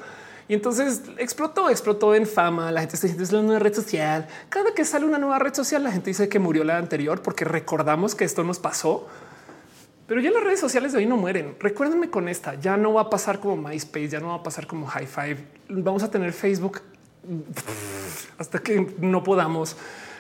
Y 0.49 0.53
entonces 0.53 1.01
explotó, 1.17 1.69
explotó 1.69 2.15
en 2.15 2.25
fama. 2.25 2.71
La 2.71 2.79
gente 2.79 2.95
está 2.95 3.07
diciendo 3.07 3.23
es 3.23 3.31
la 3.31 3.41
nueva 3.41 3.59
red 3.59 3.73
social. 3.73 4.27
Cada 4.49 4.73
que 4.73 4.85
sale 4.85 5.05
una 5.05 5.17
nueva 5.17 5.39
red 5.39 5.53
social, 5.53 5.83
la 5.83 5.91
gente 5.91 6.09
dice 6.09 6.29
que 6.29 6.39
murió 6.39 6.63
la 6.63 6.77
anterior 6.77 7.21
porque 7.21 7.43
recordamos 7.43 8.15
que 8.15 8.23
esto 8.23 8.43
nos 8.43 8.59
pasó. 8.59 9.07
Pero 10.07 10.21
ya 10.21 10.31
las 10.31 10.43
redes 10.43 10.61
sociales 10.61 10.93
de 10.93 10.99
hoy 10.99 11.05
no 11.05 11.17
mueren. 11.17 11.57
Recuérdenme 11.59 12.09
con 12.09 12.29
esta. 12.29 12.55
Ya 12.55 12.77
no 12.77 12.93
va 12.93 13.01
a 13.01 13.09
pasar 13.09 13.41
como 13.41 13.57
MySpace, 13.57 14.07
ya 14.07 14.21
no 14.21 14.29
va 14.29 14.35
a 14.35 14.43
pasar 14.43 14.67
como 14.67 14.87
High 14.87 15.07
Five. 15.07 15.37
Vamos 15.67 16.03
a 16.03 16.09
tener 16.09 16.31
Facebook 16.31 16.81
hasta 18.37 18.59
que 18.59 18.95
no 18.99 19.21
podamos. 19.23 19.75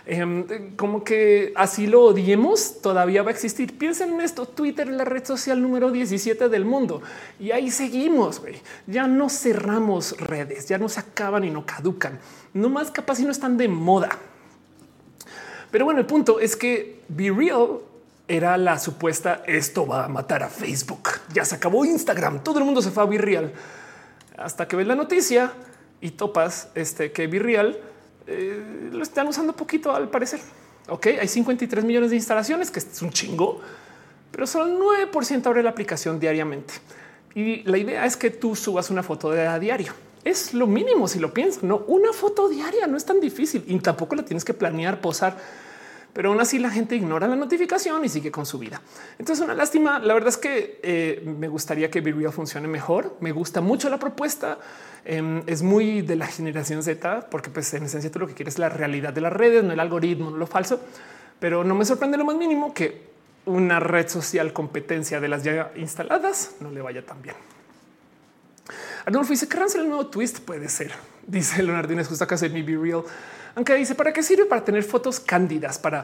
Em, 0.09 0.73
como 0.77 1.03
que 1.03 1.51
así 1.57 1.85
lo 1.85 2.01
odiemos, 2.01 2.81
todavía 2.81 3.23
va 3.23 3.31
a 3.31 3.33
existir. 3.33 3.77
Piensen 3.77 4.13
en 4.13 4.21
esto, 4.21 4.45
Twitter 4.45 4.87
es 4.87 4.95
la 4.95 5.03
red 5.03 5.25
social 5.25 5.61
número 5.61 5.91
17 5.91 6.47
del 6.47 6.63
mundo 6.63 7.01
y 7.41 7.51
ahí 7.51 7.69
seguimos, 7.69 8.41
Ya 8.85 9.05
no 9.05 9.27
cerramos 9.29 10.15
redes, 10.17 10.69
ya 10.69 10.77
no 10.77 10.87
se 10.87 11.01
acaban 11.01 11.43
y 11.43 11.49
no 11.49 11.65
caducan. 11.65 12.19
No 12.53 12.69
más 12.69 12.89
capaz 12.89 13.19
y 13.19 13.23
no 13.23 13.31
están 13.31 13.57
de 13.57 13.67
moda. 13.67 14.07
Pero 15.71 15.83
bueno, 15.83 15.99
el 15.99 16.05
punto 16.05 16.39
es 16.39 16.55
que 16.55 17.01
Be 17.09 17.29
Real 17.29 17.79
era 18.29 18.57
la 18.57 18.79
supuesta 18.79 19.43
esto 19.45 19.85
va 19.85 20.05
a 20.05 20.07
matar 20.07 20.41
a 20.41 20.47
Facebook. 20.47 21.09
Ya 21.33 21.43
se 21.43 21.55
acabó 21.55 21.83
Instagram, 21.83 22.45
todo 22.45 22.59
el 22.59 22.65
mundo 22.65 22.81
se 22.81 22.91
fue 22.91 23.03
a 23.03 23.07
Be 23.07 23.17
Real. 23.17 23.51
Hasta 24.37 24.69
que 24.69 24.77
ves 24.77 24.87
la 24.87 24.95
noticia 24.95 25.51
y 25.99 26.11
topas 26.11 26.69
este 26.75 27.11
que 27.11 27.27
Be 27.27 27.39
Real 27.39 27.77
eh, 28.27 28.89
lo 28.91 29.01
están 29.03 29.27
usando 29.27 29.55
poquito 29.55 29.95
al 29.95 30.09
parecer. 30.09 30.39
Ok, 30.89 31.07
hay 31.19 31.27
53 31.27 31.83
millones 31.83 32.09
de 32.11 32.17
instalaciones, 32.17 32.71
que 32.71 32.79
es 32.79 33.01
un 33.01 33.11
chingo, 33.11 33.61
pero 34.31 34.45
solo 34.45 34.77
9% 35.11 35.45
abre 35.45 35.63
la 35.63 35.69
aplicación 35.69 36.19
diariamente. 36.19 36.75
Y 37.35 37.63
la 37.63 37.77
idea 37.77 38.05
es 38.05 38.17
que 38.17 38.29
tú 38.29 38.55
subas 38.55 38.89
una 38.89 39.03
foto 39.03 39.31
de 39.31 39.47
a 39.47 39.59
diario. 39.59 39.93
Es 40.23 40.53
lo 40.53 40.67
mínimo 40.67 41.07
si 41.07 41.19
lo 41.19 41.33
piensas, 41.33 41.63
no 41.63 41.77
una 41.87 42.11
foto 42.11 42.49
diaria, 42.49 42.87
no 42.87 42.97
es 42.97 43.05
tan 43.05 43.19
difícil 43.19 43.63
y 43.67 43.79
tampoco 43.79 44.15
la 44.15 44.23
tienes 44.23 44.43
que 44.43 44.53
planear, 44.53 44.99
posar 44.99 45.37
pero 46.17 46.31
aún 46.31 46.41
así 46.41 46.57
la 46.57 46.71
gente 46.71 46.95
ignora 46.95 47.27
la 47.27 47.35
notificación 47.35 48.03
y 48.03 48.09
sigue 48.09 48.31
con 48.31 48.43
su 48.43 48.57
vida. 48.57 48.81
Entonces, 49.19 49.45
una 49.45 49.53
lástima. 49.53 49.99
La 49.99 50.15
verdad 50.15 50.29
es 50.29 50.37
que 50.37 50.79
eh, 50.81 51.21
me 51.23 51.47
gustaría 51.47 51.91
que 51.91 52.01
Virreal 52.01 52.33
funcione 52.33 52.67
mejor. 52.67 53.17
Me 53.19 53.31
gusta 53.31 53.61
mucho 53.61 53.87
la 53.87 53.99
propuesta. 53.99 54.57
Em, 55.09 55.41
es 55.47 55.63
muy 55.63 56.01
de 56.01 56.17
la 56.17 56.27
generación 56.27 56.83
Z, 56.83 57.29
porque 57.31 57.49
pues 57.49 57.73
en 57.73 57.85
esencia 57.85 58.11
tú 58.11 58.19
lo 58.19 58.27
que 58.27 58.33
quieres 58.33 58.55
es 58.55 58.59
la 58.59 58.67
realidad 58.67 59.13
de 59.13 59.21
las 59.21 59.31
redes, 59.31 59.63
no 59.63 59.71
el 59.71 59.79
algoritmo, 59.79 60.29
no 60.29 60.35
lo 60.35 60.47
falso. 60.47 60.81
Pero 61.39 61.63
no 61.63 61.75
me 61.75 61.85
sorprende 61.85 62.17
lo 62.17 62.25
más 62.25 62.35
mínimo 62.35 62.73
que 62.73 63.07
una 63.45 63.79
red 63.79 64.09
social 64.09 64.51
competencia 64.51 65.21
de 65.21 65.29
las 65.29 65.43
ya 65.43 65.71
instaladas 65.77 66.55
no 66.59 66.71
le 66.71 66.81
vaya 66.81 67.05
tan 67.05 67.21
bien. 67.21 67.37
Arnulfo 69.05 69.31
dice 69.31 69.47
que 69.47 69.57
el 69.75 69.87
nuevo 69.87 70.07
twist 70.07 70.39
puede 70.39 70.67
ser. 70.67 70.91
Dice 71.25 71.63
Leonardo 71.63 71.93
Inés 71.93 72.09
justo 72.09 72.25
acá 72.25 72.35
hacer 72.35 72.51
mi 72.51 72.61
Be 72.61 72.75
Real. 72.75 73.03
Aunque 73.55 73.75
dice 73.75 73.95
para 73.95 74.11
qué 74.11 74.21
sirve 74.21 74.45
para 74.45 74.65
tener 74.65 74.83
fotos 74.83 75.21
cándidas, 75.21 75.79
para, 75.79 76.03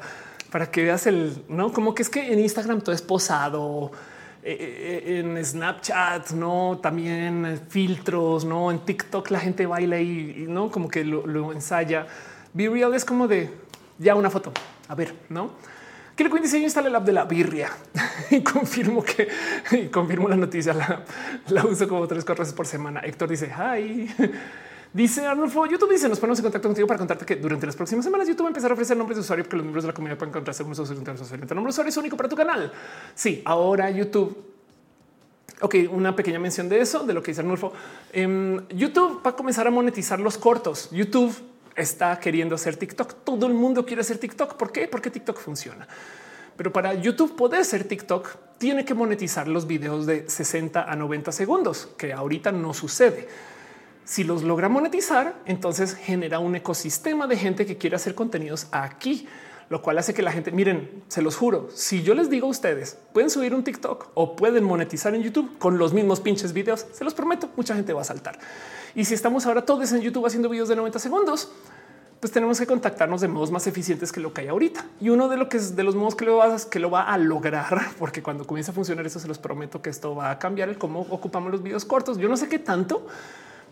para 0.49 0.71
que 0.71 0.83
veas 0.83 1.07
el 1.07 1.43
no 1.49 1.73
como 1.73 1.93
que 1.93 2.03
es 2.03 2.09
que 2.09 2.31
en 2.31 2.39
Instagram 2.39 2.81
todo 2.81 2.95
es 2.95 3.01
posado, 3.01 3.91
en 4.45 5.43
Snapchat, 5.43 6.31
no 6.31 6.79
también 6.81 7.61
filtros, 7.69 8.43
no 8.43 8.71
en 8.71 8.79
TikTok 8.79 9.31
la 9.31 9.39
gente 9.39 9.65
baila 9.65 9.99
y, 9.99 10.45
no 10.47 10.69
como 10.69 10.89
que 10.89 11.03
lo, 11.05 11.51
ensaya. 11.53 12.07
Be 12.53 12.69
real 12.69 12.93
es 12.93 13.05
como 13.05 13.27
de 13.27 13.49
ya 13.97 14.15
una 14.15 14.29
foto. 14.29 14.51
A 14.87 14.95
ver, 14.95 15.15
no? 15.29 15.51
Que 16.15 16.23
le 16.23 16.41
dice 16.41 16.59
yo 16.59 16.65
instalé 16.65 16.89
el 16.89 16.95
app 16.95 17.05
de 17.05 17.13
la 17.13 17.25
birria 17.25 17.69
y 18.29 18.41
confirmo 18.41 19.03
que 19.03 19.27
y 19.71 19.87
confirmo 19.87 20.27
la 20.27 20.35
noticia. 20.35 20.73
La, 21.47 21.65
uso 21.65 21.87
como 21.87 22.07
tres, 22.07 22.23
cuatro 22.23 22.43
veces 22.43 22.53
por 22.53 22.67
semana. 22.67 22.99
Héctor 22.99 23.29
dice 23.29 23.49
hi. 23.49 24.09
Dice 24.93 25.25
Arnulfo, 25.25 25.65
YouTube 25.65 25.91
dice 25.91 26.07
nos 26.07 26.19
ponemos 26.19 26.37
en 26.37 26.43
contacto 26.43 26.67
contigo 26.67 26.87
para 26.87 26.99
contarte 26.99 27.25
que 27.25 27.35
durante 27.35 27.65
las 27.65 27.75
próximas 27.75 28.05
semanas 28.05 28.27
YouTube 28.27 28.43
va 28.43 28.49
a 28.49 28.51
empezar 28.51 28.69
a 28.69 28.75
ofrecer 28.75 28.95
nombres 28.95 29.17
de 29.17 29.21
usuario 29.21 29.43
porque 29.43 29.55
los 29.55 29.65
miembros 29.65 29.83
de 29.83 29.87
la 29.87 29.93
comunidad 29.93 30.19
pueden 30.19 30.29
encontrar 30.29 30.55
algunos 30.55 30.77
usuarios 30.77 31.19
diferentes. 31.19 31.49
El 31.49 31.55
nombre 31.55 31.69
de 31.69 31.73
usuario 31.73 31.89
es 31.89 31.97
único 31.97 32.15
para 32.15 32.29
tu 32.29 32.35
canal. 32.35 32.71
Sí, 33.15 33.41
ahora 33.43 33.89
YouTube. 33.89 34.37
Ok, 35.61 35.75
una 35.89 36.15
pequeña 36.15 36.37
mención 36.37 36.69
de 36.69 36.79
eso, 36.79 37.05
de 37.05 37.13
lo 37.13 37.23
que 37.23 37.31
dice 37.31 37.41
Arnulfo. 37.41 37.73
Em, 38.11 38.67
YouTube 38.67 39.25
va 39.25 39.31
a 39.31 39.35
comenzar 39.35 39.65
a 39.65 39.71
monetizar 39.71 40.19
los 40.19 40.37
cortos. 40.37 40.91
YouTube 40.91 41.35
está 41.75 42.19
queriendo 42.19 42.53
hacer 42.53 42.75
TikTok. 42.75 43.23
Todo 43.23 43.47
el 43.47 43.55
mundo 43.55 43.87
quiere 43.87 44.01
hacer 44.01 44.19
TikTok. 44.19 44.57
¿Por 44.57 44.71
qué? 44.71 44.87
Porque 44.87 45.09
TikTok 45.09 45.39
funciona. 45.39 45.87
Pero 46.55 46.71
para 46.71 46.93
YouTube 46.93 47.35
poder 47.35 47.65
ser 47.65 47.87
TikTok, 47.87 48.35
tiene 48.59 48.85
que 48.85 48.93
monetizar 48.93 49.47
los 49.47 49.65
videos 49.65 50.05
de 50.05 50.29
60 50.29 50.83
a 50.83 50.95
90 50.95 51.31
segundos, 51.31 51.89
que 51.97 52.13
ahorita 52.13 52.51
no 52.51 52.75
sucede. 52.75 53.27
Si 54.05 54.23
los 54.23 54.43
logra 54.43 54.69
monetizar, 54.69 55.35
entonces 55.45 55.95
genera 55.95 56.39
un 56.39 56.55
ecosistema 56.55 57.27
de 57.27 57.37
gente 57.37 57.65
que 57.65 57.77
quiere 57.77 57.95
hacer 57.95 58.15
contenidos 58.15 58.67
aquí, 58.71 59.27
lo 59.69 59.81
cual 59.81 59.97
hace 59.97 60.13
que 60.13 60.21
la 60.21 60.31
gente, 60.31 60.51
miren, 60.51 61.03
se 61.07 61.21
los 61.21 61.37
juro, 61.37 61.69
si 61.73 62.03
yo 62.03 62.13
les 62.13 62.29
digo 62.29 62.47
a 62.47 62.49
ustedes, 62.49 62.97
pueden 63.13 63.29
subir 63.29 63.55
un 63.55 63.63
TikTok 63.63 64.09
o 64.13 64.35
pueden 64.35 64.65
monetizar 64.65 65.15
en 65.15 65.23
YouTube 65.23 65.57
con 65.57 65.77
los 65.77 65.93
mismos 65.93 66.19
pinches 66.19 66.53
videos, 66.53 66.85
se 66.91 67.03
los 67.03 67.13
prometo, 67.13 67.49
mucha 67.55 67.75
gente 67.75 67.93
va 67.93 68.01
a 68.01 68.05
saltar. 68.05 68.37
Y 68.93 69.05
si 69.05 69.13
estamos 69.13 69.45
ahora 69.45 69.65
todos 69.65 69.91
en 69.93 70.01
YouTube 70.01 70.25
haciendo 70.25 70.49
videos 70.49 70.69
de 70.69 70.75
90 70.75 70.99
segundos, 70.99 71.49
pues 72.23 72.31
tenemos 72.31 72.57
que 72.57 72.65
contactarnos 72.65 73.19
de 73.19 73.27
modos 73.27 73.51
más 73.51 73.67
eficientes 73.67 74.11
que 74.13 74.21
lo 74.21 74.33
que 74.33 74.39
hay 74.39 74.47
ahorita. 74.47 74.85
Y 75.01 75.09
uno 75.09 75.27
de 75.27 75.35
lo 75.35 75.49
que 75.49 75.57
es 75.57 75.75
de 75.75 75.83
los 75.83 75.93
modos 75.93 76.15
que 76.15 76.23
lo 76.23 76.41
que 76.69 76.79
lo 76.79 76.89
va 76.89 77.03
a 77.03 77.17
lograr, 77.17 77.81
porque 77.99 78.23
cuando 78.23 78.47
comienza 78.47 78.71
a 78.71 78.75
funcionar 78.75 79.05
eso, 79.05 79.19
se 79.19 79.27
los 79.27 79.39
prometo 79.39 79.81
que 79.81 79.89
esto 79.89 80.15
va 80.15 80.31
a 80.31 80.39
cambiar 80.39 80.69
el 80.69 80.77
cómo 80.77 81.01
ocupamos 81.09 81.51
los 81.51 81.61
videos 81.61 81.83
cortos. 81.83 82.17
Yo 82.17 82.29
no 82.29 82.37
sé 82.37 82.47
qué 82.47 82.59
tanto, 82.59 83.07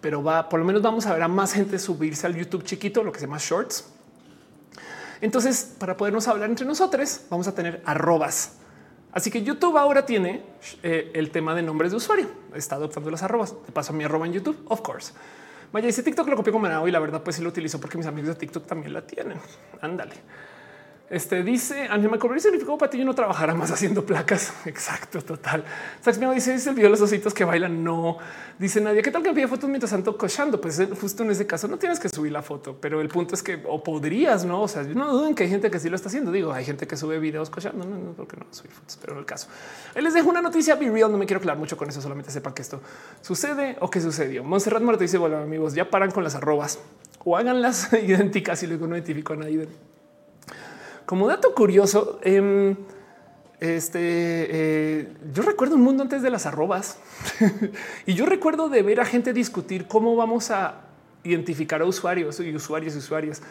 pero 0.02 0.24
va, 0.24 0.50
por 0.50 0.60
lo 0.60 0.66
menos 0.66 0.82
vamos 0.82 1.06
a 1.06 1.14
ver 1.14 1.22
a 1.22 1.28
más 1.28 1.54
gente 1.54 1.80
subirse 1.80 2.28
al 2.28 2.36
YouTube 2.36 2.64
chiquito, 2.64 3.04
lo 3.04 3.12
que 3.12 3.20
se 3.20 3.26
llama 3.28 3.38
shorts. 3.40 3.86
Entonces, 5.22 5.76
para 5.78 5.96
podernos 5.96 6.28
hablar 6.28 6.50
entre 6.50 6.66
nosotros, 6.66 7.22
vamos 7.30 7.48
a 7.48 7.54
tener 7.54 7.82
arrobas. 7.86 8.58
Así 9.12 9.30
que 9.30 9.44
YouTube 9.44 9.78
ahora 9.78 10.06
tiene 10.06 10.44
eh, 10.84 11.12
el 11.14 11.32
tema 11.32 11.54
de 11.54 11.62
nombres 11.62 11.92
de 11.92 11.98
usuario. 11.98 12.28
Está 12.56 12.76
adoptando 12.76 13.12
las 13.12 13.22
arrobas. 13.22 13.54
Te 13.66 13.72
paso 13.72 13.94
mi 13.94 14.04
arroba 14.04 14.26
en 14.26 14.34
YouTube, 14.34 14.58
of 14.68 14.82
course. 14.82 15.14
Vaya, 15.72 15.88
ese 15.88 16.02
TikTok 16.04 16.28
lo 16.28 16.36
copié 16.36 16.52
como 16.52 16.64
Manao 16.64 16.88
y 16.88 16.92
la 16.92 17.00
verdad, 17.00 17.22
pues 17.22 17.36
sí 17.36 17.42
lo 17.42 17.50
utilizo 17.50 17.80
porque 17.80 17.98
mis 17.98 18.08
amigos 18.08 18.30
de 18.30 18.36
TikTok 18.36 18.66
también 18.66 18.94
la 18.94 19.06
tienen. 19.06 19.38
Ándale. 19.82 20.16
Este 21.12 21.44
dice 21.44 21.90
Ángel 21.90 22.18
Correa 22.18 22.40
significó 22.40 22.78
para 22.78 22.90
ti 22.90 22.98
yo 22.98 23.04
no 23.04 23.14
trabajara 23.14 23.54
más 23.54 23.70
haciendo 23.70 24.06
placas. 24.06 24.54
Exacto, 24.66 25.22
total. 25.22 25.66
Sax 26.00 26.18
dice 26.18 26.54
dice 26.54 26.70
el 26.70 26.76
video 26.76 26.88
de 26.88 26.92
los 26.92 27.02
ositos 27.02 27.34
que 27.34 27.44
bailan. 27.44 27.84
No 27.84 28.18
dice 28.58 28.80
nadie. 28.80 29.02
¿Qué 29.02 29.12
tal 29.12 29.22
que 29.22 29.28
envíe 29.28 29.46
fotos 29.46 29.70
mientras 29.70 29.92
tanto 29.92 30.18
cochando? 30.18 30.62
Pues 30.62 30.80
eh, 30.80 30.88
justo 31.00 31.24
en 31.24 31.32
ese 31.32 31.46
caso 31.46 31.68
no 31.68 31.78
tienes 31.78 32.00
que 32.00 32.08
subir 32.08 32.32
la 32.32 32.42
foto, 32.42 32.78
pero 32.80 33.02
el 33.02 33.10
punto 33.10 33.36
es 33.36 33.44
que 33.44 33.62
o 33.68 33.84
podrías, 33.84 34.46
no? 34.46 34.62
O 34.62 34.70
sea, 34.70 34.84
no 34.84 35.12
duden 35.12 35.36
que 35.36 35.44
hay 35.44 35.50
gente 35.50 35.70
que 35.70 35.80
sí 35.80 35.90
lo 35.90 35.98
está 35.98 36.08
haciendo. 36.08 36.32
Digo, 36.32 36.54
hay 36.54 36.64
gente 36.64 36.88
que 36.88 36.96
sube 36.96 37.20
videos 37.20 37.50
cochando. 37.50 37.84
No, 37.84 37.98
no, 37.98 38.14
porque 38.14 38.38
no 38.38 38.46
subir 38.50 38.72
fotos, 38.72 38.98
pero 39.02 39.12
en 39.12 39.20
el 39.20 39.26
caso 39.26 39.50
Él 39.94 40.06
les 40.06 40.14
dejo 40.14 40.30
una 40.30 40.42
noticia. 40.42 40.76
Be 40.76 40.90
real. 40.90 41.12
No 41.12 41.18
me 41.18 41.26
quiero 41.26 41.40
aclarar 41.40 41.60
mucho 41.60 41.76
con 41.76 41.90
eso. 41.90 42.02
Solamente 42.02 42.32
sepan 42.32 42.54
que 42.54 42.62
esto 42.62 42.80
sucede 43.20 43.76
o 43.82 43.90
que 43.90 44.00
sucedió. 44.00 44.46
Montserrat 44.46 44.82
Muerto 44.82 45.02
dice: 45.02 45.18
Bueno, 45.18 45.40
amigos, 45.40 45.74
ya 45.74 45.90
paran 45.90 46.12
con 46.12 46.24
las 46.24 46.36
arrobas 46.36 46.80
o 47.26 47.36
háganlas 47.36 47.92
idénticas 48.02 48.64
y 48.64 48.68
luego 48.68 48.88
no 48.88 48.96
identifico 48.96 49.34
a 49.34 49.36
nadie. 49.36 49.68
Como 51.12 51.28
dato 51.28 51.54
curioso, 51.54 52.22
em, 52.24 52.74
este 53.60 54.00
eh, 54.00 55.08
yo 55.34 55.44
recuerdo 55.44 55.76
un 55.76 55.82
mundo 55.82 56.04
antes 56.04 56.22
de 56.22 56.30
las 56.30 56.46
arrobas 56.46 57.00
y 58.06 58.14
yo 58.14 58.26
recuerdo 58.26 58.70
de 58.70 58.82
ver 58.82 59.02
a 59.02 59.06
gente 59.06 59.34
discutir 59.34 59.88
cómo 59.88 60.16
vamos 60.16 60.52
a 60.52 60.84
identificar 61.26 61.82
a 61.82 61.86
usuarios 61.86 62.40
y 62.40 62.56
usuarios 62.56 62.96
y 62.96 63.00
usuarias. 63.00 63.42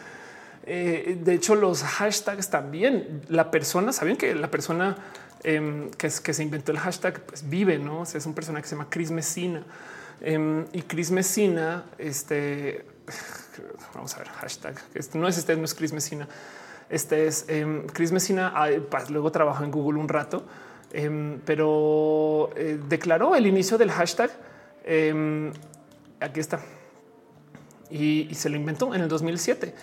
Eh, 0.65 1.19
de 1.23 1.35
hecho, 1.35 1.53
los 1.53 1.83
hashtags 1.83 2.49
también. 2.49 3.21
La 3.29 3.51
persona, 3.51 3.93
saben 3.93 4.17
que 4.17 4.33
la 4.33 4.49
persona 4.49 4.97
em, 5.43 5.91
que, 5.91 6.09
se 6.09 6.41
inventó 6.41 6.71
el 6.71 6.79
hashtag 6.79 7.21
pues, 7.21 7.47
vive, 7.47 7.77
no 7.77 8.01
es 8.01 8.25
un 8.25 8.33
personaje 8.33 8.63
que 8.63 8.69
se 8.69 8.75
llama 8.75 8.89
Chris 8.89 9.11
Messina 9.11 9.63
em, 10.21 10.65
y 10.73 10.81
Chris 10.81 11.11
Messina. 11.11 11.85
Este 11.99 12.85
vamos 13.93 14.15
a 14.15 14.17
ver, 14.17 14.29
hashtag. 14.29 14.81
Este 14.95 15.19
no 15.19 15.27
es 15.27 15.37
este, 15.37 15.55
no 15.55 15.65
es 15.65 15.75
Chris 15.75 15.93
Messina. 15.93 16.27
Este 16.91 17.25
es 17.25 17.45
em, 17.47 17.87
Chris 17.87 18.11
Messina. 18.11 18.53
Luego 19.09 19.31
trabajó 19.31 19.63
en 19.63 19.71
Google 19.71 19.97
un 19.97 20.09
rato, 20.09 20.43
em, 20.91 21.39
pero 21.45 22.49
eh, 22.57 22.77
declaró 22.89 23.33
el 23.33 23.47
inicio 23.47 23.77
del 23.77 23.89
hashtag. 23.89 24.29
Em, 24.83 25.53
aquí 26.19 26.41
está. 26.41 26.59
Y, 27.89 28.27
se 28.35 28.49
lo 28.49 28.57
inventó 28.57 28.93
en 28.93 29.01
el 29.01 29.07
2007. 29.07 29.73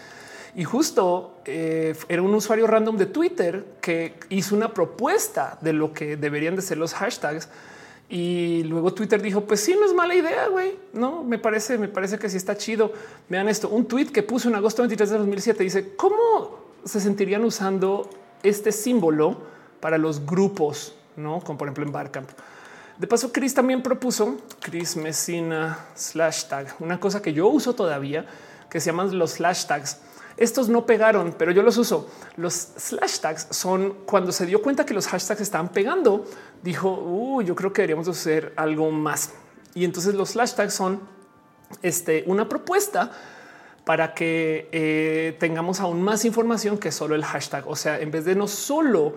Y 0.54 0.64
justo 0.64 1.40
eh, 1.46 1.96
era 2.08 2.20
un 2.20 2.34
usuario 2.34 2.66
random 2.66 2.98
de 2.98 3.06
Twitter 3.06 3.64
que 3.80 4.14
hizo 4.28 4.54
una 4.54 4.74
propuesta 4.74 5.58
de 5.62 5.72
lo 5.72 5.94
que 5.94 6.18
deberían 6.18 6.56
de 6.56 6.62
ser 6.62 6.76
los 6.76 6.92
hashtags. 6.92 7.48
Y 8.10 8.64
luego 8.64 8.92
Twitter 8.92 9.20
dijo, 9.22 9.42
pues 9.42 9.60
sí, 9.60 9.74
no 9.78 9.86
es 9.86 9.94
mala 9.94 10.14
idea, 10.14 10.48
güey. 10.48 10.76
No, 10.92 11.24
me 11.24 11.38
parece, 11.38 11.78
me 11.78 11.88
parece 11.88 12.18
que 12.18 12.28
sí 12.28 12.36
está 12.36 12.54
chido. 12.56 12.92
Vean 13.30 13.48
esto, 13.48 13.70
un 13.70 13.86
tweet 13.86 14.06
que 14.06 14.22
puso 14.22 14.48
en 14.50 14.56
agosto 14.56 14.82
23 14.82 15.10
de 15.10 15.18
2007 15.18 15.64
dice, 15.64 15.94
¿cómo 15.96 16.57
se 16.84 17.00
sentirían 17.00 17.44
usando 17.44 18.08
este 18.42 18.72
símbolo 18.72 19.38
para 19.80 19.98
los 19.98 20.24
grupos, 20.24 20.94
no 21.16 21.40
como 21.40 21.58
por 21.58 21.68
ejemplo 21.68 21.84
en 21.84 21.92
Barcamp. 21.92 22.30
De 22.98 23.06
paso, 23.06 23.32
Chris 23.32 23.54
también 23.54 23.82
propuso 23.82 24.38
Chris 24.60 24.96
Messina 24.96 25.86
slash 25.94 26.44
tag, 26.44 26.74
una 26.80 26.98
cosa 26.98 27.22
que 27.22 27.32
yo 27.32 27.46
uso 27.48 27.74
todavía 27.74 28.26
que 28.68 28.80
se 28.80 28.86
llaman 28.86 29.16
los 29.18 29.32
slash 29.32 29.66
tags. 29.66 29.98
Estos 30.36 30.68
no 30.68 30.86
pegaron, 30.86 31.34
pero 31.36 31.50
yo 31.50 31.62
los 31.62 31.76
uso. 31.78 32.08
Los 32.36 32.54
slash 32.54 33.18
tags 33.18 33.48
son 33.50 33.94
cuando 34.06 34.30
se 34.30 34.46
dio 34.46 34.62
cuenta 34.62 34.86
que 34.86 34.94
los 34.94 35.08
hashtags 35.08 35.40
estaban 35.40 35.70
pegando, 35.70 36.24
dijo, 36.62 37.42
yo 37.42 37.56
creo 37.56 37.72
que 37.72 37.82
deberíamos 37.82 38.06
hacer 38.08 38.52
algo 38.56 38.90
más. 38.92 39.32
Y 39.74 39.84
entonces 39.84 40.14
los 40.14 40.30
slash 40.30 40.52
tags 40.52 40.74
son 40.74 41.00
este, 41.82 42.22
una 42.26 42.48
propuesta 42.48 43.10
para 43.88 44.12
que 44.12 44.68
eh, 44.70 45.34
tengamos 45.38 45.80
aún 45.80 46.02
más 46.02 46.26
información 46.26 46.76
que 46.76 46.92
solo 46.92 47.14
el 47.14 47.24
hashtag. 47.24 47.66
O 47.66 47.74
sea, 47.74 47.98
en 47.98 48.10
vez 48.10 48.26
de 48.26 48.34
no 48.34 48.46
solo 48.46 49.14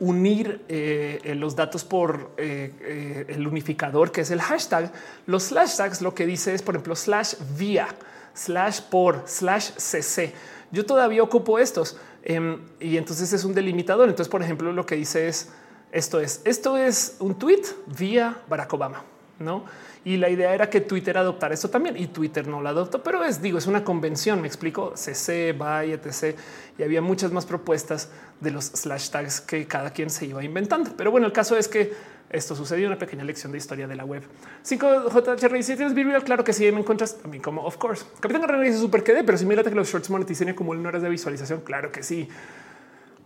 unir 0.00 0.64
eh, 0.70 1.34
los 1.36 1.54
datos 1.54 1.84
por 1.84 2.30
eh, 2.38 3.26
el 3.28 3.46
unificador 3.46 4.12
que 4.12 4.22
es 4.22 4.30
el 4.30 4.40
hashtag, 4.40 4.90
los 5.26 5.42
slash 5.42 5.76
tags 5.76 6.00
lo 6.00 6.14
que 6.14 6.24
dice 6.24 6.54
es, 6.54 6.62
por 6.62 6.76
ejemplo, 6.76 6.96
slash 6.96 7.34
vía, 7.58 7.88
slash 8.32 8.80
por, 8.90 9.22
slash 9.26 9.72
cc. 9.76 10.32
Yo 10.70 10.86
todavía 10.86 11.22
ocupo 11.22 11.58
estos 11.58 11.98
em, 12.22 12.62
y 12.80 12.96
entonces 12.96 13.30
es 13.34 13.44
un 13.44 13.52
delimitador. 13.52 14.08
Entonces, 14.08 14.30
por 14.30 14.42
ejemplo, 14.42 14.72
lo 14.72 14.86
que 14.86 14.94
dice 14.94 15.28
es 15.28 15.50
esto 15.92 16.20
es 16.20 16.40
esto 16.46 16.78
es 16.78 17.16
un 17.18 17.38
tweet 17.38 17.64
vía 17.98 18.38
Barack 18.48 18.72
Obama, 18.72 19.04
no? 19.38 19.64
Y 20.04 20.18
la 20.18 20.30
idea 20.30 20.54
era 20.54 20.70
que 20.70 20.80
Twitter 20.80 21.18
adoptara 21.18 21.52
esto 21.52 21.68
también 21.68 21.96
y 21.96 22.06
Twitter 22.06 22.46
no 22.46 22.60
lo 22.62 22.68
adoptó, 22.68 23.02
pero 23.02 23.24
es 23.24 23.42
digo, 23.42 23.58
es 23.58 23.66
una 23.66 23.82
convención. 23.82 24.40
Me 24.40 24.46
explico 24.46 24.92
CC, 24.96 25.52
BY, 25.52 25.92
etc. 25.92 26.38
Y 26.78 26.84
había 26.84 27.02
muchas 27.02 27.32
más 27.32 27.44
propuestas 27.44 28.10
de 28.40 28.52
los 28.52 28.66
slash 28.66 29.10
tags 29.10 29.40
que 29.40 29.66
cada 29.66 29.90
quien 29.90 30.10
se 30.10 30.26
iba 30.26 30.44
inventando. 30.44 30.92
Pero 30.96 31.10
bueno, 31.10 31.26
el 31.26 31.32
caso 31.32 31.56
es 31.56 31.66
que 31.66 31.92
esto 32.30 32.54
sucedió 32.54 32.86
una 32.86 32.98
pequeña 32.98 33.24
lección 33.24 33.50
de 33.50 33.58
historia 33.58 33.88
de 33.88 33.96
la 33.96 34.04
web. 34.04 34.22
5JHR 34.64 35.62
si 35.62 35.76
tienes 35.76 35.94
Virreal, 35.94 36.22
claro 36.22 36.44
que 36.44 36.52
sí, 36.52 36.70
me 36.70 36.80
encuentras 36.80 37.16
también 37.18 37.42
como 37.42 37.64
of 37.64 37.76
course. 37.76 38.04
Capitán 38.20 38.42
Guerrero 38.42 38.62
dice 38.62 38.78
súper 38.78 39.02
quedé, 39.02 39.24
pero 39.24 39.38
si 39.38 39.46
mírate 39.46 39.70
que 39.70 39.76
los 39.76 39.88
shorts 39.88 40.10
moneticen 40.10 40.46
como 40.54 40.72
acumulan 40.72 40.86
horas 40.86 41.02
de 41.02 41.08
visualización, 41.08 41.62
claro 41.62 41.90
que 41.90 42.02
sí. 42.02 42.28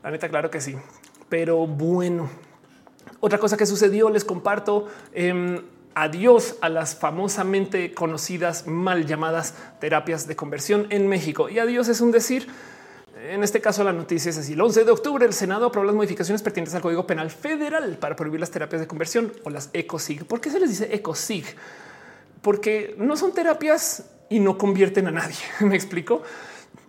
La 0.02 0.10
neta, 0.10 0.28
claro 0.28 0.50
que 0.50 0.60
sí. 0.62 0.76
Pero 1.28 1.66
bueno, 1.66 2.30
otra 3.20 3.38
cosa 3.38 3.56
que 3.56 3.66
sucedió, 3.66 4.08
les 4.10 4.24
comparto. 4.24 4.88
Eh, 5.12 5.62
adiós 6.00 6.56
a 6.62 6.68
las 6.68 6.94
famosamente 6.94 7.92
conocidas 7.92 8.66
mal 8.66 9.06
llamadas 9.06 9.54
terapias 9.80 10.26
de 10.26 10.34
conversión 10.34 10.86
en 10.90 11.08
México. 11.08 11.48
Y 11.48 11.58
adiós 11.58 11.88
es 11.88 12.00
un 12.00 12.10
decir. 12.10 12.48
En 13.28 13.44
este 13.44 13.60
caso, 13.60 13.84
la 13.84 13.92
noticia 13.92 14.30
es 14.30 14.38
así. 14.38 14.54
El 14.54 14.62
11 14.62 14.84
de 14.84 14.90
octubre, 14.90 15.26
el 15.26 15.34
Senado 15.34 15.66
aprobó 15.66 15.84
las 15.84 15.94
modificaciones 15.94 16.40
pertinentes 16.40 16.74
al 16.74 16.80
Código 16.80 17.06
Penal 17.06 17.30
Federal 17.30 17.98
para 17.98 18.16
prohibir 18.16 18.40
las 18.40 18.50
terapias 18.50 18.80
de 18.80 18.86
conversión 18.86 19.30
o 19.44 19.50
las 19.50 19.68
ECOSIG. 19.74 20.24
¿Por 20.24 20.40
qué 20.40 20.50
se 20.50 20.58
les 20.58 20.70
dice 20.70 20.88
ECOSIG? 20.94 21.44
Porque 22.40 22.94
no 22.96 23.18
son 23.18 23.34
terapias 23.34 24.04
y 24.30 24.40
no 24.40 24.56
convierten 24.56 25.06
a 25.06 25.10
nadie. 25.10 25.36
Me 25.60 25.76
explico. 25.76 26.22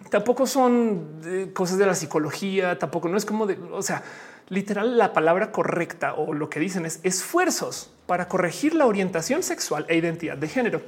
Tampoco 0.09 0.47
son 0.47 1.19
eh, 1.25 1.49
cosas 1.53 1.77
de 1.77 1.85
la 1.85 1.95
psicología, 1.95 2.79
tampoco 2.79 3.09
no 3.09 3.17
es 3.17 3.25
como 3.25 3.45
de, 3.45 3.57
o 3.71 3.81
sea, 3.81 4.03
literal 4.51 4.97
la 4.97 5.13
palabra 5.13 5.53
correcta 5.53 6.13
o 6.13 6.33
lo 6.33 6.49
que 6.49 6.59
dicen 6.59 6.85
es 6.85 6.99
esfuerzos 7.03 7.89
para 8.05 8.27
corregir 8.27 8.75
la 8.75 8.85
orientación 8.85 9.43
sexual 9.43 9.85
e 9.87 9.95
identidad 9.95 10.37
de 10.37 10.49
género. 10.49 10.81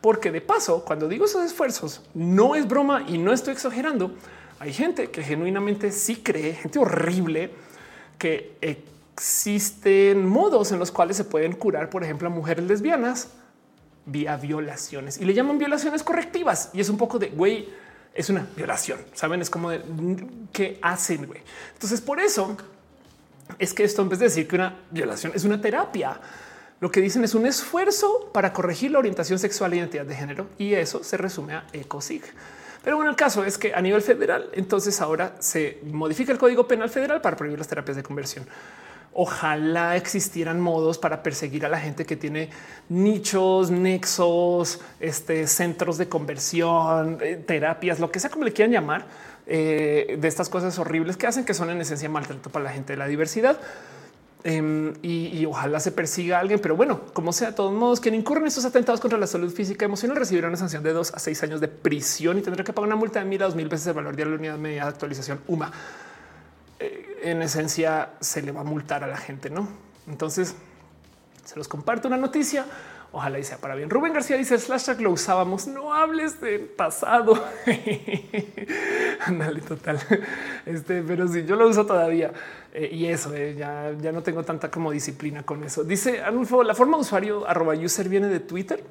Porque 0.00 0.30
de 0.30 0.40
paso, 0.40 0.84
cuando 0.84 1.08
digo 1.08 1.24
esos 1.24 1.44
esfuerzos, 1.44 2.02
no 2.14 2.54
es 2.54 2.68
broma 2.68 3.04
y 3.08 3.18
no 3.18 3.32
estoy 3.32 3.52
exagerando. 3.52 4.14
Hay 4.60 4.72
gente 4.72 5.10
que 5.10 5.24
genuinamente 5.24 5.90
sí 5.90 6.22
cree, 6.22 6.54
gente 6.54 6.78
horrible, 6.78 7.50
que 8.16 8.56
existen 8.60 10.24
modos 10.24 10.70
en 10.70 10.78
los 10.78 10.92
cuales 10.92 11.16
se 11.16 11.24
pueden 11.24 11.54
curar, 11.54 11.90
por 11.90 12.04
ejemplo, 12.04 12.28
a 12.28 12.30
mujeres 12.30 12.64
lesbianas 12.64 13.32
vía 14.06 14.36
violaciones 14.36 15.18
y 15.18 15.24
le 15.24 15.34
llaman 15.34 15.58
violaciones 15.58 16.04
correctivas. 16.04 16.70
Y 16.74 16.80
es 16.80 16.88
un 16.88 16.96
poco 16.96 17.18
de 17.18 17.30
güey, 17.30 17.68
es 18.14 18.30
una 18.30 18.46
violación. 18.56 19.00
Saben, 19.14 19.42
es 19.42 19.50
como 19.50 19.70
de 19.70 19.82
qué 20.52 20.78
hacen. 20.80 21.26
Güey. 21.26 21.40
Entonces, 21.74 22.00
por 22.00 22.20
eso 22.20 22.56
es 23.60 23.74
que 23.74 23.84
esto 23.84 24.02
en 24.02 24.08
vez 24.08 24.18
de 24.18 24.24
decir 24.24 24.48
que 24.48 24.56
una 24.56 24.74
violación 24.90 25.32
es 25.34 25.44
una 25.44 25.60
terapia, 25.60 26.18
lo 26.80 26.90
que 26.90 27.02
dicen 27.02 27.22
es 27.24 27.34
un 27.34 27.46
esfuerzo 27.46 28.30
para 28.32 28.54
corregir 28.54 28.90
la 28.90 28.98
orientación 28.98 29.38
sexual 29.38 29.74
e 29.74 29.76
identidad 29.76 30.06
de 30.06 30.16
género. 30.16 30.46
Y 30.56 30.72
eso 30.72 31.04
se 31.04 31.18
resume 31.18 31.52
a 31.52 31.66
ECOSIG. 31.74 32.22
Pero 32.82 32.96
bueno, 32.96 33.10
el 33.10 33.16
caso 33.16 33.44
es 33.44 33.58
que 33.58 33.74
a 33.74 33.82
nivel 33.82 34.00
federal, 34.00 34.48
entonces 34.54 34.98
ahora 35.02 35.36
se 35.40 35.78
modifica 35.84 36.32
el 36.32 36.38
Código 36.38 36.66
Penal 36.66 36.88
Federal 36.88 37.20
para 37.20 37.36
prohibir 37.36 37.58
las 37.58 37.68
terapias 37.68 37.98
de 37.98 38.02
conversión. 38.02 38.46
Ojalá 39.12 39.96
existieran 39.96 40.58
modos 40.58 40.96
para 40.96 41.22
perseguir 41.22 41.66
a 41.66 41.68
la 41.68 41.78
gente 41.78 42.06
que 42.06 42.16
tiene 42.16 42.48
nichos, 42.88 43.70
nexos, 43.70 44.80
este, 45.00 45.46
centros 45.46 45.98
de 45.98 46.08
conversión, 46.08 47.18
eh, 47.20 47.36
terapias, 47.36 48.00
lo 48.00 48.10
que 48.10 48.20
sea 48.20 48.30
como 48.30 48.44
le 48.44 48.52
quieran 48.52 48.72
llamar, 48.72 49.06
eh, 49.46 50.16
de 50.20 50.28
estas 50.28 50.48
cosas 50.48 50.78
horribles 50.78 51.16
que 51.16 51.26
hacen 51.26 51.44
que 51.44 51.54
son 51.54 51.70
en 51.70 51.80
esencia 51.80 52.08
maltrato 52.08 52.50
para 52.50 52.64
la 52.66 52.72
gente 52.72 52.92
de 52.92 52.96
la 52.98 53.06
diversidad. 53.06 53.58
Em, 54.42 54.94
y, 55.02 55.44
ojalá 55.44 55.80
se 55.80 55.92
persiga 55.92 56.38
a 56.38 56.40
alguien, 56.40 56.60
pero 56.60 56.74
bueno, 56.74 57.02
como 57.12 57.30
sea, 57.32 57.48
de 57.48 57.56
todos 57.56 57.74
modos, 57.74 58.00
quien 58.00 58.14
incurre 58.14 58.40
en 58.40 58.46
estos 58.46 58.64
atentados 58.64 58.98
contra 58.98 59.18
la 59.18 59.26
salud 59.26 59.52
física 59.52 59.84
y 59.84 59.86
emocional 59.86 60.16
recibirá 60.16 60.48
una 60.48 60.56
sanción 60.56 60.82
de 60.82 60.94
dos 60.94 61.12
a 61.12 61.18
seis 61.18 61.42
años 61.42 61.60
de 61.60 61.68
prisión 61.68 62.38
y 62.38 62.40
tendrá 62.40 62.64
que 62.64 62.72
pagar 62.72 62.86
una 62.86 62.96
multa 62.96 63.18
de 63.18 63.26
mil 63.26 63.42
a 63.42 63.46
dos 63.46 63.54
mil 63.54 63.68
veces 63.68 63.88
el 63.88 63.92
valor 63.92 64.16
de 64.16 64.24
la 64.24 64.36
unidad 64.36 64.56
media 64.56 64.84
de 64.84 64.88
actualización 64.88 65.40
UMA. 65.46 65.70
Eh, 66.78 67.20
en 67.24 67.42
esencia 67.42 68.12
se 68.20 68.40
le 68.40 68.52
va 68.52 68.62
a 68.62 68.64
multar 68.64 69.04
a 69.04 69.06
la 69.06 69.18
gente, 69.18 69.50
¿no? 69.50 69.68
Entonces, 70.08 70.54
se 71.44 71.56
los 71.56 71.68
comparto 71.68 72.08
una 72.08 72.16
noticia. 72.16 72.64
Ojalá 73.12 73.40
y 73.40 73.44
sea 73.44 73.58
para 73.58 73.74
bien. 73.74 73.90
Rubén 73.90 74.12
García 74.12 74.36
dice 74.36 74.56
slash 74.58 74.88
lo 75.00 75.10
usábamos. 75.10 75.66
No 75.66 75.92
hables 75.92 76.40
de 76.40 76.60
pasado. 76.60 77.42
Ándale, 79.26 79.60
total. 79.62 79.98
Este, 80.64 81.02
pero 81.02 81.26
sí, 81.26 81.44
yo 81.44 81.56
lo 81.56 81.68
uso 81.68 81.84
todavía. 81.84 82.32
Eh, 82.72 82.88
y 82.92 83.06
eso 83.06 83.34
eh, 83.34 83.56
ya, 83.58 83.92
ya 84.00 84.12
no 84.12 84.22
tengo 84.22 84.44
tanta 84.44 84.70
como 84.70 84.92
disciplina 84.92 85.42
con 85.42 85.64
eso. 85.64 85.82
Dice 85.82 86.22
Anulfo, 86.22 86.62
la 86.62 86.74
forma 86.74 86.96
de 86.96 87.00
usuario 87.00 87.48
arroba 87.48 87.74
user 87.74 88.08
viene 88.08 88.28
de 88.28 88.38
Twitter. 88.38 88.84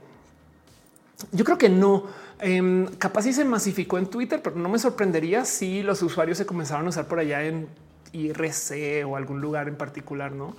Yo 1.31 1.45
creo 1.45 1.57
que 1.57 1.69
no. 1.69 2.03
Eh, 2.41 2.89
capaz 2.97 3.23
sí 3.23 3.31
se 3.31 3.45
masificó 3.45 3.97
en 3.97 4.07
Twitter, 4.07 4.41
pero 4.41 4.57
no 4.57 4.67
me 4.67 4.79
sorprendería 4.79 5.45
si 5.45 5.81
los 5.81 6.01
usuarios 6.01 6.37
se 6.37 6.45
comenzaron 6.45 6.85
a 6.87 6.89
usar 6.89 7.07
por 7.07 7.19
allá 7.19 7.43
en 7.43 7.67
IRC 8.11 9.05
o 9.05 9.15
algún 9.15 9.39
lugar 9.39 9.69
en 9.69 9.75
particular, 9.75 10.33
no? 10.33 10.55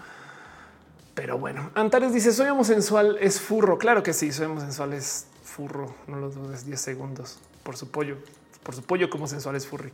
Pero 1.15 1.39
bueno, 1.39 1.71
Antares 1.75 2.13
dice 2.13 2.33
soy 2.33 2.49
homosexual, 2.49 3.19
es 3.21 3.41
furro. 3.41 3.79
Claro 3.79 4.03
que 4.03 4.13
sí, 4.13 4.33
soy 4.33 4.47
homosexual, 4.47 4.93
es 4.93 5.27
furro. 5.43 5.95
No 6.07 6.17
lo 6.17 6.31
dudes 6.31 6.65
10 6.65 6.81
segundos 6.81 7.39
por 7.63 7.77
su 7.77 7.91
pollo, 7.91 8.17
por 8.63 8.75
su 8.75 8.83
pollo 8.83 9.11
como 9.11 9.27
sensual 9.27 9.57
es 9.57 9.67
furry. 9.67 9.93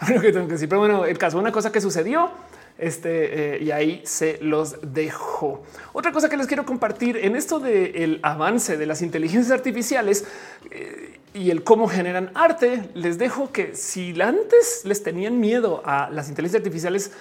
Pero 0.06 0.78
bueno, 0.78 1.04
el 1.04 1.18
caso, 1.18 1.38
una 1.38 1.52
cosa 1.52 1.72
que 1.72 1.80
sucedió 1.80 2.30
este 2.78 3.56
eh, 3.56 3.62
y 3.62 3.70
ahí 3.70 4.02
se 4.04 4.38
los 4.42 4.76
dejo. 4.82 5.62
Otra 5.92 6.12
cosa 6.12 6.28
que 6.28 6.36
les 6.36 6.46
quiero 6.46 6.66
compartir 6.66 7.16
en 7.16 7.36
esto 7.36 7.58
del 7.58 8.20
avance 8.22 8.76
de 8.76 8.86
las 8.86 9.00
inteligencias 9.00 9.50
artificiales 9.50 10.24
eh, 10.70 11.18
y 11.32 11.50
el 11.50 11.64
cómo 11.64 11.88
generan 11.88 12.30
arte, 12.34 12.82
les 12.94 13.18
dejo 13.18 13.50
que 13.50 13.74
si 13.74 14.20
antes 14.20 14.82
les 14.84 15.02
tenían 15.02 15.40
miedo 15.40 15.82
a 15.84 16.10
las 16.10 16.28
inteligencias 16.28 16.60
artificiales 16.60 17.12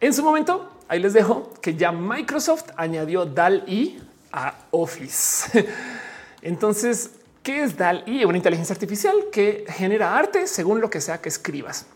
en 0.00 0.14
su 0.14 0.22
momento, 0.22 0.70
ahí 0.90 0.98
les 0.98 1.12
dejo 1.12 1.52
que 1.62 1.76
ya 1.76 1.92
Microsoft 1.92 2.70
añadió 2.76 3.24
DAL-I 3.24 4.02
a 4.32 4.54
Office. 4.72 5.66
Entonces, 6.42 7.12
¿qué 7.44 7.62
es 7.62 7.76
DAL-I? 7.76 8.24
Una 8.24 8.36
inteligencia 8.36 8.74
artificial 8.74 9.14
que 9.30 9.64
genera 9.68 10.18
arte 10.18 10.48
según 10.48 10.80
lo 10.80 10.90
que 10.90 11.00
sea 11.00 11.20
que 11.20 11.28
escribas. 11.28 11.86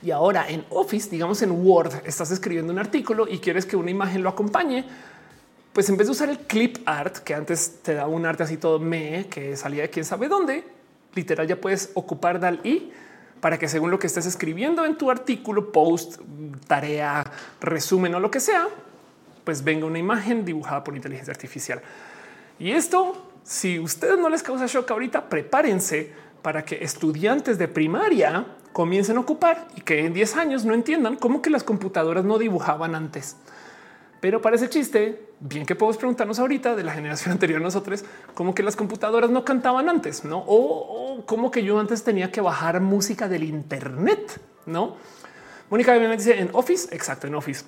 Y 0.00 0.12
ahora 0.12 0.48
en 0.48 0.64
Office, 0.70 1.10
digamos 1.10 1.42
en 1.42 1.50
Word, 1.50 1.92
estás 2.04 2.30
escribiendo 2.30 2.72
un 2.72 2.78
artículo 2.78 3.26
y 3.28 3.40
quieres 3.40 3.66
que 3.66 3.76
una 3.76 3.90
imagen 3.90 4.22
lo 4.22 4.28
acompañe 4.28 4.84
pues 5.72 5.88
en 5.88 5.96
vez 5.96 6.06
de 6.06 6.12
usar 6.12 6.28
el 6.28 6.38
clip 6.38 6.78
art 6.84 7.18
que 7.18 7.34
antes 7.34 7.80
te 7.82 7.94
daba 7.94 8.08
un 8.08 8.26
arte 8.26 8.42
así 8.42 8.56
todo 8.56 8.78
me 8.78 9.26
que 9.26 9.56
salía 9.56 9.82
de 9.82 9.90
quién 9.90 10.04
sabe 10.04 10.28
dónde, 10.28 10.64
literal 11.14 11.46
ya 11.46 11.60
puedes 11.60 11.90
ocupar 11.94 12.40
DAL 12.40 12.60
y 12.64 12.90
para 13.40 13.58
que 13.58 13.68
según 13.68 13.90
lo 13.90 13.98
que 13.98 14.06
estés 14.06 14.26
escribiendo 14.26 14.84
en 14.84 14.96
tu 14.96 15.10
artículo, 15.10 15.72
post, 15.72 16.20
tarea, 16.66 17.24
resumen 17.60 18.14
o 18.14 18.20
lo 18.20 18.30
que 18.30 18.40
sea, 18.40 18.68
pues 19.44 19.64
venga 19.64 19.86
una 19.86 19.98
imagen 19.98 20.44
dibujada 20.44 20.84
por 20.84 20.94
inteligencia 20.94 21.32
artificial. 21.32 21.80
Y 22.58 22.72
esto, 22.72 23.30
si 23.42 23.78
ustedes 23.78 24.18
no 24.18 24.28
les 24.28 24.42
causa 24.42 24.66
shock 24.66 24.90
ahorita, 24.90 25.28
prepárense 25.28 26.12
para 26.42 26.64
que 26.64 26.84
estudiantes 26.84 27.58
de 27.58 27.68
primaria 27.68 28.46
comiencen 28.72 29.16
a 29.16 29.20
ocupar 29.20 29.68
y 29.76 29.80
que 29.80 30.06
en 30.06 30.12
10 30.14 30.36
años 30.36 30.64
no 30.64 30.74
entiendan 30.74 31.16
cómo 31.16 31.42
que 31.42 31.50
las 31.50 31.64
computadoras 31.64 32.24
no 32.24 32.38
dibujaban 32.38 32.94
antes. 32.94 33.36
Pero 34.20 34.42
para 34.42 34.56
ese 34.56 34.68
chiste, 34.68 35.28
bien 35.40 35.64
que 35.64 35.74
podemos 35.74 35.96
preguntarnos 35.96 36.38
ahorita 36.38 36.76
de 36.76 36.84
la 36.84 36.92
generación 36.92 37.32
anterior 37.32 37.60
a 37.60 37.64
nosotros, 37.64 38.04
como 38.34 38.54
que 38.54 38.62
las 38.62 38.76
computadoras 38.76 39.30
no 39.30 39.44
cantaban 39.44 39.88
antes, 39.88 40.24
no? 40.24 40.44
O, 40.46 41.24
como 41.26 41.50
que 41.50 41.64
yo 41.64 41.78
antes 41.78 42.02
tenía 42.04 42.30
que 42.30 42.40
bajar 42.40 42.80
música 42.80 43.28
del 43.28 43.44
Internet, 43.44 44.40
no? 44.66 44.96
Mónica 45.70 45.94
dice 45.94 46.38
en 46.38 46.50
Office, 46.52 46.94
exacto, 46.94 47.26
en 47.26 47.34
Office. 47.34 47.64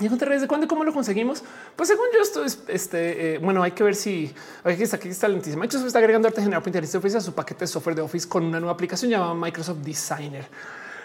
Y 0.00 0.06
encontré 0.06 0.30
desde 0.30 0.46
cuándo 0.46 0.66
cómo 0.66 0.84
lo 0.84 0.92
conseguimos. 0.92 1.42
Pues 1.76 1.88
según 1.88 2.06
yo, 2.14 2.22
esto 2.22 2.44
es 2.44 2.62
este. 2.68 3.34
Eh, 3.34 3.38
bueno, 3.38 3.62
hay 3.62 3.72
que 3.72 3.82
ver 3.82 3.94
si 3.94 4.32
aquí 4.64 4.82
está, 4.82 4.96
aquí 4.96 5.08
está 5.08 5.28
lentísimo. 5.28 5.60
Microsoft 5.60 5.86
está 5.86 5.98
agregando 5.98 6.28
arte 6.28 6.40
general 6.40 6.62
por 6.62 6.68
inteligencia 6.68 6.96
artificial 6.98 7.20
a 7.20 7.24
su 7.24 7.34
paquete 7.34 7.60
de 7.60 7.66
software 7.66 7.96
de 7.96 8.02
Office 8.02 8.26
con 8.26 8.44
una 8.44 8.58
nueva 8.58 8.72
aplicación 8.72 9.10
llamada 9.10 9.34
Microsoft 9.34 9.78
Designer. 9.78 10.46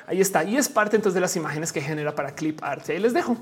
Ahí 0.06 0.22
está. 0.22 0.44
Y 0.46 0.56
es 0.56 0.70
parte 0.70 0.96
entonces 0.96 1.16
de 1.16 1.22
las 1.22 1.36
imágenes 1.36 1.74
que 1.74 1.82
genera 1.82 2.16
para 2.16 2.32
clip 2.32 2.64
art. 2.64 2.90
Ahí 2.90 3.00
les 3.00 3.14
dejo. 3.14 3.36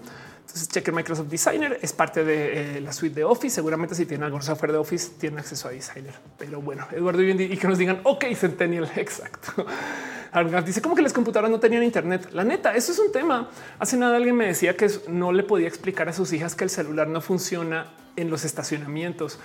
Entonces 0.45 0.69
cheque 0.69 0.91
Microsoft 0.91 1.27
Designer 1.27 1.79
es 1.81 1.91
parte 1.91 2.23
de 2.23 2.77
eh, 2.77 2.81
la 2.81 2.93
suite 2.93 3.15
de 3.15 3.23
Office. 3.23 3.55
Seguramente 3.55 3.95
si 3.95 4.05
tienen 4.05 4.25
algún 4.25 4.43
software 4.43 4.73
de 4.73 4.77
Office 4.77 5.13
tienen 5.19 5.39
acceso 5.39 5.67
a 5.67 5.71
Designer. 5.71 6.13
Pero 6.37 6.61
bueno, 6.61 6.87
Eduardo 6.91 7.23
y 7.23 7.57
que 7.57 7.67
nos 7.67 7.79
digan 7.79 7.99
ok, 8.03 8.25
Centennial. 8.35 8.89
Exacto. 8.95 9.65
Dice 10.65 10.81
como 10.81 10.95
que 10.95 11.01
las 11.01 11.13
computadoras 11.13 11.49
no 11.49 11.59
tenían 11.59 11.81
internet. 11.81 12.29
La 12.31 12.43
neta, 12.43 12.75
eso 12.75 12.91
es 12.91 12.99
un 12.99 13.11
tema. 13.11 13.49
Hace 13.79 13.97
nada 13.97 14.17
alguien 14.17 14.35
me 14.35 14.45
decía 14.45 14.77
que 14.77 14.89
no 15.07 15.31
le 15.31 15.43
podía 15.43 15.67
explicar 15.67 16.09
a 16.09 16.13
sus 16.13 16.31
hijas 16.31 16.55
que 16.55 16.63
el 16.63 16.69
celular 16.69 17.07
no 17.07 17.21
funciona 17.21 17.93
en 18.15 18.29
los 18.29 18.45
estacionamientos 18.45 19.39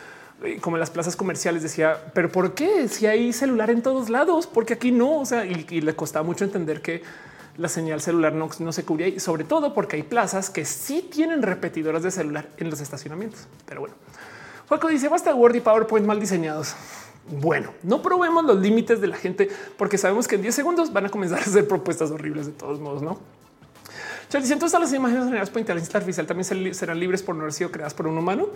como 0.61 0.77
en 0.77 0.81
las 0.81 0.91
plazas 0.91 1.17
comerciales 1.17 1.63
decía, 1.63 1.99
pero 2.15 2.31
¿por 2.33 2.55
qué? 2.55 2.89
Si 2.89 3.07
hay 3.07 3.33
celular 3.33 3.71
en 3.71 3.83
todos 3.83 4.09
lados, 4.09 4.47
porque 4.47 4.75
aquí 4.75 4.91
no, 4.91 5.19
o 5.21 5.27
sea, 5.27 5.45
y, 5.45 5.67
y 5.69 5.81
le 5.83 5.95
costaba 5.95 6.25
mucho 6.25 6.45
entender 6.45 6.81
que 6.81 7.03
la 7.57 7.69
señal 7.69 8.01
celular 8.01 8.33
no, 8.33 8.73
se 8.73 8.85
cubría 8.85 9.09
y 9.09 9.21
sobre 9.21 9.45
todo 9.45 9.75
porque 9.75 9.97
hay 9.97 10.03
plazas 10.03 10.51
que 10.51 10.65
sí 10.65 11.09
tienen 11.11 11.43
repetidoras 11.43 12.03
de 12.03 12.11
celular 12.11 12.49
en 12.57 12.71
los 12.71 12.81
estacionamientos. 12.81 13.47
Pero 13.67 13.81
bueno, 13.81 13.95
Juaco 14.69 14.89
dice 14.89 15.09
basta 15.09 15.35
Word 15.35 15.57
y 15.57 15.61
PowerPoint 15.61 16.07
mal 16.07 16.21
diseñados. 16.21 16.75
Bueno, 17.31 17.73
no 17.83 18.03
probemos 18.03 18.45
los 18.45 18.59
límites 18.59 19.01
de 19.01 19.07
la 19.07 19.17
gente 19.17 19.49
porque 19.77 19.99
sabemos 19.99 20.27
que 20.27 20.37
en 20.37 20.43
10 20.43 20.55
segundos 20.55 20.93
van 20.93 21.07
a 21.07 21.09
comenzar 21.11 21.39
a 21.39 21.43
hacer 21.43 21.69
propuestas 21.69 22.11
horribles 22.11 22.47
de 22.47 22.53
todos 22.53 22.81
modos, 22.81 23.03
no? 23.03 23.19
Dicen 24.39 24.61
todas 24.61 24.81
las 24.81 24.93
imágenes 24.93 25.25
generadas 25.25 25.51
por 25.51 25.59
inteligencia 25.59 25.99
artificial 25.99 26.27
también 26.27 26.75
serán 26.75 27.01
libres 27.01 27.23
por 27.23 27.35
no 27.35 27.43
haber 27.43 27.53
sido 27.53 27.73
creadas 27.73 27.95
por 27.95 28.07
un 28.07 28.17
humano. 28.17 28.49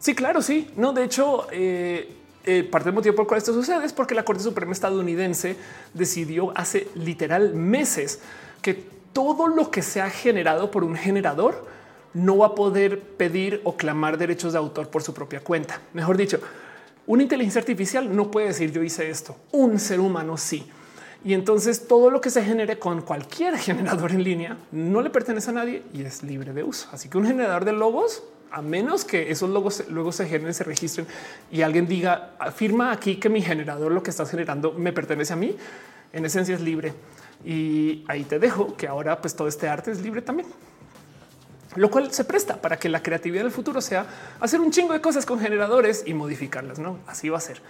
Sí, 0.00 0.14
claro, 0.14 0.42
sí. 0.42 0.72
No, 0.76 0.92
de 0.92 1.04
hecho, 1.04 1.46
eh, 1.52 2.16
eh, 2.46 2.62
parte 2.62 2.86
del 2.86 2.94
motivo 2.94 3.14
por 3.14 3.24
el 3.24 3.28
cual 3.28 3.38
esto 3.38 3.54
sucede 3.54 3.84
es 3.86 3.92
porque 3.92 4.14
la 4.14 4.24
Corte 4.24 4.42
Suprema 4.42 4.72
estadounidense 4.72 5.56
decidió 5.94 6.52
hace 6.56 6.88
literal 6.94 7.54
meses 7.54 8.20
que 8.60 8.74
todo 9.12 9.48
lo 9.48 9.70
que 9.70 9.82
se 9.82 10.00
ha 10.00 10.10
generado 10.10 10.70
por 10.70 10.84
un 10.84 10.96
generador 10.96 11.66
no 12.12 12.38
va 12.38 12.48
a 12.48 12.54
poder 12.54 13.00
pedir 13.00 13.60
o 13.64 13.76
clamar 13.76 14.18
derechos 14.18 14.52
de 14.52 14.58
autor 14.58 14.88
por 14.88 15.02
su 15.02 15.14
propia 15.14 15.40
cuenta. 15.40 15.80
Mejor 15.92 16.16
dicho, 16.16 16.40
una 17.06 17.22
inteligencia 17.22 17.60
artificial 17.60 18.14
no 18.14 18.30
puede 18.30 18.48
decir 18.48 18.72
yo 18.72 18.82
hice 18.82 19.10
esto. 19.10 19.36
Un 19.50 19.78
ser 19.78 20.00
humano 20.00 20.36
sí. 20.36 20.66
Y 21.24 21.32
entonces 21.32 21.88
todo 21.88 22.10
lo 22.10 22.20
que 22.20 22.30
se 22.30 22.44
genere 22.44 22.78
con 22.78 23.02
cualquier 23.02 23.56
generador 23.58 24.12
en 24.12 24.22
línea 24.22 24.58
no 24.70 25.00
le 25.00 25.10
pertenece 25.10 25.50
a 25.50 25.54
nadie 25.54 25.82
y 25.92 26.02
es 26.02 26.22
libre 26.22 26.52
de 26.52 26.62
uso. 26.62 26.88
Así 26.92 27.08
que 27.08 27.18
un 27.18 27.26
generador 27.26 27.64
de 27.64 27.72
logos 27.72 28.22
a 28.54 28.62
menos 28.62 29.04
que 29.04 29.32
esos 29.32 29.50
logos 29.50 29.82
luego 29.88 30.12
se 30.12 30.26
generen, 30.26 30.54
se 30.54 30.62
registren 30.62 31.08
y 31.50 31.62
alguien 31.62 31.88
diga, 31.88 32.36
afirma 32.38 32.92
aquí 32.92 33.16
que 33.16 33.28
mi 33.28 33.42
generador, 33.42 33.90
lo 33.90 34.00
que 34.00 34.10
estás 34.10 34.30
generando, 34.30 34.72
me 34.72 34.92
pertenece 34.92 35.32
a 35.32 35.36
mí. 35.36 35.56
En 36.12 36.24
esencia 36.24 36.54
es 36.54 36.60
libre. 36.60 36.94
Y 37.44 38.04
ahí 38.06 38.22
te 38.22 38.38
dejo 38.38 38.76
que 38.76 38.86
ahora 38.86 39.20
pues 39.20 39.34
todo 39.34 39.48
este 39.48 39.66
arte 39.66 39.90
es 39.90 40.00
libre 40.00 40.22
también. 40.22 40.48
lo 41.74 41.90
cual 41.90 42.12
se 42.12 42.22
presta 42.24 42.60
para 42.62 42.78
que 42.78 42.88
la 42.88 43.02
creatividad 43.02 43.42
del 43.42 43.50
futuro 43.50 43.80
sea 43.80 44.06
hacer 44.38 44.60
un 44.60 44.70
chingo 44.70 44.92
de 44.92 45.00
cosas 45.00 45.26
con 45.26 45.40
generadores 45.40 46.04
y 46.06 46.14
modificarlas. 46.14 46.78
No 46.78 47.00
así 47.08 47.28
va 47.28 47.38
a 47.38 47.40
ser. 47.40 47.60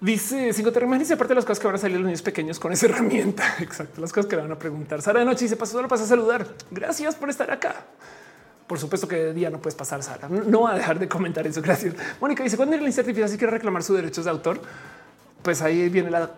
Dice 0.00 0.52
cinco 0.52 0.72
terremotos 0.72 0.98
dice 0.98 1.14
aparte 1.14 1.30
de 1.30 1.36
las 1.36 1.44
cosas 1.44 1.60
que 1.60 1.68
van 1.68 1.76
a 1.76 1.78
salir 1.78 1.98
los 1.98 2.06
niños 2.06 2.22
pequeños 2.22 2.58
con 2.58 2.72
esa 2.72 2.86
herramienta. 2.90 3.44
Exacto. 3.60 4.00
Las 4.00 4.12
cosas 4.12 4.28
que 4.28 4.34
le 4.34 4.42
van 4.42 4.50
a 4.50 4.58
preguntar. 4.58 5.00
Sara 5.02 5.20
de 5.20 5.24
noche 5.24 5.46
se 5.46 5.56
pasó 5.56 5.74
solo 5.74 5.86
pasa 5.86 6.02
a 6.02 6.08
saludar. 6.08 6.48
Gracias 6.72 7.14
por 7.14 7.30
estar 7.30 7.48
acá. 7.52 7.76
Por 8.66 8.78
supuesto 8.78 9.06
que 9.06 9.16
de 9.16 9.34
día 9.34 9.50
no 9.50 9.58
puedes 9.58 9.74
pasar, 9.74 10.02
Sara. 10.02 10.28
No 10.28 10.62
va 10.62 10.72
a 10.72 10.74
dejar 10.74 10.98
de 10.98 11.06
comentar 11.06 11.46
eso. 11.46 11.60
Gracias. 11.60 11.94
Mónica 12.20 12.42
dice 12.42 12.56
cuando 12.56 12.76
la 12.76 12.84
artificial 12.86 13.28
si 13.28 13.36
quiere 13.36 13.50
reclamar 13.50 13.82
sus 13.82 13.96
derechos 13.96 14.24
de 14.24 14.30
autor, 14.30 14.60
pues 15.42 15.60
ahí 15.60 15.88
viene 15.90 16.10
la 16.10 16.30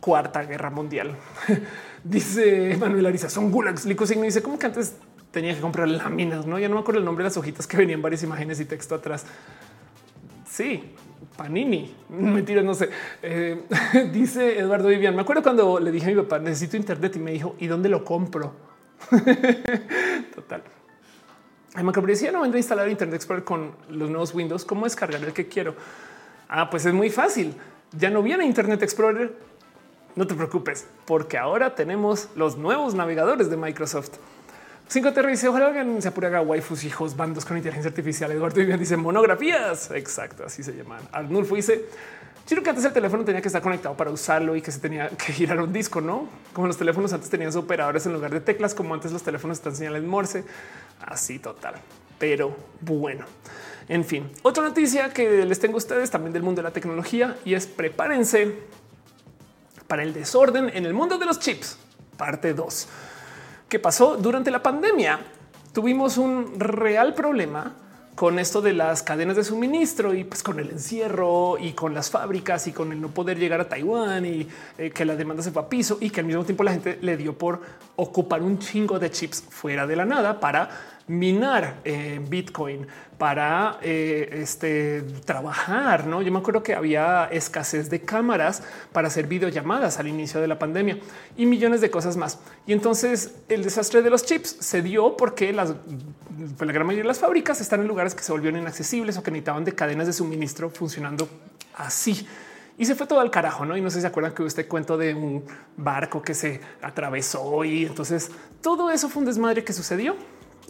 cuarta 0.00 0.44
guerra 0.44 0.70
mundial. 0.70 1.16
dice 2.04 2.76
Manuel 2.78 3.06
Ariza 3.06 3.28
son 3.28 3.50
gulags. 3.50 3.84
Lico 3.84 4.06
Signo 4.06 4.24
dice 4.24 4.42
como 4.42 4.58
que 4.58 4.66
antes 4.66 4.94
tenía 5.32 5.54
que 5.54 5.60
comprar 5.60 5.88
láminas. 5.88 6.46
No, 6.46 6.58
ya 6.58 6.68
no 6.68 6.76
me 6.76 6.80
acuerdo 6.82 7.00
el 7.00 7.04
nombre 7.04 7.24
de 7.24 7.30
las 7.30 7.36
hojitas 7.36 7.66
que 7.66 7.76
venían 7.76 8.00
varias 8.00 8.22
imágenes 8.22 8.60
y 8.60 8.64
texto 8.64 8.94
atrás. 8.94 9.24
Sí, 10.48 10.94
Panini. 11.36 11.92
Mentira, 12.10 12.62
no 12.62 12.74
sé. 12.74 12.90
Eh, 13.22 13.64
dice 14.12 14.58
Eduardo 14.58 14.88
Vivian. 14.88 15.16
Me 15.16 15.22
acuerdo 15.22 15.42
cuando 15.42 15.80
le 15.80 15.90
dije 15.90 16.06
a 16.06 16.14
mi 16.14 16.22
papá 16.22 16.38
necesito 16.38 16.76
internet 16.76 17.16
y 17.16 17.18
me 17.18 17.32
dijo 17.32 17.56
y 17.58 17.66
dónde 17.66 17.88
lo 17.88 18.04
compro. 18.04 18.54
Total. 20.34 20.62
Me 21.74 21.90
decía 22.06 22.30
no 22.32 22.42
vendré 22.42 22.58
a 22.58 22.60
instalar 22.60 22.88
Internet 22.88 23.16
Explorer 23.16 23.44
con 23.44 23.72
los 23.88 24.10
nuevos 24.10 24.34
Windows. 24.34 24.64
¿Cómo 24.64 24.84
descargar 24.84 25.22
el 25.24 25.32
que 25.32 25.48
quiero? 25.48 25.74
Ah, 26.48 26.68
pues 26.68 26.84
es 26.84 26.92
muy 26.92 27.08
fácil. 27.08 27.54
Ya 27.92 28.10
no 28.10 28.22
viene 28.22 28.44
Internet 28.44 28.82
Explorer. 28.82 29.34
No 30.14 30.26
te 30.26 30.34
preocupes, 30.34 30.86
porque 31.06 31.38
ahora 31.38 31.74
tenemos 31.74 32.28
los 32.36 32.58
nuevos 32.58 32.94
navegadores 32.94 33.48
de 33.48 33.56
Microsoft. 33.56 34.18
5 34.92 35.14
Terry 35.14 35.30
dice 35.30 35.48
ojalá 35.48 35.68
alguien 35.68 36.02
se 36.02 36.08
apure 36.08 36.26
haga 36.26 36.42
waifus 36.42 36.84
hijos 36.84 37.16
bandos 37.16 37.46
con 37.46 37.56
inteligencia 37.56 37.88
artificial. 37.88 38.30
Eduardo 38.30 38.56
Vivian 38.56 38.78
dice 38.78 38.98
monografías. 38.98 39.90
Exacto, 39.90 40.44
así 40.44 40.62
se 40.62 40.72
llaman. 40.72 41.00
Arnulfo 41.12 41.56
dice 41.56 41.86
Chiro 42.44 42.62
que 42.62 42.68
antes 42.68 42.84
el 42.84 42.92
teléfono 42.92 43.24
tenía 43.24 43.40
que 43.40 43.48
estar 43.48 43.62
conectado 43.62 43.96
para 43.96 44.10
usarlo 44.10 44.54
y 44.54 44.60
que 44.60 44.70
se 44.70 44.80
tenía 44.80 45.08
que 45.08 45.32
girar 45.32 45.62
un 45.62 45.72
disco, 45.72 46.02
no 46.02 46.28
como 46.52 46.66
los 46.66 46.76
teléfonos 46.76 47.10
antes 47.14 47.30
tenían 47.30 47.56
operadores 47.56 48.04
en 48.04 48.12
lugar 48.12 48.32
de 48.32 48.42
teclas, 48.42 48.74
como 48.74 48.92
antes 48.92 49.12
los 49.12 49.22
teléfonos 49.22 49.56
están 49.56 49.74
señales 49.74 50.02
Morse. 50.02 50.44
Así 51.00 51.38
total, 51.38 51.76
pero 52.18 52.54
bueno. 52.82 53.24
En 53.88 54.04
fin, 54.04 54.30
otra 54.42 54.62
noticia 54.62 55.10
que 55.10 55.46
les 55.46 55.58
tengo 55.58 55.76
a 55.76 55.78
ustedes 55.78 56.10
también 56.10 56.34
del 56.34 56.42
mundo 56.42 56.60
de 56.60 56.68
la 56.68 56.72
tecnología 56.72 57.38
y 57.46 57.54
es 57.54 57.66
prepárense 57.66 58.58
para 59.88 60.02
el 60.02 60.12
desorden 60.12 60.70
en 60.74 60.84
el 60.84 60.92
mundo 60.92 61.16
de 61.16 61.24
los 61.24 61.38
chips. 61.38 61.78
Parte 62.18 62.52
2. 62.52 62.88
¿Qué 63.72 63.78
pasó 63.78 64.18
durante 64.18 64.50
la 64.50 64.62
pandemia? 64.62 65.18
Tuvimos 65.72 66.18
un 66.18 66.60
real 66.60 67.14
problema 67.14 67.74
con 68.14 68.38
esto 68.38 68.60
de 68.60 68.74
las 68.74 69.02
cadenas 69.02 69.34
de 69.34 69.44
suministro 69.44 70.12
y 70.12 70.24
pues 70.24 70.42
con 70.42 70.60
el 70.60 70.68
encierro 70.68 71.56
y 71.58 71.72
con 71.72 71.94
las 71.94 72.10
fábricas 72.10 72.66
y 72.66 72.72
con 72.72 72.92
el 72.92 73.00
no 73.00 73.08
poder 73.08 73.38
llegar 73.38 73.62
a 73.62 73.70
Taiwán 73.70 74.26
y 74.26 74.46
eh, 74.76 74.90
que 74.90 75.06
la 75.06 75.16
demanda 75.16 75.42
se 75.42 75.52
fue 75.52 75.62
a 75.62 75.70
piso 75.70 75.96
y 76.02 76.10
que 76.10 76.20
al 76.20 76.26
mismo 76.26 76.44
tiempo 76.44 76.64
la 76.64 76.72
gente 76.72 76.98
le 77.00 77.16
dio 77.16 77.38
por 77.38 77.62
ocupar 77.96 78.42
un 78.42 78.58
chingo 78.58 78.98
de 78.98 79.10
chips 79.10 79.42
fuera 79.48 79.86
de 79.86 79.96
la 79.96 80.04
nada 80.04 80.38
para 80.38 80.68
minar 81.06 81.80
eh, 81.84 82.20
Bitcoin 82.28 82.86
para 83.18 83.78
eh, 83.82 84.28
este, 84.32 85.02
trabajar. 85.24 86.06
¿no? 86.06 86.22
Yo 86.22 86.32
me 86.32 86.38
acuerdo 86.38 86.62
que 86.62 86.74
había 86.74 87.26
escasez 87.30 87.90
de 87.90 88.00
cámaras 88.00 88.62
para 88.92 89.08
hacer 89.08 89.26
videollamadas 89.26 89.98
al 89.98 90.08
inicio 90.08 90.40
de 90.40 90.48
la 90.48 90.58
pandemia 90.58 90.98
y 91.36 91.46
millones 91.46 91.80
de 91.80 91.90
cosas 91.90 92.16
más. 92.16 92.38
Y 92.66 92.72
entonces 92.72 93.34
el 93.48 93.62
desastre 93.62 94.02
de 94.02 94.10
los 94.10 94.24
chips 94.24 94.56
se 94.60 94.82
dio 94.82 95.16
porque 95.16 95.52
las, 95.52 95.74
pues, 96.56 96.66
la 96.66 96.72
gran 96.72 96.86
mayoría 96.86 97.04
de 97.04 97.08
las 97.08 97.18
fábricas 97.18 97.60
están 97.60 97.80
en 97.80 97.88
lugares 97.88 98.14
que 98.14 98.22
se 98.22 98.32
volvieron 98.32 98.60
inaccesibles 98.60 99.16
o 99.16 99.22
que 99.22 99.30
necesitaban 99.30 99.64
de 99.64 99.72
cadenas 99.72 100.06
de 100.06 100.12
suministro 100.12 100.70
funcionando 100.70 101.28
así. 101.76 102.26
Y 102.78 102.86
se 102.86 102.94
fue 102.94 103.06
todo 103.06 103.20
al 103.20 103.30
carajo, 103.30 103.64
¿no? 103.64 103.76
Y 103.76 103.80
no 103.80 103.90
sé 103.90 103.96
si 103.96 104.00
se 104.00 104.06
acuerdan 104.06 104.32
que 104.32 104.42
usted 104.42 104.66
cuento 104.66 104.96
de 104.96 105.14
un 105.14 105.44
barco 105.76 106.22
que 106.22 106.34
se 106.34 106.60
atravesó 106.80 107.64
y 107.64 107.84
entonces 107.84 108.30
todo 108.62 108.90
eso 108.90 109.08
fue 109.08 109.20
un 109.20 109.26
desmadre 109.26 109.62
que 109.62 109.72
sucedió 109.72 110.16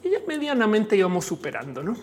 y 0.02 0.10
ya 0.10 0.18
medianamente 0.26 0.97
íbamos 0.97 1.24
superando, 1.24 1.82
¿no? 1.82 1.97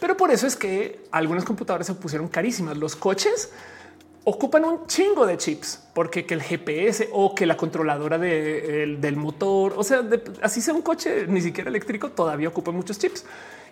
Pero 0.00 0.16
por 0.16 0.30
eso 0.30 0.46
es 0.46 0.56
que 0.56 1.04
algunas 1.10 1.44
computadoras 1.44 1.86
se 1.86 1.94
pusieron 1.94 2.28
carísimas. 2.28 2.76
Los 2.76 2.96
coches 2.96 3.50
ocupan 4.24 4.64
un 4.64 4.86
chingo 4.86 5.26
de 5.26 5.36
chips 5.36 5.82
porque 5.94 6.26
que 6.26 6.34
el 6.34 6.42
GPS 6.42 7.08
o 7.12 7.34
que 7.34 7.46
la 7.46 7.56
controladora 7.56 8.18
del 8.18 9.16
motor, 9.16 9.74
o 9.76 9.84
sea, 9.84 10.02
así 10.42 10.60
sea 10.60 10.74
un 10.74 10.82
coche 10.82 11.26
ni 11.26 11.40
siquiera 11.40 11.70
eléctrico, 11.70 12.10
todavía 12.10 12.48
ocupa 12.48 12.70
muchos 12.70 12.98
chips 12.98 13.24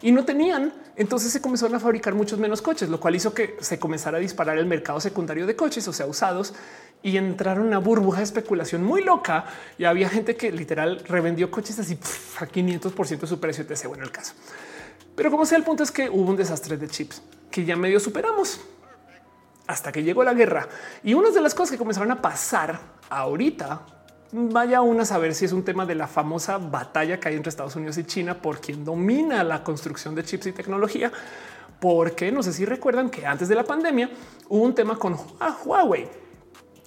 y 0.03 0.12
no 0.12 0.25
tenían. 0.25 0.73
Entonces 0.97 1.33
se 1.33 1.41
comenzaron 1.41 1.75
a 1.75 1.81
fabricar 1.81 2.15
muchos 2.15 2.39
menos 2.39 2.62
coches, 2.62 2.89
lo 2.89 3.01
cual 3.01 3.17
hizo 3.17 3.33
que 3.33 3.57
se 3.61 3.79
comenzara 3.79 4.19
a 4.19 4.20
disparar 4.20 4.59
el 4.59 4.67
mercado 4.67 5.01
secundario 5.01 5.47
de 5.47 5.57
coches, 5.57 5.87
o 5.89 5.93
sea, 5.93 6.07
usados 6.07 6.55
y 7.03 7.17
entraron 7.17 7.67
una 7.67 7.79
burbuja 7.79 8.19
de 8.19 8.25
especulación 8.25 8.83
muy 8.83 9.03
loca. 9.03 9.47
Y 9.79 9.85
había 9.85 10.09
gente 10.09 10.37
que 10.37 10.53
literal 10.53 11.03
revendió 11.07 11.51
coches 11.51 11.79
así 11.79 11.99
a 12.39 12.47
500 12.47 12.93
por 12.93 13.07
ciento 13.07 13.27
su 13.27 13.41
precio. 13.41 13.67
Te 13.67 13.75
bueno 13.89 14.05
el 14.05 14.11
caso. 14.11 14.35
Pero 15.17 15.31
como 15.31 15.47
sea, 15.47 15.59
el 15.59 15.65
punto 15.65 15.83
es 15.83 15.91
que 15.91 16.09
hubo 16.09 16.31
un 16.31 16.37
desastre 16.37 16.77
de 16.77 16.89
chips 16.89 17.23
que 17.51 17.65
ya 17.65 17.77
medio 17.77 18.01
superamos 18.01 18.61
hasta 19.67 19.93
que 19.93 20.03
llegó 20.03 20.25
la 20.25 20.35
guerra. 20.35 20.69
Y 21.05 21.15
una 21.15 21.31
de 21.31 21.41
las 21.41 21.55
cosas 21.55 21.73
que 21.73 21.79
comenzaron 21.79 22.11
a 22.11 22.20
pasar 22.20 22.81
ahorita, 23.09 23.83
vaya 24.33 24.81
una 24.83 25.02
a 25.02 25.07
saber 25.07 25.34
si 25.34 25.44
es 25.44 25.52
un 25.52 25.65
tema 25.65 25.86
de 25.86 25.94
la 25.94 26.07
famosa 26.07 26.59
batalla 26.59 27.18
que 27.18 27.28
hay 27.28 27.36
entre 27.36 27.50
Estados 27.50 27.76
Unidos 27.76 27.99
y 27.99 28.05
China 28.05 28.41
por 28.41 28.60
quien 28.60 28.84
domina 28.84 29.42
la 29.44 29.65
construcción 29.65 30.15
de 30.15 30.25
chips 30.25 30.47
y 30.47 30.52
tecnología. 30.52 31.10
Porque 31.81 32.31
no 32.31 32.42
sé 32.42 32.52
si 32.52 32.65
recuerdan 32.65 33.09
que 33.09 33.26
antes 33.26 33.49
de 33.49 33.55
la 33.55 33.65
pandemia 33.65 34.10
hubo 34.49 34.62
un 34.62 34.75
tema 34.75 34.97
con 34.97 35.17
Huawei 35.65 36.09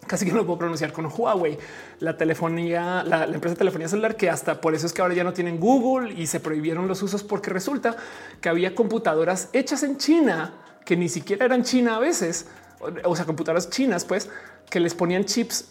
casi 0.07 0.25
que 0.25 0.31
no 0.31 0.45
puedo 0.45 0.59
pronunciar 0.59 0.91
con 0.91 1.05
Huawei, 1.05 1.57
la 1.99 2.17
telefonía, 2.17 3.03
la, 3.03 3.23
empresa 3.25 3.55
de 3.55 3.55
telefonía 3.55 3.87
celular, 3.87 4.15
que 4.15 4.29
hasta 4.29 4.59
por 4.59 4.75
eso 4.75 4.85
es 4.85 4.93
que 4.93 5.01
ahora 5.01 5.13
ya 5.13 5.23
no 5.23 5.33
tienen 5.33 5.59
Google 5.59 6.13
y 6.13 6.27
se 6.27 6.39
prohibieron 6.39 6.87
los 6.87 7.01
usos 7.01 7.23
porque 7.23 7.49
resulta 7.49 7.95
que 8.41 8.49
había 8.49 8.75
computadoras 8.75 9.49
hechas 9.53 9.83
en 9.83 9.97
China 9.97 10.53
que 10.85 10.97
ni 10.97 11.09
siquiera 11.09 11.45
eran 11.45 11.63
China 11.63 11.95
a 11.95 11.99
veces, 11.99 12.47
o 13.05 13.15
sea, 13.15 13.25
computadoras 13.25 13.69
chinas, 13.69 14.03
pues 14.03 14.29
que 14.69 14.79
les 14.79 14.93
ponían 14.93 15.23
chips 15.23 15.69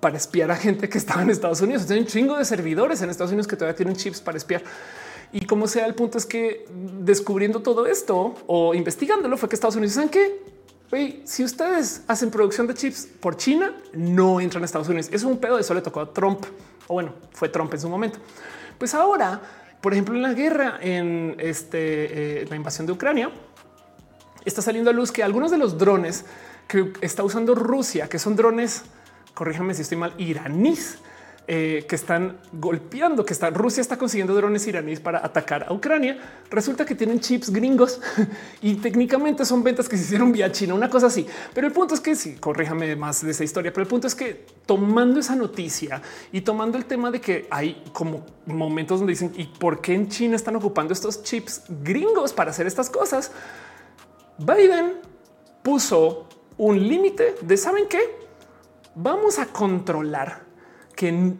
para 0.00 0.16
espiar 0.16 0.50
a 0.50 0.56
gente 0.56 0.88
que 0.88 0.98
estaba 0.98 1.22
en 1.22 1.30
Estados 1.30 1.60
Unidos. 1.60 1.90
Hay 1.90 1.98
un 1.98 2.06
chingo 2.06 2.36
de 2.36 2.44
servidores 2.44 3.00
en 3.02 3.10
Estados 3.10 3.32
Unidos 3.32 3.46
que 3.46 3.56
todavía 3.56 3.76
tienen 3.76 3.96
chips 3.96 4.20
para 4.20 4.36
espiar. 4.36 4.62
Y 5.32 5.46
como 5.46 5.66
sea, 5.66 5.86
el 5.86 5.94
punto 5.94 6.18
es 6.18 6.26
que 6.26 6.66
descubriendo 7.00 7.60
todo 7.60 7.86
esto 7.86 8.34
o 8.46 8.74
investigándolo 8.74 9.36
fue 9.36 9.48
que 9.48 9.56
Estados 9.56 9.76
Unidos, 9.76 9.94
¿saben 9.94 10.10
qué? 10.10 10.54
si 11.24 11.42
ustedes 11.42 12.02
hacen 12.06 12.30
producción 12.30 12.66
de 12.66 12.74
chips 12.74 13.08
por 13.18 13.36
China, 13.36 13.74
no 13.92 14.40
entran 14.40 14.62
a 14.62 14.66
Estados 14.66 14.88
Unidos. 14.88 15.08
Es 15.12 15.24
un 15.24 15.38
pedo. 15.38 15.58
Eso 15.58 15.74
le 15.74 15.80
tocó 15.80 16.00
a 16.00 16.12
Trump. 16.12 16.44
O 16.86 16.94
bueno, 16.94 17.14
fue 17.32 17.48
Trump 17.48 17.72
en 17.74 17.80
su 17.80 17.88
momento. 17.88 18.18
Pues 18.78 18.94
ahora, 18.94 19.40
por 19.80 19.92
ejemplo, 19.92 20.14
en 20.14 20.22
la 20.22 20.34
guerra, 20.34 20.78
en 20.80 21.36
este, 21.38 22.42
eh, 22.42 22.46
la 22.48 22.56
invasión 22.56 22.86
de 22.86 22.92
Ucrania, 22.92 23.30
está 24.44 24.62
saliendo 24.62 24.90
a 24.90 24.92
luz 24.92 25.10
que 25.10 25.22
algunos 25.22 25.50
de 25.50 25.58
los 25.58 25.78
drones 25.78 26.26
que 26.68 26.92
está 27.00 27.24
usando 27.24 27.54
Rusia, 27.54 28.08
que 28.08 28.18
son 28.18 28.36
drones, 28.36 28.82
corríjame 29.34 29.74
si 29.74 29.82
estoy 29.82 29.98
mal, 29.98 30.14
iraníes, 30.18 30.98
eh, 31.46 31.84
que 31.86 31.94
están 31.94 32.38
golpeando, 32.52 33.26
que 33.26 33.34
está 33.34 33.50
Rusia 33.50 33.82
está 33.82 33.98
consiguiendo 33.98 34.34
drones 34.34 34.66
iraníes 34.66 34.98
para 34.98 35.18
atacar 35.18 35.66
a 35.68 35.74
Ucrania. 35.74 36.18
Resulta 36.48 36.86
que 36.86 36.94
tienen 36.94 37.20
chips 37.20 37.50
gringos 37.50 38.00
y 38.62 38.76
técnicamente 38.76 39.44
son 39.44 39.62
ventas 39.62 39.86
que 39.86 39.98
se 39.98 40.04
hicieron 40.04 40.32
vía 40.32 40.50
China, 40.50 40.72
una 40.72 40.88
cosa 40.88 41.08
así. 41.08 41.26
Pero 41.52 41.66
el 41.66 41.72
punto 41.74 41.94
es 41.94 42.00
que 42.00 42.16
sí, 42.16 42.36
corríjame 42.36 42.96
más 42.96 43.22
de 43.22 43.30
esa 43.30 43.44
historia, 43.44 43.74
pero 43.74 43.82
el 43.82 43.88
punto 43.88 44.06
es 44.06 44.14
que 44.14 44.46
tomando 44.64 45.20
esa 45.20 45.36
noticia 45.36 46.00
y 46.32 46.40
tomando 46.40 46.78
el 46.78 46.86
tema 46.86 47.10
de 47.10 47.20
que 47.20 47.46
hay 47.50 47.84
como 47.92 48.24
momentos 48.46 49.00
donde 49.00 49.12
dicen 49.12 49.34
y 49.36 49.44
por 49.44 49.82
qué 49.82 49.92
en 49.92 50.08
China 50.08 50.36
están 50.36 50.56
ocupando 50.56 50.94
estos 50.94 51.24
chips 51.24 51.64
gringos 51.68 52.32
para 52.32 52.52
hacer 52.52 52.66
estas 52.66 52.88
cosas, 52.88 53.32
Biden 54.38 54.94
puso 55.62 56.26
un 56.56 56.88
límite 56.88 57.34
de 57.42 57.56
saben 57.58 57.86
qué 57.86 58.23
vamos 58.94 59.38
a 59.38 59.46
controlar 59.46 60.42
que 60.94 61.34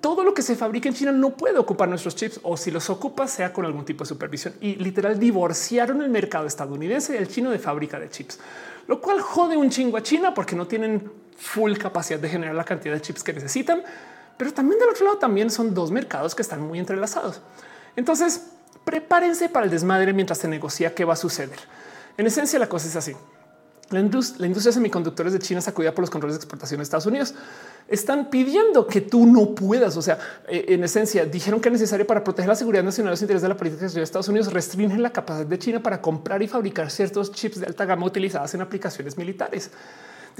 todo 0.00 0.22
lo 0.22 0.34
que 0.34 0.42
se 0.42 0.56
fabrica 0.56 0.88
en 0.88 0.94
China 0.94 1.12
no 1.12 1.30
puede 1.30 1.58
ocupar 1.58 1.88
nuestros 1.88 2.14
chips 2.14 2.40
o 2.42 2.56
si 2.56 2.70
los 2.70 2.90
ocupa 2.90 3.26
sea 3.26 3.52
con 3.52 3.64
algún 3.64 3.84
tipo 3.84 4.04
de 4.04 4.08
supervisión 4.08 4.54
y 4.60 4.76
literal 4.76 5.18
divorciaron 5.18 6.02
el 6.02 6.10
mercado 6.10 6.46
estadounidense 6.46 7.14
y 7.14 7.16
el 7.16 7.28
chino 7.28 7.50
de 7.50 7.58
fábrica 7.58 7.98
de 7.98 8.10
chips, 8.10 8.38
lo 8.86 9.00
cual 9.00 9.20
jode 9.20 9.56
un 9.56 9.70
chingo 9.70 9.96
a 9.96 10.02
China 10.02 10.34
porque 10.34 10.54
no 10.54 10.66
tienen 10.66 11.10
full 11.36 11.74
capacidad 11.74 12.18
de 12.18 12.28
generar 12.28 12.54
la 12.54 12.64
cantidad 12.64 12.94
de 12.94 13.00
chips 13.00 13.22
que 13.22 13.32
necesitan. 13.32 13.82
Pero 14.36 14.52
también 14.52 14.78
del 14.78 14.88
otro 14.88 15.04
lado 15.04 15.18
también 15.18 15.50
son 15.50 15.74
dos 15.74 15.90
mercados 15.90 16.34
que 16.34 16.42
están 16.42 16.60
muy 16.62 16.78
entrelazados. 16.78 17.40
Entonces 17.96 18.50
prepárense 18.84 19.48
para 19.48 19.64
el 19.64 19.70
desmadre 19.70 20.12
mientras 20.12 20.38
se 20.38 20.48
negocia 20.48 20.94
qué 20.94 21.04
va 21.04 21.14
a 21.14 21.16
suceder. 21.16 21.58
En 22.16 22.26
esencia 22.26 22.58
la 22.58 22.68
cosa 22.68 22.88
es 22.88 22.96
así. 22.96 23.14
La 23.90 23.98
industria, 23.98 24.48
de 24.48 24.72
semiconductores 24.72 25.32
de 25.32 25.40
China 25.40 25.60
sacudida 25.60 25.92
por 25.92 26.02
los 26.02 26.10
controles 26.10 26.36
de 26.36 26.38
exportación 26.38 26.78
de 26.78 26.84
Estados 26.84 27.06
Unidos. 27.06 27.34
Están 27.88 28.30
pidiendo 28.30 28.86
que 28.86 29.00
tú 29.00 29.26
no 29.26 29.52
puedas. 29.52 29.96
O 29.96 30.02
sea, 30.02 30.16
eh, 30.48 30.66
en 30.68 30.84
esencia, 30.84 31.24
dijeron 31.24 31.60
que 31.60 31.70
es 31.70 31.72
necesario 31.72 32.06
para 32.06 32.22
proteger 32.22 32.48
la 32.48 32.54
seguridad 32.54 32.84
nacional 32.84 33.10
los 33.10 33.20
intereses 33.20 33.42
de 33.42 33.48
la 33.48 33.56
política 33.56 33.88
de 33.88 34.02
Estados 34.02 34.28
Unidos 34.28 34.52
restringen 34.52 35.02
la 35.02 35.10
capacidad 35.10 35.44
de 35.44 35.58
China 35.58 35.82
para 35.82 36.00
comprar 36.00 36.40
y 36.40 36.46
fabricar 36.46 36.88
ciertos 36.88 37.32
chips 37.32 37.58
de 37.58 37.66
alta 37.66 37.84
gama 37.84 38.06
utilizadas 38.06 38.54
en 38.54 38.60
aplicaciones 38.60 39.18
militares. 39.18 39.72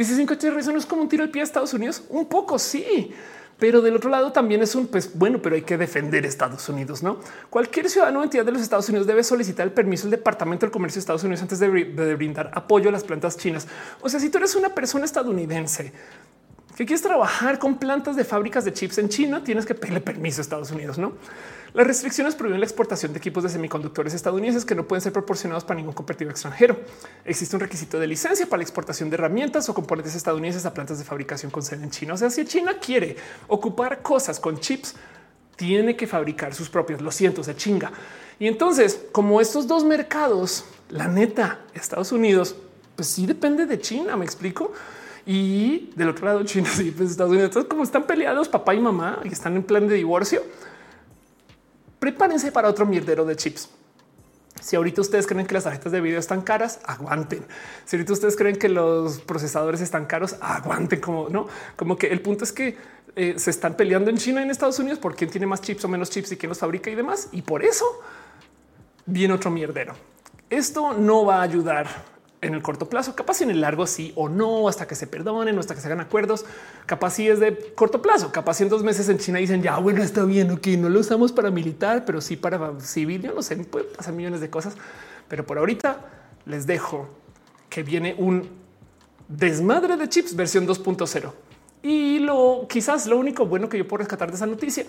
Dice 0.00 0.16
cinco 0.16 0.34
no 0.72 0.78
es 0.78 0.86
como 0.86 1.02
un 1.02 1.10
tiro 1.10 1.22
al 1.22 1.28
pie 1.28 1.42
a 1.42 1.44
Estados 1.44 1.74
Unidos. 1.74 2.02
Un 2.08 2.24
poco 2.24 2.58
sí, 2.58 3.12
pero 3.58 3.82
del 3.82 3.96
otro 3.96 4.08
lado 4.08 4.32
también 4.32 4.62
es 4.62 4.74
un 4.74 4.86
pues 4.86 5.10
bueno, 5.12 5.42
pero 5.42 5.56
hay 5.56 5.60
que 5.60 5.76
defender 5.76 6.24
Estados 6.24 6.66
Unidos. 6.70 7.02
No 7.02 7.18
cualquier 7.50 7.90
ciudadano 7.90 8.20
o 8.20 8.22
entidad 8.22 8.46
de 8.46 8.52
los 8.52 8.62
Estados 8.62 8.88
Unidos 8.88 9.06
debe 9.06 9.22
solicitar 9.22 9.66
el 9.66 9.74
permiso 9.74 10.04
del 10.04 10.12
Departamento 10.12 10.64
del 10.64 10.70
Comercio 10.70 10.96
de 10.96 11.00
Estados 11.00 11.22
Unidos 11.22 11.42
antes 11.42 11.58
de, 11.58 11.68
brindar 12.14 12.50
apoyo 12.54 12.88
a 12.88 12.92
las 12.92 13.04
plantas 13.04 13.36
chinas. 13.36 13.68
O 14.00 14.08
sea, 14.08 14.18
si 14.18 14.30
tú 14.30 14.38
eres 14.38 14.54
una 14.54 14.70
persona 14.70 15.04
estadounidense 15.04 15.92
que 16.76 16.86
quieres 16.86 17.02
trabajar 17.02 17.58
con 17.58 17.76
plantas 17.76 18.16
de 18.16 18.24
fábricas 18.24 18.64
de 18.64 18.72
chips 18.72 18.96
en 18.96 19.10
China, 19.10 19.44
tienes 19.44 19.66
que 19.66 19.74
pedirle 19.74 20.00
permiso 20.00 20.40
a 20.40 20.44
Estados 20.44 20.70
Unidos, 20.70 20.96
no? 20.96 21.12
Las 21.72 21.86
restricciones 21.86 22.34
prohíben 22.34 22.60
la 22.60 22.66
exportación 22.66 23.12
de 23.12 23.18
equipos 23.18 23.44
de 23.44 23.48
semiconductores 23.48 24.12
estadounidenses 24.14 24.64
que 24.64 24.74
no 24.74 24.88
pueden 24.88 25.02
ser 25.02 25.12
proporcionados 25.12 25.64
para 25.64 25.78
ningún 25.78 25.92
competidor 25.92 26.32
extranjero. 26.32 26.76
Existe 27.24 27.54
un 27.54 27.60
requisito 27.60 27.98
de 28.00 28.06
licencia 28.06 28.46
para 28.46 28.58
la 28.58 28.64
exportación 28.64 29.08
de 29.08 29.14
herramientas 29.14 29.68
o 29.68 29.74
componentes 29.74 30.14
estadounidenses 30.14 30.66
a 30.66 30.74
plantas 30.74 30.98
de 30.98 31.04
fabricación 31.04 31.50
con 31.52 31.62
sede 31.62 31.84
en 31.84 31.90
China. 31.90 32.14
O 32.14 32.16
sea, 32.16 32.30
si 32.30 32.44
China 32.44 32.76
quiere 32.80 33.16
ocupar 33.46 34.02
cosas 34.02 34.40
con 34.40 34.58
chips, 34.58 34.96
tiene 35.56 35.94
que 35.94 36.06
fabricar 36.06 36.54
sus 36.54 36.68
propios. 36.68 37.00
Lo 37.00 37.12
siento, 37.12 37.44
se 37.44 37.54
chinga. 37.54 37.92
Y 38.38 38.48
entonces, 38.48 39.02
como 39.12 39.40
estos 39.40 39.68
dos 39.68 39.84
mercados, 39.84 40.64
la 40.88 41.06
neta, 41.06 41.60
Estados 41.74 42.10
Unidos, 42.10 42.56
pues 42.96 43.08
sí 43.08 43.26
depende 43.26 43.66
de 43.66 43.78
China. 43.78 44.16
Me 44.16 44.24
explico. 44.24 44.72
Y 45.26 45.90
del 45.94 46.08
otro 46.08 46.26
lado, 46.26 46.42
China, 46.44 46.68
sí, 46.74 46.90
pues 46.90 47.10
Estados 47.12 47.30
Unidos. 47.30 47.50
Entonces, 47.50 47.68
como 47.68 47.84
están 47.84 48.04
peleados 48.04 48.48
papá 48.48 48.74
y 48.74 48.80
mamá 48.80 49.20
y 49.22 49.28
están 49.28 49.54
en 49.54 49.62
plan 49.62 49.86
de 49.86 49.94
divorcio, 49.94 50.42
prepárense 52.00 52.50
para 52.50 52.68
otro 52.68 52.84
mierdero 52.84 53.24
de 53.24 53.36
chips. 53.36 53.70
Si 54.60 54.76
ahorita 54.76 55.00
ustedes 55.00 55.26
creen 55.26 55.46
que 55.46 55.54
las 55.54 55.64
tarjetas 55.64 55.92
de 55.92 56.00
video 56.00 56.18
están 56.18 56.42
caras, 56.42 56.80
aguanten. 56.84 57.44
Si 57.84 57.96
ahorita 57.96 58.12
ustedes 58.12 58.36
creen 58.36 58.56
que 58.56 58.68
los 58.68 59.20
procesadores 59.20 59.80
están 59.80 60.06
caros, 60.06 60.36
aguanten. 60.40 61.00
Como 61.00 61.28
no, 61.28 61.48
como 61.76 61.96
que 61.96 62.08
el 62.08 62.20
punto 62.20 62.44
es 62.44 62.52
que 62.52 62.76
eh, 63.16 63.34
se 63.38 63.50
están 63.50 63.74
peleando 63.74 64.10
en 64.10 64.18
China 64.18 64.40
y 64.40 64.44
en 64.44 64.50
Estados 64.50 64.78
Unidos 64.78 64.98
por 64.98 65.16
quién 65.16 65.30
tiene 65.30 65.46
más 65.46 65.62
chips 65.62 65.84
o 65.84 65.88
menos 65.88 66.10
chips 66.10 66.32
y 66.32 66.36
quién 66.36 66.48
los 66.48 66.58
fabrica 66.58 66.90
y 66.90 66.94
demás. 66.94 67.28
Y 67.32 67.42
por 67.42 67.64
eso 67.64 67.84
viene 69.06 69.34
otro 69.34 69.50
mierdero. 69.50 69.94
Esto 70.50 70.92
no 70.92 71.24
va 71.24 71.38
a 71.38 71.42
ayudar 71.42 71.86
en 72.42 72.54
el 72.54 72.62
corto 72.62 72.88
plazo, 72.88 73.14
capaz 73.14 73.42
en 73.42 73.50
el 73.50 73.60
largo 73.60 73.86
sí 73.86 74.12
o 74.16 74.28
no, 74.28 74.68
hasta 74.68 74.86
que 74.86 74.94
se 74.94 75.06
perdonen 75.06 75.56
o 75.56 75.60
hasta 75.60 75.74
que 75.74 75.80
se 75.80 75.88
hagan 75.88 76.00
acuerdos. 76.00 76.44
Capaz 76.86 77.14
sí 77.14 77.28
es 77.28 77.38
de 77.38 77.72
corto 77.74 78.00
plazo, 78.00 78.32
capaz 78.32 78.60
en 78.60 78.68
dos 78.68 78.82
meses 78.82 79.08
en 79.08 79.18
China 79.18 79.38
dicen 79.38 79.62
ya 79.62 79.76
bueno, 79.78 80.02
está 80.02 80.24
bien, 80.24 80.50
ok, 80.50 80.66
no 80.78 80.88
lo 80.88 81.00
usamos 81.00 81.32
para 81.32 81.50
militar, 81.50 82.04
pero 82.06 82.20
sí 82.20 82.36
para 82.36 82.80
civil. 82.80 83.22
Yo 83.22 83.34
no 83.34 83.42
sé, 83.42 83.56
puede 83.56 83.84
pasar 83.84 84.14
millones 84.14 84.40
de 84.40 84.48
cosas, 84.48 84.74
pero 85.28 85.44
por 85.44 85.58
ahorita 85.58 86.00
les 86.46 86.66
dejo 86.66 87.08
que 87.68 87.82
viene 87.82 88.14
un 88.16 88.48
desmadre 89.28 89.96
de 89.96 90.08
chips 90.08 90.34
versión 90.34 90.66
2.0. 90.66 91.32
Y 91.82 92.18
lo 92.20 92.66
quizás 92.68 93.06
lo 93.06 93.18
único 93.18 93.46
bueno 93.46 93.68
que 93.68 93.78
yo 93.78 93.86
puedo 93.86 93.98
rescatar 93.98 94.30
de 94.30 94.36
esa 94.36 94.46
noticia 94.46 94.84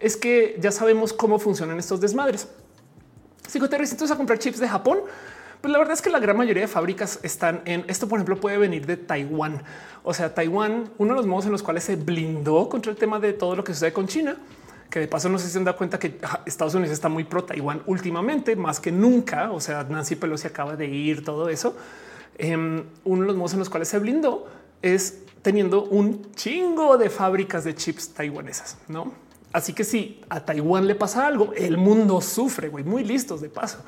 es 0.00 0.16
que 0.16 0.56
ya 0.60 0.70
sabemos 0.70 1.12
cómo 1.12 1.38
funcionan 1.38 1.78
estos 1.78 2.00
desmadres. 2.00 2.48
Si 3.46 3.60
te 3.60 3.76
a 3.76 4.16
comprar 4.16 4.38
chips 4.38 4.58
de 4.58 4.68
Japón, 4.68 5.00
pues 5.64 5.72
la 5.72 5.78
verdad 5.78 5.94
es 5.94 6.02
que 6.02 6.10
la 6.10 6.18
gran 6.18 6.36
mayoría 6.36 6.60
de 6.60 6.68
fábricas 6.68 7.20
están 7.22 7.62
en 7.64 7.86
esto. 7.88 8.06
Por 8.06 8.18
ejemplo, 8.18 8.38
puede 8.38 8.58
venir 8.58 8.84
de 8.84 8.98
Taiwán. 8.98 9.62
O 10.02 10.12
sea, 10.12 10.34
Taiwán, 10.34 10.90
uno 10.98 11.14
de 11.14 11.16
los 11.16 11.26
modos 11.26 11.46
en 11.46 11.52
los 11.52 11.62
cuales 11.62 11.84
se 11.84 11.96
blindó 11.96 12.68
contra 12.68 12.92
el 12.92 12.98
tema 12.98 13.18
de 13.18 13.32
todo 13.32 13.56
lo 13.56 13.64
que 13.64 13.72
sucede 13.72 13.90
con 13.94 14.06
China, 14.06 14.36
que 14.90 15.00
de 15.00 15.08
paso 15.08 15.30
no 15.30 15.38
sé 15.38 15.46
si 15.46 15.52
se 15.52 15.58
han 15.58 15.64
dado 15.64 15.78
cuenta 15.78 15.98
que 15.98 16.20
Estados 16.44 16.74
Unidos 16.74 16.92
está 16.92 17.08
muy 17.08 17.24
pro 17.24 17.44
Taiwán 17.44 17.80
últimamente, 17.86 18.56
más 18.56 18.78
que 18.78 18.92
nunca. 18.92 19.52
O 19.52 19.58
sea, 19.58 19.84
Nancy 19.84 20.16
Pelosi 20.16 20.48
acaba 20.48 20.76
de 20.76 20.84
ir, 20.84 21.24
todo 21.24 21.48
eso. 21.48 21.74
Em, 22.36 22.84
uno 23.04 23.22
de 23.22 23.26
los 23.28 23.36
modos 23.36 23.54
en 23.54 23.60
los 23.60 23.70
cuales 23.70 23.88
se 23.88 23.98
blindó 23.98 24.46
es 24.82 25.22
teniendo 25.40 25.84
un 25.84 26.30
chingo 26.34 26.98
de 26.98 27.08
fábricas 27.08 27.64
de 27.64 27.74
chips 27.74 28.10
taiwanesas, 28.10 28.76
no? 28.86 29.14
Así 29.50 29.72
que 29.72 29.84
si 29.84 30.20
a 30.28 30.40
Taiwán 30.40 30.86
le 30.86 30.94
pasa 30.94 31.26
algo, 31.26 31.54
el 31.56 31.78
mundo 31.78 32.20
sufre, 32.20 32.68
güey, 32.68 32.84
muy 32.84 33.02
listos 33.02 33.40
de 33.40 33.48
paso. 33.48 33.78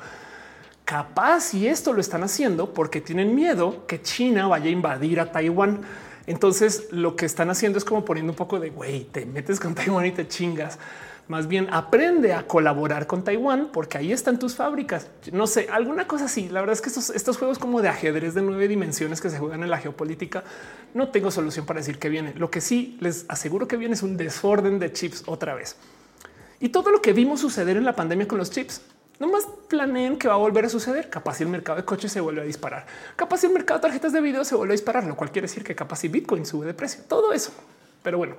Capaz 0.87 1.53
y 1.53 1.67
esto 1.67 1.91
lo 1.91 1.99
están 1.99 2.23
haciendo 2.23 2.73
porque 2.73 3.01
tienen 3.01 3.35
miedo 3.35 3.85
que 3.87 4.01
China 4.01 4.47
vaya 4.47 4.67
a 4.67 4.69
invadir 4.69 5.19
a 5.19 5.33
Taiwán. 5.33 5.81
Entonces 6.27 6.87
lo 6.91 7.17
que 7.17 7.25
están 7.25 7.49
haciendo 7.49 7.77
es 7.77 7.83
como 7.83 8.05
poniendo 8.05 8.31
un 8.31 8.37
poco 8.37 8.57
de 8.57 8.69
güey, 8.69 9.03
te 9.03 9.25
metes 9.25 9.59
con 9.59 9.75
Taiwán 9.75 10.05
y 10.05 10.11
te 10.11 10.29
chingas. 10.29 10.79
Más 11.27 11.49
bien 11.49 11.67
aprende 11.73 12.31
a 12.31 12.47
colaborar 12.47 13.05
con 13.05 13.25
Taiwán 13.25 13.67
porque 13.73 13.97
ahí 13.97 14.13
están 14.13 14.39
tus 14.39 14.55
fábricas. 14.55 15.09
No 15.33 15.45
sé, 15.45 15.67
alguna 15.69 16.07
cosa 16.07 16.23
así. 16.23 16.47
La 16.47 16.61
verdad 16.61 16.75
es 16.75 16.81
que 16.81 16.87
estos, 16.87 17.09
estos 17.09 17.35
juegos 17.35 17.59
como 17.59 17.81
de 17.81 17.89
ajedrez 17.89 18.33
de 18.33 18.41
nueve 18.41 18.69
dimensiones 18.69 19.19
que 19.19 19.29
se 19.29 19.39
juegan 19.39 19.63
en 19.63 19.69
la 19.69 19.79
geopolítica, 19.79 20.45
no 20.93 21.09
tengo 21.09 21.31
solución 21.31 21.65
para 21.65 21.81
decir 21.81 21.99
que 21.99 22.07
viene. 22.07 22.33
Lo 22.37 22.49
que 22.49 22.61
sí 22.61 22.95
les 23.01 23.25
aseguro 23.27 23.67
que 23.67 23.75
viene 23.75 23.95
es 23.95 24.03
un 24.03 24.15
desorden 24.15 24.79
de 24.79 24.93
chips 24.93 25.23
otra 25.25 25.53
vez. 25.53 25.75
Y 26.61 26.69
todo 26.69 26.91
lo 26.91 27.01
que 27.01 27.11
vimos 27.11 27.41
suceder 27.41 27.75
en 27.75 27.83
la 27.83 27.93
pandemia 27.93 28.25
con 28.25 28.37
los 28.37 28.51
chips 28.51 28.81
no 29.19 29.27
más 29.27 29.47
planeen 29.67 30.17
que 30.17 30.27
va 30.27 30.35
a 30.35 30.37
volver 30.37 30.65
a 30.65 30.69
suceder. 30.69 31.09
Capaz 31.09 31.37
si 31.37 31.43
el 31.43 31.49
mercado 31.49 31.77
de 31.77 31.85
coches 31.85 32.11
se 32.11 32.21
vuelve 32.21 32.41
a 32.41 32.43
disparar. 32.43 32.85
Capaz 33.15 33.39
si 33.39 33.47
el 33.47 33.53
mercado 33.53 33.79
de 33.79 33.81
tarjetas 33.83 34.13
de 34.13 34.21
video 34.21 34.45
se 34.45 34.55
vuelve 34.55 34.73
a 34.73 34.75
disparar, 34.75 35.05
lo 35.05 35.15
cual 35.15 35.31
quiere 35.31 35.47
decir 35.47 35.63
que 35.63 35.75
capaz 35.75 35.97
si 35.97 36.07
Bitcoin 36.07 36.45
sube 36.45 36.67
de 36.67 36.73
precio. 36.73 37.03
Todo 37.07 37.33
eso. 37.33 37.51
Pero 38.03 38.19
bueno, 38.19 38.35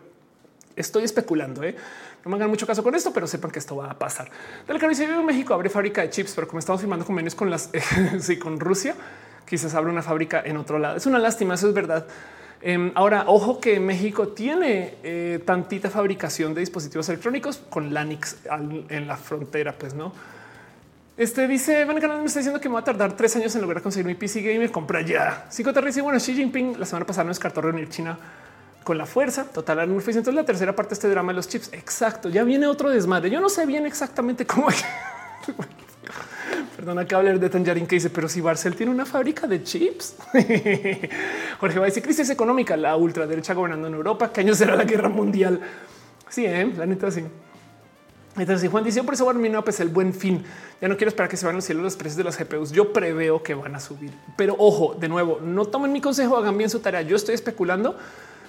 estoy 0.76 1.05
especulando. 1.05 1.65
¿eh? 1.65 1.74
No 2.24 2.31
me 2.31 2.36
hagan 2.36 2.48
mucho 2.48 2.66
caso 2.66 2.82
con 2.82 2.94
esto, 2.94 3.12
pero 3.12 3.26
sepan 3.26 3.50
que 3.50 3.58
esto 3.58 3.76
va 3.76 3.90
a 3.90 3.98
pasar. 3.98 4.31
Del 4.66 4.78
Caribe 4.78 5.23
México 5.23 5.52
abre 5.52 5.68
fábrica 5.68 6.02
de 6.02 6.10
chips, 6.10 6.32
pero 6.34 6.47
como 6.47 6.60
estamos 6.60 6.81
firmando 6.81 7.05
convenios 7.05 7.34
con 7.34 7.50
las 7.50 7.70
sí, 8.20 8.39
con 8.39 8.60
Rusia, 8.60 8.94
quizás 9.47 9.74
abre 9.74 9.90
una 9.90 10.02
fábrica 10.02 10.42
en 10.44 10.57
otro 10.57 10.78
lado. 10.78 10.97
Es 10.97 11.07
una 11.07 11.18
lástima. 11.18 11.55
Eso 11.55 11.68
es 11.68 11.74
verdad. 11.74 12.07
Em, 12.60 12.92
ahora, 12.94 13.24
ojo 13.26 13.60
que 13.60 13.81
México 13.81 14.28
tiene 14.28 14.94
eh, 15.02 15.40
tantita 15.44 15.90
fabricación 15.90 16.55
de 16.55 16.60
dispositivos 16.60 17.08
electrónicos 17.08 17.62
con 17.70 17.92
Lanix 17.92 18.36
en 18.89 19.07
la 19.08 19.16
frontera, 19.16 19.74
pues 19.76 19.94
no 19.94 20.12
este 21.18 21.48
dice 21.48 21.84
Van 21.84 22.00
Canal 22.00 22.20
me 22.20 22.26
está 22.26 22.38
diciendo 22.38 22.60
que 22.60 22.68
me 22.68 22.74
va 22.74 22.80
a 22.80 22.84
tardar 22.84 23.16
tres 23.16 23.34
años 23.34 23.52
en 23.56 23.60
lograr 23.60 23.82
conseguir 23.82 24.06
mi 24.06 24.14
PC 24.14 24.40
gamer. 24.40 24.70
Compra 24.70 25.00
ya. 25.00 25.47
Cinco 25.50 25.72
dice 25.72 26.00
bueno, 26.00 26.18
Xi 26.18 26.32
Jinping 26.32 26.78
la 26.78 26.86
semana 26.86 27.05
pasada 27.05 27.24
no 27.24 27.30
descartó 27.30 27.60
reunir 27.60 27.88
China 27.88 28.16
con 28.84 28.97
la 28.97 29.05
fuerza 29.05 29.44
total. 29.44 29.80
Entonces 29.80 30.32
la 30.32 30.44
tercera 30.44 30.76
parte 30.76 30.90
de 30.90 30.94
este 30.94 31.08
drama 31.08 31.32
de 31.32 31.36
los 31.36 31.48
chips. 31.48 31.70
Exacto. 31.72 32.28
Ya 32.28 32.44
viene 32.44 32.68
otro 32.68 32.88
desmadre. 32.88 33.30
Yo 33.30 33.40
no 33.40 33.48
sé 33.48 33.66
bien 33.66 33.84
exactamente 33.84 34.47
cómo. 34.47 34.68
Perdona 36.76 37.05
que 37.05 37.14
hablar 37.16 37.40
de 37.40 37.50
Tanjarin 37.50 37.88
que 37.88 37.97
dice, 37.97 38.10
pero 38.10 38.28
si 38.28 38.40
Barcel 38.40 38.76
tiene 38.76 38.92
una 38.92 39.05
fábrica 39.05 39.48
de 39.48 39.64
chips. 39.64 40.14
Jorge 41.58 41.78
va 41.80 41.84
a 41.84 41.88
decir 41.88 42.02
crisis 42.05 42.30
económica, 42.30 42.76
la 42.76 42.94
ultraderecha 42.94 43.55
gobernando 43.55 43.88
en 43.88 43.94
Europa. 43.94 44.32
¿Qué 44.32 44.42
año 44.42 44.55
será 44.55 44.76
la 44.76 44.84
guerra 44.84 45.08
mundial? 45.08 45.60
Sí, 46.28 46.47
¿eh? 46.47 46.72
la 46.76 46.86
neta, 46.86 47.10
sí. 47.10 47.24
Entonces, 48.39 48.70
Juan 48.70 48.84
dice, 48.84 49.02
por 49.02 49.15
eso 49.15 49.25
van 49.25 49.55
a 49.55 49.62
pues 49.62 49.81
el 49.81 49.89
buen 49.89 50.15
fin. 50.15 50.44
Ya 50.81 50.89
no 50.89 50.97
quiero 50.97 51.08
esperar 51.08 51.28
que 51.28 51.36
se 51.36 51.47
van 51.47 51.57
al 51.57 51.62
cielo 51.62 51.83
los 51.83 51.97
precios 51.97 52.17
de 52.17 52.25
las 52.25 52.39
GPUs. 52.39 52.73
Yo 52.73 52.92
preveo 52.92 53.42
que 53.42 53.55
van 53.55 53.75
a 53.75 53.81
subir, 53.81 54.12
pero 54.36 54.55
ojo, 54.58 54.94
de 54.94 55.08
nuevo, 55.08 55.41
no 55.42 55.65
tomen 55.67 55.92
mi 55.92 56.00
consejo, 56.00 56.36
hagan 56.36 56.57
bien 56.57 56.70
su 56.70 56.81
tarea. 56.81 57.02
Yo 57.02 57.17
estoy 57.17 57.34
especulando, 57.34 57.97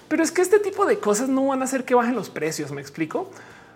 pero 0.08 0.24
es 0.24 0.32
que 0.32 0.42
este 0.42 0.60
tipo 0.60 0.86
de 0.86 1.00
cosas 1.00 1.30
no 1.30 1.48
van 1.48 1.62
a 1.62 1.66
hacer 1.66 1.86
que 1.86 1.96
bajen 1.96 2.16
los 2.16 2.30
precios. 2.30 2.72
Me 2.72 2.82
explico. 2.82 3.30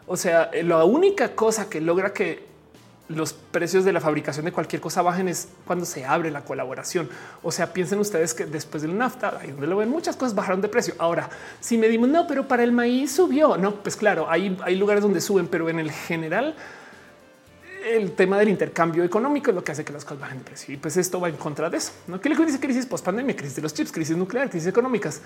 O 0.05 0.17
sea, 0.17 0.51
la 0.63 0.83
única 0.83 1.35
cosa 1.35 1.69
que 1.69 1.79
logra 1.81 2.13
que 2.13 2.52
los 3.09 3.33
precios 3.33 3.83
de 3.83 3.91
la 3.91 3.99
fabricación 3.99 4.45
de 4.45 4.51
cualquier 4.51 4.81
cosa 4.81 5.01
bajen 5.01 5.27
es 5.27 5.49
cuando 5.65 5.85
se 5.85 6.05
abre 6.05 6.31
la 6.31 6.41
colaboración. 6.45 7.09
O 7.41 7.51
sea, 7.51 7.73
piensen 7.73 7.99
ustedes 7.99 8.33
que 8.33 8.45
después 8.45 8.81
del 8.83 8.97
nafta, 8.97 9.39
ahí 9.41 9.51
donde 9.51 9.67
lo 9.67 9.77
ven, 9.77 9.89
muchas 9.89 10.15
cosas 10.15 10.33
bajaron 10.33 10.61
de 10.61 10.69
precio. 10.69 10.95
Ahora, 10.97 11.29
si 11.59 11.77
me 11.77 11.89
dimos 11.89 12.09
no, 12.09 12.25
pero 12.27 12.47
para 12.47 12.63
el 12.63 12.71
maíz 12.71 13.11
subió. 13.11 13.57
No, 13.57 13.75
pues 13.75 13.95
claro, 13.95 14.29
hay, 14.29 14.57
hay 14.63 14.75
lugares 14.75 15.03
donde 15.03 15.19
suben, 15.19 15.47
pero 15.47 15.69
en 15.69 15.79
el 15.79 15.91
general, 15.91 16.55
el 17.85 18.13
tema 18.13 18.37
del 18.37 18.49
intercambio 18.49 19.03
económico 19.03 19.51
es 19.51 19.55
lo 19.55 19.63
que 19.63 19.73
hace 19.73 19.83
que 19.83 19.91
las 19.91 20.05
cosas 20.05 20.21
bajen 20.21 20.39
de 20.39 20.45
precio. 20.45 20.73
Y 20.73 20.77
pues 20.77 20.95
esto 20.95 21.19
va 21.19 21.27
en 21.27 21.35
contra 21.35 21.69
de 21.69 21.77
eso. 21.77 21.91
No 22.07 22.21
que 22.21 22.29
le 22.29 22.35
dice 22.35 22.59
crisis 22.59 22.85
post 22.85 23.03
pandemia, 23.03 23.35
crisis 23.35 23.57
de 23.57 23.61
los 23.61 23.73
chips, 23.73 23.91
crisis 23.91 24.15
nuclear, 24.15 24.49
crisis 24.49 24.69
económicas. 24.69 25.21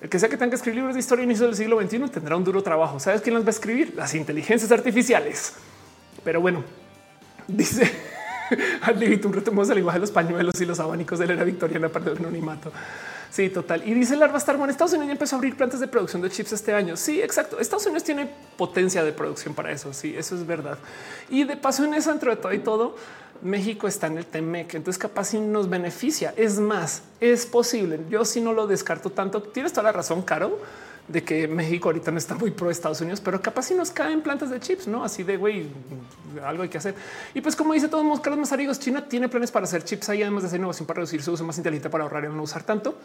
El 0.00 0.08
que 0.08 0.18
sea 0.18 0.28
que 0.28 0.36
tenga 0.36 0.50
que 0.50 0.56
escribir 0.56 0.76
libros 0.76 0.94
de 0.94 1.00
historia 1.00 1.24
inicio 1.24 1.46
del 1.46 1.56
siglo 1.56 1.80
XXI 1.80 2.08
tendrá 2.08 2.36
un 2.36 2.44
duro 2.44 2.62
trabajo. 2.62 2.98
¿Sabes 3.00 3.20
quién 3.20 3.34
las 3.34 3.44
va 3.44 3.48
a 3.48 3.50
escribir? 3.50 3.94
Las 3.94 4.14
inteligencias 4.14 4.70
artificiales. 4.72 5.54
Pero 6.24 6.40
bueno, 6.40 6.64
Dice 7.48 7.90
un 9.24 9.32
reto 9.32 9.50
al 9.50 9.74
lenguaje 9.74 9.96
de 9.96 10.00
los 10.00 10.10
pañuelos 10.10 10.60
y 10.60 10.66
los 10.66 10.80
abanicos 10.80 11.18
de 11.18 11.26
la 11.26 11.34
era 11.34 11.44
victoriana 11.44 11.88
para 11.88 12.10
el 12.10 12.16
anonimato. 12.18 12.72
Sí, 13.30 13.50
total. 13.50 13.86
Y 13.86 13.92
dice 13.92 14.16
Larva 14.16 14.38
Star, 14.38 14.56
Estados 14.70 14.92
Unidos 14.92 15.10
empezó 15.10 15.36
a 15.36 15.38
abrir 15.38 15.56
plantas 15.56 15.80
de 15.80 15.88
producción 15.88 16.22
de 16.22 16.30
chips 16.30 16.52
este 16.52 16.72
año. 16.72 16.96
Sí, 16.96 17.20
exacto. 17.20 17.58
Estados 17.58 17.84
Unidos 17.84 18.04
tiene 18.04 18.30
potencia 18.56 19.04
de 19.04 19.12
producción 19.12 19.54
para 19.54 19.72
eso. 19.72 19.92
Sí, 19.92 20.14
eso 20.16 20.36
es 20.36 20.46
verdad. 20.46 20.78
Y 21.28 21.44
de 21.44 21.56
paso 21.56 21.84
en 21.84 21.94
eso, 21.94 22.10
entre 22.12 22.34
todo 22.36 22.52
y 22.52 22.60
todo, 22.60 22.96
México 23.42 23.88
está 23.88 24.06
en 24.06 24.18
el 24.18 24.26
TEMEC, 24.26 24.74
entonces 24.74 24.98
capaz 24.98 25.24
si 25.26 25.38
nos 25.38 25.68
beneficia. 25.68 26.32
Es 26.36 26.58
más, 26.58 27.02
es 27.20 27.46
posible. 27.46 28.00
Yo 28.08 28.24
sí 28.24 28.40
no 28.40 28.52
lo 28.52 28.66
descarto 28.66 29.10
tanto. 29.10 29.42
Tienes 29.42 29.72
toda 29.72 29.84
la 29.84 29.92
razón, 29.92 30.22
Caro, 30.22 30.58
de 31.08 31.22
que 31.22 31.46
México 31.46 31.88
ahorita 31.88 32.10
no 32.10 32.18
está 32.18 32.34
muy 32.34 32.50
pro 32.50 32.70
Estados 32.70 33.00
Unidos, 33.00 33.20
pero 33.20 33.40
capaz 33.40 33.66
si 33.66 33.74
nos 33.74 33.90
caen 33.90 34.22
plantas 34.22 34.50
de 34.50 34.58
chips, 34.58 34.88
no 34.88 35.04
así 35.04 35.22
de 35.22 35.36
güey, 35.36 35.68
algo 36.44 36.62
hay 36.62 36.68
que 36.68 36.78
hacer. 36.78 36.94
Y 37.34 37.40
pues, 37.40 37.54
como 37.54 37.74
dice 37.74 37.88
todos 37.88 38.20
Carlos 38.20 38.40
Mazarigos, 38.40 38.80
China 38.80 39.06
tiene 39.08 39.28
planes 39.28 39.50
para 39.50 39.64
hacer 39.64 39.84
chips 39.84 40.08
ahí, 40.08 40.22
además 40.22 40.42
de 40.42 40.48
hacer 40.48 40.58
innovación 40.58 40.86
para 40.86 40.98
reducir 40.98 41.22
su 41.22 41.32
uso 41.32 41.44
más 41.44 41.56
inteligente 41.58 41.88
para 41.88 42.04
ahorrar 42.04 42.24
y 42.24 42.28
no 42.28 42.42
usar 42.42 42.62
tanto. 42.62 42.98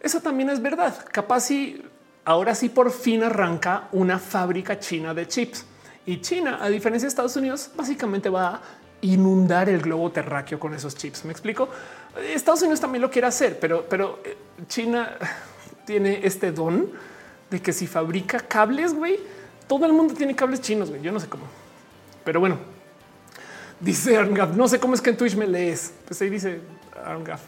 Eso 0.00 0.20
también 0.20 0.50
es 0.50 0.60
verdad. 0.60 0.94
Capaz 1.12 1.40
si 1.40 1.82
ahora 2.24 2.54
sí 2.54 2.68
por 2.68 2.90
fin 2.90 3.22
arranca 3.22 3.88
una 3.92 4.18
fábrica 4.18 4.78
china 4.78 5.14
de 5.14 5.26
chips 5.26 5.64
y 6.06 6.20
China, 6.20 6.58
a 6.60 6.68
diferencia 6.70 7.04
de 7.06 7.10
Estados 7.10 7.36
Unidos, 7.36 7.70
básicamente 7.76 8.30
va 8.30 8.48
a 8.48 8.60
inundar 9.02 9.68
el 9.68 9.80
globo 9.80 10.10
terráqueo 10.10 10.58
con 10.58 10.74
esos 10.74 10.96
chips. 10.96 11.24
Me 11.24 11.32
explico. 11.32 11.68
Estados 12.32 12.62
Unidos 12.62 12.80
también 12.80 13.02
lo 13.02 13.10
quiere 13.10 13.28
hacer, 13.28 13.58
pero, 13.60 13.86
pero 13.88 14.20
eh, 14.24 14.36
China 14.66 15.16
tiene 15.84 16.20
este 16.22 16.50
don 16.50 16.90
de 17.50 17.60
que 17.60 17.72
si 17.72 17.86
fabrica 17.86 18.40
cables, 18.40 18.94
güey, 18.94 19.18
todo 19.66 19.86
el 19.86 19.92
mundo 19.92 20.14
tiene 20.14 20.34
cables 20.34 20.60
chinos. 20.60 20.90
Güey. 20.90 21.02
Yo 21.02 21.12
no 21.12 21.20
sé 21.20 21.28
cómo, 21.28 21.44
pero 22.24 22.40
bueno, 22.40 22.58
dice 23.80 24.16
Arngaf. 24.16 24.54
No 24.56 24.68
sé 24.68 24.78
cómo 24.78 24.94
es 24.94 25.00
que 25.00 25.10
en 25.10 25.16
Twitch 25.16 25.36
me 25.36 25.46
lees. 25.46 25.92
Pues 26.06 26.20
ahí 26.22 26.30
dice 26.30 26.60
Arngaf. 27.04 27.42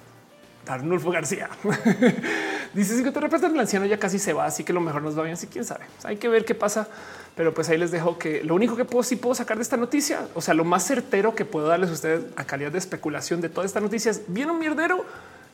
Arnulfo 0.66 1.10
García 1.10 1.50
dice: 2.74 2.96
Si 2.96 3.02
que 3.02 3.10
te 3.10 3.18
representan 3.18 3.56
el 3.56 3.60
anciano 3.62 3.84
ya 3.86 3.98
casi 3.98 4.20
se 4.20 4.32
va, 4.32 4.44
así 4.44 4.62
que 4.62 4.72
lo 4.72 4.80
mejor 4.80 5.02
nos 5.02 5.18
va 5.18 5.22
bien. 5.22 5.32
Así 5.32 5.48
quién 5.48 5.64
sabe. 5.64 5.84
Hay 6.04 6.16
que 6.16 6.28
ver 6.28 6.44
qué 6.44 6.54
pasa 6.54 6.86
pero 7.40 7.54
pues 7.54 7.70
ahí 7.70 7.78
les 7.78 7.90
dejo 7.90 8.18
que 8.18 8.42
lo 8.44 8.54
único 8.54 8.76
que 8.76 8.84
puedo, 8.84 9.02
sí 9.02 9.16
puedo 9.16 9.34
sacar 9.34 9.56
de 9.56 9.62
esta 9.62 9.78
noticia, 9.78 10.28
o 10.34 10.42
sea, 10.42 10.52
lo 10.52 10.64
más 10.64 10.86
certero 10.86 11.34
que 11.34 11.46
puedo 11.46 11.68
darles 11.68 11.90
a 11.90 11.92
ustedes 11.94 12.24
a 12.36 12.44
calidad 12.44 12.72
de 12.72 12.78
especulación 12.78 13.40
de 13.40 13.48
toda 13.48 13.66
esta 13.66 13.80
noticia 13.80 14.10
es 14.10 14.22
bien 14.28 14.50
un 14.50 14.58
mierdero 14.58 15.04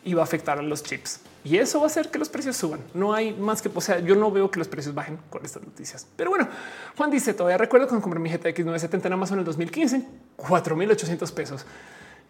y 0.07 0.15
va 0.15 0.23
a 0.23 0.25
afectar 0.25 0.59
a 0.59 0.63
los 0.63 0.85
chips. 0.85 1.21
Y 1.45 1.59
eso 1.59 1.81
va 1.81 1.85
a 1.85 1.89
hacer 1.89 2.11
que 2.11 2.19
los 2.19 2.29
precios 2.29 2.57
suban. 2.57 2.81
No 2.95 3.13
hay 3.13 3.35
más 3.35 3.61
que, 3.61 3.69
o 3.75 3.81
sea, 3.81 3.99
yo 3.99 4.15
no 4.15 4.31
veo 4.31 4.51
que 4.51 4.59
los 4.61 4.69
precios 4.69 4.95
bajen 4.95 5.19
con 5.29 5.45
estas 5.45 5.63
noticias. 5.65 6.07
Pero 6.17 6.31
bueno, 6.31 6.49
Juan 6.97 7.11
dice, 7.11 7.35
todavía 7.35 7.59
recuerdo 7.59 7.89
cuando 7.89 8.03
compré 8.03 8.21
mi 8.21 8.31
GTX 8.31 8.65
970 8.65 9.09
en 9.09 9.13
Amazon 9.13 9.35
en 9.35 9.41
el 9.41 9.45
2015, 9.45 10.07
4.800 10.39 11.33
pesos. 11.33 11.67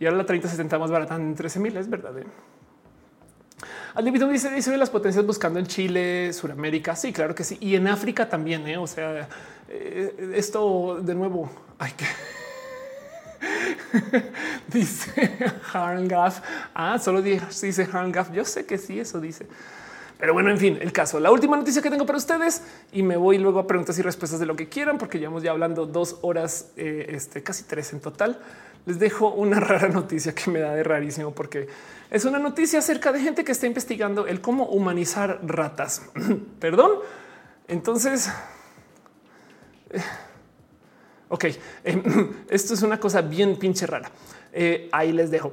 Y 0.00 0.06
ahora 0.06 0.16
la 0.16 0.26
3070 0.26 0.78
más 0.78 0.90
barata 0.90 1.16
en 1.16 1.36
13.000, 1.36 1.76
es 1.76 1.90
verdad. 1.90 2.18
¿eh? 2.18 2.24
Al 3.94 4.04
dice, 4.04 4.50
dice 4.50 4.76
las 4.78 4.90
potencias 4.90 5.24
buscando 5.26 5.58
en 5.58 5.66
Chile, 5.66 6.32
Sudamérica. 6.32 6.96
Sí, 6.96 7.12
claro 7.12 7.34
que 7.34 7.44
sí. 7.44 7.58
Y 7.60 7.76
en 7.76 7.88
África 7.88 8.28
también. 8.28 8.66
¿eh? 8.66 8.78
O 8.78 8.86
sea, 8.86 9.28
eh, 9.68 10.32
esto 10.34 11.00
de 11.02 11.14
nuevo 11.14 11.50
hay 11.78 11.92
que 11.92 12.06
dice 14.68 15.38
Harngaf. 15.72 16.40
Ah, 16.74 16.98
solo 16.98 17.22
dice 17.22 17.88
Harngaf. 17.92 18.32
Yo 18.32 18.44
sé 18.44 18.66
que 18.66 18.78
sí, 18.78 19.00
eso 19.00 19.20
dice. 19.20 19.46
Pero 20.18 20.32
bueno, 20.32 20.50
en 20.50 20.58
fin, 20.58 20.78
el 20.80 20.92
caso. 20.92 21.20
La 21.20 21.30
última 21.30 21.56
noticia 21.56 21.82
que 21.82 21.90
tengo 21.90 22.06
para 22.06 22.16
ustedes 22.16 22.62
y 22.92 23.02
me 23.02 23.16
voy 23.16 23.38
luego 23.38 23.58
a 23.58 23.66
preguntas 23.66 23.98
y 23.98 24.02
respuestas 24.02 24.40
de 24.40 24.46
lo 24.46 24.56
que 24.56 24.68
quieran, 24.68 24.96
porque 24.96 25.18
llevamos 25.18 25.42
ya 25.42 25.50
hablando 25.50 25.84
dos 25.84 26.18
horas, 26.22 26.70
eh, 26.76 27.06
este, 27.10 27.42
casi 27.42 27.64
tres 27.64 27.92
en 27.92 28.00
total. 28.00 28.38
Les 28.86 28.98
dejo 28.98 29.30
una 29.30 29.60
rara 29.60 29.88
noticia 29.88 30.34
que 30.34 30.50
me 30.50 30.60
da 30.60 30.74
de 30.74 30.82
rarísimo 30.82 31.32
porque 31.32 31.68
es 32.10 32.24
una 32.24 32.38
noticia 32.38 32.78
acerca 32.78 33.12
de 33.12 33.20
gente 33.20 33.44
que 33.44 33.52
está 33.52 33.66
investigando 33.66 34.26
el 34.26 34.40
cómo 34.40 34.64
humanizar 34.66 35.40
ratas. 35.42 36.02
Perdón. 36.60 36.92
Entonces, 37.68 38.30
eh, 39.90 40.00
ok, 41.28 41.44
em, 41.84 42.02
esto 42.48 42.74
es 42.74 42.82
una 42.82 42.98
cosa 42.98 43.20
bien 43.22 43.56
pinche 43.56 43.86
rara. 43.86 44.10
Eh, 44.52 44.88
ahí 44.92 45.12
les 45.12 45.30
dejo. 45.30 45.52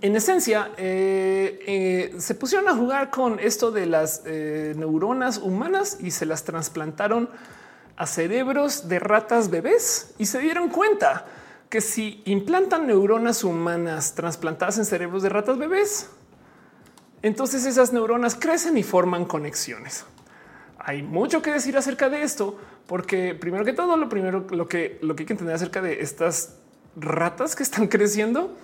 En 0.00 0.14
esencia, 0.14 0.70
eh, 0.76 2.14
se 2.18 2.34
pusieron 2.36 2.68
a 2.68 2.76
jugar 2.76 3.10
con 3.10 3.40
esto 3.40 3.72
de 3.72 3.86
las 3.86 4.22
neuronas 4.24 5.38
humanas 5.38 5.98
y 6.00 6.12
se 6.12 6.26
las 6.26 6.44
trasplantaron 6.44 7.28
a 7.96 8.06
cerebros 8.06 8.88
de 8.88 9.00
ratas 9.00 9.50
bebés 9.50 10.14
y 10.16 10.26
se 10.26 10.38
dieron 10.38 10.68
cuenta 10.68 11.26
que 11.68 11.80
si 11.80 12.22
implantan 12.24 12.86
neuronas 12.86 13.44
humanas 13.44 14.14
trasplantadas 14.14 14.78
en 14.78 14.84
cerebros 14.84 15.22
de 15.22 15.28
ratas 15.28 15.58
bebés, 15.58 16.08
entonces 17.22 17.66
esas 17.66 17.92
neuronas 17.92 18.34
crecen 18.34 18.76
y 18.76 18.82
forman 18.82 19.24
conexiones. 19.24 20.04
Hay 20.82 21.02
mucho 21.02 21.42
que 21.42 21.50
decir 21.52 21.76
acerca 21.76 22.08
de 22.08 22.22
esto, 22.22 22.58
porque 22.86 23.34
primero 23.34 23.64
que 23.64 23.72
todo, 23.72 23.96
lo 23.96 24.08
primero 24.08 24.46
lo 24.50 24.66
que, 24.66 24.98
lo 25.02 25.14
que 25.14 25.22
hay 25.22 25.26
que 25.26 25.32
entender 25.34 25.54
acerca 25.54 25.82
de 25.82 26.00
estas 26.00 26.56
ratas 26.96 27.54
que 27.54 27.62
están 27.62 27.86
creciendo 27.88 28.56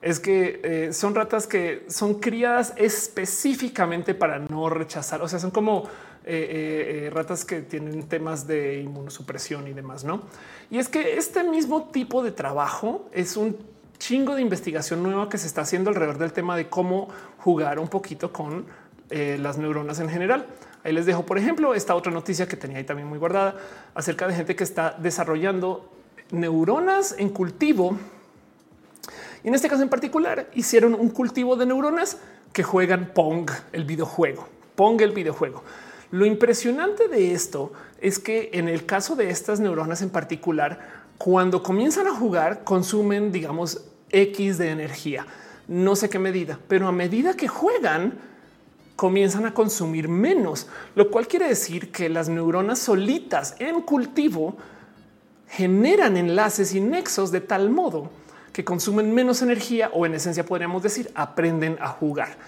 es 0.00 0.20
que 0.20 0.60
eh, 0.62 0.92
son 0.92 1.14
ratas 1.14 1.46
que 1.46 1.84
son 1.88 2.14
criadas 2.14 2.72
específicamente 2.76 4.14
para 4.14 4.38
no 4.38 4.68
rechazar. 4.68 5.22
O 5.22 5.28
sea, 5.28 5.38
son 5.38 5.50
como 5.50 5.84
eh, 6.24 7.06
eh, 7.06 7.10
ratas 7.10 7.44
que 7.44 7.62
tienen 7.62 8.08
temas 8.08 8.46
de 8.46 8.80
inmunosupresión 8.80 9.66
y 9.66 9.72
demás, 9.72 10.04
no? 10.04 10.22
Y 10.70 10.78
es 10.78 10.88
que 10.88 11.16
este 11.16 11.42
mismo 11.42 11.88
tipo 11.90 12.22
de 12.22 12.30
trabajo 12.30 13.08
es 13.12 13.36
un 13.36 13.56
chingo 13.98 14.36
de 14.36 14.42
investigación 14.42 15.02
nueva 15.02 15.28
que 15.28 15.38
se 15.38 15.48
está 15.48 15.62
haciendo 15.62 15.90
alrededor 15.90 16.18
del 16.18 16.32
tema 16.32 16.56
de 16.56 16.68
cómo 16.68 17.08
jugar 17.38 17.80
un 17.80 17.88
poquito 17.88 18.32
con 18.32 18.66
las 19.10 19.56
neuronas 19.56 20.00
en 20.00 20.10
general. 20.10 20.46
Les 20.92 21.06
dejo, 21.06 21.24
por 21.24 21.38
ejemplo, 21.38 21.74
esta 21.74 21.94
otra 21.94 22.12
noticia 22.12 22.46
que 22.46 22.56
tenía 22.56 22.78
ahí 22.78 22.84
también 22.84 23.08
muy 23.08 23.18
guardada 23.18 23.56
acerca 23.94 24.26
de 24.26 24.34
gente 24.34 24.56
que 24.56 24.64
está 24.64 24.96
desarrollando 24.98 25.92
neuronas 26.30 27.14
en 27.18 27.30
cultivo 27.30 27.96
y 29.44 29.48
en 29.48 29.54
este 29.54 29.68
caso 29.68 29.82
en 29.82 29.88
particular 29.88 30.50
hicieron 30.54 30.94
un 30.94 31.10
cultivo 31.10 31.56
de 31.56 31.66
neuronas 31.66 32.18
que 32.52 32.62
juegan 32.62 33.12
Pong, 33.14 33.50
el 33.72 33.84
videojuego. 33.84 34.48
Pong, 34.74 35.00
el 35.00 35.12
videojuego. 35.12 35.62
Lo 36.10 36.24
impresionante 36.24 37.08
de 37.08 37.32
esto 37.32 37.72
es 38.00 38.18
que 38.18 38.50
en 38.54 38.68
el 38.68 38.86
caso 38.86 39.14
de 39.16 39.30
estas 39.30 39.60
neuronas 39.60 40.02
en 40.02 40.10
particular, 40.10 41.06
cuando 41.18 41.62
comienzan 41.62 42.06
a 42.06 42.14
jugar, 42.14 42.64
consumen, 42.64 43.30
digamos, 43.32 43.84
X 44.10 44.58
de 44.58 44.70
energía. 44.70 45.26
No 45.66 45.96
sé 45.96 46.08
qué 46.08 46.18
medida, 46.18 46.58
pero 46.66 46.88
a 46.88 46.92
medida 46.92 47.34
que 47.34 47.46
juegan, 47.46 48.18
comienzan 48.98 49.46
a 49.46 49.54
consumir 49.54 50.08
menos, 50.08 50.66
lo 50.96 51.08
cual 51.08 51.28
quiere 51.28 51.46
decir 51.46 51.92
que 51.92 52.08
las 52.08 52.28
neuronas 52.28 52.80
solitas 52.80 53.54
en 53.60 53.80
cultivo 53.82 54.56
generan 55.46 56.16
enlaces 56.16 56.74
y 56.74 56.80
nexos 56.80 57.30
de 57.30 57.40
tal 57.40 57.70
modo 57.70 58.10
que 58.52 58.64
consumen 58.64 59.14
menos 59.14 59.40
energía 59.40 59.88
o 59.94 60.04
en 60.04 60.14
esencia 60.14 60.44
podríamos 60.44 60.82
decir 60.82 61.12
aprenden 61.14 61.78
a 61.80 61.90
jugar 61.90 62.38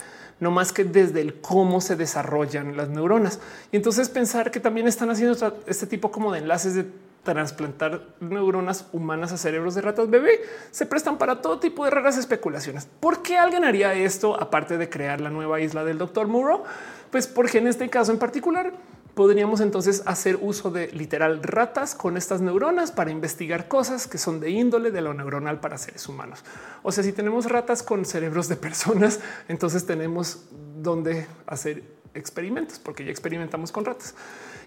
no 0.40 0.50
más 0.50 0.72
que 0.72 0.82
desde 0.82 1.20
el 1.20 1.40
cómo 1.40 1.80
se 1.80 1.94
desarrollan 1.94 2.76
las 2.76 2.88
neuronas. 2.88 3.40
Y 3.70 3.76
entonces 3.76 4.08
pensar 4.08 4.50
que 4.50 4.58
también 4.58 4.88
están 4.88 5.10
haciendo 5.10 5.62
este 5.66 5.86
tipo 5.86 6.10
como 6.10 6.32
de 6.32 6.40
enlaces 6.40 6.74
de 6.74 6.86
trasplantar 7.22 8.02
neuronas 8.20 8.86
humanas 8.92 9.32
a 9.32 9.36
cerebros 9.36 9.74
de 9.74 9.82
ratas 9.82 10.08
bebé 10.08 10.40
se 10.70 10.86
prestan 10.86 11.18
para 11.18 11.42
todo 11.42 11.58
tipo 11.60 11.84
de 11.84 11.90
raras 11.90 12.16
especulaciones. 12.16 12.86
¿Por 12.86 13.22
qué 13.22 13.36
alguien 13.36 13.64
haría 13.64 13.92
esto 13.94 14.40
aparte 14.40 14.78
de 14.78 14.88
crear 14.88 15.20
la 15.20 15.30
nueva 15.30 15.60
isla 15.60 15.84
del 15.84 15.98
doctor 15.98 16.28
Muro? 16.28 16.64
Pues 17.10 17.26
porque 17.26 17.58
en 17.58 17.66
este 17.66 17.90
caso 17.90 18.12
en 18.12 18.18
particular 18.18 18.72
podríamos 19.14 19.60
entonces 19.60 20.02
hacer 20.06 20.38
uso 20.40 20.70
de 20.70 20.88
literal 20.92 21.42
ratas 21.42 21.94
con 21.94 22.16
estas 22.16 22.40
neuronas 22.40 22.92
para 22.92 23.10
investigar 23.10 23.68
cosas 23.68 24.06
que 24.06 24.18
son 24.18 24.40
de 24.40 24.50
índole 24.50 24.90
de 24.90 25.00
lo 25.02 25.12
neuronal 25.12 25.60
para 25.60 25.76
seres 25.78 26.08
humanos. 26.08 26.42
O 26.82 26.92
sea, 26.92 27.04
si 27.04 27.12
tenemos 27.12 27.46
ratas 27.46 27.82
con 27.82 28.04
cerebros 28.04 28.48
de 28.48 28.56
personas, 28.56 29.20
entonces 29.48 29.84
tenemos 29.84 30.44
donde 30.80 31.26
hacer 31.46 31.82
experimentos, 32.14 32.78
porque 32.78 33.04
ya 33.04 33.10
experimentamos 33.10 33.72
con 33.72 33.84
ratas. 33.84 34.14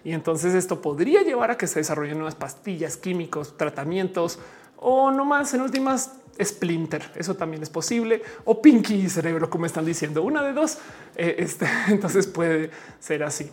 Y 0.04 0.12
entonces 0.12 0.54
esto 0.54 0.82
podría 0.82 1.22
llevar 1.22 1.50
a 1.50 1.56
que 1.56 1.66
se 1.66 1.80
desarrollen 1.80 2.18
nuevas 2.18 2.34
pastillas, 2.34 2.96
químicos, 2.96 3.56
tratamientos 3.56 4.38
o 4.76 5.10
no 5.10 5.24
más 5.24 5.54
en 5.54 5.62
últimas 5.62 6.12
Splinter. 6.42 7.02
Eso 7.14 7.34
también 7.34 7.62
es 7.62 7.70
posible 7.70 8.22
o 8.44 8.60
Pinky 8.60 9.08
cerebro, 9.08 9.48
como 9.48 9.66
están 9.66 9.84
diciendo 9.84 10.22
una 10.22 10.42
de 10.42 10.52
dos. 10.52 10.78
Eh, 11.16 11.36
este, 11.38 11.66
entonces 11.88 12.26
puede 12.26 12.70
ser 12.98 13.22
así. 13.22 13.50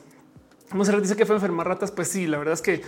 Monserrat 0.72 1.02
dice 1.02 1.16
que 1.16 1.26
fue 1.26 1.36
enfermar 1.36 1.68
ratas. 1.68 1.92
Pues 1.92 2.08
sí, 2.08 2.28
la 2.28 2.38
verdad 2.38 2.54
es 2.54 2.62
que 2.62 2.82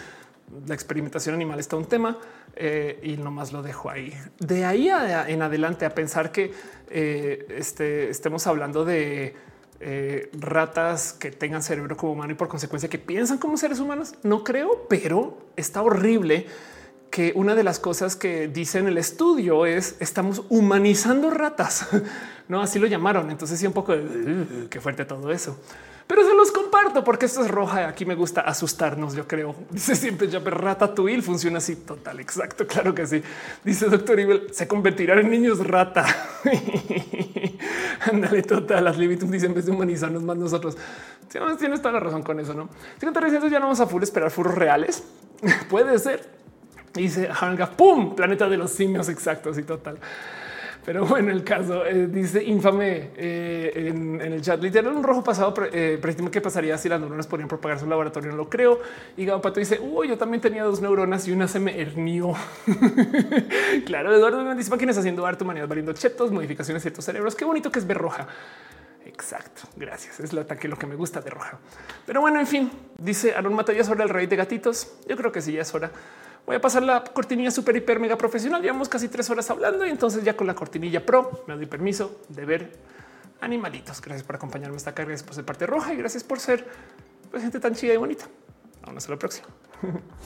la 0.68 0.74
experimentación 0.74 1.36
animal 1.36 1.60
está 1.60 1.76
un 1.76 1.86
tema 1.86 2.18
eh, 2.56 3.00
y 3.04 3.18
nomás 3.18 3.52
lo 3.52 3.62
dejo 3.62 3.90
ahí. 3.90 4.14
De 4.40 4.66
ahí 4.66 4.90
en 4.90 5.42
adelante 5.42 5.86
a 5.86 5.94
pensar 5.94 6.32
que 6.32 6.54
eh, 6.90 7.46
este, 7.50 8.10
estemos 8.10 8.46
hablando 8.48 8.86
de 8.86 9.36
eh, 9.86 10.30
ratas 10.34 11.14
que 11.14 11.30
tengan 11.32 11.62
cerebro 11.62 11.98
como 11.98 12.14
humano 12.14 12.32
y 12.32 12.36
por 12.36 12.48
consecuencia 12.48 12.90
que 12.90 12.98
piensan 12.98 13.38
como 13.38 13.58
seres 13.58 13.80
humanos. 13.80 14.16
No 14.24 14.44
creo, 14.44 14.86
pero 14.88 15.38
está 15.58 15.82
horrible 15.82 16.48
que 17.14 17.32
una 17.36 17.54
de 17.54 17.64
las 17.64 17.78
cosas 17.78 18.16
que 18.16 18.48
dice 18.48 18.80
en 18.80 18.88
el 18.88 18.98
estudio 18.98 19.68
es 19.68 19.98
estamos 20.00 20.44
humanizando 20.50 21.30
ratas. 21.30 21.88
No 22.50 22.62
así 22.62 22.78
lo 22.78 22.88
llamaron. 22.88 23.32
Entonces 23.32 23.58
sí, 23.58 23.66
un 23.66 23.72
poco 23.72 23.96
de 23.96 24.68
qué 24.70 24.82
fuerte 24.82 25.06
todo 25.06 25.32
eso. 25.32 25.58
pero 26.08 26.28
se 26.28 26.36
los 26.36 26.52
comparto 26.52 27.02
porque 27.06 27.26
esto 27.26 27.42
es 27.42 27.50
roja. 27.50 27.88
Aquí 27.88 28.06
me 28.06 28.16
gusta 28.16 28.42
asustarnos. 28.42 29.16
Yo 29.16 29.26
creo. 29.30 29.56
Dice 29.72 29.96
siempre 29.96 30.28
ya 30.28 30.40
Ratatouille 30.40 31.22
funciona 31.22 31.60
así. 31.60 31.78
Total, 31.78 32.20
exacto. 32.20 32.68
Claro 32.68 32.94
que 32.94 33.08
sí. 33.08 33.24
Dice 33.64 33.86
Doctor 33.86 34.20
Evil 34.20 34.48
se 34.52 34.68
convertirán 34.68 35.20
en 35.20 35.30
niños 35.30 35.66
rata. 35.66 36.06
Ándale, 38.12 38.42
total. 38.44 38.84
Las 38.84 38.98
Libitum 38.98 39.30
dicen 39.30 39.52
en 39.52 39.56
vez 39.56 39.66
de 39.66 39.72
humanizarnos 39.72 40.24
más 40.24 40.38
nosotros. 40.38 40.78
Tienes 41.60 41.82
toda 41.82 41.94
la 41.94 42.00
razón 42.00 42.24
con 42.24 42.40
eso, 42.40 42.54
no? 42.54 42.70
Si 43.00 43.06
ya 43.06 43.60
no 43.60 43.66
vamos 43.66 43.80
a 43.80 43.88
full 43.88 44.04
esperar 44.04 44.32
furos 44.32 44.56
reales. 44.56 45.04
Puede 45.70 45.98
ser. 46.00 46.30
Dice 46.94 47.30
Hanga, 47.40 47.72
pum, 47.72 48.16
planeta 48.16 48.48
de 48.48 48.58
los 48.58 48.72
simios. 48.72 49.10
Exactos 49.10 49.58
y 49.58 49.64
total. 49.64 49.98
Pero 50.86 51.06
bueno, 51.06 51.32
el 51.32 51.44
caso 51.44 51.86
eh, 51.86 52.08
dice 52.08 52.44
infame 52.44 53.12
eh, 53.16 53.72
en, 53.88 54.20
el 54.22 54.42
chat. 54.42 54.62
Literal, 54.62 54.94
un 54.94 55.04
rojo 55.04 55.24
pasado 55.24 55.54
eh, 55.72 56.00
qué 56.32 56.42
pasaría 56.42 56.78
si 56.78 56.90
las 56.90 57.00
neuronas 57.00 57.28
podrían 57.28 57.48
propagarse 57.48 57.84
en 57.84 57.88
un 57.88 57.92
laboratorio. 57.92 58.32
No 58.32 58.38
lo 58.38 58.50
creo. 58.50 58.82
Y 59.16 59.26
Gabo 59.26 59.42
Pato 59.42 59.60
dice: 59.60 59.80
Uy, 59.80 60.10
yo 60.10 60.18
también 60.18 60.42
tenía 60.42 60.64
dos 60.64 60.82
neuronas 60.82 61.28
y 61.28 61.32
una 61.32 61.48
se 61.48 61.60
me 61.60 61.80
hernió. 61.80 62.34
claro, 63.86 64.14
Eduardo 64.14 64.44
me 64.44 64.56
dice 64.56 64.70
máquinas 64.70 64.98
haciendo 64.98 65.26
arte, 65.26 65.46
manías 65.46 65.68
variando 65.68 65.94
chetos, 65.94 66.32
modificaciones 66.32 66.84
de 66.84 66.90
ciertos 66.90 67.06
cerebros. 67.06 67.36
Qué 67.36 67.46
bonito 67.46 67.72
que 67.72 67.80
es 67.80 67.88
ver 67.88 67.98
roja. 67.98 68.28
Exacto. 69.06 69.64
Gracias. 69.76 70.20
Es 70.20 70.34
lo 70.34 70.42
ataque 70.42 70.68
lo 70.68 70.78
que 70.78 70.88
me 70.88 70.96
gusta 70.96 71.22
de 71.22 71.30
roja. 71.30 71.60
Pero 72.06 72.20
bueno, 72.20 72.40
en 72.40 72.48
fin, 72.48 72.72
dice 72.98 73.34
Aaron 73.36 73.54
Mata 73.54 73.72
ya 73.72 73.84
sobre 73.84 74.04
el 74.04 74.10
rey 74.10 74.28
de 74.28 74.36
gatitos. 74.36 74.94
Yo 75.08 75.16
creo 75.16 75.32
que 75.32 75.42
sí, 75.42 75.54
ya 75.54 75.62
es 75.62 75.74
hora. 75.74 75.92
Voy 76.46 76.58
a 76.58 76.62
pasar 76.62 76.84
la 76.84 77.04
cortinilla 77.04 77.52
super 77.52 77.76
hiper 77.76 78.00
mega 78.00 78.18
profesional. 78.18 78.62
Llevamos 78.62 78.90
casi 78.90 79.08
tres 79.08 79.30
horas 79.30 79.50
hablando 79.50 79.86
y 79.86 79.90
entonces 79.90 80.24
ya 80.24 80.36
con 80.36 80.46
la 80.46 80.56
cortinilla 80.56 81.06
pro 81.06 81.46
me 81.48 81.56
doy 81.56 81.68
permiso 81.68 82.20
de 82.28 82.46
ver 82.46 82.78
animalitos. 83.40 84.02
Gracias 84.02 84.26
por 84.26 84.36
acompañarme 84.36 84.76
esta 84.76 84.94
carga. 84.94 85.16
Por 85.24 85.34
ser 85.34 85.46
parte 85.46 85.66
roja 85.66 85.94
y 85.94 85.98
gracias 85.98 86.24
por 86.24 86.42
ser 86.42 86.68
pues, 87.32 87.44
gente 87.44 87.62
tan 87.62 87.76
chida 87.76 87.94
y 87.94 87.98
bonita. 87.98 88.26
Vamos 88.86 89.08
a 89.08 89.12
la 89.12 89.18
próxima. 89.18 89.48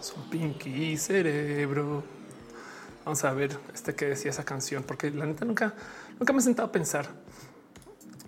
Son 0.00 0.22
Pinky 0.30 0.96
cerebro. 0.96 2.21
Vamos 3.04 3.24
a 3.24 3.32
ver 3.32 3.56
este 3.74 3.94
que 3.94 4.06
decía 4.06 4.30
esa 4.30 4.44
canción, 4.44 4.84
porque 4.84 5.10
la 5.10 5.26
neta 5.26 5.44
nunca, 5.44 5.74
nunca 6.18 6.32
me 6.32 6.38
he 6.38 6.42
sentado 6.42 6.68
a 6.68 6.72
pensar. 6.72 7.08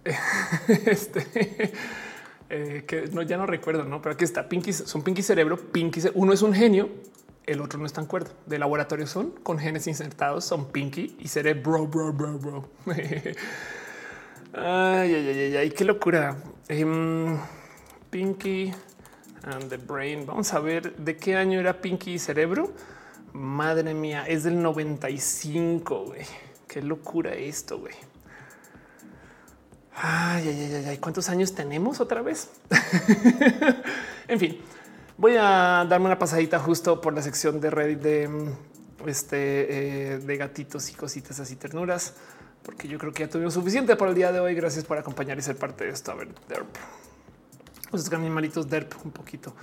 este 0.86 1.72
eh, 2.50 2.84
que 2.86 3.06
no, 3.08 3.22
ya 3.22 3.36
no 3.36 3.46
recuerdo, 3.46 3.84
no, 3.84 4.02
pero 4.02 4.14
aquí 4.14 4.24
está 4.24 4.48
Pinky, 4.48 4.72
son 4.72 5.02
Pinky 5.02 5.22
cerebro, 5.22 5.56
Pinky. 5.56 6.02
Uno 6.14 6.32
es 6.32 6.42
un 6.42 6.52
genio, 6.52 6.90
el 7.46 7.60
otro 7.60 7.78
no 7.78 7.86
es 7.86 7.92
tan 7.92 8.06
cuerdo. 8.06 8.32
De 8.46 8.58
laboratorio 8.58 9.06
son 9.06 9.30
con 9.30 9.58
genes 9.58 9.86
insertados, 9.86 10.44
son 10.44 10.70
Pinky 10.70 11.16
y 11.18 11.28
cerebro, 11.28 11.86
bro, 11.86 12.12
bro, 12.12 12.38
bro. 12.38 12.68
ay, 14.52 15.14
ay, 15.14 15.28
ay, 15.28 15.56
ay, 15.56 15.70
qué 15.70 15.84
locura. 15.84 16.36
Em, 16.68 17.38
Pinky 18.10 18.72
and 19.42 19.68
the 19.68 19.76
Brain. 19.76 20.26
Vamos 20.26 20.52
a 20.52 20.60
ver 20.60 20.94
de 20.96 21.16
qué 21.16 21.36
año 21.36 21.58
era 21.60 21.80
Pinky 21.80 22.14
y 22.14 22.18
cerebro. 22.18 22.72
Madre 23.34 23.94
mía, 23.94 24.24
es 24.28 24.44
del 24.44 24.62
95, 24.62 26.04
güey. 26.06 26.22
Qué 26.68 26.80
locura 26.80 27.34
esto, 27.34 27.80
güey. 27.80 27.94
Ay, 29.96 30.48
ay, 30.48 30.72
ay, 30.72 30.84
ay, 30.90 30.98
¿cuántos 30.98 31.28
años 31.28 31.52
tenemos 31.52 31.98
otra 31.98 32.22
vez? 32.22 32.50
en 34.28 34.38
fin, 34.38 34.60
voy 35.18 35.34
a 35.36 35.84
darme 35.88 36.06
una 36.06 36.18
pasadita 36.18 36.60
justo 36.60 37.00
por 37.00 37.12
la 37.12 37.22
sección 37.22 37.60
de 37.60 37.70
Reddit 37.70 37.98
de 37.98 38.28
mm, 38.28 39.08
este 39.08 40.14
eh, 40.14 40.18
de 40.18 40.36
gatitos 40.36 40.88
y 40.90 40.94
cositas 40.94 41.40
así 41.40 41.56
ternuras, 41.56 42.14
porque 42.62 42.86
yo 42.86 42.98
creo 42.98 43.12
que 43.12 43.24
ya 43.24 43.28
tuvimos 43.28 43.54
suficiente 43.54 43.96
por 43.96 44.08
el 44.08 44.14
día 44.14 44.30
de 44.30 44.38
hoy. 44.38 44.54
Gracias 44.54 44.84
por 44.84 44.96
acompañar 44.96 45.38
y 45.38 45.42
ser 45.42 45.56
parte 45.56 45.86
de 45.86 45.90
esto. 45.90 46.12
A 46.12 46.14
ver, 46.14 46.28
derp. 46.48 46.68
Los 47.90 48.12
animalitos 48.12 48.70
derp 48.70 48.94
un 49.04 49.10
poquito. 49.10 49.56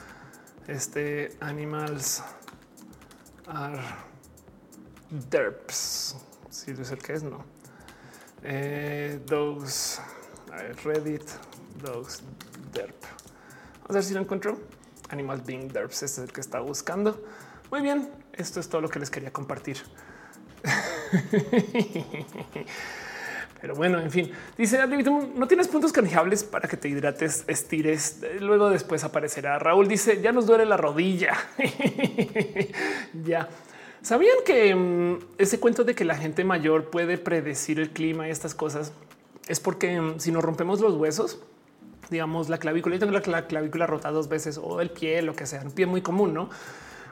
Este 0.67 1.37
animals 1.39 2.21
derps. 5.29 6.15
Si 6.49 6.71
es 6.71 6.91
el 6.91 6.99
que 6.99 7.13
es, 7.13 7.23
no. 7.23 7.43
Eh, 8.43 9.19
dogs, 9.25 10.01
Reddit, 10.83 11.23
dogs, 11.81 12.21
derp. 12.73 12.95
Vamos 13.81 13.89
a 13.89 13.93
ver 13.93 14.03
si 14.03 14.13
lo 14.13 14.21
encuentro. 14.21 14.59
Animal 15.09 15.41
being 15.45 15.67
derps 15.67 16.03
este 16.03 16.21
es 16.21 16.27
el 16.27 16.33
que 16.33 16.41
está 16.41 16.59
buscando. 16.59 17.21
Muy 17.69 17.81
bien, 17.81 18.09
esto 18.33 18.59
es 18.59 18.69
todo 18.69 18.81
lo 18.81 18.89
que 18.89 18.99
les 18.99 19.09
quería 19.09 19.31
compartir. 19.31 19.77
Pero 23.61 23.75
bueno, 23.75 23.99
en 23.99 24.09
fin, 24.09 24.31
dice 24.57 24.79
no 25.35 25.47
tienes 25.47 25.67
puntos 25.67 25.91
canjeables 25.91 26.43
para 26.43 26.67
que 26.67 26.77
te 26.77 26.89
hidrates, 26.89 27.43
estires. 27.47 28.19
Luego 28.39 28.69
después 28.69 29.03
aparecerá. 29.03 29.59
Raúl 29.59 29.87
dice 29.87 30.19
ya 30.21 30.31
nos 30.31 30.47
duele 30.47 30.65
la 30.65 30.77
rodilla. 30.77 31.33
ya 33.23 33.47
sabían 34.01 34.37
que 34.45 34.73
mm, 34.73 35.19
ese 35.37 35.59
cuento 35.59 35.83
de 35.83 35.95
que 35.95 36.05
la 36.05 36.15
gente 36.15 36.43
mayor 36.43 36.89
puede 36.89 37.17
predecir 37.17 37.79
el 37.79 37.91
clima 37.91 38.27
y 38.27 38.31
estas 38.31 38.55
cosas 38.55 38.93
es 39.47 39.59
porque 39.59 39.99
mm, 39.99 40.19
si 40.19 40.31
nos 40.31 40.43
rompemos 40.43 40.81
los 40.81 40.95
huesos, 40.95 41.39
digamos 42.09 42.49
la 42.49 42.57
clavícula, 42.57 42.95
y 42.95 42.99
tengo 42.99 43.11
la 43.11 43.47
clavícula 43.47 43.87
rota 43.87 44.11
dos 44.11 44.27
veces 44.27 44.59
o 44.61 44.81
el 44.81 44.89
pie, 44.89 45.21
lo 45.21 45.35
que 45.35 45.45
sea, 45.45 45.61
un 45.61 45.71
pie 45.71 45.85
muy 45.85 46.01
común, 46.01 46.33
no? 46.33 46.49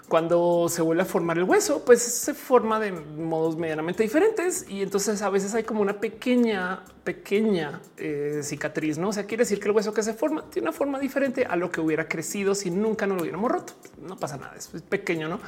Cuando 0.10 0.68
se 0.70 0.82
vuelve 0.82 1.04
a 1.04 1.06
formar 1.06 1.38
el 1.38 1.44
hueso, 1.44 1.86
pues 1.86 2.02
se 2.02 2.34
forma 2.34 2.80
de 2.80 2.92
modos 2.92 3.56
medianamente 3.56 4.04
diferentes 4.04 4.66
y 4.68 4.82
entonces 4.82 5.22
a 5.22 5.30
veces 5.30 5.54
hay 5.54 5.64
como 5.64 5.82
una 5.82 6.00
pequeña, 6.02 6.84
pequeña 7.04 7.80
eh, 7.96 8.42
cicatriz, 8.44 8.98
¿no? 8.98 9.10
O 9.10 9.14
sea, 9.14 9.26
quiere 9.26 9.44
decir 9.44 9.60
que 9.60 9.70
el 9.70 9.76
hueso 9.76 9.94
que 9.94 10.04
se 10.04 10.14
forma 10.14 10.50
tiene 10.50 10.68
una 10.68 10.78
forma 10.78 11.00
diferente 11.00 11.46
a 11.46 11.56
lo 11.56 11.72
que 11.72 11.80
hubiera 11.80 12.08
crecido 12.08 12.56
si 12.56 12.72
nunca 12.72 13.06
no 13.08 13.16
lo 13.16 13.22
hubiéramos 13.22 13.52
roto. 13.52 13.74
No 14.02 14.18
pasa 14.18 14.38
nada, 14.38 14.56
es 14.58 14.68
pequeño, 14.68 15.30
¿no? 15.30 15.40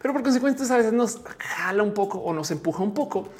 Pero 0.00 0.12
por 0.12 0.22
consecuencia 0.22 0.72
a 0.74 0.76
veces 0.76 0.92
nos 0.92 1.20
jala 1.38 1.82
un 1.82 1.94
poco 1.94 2.18
o 2.18 2.34
nos 2.34 2.50
empuja 2.50 2.82
un 2.82 2.92
poco 2.92 3.30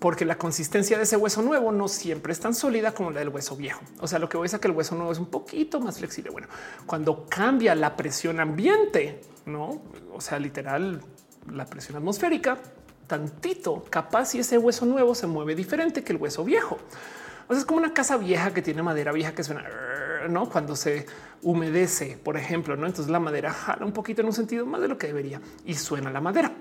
porque 0.00 0.24
la 0.24 0.36
consistencia 0.36 0.96
de 0.96 1.04
ese 1.04 1.16
hueso 1.16 1.42
nuevo 1.42 1.70
no 1.70 1.86
siempre 1.86 2.32
es 2.32 2.40
tan 2.40 2.56
sólida 2.56 2.92
como 2.92 3.12
la 3.12 3.20
del 3.20 3.28
hueso 3.28 3.54
viejo. 3.54 3.82
O 4.00 4.08
sea, 4.08 4.18
lo 4.18 4.28
que 4.28 4.36
voy 4.36 4.48
a 4.52 4.58
que 4.58 4.66
el 4.66 4.74
hueso 4.74 4.96
nuevo 4.96 5.12
es 5.12 5.20
un 5.20 5.26
poquito 5.26 5.78
más 5.78 5.98
flexible. 5.98 6.32
Bueno, 6.32 6.48
cuando 6.86 7.26
cambia 7.26 7.76
la 7.76 7.94
presión 7.96 8.40
ambiente, 8.40 9.20
no, 9.46 9.82
o 10.12 10.20
sea, 10.20 10.38
literal, 10.38 11.00
la 11.50 11.66
presión 11.66 11.96
atmosférica, 11.96 12.58
tantito, 13.06 13.84
capaz 13.90 14.26
si 14.26 14.38
ese 14.38 14.58
hueso 14.58 14.86
nuevo 14.86 15.14
se 15.14 15.26
mueve 15.26 15.54
diferente 15.54 16.04
que 16.04 16.12
el 16.12 16.18
hueso 16.18 16.44
viejo. 16.44 16.78
O 17.48 17.54
es 17.54 17.64
como 17.64 17.78
una 17.78 17.92
casa 17.92 18.16
vieja 18.16 18.54
que 18.54 18.62
tiene 18.62 18.82
madera 18.82 19.12
vieja 19.12 19.34
que 19.34 19.42
suena, 19.42 19.64
no 20.28 20.48
cuando 20.48 20.76
se 20.76 21.06
humedece, 21.42 22.18
por 22.22 22.36
ejemplo, 22.36 22.76
no? 22.76 22.86
Entonces 22.86 23.10
la 23.10 23.20
madera 23.20 23.52
jala 23.52 23.84
un 23.84 23.92
poquito 23.92 24.20
en 24.20 24.28
un 24.28 24.32
sentido 24.32 24.64
más 24.64 24.80
de 24.80 24.88
lo 24.88 24.96
que 24.96 25.08
debería 25.08 25.40
y 25.64 25.74
suena 25.74 26.10
la 26.10 26.20
madera. 26.20 26.52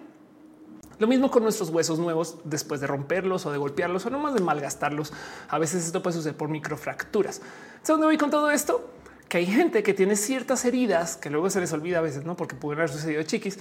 Lo 0.97 1.07
mismo 1.07 1.31
con 1.31 1.41
nuestros 1.41 1.69
huesos 1.69 1.97
nuevos 1.97 2.37
después 2.43 2.79
de 2.79 2.87
romperlos 2.87 3.45
o 3.47 3.51
de 3.51 3.57
golpearlos 3.57 4.05
o 4.05 4.09
no 4.11 4.19
más 4.19 4.35
de 4.35 4.41
malgastarlos. 4.41 5.11
A 5.49 5.57
veces 5.57 5.85
esto 5.85 6.03
puede 6.03 6.15
suceder 6.15 6.37
por 6.37 6.49
microfracturas. 6.49 7.37
¿Sabes 7.37 7.87
dónde 7.87 8.05
voy 8.05 8.17
con 8.17 8.29
todo 8.29 8.51
esto? 8.51 8.87
Que 9.31 9.37
hay 9.37 9.45
gente 9.45 9.81
que 9.81 9.93
tiene 9.93 10.17
ciertas 10.17 10.65
heridas 10.65 11.15
que 11.15 11.29
luego 11.29 11.49
se 11.49 11.61
les 11.61 11.71
olvida 11.71 11.99
a 11.99 12.01
veces, 12.01 12.25
no 12.25 12.35
porque 12.35 12.53
pudieron 12.53 12.81
haber 12.81 12.93
sucedido 12.93 13.23
chiquis 13.23 13.59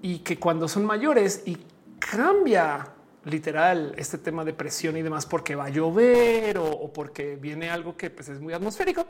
y 0.00 0.20
que 0.20 0.38
cuando 0.38 0.68
son 0.68 0.86
mayores 0.86 1.42
y 1.44 1.58
cambia 1.98 2.86
literal 3.24 3.94
este 3.96 4.16
tema 4.16 4.44
de 4.44 4.52
presión 4.52 4.96
y 4.96 5.02
demás 5.02 5.26
porque 5.26 5.56
va 5.56 5.64
a 5.64 5.70
llover 5.70 6.58
o, 6.58 6.92
porque 6.92 7.34
viene 7.34 7.68
algo 7.68 7.96
que 7.96 8.10
pues, 8.10 8.28
es 8.28 8.40
muy 8.40 8.52
atmosférico 8.52 9.04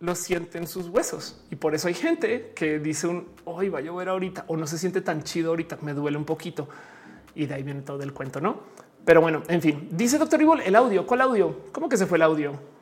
lo 0.00 0.14
sienten 0.14 0.66
sus 0.66 0.90
huesos. 0.90 1.42
Y 1.50 1.56
por 1.56 1.74
eso 1.74 1.88
hay 1.88 1.94
gente 1.94 2.52
que 2.54 2.78
dice 2.78 3.06
un 3.06 3.28
hoy 3.46 3.70
va 3.70 3.78
a 3.78 3.80
llover 3.80 4.10
ahorita 4.10 4.44
o 4.48 4.58
no 4.58 4.66
se 4.66 4.76
siente 4.76 5.00
tan 5.00 5.22
chido 5.22 5.52
ahorita, 5.52 5.78
me 5.80 5.94
duele 5.94 6.18
un 6.18 6.26
poquito. 6.26 6.68
Y 7.34 7.46
de 7.46 7.54
ahí 7.54 7.62
viene 7.62 7.80
todo 7.80 8.02
el 8.02 8.12
cuento, 8.12 8.42
¿no? 8.42 8.60
Pero 9.06 9.22
bueno, 9.22 9.42
en 9.48 9.62
fin, 9.62 9.88
dice 9.90 10.18
doctor 10.18 10.42
Ibol, 10.42 10.60
el 10.60 10.76
audio, 10.76 11.06
¿cuál 11.06 11.22
audio? 11.22 11.60
¿Cómo 11.72 11.88
que 11.88 11.96
se 11.96 12.04
fue 12.04 12.18
el 12.18 12.22
audio? 12.22 12.73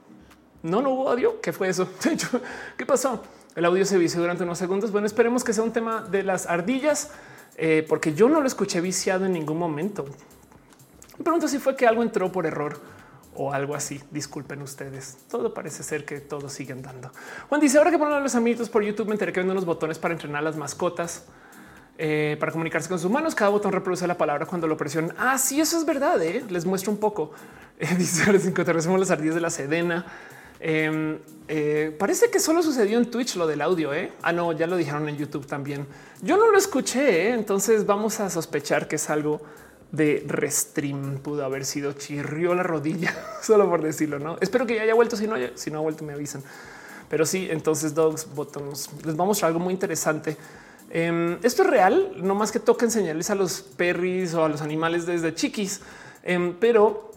No, 0.62 0.81
no 0.81 0.91
hubo 0.91 1.10
audio. 1.10 1.41
¿Qué 1.41 1.52
fue 1.52 1.68
eso? 1.68 1.89
¿Qué 2.76 2.86
pasó? 2.86 3.23
El 3.55 3.65
audio 3.65 3.84
se 3.84 3.99
vició 3.99 4.20
durante 4.20 4.44
unos 4.44 4.58
segundos. 4.58 4.92
Bueno, 4.92 5.07
esperemos 5.07 5.44
que 5.44 5.52
sea 5.52 5.65
un 5.65 5.73
tema 5.73 6.02
de 6.02 6.23
las 6.23 6.47
ardillas, 6.47 7.10
eh, 7.57 7.84
porque 7.89 8.15
yo 8.15 8.28
no 8.28 8.41
lo 8.41 8.47
escuché 8.47 8.81
viciado 8.81 9.26
en 9.26 9.32
ningún 9.32 9.58
momento. 9.58 10.07
Me 11.18 11.24
pregunto 11.24 11.49
si 11.49 11.58
fue 11.58 11.76
que 11.76 11.86
algo 11.86 12.02
entró 12.02 12.32
por 12.32 12.47
error 12.47 12.81
o 13.34 13.52
algo 13.52 13.74
así. 13.74 14.00
Disculpen 14.10 14.62
ustedes. 14.62 15.18
Todo 15.31 15.52
parece 15.52 15.82
ser 15.82 16.05
que 16.05 16.20
todos 16.20 16.52
siguen 16.52 16.81
dando. 16.82 17.10
Juan 17.49 17.60
dice 17.60 17.78
ahora 17.78 17.91
que 17.91 17.99
ponen 17.99 18.23
los 18.23 18.34
amiguitos 18.34 18.68
por 18.68 18.82
YouTube 18.82 19.08
me 19.08 19.12
enteré 19.12 19.32
que 19.32 19.41
venden 19.41 19.57
unos 19.57 19.66
botones 19.66 19.99
para 19.99 20.15
entrenar 20.15 20.42
las 20.42 20.57
mascotas. 20.57 21.24
Eh, 21.99 22.39
para 22.41 22.50
comunicarse 22.50 22.89
con 22.89 22.99
sus 22.99 23.10
manos, 23.10 23.34
cada 23.34 23.50
botón 23.50 23.70
reproduce 23.70 24.07
la 24.07 24.16
palabra 24.16 24.47
cuando 24.47 24.66
lo 24.66 24.76
presionan. 24.78 25.15
Ah, 25.18 25.36
sí, 25.36 25.60
eso 25.60 25.76
es 25.76 25.84
verdad. 25.84 26.20
¿eh? 26.23 26.42
Les 26.49 26.65
muestro 26.65 26.91
un 26.91 26.99
poco. 26.99 27.32
Dice 27.99 28.32
las 28.32 29.10
ardillas 29.10 29.34
de 29.34 29.41
la 29.41 29.50
Sedena. 29.50 30.07
Em, 30.65 31.18
eh, 31.49 31.92
parece 31.99 32.31
que 32.31 32.39
solo 32.39 32.62
sucedió 32.62 32.97
en 32.97 33.10
Twitch 33.10 33.34
lo 33.34 33.49
del 33.49 33.60
audio. 33.60 33.92
¿eh? 33.92 34.12
Ah, 34.23 34.32
no, 34.32 34.52
ya 34.52 34.68
lo 34.68 34.76
dijeron 34.76 35.08
en 35.08 35.16
YouTube 35.16 35.44
también. 35.44 35.89
Yo 36.23 36.36
no 36.36 36.52
lo 36.52 36.57
escuché, 36.57 37.26
¿eh? 37.26 37.34
entonces 37.34 37.84
vamos 37.84 38.20
a 38.20 38.31
sospechar 38.31 38.86
que 38.86 38.94
es 38.94 39.10
algo 39.10 39.42
de 39.91 40.24
restream. 40.28 41.18
Pudo 41.18 41.44
haber 41.44 41.65
sido 41.65 41.94
chirrió 41.94 42.55
la 42.55 42.62
rodilla, 42.62 43.12
solo 43.42 43.68
por 43.68 43.82
decirlo. 43.82 44.20
No 44.20 44.39
espero 44.41 44.65
que 44.65 44.76
ya 44.76 44.82
haya 44.82 44.94
vuelto. 44.94 45.16
Si 45.16 45.26
no, 45.26 45.34
si 45.57 45.73
no 45.73 45.81
ha 45.81 45.82
vuelto, 45.82 46.05
me 46.05 46.12
avisan. 46.12 46.44
Pero 47.08 47.26
sí, 47.26 47.49
entonces 47.50 47.92
Dogs 47.92 48.32
Bottoms 48.32 48.89
les 49.05 49.16
vamos 49.16 49.42
a 49.42 49.49
algo 49.49 49.58
muy 49.58 49.74
interesante. 49.74 50.36
Em, 50.91 51.39
esto 51.42 51.62
es 51.62 51.70
real, 51.70 52.12
no 52.18 52.36
más 52.36 52.52
que 52.52 52.60
toca 52.60 52.84
enseñarles 52.84 53.31
a 53.31 53.34
los 53.34 53.62
perris 53.62 54.32
o 54.34 54.44
a 54.44 54.49
los 54.49 54.62
animales 54.62 55.07
desde 55.07 55.34
chiquis, 55.34 55.81
em, 56.23 56.55
pero 56.60 57.11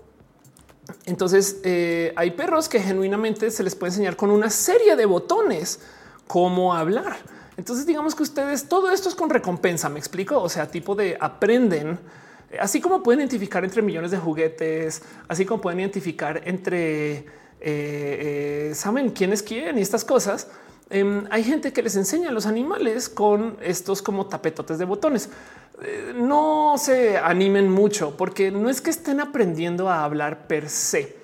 entonces 1.05 1.59
eh, 1.63 2.13
hay 2.15 2.31
perros 2.31 2.69
que 2.69 2.79
genuinamente 2.79 3.51
se 3.51 3.63
les 3.63 3.75
puede 3.75 3.91
enseñar 3.91 4.15
con 4.15 4.31
una 4.31 4.49
serie 4.49 4.95
de 4.95 5.05
botones 5.05 5.79
cómo 6.27 6.73
hablar. 6.73 7.17
Entonces 7.57 7.85
digamos 7.85 8.15
que 8.15 8.23
ustedes 8.23 8.67
todo 8.67 8.91
esto 8.91 9.09
es 9.09 9.15
con 9.15 9.29
recompensa. 9.29 9.89
Me 9.89 9.99
explico. 9.99 10.41
O 10.41 10.49
sea, 10.49 10.69
tipo 10.69 10.95
de 10.95 11.17
aprenden, 11.19 11.99
eh, 12.51 12.57
así 12.59 12.81
como 12.81 13.01
pueden 13.03 13.21
identificar 13.21 13.63
entre 13.63 13.81
millones 13.81 14.11
de 14.11 14.17
juguetes, 14.17 15.01
así 15.27 15.45
como 15.45 15.61
pueden 15.61 15.79
identificar 15.79 16.41
entre 16.45 17.25
eh, 17.61 18.71
saben 18.75 19.09
quién 19.11 19.33
quién 19.37 19.77
y 19.77 19.81
estas 19.81 20.03
cosas. 20.03 20.47
Em, 20.89 21.25
hay 21.31 21.43
gente 21.43 21.73
que 21.73 21.81
les 21.81 21.95
enseña 21.95 22.29
a 22.29 22.31
los 22.31 22.45
animales 22.45 23.09
con 23.09 23.57
estos 23.61 24.01
como 24.01 24.27
tapetotes 24.27 24.77
de 24.77 24.85
botones. 24.85 25.29
Eh, 25.81 26.13
no 26.15 26.75
se 26.77 27.17
animen 27.17 27.69
mucho 27.69 28.15
porque 28.15 28.51
no 28.51 28.69
es 28.69 28.81
que 28.81 28.91
estén 28.91 29.19
aprendiendo 29.19 29.89
a 29.89 30.03
hablar 30.03 30.47
per 30.47 30.69
se, 30.69 31.17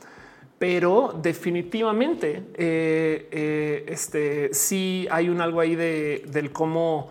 pero 0.57 1.17
definitivamente 1.22 2.43
eh, 2.56 3.30
eh, 3.31 3.85
este 3.88 4.53
sí 4.53 5.07
hay 5.11 5.30
un 5.30 5.41
algo 5.41 5.59
ahí 5.59 5.75
de, 5.75 6.23
del 6.27 6.51
cómo 6.51 7.09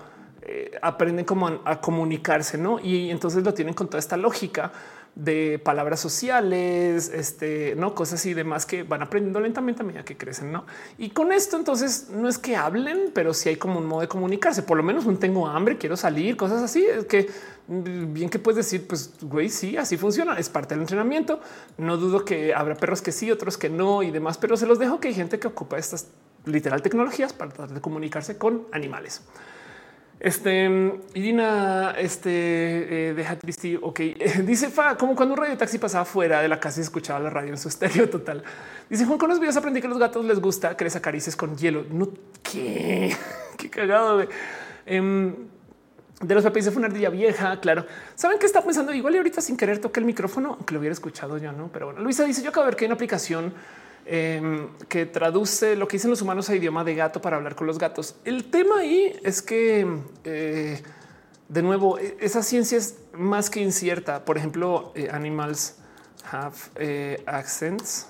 aprenden 0.83 1.25
como 1.25 1.47
a, 1.65 1.81
comunicarse, 1.81 2.59
no? 2.59 2.81
Y 2.81 3.11
entonces 3.11 3.45
lo 3.45 3.55
tienen 3.55 3.73
con 3.73 3.87
toda 3.87 4.01
esta 4.01 4.17
lógica 4.17 4.73
de 5.15 5.59
palabras 5.59 6.01
sociales, 6.01 7.11
este, 7.13 7.75
no 7.77 7.95
cosas 7.95 8.25
y 8.27 8.35
demás 8.35 8.65
que 8.65 8.83
van 8.85 9.03
aprendiendo 9.03 9.41
lentamente 9.41 9.83
a 9.83 9.85
medida 9.85 10.05
que 10.05 10.17
crecen. 10.17 10.53
No, 10.53 10.65
y 10.99 11.11
con 11.11 11.33
esto, 11.33 11.57
entonces 11.57 12.09
no 12.11 12.29
es 12.29 12.39
que 12.39 12.57
hablen, 12.57 13.11
pero 13.15 13.35
sí 13.35 13.49
hay 13.49 13.57
como 13.57 13.79
un 13.79 13.87
modo 13.87 14.03
de 14.03 14.09
comunicarse. 14.09 14.63
Por 14.63 14.77
lo 14.77 14.83
menos 14.83 15.07
un 15.07 15.19
tengo 15.19 15.47
hambre, 15.47 15.79
quiero 15.79 15.97
salir, 15.97 16.37
cosas 16.37 16.63
así. 16.63 16.85
Es 16.85 17.05
que 17.07 17.29
bien 17.69 18.31
que 18.31 18.39
puedes 18.39 18.57
decir, 18.57 18.87
pues 18.87 19.13
güey, 19.23 19.49
sí, 19.49 19.77
así 19.77 19.97
funciona. 19.97 20.39
Es 20.39 20.49
parte 20.49 20.75
del 20.75 20.83
entrenamiento. 20.83 21.41
No 21.79 21.97
dudo 21.97 22.25
que 22.25 22.55
habrá 22.55 22.75
perros 22.75 23.03
que 23.03 23.13
sí, 23.13 23.31
otros 23.31 23.59
que 23.59 23.69
no 23.69 24.03
y 24.03 24.11
demás, 24.11 24.39
pero 24.39 24.57
se 24.57 24.67
los 24.67 24.79
dejo 24.79 25.01
que 25.01 25.09
hay 25.09 25.15
gente 25.15 25.39
que 25.39 25.49
ocupa 25.49 25.79
estas 25.79 26.09
literal 26.47 26.83
tecnologías 26.83 27.33
para 27.33 27.51
tratar 27.51 27.75
de 27.75 27.81
comunicarse 27.81 28.39
con 28.39 28.67
animales. 28.73 29.23
Este 30.21 31.01
Irina, 31.15 31.95
este 31.97 33.09
eh, 33.09 33.15
deja 33.15 33.37
triste. 33.37 33.79
Ok, 33.81 34.01
dice 34.45 34.69
Fa, 34.69 34.95
como 34.97 35.17
cuando 35.17 35.33
un 35.33 35.41
radio 35.41 35.57
taxi 35.57 35.79
pasaba 35.79 36.05
fuera 36.05 36.43
de 36.43 36.49
la 36.49 36.61
casa 36.61 36.81
y 36.81 36.83
escuchaba 36.83 37.19
la 37.19 37.31
radio 37.31 37.49
en 37.49 37.59
su 37.59 37.69
estéreo 37.69 38.11
total. 38.11 38.43
Dice 38.91 39.07
Juan, 39.07 39.19
con 39.19 39.31
los 39.31 39.41
videos 39.41 39.57
aprendí 39.57 39.81
que 39.81 39.87
a 39.87 39.91
los 39.91 39.99
gatos 39.99 40.23
les 40.27 40.39
gusta 40.39 40.77
que 40.77 40.85
les 40.85 40.95
acarices 40.95 41.35
con 41.37 41.57
hielo. 41.57 41.87
No, 41.91 42.11
qué, 42.43 43.17
qué 43.57 43.71
cagado. 43.71 44.29
Em, 44.85 45.35
de 46.21 46.35
los 46.35 46.45
de 46.45 46.51
fue 46.51 46.77
una 46.77 46.89
ardilla 46.89 47.09
vieja. 47.09 47.59
Claro, 47.59 47.87
saben 48.15 48.39
que 48.39 48.45
está 48.45 48.63
pensando 48.63 48.93
igual 48.93 49.15
y 49.15 49.17
ahorita 49.17 49.41
sin 49.41 49.57
querer 49.57 49.79
toque 49.79 50.01
el 50.01 50.07
micrófono, 50.07 50.53
aunque 50.53 50.75
lo 50.75 50.81
hubiera 50.81 50.93
escuchado 50.93 51.39
yo, 51.39 51.51
no? 51.53 51.71
Pero 51.73 51.87
bueno, 51.87 52.03
Luisa 52.03 52.25
dice: 52.25 52.43
Yo 52.43 52.51
acabo 52.51 52.67
de 52.67 52.73
ver 52.73 52.77
que 52.77 52.85
hay 52.85 52.89
una 52.89 52.97
aplicación 52.97 53.55
Em, 54.07 54.69
que 54.89 55.07
traduce 55.07 55.77
lo 55.77 55.87
que 55.87 55.97
dicen 55.97 56.11
los 56.11 56.23
humanos 56.23 56.49
a 56.51 56.57
idioma 56.57 56.83
de 56.85 56.95
gato 56.95 57.21
para 57.21 57.37
hablar 57.37 57.55
con 57.55 57.67
los 57.67 57.79
gatos. 57.79 58.17
El 58.25 58.51
tema 58.51 58.81
ahí 58.81 59.17
es 59.23 59.43
que, 59.43 59.87
eh, 60.25 60.83
de 61.49 61.63
nuevo, 61.63 61.99
e, 61.99 62.17
esa 62.19 62.43
ciencia 62.43 62.79
es 62.79 62.97
más 63.13 63.51
que 63.51 63.61
incierta. 63.61 64.25
Por 64.25 64.39
ejemplo, 64.39 64.93
eh, 64.97 65.09
animals 65.13 65.77
have 66.33 66.57
eh, 66.77 67.23
accents. 67.27 68.07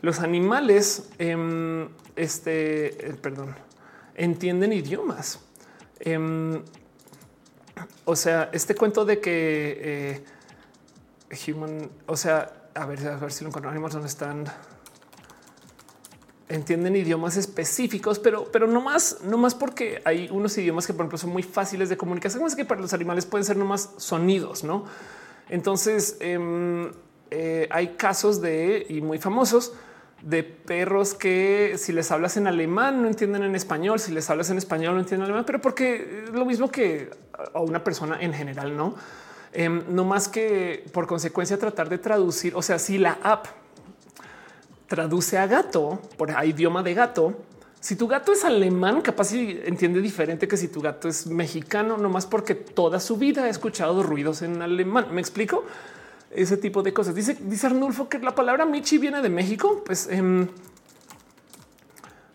Los 0.00 0.18
animales, 0.18 1.10
em, 1.18 1.88
este, 2.16 3.16
perdón, 3.20 3.54
entienden 4.14 4.72
idiomas. 4.72 5.38
Em, 6.00 6.62
o 8.04 8.16
sea, 8.16 8.50
este 8.52 8.74
cuento 8.74 9.04
de 9.04 9.20
que 9.20 10.24
human, 11.46 11.90
o 12.06 12.16
sea, 12.16 12.70
a 12.74 12.86
ver, 12.86 13.06
a 13.06 13.16
ver 13.18 13.30
si 13.30 13.44
lo 13.44 13.50
encuentro. 13.50 13.70
Animals 13.70 13.92
donde 13.92 14.08
están 14.08 14.46
entienden 16.48 16.96
idiomas 16.96 17.36
específicos, 17.36 18.18
pero, 18.18 18.50
pero 18.52 18.66
no 18.66 18.80
más, 18.80 19.18
no 19.24 19.38
más 19.38 19.54
porque 19.54 20.02
hay 20.04 20.28
unos 20.30 20.56
idiomas 20.58 20.86
que, 20.86 20.92
por 20.92 21.04
ejemplo, 21.04 21.18
son 21.18 21.30
muy 21.30 21.42
fáciles 21.42 21.88
de 21.88 21.96
comunicación, 21.96 22.44
es 22.46 22.54
que 22.54 22.64
para 22.64 22.80
los 22.80 22.92
animales 22.92 23.26
pueden 23.26 23.44
ser 23.44 23.56
nomás 23.56 23.90
sonidos, 23.96 24.64
no? 24.64 24.84
Entonces 25.48 26.16
em, 26.20 26.90
eh, 27.30 27.68
hay 27.70 27.88
casos 27.88 28.40
de 28.40 28.86
y 28.88 29.00
muy 29.00 29.18
famosos 29.18 29.72
de 30.22 30.44
perros 30.44 31.14
que 31.14 31.74
si 31.78 31.92
les 31.92 32.10
hablas 32.12 32.36
en 32.36 32.46
alemán 32.46 33.02
no 33.02 33.08
entienden 33.08 33.42
en 33.42 33.56
español, 33.56 33.98
si 33.98 34.12
les 34.12 34.30
hablas 34.30 34.50
en 34.50 34.58
español 34.58 34.94
no 34.94 35.00
entienden 35.00 35.24
alemán, 35.24 35.44
pero 35.44 35.60
porque 35.60 36.24
lo 36.32 36.44
mismo 36.44 36.70
que 36.70 37.10
a 37.52 37.60
una 37.60 37.82
persona 37.82 38.18
en 38.20 38.32
general, 38.32 38.76
no? 38.76 38.94
Em, 39.52 39.82
no 39.88 40.04
más 40.04 40.28
que 40.28 40.84
por 40.92 41.06
consecuencia 41.06 41.58
tratar 41.58 41.88
de 41.88 41.98
traducir, 41.98 42.54
o 42.54 42.62
sea, 42.62 42.78
si 42.78 42.98
la 42.98 43.18
app 43.22 43.46
traduce 44.92 45.38
a 45.38 45.46
gato 45.46 46.02
por 46.18 46.28
idioma 46.44 46.82
de 46.82 46.92
gato. 46.92 47.44
Si 47.80 47.96
tu 47.96 48.06
gato 48.06 48.30
es 48.30 48.44
alemán, 48.44 49.00
capaz 49.00 49.32
y 49.32 49.58
entiende 49.64 50.02
diferente 50.02 50.46
que 50.46 50.58
si 50.58 50.68
tu 50.68 50.82
gato 50.82 51.08
es 51.08 51.26
mexicano, 51.26 51.96
no 51.96 52.10
más 52.10 52.26
porque 52.26 52.54
toda 52.54 53.00
su 53.00 53.16
vida 53.16 53.44
ha 53.44 53.48
escuchado 53.48 54.02
ruidos 54.02 54.42
en 54.42 54.60
alemán. 54.60 55.06
Me 55.10 55.22
explico 55.22 55.64
ese 56.30 56.58
tipo 56.58 56.82
de 56.82 56.92
cosas. 56.92 57.14
Dice, 57.14 57.38
dice 57.40 57.68
Arnulfo 57.68 58.06
que 58.10 58.18
la 58.18 58.34
palabra 58.34 58.66
Michi 58.66 58.98
viene 58.98 59.22
de 59.22 59.30
México. 59.30 59.82
Pues, 59.82 60.08
em, 60.08 60.46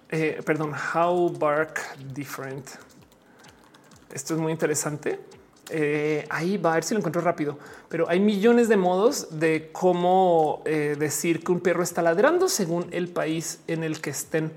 eh, 0.09 0.41
perdón, 0.43 0.73
how 0.95 1.29
bark 1.29 1.79
different. 2.11 2.67
Esto 4.11 4.33
es 4.33 4.39
muy 4.39 4.51
interesante. 4.51 5.19
Eh, 5.69 6.25
ahí 6.29 6.57
va 6.57 6.71
a 6.71 6.75
ver 6.75 6.83
si 6.83 6.93
lo 6.93 6.99
encuentro 6.99 7.21
rápido, 7.21 7.57
pero 7.89 8.07
hay 8.09 8.19
millones 8.19 8.69
de 8.69 8.77
modos 8.77 9.39
de 9.39 9.69
cómo 9.73 10.61
eh, 10.65 10.95
decir 10.97 11.43
que 11.43 11.51
un 11.51 11.59
perro 11.59 11.83
está 11.83 12.01
ladrando 12.01 12.47
según 12.47 12.87
el 12.91 13.09
país 13.09 13.59
en 13.67 13.83
el 13.83 13.99
que 13.99 14.11
estén. 14.11 14.51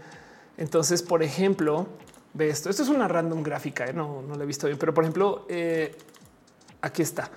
Entonces, 0.56 1.02
por 1.02 1.22
ejemplo, 1.22 1.86
ve 2.34 2.50
esto. 2.50 2.70
Esto 2.70 2.82
es 2.82 2.88
una 2.88 3.08
random 3.08 3.42
gráfica, 3.42 3.86
¿eh? 3.86 3.92
no, 3.92 4.22
no 4.22 4.36
lo 4.36 4.42
he 4.42 4.46
visto 4.46 4.66
bien, 4.66 4.78
pero 4.78 4.94
por 4.94 5.04
ejemplo, 5.04 5.46
aquí 6.80 7.02
está. 7.02 7.30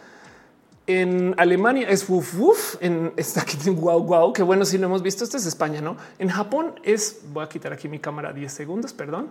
En 0.85 1.33
Alemania 1.37 1.87
es 1.87 2.09
uf, 2.09 2.37
uf, 2.39 2.75
en 2.81 3.13
está 3.17 3.41
aquí 3.41 3.57
wow, 3.69 4.03
wow, 4.03 4.33
qué 4.33 4.43
bueno 4.43 4.65
si 4.65 4.77
lo 4.77 4.87
hemos 4.87 5.01
visto. 5.01 5.23
Esto 5.23 5.37
es 5.37 5.45
España, 5.45 5.81
no? 5.81 5.95
En 6.19 6.29
Japón 6.29 6.79
es 6.83 7.21
voy 7.31 7.43
a 7.43 7.49
quitar 7.49 7.71
aquí 7.71 7.87
mi 7.87 7.99
cámara 7.99 8.33
10 8.33 8.51
segundos, 8.51 8.93
perdón. 8.93 9.29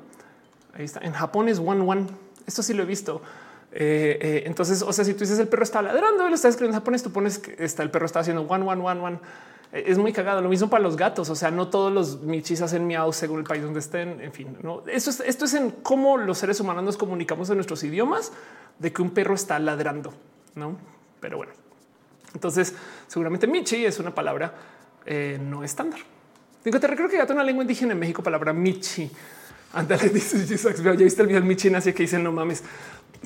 Ahí 0.74 0.84
está. 0.84 1.00
En 1.00 1.12
Japón 1.12 1.48
es 1.48 1.58
one 1.58 1.82
one. 1.82 2.06
Esto 2.46 2.62
sí 2.62 2.72
lo 2.72 2.82
he 2.82 2.86
visto. 2.86 3.20
Eh, 3.74 4.18
eh, 4.20 4.42
entonces, 4.44 4.82
o 4.82 4.92
sea, 4.92 5.04
si 5.04 5.14
tú 5.14 5.20
dices 5.20 5.38
el 5.38 5.48
perro 5.48 5.62
está 5.62 5.80
ladrando 5.80 6.26
y 6.26 6.28
lo 6.28 6.34
estás 6.34 6.50
escribiendo 6.50 6.82
en 6.86 7.02
tú 7.02 7.10
pones 7.10 7.38
que 7.38 7.64
está 7.64 7.82
el 7.82 7.90
perro 7.90 8.04
está 8.04 8.20
haciendo 8.20 8.42
one, 8.42 8.64
one, 8.64 8.82
one, 8.82 9.00
one. 9.00 9.18
Eh, 9.72 9.84
es 9.86 9.96
muy 9.96 10.12
cagado. 10.12 10.42
Lo 10.42 10.50
mismo 10.50 10.68
para 10.68 10.82
los 10.82 10.96
gatos. 10.96 11.30
O 11.30 11.34
sea, 11.34 11.50
no 11.50 11.68
todos 11.68 11.90
los 11.90 12.20
michis 12.20 12.60
hacen 12.60 12.86
miau 12.86 13.12
según 13.12 13.38
el 13.38 13.44
país 13.44 13.62
donde 13.62 13.80
estén. 13.80 14.20
En 14.20 14.32
fin, 14.32 14.58
no, 14.62 14.82
esto 14.86 15.10
es, 15.10 15.20
esto 15.20 15.46
es 15.46 15.54
en 15.54 15.70
cómo 15.70 16.18
los 16.18 16.36
seres 16.36 16.60
humanos 16.60 16.84
nos 16.84 16.96
comunicamos 16.98 17.48
en 17.48 17.56
nuestros 17.56 17.82
idiomas 17.82 18.32
de 18.78 18.92
que 18.92 19.00
un 19.00 19.10
perro 19.10 19.34
está 19.34 19.58
ladrando, 19.58 20.12
no? 20.54 20.76
Pero 21.20 21.38
bueno, 21.38 21.52
entonces 22.34 22.74
seguramente 23.06 23.46
michi 23.46 23.84
es 23.86 23.98
una 23.98 24.14
palabra 24.14 24.54
no 25.40 25.64
estándar. 25.64 26.00
Digo, 26.64 26.78
te 26.78 26.86
recuerdo 26.86 27.10
que 27.10 27.18
gato 27.18 27.32
una 27.32 27.42
lengua 27.42 27.64
indígena 27.64 27.92
en 27.92 27.98
México, 27.98 28.22
palabra 28.22 28.52
michi. 28.52 29.10
Ándale, 29.72 30.08
dice 30.10 30.46
ya 30.46 30.92
viste 30.92 31.22
el 31.22 31.28
video 31.28 31.40
del 31.40 31.48
michi 31.48 31.74
así 31.74 31.92
que 31.92 32.02
dicen 32.02 32.22
no 32.22 32.32
mames 32.32 32.62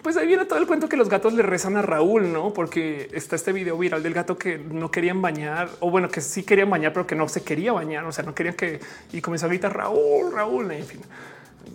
pues 0.03 0.17
ahí 0.17 0.27
viene 0.27 0.45
todo 0.45 0.59
el 0.59 0.67
cuento 0.67 0.89
que 0.89 0.97
los 0.97 1.09
gatos 1.09 1.33
le 1.33 1.43
rezan 1.43 1.77
a 1.77 1.83
Raúl, 1.83 2.33
no? 2.33 2.53
Porque 2.53 3.09
está 3.13 3.37
este 3.37 3.53
video 3.53 3.79
viral 3.79 4.03
del 4.03 4.15
gato 4.15 4.37
que 4.37 4.59
no 4.59 4.91
querían 4.91 5.23
bañar 5.23 5.69
o 5.81 5.91
bueno, 5.91 6.09
que 6.09 6.21
sí 6.21 6.43
querían 6.43 6.71
bañar, 6.71 6.93
pero 6.93 7.07
que 7.07 7.15
no 7.15 7.29
se 7.29 7.43
quería 7.43 7.73
bañar. 7.73 8.05
O 8.05 8.13
sea, 8.13 8.25
no 8.25 8.35
querían 8.35 8.55
que 8.55 8.81
y 9.13 9.21
comenzó 9.21 9.47
a 9.47 9.49
gritar 9.49 9.75
Raúl, 9.75 10.33
Raúl, 10.33 10.71
en 10.71 10.85
fin. 10.85 11.01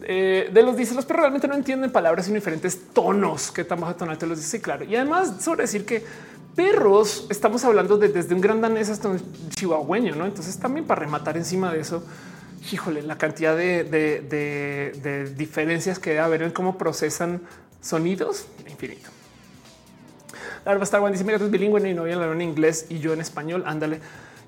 Eh, 0.03 0.49
de 0.51 0.63
los 0.63 0.77
dice 0.77 0.95
los 0.95 1.05
perros 1.05 1.21
realmente 1.23 1.47
no 1.47 1.55
entienden 1.55 1.91
palabras 1.91 2.27
en 2.27 2.33
diferentes 2.33 2.79
tonos 2.93 3.51
que 3.51 3.63
tan 3.63 3.79
bajo 3.79 3.95
tonal 3.95 4.17
te 4.17 4.27
los 4.27 4.37
dice. 4.37 4.61
claro. 4.61 4.85
Y 4.85 4.95
además 4.95 5.35
sobre 5.41 5.63
decir 5.63 5.85
que 5.85 6.03
perros 6.55 7.27
estamos 7.29 7.63
hablando 7.65 7.97
de 7.97 8.09
desde 8.09 8.33
un 8.35 8.41
gran 8.41 8.61
danés 8.61 8.89
hasta 8.89 9.09
un 9.09 9.21
chihuahueño, 9.49 10.15
no? 10.15 10.25
Entonces 10.25 10.57
también 10.57 10.85
para 10.85 11.01
rematar 11.01 11.37
encima 11.37 11.71
de 11.71 11.81
eso, 11.81 12.03
híjole, 12.71 13.01
la 13.01 13.17
cantidad 13.17 13.55
de, 13.55 13.83
de 13.83 15.33
diferencias 15.35 15.99
que 15.99 16.11
debe 16.11 16.21
haber 16.21 16.43
en 16.43 16.51
cómo 16.51 16.77
procesan 16.77 17.41
sonidos 17.81 18.45
infinito. 18.69 19.09
Verdad, 20.65 20.83
Star 20.83 21.11
dice: 21.11 21.23
Mira, 21.23 21.39
tú 21.39 21.45
es 21.45 21.51
bilingüe 21.51 21.89
y 21.89 21.93
no 21.93 22.03
había 22.03 22.13
en 22.13 22.41
inglés 22.41 22.85
y 22.89 22.99
yo 22.99 23.13
en 23.13 23.21
español. 23.21 23.63
Ándale. 23.65 23.99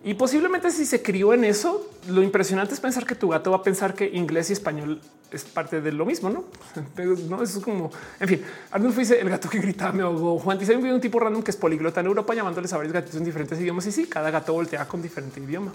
Y 0.06 0.16
posiblemente 0.16 0.70
si 0.70 0.86
se 0.86 1.02
crió 1.02 1.34
en 1.34 1.46
eso, 1.46 1.90
lo 2.10 2.22
impresionante 2.22 2.74
es 2.74 2.80
pensar 2.82 3.06
que 3.06 3.16
tu 3.16 3.30
gato 3.30 3.52
va 3.52 3.58
a 3.58 3.64
pensar 3.64 3.94
que 3.94 4.06
inglés 4.06 4.50
y 4.50 4.54
español 4.54 5.02
es 5.32 5.46
parte 5.46 5.80
de 5.80 5.94
lo 5.94 6.06
mismo, 6.06 6.30
no? 6.30 6.44
No, 7.30 7.42
eso 7.42 7.60
es 7.60 7.64
como, 7.64 7.90
en 8.20 8.28
fin, 8.28 8.42
Arnulfo 8.70 9.00
dice 9.00 9.20
el 9.20 9.30
gato 9.30 9.50
que 9.50 9.60
gritaba 9.60 9.94
me 9.94 10.04
ahogó. 10.04 10.38
Juan 10.40 10.60
dice 10.60 10.76
un 10.76 11.00
tipo 11.00 11.20
random 11.20 11.42
que 11.42 11.52
es 11.52 11.58
políglota 11.58 12.02
en 12.02 12.08
Europa 12.08 12.36
llamándoles 12.36 12.74
a 12.74 12.78
varios 12.78 12.94
gatitos 12.94 13.16
en 13.16 13.24
diferentes 13.24 13.58
idiomas. 13.60 13.86
Y 13.88 13.94
sí, 13.94 14.06
cada 14.06 14.30
gato 14.30 14.52
voltea 14.52 14.86
con 14.88 15.02
diferente 15.02 15.40
idioma. 15.40 15.72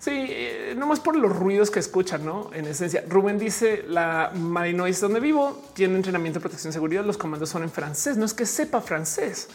Sí, 0.00 0.10
eh, 0.14 0.74
no 0.78 0.86
más 0.86 0.98
por 0.98 1.14
los 1.14 1.36
ruidos 1.36 1.70
que 1.70 1.78
escuchan, 1.78 2.24
no? 2.24 2.50
En 2.54 2.64
esencia, 2.64 3.04
Rubén 3.06 3.38
dice 3.38 3.84
la 3.86 4.32
Marinois 4.34 4.98
donde 4.98 5.20
vivo 5.20 5.62
tiene 5.74 5.94
entrenamiento 5.94 6.40
protección 6.40 6.72
seguridad. 6.72 7.04
Los 7.04 7.18
comandos 7.18 7.50
son 7.50 7.64
en 7.64 7.70
francés. 7.70 8.16
No 8.16 8.24
es 8.24 8.32
que 8.32 8.46
sepa 8.46 8.80
francés. 8.80 9.48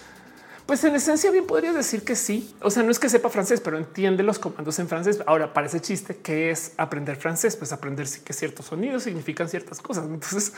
Pues 0.68 0.84
en 0.84 0.94
esencia 0.94 1.32
bien 1.32 1.48
podrías 1.48 1.74
decir 1.74 2.04
que 2.04 2.16
sí. 2.16 2.56
O 2.62 2.70
sea, 2.70 2.84
no 2.84 2.92
es 2.92 3.00
que 3.00 3.10
sepa 3.10 3.30
francés, 3.30 3.60
pero 3.60 3.80
entiende 3.80 4.22
los 4.22 4.38
comandos 4.38 4.78
en 4.78 4.88
francés. 4.88 5.20
Ahora 5.26 5.52
parece 5.52 5.80
chiste 5.80 6.18
que 6.18 6.52
es 6.52 6.74
aprender 6.78 7.16
francés, 7.16 7.56
pues 7.56 7.74
aprender 7.74 8.06
sí 8.06 8.22
que 8.22 8.32
ciertos 8.32 8.68
sonidos 8.68 9.02
significan 9.02 9.50
ciertas 9.50 9.82
cosas. 9.82 10.06
Entonces, 10.06 10.54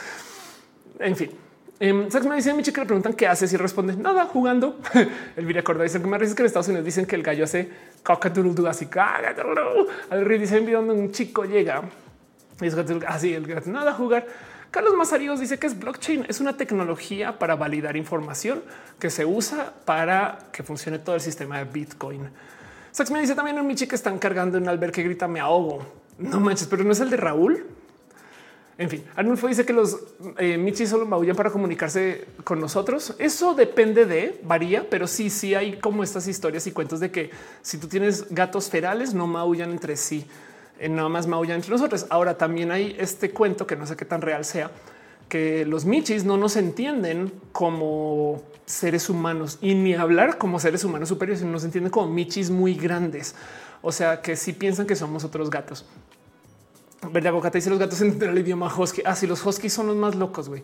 en 1.00 1.16
fin, 1.16 1.32
Um, 1.80 2.08
me 2.28 2.36
dice 2.36 2.50
a 2.50 2.56
mi 2.56 2.64
chica 2.64 2.82
le 2.82 2.88
preguntan 2.88 3.14
qué 3.14 3.28
haces 3.28 3.54
y 3.54 3.58
responde 3.58 3.96
nada 3.96 4.26
jugando. 4.26 4.80
El 5.36 5.46
Viracorda 5.46 5.84
dice 5.84 6.02
que 6.02 6.08
me 6.08 6.18
dice 6.18 6.34
que 6.34 6.42
en 6.42 6.48
Estados 6.48 6.68
Unidos 6.70 6.86
dicen 6.86 7.06
que 7.06 7.16
el 7.16 7.22
gallo 7.22 7.44
hace 7.44 7.70
cockatoo 8.08 8.68
así. 8.70 8.88
Al 10.10 10.28
dice 10.40 10.62
donde 10.62 10.94
un 10.94 11.12
chico 11.12 11.44
llega 11.44 11.82
y 12.62 12.68
es 12.68 12.76
así 13.06 13.34
el 13.34 13.46
gato 13.46 13.70
nada 13.70 13.94
jugar. 13.94 14.26
Carlos 14.72 14.94
Mazaríos 14.96 15.42
dice 15.42 15.60
que 15.60 15.68
es 15.68 15.78
blockchain, 15.78 16.26
es 16.30 16.40
una 16.40 16.56
tecnología 16.56 17.38
para 17.38 17.56
validar 17.56 17.98
información 17.98 18.64
que 18.98 19.10
se 19.10 19.26
usa 19.26 19.74
para 19.84 20.40
que 20.54 20.64
funcione 20.64 21.00
todo 21.00 21.16
el 21.16 21.22
sistema 21.22 21.58
de 21.58 21.66
Bitcoin. 21.66 22.30
Sax 22.92 23.12
me 23.12 23.20
dice 23.20 23.36
también 23.36 23.58
en 23.58 23.68
mi 23.68 23.76
chica 23.76 23.96
están 23.96 24.20
cargando 24.20 24.58
un 24.58 24.70
albergue 24.70 24.94
que 24.94 25.04
grita 25.04 25.28
me 25.28 25.40
ahogo. 25.42 25.86
No 26.18 26.40
manches, 26.40 26.68
pero 26.68 26.84
no 26.84 26.94
es 26.94 27.00
el 27.02 27.10
de 27.10 27.18
Raúl. 27.18 27.66
En 28.80 28.92
fin, 28.92 29.04
Arnulfo 29.16 29.48
dice 29.48 29.66
que 29.66 29.74
los 29.74 29.98
eh, 30.38 30.86
solo 30.86 31.08
maullan 31.08 31.36
para 31.36 31.50
comunicarse 31.50 32.26
con 32.44 32.60
nosotros. 32.60 33.16
Eso 33.18 33.56
depende 33.56 34.06
de, 34.06 34.40
varía, 34.44 34.88
pero 34.88 35.08
sí, 35.08 35.32
sí 35.32 35.56
hay 35.56 35.80
como 35.80 36.04
estas 36.04 36.28
historias 36.28 36.68
y 36.68 36.72
cuentos 36.72 37.00
de 37.00 37.10
que 37.10 37.32
si 37.64 37.80
tú 37.80 37.88
tienes 37.88 38.30
gatos 38.30 38.70
ferales, 38.70 39.16
no 39.16 39.26
maullan 39.26 39.72
entre 39.72 39.98
sí, 39.98 40.28
eh, 40.78 40.90
nada 40.90 41.10
más 41.10 41.26
maullan 41.26 41.56
entre 41.56 41.72
nosotros. 41.72 42.06
Ahora 42.12 42.38
también 42.38 42.72
hay 42.72 42.96
este 43.00 43.32
cuento 43.32 43.66
que 43.66 43.76
no 43.76 43.88
sé 43.88 43.96
qué 43.96 44.06
tan 44.06 44.22
real 44.22 44.46
sea, 44.46 44.70
que 45.28 45.66
los 45.66 45.86
michis 45.86 46.24
no 46.24 46.38
nos 46.38 46.56
entienden 46.56 47.34
como 47.52 48.44
seres 48.68 49.10
humanos 49.10 49.58
y 49.60 49.74
ni 49.74 49.96
hablar 49.96 50.38
como 50.38 50.60
seres 50.60 50.84
humanos 50.84 51.10
superiores, 51.10 51.40
sino 51.40 51.52
nos 51.52 51.64
entienden 51.64 51.90
como 51.90 52.14
michis 52.14 52.52
muy 52.52 52.76
grandes. 52.76 53.34
O 53.82 53.92
sea 53.92 54.22
que 54.22 54.36
si 54.36 54.52
sí 54.52 54.54
piensan 54.54 54.86
que 54.86 54.96
somos 54.96 55.24
otros 55.24 55.50
gatos. 55.50 55.84
Verga 57.02 57.52
te 57.52 57.60
dice 57.60 57.70
los 57.70 57.80
gatos 57.80 58.02
entienden 58.02 58.32
el 58.32 58.40
idioma 58.40 58.74
husky. 58.76 59.02
Ah, 59.06 59.16
sí, 59.16 59.28
los 59.28 59.46
huskies 59.46 59.74
son 59.74 59.88
los 59.88 59.96
más 59.96 60.16
locos, 60.16 60.50
güey. 60.50 60.64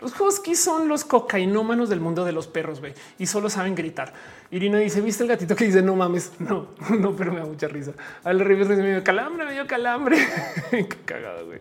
Los 0.00 0.18
huskies 0.18 0.58
son 0.58 0.88
los 0.88 1.04
cocainómanos 1.04 1.88
del 1.88 2.00
mundo 2.00 2.24
de 2.24 2.32
los 2.32 2.48
perros, 2.48 2.80
güey, 2.80 2.92
y 3.20 3.26
solo 3.26 3.48
saben 3.48 3.76
gritar. 3.76 4.12
Irina 4.50 4.78
dice, 4.78 5.00
¿viste 5.00 5.22
el 5.22 5.28
gatito 5.28 5.54
que 5.54 5.64
dice 5.64 5.80
no 5.80 5.94
mames? 5.94 6.32
No, 6.40 6.66
no, 6.98 7.14
pero 7.14 7.32
me 7.32 7.38
da 7.38 7.46
mucha 7.46 7.68
risa. 7.68 7.92
Al 8.24 8.40
revés 8.40 8.68
me 8.68 8.90
dio 8.90 9.04
calambre, 9.04 9.44
me 9.44 9.52
dio 9.52 9.66
calambre. 9.66 10.18
Qué 10.70 10.88
cagada, 11.04 11.42
güey. 11.42 11.60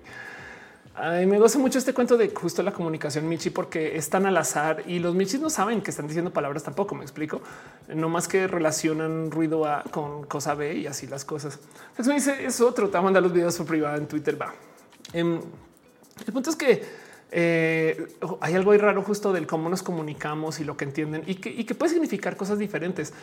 Me 0.99 1.39
gozo 1.39 1.57
mucho 1.57 1.79
este 1.79 1.93
cuento 1.93 2.17
de 2.17 2.29
justo 2.29 2.61
la 2.63 2.73
comunicación 2.73 3.27
Michi 3.27 3.49
porque 3.49 3.95
es 3.95 4.09
tan 4.09 4.25
al 4.25 4.35
azar 4.35 4.83
y 4.85 4.99
los 4.99 5.15
Michis 5.15 5.39
no 5.39 5.49
saben 5.49 5.81
que 5.81 5.89
están 5.89 6.05
diciendo 6.05 6.31
palabras 6.31 6.63
tampoco. 6.63 6.95
Me 6.95 7.03
explico, 7.03 7.41
no 7.87 8.09
más 8.09 8.27
que 8.27 8.45
relacionan 8.45 9.31
ruido 9.31 9.65
A 9.65 9.83
con 9.89 10.23
cosa 10.25 10.53
B 10.53 10.75
y 10.75 10.87
así 10.87 11.07
las 11.07 11.23
cosas. 11.23 11.59
Entonces 11.91 12.07
me 12.07 12.15
dice 12.15 12.45
es 12.45 12.59
otro. 12.59 12.89
Te 12.89 12.99
manda 12.99 13.21
los 13.21 13.31
videos 13.31 13.55
por 13.57 13.67
privado 13.67 13.97
en 13.97 14.07
Twitter. 14.07 14.39
Va. 14.39 14.53
Em, 15.13 15.39
el 16.25 16.33
punto 16.33 16.49
es 16.49 16.55
que 16.55 16.83
eh, 17.31 18.07
hay 18.41 18.55
algo 18.55 18.71
ahí 18.71 18.77
raro 18.77 19.01
justo 19.03 19.31
del 19.31 19.47
cómo 19.47 19.69
nos 19.69 19.81
comunicamos 19.83 20.59
y 20.59 20.65
lo 20.65 20.75
que 20.75 20.83
entienden 20.83 21.23
y 21.25 21.35
que, 21.35 21.75
puede 21.75 21.93
significar 21.93 22.35
cosas 22.35 22.59
diferentes. 22.59 23.13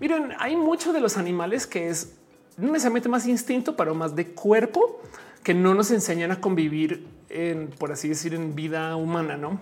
Miren, 0.00 0.32
hay 0.38 0.56
mucho 0.56 0.94
de 0.94 1.00
los 1.00 1.18
animales 1.18 1.66
que 1.66 1.90
es 1.90 2.14
necesariamente 2.56 3.10
más 3.10 3.26
instinto, 3.26 3.76
pero 3.76 3.94
más 3.94 4.16
de 4.16 4.28
cuerpo 4.28 5.02
que 5.42 5.52
no 5.52 5.74
nos 5.74 5.90
enseñan 5.90 6.32
a 6.32 6.40
convivir 6.40 7.17
en, 7.28 7.68
por 7.68 7.92
así 7.92 8.08
decir, 8.08 8.34
en 8.34 8.54
vida 8.54 8.96
humana, 8.96 9.36
no? 9.36 9.60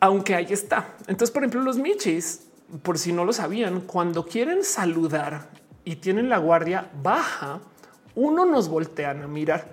Aunque 0.00 0.34
ahí 0.34 0.48
está. 0.50 0.94
Entonces, 1.06 1.30
por 1.30 1.42
ejemplo, 1.42 1.62
los 1.62 1.78
michis, 1.78 2.46
por 2.82 2.98
si 2.98 3.12
no 3.12 3.24
lo 3.24 3.32
sabían, 3.32 3.80
cuando 3.80 4.26
quieren 4.26 4.62
saludar 4.62 5.50
y 5.84 5.96
tienen 5.96 6.28
la 6.28 6.38
guardia 6.38 6.90
baja, 7.02 7.60
uno 8.14 8.44
nos 8.44 8.68
voltean 8.68 9.22
a 9.22 9.26
mirar. 9.26 9.68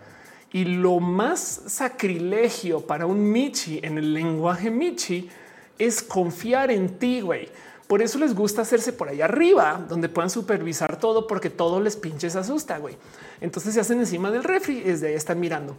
Y 0.52 0.66
lo 0.66 1.00
más 1.00 1.64
sacrilegio 1.68 2.82
para 2.82 3.06
un 3.06 3.32
michi 3.32 3.80
en 3.84 3.98
el 3.98 4.14
lenguaje 4.14 4.72
michi 4.72 5.30
es 5.78 6.02
confiar 6.02 6.72
en 6.72 6.98
ti, 6.98 7.22
güey. 7.22 7.50
Por 7.88 8.02
eso 8.02 8.18
les 8.18 8.34
gusta 8.34 8.62
hacerse 8.64 8.94
por 8.94 9.10
ahí 9.10 9.22
arriba, 9.22 9.86
donde 9.88 10.10
puedan 10.10 10.30
supervisar 10.30 10.98
todo, 10.98 11.28
porque 11.28 11.50
todo 11.50 11.80
les 11.80 11.96
pinches 11.96 12.36
asusta, 12.36 12.78
güey. 12.80 12.96
Entonces 13.42 13.74
se 13.74 13.80
hacen 13.80 14.00
encima 14.00 14.32
del 14.32 14.44
refri, 14.44 14.82
desde 14.82 15.10
ahí 15.10 15.14
están 15.14 15.40
mirando. 15.40 15.76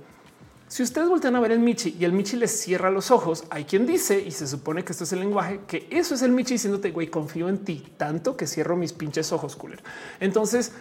Si 0.68 0.82
ustedes 0.82 1.08
voltean 1.08 1.36
a 1.36 1.40
ver 1.40 1.52
el 1.52 1.60
Michi 1.60 1.96
y 1.98 2.04
el 2.04 2.12
Michi 2.12 2.36
les 2.36 2.50
cierra 2.60 2.90
los 2.90 3.12
ojos, 3.12 3.44
hay 3.50 3.64
quien 3.64 3.86
dice, 3.86 4.20
y 4.20 4.32
se 4.32 4.48
supone 4.48 4.84
que 4.84 4.90
esto 4.92 5.04
es 5.04 5.12
el 5.12 5.20
lenguaje, 5.20 5.60
que 5.68 5.86
eso 5.90 6.16
es 6.16 6.22
el 6.22 6.32
Michi 6.32 6.54
diciéndote, 6.54 6.90
güey, 6.90 7.06
confío 7.06 7.48
en 7.48 7.58
ti 7.58 7.86
tanto 7.96 8.36
que 8.36 8.48
cierro 8.48 8.76
mis 8.76 8.92
pinches 8.92 9.30
ojos, 9.30 9.54
cooler. 9.54 9.80
Entonces, 10.18 10.72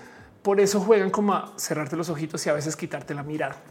por 0.42 0.60
eso 0.60 0.80
juegan 0.80 1.12
como 1.12 1.34
a 1.34 1.54
cerrarte 1.58 1.96
los 1.96 2.10
ojitos 2.10 2.44
y 2.46 2.50
a 2.50 2.54
veces 2.54 2.76
quitarte 2.76 3.14
la 3.14 3.22
mirada. 3.22 3.62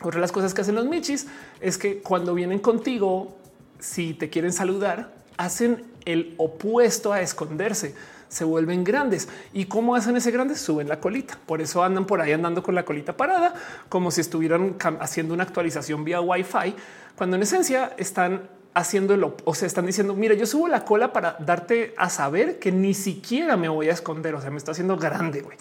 Otra 0.00 0.12
de 0.12 0.20
las 0.20 0.32
cosas 0.32 0.54
que 0.54 0.62
hacen 0.62 0.74
los 0.74 0.86
Michis 0.86 1.26
es 1.60 1.76
que 1.76 1.98
cuando 1.98 2.32
vienen 2.32 2.58
contigo, 2.58 3.36
si 3.78 4.14
te 4.14 4.30
quieren 4.30 4.54
saludar, 4.54 5.14
hacen 5.36 5.84
el 6.06 6.34
opuesto 6.38 7.12
a 7.12 7.20
esconderse 7.20 7.94
se 8.32 8.44
vuelven 8.44 8.82
grandes. 8.82 9.28
¿Y 9.52 9.66
cómo 9.66 9.94
hacen 9.94 10.16
ese 10.16 10.30
grande? 10.30 10.56
Suben 10.56 10.88
la 10.88 11.00
colita. 11.00 11.38
Por 11.44 11.60
eso 11.60 11.84
andan 11.84 12.06
por 12.06 12.22
ahí 12.22 12.32
andando 12.32 12.62
con 12.62 12.74
la 12.74 12.84
colita 12.84 13.14
parada, 13.14 13.52
como 13.90 14.10
si 14.10 14.22
estuvieran 14.22 14.76
haciendo 15.00 15.34
una 15.34 15.42
actualización 15.42 16.02
vía 16.02 16.20
Wi-Fi, 16.22 16.74
cuando 17.14 17.36
en 17.36 17.42
esencia 17.42 17.92
están 17.98 18.48
haciéndolo, 18.72 19.36
o 19.44 19.54
sea, 19.54 19.66
están 19.66 19.84
diciendo, 19.84 20.14
mira, 20.14 20.34
yo 20.34 20.46
subo 20.46 20.66
la 20.66 20.82
cola 20.82 21.12
para 21.12 21.36
darte 21.40 21.92
a 21.98 22.08
saber 22.08 22.58
que 22.58 22.72
ni 22.72 22.94
siquiera 22.94 23.58
me 23.58 23.68
voy 23.68 23.90
a 23.90 23.92
esconder, 23.92 24.34
o 24.34 24.40
sea, 24.40 24.50
me 24.50 24.56
está 24.56 24.70
haciendo 24.72 24.96
grande, 24.96 25.42
güey. 25.42 25.58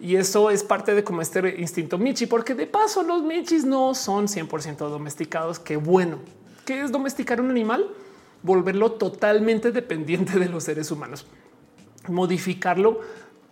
Y 0.00 0.16
eso 0.16 0.48
es 0.48 0.64
parte 0.64 0.94
de 0.94 1.04
como 1.04 1.20
este 1.20 1.60
instinto 1.60 1.98
Michi, 1.98 2.24
porque 2.24 2.54
de 2.54 2.66
paso 2.66 3.02
los 3.02 3.22
Michis 3.22 3.66
no 3.66 3.94
son 3.94 4.28
100% 4.28 4.76
domesticados. 4.78 5.58
Qué 5.58 5.76
bueno. 5.76 6.20
¿Qué 6.64 6.80
es 6.80 6.90
domesticar 6.90 7.38
un 7.42 7.50
animal? 7.50 7.86
Volverlo 8.42 8.92
totalmente 8.92 9.72
dependiente 9.72 10.38
de 10.38 10.48
los 10.48 10.64
seres 10.64 10.90
humanos 10.90 11.26
modificarlo 12.08 13.00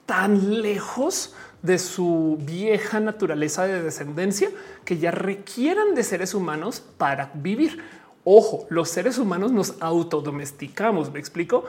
tan 0.06 0.62
lejos 0.62 1.34
de 1.62 1.78
su 1.78 2.38
vieja 2.40 3.00
naturaleza 3.00 3.66
de 3.66 3.82
descendencia 3.82 4.50
que 4.84 4.98
ya 4.98 5.10
requieran 5.10 5.94
de 5.94 6.04
seres 6.04 6.34
humanos 6.34 6.82
para 6.96 7.30
vivir. 7.34 7.82
Ojo, 8.24 8.66
los 8.70 8.88
seres 8.88 9.18
humanos 9.18 9.52
nos 9.52 9.74
autodomesticamos. 9.80 11.12
Me 11.12 11.18
explico 11.18 11.64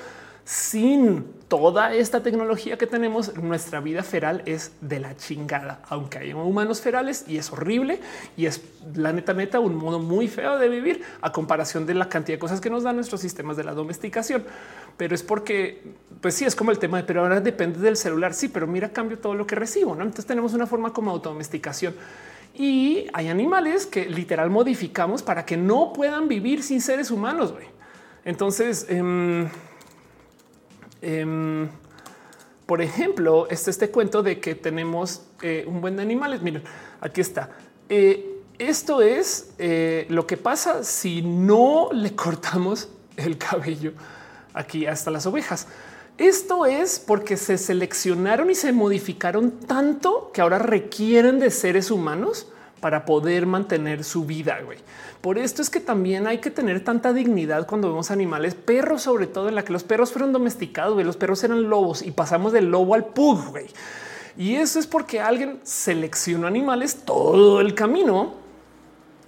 sin 0.48 1.26
toda 1.50 1.94
esta 1.94 2.24
tecnología 2.24 2.78
que 2.78 2.88
tenemos, 2.88 3.36
nuestra 3.36 3.82
vida 3.82 4.02
feral 4.02 4.44
es 4.46 4.72
de 4.80 5.02
la 5.02 5.14
chingada, 5.18 5.82
aunque 5.90 6.20
hay 6.20 6.32
humanos 6.32 6.80
ferales 6.80 7.26
y 7.28 7.38
es 7.38 7.52
horrible 7.52 8.00
y 8.38 8.46
es 8.46 8.62
la 8.96 9.12
neta 9.12 9.34
neta 9.34 9.60
un 9.60 9.76
modo 9.76 10.00
muy 10.00 10.30
feo 10.30 10.58
de 10.58 10.70
vivir 10.70 11.04
a 11.20 11.34
comparación 11.34 11.86
de 11.86 11.96
la 11.96 12.08
cantidad 12.08 12.38
de 12.38 12.40
cosas 12.40 12.62
que 12.62 12.70
nos 12.70 12.84
dan 12.84 12.96
nuestros 12.96 13.20
sistemas 13.20 13.58
de 13.58 13.66
la 13.66 13.74
domesticación. 13.74 14.46
Pero 14.96 15.16
es 15.16 15.22
porque, 15.22 15.84
pues 16.22 16.36
sí, 16.36 16.46
es 16.46 16.56
como 16.56 16.72
el 16.72 16.80
tema 16.80 16.96
de, 16.96 17.04
pero 17.04 17.24
ahora 17.24 17.42
depende 17.42 17.80
del 17.80 17.98
celular. 17.98 18.34
Sí, 18.34 18.48
pero 18.48 18.68
mira, 18.68 18.94
cambio 18.94 19.20
todo 19.20 19.34
lo 19.34 19.46
que 19.46 19.56
recibo. 19.56 19.96
¿no? 19.96 20.04
Entonces 20.04 20.28
tenemos 20.28 20.54
una 20.54 20.66
forma 20.66 20.94
como 20.94 21.12
autodomesticación 21.12 21.94
y 22.56 23.08
hay 23.12 23.28
animales 23.28 23.86
que 23.86 24.06
literal 24.06 24.50
modificamos 24.50 25.24
para 25.24 25.46
que 25.46 25.58
no 25.58 25.92
puedan 25.92 26.30
vivir 26.30 26.64
sin 26.64 26.80
seres 26.80 27.12
humanos. 27.12 27.54
Entonces, 28.24 28.86
eh, 28.88 29.50
Em, 31.02 31.70
por 32.66 32.82
ejemplo, 32.82 33.48
este, 33.50 33.90
cuento 33.90 34.24
de 34.24 34.40
que 34.40 34.56
tenemos 34.56 35.22
eh, 35.42 35.64
un 35.68 35.82
buen 35.82 35.96
de 35.96 36.02
animales. 36.02 36.42
Miren, 36.42 36.64
aquí 37.00 37.22
está. 37.22 37.50
Eh, 37.90 38.42
esto 38.60 39.02
es 39.02 39.52
eh, 39.60 40.06
lo 40.10 40.28
que 40.28 40.36
pasa 40.36 40.84
si 40.84 41.22
no 41.22 41.90
le 41.94 42.16
cortamos 42.16 42.90
el 43.16 43.38
cabello 43.38 43.94
aquí 44.54 44.86
hasta 44.86 45.12
las 45.12 45.26
ovejas. 45.26 45.68
Esto 46.18 46.66
es 46.66 47.00
porque 47.00 47.38
se 47.38 47.58
seleccionaron 47.58 48.50
y 48.50 48.56
se 48.56 48.72
modificaron 48.72 49.52
tanto 49.52 50.32
que 50.34 50.42
ahora 50.42 50.58
requieren 50.58 51.40
de 51.40 51.52
seres 51.52 51.92
humanos 51.92 52.48
para 52.80 53.06
poder 53.06 53.46
mantener 53.46 54.04
su 54.04 54.26
vida. 54.26 54.60
Güey. 54.64 54.78
Por 55.22 55.38
esto 55.38 55.62
es 55.62 55.70
que 55.70 55.80
también 55.80 56.28
hay 56.28 56.40
que 56.40 56.52
tener 56.52 56.84
tanta 56.84 57.14
dignidad 57.14 57.68
cuando 57.68 57.90
vemos 57.90 58.12
animales, 58.12 58.56
perros 58.56 59.04
sobre 59.04 59.28
todo, 59.28 59.50
en 59.50 59.56
la 59.56 59.64
que 59.64 59.74
los 59.74 59.84
perros 59.84 60.12
fueron 60.12 60.32
domesticados, 60.32 60.94
güey. 60.94 61.06
los 61.06 61.18
perros 61.18 61.44
eran 61.44 61.70
lobos 61.70 62.02
y 62.02 62.12
pasamos 62.12 62.54
del 62.54 62.66
lobo 62.66 62.94
al 62.94 63.06
pug. 63.06 63.50
Güey. 63.50 63.68
Y 64.38 64.56
eso 64.56 64.80
es 64.80 64.86
porque 64.86 65.20
alguien 65.20 65.60
seleccionó 65.64 66.46
animales 66.48 67.02
todo 67.04 67.60
el 67.60 67.74
camino 67.74 68.36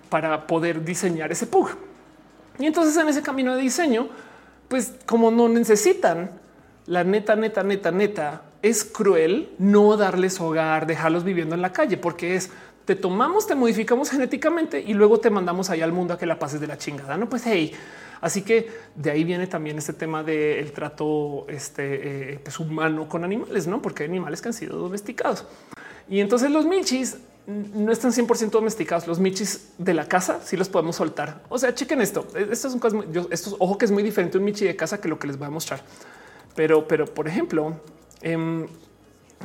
para 0.10 0.46
poder 0.48 0.84
diseñar 0.84 1.32
ese 1.32 1.48
pug. 1.48 1.70
Y 2.60 2.66
entonces 2.66 2.96
en 2.98 3.08
ese 3.08 3.22
camino 3.22 3.56
de 3.56 3.62
diseño, 3.62 4.10
pues 4.68 4.94
como 5.06 5.32
no 5.32 5.50
necesitan 5.50 6.32
la 6.86 7.04
neta, 7.04 7.36
neta, 7.36 7.64
neta, 7.64 7.92
neta, 7.92 8.42
es 8.62 8.84
cruel 8.84 9.50
no 9.58 9.96
darles 9.96 10.42
hogar, 10.42 10.86
dejarlos 10.86 11.24
viviendo 11.24 11.56
en 11.56 11.62
la 11.62 11.72
calle, 11.72 11.98
porque 11.98 12.36
es 12.36 12.52
te 12.90 12.96
tomamos, 12.96 13.46
te 13.46 13.54
modificamos 13.54 14.10
genéticamente 14.10 14.82
y 14.82 14.96
luego 14.96 15.20
te 15.20 15.30
mandamos 15.30 15.70
ahí 15.70 15.82
al 15.82 15.92
mundo 15.92 16.16
a 16.16 16.18
que 16.18 16.26
la 16.26 16.40
pases 16.40 16.60
de 16.60 16.66
la 16.66 16.76
chingada. 16.76 17.18
No, 17.18 17.30
pues 17.30 17.44
hey, 17.46 17.72
así 18.20 18.42
que 18.42 18.68
de 18.96 19.12
ahí 19.12 19.24
viene 19.24 19.46
también 19.46 19.78
este 19.78 19.94
tema 19.94 20.24
del 20.24 20.72
trato 20.72 21.46
este, 21.50 22.32
eh, 22.34 22.40
pues, 22.44 22.60
humano 22.60 23.08
con 23.08 23.24
animales, 23.24 23.68
no? 23.68 23.80
Porque 23.80 24.02
hay 24.02 24.10
animales 24.10 24.42
que 24.42 24.48
han 24.48 24.56
sido 24.56 24.80
domesticados 24.80 25.46
y 26.10 26.20
entonces 26.20 26.50
los 26.50 26.66
michis 26.66 27.18
no 27.46 27.92
están 27.92 28.12
100% 28.12 28.50
domesticados. 28.50 29.06
Los 29.06 29.20
michis 29.20 29.74
de 29.78 29.94
la 29.94 30.08
casa 30.08 30.40
sí 30.44 30.58
los 30.58 30.68
podemos 30.68 30.96
soltar. 30.96 31.44
O 31.48 31.60
sea, 31.60 31.76
chequen 31.76 32.02
esto. 32.02 32.26
Esto 32.34 32.70
es 32.70 32.74
un 32.74 32.80
caso, 32.80 33.06
esto 33.30 33.56
ojo 33.60 33.78
que 33.78 33.86
es 33.86 33.92
muy 33.92 34.02
diferente 34.02 34.40
un 34.40 34.46
michi 34.46 34.66
de 34.66 34.76
casa 34.76 35.00
que 35.00 35.08
lo 35.08 35.20
que 35.20 35.28
les 35.28 35.38
voy 35.38 35.46
a 35.46 35.52
mostrar. 35.52 35.84
Pero, 36.56 36.88
pero 36.88 37.06
por 37.06 37.28
ejemplo, 37.28 37.80
eh, 38.24 38.66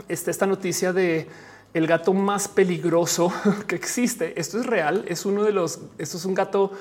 esta 0.08 0.46
noticia 0.46 0.94
de 0.94 1.28
el 1.74 1.88
gato 1.88 2.14
más 2.14 2.48
peligroso 2.48 3.32
que 3.66 3.74
existe. 3.74 4.40
Esto 4.40 4.58
es 4.58 4.66
real. 4.66 5.04
Es 5.08 5.26
uno 5.26 5.42
de 5.42 5.52
los. 5.52 5.80
Esto 5.98 6.16
es 6.16 6.24
un 6.24 6.34
gato. 6.34 6.72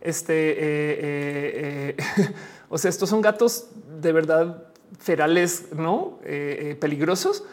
Este, 0.00 0.52
eh, 0.52 0.56
eh, 0.60 1.96
eh, 1.98 2.34
o 2.70 2.78
sea, 2.78 2.88
estos 2.88 3.10
son 3.10 3.20
gatos 3.20 3.66
de 4.00 4.12
verdad 4.12 4.62
ferales, 5.00 5.66
no 5.74 6.20
peligrosos, 6.80 7.44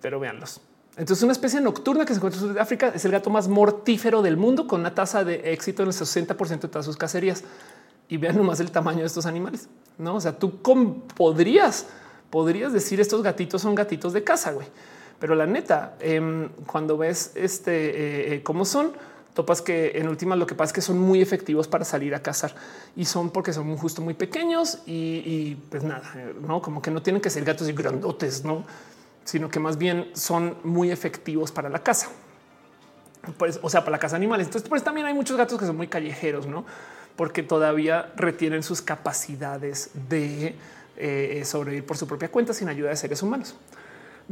pero 0.00 0.18
véanlos. 0.18 0.60
Entonces, 0.96 1.22
una 1.22 1.32
especie 1.32 1.60
nocturna 1.60 2.04
que 2.04 2.12
se 2.12 2.18
encuentra 2.18 2.40
en 2.40 2.48
Sudáfrica 2.48 2.88
es 2.94 3.04
el 3.04 3.12
gato 3.12 3.30
más 3.30 3.48
mortífero 3.48 4.22
del 4.22 4.36
mundo, 4.36 4.66
con 4.66 4.80
una 4.80 4.94
tasa 4.94 5.24
de 5.24 5.52
éxito 5.52 5.82
en 5.82 5.88
el 5.88 5.94
60% 5.94 6.60
de 6.60 6.68
todas 6.68 6.84
sus 6.84 6.96
cacerías. 6.96 7.44
Y 8.08 8.16
vean 8.16 8.36
nomás 8.36 8.60
el 8.60 8.70
tamaño 8.70 9.00
de 9.00 9.06
estos 9.06 9.24
animales. 9.24 9.68
No, 9.98 10.16
o 10.16 10.20
sea, 10.20 10.38
tú 10.38 10.60
podrías, 11.16 11.86
podrías 12.28 12.72
decir 12.72 13.00
estos 13.00 13.22
gatitos 13.22 13.62
son 13.62 13.74
gatitos 13.74 14.12
de 14.12 14.24
casa, 14.24 14.52
güey. 14.52 14.66
Pero 15.22 15.36
la 15.36 15.46
neta, 15.46 15.94
em, 16.00 16.48
cuando 16.66 16.98
ves 16.98 17.30
este 17.36 17.90
eh, 17.90 18.34
eh, 18.34 18.42
cómo 18.42 18.64
son, 18.64 18.90
topas 19.34 19.62
que 19.62 19.92
en 19.94 20.08
última 20.08 20.34
lo 20.34 20.48
que 20.48 20.56
pasa 20.56 20.70
es 20.70 20.72
que 20.72 20.80
son 20.80 20.98
muy 20.98 21.22
efectivos 21.22 21.68
para 21.68 21.84
salir 21.84 22.12
a 22.16 22.20
cazar 22.20 22.52
y 22.96 23.04
son 23.04 23.30
porque 23.30 23.52
son 23.52 23.76
justo 23.76 24.02
muy 24.02 24.14
pequeños 24.14 24.80
y, 24.84 25.54
pues 25.70 25.84
nada, 25.84 26.12
eh, 26.16 26.34
no 26.40 26.60
como 26.60 26.82
que 26.82 26.90
no 26.90 27.02
tienen 27.02 27.22
que 27.22 27.30
ser 27.30 27.44
gatos 27.44 27.68
y 27.68 27.72
grandotes, 27.72 28.44
no, 28.44 28.64
sino 29.24 29.48
que 29.48 29.60
más 29.60 29.78
bien 29.78 30.10
son 30.14 30.56
muy 30.64 30.90
efectivos 30.90 31.52
para 31.52 31.68
la 31.68 31.84
caza. 31.84 32.08
Pues, 33.38 33.60
o 33.62 33.70
sea, 33.70 33.82
para 33.82 33.92
la 33.92 33.98
caza 34.00 34.16
animales. 34.16 34.48
Entonces, 34.48 34.68
pues 34.68 34.82
también 34.82 35.06
hay 35.06 35.14
muchos 35.14 35.36
gatos 35.36 35.56
que 35.56 35.66
son 35.66 35.76
muy 35.76 35.86
callejeros, 35.86 36.48
no? 36.48 36.64
Porque 37.14 37.44
todavía 37.44 38.12
retienen 38.16 38.64
sus 38.64 38.82
capacidades 38.82 39.90
de 40.08 40.56
sobrevivir 41.44 41.86
por 41.86 41.96
su 41.96 42.08
propia 42.08 42.28
cuenta 42.28 42.52
sin 42.52 42.68
ayuda 42.68 42.90
de 42.90 42.96
seres 42.96 43.22
humanos. 43.22 43.54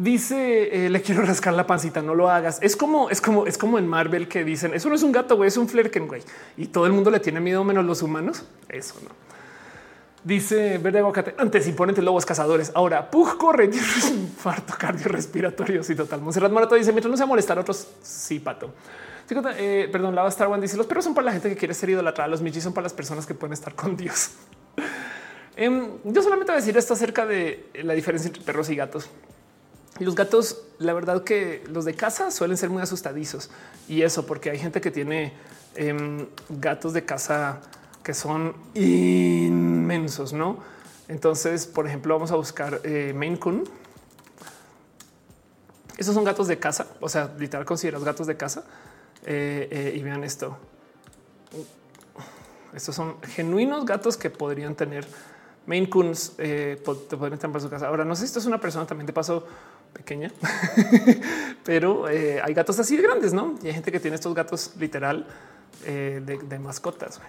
Dice, 0.01 0.87
eh, 0.87 0.89
le 0.89 1.03
quiero 1.03 1.21
rascar 1.27 1.53
la 1.53 1.67
pancita, 1.67 2.01
no 2.01 2.15
lo 2.15 2.31
hagas. 2.31 2.59
Es 2.63 2.75
como, 2.75 3.11
es 3.11 3.21
como, 3.21 3.47
es 3.47 3.59
como 3.59 3.79
en 3.79 3.87
Marvel 3.87 4.29
que 4.29 4.45
dicen, 4.45 4.73
eso 4.73 4.89
no 4.89 4.95
es 4.95 5.03
un 5.03 5.13
gato, 5.13 5.37
güey, 5.37 5.49
es 5.49 5.59
un 5.59 5.69
flerken, 5.69 6.09
güey. 6.09 6.23
Y 6.57 6.69
todo 6.69 6.87
el 6.87 6.93
mundo 6.95 7.11
le 7.11 7.21
tiene 7.21 7.39
miedo 7.39 7.63
menos 7.65 7.85
los 7.85 8.01
humanos. 8.01 8.47
Eso 8.71 8.95
no. 9.05 9.11
Dice 10.25 10.79
verde 10.79 11.01
aguacate, 11.01 11.35
antes 11.37 11.69
imponentes 11.69 12.03
lobos 12.03 12.25
cazadores. 12.25 12.73
Ahora, 12.75 13.11
pug 13.11 13.37
corre, 13.37 13.67
infarto 14.11 14.73
cardiorrespiratorio. 14.79 15.83
Sí, 15.83 15.95
total. 15.95 16.23
Monserrat 16.23 16.51
Marato 16.51 16.77
dice, 16.77 16.93
mientras 16.93 17.11
no 17.11 17.19
se 17.19 17.27
molestar 17.27 17.59
otros, 17.59 17.87
sí, 18.01 18.39
pato. 18.39 18.73
Eh, 19.59 19.91
perdón, 19.93 20.15
Lava 20.15 20.31
Star 20.31 20.49
One 20.49 20.63
dice, 20.63 20.79
los 20.79 20.87
perros 20.87 21.05
son 21.05 21.13
para 21.13 21.27
la 21.27 21.33
gente 21.33 21.51
que 21.51 21.57
quiere 21.57 21.75
ser 21.75 21.91
idolatrada, 21.91 22.27
los 22.27 22.41
michis 22.41 22.65
son 22.65 22.73
para 22.73 22.85
las 22.85 22.95
personas 22.95 23.27
que 23.27 23.35
pueden 23.35 23.53
estar 23.53 23.75
con 23.75 23.99
Dios. 23.99 24.31
Em, 25.57 25.89
yo 26.05 26.23
solamente 26.23 26.53
a 26.53 26.55
decir 26.55 26.75
esto 26.79 26.95
acerca 26.95 27.27
de 27.27 27.69
la 27.83 27.93
diferencia 27.93 28.29
entre 28.29 28.43
perros 28.43 28.71
y 28.71 28.77
gatos. 28.77 29.11
Los 30.01 30.15
gatos, 30.15 30.63
la 30.79 30.95
verdad 30.95 31.25
que 31.25 31.63
los 31.69 31.85
de 31.85 31.95
casa 31.95 32.31
suelen 32.31 32.57
ser 32.57 32.71
muy 32.71 32.81
asustadizos 32.81 33.51
y 33.87 34.01
eso 34.01 34.25
porque 34.25 34.49
hay 34.49 34.59
gente 34.59 34.81
que 34.81 34.91
tiene 34.91 35.35
em, 35.75 36.27
gatos 36.49 36.95
de 36.95 37.05
casa 37.05 37.61
que 38.03 38.15
son 38.15 38.55
inmensos, 38.73 40.33
no? 40.33 40.57
Entonces, 41.07 41.67
por 41.67 41.87
ejemplo, 41.87 42.15
vamos 42.15 42.33
a 42.33 42.37
buscar 42.37 42.81
eh, 42.83 43.13
Maine 43.15 43.39
Coon. 43.39 43.65
Esos 45.99 46.15
son 46.15 46.25
gatos 46.25 46.49
de 46.49 46.59
casa, 46.59 46.87
o 47.01 47.09
sea, 47.11 47.35
literal 47.39 47.67
consideras 47.67 48.03
gatos 48.03 48.27
de 48.27 48.39
casa. 48.39 48.65
Eh, 49.27 49.69
eh, 49.71 49.95
y 49.97 50.03
vean 50.03 50.25
esto. 50.25 50.57
Estos 52.73 52.95
son 52.95 53.21
genuinos 53.21 53.85
gatos 53.85 54.17
que 54.17 54.31
podrían 54.31 54.75
tener 54.75 55.07
Maine 55.67 55.91
Coons, 55.91 56.37
te 56.37 56.77
pueden 56.79 57.35
estar 57.35 57.51
para 57.51 57.61
su 57.61 57.69
casa. 57.69 57.89
Ahora, 57.89 58.07
no 58.07 58.15
sé 58.15 58.21
si 58.21 58.27
esto 58.27 58.39
es 58.39 58.47
una 58.47 58.59
persona 58.59 58.87
también 58.87 59.07
te 59.07 59.13
pasó 59.13 59.47
pequeña, 59.93 60.31
pero 61.65 62.09
eh, 62.09 62.41
hay 62.43 62.55
gatos 62.55 62.79
así 62.79 62.97
de 62.97 63.03
grandes, 63.03 63.33
¿no? 63.33 63.57
Y 63.63 63.69
hay 63.69 63.75
gente 63.75 63.93
que 63.93 64.01
tiene 64.01 64.15
estos 64.15 64.35
gatos 64.35 64.73
literal 64.79 65.27
eh, 65.85 66.23
de, 66.25 66.59
mascotas. 66.59 67.21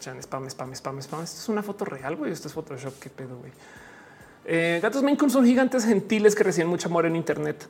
Spam, 0.00 0.48
spam, 0.48 0.74
spam, 0.74 1.02
spam. 1.02 1.22
Esto 1.22 1.38
es 1.40 1.48
una 1.48 1.62
foto 1.62 1.84
real, 1.84 2.16
güey. 2.16 2.32
Esto 2.32 2.48
es 2.48 2.54
Photoshop. 2.54 2.98
Qué 3.00 3.10
pedo, 3.10 3.36
güey. 3.38 3.52
Eh, 4.44 4.78
gatos 4.82 5.02
Maine 5.02 5.18
Coon 5.18 5.30
son 5.30 5.44
gigantes 5.44 5.84
gentiles 5.84 6.34
que 6.34 6.44
reciben 6.44 6.68
mucho 6.68 6.88
amor 6.88 7.06
en 7.06 7.16
Internet. 7.16 7.66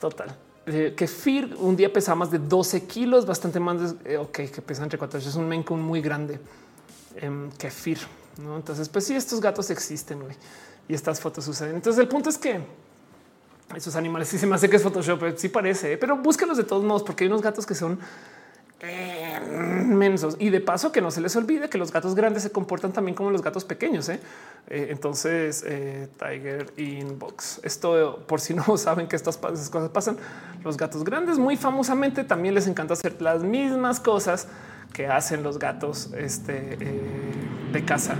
Total. 0.00 0.36
que 0.64 1.06
Fir 1.06 1.56
un 1.58 1.76
día 1.76 1.92
pesaba 1.92 2.16
más 2.16 2.30
de 2.30 2.38
12 2.38 2.84
kilos, 2.84 3.26
bastante 3.26 3.58
más. 3.58 3.94
ok, 4.18 4.32
que 4.50 4.62
pesa 4.62 4.82
entre 4.82 4.98
cuatro. 4.98 5.18
Es 5.18 5.34
un 5.34 5.48
Maine 5.48 5.64
Coon 5.64 5.80
muy 5.80 6.00
grande. 6.00 6.38
Em, 7.16 7.50
que 7.52 7.70
Fir. 7.70 7.98
Entonces, 8.38 8.88
pues 8.88 9.04
sí, 9.04 9.14
estos 9.14 9.40
gatos 9.40 9.70
existen 9.70 10.20
güey, 10.20 10.36
y 10.86 10.94
estas 10.94 11.20
fotos 11.20 11.44
suceden. 11.44 11.76
Entonces, 11.76 12.00
el 12.00 12.08
punto 12.08 12.30
es 12.30 12.38
que 12.38 12.60
esos 13.76 13.96
animales 13.96 14.28
sí 14.28 14.38
se 14.38 14.46
me 14.46 14.54
hace 14.54 14.68
que 14.68 14.76
es 14.76 14.82
Photoshop, 14.82 15.22
eh, 15.24 15.34
sí 15.36 15.48
parece, 15.48 15.92
eh, 15.92 15.98
pero 15.98 16.16
búscalos 16.16 16.56
de 16.56 16.64
todos 16.64 16.84
modos, 16.84 17.02
porque 17.02 17.24
hay 17.24 17.28
unos 17.28 17.42
gatos 17.42 17.66
que 17.66 17.74
son 17.74 17.98
inmensos 18.80 20.36
y 20.38 20.50
de 20.50 20.60
paso 20.60 20.92
que 20.92 21.00
no 21.00 21.10
se 21.10 21.20
les 21.20 21.34
olvide 21.34 21.68
que 21.68 21.78
los 21.78 21.90
gatos 21.90 22.14
grandes 22.14 22.44
se 22.44 22.52
comportan 22.52 22.92
también 22.92 23.16
como 23.16 23.32
los 23.32 23.42
gatos 23.42 23.64
pequeños. 23.64 24.08
¿eh? 24.08 24.20
entonces, 24.68 25.64
Tiger 26.16 26.72
Inbox. 26.76 27.60
Esto 27.64 28.24
por 28.28 28.40
si 28.40 28.54
no 28.54 28.76
saben 28.76 29.08
que 29.08 29.16
estas 29.16 29.36
cosas 29.36 29.88
pasan. 29.88 30.16
Los 30.62 30.76
gatos 30.76 31.02
grandes 31.02 31.38
muy 31.40 31.56
famosamente 31.56 32.22
también 32.22 32.54
les 32.54 32.68
encanta 32.68 32.92
hacer 32.92 33.20
las 33.20 33.42
mismas 33.42 33.98
cosas 33.98 34.46
que 34.92 35.08
hacen 35.08 35.42
los 35.42 35.58
gatos 35.58 36.10
este, 36.16 36.78
de 37.72 37.84
casa 37.84 38.16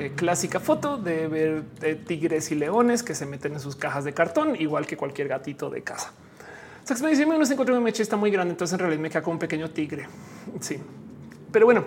eh, 0.00 0.12
clásica 0.16 0.60
foto 0.60 0.96
de 0.96 1.28
ver 1.28 1.62
eh, 1.82 1.94
tigres 1.94 2.50
y 2.50 2.54
leones 2.54 3.02
que 3.02 3.14
se 3.14 3.26
meten 3.26 3.52
en 3.52 3.60
sus 3.60 3.76
cajas 3.76 4.04
de 4.04 4.14
cartón, 4.14 4.56
igual 4.58 4.86
que 4.86 4.96
cualquier 4.96 5.28
gatito 5.28 5.68
de 5.68 5.82
casa. 5.82 6.12
Sax 6.84 7.02
me 7.02 7.10
dice, 7.10 7.26
no 7.26 7.44
se 7.44 7.52
encontró 7.52 7.76
un 7.76 7.82
meche, 7.82 8.02
está 8.02 8.16
muy 8.16 8.30
grande, 8.30 8.52
entonces 8.52 8.72
en 8.72 8.78
realidad 8.78 9.02
me 9.02 9.10
queda 9.10 9.22
como 9.22 9.34
un 9.34 9.38
pequeño 9.38 9.68
tigre. 9.68 10.06
Sí, 10.60 10.78
pero 11.52 11.66
bueno, 11.66 11.84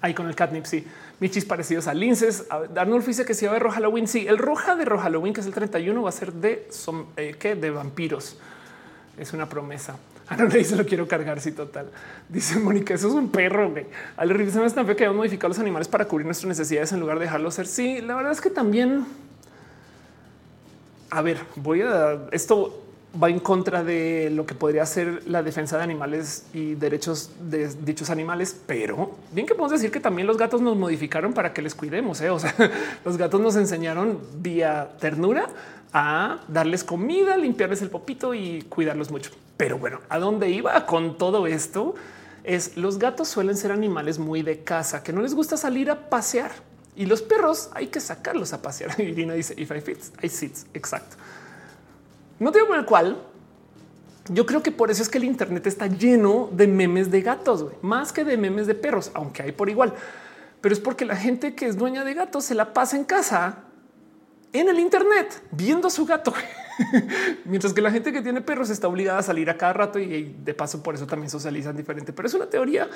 ahí 0.00 0.14
con 0.14 0.28
el 0.28 0.36
catnip, 0.36 0.66
sí. 0.66 0.86
Michis 1.18 1.44
parecidos 1.44 1.88
a 1.88 1.94
linces. 1.94 2.46
Arnulfo 2.76 3.08
dice 3.08 3.24
que 3.24 3.34
si 3.34 3.44
va 3.46 3.50
a 3.50 3.54
haber 3.54 3.64
rojo 3.64 3.74
Halloween, 3.74 4.06
sí. 4.06 4.24
El 4.28 4.38
roja 4.38 4.76
de 4.76 4.84
rojo 4.84 5.02
Halloween, 5.02 5.34
que 5.34 5.40
es 5.40 5.46
el 5.48 5.52
31, 5.52 6.00
va 6.00 6.08
a 6.08 6.12
ser 6.12 6.32
de, 6.32 6.68
eh, 7.16 7.56
de 7.60 7.70
vampiros. 7.70 8.36
Es 9.18 9.32
una 9.32 9.48
promesa. 9.48 9.96
Ah, 10.32 10.36
no 10.36 10.46
le 10.46 10.58
dice 10.58 10.76
lo 10.76 10.86
quiero 10.86 11.06
cargar. 11.06 11.40
Sí, 11.40 11.52
total. 11.52 11.90
Dice 12.26 12.58
Mónica, 12.58 12.94
eso 12.94 13.08
es 13.08 13.14
un 13.14 13.28
perro. 13.28 13.70
Güey. 13.70 13.84
Al 14.16 14.30
revisar 14.30 14.70
tan 14.72 14.86
feo 14.86 14.96
que 14.96 15.04
hemos 15.04 15.16
modificado 15.16 15.48
los 15.48 15.58
animales 15.58 15.88
para 15.88 16.06
cubrir 16.06 16.24
nuestras 16.24 16.48
necesidades 16.48 16.90
en 16.92 17.00
lugar 17.00 17.18
de 17.18 17.26
dejarlos 17.26 17.54
ser. 17.54 17.66
Sí, 17.66 18.00
la 18.00 18.14
verdad 18.14 18.32
es 18.32 18.40
que 18.40 18.48
también. 18.48 19.04
A 21.10 21.20
ver, 21.20 21.36
voy 21.56 21.82
a 21.82 22.28
esto 22.32 22.82
va 23.22 23.28
en 23.28 23.40
contra 23.40 23.84
de 23.84 24.30
lo 24.30 24.46
que 24.46 24.54
podría 24.54 24.86
ser 24.86 25.22
la 25.28 25.42
defensa 25.42 25.76
de 25.76 25.82
animales 25.82 26.46
y 26.54 26.76
derechos 26.76 27.30
de 27.50 27.68
dichos 27.68 28.08
animales, 28.08 28.56
pero 28.66 29.18
bien 29.32 29.46
que 29.46 29.54
podemos 29.54 29.72
decir 29.72 29.90
que 29.90 30.00
también 30.00 30.26
los 30.26 30.38
gatos 30.38 30.62
nos 30.62 30.78
modificaron 30.78 31.34
para 31.34 31.52
que 31.52 31.60
les 31.60 31.74
cuidemos. 31.74 32.22
¿eh? 32.22 32.30
O 32.30 32.38
sea, 32.38 32.54
los 33.04 33.18
gatos 33.18 33.38
nos 33.38 33.56
enseñaron 33.56 34.18
vía 34.40 34.92
ternura 34.98 35.50
a 35.92 36.40
darles 36.48 36.84
comida, 36.84 37.36
limpiarles 37.36 37.82
el 37.82 37.90
popito 37.90 38.34
y 38.34 38.62
cuidarlos 38.62 39.10
mucho. 39.10 39.30
Pero 39.56 39.78
bueno, 39.78 40.00
a 40.08 40.18
dónde 40.18 40.50
iba 40.50 40.86
con 40.86 41.18
todo 41.18 41.46
esto 41.46 41.94
es 42.44 42.76
los 42.76 42.98
gatos 42.98 43.28
suelen 43.28 43.56
ser 43.56 43.70
animales 43.70 44.18
muy 44.18 44.42
de 44.42 44.64
casa 44.64 45.02
que 45.02 45.12
no 45.12 45.20
les 45.22 45.34
gusta 45.34 45.56
salir 45.56 45.90
a 45.90 46.08
pasear 46.08 46.50
y 46.96 47.06
los 47.06 47.22
perros 47.22 47.70
hay 47.72 47.86
que 47.86 48.00
sacarlos 48.00 48.52
a 48.52 48.62
pasear. 48.62 48.94
Irina 49.00 49.34
dice 49.34 49.54
if 49.56 49.70
I 49.70 49.80
fits, 49.80 50.12
I 50.22 50.28
sits. 50.28 50.66
Exacto. 50.74 51.16
Motivo 52.38 52.66
por 52.66 52.76
el 52.76 52.84
cual 52.84 53.22
yo 54.28 54.46
creo 54.46 54.62
que 54.62 54.72
por 54.72 54.90
eso 54.90 55.02
es 55.02 55.08
que 55.08 55.18
el 55.18 55.24
Internet 55.24 55.66
está 55.66 55.86
lleno 55.86 56.48
de 56.52 56.66
memes 56.66 57.10
de 57.10 57.22
gatos, 57.22 57.66
más 57.82 58.12
que 58.12 58.24
de 58.24 58.36
memes 58.36 58.66
de 58.66 58.74
perros, 58.74 59.10
aunque 59.14 59.42
hay 59.42 59.52
por 59.52 59.68
igual. 59.68 59.94
Pero 60.60 60.72
es 60.72 60.80
porque 60.80 61.04
la 61.04 61.16
gente 61.16 61.54
que 61.54 61.66
es 61.66 61.76
dueña 61.76 62.04
de 62.04 62.14
gatos 62.14 62.44
se 62.44 62.54
la 62.54 62.72
pasa 62.72 62.96
en 62.96 63.04
casa 63.04 63.64
en 64.52 64.68
el 64.68 64.78
Internet 64.78 65.42
viendo 65.50 65.88
a 65.88 65.90
su 65.90 66.04
gato. 66.06 66.32
Mientras 67.44 67.72
que 67.72 67.80
la 67.80 67.90
gente 67.90 68.12
que 68.12 68.22
tiene 68.22 68.40
perros 68.40 68.70
está 68.70 68.88
obligada 68.88 69.18
a 69.18 69.22
salir 69.22 69.50
a 69.50 69.56
cada 69.56 69.72
rato 69.72 69.98
y 69.98 70.34
de 70.38 70.54
paso 70.54 70.82
por 70.82 70.94
eso 70.94 71.06
también 71.06 71.30
socializan 71.30 71.76
diferente. 71.76 72.12
Pero 72.12 72.28
es 72.28 72.34
una 72.34 72.46
teoría 72.46 72.88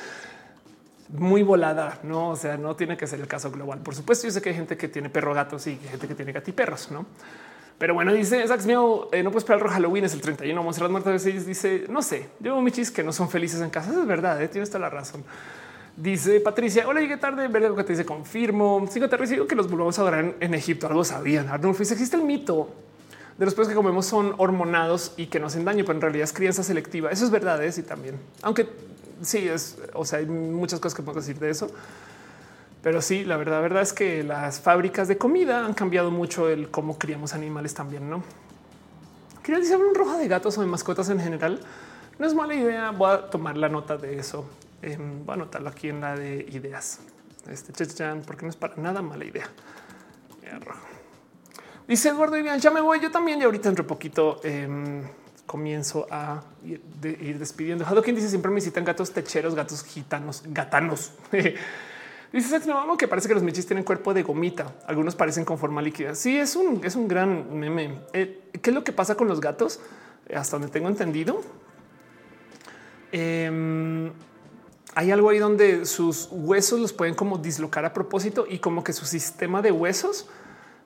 muy 1.09 1.43
volada, 1.43 1.99
no? 2.03 2.31
O 2.31 2.37
sea, 2.37 2.57
no 2.57 2.75
tiene 2.77 2.97
que 2.97 3.07
ser 3.07 3.21
el 3.21 3.27
caso 3.27 3.51
global. 3.51 3.81
Por 3.81 3.95
supuesto, 3.95 4.27
yo 4.27 4.33
sé 4.33 4.43
que 4.43 4.51
hay 4.51 4.55
gente 4.57 4.77
que 4.77 4.89
tiene 4.89 5.09
perro 5.09 5.35
gatos 5.35 5.67
y 5.67 5.77
gente 5.77 6.09
que 6.09 6.15
tiene 6.15 6.33
gatiperros, 6.33 6.91
no? 6.91 7.07
Pero 7.79 7.93
bueno, 7.93 8.13
dice 8.13 8.47
Sax 8.49 8.65
mío, 8.65 9.09
eh, 9.13 9.23
no 9.23 9.31
puedes 9.31 9.45
esperar 9.45 9.69
Halloween, 9.69 10.05
es 10.07 10.15
el 10.15 10.23
31. 10.23 10.63
Monserrat 10.63 10.91
Muertas 10.91 11.25
dice, 11.25 11.85
no 11.89 12.01
sé, 12.01 12.31
yo 12.41 12.61
michis 12.63 12.91
que 12.91 13.03
no 13.05 13.13
son 13.13 13.29
felices 13.29 13.61
en 13.61 13.71
casa. 13.71 13.91
es 13.91 14.07
verdad, 14.07 14.41
eh, 14.43 14.49
tienes 14.49 14.71
toda 14.71 14.81
la 14.81 14.91
razón. 14.91 15.25
Dice 15.97 16.41
Patricia, 16.41 16.87
hola, 16.87 17.01
llegué 17.01 17.17
tarde, 17.17 17.49
ver 17.49 17.63
lo 17.63 17.75
que 17.75 17.83
te 17.83 17.95
dice, 17.95 18.05
confirmo. 18.05 18.87
Sigo 18.91 19.09
te 19.09 19.17
recibo 19.17 19.47
que 19.47 19.55
los 19.55 19.71
volvamos 19.71 19.99
a 19.99 20.03
adorar 20.03 20.35
en, 20.39 20.55
Egipto, 20.55 20.87
algo 20.87 21.05
sabían. 21.05 21.49
Arnulfo 21.49 21.83
existe 21.83 22.17
el 22.17 22.23
mito 22.23 22.69
de 23.39 23.45
los 23.47 23.55
perros 23.55 23.69
que 23.69 23.75
comemos 23.75 24.05
son 24.05 24.35
hormonados 24.37 25.15
y 25.17 25.27
que 25.27 25.41
no 25.41 25.47
hacen 25.47 25.65
daño, 25.65 25.85
pero 25.85 25.97
en 25.97 26.03
realidad 26.03 26.25
es 26.25 26.35
crianza 26.35 26.63
selectiva. 26.63 27.11
Eso 27.11 27.25
es 27.25 27.31
verdad, 27.31 27.63
¿eh? 27.65 27.73
sí, 27.73 27.83
también. 27.83 28.19
Aunque 28.43 28.69
sí, 29.23 29.49
es, 29.49 29.79
o 29.95 30.05
sea, 30.05 30.19
hay 30.19 30.27
muchas 30.27 30.81
cosas 30.81 30.95
que 30.95 31.03
puedo 31.03 31.19
decir 31.19 31.39
de 31.39 31.49
eso. 31.49 31.71
Pero 32.83 33.01
sí, 33.01 33.25
la 33.25 33.39
verdad, 33.39 33.63
verdad 33.63 33.83
es 33.83 33.95
que 33.95 34.23
las 34.23 34.61
fábricas 34.61 35.09
de 35.09 35.17
comida 35.17 35.65
han 35.65 35.73
cambiado 35.73 36.11
mucho 36.11 36.49
el 36.49 36.71
cómo 36.71 36.99
criamos 36.99 37.33
animales 37.33 37.73
también, 37.73 38.09
¿no? 38.11 38.23
Quería 39.43 39.61
decir 39.61 39.77
un 39.77 39.95
roja 39.95 40.19
de 40.19 40.29
gatos 40.29 40.59
o 40.59 40.61
de 40.61 40.67
mascotas 40.67 41.09
en 41.09 41.21
general. 41.21 41.61
No 42.19 42.27
es 42.27 42.35
mala 42.35 42.55
idea. 42.55 42.91
Voy 42.91 43.11
a 43.11 43.31
tomar 43.31 43.57
la 43.57 43.69
nota 43.69 43.97
de 43.97 44.19
eso. 44.19 44.47
Em, 44.83 45.25
voy 45.25 45.33
a 45.33 45.35
anotarlo 45.35 45.69
aquí 45.69 45.89
en 45.89 46.01
la 46.01 46.17
de 46.17 46.47
ideas. 46.51 47.01
Este 47.51 47.73
porque 48.27 48.43
no 48.43 48.51
es 48.51 48.57
para 48.57 48.77
nada 48.77 49.03
mala 49.03 49.25
idea. 49.25 49.49
Dice 51.87 52.09
Eduardo 52.09 52.37
ya 52.39 52.71
me 52.71 52.81
voy. 52.81 53.01
Yo 53.01 53.11
también. 53.11 53.41
Y 53.41 53.45
ahorita 53.45 53.69
entre 53.69 53.85
poquito 53.85 54.41
em, 54.43 55.03
comienzo 55.47 56.07
a 56.11 56.43
ir, 56.65 56.83
despidiendo. 57.39 57.85
quien 58.03 58.17
dice 58.17 58.29
siempre 58.29 58.51
me 58.51 58.61
citan 58.61 58.85
gatos 58.85 59.13
techeros, 59.13 59.55
gatos 59.55 59.85
gitanos, 59.85 60.43
gatanos. 60.47 61.13
Dice 62.33 62.61
que 62.99 63.09
parece 63.09 63.29
que 63.29 63.35
los 63.35 63.43
michis 63.43 63.67
tienen 63.67 63.85
cuerpo 63.85 64.13
de 64.13 64.23
gomita. 64.23 64.75
Algunos 64.87 65.15
parecen 65.15 65.45
con 65.45 65.59
forma 65.59 65.81
líquida. 65.81 66.15
Sí, 66.15 66.37
es 66.37 66.57
un, 66.57 66.85
es 66.85 66.97
un 66.97 67.09
gran 67.09 67.57
meme. 67.57 68.01
Eh, 68.13 68.51
¿Qué 68.61 68.71
es 68.71 68.75
lo 68.75 68.85
que 68.85 68.93
pasa 68.93 69.15
con 69.15 69.29
los 69.29 69.41
gatos? 69.41 69.81
Hasta 70.35 70.59
donde 70.59 70.71
tengo 70.71 70.89
entendido. 70.89 71.41
Em, 73.13 74.11
hay 74.97 75.11
algo 75.11 75.29
ahí 75.29 75.39
donde 75.39 75.85
sus 75.85 76.27
huesos 76.31 76.81
los 76.81 76.95
pueden 76.95 77.15
como 77.15 77.37
dislocar 77.37 77.85
a 77.85 77.93
propósito 77.93 78.47
y 78.49 78.61
como 78.61 78.83
que 78.83 78.95
su 78.95 79.05
sistema 79.05 79.61
de 79.61 79.71
huesos, 79.71 80.27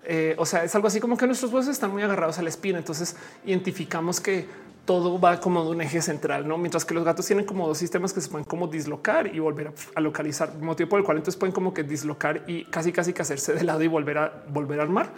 eh, 0.02 0.34
o 0.36 0.44
sea, 0.44 0.64
es 0.64 0.74
algo 0.74 0.88
así 0.88 0.98
como 0.98 1.16
que 1.16 1.28
nuestros 1.28 1.52
huesos 1.52 1.70
están 1.70 1.92
muy 1.92 2.02
agarrados 2.02 2.36
a 2.40 2.42
la 2.42 2.48
espina. 2.48 2.78
Entonces 2.78 3.14
identificamos 3.44 4.20
que 4.20 4.48
todo 4.84 5.20
va 5.20 5.38
como 5.38 5.62
de 5.62 5.70
un 5.70 5.80
eje 5.80 6.02
central, 6.02 6.48
no? 6.48 6.58
Mientras 6.58 6.84
que 6.84 6.92
los 6.92 7.04
gatos 7.04 7.24
tienen 7.24 7.44
como 7.44 7.68
dos 7.68 7.78
sistemas 7.78 8.12
que 8.12 8.20
se 8.20 8.28
pueden 8.28 8.44
como 8.44 8.66
dislocar 8.66 9.32
y 9.32 9.38
volver 9.38 9.72
a, 9.94 10.00
localizar, 10.00 10.56
motivo 10.56 10.88
por 10.88 10.98
el 10.98 11.04
cual 11.04 11.18
entonces 11.18 11.38
pueden 11.38 11.54
como 11.54 11.72
que 11.72 11.84
dislocar 11.84 12.42
y 12.48 12.64
casi 12.64 12.90
casi 12.90 13.12
que 13.12 13.22
hacerse 13.22 13.52
de 13.52 13.62
lado 13.62 13.80
y 13.84 13.86
volver 13.86 14.18
a 14.18 14.42
volver 14.48 14.80
a 14.80 14.82
armar. 14.82 15.08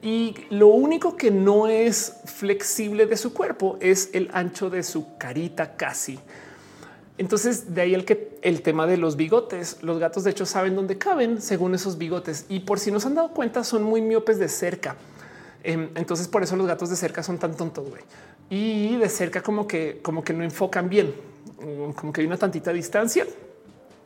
Y 0.00 0.36
lo 0.50 0.68
único 0.68 1.16
que 1.16 1.32
no 1.32 1.66
es 1.66 2.20
flexible 2.26 3.06
de 3.06 3.16
su 3.16 3.34
cuerpo 3.34 3.78
es 3.80 4.10
el 4.12 4.30
ancho 4.32 4.70
de 4.70 4.84
su 4.84 5.18
carita 5.18 5.74
casi. 5.74 6.20
Entonces 7.18 7.74
de 7.74 7.80
ahí 7.80 7.94
el 7.94 8.04
que 8.04 8.38
el 8.42 8.62
tema 8.62 8.86
de 8.86 8.96
los 8.96 9.16
bigotes, 9.16 9.82
los 9.82 9.98
gatos 9.98 10.24
de 10.24 10.30
hecho 10.30 10.46
saben 10.46 10.76
dónde 10.76 10.98
caben 10.98 11.42
según 11.42 11.74
esos 11.74 11.98
bigotes 11.98 12.46
y 12.48 12.60
por 12.60 12.78
si 12.78 12.92
nos 12.92 13.04
han 13.06 13.16
dado 13.16 13.30
cuenta 13.30 13.64
son 13.64 13.82
muy 13.82 14.00
miopes 14.00 14.38
de 14.38 14.48
cerca. 14.48 14.96
Em, 15.64 15.90
entonces 15.96 16.28
por 16.28 16.44
eso 16.44 16.54
los 16.56 16.68
gatos 16.68 16.88
de 16.90 16.96
cerca 16.96 17.22
son 17.24 17.38
tan 17.38 17.56
tontos, 17.56 17.84
y 18.48 18.96
de 18.96 19.08
cerca 19.08 19.42
como 19.42 19.66
que 19.66 19.98
como 20.00 20.22
que 20.22 20.32
no 20.32 20.44
enfocan 20.44 20.88
bien, 20.88 21.12
mm, 21.60 21.90
como 21.92 22.12
que 22.12 22.20
hay 22.20 22.26
una 22.26 22.38
tantita 22.38 22.72
distancia 22.72 23.26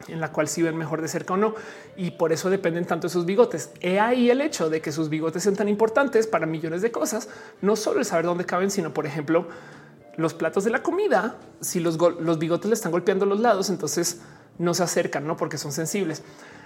en 0.09 0.21
la 0.21 0.33
cual 0.33 0.49
si 0.49 0.63
ven 0.63 0.77
mejor 0.77 1.01
de 1.01 1.09
cerca 1.09 1.35
o 1.35 1.37
no. 1.37 1.55
Y 1.97 2.13
por 2.13 2.33
eso 2.33 2.51
dependen 2.51 2.85
tanto 2.85 3.07
de 3.07 3.13
sus 3.13 3.25
bigotes. 3.25 3.71
He 3.81 4.01
ahí 4.01 4.31
el 4.31 4.41
hecho 4.41 4.71
de 4.71 4.81
que 4.81 4.93
sus 4.93 5.09
bigotes 5.09 5.43
sean 5.43 5.57
tan 5.57 5.69
importantes 5.69 6.27
para 6.27 6.47
millones 6.47 6.83
de 6.83 6.91
cosas, 6.91 7.29
no 7.61 7.77
solo 7.77 8.01
el 8.01 8.05
saber 8.05 8.25
dónde 8.25 8.45
caben, 8.45 8.71
sino 8.71 8.93
por 8.93 9.07
ejemplo 9.07 9.47
los 10.17 10.35
platos 10.35 10.65
de 10.65 10.71
la 10.71 10.83
comida. 10.83 11.37
Si 11.61 11.81
los, 11.81 11.99
los 11.99 12.39
bigotes 12.39 12.69
le 12.69 12.75
están 12.75 12.93
golpeando 12.93 13.27
los 13.27 13.41
lados, 13.41 13.71
entonces 13.71 14.21
no 14.59 14.75
se 14.75 14.83
acercan, 14.83 15.27
no 15.27 15.37
porque 15.37 15.59
son 15.59 15.73
sensibles. 15.73 16.23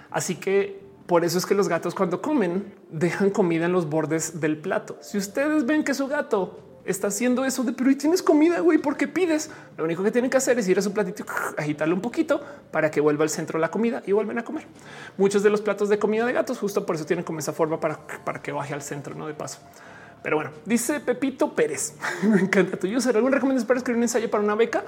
Así 0.09 0.35
que 0.35 0.87
por 1.07 1.23
eso 1.23 1.37
es 1.37 1.45
que 1.45 1.55
los 1.55 1.69
gatos 1.69 1.95
cuando 1.95 2.21
comen 2.21 2.73
dejan 2.91 3.29
comida 3.29 3.65
en 3.65 3.71
los 3.71 3.89
bordes 3.89 4.41
del 4.41 4.57
plato. 4.57 4.97
Si 5.01 5.17
ustedes 5.17 5.65
ven 5.65 5.83
que 5.83 5.93
su 5.93 6.07
gato 6.07 6.59
está 6.85 7.07
haciendo 7.07 7.45
eso 7.45 7.63
de 7.63 7.73
pero 7.73 7.91
y 7.91 7.95
tienes 7.95 8.21
comida, 8.23 8.59
güey, 8.59 8.77
¿por 8.77 8.97
qué 8.97 9.07
pides? 9.07 9.49
Lo 9.77 9.83
único 9.83 10.03
que 10.03 10.11
tienen 10.11 10.29
que 10.29 10.37
hacer 10.37 10.57
es 10.59 10.67
ir 10.67 10.79
a 10.79 10.81
su 10.81 10.93
platito, 10.93 11.25
agitarlo 11.57 11.95
un 11.95 12.01
poquito 12.01 12.41
para 12.71 12.91
que 12.91 13.01
vuelva 13.01 13.23
al 13.23 13.29
centro 13.29 13.59
la 13.59 13.69
comida 13.69 14.03
y 14.05 14.11
vuelven 14.11 14.37
a 14.37 14.43
comer. 14.43 14.65
Muchos 15.17 15.43
de 15.43 15.49
los 15.49 15.61
platos 15.61 15.89
de 15.89 15.99
comida 15.99 16.25
de 16.25 16.33
gatos 16.33 16.59
justo 16.59 16.85
por 16.85 16.95
eso 16.95 17.05
tienen 17.05 17.23
como 17.23 17.39
esa 17.39 17.53
forma 17.53 17.79
para, 17.79 17.99
para 18.23 18.41
que 18.41 18.51
baje 18.51 18.73
al 18.73 18.81
centro, 18.81 19.15
no 19.15 19.27
de 19.27 19.33
paso. 19.33 19.59
Pero 20.27 20.35
bueno, 20.35 20.51
dice 20.65 20.99
Pepito 20.99 21.55
Pérez. 21.55 21.93
Me 22.21 22.41
encanta 22.41 22.75
tu 22.75 22.85
user. 22.85 23.15
¿Algún 23.15 23.31
recomendación 23.31 23.65
para 23.65 23.77
escribir 23.77 23.95
un 23.95 24.03
ensayo 24.03 24.29
para 24.29 24.43
una 24.43 24.55
beca? 24.55 24.83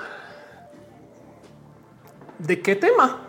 ¿De 2.38 2.62
qué 2.62 2.76
tema? 2.76 3.22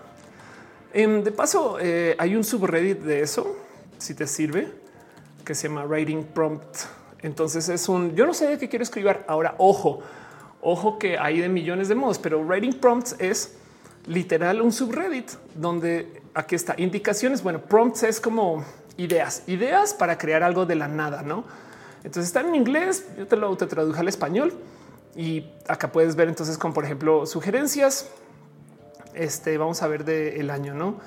Em, 0.92 1.22
de 1.22 1.30
paso, 1.30 1.78
eh, 1.80 2.16
hay 2.18 2.34
un 2.34 2.42
subreddit 2.42 2.98
de 2.98 3.22
eso, 3.22 3.56
si 3.98 4.14
te 4.14 4.26
sirve, 4.26 4.72
que 5.44 5.54
se 5.54 5.68
llama 5.68 5.84
Writing 5.84 6.24
Prompt 6.24 6.78
entonces 7.22 7.68
es 7.68 7.88
un 7.88 8.16
yo 8.16 8.26
no 8.26 8.34
sé 8.34 8.48
de 8.48 8.58
qué 8.58 8.68
quiero 8.68 8.82
escribir 8.82 9.18
ahora. 9.28 9.54
Ojo, 9.58 10.00
ojo 10.60 10.98
que 10.98 11.16
hay 11.16 11.38
de 11.38 11.48
millones 11.48 11.86
de 11.86 11.94
modos, 11.94 12.18
pero 12.18 12.40
writing 12.40 12.72
prompts 12.72 13.14
es 13.20 13.54
literal 14.08 14.62
un 14.62 14.72
subreddit 14.72 15.30
donde 15.54 16.22
aquí 16.34 16.56
está 16.56 16.74
indicaciones. 16.76 17.44
Bueno, 17.44 17.60
prompts 17.60 18.02
es 18.02 18.20
como 18.20 18.64
ideas, 18.96 19.44
ideas 19.46 19.94
para 19.94 20.18
crear 20.18 20.42
algo 20.42 20.66
de 20.66 20.74
la 20.74 20.88
nada, 20.88 21.22
no? 21.22 21.69
Entonces 22.04 22.26
están 22.26 22.48
en 22.48 22.54
inglés. 22.54 23.04
Yo 23.16 23.26
te 23.26 23.36
lo 23.36 23.56
te 23.56 23.66
traduje 23.66 24.00
al 24.00 24.08
español 24.08 24.52
y 25.14 25.46
acá 25.66 25.92
puedes 25.92 26.16
ver 26.16 26.28
entonces 26.28 26.56
con, 26.58 26.72
por 26.72 26.84
ejemplo, 26.84 27.26
sugerencias. 27.26 28.08
Este 29.14 29.58
vamos 29.58 29.82
a 29.82 29.88
ver 29.88 30.04
del 30.04 30.50
año, 30.50 30.74
no? 30.74 30.98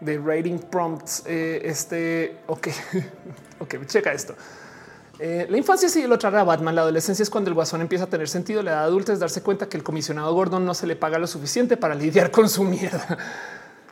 De 0.00 0.18
writing 0.18 0.58
prompts. 0.58 1.22
Eh, 1.26 1.62
este, 1.64 2.38
ok, 2.46 2.68
ok, 3.60 3.86
checa 3.86 4.12
esto. 4.12 4.34
Eh, 5.18 5.46
la 5.48 5.56
infancia 5.56 5.88
sí 5.88 6.06
lo 6.06 6.18
traerá 6.18 6.40
a 6.40 6.44
Batman. 6.44 6.74
La 6.74 6.80
adolescencia 6.80 7.22
es 7.22 7.30
cuando 7.30 7.50
el 7.50 7.54
guasón 7.54 7.80
empieza 7.80 8.04
a 8.04 8.08
tener 8.08 8.28
sentido. 8.28 8.62
La 8.62 8.72
edad 8.72 8.84
adulta 8.84 9.12
es 9.12 9.20
darse 9.20 9.42
cuenta 9.42 9.68
que 9.68 9.76
el 9.76 9.82
comisionado 9.82 10.34
Gordon 10.34 10.64
no 10.64 10.74
se 10.74 10.86
le 10.86 10.96
paga 10.96 11.18
lo 11.18 11.26
suficiente 11.26 11.76
para 11.76 11.94
lidiar 11.94 12.30
con 12.30 12.48
su 12.48 12.64
mierda. 12.64 13.18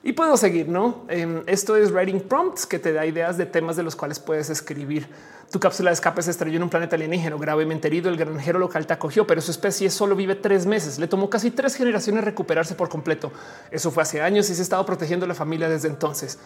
Y 0.02 0.14
puedo 0.14 0.38
seguir, 0.38 0.66
¿no? 0.66 1.04
Em, 1.08 1.42
esto 1.44 1.76
es 1.76 1.92
Writing 1.92 2.20
Prompts, 2.20 2.64
que 2.64 2.78
te 2.78 2.94
da 2.94 3.04
ideas 3.04 3.36
de 3.36 3.44
temas 3.44 3.76
de 3.76 3.82
los 3.82 3.96
cuales 3.96 4.18
puedes 4.18 4.48
escribir. 4.48 5.06
Tu 5.50 5.58
cápsula 5.58 5.90
de 5.90 5.94
escape 5.94 6.22
se 6.22 6.30
estrelló 6.30 6.58
en 6.58 6.62
un 6.62 6.70
planeta 6.70 6.94
alienígeno 6.94 7.36
gravemente 7.36 7.88
herido. 7.88 8.08
El 8.08 8.16
granjero 8.16 8.60
local 8.60 8.86
te 8.86 8.92
acogió, 8.92 9.26
pero 9.26 9.40
su 9.40 9.50
especie 9.50 9.90
solo 9.90 10.14
vive 10.14 10.36
tres 10.36 10.64
meses. 10.64 11.00
Le 11.00 11.08
tomó 11.08 11.28
casi 11.28 11.50
tres 11.50 11.74
generaciones 11.74 12.22
recuperarse 12.22 12.76
por 12.76 12.88
completo. 12.88 13.32
Eso 13.72 13.90
fue 13.90 14.04
hace 14.04 14.22
años 14.22 14.48
y 14.48 14.54
se 14.54 14.60
ha 14.60 14.62
estado 14.62 14.86
protegiendo 14.86 15.24
a 15.24 15.28
la 15.28 15.34
familia 15.34 15.68
desde 15.68 15.88
entonces. 15.88 16.38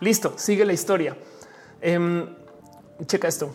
Listo, 0.00 0.34
sigue 0.36 0.66
la 0.66 0.74
historia. 0.74 1.16
Em, 1.80 2.36
checa 3.06 3.28
esto. 3.28 3.54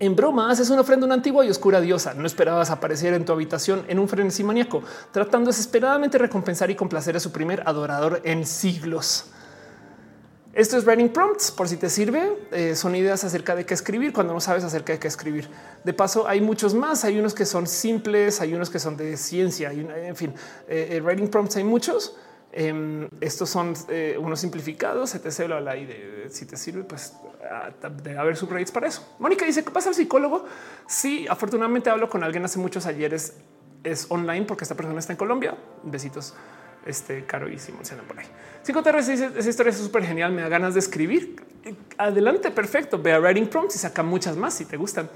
En 0.00 0.16
broma, 0.16 0.50
haces 0.50 0.70
una 0.70 0.80
ofrenda 0.80 1.04
a 1.04 1.06
una 1.06 1.14
antigua 1.14 1.44
y 1.44 1.50
oscura 1.50 1.80
diosa. 1.80 2.12
No 2.14 2.26
esperabas 2.26 2.70
aparecer 2.70 3.14
en 3.14 3.24
tu 3.24 3.32
habitación 3.32 3.84
en 3.86 4.00
un 4.00 4.08
frenesí 4.08 4.42
maníaco, 4.42 4.82
tratando 5.12 5.48
desesperadamente 5.48 6.18
de 6.18 6.24
recompensar 6.24 6.72
y 6.72 6.74
complacer 6.74 7.16
a 7.16 7.20
su 7.20 7.30
primer 7.30 7.62
adorador 7.66 8.20
en 8.24 8.46
siglos. 8.46 9.26
Esto 10.54 10.76
es 10.76 10.84
writing 10.84 11.08
prompts 11.08 11.50
por 11.50 11.66
si 11.66 11.78
te 11.78 11.88
sirve. 11.88 12.36
Eh, 12.50 12.76
son 12.76 12.94
ideas 12.94 13.24
acerca 13.24 13.56
de 13.56 13.64
qué 13.64 13.72
escribir 13.72 14.12
cuando 14.12 14.34
no 14.34 14.40
sabes 14.40 14.62
acerca 14.64 14.92
de 14.92 14.98
qué 14.98 15.08
escribir. 15.08 15.48
De 15.82 15.94
paso, 15.94 16.28
hay 16.28 16.42
muchos 16.42 16.74
más. 16.74 17.04
Hay 17.04 17.18
unos 17.18 17.32
que 17.32 17.46
son 17.46 17.66
simples, 17.66 18.40
hay 18.42 18.52
unos 18.52 18.68
que 18.68 18.78
son 18.78 18.98
de 18.98 19.16
ciencia. 19.16 19.72
En 19.72 20.14
fin, 20.14 20.34
eh, 20.68 20.88
eh, 20.90 21.00
writing 21.00 21.28
prompts 21.28 21.56
hay 21.56 21.64
muchos. 21.64 22.16
Em, 22.54 23.08
estos 23.22 23.48
son 23.48 23.72
unos 24.18 24.40
simplificados, 24.40 25.14
etc. 25.14 25.48
La 25.48 25.74
y 25.74 25.86
de, 25.86 26.26
si 26.28 26.44
te 26.44 26.58
sirve, 26.58 26.84
pues 26.84 27.14
de 28.02 28.18
haber 28.18 28.36
subreddits 28.36 28.72
para 28.72 28.88
eso. 28.88 29.16
Mónica 29.18 29.46
dice 29.46 29.64
que 29.64 29.70
pasa 29.70 29.88
al 29.88 29.94
psicólogo. 29.94 30.44
Sí, 30.86 31.26
afortunadamente 31.30 31.88
hablo 31.88 32.10
con 32.10 32.22
alguien 32.22 32.44
hace 32.44 32.58
muchos 32.58 32.84
ayeres. 32.84 33.38
Es 33.84 34.04
online 34.10 34.44
porque 34.44 34.64
esta 34.64 34.74
persona 34.74 34.98
está 34.98 35.14
en 35.14 35.16
Colombia. 35.16 35.56
Besitos. 35.82 36.34
Este 36.84 37.24
caro 37.24 37.48
y 37.48 37.58
Simón 37.58 37.84
por 38.06 38.18
ahí. 38.18 38.26
Cinco 38.64 38.82
Terres 38.82 39.08
dice 39.08 39.30
esa 39.36 39.48
historia 39.48 39.70
es 39.70 39.78
súper 39.78 40.04
genial. 40.04 40.32
Me 40.32 40.42
da 40.42 40.48
ganas 40.48 40.74
de 40.74 40.80
escribir. 40.80 41.36
Adelante, 41.98 42.50
perfecto. 42.50 43.00
Ve 43.00 43.12
a 43.12 43.20
writing 43.20 43.46
prompts 43.46 43.76
y 43.76 43.78
saca 43.78 44.02
muchas 44.02 44.36
más 44.36 44.54
si 44.54 44.64
te 44.64 44.76
gustan. 44.76 45.10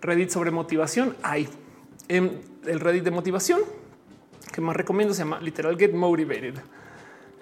Reddit 0.00 0.30
sobre 0.30 0.50
motivación. 0.50 1.16
Hay 1.22 1.48
em, 2.08 2.30
el 2.66 2.80
Reddit 2.80 3.04
de 3.04 3.10
motivación 3.10 3.60
que 4.52 4.60
más 4.60 4.76
recomiendo 4.76 5.14
se 5.14 5.20
llama 5.20 5.40
literal 5.40 5.78
Get 5.78 5.92
Motivated. 5.92 6.54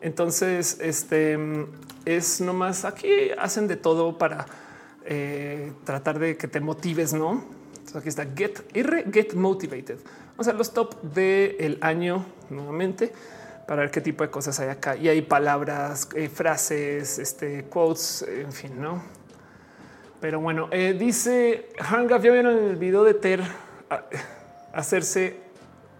Entonces, 0.02 0.78
este 0.80 1.38
es 2.04 2.40
nomás 2.40 2.84
aquí 2.84 3.30
hacen 3.38 3.66
de 3.66 3.76
todo 3.76 4.18
para 4.18 4.46
eh, 5.04 5.72
tratar 5.84 6.18
de 6.18 6.36
que 6.36 6.48
te 6.48 6.60
motives, 6.60 7.14
no? 7.14 7.44
aquí 7.94 8.08
está 8.08 8.26
Get 8.36 8.60
R, 8.74 9.06
Get 9.10 9.32
Motivated. 9.34 9.98
O 10.36 10.44
sea, 10.44 10.52
los 10.52 10.74
top 10.74 11.00
del 11.00 11.78
año 11.80 12.26
nuevamente 12.50 13.12
para 13.66 13.82
ver 13.82 13.90
qué 13.90 14.00
tipo 14.00 14.24
de 14.24 14.30
cosas 14.30 14.58
hay 14.60 14.68
acá. 14.68 14.96
Y 14.96 15.08
hay 15.08 15.22
palabras, 15.22 16.08
eh, 16.14 16.28
frases, 16.28 17.18
este, 17.18 17.64
quotes, 17.64 18.22
en 18.28 18.52
fin, 18.52 18.80
no? 18.80 19.02
Pero 20.20 20.40
bueno, 20.40 20.68
eh, 20.70 20.96
dice 20.98 21.68
Hangaf, 21.78 22.22
ya 22.22 22.32
vieron 22.32 22.56
el 22.56 22.76
video 22.76 23.04
de 23.04 23.14
Ter 23.14 23.42
hacerse, 24.72 25.36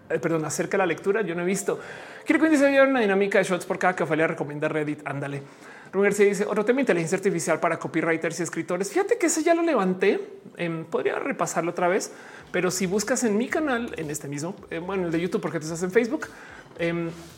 eh, 0.09 0.19
perdón, 0.19 0.45
acerca 0.45 0.71
de 0.71 0.79
la 0.79 0.85
lectura. 0.85 1.21
Yo 1.21 1.35
no 1.35 1.41
he 1.41 1.45
visto. 1.45 1.79
Quiero 2.25 2.41
que 2.41 2.49
dice 2.49 2.81
una 2.81 2.99
dinámica 2.99 3.37
de 3.37 3.43
shots 3.43 3.65
por 3.65 3.79
cada 3.79 3.95
que 3.95 4.03
Ofelia 4.03 4.27
recomienda 4.27 4.67
Reddit. 4.67 5.01
Ándale. 5.05 5.43
Rubén 5.91 6.09
García 6.09 6.25
dice 6.25 6.45
otro 6.45 6.65
tema 6.65 6.81
inteligencia 6.81 7.15
artificial 7.15 7.59
para 7.59 7.77
copywriters 7.79 8.39
y 8.39 8.43
escritores. 8.43 8.89
Fíjate 8.91 9.17
que 9.17 9.27
ese 9.27 9.43
ya 9.43 9.53
lo 9.53 9.61
levanté. 9.61 10.19
Em, 10.57 10.85
podría 10.85 11.17
repasarlo 11.19 11.71
otra 11.71 11.87
vez, 11.87 12.11
pero 12.51 12.71
si 12.71 12.85
buscas 12.85 13.23
en 13.23 13.37
mi 13.37 13.47
canal, 13.47 13.93
en 13.97 14.11
este 14.11 14.27
mismo, 14.27 14.55
eh, 14.69 14.79
bueno, 14.79 15.05
el 15.05 15.11
de 15.11 15.21
YouTube, 15.21 15.41
porque 15.41 15.59
tú 15.59 15.65
estás 15.65 15.83
en 15.83 15.91
Facebook, 15.91 16.27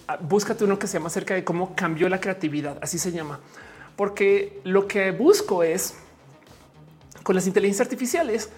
ah, 0.07 0.17
búscate 0.21 0.63
uno 0.63 0.79
que 0.79 0.87
se 0.87 0.93
llama 0.93 1.07
acerca 1.07 1.33
de 1.33 1.43
cómo 1.43 1.75
cambió 1.75 2.09
la 2.09 2.19
creatividad. 2.19 2.77
Así 2.81 2.97
se 2.97 3.11
llama, 3.11 3.39
porque 3.95 4.59
lo 4.63 4.87
que 4.87 5.11
busco 5.11 5.63
es 5.63 5.95
con 7.23 7.35
las 7.35 7.47
inteligencias 7.47 7.85
artificiales, 7.85 8.49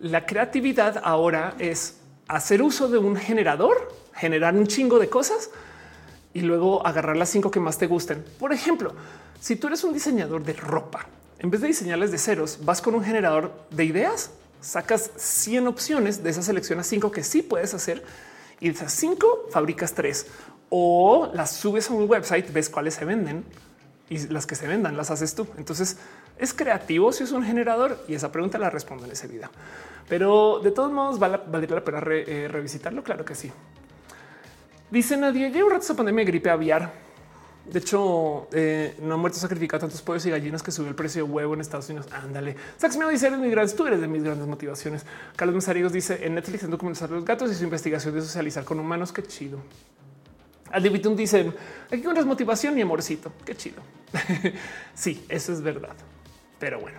la 0.00 0.26
creatividad 0.26 1.00
ahora 1.04 1.54
es 1.58 1.98
hacer 2.28 2.62
uso 2.62 2.88
de 2.88 2.98
un 2.98 3.16
generador, 3.16 3.94
generar 4.14 4.54
un 4.54 4.66
chingo 4.66 4.98
de 4.98 5.08
cosas 5.08 5.50
y 6.34 6.40
luego 6.40 6.86
agarrar 6.86 7.16
las 7.16 7.30
cinco 7.30 7.50
que 7.50 7.60
más 7.60 7.78
te 7.78 7.86
gusten. 7.86 8.24
Por 8.38 8.52
ejemplo, 8.52 8.94
si 9.40 9.56
tú 9.56 9.66
eres 9.66 9.84
un 9.84 9.92
diseñador 9.92 10.44
de 10.44 10.52
ropa, 10.52 11.06
en 11.38 11.50
vez 11.50 11.60
de 11.60 11.68
diseñarles 11.68 12.10
de 12.10 12.18
ceros, 12.18 12.58
vas 12.64 12.82
con 12.82 12.94
un 12.94 13.04
generador 13.04 13.52
de 13.70 13.84
ideas, 13.84 14.32
sacas 14.60 15.10
100 15.16 15.66
opciones, 15.68 16.22
de 16.22 16.30
esas 16.30 16.46
seleccionas 16.46 16.86
cinco 16.86 17.10
que 17.10 17.22
sí 17.22 17.42
puedes 17.42 17.74
hacer 17.74 18.04
y 18.60 18.68
de 18.68 18.74
esas 18.74 18.92
cinco 18.92 19.46
fabricas 19.50 19.94
tres 19.94 20.26
o 20.70 21.30
las 21.32 21.52
subes 21.52 21.90
a 21.90 21.94
un 21.94 22.08
website, 22.08 22.52
ves 22.52 22.68
cuáles 22.68 22.94
se 22.94 23.04
venden 23.04 23.44
y 24.10 24.18
las 24.28 24.46
que 24.46 24.54
se 24.54 24.66
vendan 24.66 24.96
las 24.96 25.10
haces 25.10 25.34
tú. 25.34 25.46
Entonces 25.56 25.98
es 26.38 26.52
creativo 26.54 27.12
si 27.12 27.24
es 27.24 27.32
un 27.32 27.42
generador 27.42 28.04
y 28.08 28.14
esa 28.14 28.30
pregunta 28.32 28.58
la 28.58 28.70
respondo 28.70 29.04
en 29.04 29.12
ese 29.12 29.28
video. 29.28 29.50
Pero 30.08 30.60
de 30.62 30.70
todos 30.70 30.90
modos 30.90 31.18
valdría 31.18 31.76
la 31.76 31.84
pena 31.84 32.02
eh, 32.06 32.48
revisitarlo. 32.50 33.02
Claro 33.02 33.24
que 33.24 33.34
sí. 33.34 33.52
Dice 34.90 35.16
nadie, 35.16 35.50
llevo 35.50 35.66
un 35.66 35.72
rato 35.72 35.84
esa 35.84 35.94
pandemia 35.94 36.24
de 36.24 36.30
gripe 36.30 36.50
aviar 36.50 37.07
de 37.70 37.78
hecho, 37.78 38.48
eh, 38.52 38.96
no 39.02 39.14
ha 39.14 39.16
muerto 39.16 39.38
sacrificado 39.38 39.82
tantos 39.82 40.00
pollos 40.00 40.24
y 40.26 40.30
gallinas 40.30 40.62
que 40.62 40.70
subió 40.70 40.88
el 40.88 40.94
precio 40.94 41.24
de 41.24 41.30
huevo 41.30 41.54
en 41.54 41.60
Estados 41.60 41.88
Unidos. 41.90 42.06
Ándale. 42.12 42.56
Sax 42.78 42.96
me 42.96 43.08
dice 43.10 43.26
eres 43.26 43.38
mi 43.38 43.50
gran, 43.50 43.68
tú 43.74 43.86
eres 43.86 44.00
de 44.00 44.08
mis 44.08 44.22
grandes 44.22 44.46
motivaciones. 44.46 45.04
Carlos 45.36 45.54
Mesarios 45.54 45.92
dice 45.92 46.24
en 46.24 46.34
Netflix 46.34 46.62
en 46.64 46.70
documentar 46.70 47.10
los 47.10 47.24
gatos 47.24 47.50
y 47.50 47.54
su 47.54 47.64
investigación 47.64 48.14
de 48.14 48.22
socializar 48.22 48.64
con 48.64 48.80
humanos. 48.80 49.12
Qué 49.12 49.22
chido. 49.22 49.58
Al 50.70 50.82
dice 50.82 51.08
dicen 51.14 51.54
aquí 51.90 52.02
es 52.16 52.26
motivación 52.26 52.78
y 52.78 52.82
amorcito. 52.82 53.32
Qué 53.44 53.56
chido. 53.56 53.82
sí, 54.94 55.24
eso 55.28 55.52
es 55.52 55.60
verdad. 55.60 55.94
Pero 56.58 56.80
bueno, 56.80 56.98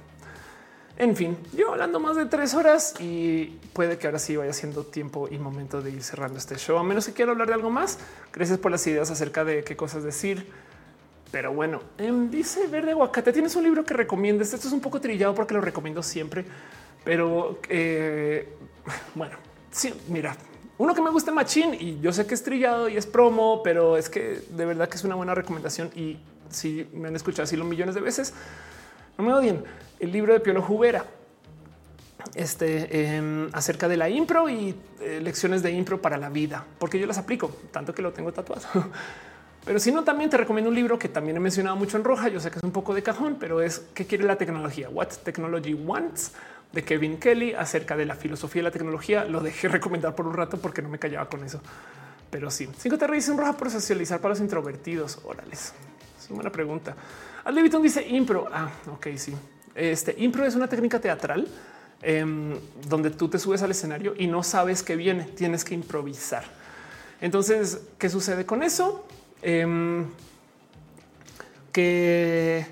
en 0.99 1.15
fin, 1.15 1.37
yo 1.55 1.71
hablando 1.71 2.01
más 2.01 2.17
de 2.17 2.25
tres 2.25 2.53
horas 2.53 2.93
y 2.99 3.57
puede 3.71 3.97
que 3.97 4.07
ahora 4.07 4.19
sí 4.19 4.35
vaya 4.35 4.51
siendo 4.51 4.83
tiempo 4.83 5.29
y 5.31 5.39
momento 5.39 5.81
de 5.81 5.91
ir 5.91 6.03
cerrando 6.03 6.37
este 6.37 6.57
show, 6.57 6.77
a 6.77 6.83
menos 6.83 7.05
que 7.05 7.13
quiera 7.13 7.31
hablar 7.31 7.47
de 7.47 7.53
algo 7.53 7.69
más. 7.69 7.99
Gracias 8.33 8.59
por 8.59 8.69
las 8.69 8.85
ideas 8.85 9.09
acerca 9.09 9.45
de 9.45 9.63
qué 9.63 9.77
cosas 9.77 10.03
decir. 10.03 10.45
Pero 11.31 11.53
bueno, 11.53 11.79
em, 11.97 12.29
dice 12.29 12.67
Verde 12.67 12.91
Aguacate, 12.91 13.31
tienes 13.31 13.55
un 13.55 13.63
libro 13.63 13.85
que 13.85 13.93
recomiendes. 13.93 14.53
Esto 14.53 14.67
es 14.67 14.73
un 14.73 14.81
poco 14.81 14.99
trillado 14.99 15.33
porque 15.33 15.53
lo 15.53 15.61
recomiendo 15.61 16.03
siempre, 16.03 16.43
pero 17.05 17.59
eh, 17.69 18.49
bueno, 19.15 19.37
sí, 19.71 19.93
mira, 20.09 20.35
uno 20.77 20.93
que 20.93 21.01
me 21.01 21.11
gusta 21.11 21.31
machín 21.31 21.75
y 21.79 22.01
yo 22.01 22.11
sé 22.11 22.27
que 22.27 22.33
es 22.33 22.43
trillado 22.43 22.89
y 22.89 22.97
es 22.97 23.05
promo, 23.05 23.63
pero 23.63 23.95
es 23.95 24.09
que 24.09 24.41
de 24.49 24.65
verdad 24.65 24.89
que 24.89 24.97
es 24.97 25.05
una 25.05 25.15
buena 25.15 25.33
recomendación 25.33 25.91
y 25.95 26.17
si 26.49 26.89
me 26.91 27.07
han 27.07 27.15
escuchado 27.15 27.43
así 27.43 27.55
lo 27.55 27.63
millones 27.63 27.95
de 27.95 28.01
veces, 28.01 28.33
no 29.17 29.23
me 29.23 29.31
odien 29.31 29.63
el 29.99 30.11
libro 30.11 30.33
de 30.33 30.39
Piolo 30.39 30.61
Jubera 30.61 31.05
este, 32.35 33.15
em, 33.15 33.49
acerca 33.53 33.87
de 33.87 33.97
la 33.97 34.09
impro 34.09 34.49
y 34.49 34.75
eh, 34.99 35.19
lecciones 35.21 35.63
de 35.63 35.71
impro 35.71 36.01
para 36.01 36.17
la 36.17 36.29
vida, 36.29 36.65
porque 36.77 36.99
yo 36.99 37.07
las 37.07 37.17
aplico 37.17 37.49
tanto 37.71 37.93
que 37.93 38.01
lo 38.01 38.11
tengo 38.11 38.31
tatuado. 38.31 38.63
Pero 39.65 39.79
si 39.79 39.91
no, 39.91 40.03
también 40.03 40.29
te 40.29 40.37
recomiendo 40.37 40.69
un 40.69 40.75
libro 40.75 40.97
que 40.97 41.09
también 41.09 41.37
he 41.37 41.39
mencionado 41.39 41.75
mucho 41.75 41.97
en 41.97 42.03
roja. 42.03 42.29
Yo 42.29 42.39
sé 42.39 42.49
que 42.49 42.57
es 42.57 42.63
un 42.63 42.71
poco 42.71 42.93
de 42.95 43.03
cajón, 43.03 43.35
pero 43.39 43.61
es 43.61 43.83
qué 43.93 44.05
quiere 44.07 44.23
la 44.23 44.37
tecnología? 44.37 44.89
What 44.89 45.09
Technology 45.23 45.73
Wants 45.73 46.31
de 46.71 46.83
Kevin 46.83 47.19
Kelly 47.19 47.53
acerca 47.53 47.97
de 47.97 48.05
la 48.05 48.15
filosofía 48.15 48.61
de 48.61 48.69
la 48.69 48.71
tecnología. 48.71 49.25
Lo 49.25 49.41
dejé 49.41 49.67
recomendar 49.69 50.15
por 50.15 50.25
un 50.25 50.33
rato 50.33 50.57
porque 50.57 50.81
no 50.81 50.89
me 50.89 50.97
callaba 50.97 51.29
con 51.29 51.43
eso. 51.43 51.61
Pero 52.31 52.49
sí, 52.49 52.69
cinco 52.77 52.97
te 52.97 53.05
en 53.05 53.37
roja 53.37 53.53
por 53.53 53.69
socializar 53.69 54.19
para 54.21 54.29
los 54.29 54.39
introvertidos. 54.39 55.19
Órales, 55.23 55.73
es 56.17 56.27
una 56.29 56.35
buena 56.35 56.51
pregunta. 56.51 56.95
Al 57.43 57.81
dice 57.81 58.07
impro. 58.07 58.47
Ah, 58.51 58.69
ok, 58.87 59.07
sí. 59.17 59.35
Este 59.79 60.15
impro 60.17 60.45
es 60.45 60.55
una 60.55 60.67
técnica 60.67 60.99
teatral 60.99 61.47
em, 62.01 62.55
donde 62.87 63.09
tú 63.11 63.29
te 63.29 63.39
subes 63.39 63.61
al 63.61 63.71
escenario 63.71 64.13
y 64.17 64.27
no 64.27 64.43
sabes 64.43 64.83
qué 64.83 64.95
viene, 64.95 65.23
tienes 65.23 65.63
que 65.63 65.73
improvisar. 65.73 66.43
Entonces, 67.21 67.81
¿qué 67.97 68.09
sucede 68.09 68.45
con 68.45 68.63
eso? 68.63 69.05
Em, 69.41 70.05
que 71.71 72.65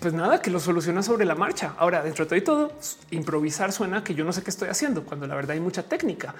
pues 0.00 0.14
nada, 0.14 0.40
que 0.40 0.50
lo 0.50 0.58
soluciona 0.60 1.02
sobre 1.02 1.26
la 1.26 1.34
marcha. 1.34 1.74
Ahora, 1.76 2.02
dentro 2.02 2.24
de 2.24 2.40
todo, 2.40 2.72
improvisar 3.10 3.70
suena 3.70 4.02
que 4.02 4.14
yo 4.14 4.24
no 4.24 4.32
sé 4.32 4.42
qué 4.42 4.48
estoy 4.48 4.68
haciendo, 4.68 5.04
cuando 5.04 5.26
la 5.26 5.34
verdad 5.34 5.52
hay 5.52 5.60
mucha 5.60 5.82
técnica. 5.82 6.34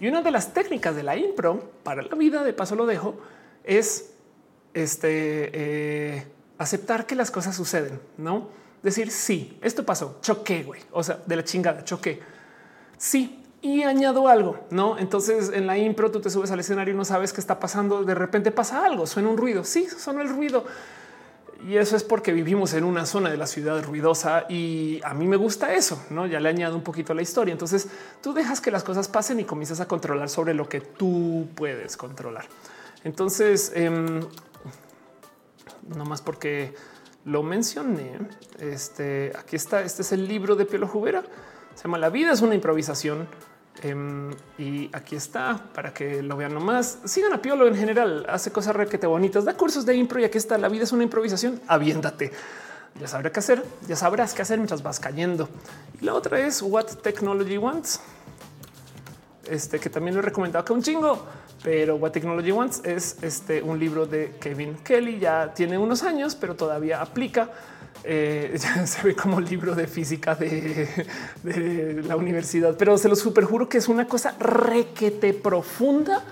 Y 0.00 0.06
una 0.08 0.20
de 0.20 0.30
las 0.30 0.52
técnicas 0.52 0.94
de 0.94 1.02
la 1.02 1.16
impro 1.16 1.72
para 1.82 2.02
la 2.02 2.14
vida, 2.14 2.44
de 2.44 2.52
paso 2.52 2.76
lo 2.76 2.84
dejo, 2.84 3.18
es 3.64 4.10
este 4.74 5.50
eh, 5.54 6.26
aceptar 6.58 7.06
que 7.06 7.14
las 7.14 7.30
cosas 7.30 7.56
suceden, 7.56 7.98
no? 8.18 8.48
Decir 8.82 9.10
sí, 9.10 9.58
esto 9.62 9.84
pasó, 9.84 10.18
choqué, 10.22 10.62
güey. 10.62 10.80
O 10.92 11.02
sea, 11.02 11.20
de 11.26 11.36
la 11.36 11.44
chingada, 11.44 11.84
choqué. 11.84 12.20
Sí, 12.98 13.42
y 13.62 13.82
añado 13.82 14.28
algo, 14.28 14.60
no? 14.70 14.98
Entonces 14.98 15.50
en 15.52 15.66
la 15.66 15.76
impro 15.76 16.10
tú 16.10 16.20
te 16.20 16.30
subes 16.30 16.50
al 16.50 16.60
escenario 16.60 16.94
y 16.94 16.96
no 16.96 17.04
sabes 17.04 17.32
qué 17.32 17.40
está 17.40 17.58
pasando. 17.58 18.04
De 18.04 18.14
repente 18.14 18.50
pasa 18.50 18.84
algo, 18.84 19.06
suena 19.06 19.28
un 19.28 19.36
ruido. 19.36 19.64
Sí, 19.64 19.88
suena 19.88 20.22
el 20.22 20.28
ruido. 20.28 20.64
Y 21.66 21.78
eso 21.78 21.96
es 21.96 22.04
porque 22.04 22.32
vivimos 22.32 22.74
en 22.74 22.84
una 22.84 23.06
zona 23.06 23.30
de 23.30 23.36
la 23.38 23.46
ciudad 23.46 23.82
ruidosa 23.82 24.44
y 24.48 25.00
a 25.02 25.14
mí 25.14 25.26
me 25.26 25.36
gusta 25.36 25.74
eso, 25.74 26.04
no? 26.10 26.26
Ya 26.26 26.38
le 26.38 26.48
añado 26.48 26.76
un 26.76 26.82
poquito 26.82 27.12
a 27.12 27.16
la 27.16 27.22
historia. 27.22 27.52
Entonces 27.52 27.88
tú 28.22 28.34
dejas 28.34 28.60
que 28.60 28.70
las 28.70 28.84
cosas 28.84 29.08
pasen 29.08 29.40
y 29.40 29.44
comienzas 29.44 29.80
a 29.80 29.88
controlar 29.88 30.28
sobre 30.28 30.52
lo 30.54 30.68
que 30.68 30.80
tú 30.80 31.48
puedes 31.54 31.96
controlar. 31.96 32.46
Entonces, 33.04 33.72
em, 33.74 34.20
no 35.96 36.04
más 36.04 36.20
porque 36.20 36.74
lo 37.26 37.42
mencioné. 37.42 38.18
Este 38.58 39.32
aquí 39.38 39.56
está. 39.56 39.82
Este 39.82 40.02
es 40.02 40.12
el 40.12 40.26
libro 40.26 40.56
de 40.56 40.64
Pielo 40.64 40.88
Jubera. 40.88 41.22
Se 41.74 41.84
llama 41.84 41.98
La 41.98 42.08
vida 42.08 42.32
es 42.32 42.40
una 42.40 42.54
improvisación. 42.54 43.28
Em, 43.82 44.30
y 44.56 44.88
aquí 44.94 45.16
está 45.16 45.60
para 45.74 45.92
que 45.92 46.22
lo 46.22 46.36
vean 46.36 46.54
nomás. 46.54 47.00
Sigan 47.04 47.32
a 47.34 47.42
Piolo 47.42 47.66
en 47.66 47.76
general. 47.76 48.24
Hace 48.28 48.50
cosas 48.50 48.74
requete 48.74 49.06
bonitas, 49.06 49.44
da 49.44 49.54
cursos 49.54 49.84
de 49.84 49.94
impro 49.94 50.20
y 50.20 50.24
aquí 50.24 50.38
está. 50.38 50.56
La 50.56 50.68
vida 50.68 50.84
es 50.84 50.92
una 50.92 51.02
improvisación. 51.02 51.60
Aviéndate. 51.66 52.32
Ya 52.98 53.08
sabrás 53.08 53.32
qué 53.32 53.40
hacer. 53.40 53.64
Ya 53.86 53.96
sabrás 53.96 54.32
qué 54.32 54.42
hacer 54.42 54.58
mientras 54.58 54.82
vas 54.82 55.00
cayendo. 55.00 55.48
Y 56.00 56.04
la 56.04 56.14
otra 56.14 56.38
es 56.38 56.62
What 56.62 56.86
Technology 57.02 57.58
Wants. 57.58 58.00
Este 59.44 59.78
que 59.78 59.90
también 59.90 60.14
lo 60.14 60.20
he 60.20 60.24
recomendado 60.24 60.64
que 60.64 60.72
un 60.72 60.82
chingo 60.82 61.24
pero 61.62 61.96
What 61.96 62.12
Technology 62.12 62.52
Wants 62.52 62.82
es 62.84 63.16
este 63.22 63.62
un 63.62 63.78
libro 63.78 64.06
de 64.06 64.34
Kevin 64.40 64.76
Kelly. 64.84 65.18
Ya 65.18 65.52
tiene 65.54 65.78
unos 65.78 66.02
años, 66.02 66.34
pero 66.34 66.54
todavía 66.54 67.00
aplica. 67.00 67.50
Eh, 68.04 68.56
se 68.86 69.02
ve 69.02 69.16
como 69.16 69.40
libro 69.40 69.74
de 69.74 69.86
física 69.86 70.34
de, 70.34 71.06
la 72.06 72.16
universidad, 72.16 72.76
pero 72.76 72.96
se 72.98 73.08
lo 73.08 73.16
superjuro 73.16 73.68
que 73.68 73.78
es 73.78 73.88
una 73.88 74.06
cosa 74.06 74.36
requete 74.38 75.32
profunda 75.34 76.22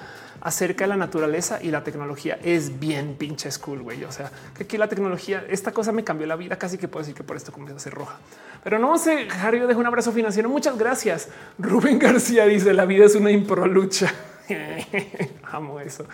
acerca 0.40 0.84
de 0.84 0.88
la 0.88 0.96
naturaleza 0.96 1.58
y 1.62 1.70
la 1.70 1.82
tecnología 1.82 2.38
es 2.44 2.78
bien 2.78 3.16
pinche 3.16 3.50
school, 3.50 3.82
güey. 3.82 4.04
O 4.04 4.12
sea, 4.12 4.30
que 4.54 4.64
aquí 4.64 4.76
la 4.76 4.88
tecnología, 4.88 5.44
esta 5.48 5.72
cosa 5.72 5.90
me 5.90 6.04
cambió 6.04 6.26
la 6.26 6.36
vida, 6.36 6.56
casi 6.56 6.76
que 6.76 6.86
puedo 6.86 7.02
decir 7.02 7.16
que 7.16 7.24
por 7.24 7.36
esto 7.36 7.50
comienza 7.50 7.76
a 7.76 7.80
ser 7.80 7.94
roja. 7.94 8.18
Pero 8.62 8.78
no 8.78 8.96
sé, 8.98 9.26
Harry, 9.42 9.58
dejo 9.58 9.80
un 9.80 9.86
abrazo 9.86 10.12
financiero. 10.12 10.48
Muchas 10.48 10.78
gracias. 10.78 11.28
Rubén 11.58 11.98
García 11.98 12.44
dice, 12.44 12.72
la 12.74 12.84
vida 12.84 13.06
es 13.06 13.14
una 13.14 13.30
impro 13.30 13.66
lucha. 13.66 14.12
Amo 15.52 15.80
eso. 15.80 16.06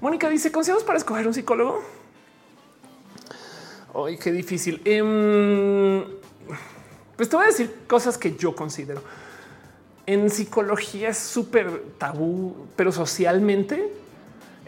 Mónica 0.00 0.28
dice 0.28 0.52
consejos 0.52 0.84
para 0.84 0.98
escoger 0.98 1.26
un 1.26 1.34
psicólogo. 1.34 1.82
Ay, 3.94 4.16
qué 4.18 4.30
difícil. 4.30 4.80
Em, 4.84 6.04
pues 7.16 7.28
te 7.28 7.36
voy 7.36 7.44
a 7.44 7.48
decir 7.48 7.74
cosas 7.86 8.16
que 8.16 8.36
yo 8.36 8.54
considero. 8.54 9.02
En 10.06 10.30
psicología 10.30 11.10
es 11.10 11.18
súper 11.18 11.82
tabú, 11.98 12.68
pero 12.76 12.92
socialmente 12.92 13.92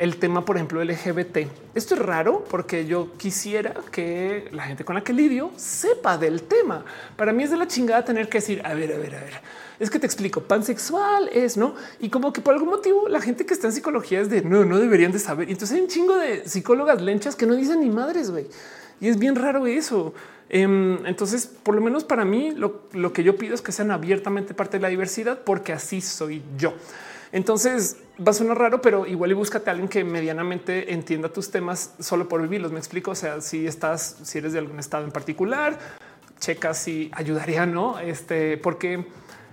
el 0.01 0.17
tema, 0.17 0.45
por 0.45 0.57
ejemplo, 0.57 0.83
LGBT. 0.83 1.47
Esto 1.75 1.95
es 1.95 2.01
raro 2.01 2.45
porque 2.51 2.87
yo 2.87 3.13
quisiera 3.19 3.75
que 3.93 4.49
la 4.51 4.65
gente 4.65 4.85
con 4.85 4.95
la 4.95 5.03
que 5.03 5.13
lidio 5.13 5.51
sepa 5.57 6.17
del 6.17 6.43
tema. 6.43 6.85
Para 7.17 7.33
mí 7.33 7.43
es 7.43 7.51
de 7.51 7.59
la 7.59 7.69
chingada 7.69 8.05
tener 8.05 8.29
que 8.29 8.39
decir, 8.39 8.63
a 8.65 8.73
ver, 8.73 8.93
a 8.95 8.97
ver, 8.97 9.15
a 9.15 9.21
ver, 9.21 9.41
es 9.81 9.91
que 9.91 9.99
te 9.99 10.07
explico, 10.07 10.43
pansexual 10.43 11.31
es, 11.33 11.57
¿no? 11.57 11.75
Y 11.99 12.11
como 12.11 12.33
que 12.33 12.43
por 12.43 12.53
algún 12.53 12.69
motivo 12.69 13.09
la 13.09 13.21
gente 13.21 13.47
que 13.47 13.55
está 13.55 13.67
en 13.67 13.73
psicología 13.73 14.21
es 14.21 14.29
de, 14.29 14.43
no, 14.43 14.65
no 14.67 14.79
deberían 14.79 15.11
de 15.11 15.19
saber. 15.19 15.49
Y 15.49 15.53
entonces 15.53 15.77
hay 15.77 15.83
un 15.83 15.89
chingo 15.89 16.17
de 16.17 16.47
psicólogas 16.47 17.01
lenchas 17.01 17.35
que 17.35 17.47
no 17.47 17.57
dicen 17.57 17.81
ni 17.81 17.89
madres, 17.89 18.31
güey. 18.31 18.47
Y 19.01 19.09
es 19.09 19.19
bien 19.19 19.35
raro 19.35 19.67
eso. 19.67 20.13
Em, 20.51 21.05
entonces, 21.07 21.47
por 21.47 21.75
lo 21.75 21.81
menos 21.81 22.05
para 22.05 22.27
mí, 22.27 22.51
lo, 22.55 22.83
lo 22.93 23.15
que 23.15 23.25
yo 23.25 23.37
pido 23.37 23.55
es 23.55 23.63
que 23.63 23.73
sean 23.73 23.91
abiertamente 23.91 24.53
parte 24.53 24.77
de 24.77 24.83
la 24.83 24.89
diversidad, 24.89 25.41
porque 25.45 25.73
así 25.73 26.03
soy 26.03 26.43
yo. 26.59 26.75
Entonces 27.33 27.97
va 28.19 28.33
a 28.33 28.35
sonar 28.35 28.59
raro, 28.59 28.83
pero 28.83 29.07
igual 29.07 29.31
y 29.31 29.35
búscate 29.35 29.71
a 29.71 29.73
alguien 29.73 29.89
que 29.89 30.05
medianamente 30.05 30.93
entienda 30.93 31.31
tus 31.31 31.51
temas 31.51 31.95
solo 32.01 32.29
por 32.29 32.43
vivirlos. 32.43 32.71
Me 32.71 32.79
explico. 32.79 33.13
O 33.13 33.15
sea, 33.15 33.41
si 33.41 33.67
estás, 33.67 34.19
si 34.25 34.39
eres 34.39 34.53
de 34.53 34.59
algún 34.59 34.79
estado 34.79 35.05
en 35.05 35.13
particular, 35.13 35.79
checa 36.39 36.75
si 36.75 37.11
ayudaría, 37.15 37.65
no? 37.65 37.99
Este, 37.99 38.59
porque 38.59 39.07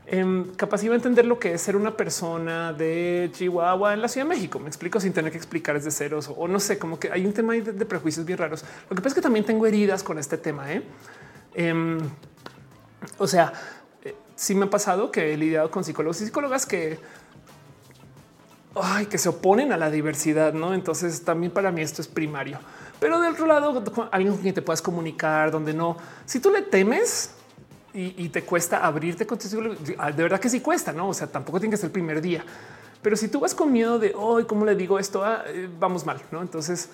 eh, 0.09 0.45
capaz 0.55 0.83
iba 0.83 0.93
a 0.93 0.95
entender 0.95 1.25
lo 1.25 1.37
que 1.37 1.53
es 1.53 1.61
ser 1.61 1.75
una 1.75 1.97
persona 1.97 2.71
de 2.71 3.29
Chihuahua 3.33 3.93
en 3.93 4.01
la 4.01 4.07
Ciudad 4.07 4.25
de 4.25 4.35
México. 4.35 4.57
Me 4.57 4.67
explico 4.67 5.01
sin 5.01 5.11
tener 5.11 5.33
que 5.33 5.37
explicar 5.37 5.75
desde 5.75 5.91
ceros 5.91 6.31
o, 6.33 6.47
no 6.47 6.61
sé, 6.61 6.79
como 6.79 6.97
que 6.97 7.11
hay 7.11 7.25
un 7.25 7.33
tema 7.33 7.53
de, 7.53 7.85
prejuicios 7.85 8.25
bien 8.25 8.37
raros. 8.37 8.63
Lo 8.89 8.95
que 8.95 9.01
pasa 9.01 9.09
es 9.09 9.15
que 9.15 9.21
también 9.21 9.45
tengo 9.45 9.67
heridas 9.67 10.03
con 10.03 10.17
este 10.17 10.37
tema. 10.37 10.71
¿eh? 10.71 10.81
Eh, 11.55 11.97
o 13.17 13.27
sea, 13.27 13.51
eh, 14.01 14.15
sí 14.35 14.55
me 14.55 14.67
ha 14.67 14.69
pasado 14.69 15.11
que 15.11 15.33
he 15.33 15.37
lidiado 15.37 15.69
con 15.69 15.83
psicólogos 15.83 16.21
y 16.21 16.25
psicólogas 16.25 16.65
que 16.65 16.99
ay, 18.75 19.07
que 19.07 19.17
se 19.17 19.27
oponen 19.27 19.73
a 19.73 19.77
la 19.77 19.91
diversidad, 19.91 20.53
¿no? 20.53 20.73
Entonces 20.73 21.25
también 21.25 21.51
para 21.51 21.69
mí 21.69 21.81
esto 21.81 22.01
es 22.01 22.07
primario. 22.07 22.59
Pero 23.01 23.19
del 23.19 23.33
otro 23.33 23.45
lado, 23.45 23.83
alguien 24.11 24.33
con 24.33 24.41
quien 24.41 24.55
te 24.55 24.61
puedas 24.61 24.81
comunicar, 24.81 25.51
donde 25.51 25.73
no, 25.73 25.97
si 26.25 26.39
tú 26.39 26.49
le 26.49 26.61
temes 26.61 27.31
y, 27.93 28.29
te 28.29 28.43
cuesta 28.43 28.85
abrirte 28.85 29.25
con 29.25 29.39
tu 29.39 29.47
de 29.47 30.23
verdad 30.23 30.39
que 30.39 30.49
sí 30.49 30.61
cuesta, 30.61 30.91
¿no? 30.91 31.09
O 31.09 31.13
sea, 31.13 31.27
tampoco 31.27 31.59
tiene 31.59 31.71
que 31.71 31.77
ser 31.77 31.87
el 31.87 31.91
primer 31.91 32.21
día. 32.21 32.43
Pero 33.01 33.15
si 33.15 33.27
tú 33.27 33.39
vas 33.39 33.55
con 33.55 33.71
miedo 33.71 33.97
de 33.97 34.13
hoy, 34.15 34.45
¿cómo 34.45 34.65
le 34.65 34.75
digo 34.75 34.99
esto? 34.99 35.23
Ah, 35.23 35.43
eh, 35.47 35.69
vamos 35.79 36.05
mal, 36.05 36.21
¿no? 36.31 36.41
Entonces, 36.41 36.89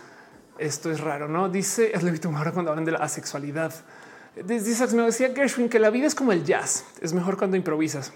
esto 0.57 0.91
es 0.91 0.99
raro, 1.01 1.27
¿no? 1.27 1.49
Dice 1.49 1.91
es 1.93 2.25
ahora 2.25 2.51
cuando 2.51 2.71
hablan 2.71 2.85
de 2.85 2.91
la 2.91 2.99
asexualidad. 2.99 3.73
Dice, 4.45 4.87
me 4.95 5.03
decía 5.03 5.31
Gershwin 5.33 5.69
que 5.69 5.79
la 5.79 5.89
vida 5.89 6.07
es 6.07 6.15
como 6.15 6.31
el 6.31 6.43
jazz, 6.43 6.85
es 7.01 7.13
mejor 7.13 7.37
cuando 7.37 7.57
improvisas. 7.57 8.11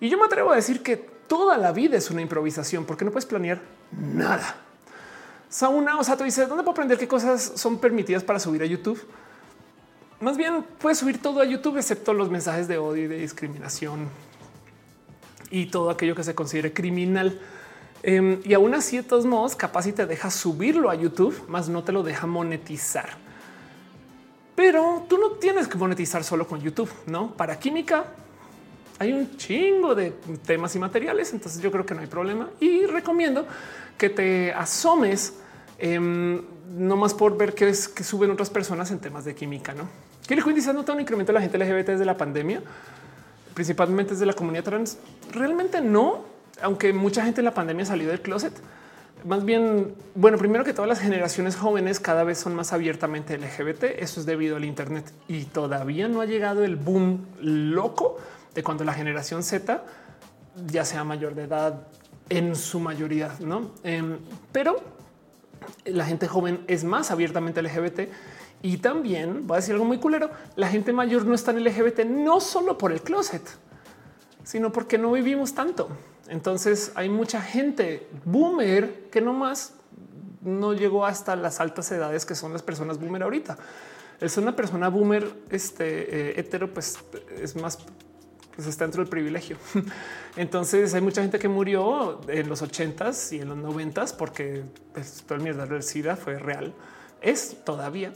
Y 0.00 0.08
yo 0.08 0.18
me 0.18 0.24
atrevo 0.24 0.52
a 0.52 0.56
decir 0.56 0.82
que 0.82 0.96
toda 0.96 1.58
la 1.58 1.72
vida 1.72 1.96
es 1.96 2.10
una 2.10 2.22
improvisación 2.22 2.84
porque 2.84 3.04
no 3.04 3.10
puedes 3.10 3.26
planear 3.26 3.60
nada. 3.92 4.56
Sauna 5.48 5.98
Osato 5.98 6.24
dice 6.24 6.46
dónde 6.46 6.62
puedo 6.62 6.72
aprender 6.72 6.98
qué 6.98 7.08
cosas 7.08 7.52
son 7.54 7.78
permitidas 7.78 8.22
para 8.22 8.38
subir 8.38 8.62
a 8.62 8.66
YouTube. 8.66 9.00
Más 10.20 10.36
bien 10.36 10.64
puedes 10.80 10.98
subir 10.98 11.22
todo 11.22 11.40
a 11.40 11.44
YouTube, 11.44 11.76
excepto 11.76 12.12
los 12.12 12.28
mensajes 12.28 12.66
de 12.66 12.76
odio 12.76 13.04
y 13.04 13.06
de 13.06 13.18
discriminación 13.18 14.08
y 15.50 15.66
todo 15.66 15.90
aquello 15.90 16.16
que 16.16 16.24
se 16.24 16.34
considere 16.34 16.72
criminal. 16.72 17.38
Um, 18.06 18.38
y 18.44 18.54
aún 18.54 18.74
así, 18.74 18.96
de 18.96 19.04
todos 19.04 19.26
modos, 19.26 19.54
capaz 19.54 19.84
si 19.84 19.92
te 19.92 20.06
deja 20.06 20.30
subirlo 20.30 20.90
a 20.90 20.96
YouTube, 20.96 21.40
más 21.48 21.68
no 21.68 21.84
te 21.84 21.92
lo 21.92 22.02
deja 22.02 22.26
monetizar. 22.26 23.10
Pero 24.56 25.06
tú 25.08 25.18
no 25.18 25.30
tienes 25.32 25.68
que 25.68 25.78
monetizar 25.78 26.24
solo 26.24 26.48
con 26.48 26.60
YouTube, 26.60 26.90
no 27.06 27.32
para 27.36 27.58
química 27.58 28.06
hay 28.98 29.12
un 29.12 29.36
chingo 29.36 29.94
de 29.94 30.10
temas 30.44 30.74
y 30.74 30.80
materiales, 30.80 31.32
entonces 31.32 31.62
yo 31.62 31.70
creo 31.70 31.86
que 31.86 31.94
no 31.94 32.00
hay 32.00 32.08
problema 32.08 32.50
y 32.58 32.84
recomiendo 32.86 33.46
que 33.96 34.10
te 34.10 34.52
asomes 34.52 35.34
eh, 35.78 36.00
no 36.00 36.96
más 36.96 37.14
por 37.14 37.36
ver 37.36 37.54
qué 37.54 37.68
es 37.68 37.86
que 37.86 38.02
suben 38.02 38.32
otras 38.32 38.50
personas 38.50 38.90
en 38.90 38.98
temas 38.98 39.24
de 39.24 39.36
química, 39.36 39.72
no? 39.74 40.07
¿Qué 40.28 40.36
le 40.36 40.42
dice? 40.52 40.74
¿Nota 40.74 40.92
un 40.92 41.00
incremento 41.00 41.32
de 41.32 41.38
la 41.38 41.40
gente 41.40 41.56
LGBT 41.56 41.88
desde 41.88 42.04
la 42.04 42.18
pandemia? 42.18 42.60
Principalmente 43.54 44.12
desde 44.12 44.26
la 44.26 44.34
comunidad 44.34 44.62
trans. 44.62 44.98
Realmente 45.32 45.80
no, 45.80 46.22
aunque 46.60 46.92
mucha 46.92 47.24
gente 47.24 47.40
en 47.40 47.46
la 47.46 47.54
pandemia 47.54 47.86
salió 47.86 48.08
del 48.08 48.20
closet. 48.20 48.52
Más 49.24 49.42
bien, 49.46 49.94
bueno, 50.14 50.36
primero 50.36 50.64
que 50.64 50.74
todas 50.74 50.86
las 50.86 51.00
generaciones 51.00 51.56
jóvenes 51.56 51.98
cada 51.98 52.24
vez 52.24 52.36
son 52.36 52.54
más 52.54 52.74
abiertamente 52.74 53.38
LGBT. 53.38 53.84
Eso 54.00 54.20
es 54.20 54.26
debido 54.26 54.56
al 54.56 54.66
Internet 54.66 55.10
y 55.28 55.44
todavía 55.44 56.08
no 56.08 56.20
ha 56.20 56.26
llegado 56.26 56.62
el 56.62 56.76
boom 56.76 57.24
loco 57.40 58.18
de 58.54 58.62
cuando 58.62 58.84
la 58.84 58.92
generación 58.92 59.42
Z 59.42 59.82
ya 60.66 60.84
sea 60.84 61.04
mayor 61.04 61.34
de 61.34 61.44
edad 61.44 61.86
en 62.28 62.54
su 62.54 62.80
mayoría, 62.80 63.34
no? 63.40 63.70
Em, 63.82 64.18
pero 64.52 64.76
la 65.86 66.04
gente 66.04 66.28
joven 66.28 66.60
es 66.66 66.84
más 66.84 67.10
abiertamente 67.10 67.62
LGBT 67.62 68.10
y 68.62 68.78
también 68.78 69.46
voy 69.46 69.56
a 69.56 69.60
decir 69.60 69.74
algo 69.74 69.84
muy 69.84 69.98
culero. 69.98 70.30
La 70.56 70.68
gente 70.68 70.92
mayor 70.92 71.24
no 71.24 71.34
está 71.34 71.52
en 71.52 71.64
LGBT 71.64 72.00
no 72.04 72.40
solo 72.40 72.76
por 72.76 72.92
el 72.92 73.02
closet, 73.02 73.42
sino 74.42 74.72
porque 74.72 74.98
no 74.98 75.12
vivimos 75.12 75.54
tanto. 75.54 75.88
Entonces 76.28 76.92
hay 76.94 77.08
mucha 77.08 77.40
gente 77.40 78.08
boomer 78.24 79.08
que 79.10 79.20
no 79.20 79.32
más 79.32 79.74
no 80.42 80.72
llegó 80.72 81.04
hasta 81.04 81.36
las 81.36 81.60
altas 81.60 81.90
edades 81.92 82.24
que 82.24 82.34
son 82.34 82.52
las 82.52 82.62
personas 82.62 82.98
boomer 82.98 83.22
ahorita. 83.22 83.58
Es 84.20 84.36
una 84.36 84.56
persona 84.56 84.88
boomer 84.88 85.32
este, 85.50 86.30
eh, 86.30 86.40
hetero, 86.40 86.72
pues 86.72 86.98
es 87.40 87.54
más 87.56 87.78
pues 88.56 88.66
está 88.66 88.84
dentro 88.86 89.04
del 89.04 89.08
privilegio. 89.08 89.56
Entonces 90.36 90.92
hay 90.92 91.00
mucha 91.00 91.22
gente 91.22 91.38
que 91.38 91.46
murió 91.46 92.20
en 92.26 92.48
los 92.48 92.60
ochentas 92.60 93.32
y 93.32 93.40
en 93.40 93.50
los 93.50 93.56
noventas 93.56 94.12
porque 94.12 94.64
pues, 94.92 95.22
toda 95.22 95.36
el 95.36 95.44
mierda 95.44 95.64
del 95.64 95.84
SIDA 95.84 96.16
fue 96.16 96.40
real. 96.40 96.74
Es 97.20 97.64
todavía. 97.64 98.12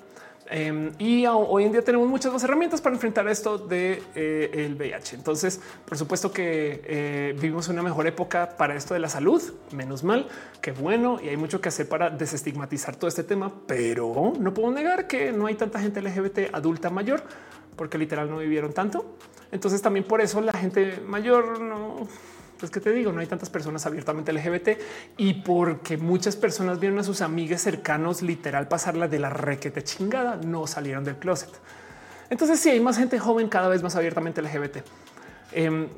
Em, 0.54 0.92
y 0.98 1.24
hoy 1.26 1.64
en 1.64 1.72
día 1.72 1.82
tenemos 1.82 2.06
muchas 2.06 2.30
más 2.30 2.44
herramientas 2.44 2.82
para 2.82 2.94
enfrentar 2.94 3.26
esto 3.26 3.56
de 3.56 4.02
eh, 4.14 4.50
el 4.52 4.74
VIH. 4.74 5.16
Entonces, 5.16 5.60
por 5.86 5.96
supuesto 5.96 6.30
que 6.30 6.82
eh, 6.84 7.34
vivimos 7.40 7.68
una 7.68 7.82
mejor 7.82 8.06
época 8.06 8.54
para 8.58 8.76
esto 8.76 8.92
de 8.92 9.00
la 9.00 9.08
salud. 9.08 9.42
Menos 9.72 10.04
mal, 10.04 10.28
qué 10.60 10.72
bueno. 10.72 11.18
Y 11.22 11.28
hay 11.28 11.38
mucho 11.38 11.62
que 11.62 11.70
hacer 11.70 11.88
para 11.88 12.10
desestigmatizar 12.10 12.96
todo 12.96 13.08
este 13.08 13.24
tema, 13.24 13.50
pero 13.66 14.34
no 14.38 14.52
puedo 14.52 14.70
negar 14.70 15.06
que 15.06 15.32
no 15.32 15.46
hay 15.46 15.54
tanta 15.54 15.80
gente 15.80 16.02
LGBT 16.02 16.54
adulta 16.54 16.90
mayor 16.90 17.22
porque 17.74 17.96
literal 17.96 18.28
no 18.28 18.36
vivieron 18.38 18.74
tanto. 18.74 19.16
Entonces 19.50 19.80
también 19.80 20.04
por 20.04 20.20
eso 20.20 20.40
la 20.40 20.52
gente 20.52 21.00
mayor 21.06 21.60
no, 21.60 22.06
pues 22.62 22.70
que 22.70 22.78
te 22.78 22.92
digo, 22.92 23.10
no 23.10 23.18
hay 23.18 23.26
tantas 23.26 23.50
personas 23.50 23.84
abiertamente 23.86 24.32
LGBT 24.32 24.80
y 25.16 25.34
porque 25.34 25.96
muchas 25.96 26.36
personas 26.36 26.78
vieron 26.78 26.96
a 27.00 27.02
sus 27.02 27.20
amigas 27.20 27.60
cercanos 27.60 28.22
literal 28.22 28.68
pasarla 28.68 29.08
de 29.08 29.18
la 29.18 29.30
requete 29.30 29.82
chingada, 29.82 30.36
no 30.36 30.68
salieron 30.68 31.02
del 31.02 31.16
closet. 31.16 31.50
Entonces 32.30 32.60
sí 32.60 32.70
hay 32.70 32.78
más 32.78 32.98
gente 32.98 33.18
joven 33.18 33.48
cada 33.48 33.66
vez 33.66 33.82
más 33.82 33.96
abiertamente 33.96 34.40
LGBT. 34.40 34.76
Em, 35.50 35.88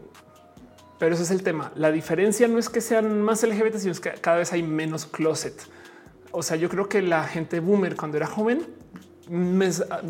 pero 0.99 1.15
ese 1.15 1.25
es 1.25 1.31
el 1.33 1.43
tema. 1.43 1.71
La 1.75 1.93
diferencia 1.93 2.49
no 2.49 2.59
es 2.59 2.71
que 2.71 2.81
sean 2.81 3.21
más 3.21 3.43
LGBT, 3.43 3.77
sino 3.77 3.93
que 3.97 4.13
cada 4.13 4.39
vez 4.39 4.51
hay 4.55 4.63
menos 4.63 5.05
closet. 5.05 5.61
O 6.31 6.43
sea, 6.43 6.57
yo 6.57 6.71
creo 6.71 6.89
que 6.89 7.03
la 7.03 7.25
gente 7.25 7.61
boomer 7.61 7.95
cuando 7.95 8.17
era 8.17 8.27
joven 8.27 8.67
me, 9.29 9.69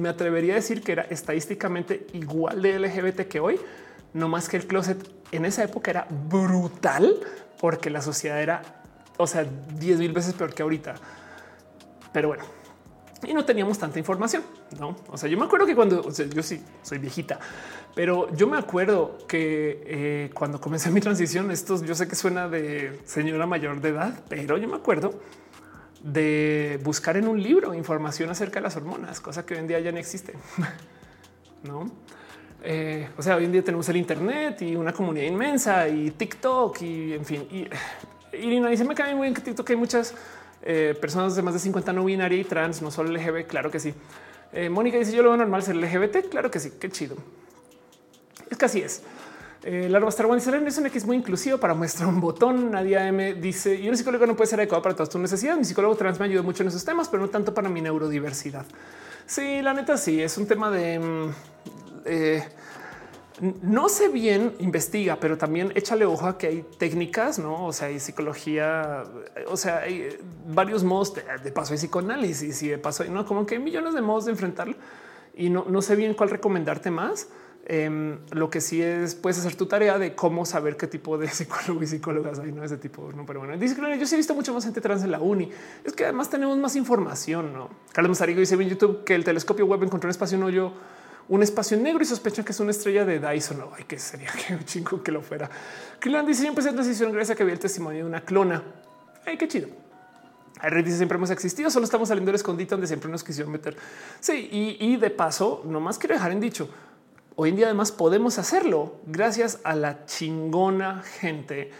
atrevería 0.08 0.52
a 0.52 0.56
decir 0.56 0.82
que 0.82 0.92
era 0.92 1.02
estadísticamente 1.02 2.06
igual 2.12 2.62
de 2.62 2.78
LGBT 2.78 3.22
que 3.22 3.40
hoy, 3.40 3.58
no 4.12 4.28
más 4.28 4.48
que 4.48 4.56
el 4.56 4.68
closet 4.68 5.04
en 5.36 5.44
esa 5.44 5.64
época 5.64 5.90
era 5.90 6.06
brutal 6.10 7.16
porque 7.60 7.90
la 7.90 8.02
sociedad 8.02 8.40
era, 8.40 8.62
o 9.16 9.26
sea, 9.26 9.44
10 9.78 9.98
mil 9.98 10.12
veces 10.12 10.34
peor 10.34 10.54
que 10.54 10.62
ahorita. 10.62 10.94
Pero 12.12 12.28
bueno, 12.28 12.44
y 13.26 13.34
no 13.34 13.44
teníamos 13.44 13.78
tanta 13.78 13.98
información, 13.98 14.42
no? 14.78 14.96
O 15.08 15.16
sea, 15.16 15.28
yo 15.28 15.38
me 15.38 15.44
acuerdo 15.44 15.66
que 15.66 15.74
cuando 15.74 16.10
yo 16.10 16.42
sí 16.42 16.62
soy 16.82 16.98
viejita, 16.98 17.38
pero 17.94 18.34
yo 18.34 18.46
me 18.46 18.58
acuerdo 18.58 19.18
que 19.26 19.82
eh, 19.86 20.30
cuando 20.34 20.60
comencé 20.60 20.90
mi 20.90 21.00
transición, 21.00 21.50
esto 21.50 21.82
yo 21.84 21.94
sé 21.94 22.08
que 22.08 22.16
suena 22.16 22.48
de 22.48 23.00
señora 23.04 23.46
mayor 23.46 23.80
de 23.80 23.90
edad, 23.90 24.20
pero 24.28 24.58
yo 24.58 24.68
me 24.68 24.76
acuerdo 24.76 25.14
de 26.02 26.78
buscar 26.84 27.16
en 27.16 27.28
un 27.28 27.42
libro 27.42 27.72
información 27.72 28.30
acerca 28.30 28.60
de 28.60 28.64
las 28.64 28.76
hormonas, 28.76 29.20
cosa 29.20 29.46
que 29.46 29.54
hoy 29.54 29.60
en 29.60 29.68
día 29.68 29.80
ya 29.80 29.90
no 29.90 29.98
existe. 29.98 30.34
no? 31.62 31.90
Eh, 32.66 33.08
o 33.18 33.22
sea, 33.22 33.36
hoy 33.36 33.44
en 33.44 33.52
día 33.52 33.62
tenemos 33.62 33.86
el 33.90 33.98
Internet 33.98 34.62
y 34.62 34.74
una 34.74 34.92
comunidad 34.92 35.26
inmensa 35.26 35.86
y 35.86 36.10
TikTok 36.12 36.80
y 36.80 37.12
en 37.12 37.24
fin. 37.24 37.46
Y 37.50 37.68
Irina 38.36 38.68
dice: 38.70 38.84
Me 38.84 38.94
cae 38.94 39.14
muy 39.14 39.26
bien 39.26 39.34
que 39.34 39.42
TikTok 39.42 39.68
hay 39.68 39.76
muchas 39.76 40.14
eh, 40.62 40.96
personas 40.98 41.36
de 41.36 41.42
más 41.42 41.52
de 41.52 41.60
50 41.60 41.92
no 41.92 42.04
binaria 42.04 42.38
y 42.38 42.44
trans, 42.44 42.80
no 42.80 42.90
solo 42.90 43.12
LGBT. 43.12 43.46
Claro 43.46 43.70
que 43.70 43.78
sí. 43.78 43.92
Eh, 44.52 44.70
Mónica 44.70 44.96
dice: 44.96 45.12
Yo 45.12 45.22
lo 45.22 45.28
veo 45.28 45.36
normal 45.36 45.62
ser 45.62 45.76
LGBT. 45.76 46.30
Claro 46.30 46.50
que 46.50 46.58
sí. 46.58 46.72
Qué 46.80 46.90
chido. 46.90 47.16
Es 48.50 48.56
que 48.56 48.64
así 48.64 48.80
es. 48.80 49.02
Eh, 49.66 49.88
Larva 49.88 50.10
Star 50.10 50.26
One 50.26 50.36
dice 50.36 50.54
es 50.66 50.78
un 50.78 50.86
X 50.86 51.06
muy 51.06 51.16
inclusivo 51.16 51.56
para 51.58 51.72
muestra 51.74 52.06
un 52.06 52.20
botón. 52.20 52.70
Nadia 52.70 53.08
M 53.08 53.34
dice 53.34 53.74
y 53.74 53.88
un 53.88 53.96
psicólogo 53.96 54.26
no 54.26 54.36
puede 54.36 54.48
ser 54.48 54.60
adecuado 54.60 54.82
para 54.82 54.94
todas 54.94 55.08
tus 55.08 55.20
necesidades. 55.20 55.58
Mi 55.58 55.64
psicólogo 55.64 55.96
trans 55.96 56.18
me 56.18 56.26
ayudó 56.26 56.42
mucho 56.42 56.62
en 56.62 56.68
esos 56.68 56.84
temas, 56.84 57.08
pero 57.08 57.22
no 57.22 57.30
tanto 57.30 57.52
para 57.54 57.68
mi 57.68 57.80
neurodiversidad. 57.80 58.66
Sí, 59.26 59.62
la 59.62 59.72
neta 59.72 59.96
sí 59.96 60.20
es 60.20 60.36
un 60.36 60.46
tema 60.46 60.70
de 60.70 60.98
mm, 60.98 61.28
eh, 62.04 62.42
no 63.62 63.88
sé 63.88 64.08
bien, 64.08 64.54
investiga, 64.60 65.18
pero 65.18 65.36
también 65.36 65.72
échale 65.74 66.04
ojo 66.04 66.26
a 66.26 66.38
que 66.38 66.46
hay 66.46 66.64
técnicas, 66.78 67.38
no? 67.38 67.66
O 67.66 67.72
sea, 67.72 67.88
hay 67.88 67.98
psicología, 67.98 69.02
o 69.48 69.56
sea, 69.56 69.78
hay 69.78 70.16
varios 70.46 70.84
modos 70.84 71.14
de, 71.14 71.50
paso, 71.50 71.72
hay 71.72 71.78
psicoanálisis 71.78 72.62
y 72.62 72.68
de 72.68 72.78
paso, 72.78 73.04
no 73.06 73.26
como 73.26 73.44
que 73.44 73.56
hay 73.56 73.60
millones 73.60 73.94
de 73.94 74.02
modos 74.02 74.26
de 74.26 74.32
enfrentarlo 74.32 74.76
y 75.34 75.50
no, 75.50 75.64
no 75.68 75.82
sé 75.82 75.96
bien 75.96 76.14
cuál 76.14 76.30
recomendarte 76.30 76.90
más. 76.90 77.28
Em, 77.66 78.18
lo 78.30 78.50
que 78.50 78.60
sí 78.60 78.82
es, 78.82 79.14
puedes 79.14 79.38
hacer 79.38 79.56
tu 79.56 79.64
tarea 79.64 79.98
de 79.98 80.14
cómo 80.14 80.44
saber 80.44 80.76
qué 80.76 80.86
tipo 80.86 81.16
de 81.16 81.28
psicólogo 81.30 81.82
y 81.82 81.86
psicólogas 81.86 82.38
hay, 82.38 82.52
no 82.52 82.62
ese 82.62 82.76
tipo. 82.76 83.10
No, 83.12 83.24
pero 83.24 83.40
bueno, 83.40 83.56
dice 83.56 83.74
que 83.74 83.98
yo 83.98 84.06
sí 84.06 84.14
he 84.14 84.18
visto 84.18 84.34
mucho 84.34 84.52
más 84.52 84.64
gente 84.64 84.80
trans 84.80 85.02
en 85.02 85.10
la 85.10 85.20
uni. 85.20 85.50
Es 85.82 85.94
que 85.94 86.04
además 86.04 86.28
tenemos 86.28 86.58
más 86.58 86.76
información. 86.76 87.52
No, 87.54 87.70
Carlos 87.92 88.10
Mazarigo 88.10 88.40
dice 88.40 88.54
en 88.54 88.68
YouTube 88.68 89.04
que 89.04 89.14
el 89.14 89.24
telescopio 89.24 89.64
web 89.66 89.82
encontró 89.82 90.08
un 90.08 90.10
espacio 90.10 90.36
no 90.36 90.50
yo 90.50 90.74
un 91.28 91.42
espacio 91.42 91.76
negro 91.76 92.02
y 92.02 92.06
sospechan 92.06 92.44
que 92.44 92.52
es 92.52 92.60
una 92.60 92.70
estrella 92.70 93.04
de 93.04 93.18
Dyson. 93.18 93.58
No, 93.58 93.70
ay, 93.76 93.84
que 93.84 93.98
sería 93.98 94.30
que 94.32 94.54
un 94.54 94.64
chingo 94.64 95.02
que 95.02 95.12
lo 95.12 95.22
fuera. 95.22 95.48
Cleland 95.98 96.28
dice: 96.28 96.42
Yo 96.42 96.48
empecé 96.48 96.72
transición 96.72 97.12
gracias 97.12 97.34
a 97.34 97.38
que 97.38 97.44
vi 97.44 97.52
el 97.52 97.58
testimonio 97.58 98.04
de 98.04 98.08
una 98.08 98.20
clona. 98.20 98.62
Ay, 99.26 99.36
qué 99.36 99.48
chido. 99.48 99.68
Red 100.70 100.84
dice 100.84 100.96
siempre 100.96 101.16
hemos 101.16 101.30
existido, 101.30 101.70
solo 101.70 101.84
estamos 101.84 102.08
saliendo 102.08 102.30
del 102.30 102.36
escondite 102.36 102.70
donde 102.70 102.86
siempre 102.86 103.10
nos 103.10 103.24
quisieron 103.24 103.52
meter. 103.52 103.76
Sí, 104.20 104.48
y, 104.80 104.96
de 104.96 105.10
paso, 105.10 105.62
nomás 105.64 105.98
quiero 105.98 106.14
dejar 106.14 106.32
en 106.32 106.40
dicho, 106.40 106.68
hoy 107.36 107.50
en 107.50 107.56
día 107.56 107.66
además 107.66 107.92
podemos 107.92 108.38
hacerlo 108.38 109.00
gracias 109.06 109.60
a 109.64 109.74
la 109.74 110.06
chingona 110.06 111.02
gente 111.02 111.70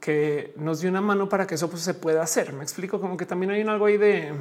que 0.00 0.52
nos 0.56 0.80
dio 0.80 0.90
una 0.90 1.00
mano 1.00 1.28
para 1.28 1.46
que 1.46 1.56
eso 1.56 1.68
pues, 1.68 1.82
se 1.82 1.94
pueda 1.94 2.22
hacer. 2.22 2.52
Me 2.52 2.62
explico 2.62 3.00
como 3.00 3.16
que 3.16 3.26
también 3.26 3.50
hay 3.50 3.62
algo 3.62 3.86
ahí 3.86 3.96
de 3.96 4.32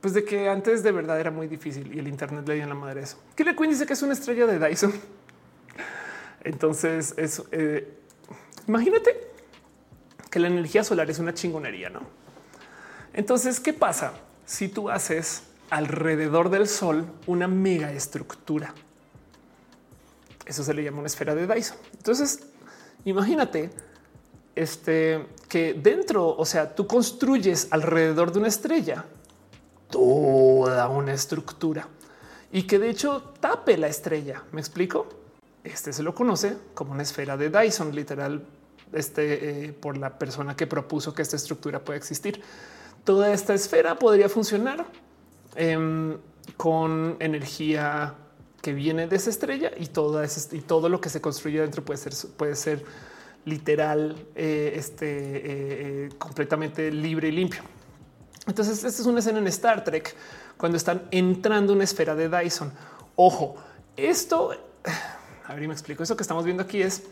pues 0.00 0.14
de 0.14 0.24
que 0.24 0.48
antes 0.48 0.82
de 0.82 0.92
verdad 0.92 1.20
era 1.20 1.30
muy 1.30 1.46
difícil 1.46 1.94
y 1.94 1.98
el 1.98 2.08
Internet 2.08 2.48
le 2.48 2.54
dio 2.54 2.62
en 2.62 2.68
la 2.70 2.74
madre 2.74 3.02
eso. 3.02 3.18
Killer 3.36 3.54
Queen 3.54 3.70
dice 3.70 3.86
que 3.86 3.92
es 3.92 4.02
una 4.02 4.14
estrella 4.14 4.46
de 4.46 4.58
Dyson. 4.58 4.92
Entonces, 6.42 7.14
es, 7.18 7.42
eh, 7.52 7.98
imagínate 8.66 9.28
que 10.30 10.38
la 10.38 10.48
energía 10.48 10.84
solar 10.84 11.10
es 11.10 11.18
una 11.18 11.34
chingonería, 11.34 11.90
¿no? 11.90 12.00
Entonces, 13.12 13.60
¿qué 13.60 13.72
pasa 13.72 14.12
si 14.46 14.68
tú 14.68 14.88
haces 14.88 15.42
alrededor 15.68 16.48
del 16.48 16.66
Sol 16.66 17.06
una 17.26 17.46
mega 17.46 17.92
estructura? 17.92 18.72
Eso 20.46 20.64
se 20.64 20.72
le 20.72 20.82
llama 20.82 20.98
una 20.98 21.08
esfera 21.08 21.34
de 21.34 21.46
Dyson. 21.46 21.76
Entonces, 21.96 22.40
imagínate 23.04 23.70
este, 24.54 25.26
que 25.48 25.74
dentro, 25.74 26.28
o 26.28 26.44
sea, 26.46 26.74
tú 26.74 26.86
construyes 26.86 27.68
alrededor 27.70 28.32
de 28.32 28.38
una 28.38 28.48
estrella 28.48 29.04
toda 29.90 30.88
una 30.88 31.12
estructura 31.12 31.88
y 32.52 32.62
que 32.64 32.78
de 32.78 32.90
hecho 32.90 33.32
tape 33.40 33.76
la 33.76 33.88
estrella. 33.88 34.42
¿Me 34.52 34.60
explico? 34.60 35.06
Este 35.62 35.92
se 35.92 36.02
lo 36.02 36.14
conoce 36.14 36.56
como 36.74 36.92
una 36.92 37.02
esfera 37.02 37.36
de 37.36 37.50
Dyson, 37.50 37.94
literal, 37.94 38.44
este, 38.92 39.66
eh, 39.66 39.72
por 39.72 39.98
la 39.98 40.18
persona 40.18 40.56
que 40.56 40.66
propuso 40.66 41.14
que 41.14 41.22
esta 41.22 41.36
estructura 41.36 41.84
pueda 41.84 41.98
existir. 41.98 42.42
Toda 43.04 43.32
esta 43.32 43.54
esfera 43.54 43.98
podría 43.98 44.28
funcionar 44.28 44.86
em, 45.54 46.16
con 46.56 47.16
energía 47.20 48.14
que 48.62 48.72
viene 48.72 49.06
de 49.06 49.16
esa 49.16 49.30
estrella 49.30 49.70
y, 49.78 49.84
y 49.84 50.60
todo 50.60 50.88
lo 50.88 51.00
que 51.00 51.08
se 51.08 51.20
construye 51.20 51.60
dentro 51.60 51.84
puede 51.84 51.98
ser, 51.98 52.12
puede 52.36 52.56
ser 52.56 52.84
literal, 53.44 54.16
eh, 54.34 54.72
este, 54.76 55.06
eh, 55.06 56.08
completamente 56.18 56.90
libre 56.90 57.28
y 57.28 57.32
limpio. 57.32 57.62
Entonces, 58.50 58.82
esta 58.82 59.02
es 59.02 59.06
una 59.06 59.20
escena 59.20 59.38
en 59.38 59.46
Star 59.46 59.84
Trek 59.84 60.12
cuando 60.56 60.76
están 60.76 61.02
entrando 61.12 61.72
una 61.72 61.84
esfera 61.84 62.16
de 62.16 62.28
Dyson. 62.28 62.72
Ojo, 63.14 63.54
esto, 63.96 64.50
a 65.46 65.54
ver, 65.54 65.68
me 65.68 65.72
explico. 65.72 66.02
Eso 66.02 66.16
que 66.16 66.22
estamos 66.22 66.44
viendo 66.44 66.64
aquí 66.64 66.82
es, 66.82 67.04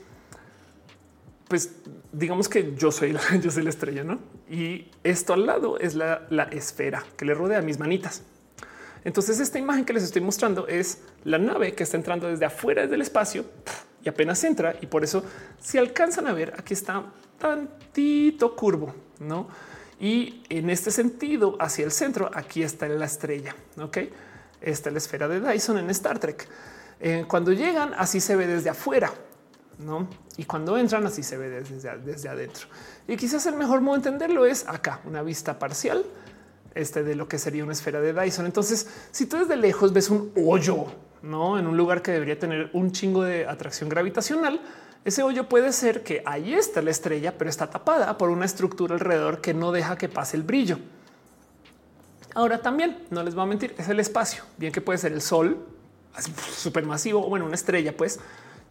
pues, 1.46 1.70
digamos 2.12 2.48
que 2.48 2.74
yo 2.76 2.90
soy 2.90 3.12
la, 3.12 3.20
yo 3.40 3.52
soy 3.52 3.62
la 3.62 3.70
estrella, 3.70 4.02
no? 4.02 4.18
Y 4.50 4.90
esto 5.04 5.32
al 5.32 5.46
lado 5.46 5.78
es 5.78 5.94
la, 5.94 6.26
la 6.28 6.42
esfera 6.44 7.04
que 7.16 7.24
le 7.24 7.34
rodea 7.34 7.58
a 7.58 7.62
mis 7.62 7.78
manitas. 7.78 8.22
Entonces, 9.04 9.38
esta 9.38 9.60
imagen 9.60 9.84
que 9.84 9.92
les 9.92 10.02
estoy 10.02 10.22
mostrando 10.22 10.66
es 10.66 11.02
la 11.22 11.38
nave 11.38 11.72
que 11.72 11.84
está 11.84 11.96
entrando 11.96 12.26
desde 12.26 12.46
afuera 12.46 12.88
del 12.88 13.00
espacio 13.00 13.44
y 14.02 14.08
apenas 14.08 14.42
entra. 14.42 14.74
Y 14.80 14.86
por 14.86 15.04
eso, 15.04 15.22
si 15.60 15.78
alcanzan 15.78 16.26
a 16.26 16.32
ver, 16.32 16.52
aquí 16.58 16.74
está 16.74 17.04
tantito 17.38 18.56
curvo, 18.56 18.92
no? 19.20 19.46
Y 20.00 20.42
en 20.48 20.70
este 20.70 20.90
sentido, 20.90 21.56
hacia 21.60 21.84
el 21.84 21.92
centro, 21.92 22.30
aquí 22.32 22.62
está 22.62 22.88
la 22.88 23.06
estrella. 23.06 23.54
Ok, 23.80 23.98
está 24.60 24.90
la 24.90 24.98
esfera 24.98 25.28
de 25.28 25.40
Dyson 25.40 25.78
en 25.78 25.90
Star 25.90 26.18
Trek. 26.18 26.48
Eh, 27.00 27.24
cuando 27.28 27.52
llegan, 27.52 27.94
así 27.96 28.20
se 28.20 28.36
ve 28.36 28.46
desde 28.46 28.70
afuera, 28.70 29.12
no? 29.78 30.08
Y 30.36 30.44
cuando 30.44 30.78
entran, 30.78 31.06
así 31.06 31.22
se 31.22 31.36
ve 31.36 31.48
desde, 31.48 31.98
desde 31.98 32.28
adentro. 32.28 32.66
Y 33.06 33.16
quizás 33.16 33.46
el 33.46 33.54
mejor 33.54 33.80
modo 33.80 33.98
de 33.98 34.08
entenderlo 34.08 34.46
es 34.46 34.66
acá, 34.68 35.00
una 35.04 35.22
vista 35.22 35.58
parcial 35.58 36.04
este 36.78 37.02
de 37.02 37.14
lo 37.14 37.28
que 37.28 37.38
sería 37.38 37.64
una 37.64 37.72
esfera 37.72 38.00
de 38.00 38.12
Dyson. 38.12 38.46
Entonces, 38.46 38.86
si 39.10 39.26
tú 39.26 39.38
desde 39.38 39.56
lejos 39.56 39.92
ves 39.92 40.10
un 40.10 40.32
hoyo, 40.36 40.86
no 41.22 41.58
en 41.58 41.66
un 41.66 41.76
lugar 41.76 42.02
que 42.02 42.12
debería 42.12 42.38
tener 42.38 42.70
un 42.72 42.92
chingo 42.92 43.22
de 43.22 43.46
atracción 43.46 43.88
gravitacional, 43.88 44.60
ese 45.08 45.22
hoyo 45.22 45.48
puede 45.48 45.72
ser 45.72 46.02
que 46.02 46.22
ahí 46.24 46.54
está 46.54 46.82
la 46.82 46.90
estrella, 46.90 47.36
pero 47.36 47.50
está 47.50 47.68
tapada 47.68 48.16
por 48.18 48.30
una 48.30 48.44
estructura 48.44 48.94
alrededor 48.94 49.40
que 49.40 49.54
no 49.54 49.72
deja 49.72 49.96
que 49.96 50.08
pase 50.08 50.36
el 50.36 50.42
brillo. 50.42 50.78
Ahora 52.34 52.62
también 52.62 52.98
no 53.10 53.22
les 53.22 53.34
voy 53.34 53.44
a 53.44 53.46
mentir, 53.46 53.74
es 53.78 53.88
el 53.88 54.00
espacio, 54.00 54.44
bien 54.56 54.72
que 54.72 54.80
puede 54.80 54.98
ser 54.98 55.12
el 55.12 55.22
sol 55.22 55.58
súper 56.56 56.84
masivo 56.84 57.24
o 57.24 57.28
bueno, 57.28 57.46
una 57.46 57.54
estrella, 57.54 57.96
pues 57.96 58.20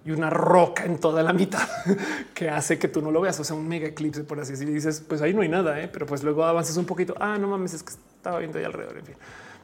y 0.06 0.11
una 0.11 0.30
roca 0.30 0.85
en 0.85 0.99
toda 0.99 1.22
la 1.22 1.33
mitad 1.33 1.67
que 2.33 2.49
hace 2.49 2.80
que 2.80 2.88
tú 2.88 3.01
no 3.01 3.11
lo 3.11 3.19
veas. 3.19 3.38
O 3.41 3.43
sea, 3.43 3.57
un 3.57 3.67
mega 3.67 3.88
eclipse, 3.88 4.24
por 4.24 4.40
así 4.40 4.51
decirlo. 4.53 4.72
Y 4.72 4.75
dices, 4.75 5.03
pues 5.06 5.22
ahí 5.22 5.33
no 5.33 5.41
hay 5.41 5.49
nada, 5.49 5.82
¿eh? 5.82 5.90
pero 5.91 6.06
pues 6.06 6.24
luego 6.24 6.45
avanzas 6.45 6.77
un 6.77 6.85
poquito. 6.85 7.14
Ah, 7.19 7.38
no 7.38 7.49
mames, 7.49 7.74
es 7.74 7.83
que 7.83 7.91
estaba 7.91 8.40
viendo 8.40 8.57
ahí 8.57 8.64
alrededor. 8.64 8.98
En 8.98 9.06
fin, 9.06 9.16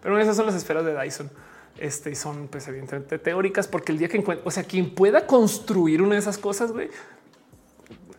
pero 0.01 0.19
esas 0.19 0.35
son 0.35 0.45
las 0.45 0.55
esferas 0.55 0.83
de 0.83 1.01
Dyson 1.01 1.29
este, 1.77 2.15
son 2.15 2.47
pues 2.47 2.67
evidentemente 2.67 3.19
teóricas, 3.19 3.67
porque 3.67 3.91
el 3.91 3.97
día 3.97 4.07
que 4.07 4.17
encuentre, 4.17 4.47
o 4.47 4.51
sea, 4.51 4.63
quien 4.63 4.93
pueda 4.93 5.25
construir 5.25 6.01
una 6.01 6.13
de 6.13 6.19
esas 6.19 6.37
cosas, 6.37 6.71
güey, 6.71 6.89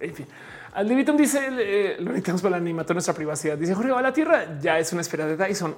en 0.01 0.15
fin. 0.15 0.27
Al 0.75 0.89
Libitum 0.89 1.17
dice 1.17 1.39
eh, 1.53 1.97
lo 2.01 2.07
necesitamos 2.07 2.43
para 2.43 2.57
el 2.57 2.63
animato 2.63 2.93
nuestra 2.95 3.15
privacidad. 3.15 3.57
Dice 3.57 3.75
Jorge, 3.75 3.93
va 3.93 4.03
la 4.03 4.13
Tierra 4.13 4.59
ya 4.61 4.77
es 4.77 4.93
una 4.93 5.03
esfera 5.03 5.25
de 5.25 5.37
Dyson. 5.37 5.77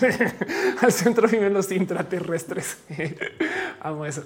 Al 0.80 0.92
centro 0.92 1.26
viven 1.26 1.52
los 1.52 1.70
intraterrestres. 1.72 2.78
Amo 3.80 4.06
eso. 4.06 4.22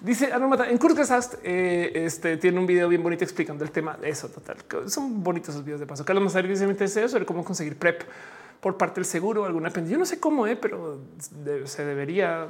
Dice 0.00 0.32
Anomata 0.32 0.70
en 0.70 0.78
Kurzgesagt, 0.78 1.40
eh, 1.42 1.90
este 1.94 2.36
tiene 2.36 2.60
un 2.60 2.66
video 2.66 2.88
bien 2.88 3.02
bonito 3.02 3.24
explicando 3.24 3.64
el 3.64 3.72
tema 3.72 3.96
de 3.96 4.08
eso. 4.08 4.28
Total, 4.28 4.56
son 4.88 5.24
bonitos 5.24 5.48
esos 5.48 5.64
videos 5.64 5.80
de 5.80 5.86
paso. 5.86 6.04
Carlos 6.04 6.22
Mazari 6.22 6.48
dice: 6.48 6.64
Me 6.64 6.72
interesa 6.72 7.08
sobre 7.08 7.26
cómo 7.26 7.42
conseguir 7.44 7.76
PrEP 7.76 8.02
por 8.60 8.76
parte 8.76 8.96
del 8.96 9.04
seguro, 9.04 9.44
alguna 9.44 9.70
pensión. 9.70 9.92
Yo 9.92 9.98
no 9.98 10.06
sé 10.06 10.18
cómo, 10.18 10.46
es, 10.46 10.56
pero 10.58 11.00
se 11.64 11.84
debería, 11.84 12.48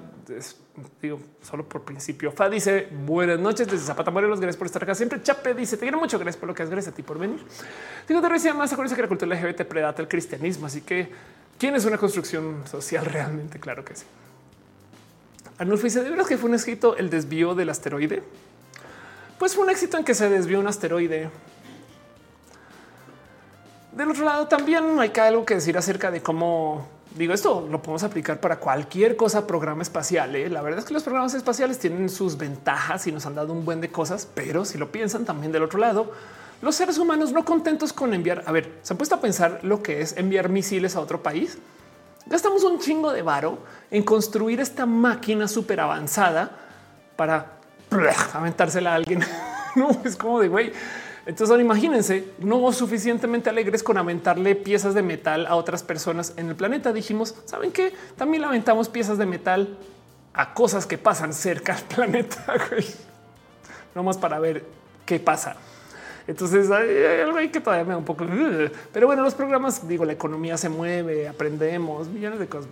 digo, 1.03 1.21
solo 1.43 1.69
por 1.69 1.83
principio. 1.83 2.33
Fa 2.33 2.49
dice 2.49 2.89
buenas 3.05 3.39
noches 3.39 3.67
desde 3.67 3.87
Zapata 3.87 4.11
Morelos. 4.11 4.41
Gracias 4.41 4.57
por 4.57 4.67
estar 4.67 4.83
acá 4.83 4.95
siempre. 4.95 5.23
Chape 5.23 5.55
dice 5.55 5.77
te 5.77 5.83
quiero 5.83 5.99
mucho. 5.99 6.19
Gracias 6.19 6.39
por 6.39 6.49
lo 6.49 6.55
que 6.55 6.63
has 6.63 6.71
gracias 6.71 6.93
a 6.93 6.97
ti 6.97 7.03
por 7.03 7.19
venir. 7.19 7.41
Digo, 8.09 8.21
te 8.21 8.29
decía 8.29 8.55
más. 8.55 8.73
Acuérdense 8.73 8.97
que 8.97 9.03
la 9.03 9.09
cultura 9.09 9.35
LGBT 9.35 9.63
predata 9.63 10.03
el 10.03 10.09
cristianismo. 10.09 10.67
Así 10.67 10.81
que 10.83 11.09
quién 11.59 11.75
es 11.75 11.85
una 11.85 11.99
construcción 11.99 12.67
social 12.67 13.05
realmente? 13.07 13.59
Claro 13.59 13.85
que 13.85 13.97
sí. 13.97 14.05
Arnulfo 15.59 15.85
dice 15.85 16.03
de 16.03 16.11
verdad 16.11 16.27
que 16.27 16.37
fue 16.37 16.51
un 16.51 16.55
éxito 16.55 16.97
el 16.97 17.11
desvío 17.11 17.55
del 17.55 17.71
asteroide. 17.71 18.23
Pues 19.39 19.55
fue 19.55 19.65
un 19.65 19.71
éxito 19.71 19.99
en 19.99 20.05
que 20.05 20.15
se 20.15 20.29
desvió 20.29 20.61
un 20.61 20.67
asteroide 20.67 21.31
del 23.97 24.11
otro 24.11 24.25
lado, 24.25 24.47
también 24.47 24.99
hay 25.01 25.09
que 25.09 25.21
algo 25.23 25.45
que 25.45 25.55
decir 25.55 25.77
acerca 25.79 26.11
de 26.11 26.23
cómo 26.23 26.87
digo 27.17 27.33
esto 27.33 27.67
lo 27.71 27.81
podemos 27.81 28.03
aplicar 28.03 28.41
para 28.41 28.59
cualquier 28.59 29.17
cosa, 29.17 29.47
programa 29.47 29.83
espacial. 29.83 30.37
¿eh? 30.37 30.51
La 30.51 30.61
verdad 30.61 30.81
es 30.81 30.85
que 30.85 30.93
los 30.93 31.03
programas 31.03 31.33
espaciales 31.33 31.79
tienen 31.79 32.11
sus 32.11 32.37
ventajas 32.37 33.07
y 33.07 33.13
nos 33.13 33.25
han 33.25 33.35
dado 33.35 33.55
un 33.55 33.65
buen 33.65 33.81
de 33.81 33.91
cosas, 33.91 34.29
pero 34.35 34.67
si 34.67 34.77
lo 34.77 34.93
piensan 34.93 35.25
también 35.25 35.51
del 35.51 35.63
otro 35.63 35.79
lado, 35.79 36.13
los 36.61 36.75
seres 36.75 36.99
humanos 36.99 37.33
no 37.33 37.45
contentos 37.45 37.95
con 37.95 38.13
enviar. 38.13 38.43
A 38.47 38.53
ver, 38.53 38.71
se 38.83 38.93
han 38.93 38.99
puesto 38.99 39.15
a 39.15 39.21
pensar 39.21 39.61
lo 39.63 39.83
que 39.83 40.03
es 40.03 40.17
enviar 40.19 40.51
misiles 40.51 40.95
a 40.95 41.01
otro 41.01 41.23
país. 41.23 41.57
Gastamos 42.27 42.65
un 42.65 42.79
chingo 42.79 43.13
de 43.13 43.23
varo 43.23 43.59
en 43.91 44.03
construir 44.03 44.61
esta 44.61 44.85
máquina 44.85 45.49
súper 45.49 45.81
avanzada 45.81 46.51
para 47.17 47.53
aventársela 48.35 48.93
a 48.93 48.95
alguien. 48.97 49.21
no 49.75 49.89
es 50.05 50.17
como 50.17 50.41
de 50.41 50.49
güey 50.49 50.73
entonces, 51.27 51.61
imagínense, 51.61 52.31
no 52.39 52.73
suficientemente 52.73 53.51
alegres 53.51 53.83
con 53.83 53.99
aventarle 53.99 54.55
piezas 54.55 54.95
de 54.95 55.03
metal 55.03 55.47
a 55.49 55.57
otras 55.57 55.83
personas 55.83 56.33
en 56.37 56.49
el 56.49 56.55
planeta. 56.55 56.93
Dijimos, 56.93 57.35
¿saben 57.47 57.73
qué? 57.73 57.93
También 58.17 58.43
lamentamos 58.43 58.89
piezas 58.89 59.19
de 59.19 59.27
metal 59.27 59.77
a 60.33 60.55
cosas 60.55 60.87
que 60.87 60.99
pasan 60.99 61.33
cerca 61.33 61.75
del 61.75 61.85
planeta. 61.85 62.45
No 63.95 64.03
más 64.03 64.19
para 64.19 64.39
ver 64.39 64.63
qué 65.07 65.19
pasa. 65.19 65.57
Entonces 66.27 66.71
hay 66.71 67.23
algo 67.23 67.39
ahí 67.39 67.49
que 67.49 67.61
todavía 67.61 67.85
me 67.85 67.93
da 67.93 67.97
un 67.97 68.05
poco, 68.05 68.27
pero 68.93 69.07
bueno, 69.07 69.23
los 69.23 69.35
programas, 69.35 69.89
digo, 69.89 70.05
la 70.05 70.13
economía 70.13 70.59
se 70.59 70.69
mueve, 70.69 71.27
aprendemos 71.27 72.07
millones 72.07 72.39
de 72.39 72.47
cosas 72.47 72.69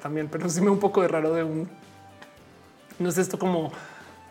también, 0.00 0.28
pero 0.28 0.48
sí 0.48 0.60
me 0.60 0.66
da 0.66 0.72
un 0.72 0.78
poco 0.78 1.02
de 1.02 1.08
raro 1.08 1.34
de 1.34 1.42
un 1.42 1.68
No 3.00 3.08
es 3.08 3.18
esto 3.18 3.36
como 3.36 3.72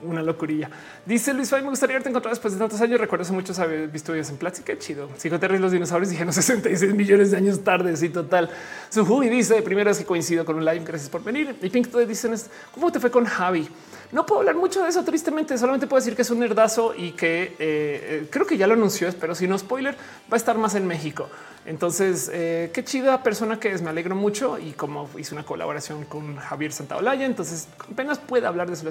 una 0.01 0.21
locurilla. 0.21 0.69
Dice 1.05 1.33
Luis 1.33 1.49
Fay, 1.49 1.61
me 1.61 1.69
gustaría 1.69 1.95
haberte 1.95 2.09
encontrado 2.09 2.33
después 2.33 2.53
de 2.53 2.59
tantos 2.59 2.79
años. 2.81 2.99
Recuerdo 2.99 3.23
hace 3.23 3.33
muchos 3.33 3.59
haber 3.59 3.87
visto 3.87 4.11
videos 4.11 4.29
en 4.29 4.37
plática. 4.37 4.77
Chido. 4.77 5.09
Psicoterra 5.17 5.55
y 5.55 5.59
los 5.59 5.71
dinosaurios 5.71 6.09
dijeron 6.09 6.33
66 6.39 6.93
millones 6.93 7.31
de 7.31 7.37
años 7.37 7.63
tarde. 7.63 7.95
Sí, 7.97 8.09
total. 8.09 8.49
Su 8.89 9.05
dice 9.29 9.61
primero 9.61 9.89
es 9.89 9.97
que 9.97 10.05
coincido 10.05 10.45
con 10.45 10.55
un 10.55 10.65
live. 10.65 10.83
Gracias 10.85 11.09
por 11.09 11.23
venir. 11.23 11.55
Y 11.61 11.69
Pink 11.69 11.95
dicen 12.07 12.33
cómo 12.73 12.91
te 12.91 12.99
fue 12.99 13.11
con 13.11 13.25
Javi. 13.25 13.67
No 14.11 14.25
puedo 14.25 14.39
hablar 14.39 14.55
mucho 14.55 14.81
de 14.83 14.89
eso, 14.89 15.03
tristemente. 15.03 15.55
Solamente 15.57 15.85
puedo 15.85 16.01
decir 16.01 16.15
que 16.15 16.23
es 16.23 16.31
un 16.31 16.39
nerdazo 16.39 16.95
y 16.95 17.11
que 17.11 17.43
eh, 17.43 17.55
eh, 17.59 18.27
creo 18.31 18.47
que 18.47 18.57
ya 18.57 18.65
lo 18.65 18.73
anunció, 18.73 19.07
pero 19.19 19.35
si 19.35 19.47
no 19.47 19.57
spoiler, 19.57 19.93
va 19.93 20.33
a 20.33 20.37
estar 20.37 20.57
más 20.57 20.73
en 20.73 20.87
México. 20.87 21.29
Entonces, 21.65 22.29
eh, 22.33 22.71
qué 22.73 22.83
chida 22.83 23.21
persona 23.21 23.59
que 23.59 23.71
es. 23.71 23.83
Me 23.83 23.91
alegro 23.91 24.15
mucho 24.15 24.57
y 24.57 24.71
como 24.71 25.07
hice 25.17 25.35
una 25.35 25.45
colaboración 25.45 26.05
con 26.05 26.37
Javier 26.37 26.71
Santaolalla, 26.71 27.25
entonces 27.25 27.67
apenas 27.91 28.17
pueda 28.17 28.47
hablar 28.47 28.67
de 28.67 28.73
eso. 28.73 28.85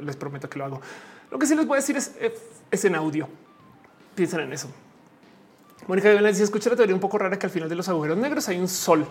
Les, 0.00 0.16
prometo 0.16 0.48
que 0.48 0.58
lo 0.58 0.64
hago. 0.64 0.80
Lo 1.30 1.38
que 1.38 1.46
sí 1.46 1.54
les 1.54 1.66
voy 1.66 1.76
a 1.76 1.80
decir 1.80 1.96
es, 1.96 2.84
en 2.84 2.94
audio. 2.94 3.28
Piensen 4.14 4.40
en 4.40 4.54
eso. 4.54 4.68
Mónica 5.86 6.10
les 6.12 6.36
dice: 6.36 6.44
Escucha 6.44 6.70
la 6.70 6.76
teoría 6.76 6.94
un 6.94 7.00
poco 7.00 7.18
rara 7.18 7.38
que 7.38 7.44
al 7.44 7.52
final 7.52 7.68
de 7.68 7.74
los 7.74 7.88
agujeros 7.90 8.16
negros 8.16 8.48
hay 8.48 8.58
un 8.58 8.68
sol. 8.68 9.06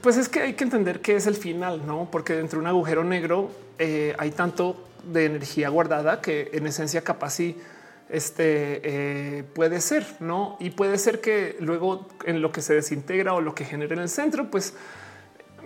Pues 0.00 0.16
es 0.16 0.28
que 0.28 0.40
hay 0.40 0.54
que 0.54 0.64
entender 0.64 1.00
qué 1.00 1.16
es 1.16 1.26
el 1.26 1.36
final, 1.36 1.86
no? 1.86 2.08
Porque 2.10 2.34
dentro 2.34 2.58
de 2.58 2.64
un 2.64 2.66
agujero 2.66 3.04
negro 3.04 3.50
eh, 3.78 4.14
hay 4.18 4.30
tanto 4.32 4.84
de 5.04 5.26
energía 5.26 5.68
guardada 5.68 6.20
que 6.20 6.50
en 6.52 6.66
esencia 6.66 7.02
capaz 7.02 7.38
y 7.40 7.56
este 8.08 8.80
eh, 8.82 9.44
puede 9.54 9.80
ser, 9.80 10.04
no? 10.20 10.56
Y 10.58 10.70
puede 10.70 10.98
ser 10.98 11.20
que 11.20 11.56
luego 11.60 12.08
en 12.24 12.42
lo 12.42 12.50
que 12.50 12.62
se 12.62 12.74
desintegra 12.74 13.34
o 13.34 13.40
lo 13.40 13.54
que 13.54 13.64
genera 13.64 13.94
en 13.94 14.00
el 14.00 14.08
centro, 14.08 14.50
pues 14.50 14.74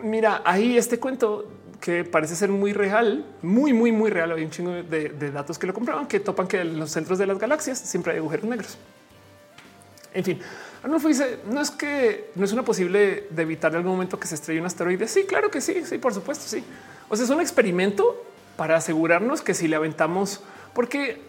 mira, 0.02 0.42
ahí 0.44 0.76
este 0.76 0.98
cuento 0.98 1.50
que 1.80 2.04
parece 2.04 2.36
ser 2.36 2.50
muy 2.50 2.74
real, 2.74 3.24
muy, 3.40 3.72
muy, 3.72 3.90
muy 3.90 4.10
real. 4.10 4.32
Hay 4.32 4.44
un 4.44 4.50
chingo 4.50 4.70
de, 4.70 5.08
de 5.08 5.30
datos 5.30 5.58
que 5.58 5.66
lo 5.66 5.72
compraban 5.72 6.06
que 6.06 6.20
topan 6.20 6.46
que 6.46 6.60
en 6.60 6.78
los 6.78 6.90
centros 6.90 7.18
de 7.18 7.26
las 7.26 7.38
galaxias 7.38 7.78
siempre 7.78 8.12
hay 8.12 8.18
agujeros 8.18 8.44
negros. 8.44 8.78
En 10.12 10.24
fin, 10.24 10.40
Dice, 11.06 11.40
no 11.46 11.60
es 11.60 11.70
que 11.70 12.30
no 12.34 12.44
es 12.44 12.52
una 12.52 12.64
posible 12.64 13.26
de 13.30 13.42
evitar 13.42 13.72
en 13.72 13.78
algún 13.78 13.92
momento 13.92 14.18
que 14.18 14.26
se 14.26 14.34
estrelle 14.34 14.60
un 14.60 14.66
asteroide. 14.66 15.06
Sí, 15.08 15.24
claro 15.24 15.50
que 15.50 15.60
sí, 15.60 15.84
sí, 15.84 15.98
por 15.98 16.14
supuesto, 16.14 16.44
sí. 16.46 16.64
O 17.08 17.16
sea, 17.16 17.24
es 17.24 17.30
un 17.30 17.40
experimento 17.40 18.24
para 18.56 18.76
asegurarnos 18.76 19.42
que 19.42 19.52
si 19.52 19.68
le 19.68 19.76
aventamos, 19.76 20.40
porque 20.74 21.20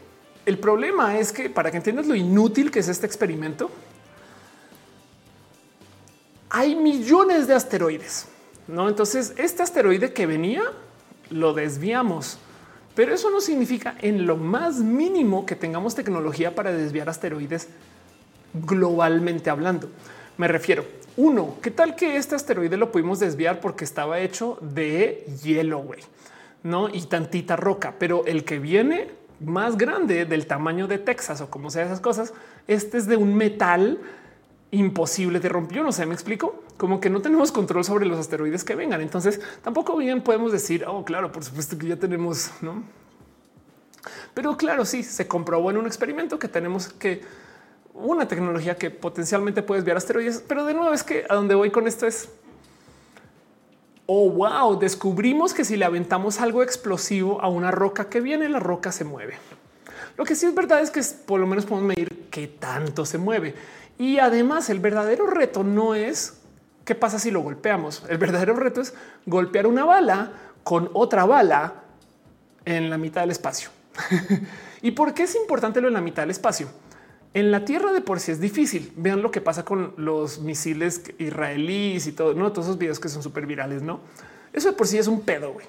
el 0.46 0.58
problema 0.58 1.18
es 1.20 1.32
que 1.32 1.50
para 1.50 1.70
que 1.70 1.78
entiendas 1.78 2.08
lo 2.08 2.16
inútil 2.16 2.72
que 2.72 2.80
es 2.80 2.88
este 2.88 3.06
experimento, 3.06 3.70
hay 6.50 6.76
millones 6.76 7.48
de 7.48 7.54
asteroides, 7.54 8.28
¿no? 8.68 8.88
Entonces, 8.88 9.34
este 9.38 9.64
asteroide 9.64 10.14
que 10.14 10.26
venía, 10.26 10.64
lo 11.30 11.54
desviamos. 11.54 12.38
Pero 12.96 13.14
eso 13.14 13.30
no 13.32 13.40
significa 13.40 13.96
en 14.02 14.26
lo 14.28 14.36
más 14.36 14.78
mínimo 14.78 15.46
que 15.46 15.56
tengamos 15.56 15.96
tecnología 15.96 16.54
para 16.56 16.74
desviar 16.74 17.10
asteroides 17.10 17.68
globalmente 18.54 19.50
hablando. 19.50 19.90
Me 20.38 20.48
refiero, 20.48 20.86
uno, 21.18 21.56
¿qué 21.62 21.72
tal 21.72 21.96
que 21.96 22.16
este 22.16 22.36
asteroide 22.36 22.78
lo 22.78 22.92
pudimos 22.92 23.20
desviar 23.20 23.60
porque 23.60 23.84
estaba 23.84 24.20
hecho 24.20 24.58
de 24.62 25.26
hielo, 25.44 25.80
güey? 25.80 26.02
No, 26.64 26.90
y 26.90 27.02
tantita 27.02 27.56
roca, 27.56 27.96
pero 27.98 28.26
el 28.26 28.44
que 28.44 28.60
viene 28.60 29.10
más 29.40 29.78
grande 29.78 30.26
del 30.26 30.46
tamaño 30.46 30.88
de 30.88 31.00
Texas 31.00 31.42
o 31.42 31.50
como 31.50 31.70
sea 31.70 31.86
esas 31.86 32.00
cosas, 32.00 32.34
este 32.68 32.98
es 32.98 33.08
de 33.08 33.18
un 33.18 33.36
metal 33.36 34.00
imposible 34.72 35.40
de 35.40 35.50
romper. 35.50 35.84
no 35.84 35.92
sé, 35.92 36.06
me 36.06 36.14
explico 36.14 36.64
como 36.78 37.00
que 37.00 37.10
no 37.10 37.22
tenemos 37.22 37.52
control 37.52 37.84
sobre 37.84 38.06
los 38.06 38.18
asteroides 38.18 38.64
que 38.64 38.76
vengan. 38.76 39.02
Entonces 39.02 39.42
tampoco 39.62 39.98
bien 39.98 40.22
podemos 40.22 40.52
decir, 40.52 40.86
oh, 40.88 41.04
claro, 41.04 41.32
por 41.32 41.44
supuesto 41.44 41.78
que 41.78 41.88
ya 41.88 41.98
tenemos, 41.98 42.52
no? 42.62 42.84
Pero 44.34 44.58
claro, 44.58 44.86
sí 44.86 45.04
se 45.04 45.28
comprobó 45.28 45.70
en 45.70 45.78
un 45.78 45.86
experimento 45.86 46.40
que 46.40 46.48
tenemos 46.48 46.88
que 46.88 47.22
una 47.94 48.28
tecnología 48.28 48.76
que 48.76 48.90
potencialmente 48.90 49.64
puede 49.64 49.82
desviar 49.82 49.98
asteroides, 49.98 50.44
pero 50.48 50.66
de 50.66 50.74
nuevo 50.74 50.94
es 50.94 51.04
que 51.04 51.26
a 51.30 51.36
donde 51.36 51.56
voy 51.56 51.72
con 51.72 51.88
esto 51.88 52.08
es 52.08 52.30
oh 54.14 54.30
wow, 54.30 54.78
descubrimos 54.78 55.54
que 55.54 55.64
si 55.64 55.78
le 55.78 55.86
aventamos 55.86 56.42
algo 56.42 56.64
explosivo 56.64 57.42
a 57.42 57.48
una 57.48 57.72
roca 57.72 58.10
que 58.10 58.20
viene, 58.20 58.50
la 58.50 58.60
roca 58.60 58.92
se 58.92 59.06
mueve. 59.06 59.36
Lo 60.18 60.26
que 60.26 60.36
sí 60.36 60.46
es 60.46 60.54
verdad 60.54 60.82
es 60.82 60.92
que 60.92 61.02
por 61.26 61.40
lo 61.40 61.48
menos 61.48 61.66
podemos 61.66 61.88
medir 61.88 62.28
qué 62.30 62.48
tanto 62.48 63.06
se 63.06 63.18
mueve. 63.18 63.56
Y 63.98 64.20
además 64.20 64.70
el 64.70 64.80
verdadero 64.80 65.28
reto 65.28 65.64
no 65.64 65.96
es 65.96 66.42
qué 66.84 66.94
pasa 66.94 67.20
si 67.20 67.32
lo 67.32 67.40
golpeamos. 67.40 68.04
El 68.10 68.18
verdadero 68.18 68.56
reto 68.56 68.82
es 68.82 68.94
golpear 69.26 69.66
una 69.66 69.86
bala 69.86 70.34
con 70.64 70.90
otra 70.94 71.26
bala 71.26 71.76
en 72.66 72.90
la 72.90 72.98
mitad 72.98 73.22
del 73.22 73.32
espacio. 73.32 73.70
¿Y 74.82 74.92
por 74.92 75.14
qué 75.14 75.24
es 75.24 75.36
importante 75.36 75.80
lo 75.80 75.88
en 75.88 75.94
la 75.94 76.02
mitad 76.02 76.24
del 76.24 76.32
espacio? 76.32 76.68
En 77.34 77.52
la 77.52 77.64
tierra 77.64 77.94
de 77.94 78.02
por 78.02 78.20
sí 78.20 78.32
es 78.32 78.42
difícil. 78.42 78.92
Vean 78.98 79.22
lo 79.22 79.32
que 79.32 79.40
pasa 79.40 79.64
con 79.64 79.94
los 79.98 80.40
misiles 80.40 81.04
israelíes 81.18 82.08
y 82.08 82.12
todo, 82.12 82.34
no 82.34 82.52
todos 82.52 82.68
esos 82.68 82.78
videos 82.78 83.00
que 83.00 83.10
son 83.10 83.24
súper 83.24 83.46
virales, 83.46 83.82
no? 83.82 84.02
Eso 84.52 84.70
de 84.70 84.76
por 84.76 84.88
sí 84.88 84.98
es 84.98 85.08
un 85.08 85.22
pedo. 85.22 85.54
güey. 85.54 85.66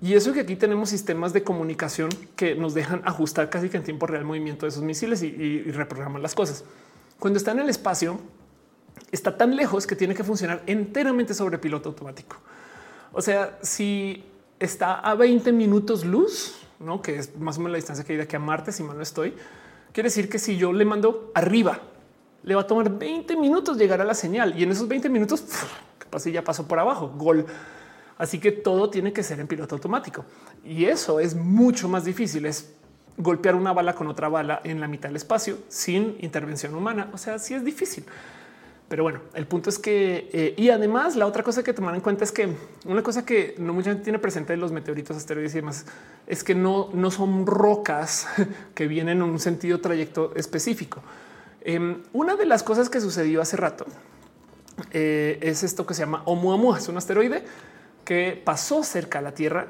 Y 0.00 0.14
eso 0.14 0.32
que 0.32 0.40
aquí 0.40 0.56
tenemos 0.56 0.88
sistemas 0.88 1.32
de 1.32 1.44
comunicación 1.44 2.08
que 2.36 2.54
nos 2.54 2.74
dejan 2.74 3.02
ajustar 3.04 3.50
casi 3.50 3.68
que 3.68 3.76
en 3.76 3.84
tiempo 3.84 4.06
real 4.06 4.22
el 4.22 4.26
movimiento 4.26 4.66
de 4.66 4.70
esos 4.70 4.82
misiles 4.82 5.22
y, 5.22 5.26
y 5.26 5.70
reprograman 5.70 6.22
las 6.22 6.34
cosas. 6.34 6.64
Cuando 7.18 7.36
está 7.36 7.52
en 7.52 7.60
el 7.60 7.68
espacio, 7.68 8.18
está 9.12 9.36
tan 9.36 9.54
lejos 9.54 9.86
que 9.86 9.94
tiene 9.94 10.14
que 10.14 10.24
funcionar 10.24 10.62
enteramente 10.66 11.34
sobre 11.34 11.58
piloto 11.58 11.90
automático. 11.90 12.36
O 13.12 13.20
sea, 13.20 13.58
si 13.62 14.24
está 14.58 14.94
a 14.94 15.14
20 15.14 15.52
minutos 15.52 16.04
luz, 16.04 16.56
no 16.80 17.02
que 17.02 17.18
es 17.18 17.36
más 17.38 17.58
o 17.58 17.60
menos 17.60 17.72
la 17.72 17.76
distancia 17.76 18.04
que 18.04 18.14
hay 18.14 18.16
de 18.16 18.24
aquí 18.24 18.36
a 18.36 18.38
Marte, 18.38 18.72
si 18.72 18.82
mal 18.82 18.96
no 18.96 19.02
estoy, 19.02 19.34
Quiere 19.92 20.08
decir 20.08 20.28
que 20.28 20.38
si 20.38 20.56
yo 20.56 20.72
le 20.72 20.84
mando 20.84 21.30
arriba, 21.34 21.80
le 22.42 22.54
va 22.54 22.62
a 22.62 22.66
tomar 22.66 22.90
20 22.90 23.36
minutos 23.36 23.76
llegar 23.76 24.00
a 24.00 24.04
la 24.04 24.14
señal 24.14 24.58
y 24.58 24.62
en 24.62 24.70
esos 24.72 24.88
20 24.88 25.08
minutos 25.08 25.44
casi 26.10 26.32
ya 26.32 26.42
pasó 26.42 26.66
por 26.66 26.78
abajo, 26.78 27.12
gol. 27.16 27.46
Así 28.18 28.38
que 28.38 28.52
todo 28.52 28.90
tiene 28.90 29.12
que 29.12 29.22
ser 29.22 29.40
en 29.40 29.46
piloto 29.46 29.74
automático 29.74 30.24
y 30.64 30.84
eso 30.86 31.20
es 31.20 31.34
mucho 31.34 31.88
más 31.88 32.04
difícil. 32.04 32.46
Es 32.46 32.72
golpear 33.16 33.54
una 33.54 33.72
bala 33.72 33.94
con 33.94 34.06
otra 34.06 34.28
bala 34.28 34.60
en 34.64 34.80
la 34.80 34.88
mitad 34.88 35.08
del 35.08 35.16
espacio 35.16 35.58
sin 35.68 36.16
intervención 36.20 36.74
humana. 36.74 37.10
O 37.12 37.18
sea, 37.18 37.38
sí 37.38 37.54
es 37.54 37.64
difícil. 37.64 38.04
Pero 38.92 39.04
bueno, 39.04 39.20
el 39.32 39.46
punto 39.46 39.70
es 39.70 39.78
que 39.78 40.28
eh, 40.34 40.54
y 40.58 40.68
además 40.68 41.16
la 41.16 41.26
otra 41.26 41.42
cosa 41.42 41.62
que 41.62 41.72
tomar 41.72 41.94
en 41.94 42.02
cuenta 42.02 42.24
es 42.24 42.30
que 42.30 42.54
una 42.84 43.02
cosa 43.02 43.24
que 43.24 43.54
no 43.56 43.72
mucha 43.72 43.88
gente 43.88 44.04
tiene 44.04 44.18
presente 44.18 44.52
de 44.52 44.58
los 44.58 44.70
meteoritos, 44.70 45.16
asteroides 45.16 45.54
y 45.54 45.60
demás 45.60 45.86
es 46.26 46.44
que 46.44 46.54
no, 46.54 46.90
no 46.92 47.10
son 47.10 47.46
rocas 47.46 48.26
que 48.74 48.86
vienen 48.86 49.16
en 49.16 49.22
un 49.22 49.40
sentido 49.40 49.80
trayecto 49.80 50.34
específico. 50.36 51.02
Em, 51.62 52.02
una 52.12 52.36
de 52.36 52.44
las 52.44 52.62
cosas 52.62 52.90
que 52.90 53.00
sucedió 53.00 53.40
hace 53.40 53.56
rato 53.56 53.86
eh, 54.90 55.38
es 55.40 55.62
esto 55.62 55.86
que 55.86 55.94
se 55.94 56.00
llama 56.00 56.22
Oumuamua, 56.26 56.76
es 56.76 56.86
un 56.86 56.98
asteroide 56.98 57.44
que 58.04 58.42
pasó 58.44 58.84
cerca 58.84 59.20
a 59.20 59.22
la 59.22 59.32
Tierra 59.32 59.68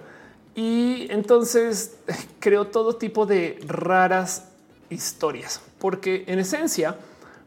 y 0.57 1.07
entonces 1.12 1.94
creó 2.41 2.67
todo 2.67 2.97
tipo 2.97 3.25
de 3.25 3.60
raras 3.68 4.49
historias, 4.91 5.60
porque 5.78 6.25
en 6.26 6.41
esencia 6.41 6.97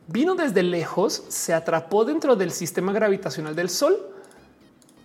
vino 0.08 0.35
desde 0.35 0.64
lejos, 0.64 1.24
se 1.30 1.53
atrapó 1.53 2.06
dentro 2.06 2.35
del 2.35 2.51
sistema 2.51 2.93
gravitacional 2.93 3.56
del 3.56 3.69
Sol 3.69 3.98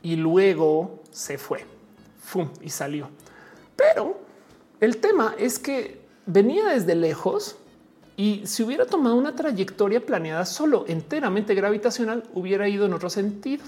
y 0.03 0.17
luego 0.17 1.03
se 1.11 1.39
fue 1.39 1.65
¡Fum! 2.23 2.49
y 2.61 2.71
salió. 2.71 3.09
Pero 3.77 4.19
el 4.81 4.99
tema 4.99 5.35
es 5.39 5.59
que 5.59 6.01
venía 6.27 6.69
desde 6.69 6.95
lejos 6.95 7.57
y 8.17 8.43
si 8.47 8.63
hubiera 8.63 8.85
tomado 8.85 9.17
una 9.17 9.35
trayectoria 9.35 10.05
planeada 10.05 10.45
solo 10.45 10.85
enteramente 10.87 11.55
gravitacional, 11.55 12.25
hubiera 12.35 12.69
ido 12.69 12.85
en 12.85 12.93
otro 12.93 13.09
sentido. 13.09 13.65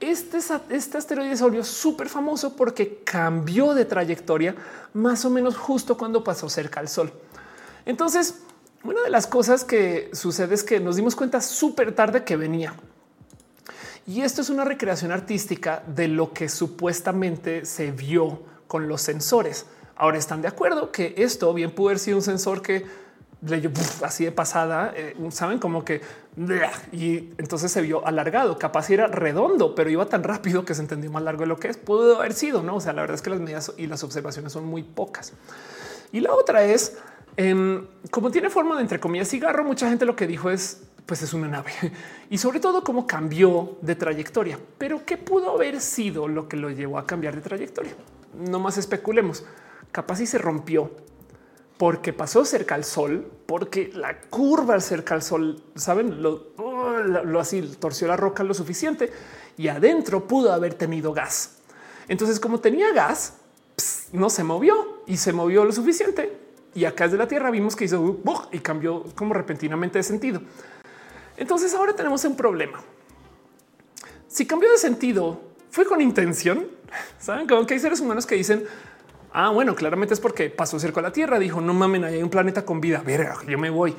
Este, 0.00 0.38
este 0.70 0.98
asteroide 0.98 1.36
se 1.36 1.42
volvió 1.42 1.64
súper 1.64 2.08
famoso 2.08 2.54
porque 2.56 3.02
cambió 3.04 3.74
de 3.74 3.84
trayectoria 3.84 4.54
más 4.92 5.24
o 5.24 5.30
menos 5.30 5.56
justo 5.56 5.96
cuando 5.96 6.22
pasó 6.22 6.48
cerca 6.48 6.80
al 6.80 6.88
Sol. 6.88 7.12
Entonces, 7.86 8.42
una 8.84 9.02
de 9.02 9.10
las 9.10 9.26
cosas 9.26 9.64
que 9.64 10.10
sucede 10.12 10.54
es 10.54 10.62
que 10.62 10.80
nos 10.80 10.96
dimos 10.96 11.16
cuenta 11.16 11.40
súper 11.40 11.94
tarde 11.94 12.24
que 12.24 12.36
venía. 12.36 12.74
Y 14.06 14.22
esto 14.22 14.40
es 14.40 14.48
una 14.48 14.64
recreación 14.64 15.12
artística 15.12 15.82
de 15.86 16.08
lo 16.08 16.32
que 16.32 16.48
supuestamente 16.48 17.66
se 17.66 17.90
vio 17.90 18.40
con 18.66 18.88
los 18.88 19.02
sensores. 19.02 19.66
Ahora 19.96 20.16
están 20.16 20.40
de 20.40 20.48
acuerdo 20.48 20.92
que 20.92 21.14
esto 21.18 21.52
bien 21.52 21.72
pudo 21.72 21.88
haber 21.88 21.98
sido 21.98 22.16
un 22.16 22.22
sensor 22.22 22.62
que 22.62 22.86
leyó 23.42 23.70
así 24.02 24.24
de 24.24 24.32
pasada, 24.32 24.92
eh, 24.96 25.14
saben 25.30 25.58
como 25.58 25.84
que 25.84 26.00
y 26.92 27.30
entonces 27.38 27.72
se 27.72 27.80
vio 27.82 28.06
alargado, 28.06 28.58
capaz 28.58 28.90
era 28.90 29.08
redondo, 29.08 29.74
pero 29.74 29.90
iba 29.90 30.06
tan 30.06 30.22
rápido 30.22 30.64
que 30.64 30.74
se 30.74 30.82
entendió 30.82 31.10
más 31.10 31.22
largo 31.22 31.40
de 31.40 31.46
lo 31.48 31.56
que 31.58 31.68
es. 31.68 31.76
Pudo 31.76 32.18
haber 32.18 32.32
sido, 32.32 32.62
no? 32.62 32.76
O 32.76 32.80
sea, 32.80 32.92
la 32.92 33.00
verdad 33.00 33.16
es 33.16 33.22
que 33.22 33.30
las 33.30 33.40
medidas 33.40 33.72
y 33.76 33.88
las 33.88 34.04
observaciones 34.04 34.52
son 34.52 34.64
muy 34.64 34.84
pocas. 34.84 35.32
Y 36.12 36.20
la 36.20 36.32
otra 36.32 36.62
es 36.62 36.96
Em, 37.40 37.86
como 38.10 38.32
tiene 38.32 38.50
forma 38.50 38.74
de 38.74 38.82
entre 38.82 38.98
comillas 38.98 39.28
cigarro, 39.28 39.62
mucha 39.62 39.88
gente 39.88 40.04
lo 40.04 40.16
que 40.16 40.26
dijo 40.26 40.50
es 40.50 40.82
pues 41.06 41.22
es 41.22 41.32
una 41.32 41.46
nave 41.46 41.70
y 42.30 42.36
sobre 42.36 42.58
todo 42.58 42.82
cómo 42.82 43.06
cambió 43.06 43.78
de 43.80 43.94
trayectoria. 43.94 44.58
Pero 44.76 45.06
qué 45.06 45.16
pudo 45.16 45.52
haber 45.52 45.80
sido 45.80 46.26
lo 46.26 46.48
que 46.48 46.56
lo 46.56 46.68
llevó 46.68 46.98
a 46.98 47.06
cambiar 47.06 47.36
de 47.36 47.40
trayectoria? 47.40 47.92
No 48.34 48.58
más 48.58 48.76
especulemos. 48.76 49.44
Capaz 49.92 50.16
si 50.16 50.26
se 50.26 50.36
rompió 50.38 50.90
porque 51.76 52.12
pasó 52.12 52.44
cerca 52.44 52.74
al 52.74 52.82
sol, 52.82 53.30
porque 53.46 53.92
la 53.94 54.20
curva 54.20 54.80
cerca 54.80 55.14
al 55.14 55.22
sol, 55.22 55.62
saben, 55.76 56.20
lo, 56.20 56.48
lo 57.24 57.38
así 57.38 57.62
torció 57.78 58.08
la 58.08 58.16
roca 58.16 58.42
lo 58.42 58.52
suficiente 58.52 59.12
y 59.56 59.68
adentro 59.68 60.26
pudo 60.26 60.52
haber 60.52 60.74
tenido 60.74 61.12
gas. 61.12 61.58
Entonces, 62.08 62.40
como 62.40 62.58
tenía 62.58 62.92
gas, 62.92 63.34
no 64.10 64.28
se 64.28 64.42
movió 64.42 65.04
y 65.06 65.18
se 65.18 65.32
movió 65.32 65.64
lo 65.64 65.70
suficiente. 65.70 66.47
Y 66.74 66.84
acá 66.84 67.04
desde 67.04 67.18
la 67.18 67.28
Tierra 67.28 67.50
vimos 67.50 67.74
que 67.74 67.84
hizo 67.84 68.20
y 68.52 68.58
cambió 68.58 69.04
como 69.14 69.34
repentinamente 69.34 69.98
de 69.98 70.02
sentido. 70.02 70.40
Entonces 71.36 71.72
ahora 71.74 71.94
tenemos 71.94 72.24
un 72.24 72.36
problema. 72.36 72.80
Si 74.26 74.46
cambió 74.46 74.70
de 74.70 74.78
sentido, 74.78 75.40
fue 75.70 75.84
con 75.86 76.00
intención. 76.00 76.66
Saben 77.18 77.46
que 77.46 77.74
hay 77.74 77.80
seres 77.80 78.00
humanos 78.00 78.26
que 78.26 78.34
dicen, 78.34 78.64
ah, 79.32 79.50
bueno, 79.50 79.74
claramente 79.74 80.14
es 80.14 80.20
porque 80.20 80.50
pasó 80.50 80.78
cerca 80.78 81.00
a 81.00 81.04
la 81.04 81.12
Tierra. 81.12 81.38
Dijo, 81.38 81.60
no 81.60 81.74
mamen, 81.74 82.04
hay 82.04 82.22
un 82.22 82.30
planeta 82.30 82.64
con 82.64 82.80
vida. 82.80 83.02
Verga, 83.04 83.36
yo 83.46 83.58
me 83.58 83.70
voy. 83.70 83.94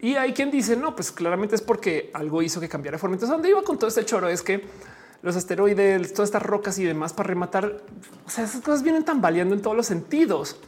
Y 0.00 0.16
hay 0.16 0.32
quien 0.32 0.50
dice, 0.50 0.76
no, 0.76 0.96
pues 0.96 1.12
claramente 1.12 1.54
es 1.54 1.62
porque 1.62 2.10
algo 2.12 2.42
hizo 2.42 2.60
que 2.60 2.68
cambiara 2.68 2.98
forma. 2.98 3.14
Entonces, 3.14 3.32
donde 3.32 3.48
iba 3.50 3.62
con 3.62 3.78
todo 3.78 3.88
este 3.88 4.04
choro 4.04 4.28
es 4.28 4.42
que 4.42 4.64
los 5.22 5.36
asteroides, 5.36 6.12
todas 6.12 6.28
estas 6.28 6.42
rocas 6.42 6.78
y 6.78 6.84
demás 6.84 7.12
para 7.12 7.28
rematar, 7.28 7.80
o 8.26 8.30
sea, 8.30 8.44
esas 8.44 8.60
cosas 8.62 8.82
vienen 8.82 9.04
tambaleando 9.04 9.54
en 9.54 9.62
todos 9.62 9.76
los 9.76 9.86
sentidos. 9.86 10.58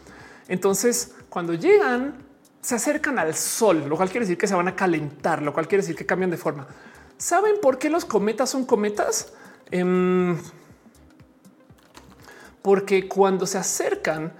Entonces, 0.47 1.15
cuando 1.34 1.52
llegan, 1.52 2.14
se 2.60 2.76
acercan 2.76 3.18
al 3.18 3.34
sol, 3.34 3.88
lo 3.88 3.96
cual 3.96 4.08
quiere 4.08 4.24
decir 4.24 4.38
que 4.38 4.46
se 4.46 4.54
van 4.54 4.68
a 4.68 4.76
calentar, 4.76 5.42
lo 5.42 5.52
cual 5.52 5.66
quiere 5.66 5.82
decir 5.82 5.96
que 5.96 6.06
cambian 6.06 6.30
de 6.30 6.36
forma. 6.36 6.64
¿Saben 7.18 7.56
por 7.60 7.76
qué 7.76 7.90
los 7.90 8.04
cometas 8.04 8.50
son 8.50 8.64
cometas? 8.64 9.32
Em, 9.72 10.38
porque 12.62 13.08
cuando 13.08 13.48
se 13.48 13.58
acercan 13.58 14.32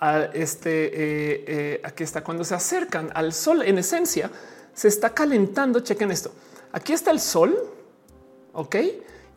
a 0.00 0.20
este, 0.32 0.86
eh, 0.86 1.44
eh, 1.46 1.80
aquí 1.84 2.02
está, 2.02 2.24
cuando 2.24 2.44
se 2.44 2.54
acercan 2.54 3.10
al 3.12 3.34
sol, 3.34 3.60
en 3.60 3.76
esencia, 3.76 4.30
se 4.72 4.88
está 4.88 5.10
calentando. 5.10 5.80
Chequen 5.80 6.10
esto. 6.10 6.32
Aquí 6.72 6.94
está 6.94 7.10
el 7.10 7.20
sol, 7.20 7.58
ok, 8.54 8.76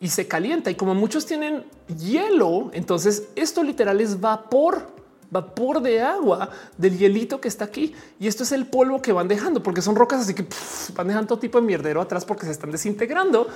y 0.00 0.08
se 0.08 0.26
calienta. 0.26 0.70
Y 0.70 0.76
como 0.76 0.94
muchos 0.94 1.26
tienen 1.26 1.66
hielo, 1.94 2.70
entonces 2.72 3.24
esto 3.36 3.62
literal 3.62 4.00
es 4.00 4.18
vapor, 4.18 5.01
vapor 5.32 5.80
de 5.80 6.02
agua 6.02 6.50
del 6.76 6.98
hielito 6.98 7.40
que 7.40 7.48
está 7.48 7.64
aquí. 7.64 7.94
Y 8.20 8.28
esto 8.28 8.44
es 8.44 8.52
el 8.52 8.66
polvo 8.66 9.00
que 9.00 9.12
van 9.12 9.26
dejando, 9.26 9.62
porque 9.62 9.82
son 9.82 9.96
rocas, 9.96 10.20
así 10.20 10.34
que 10.34 10.46
van 10.94 11.08
dejando 11.08 11.28
todo 11.28 11.38
tipo 11.38 11.60
de 11.60 11.66
mierdero 11.66 12.00
atrás 12.00 12.24
porque 12.24 12.46
se 12.46 12.52
están 12.52 12.70
desintegrando. 12.70 13.48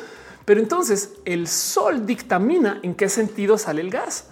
Pero 0.44 0.60
entonces 0.60 1.10
el 1.24 1.46
sol 1.46 2.06
dictamina 2.06 2.80
en 2.82 2.94
qué 2.94 3.08
sentido 3.08 3.58
sale 3.58 3.82
el 3.82 3.90
gas 3.90 4.28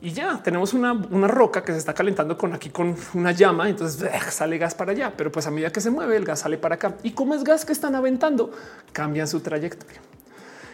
y 0.00 0.12
ya 0.12 0.40
tenemos 0.42 0.74
una, 0.74 0.94
roca 1.26 1.64
que 1.64 1.72
se 1.72 1.78
está 1.78 1.92
calentando 1.92 2.38
con 2.38 2.54
aquí 2.54 2.70
con 2.70 2.96
una 3.14 3.32
llama. 3.32 3.68
Entonces 3.68 4.08
sale 4.30 4.56
gas 4.56 4.74
para 4.74 4.92
allá, 4.92 5.12
pero 5.16 5.30
pues 5.32 5.46
a 5.46 5.50
medida 5.50 5.70
que 5.70 5.80
se 5.80 5.90
mueve, 5.90 6.16
el 6.16 6.24
gas 6.24 6.40
sale 6.40 6.56
para 6.56 6.76
acá. 6.76 6.96
Y 7.02 7.12
como 7.12 7.34
es 7.34 7.44
gas 7.44 7.64
que 7.64 7.72
están 7.72 7.94
aventando, 7.94 8.52
cambian 8.92 9.26
su 9.26 9.40
trayectoria. 9.40 10.00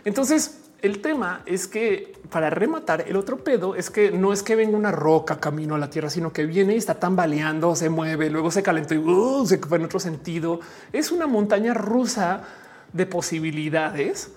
Entonces, 0.04 0.63
el 0.84 1.00
tema 1.00 1.40
es 1.46 1.66
que 1.66 2.12
para 2.30 2.50
rematar 2.50 3.06
el 3.08 3.16
otro 3.16 3.38
pedo 3.38 3.74
es 3.74 3.88
que 3.88 4.10
no 4.10 4.34
es 4.34 4.42
que 4.42 4.54
venga 4.54 4.76
una 4.76 4.92
roca 4.92 5.40
camino 5.40 5.74
a 5.74 5.78
la 5.78 5.88
tierra, 5.88 6.10
sino 6.10 6.30
que 6.30 6.44
viene 6.44 6.74
y 6.74 6.76
está 6.76 7.00
tambaleando, 7.00 7.74
se 7.74 7.88
mueve, 7.88 8.28
luego 8.28 8.50
se 8.50 8.62
calentó 8.62 8.92
y 8.92 8.98
uh, 8.98 9.46
se 9.46 9.56
fue 9.56 9.78
en 9.78 9.86
otro 9.86 9.98
sentido. 9.98 10.60
Es 10.92 11.10
una 11.10 11.26
montaña 11.26 11.72
rusa 11.72 12.42
de 12.92 13.06
posibilidades. 13.06 14.32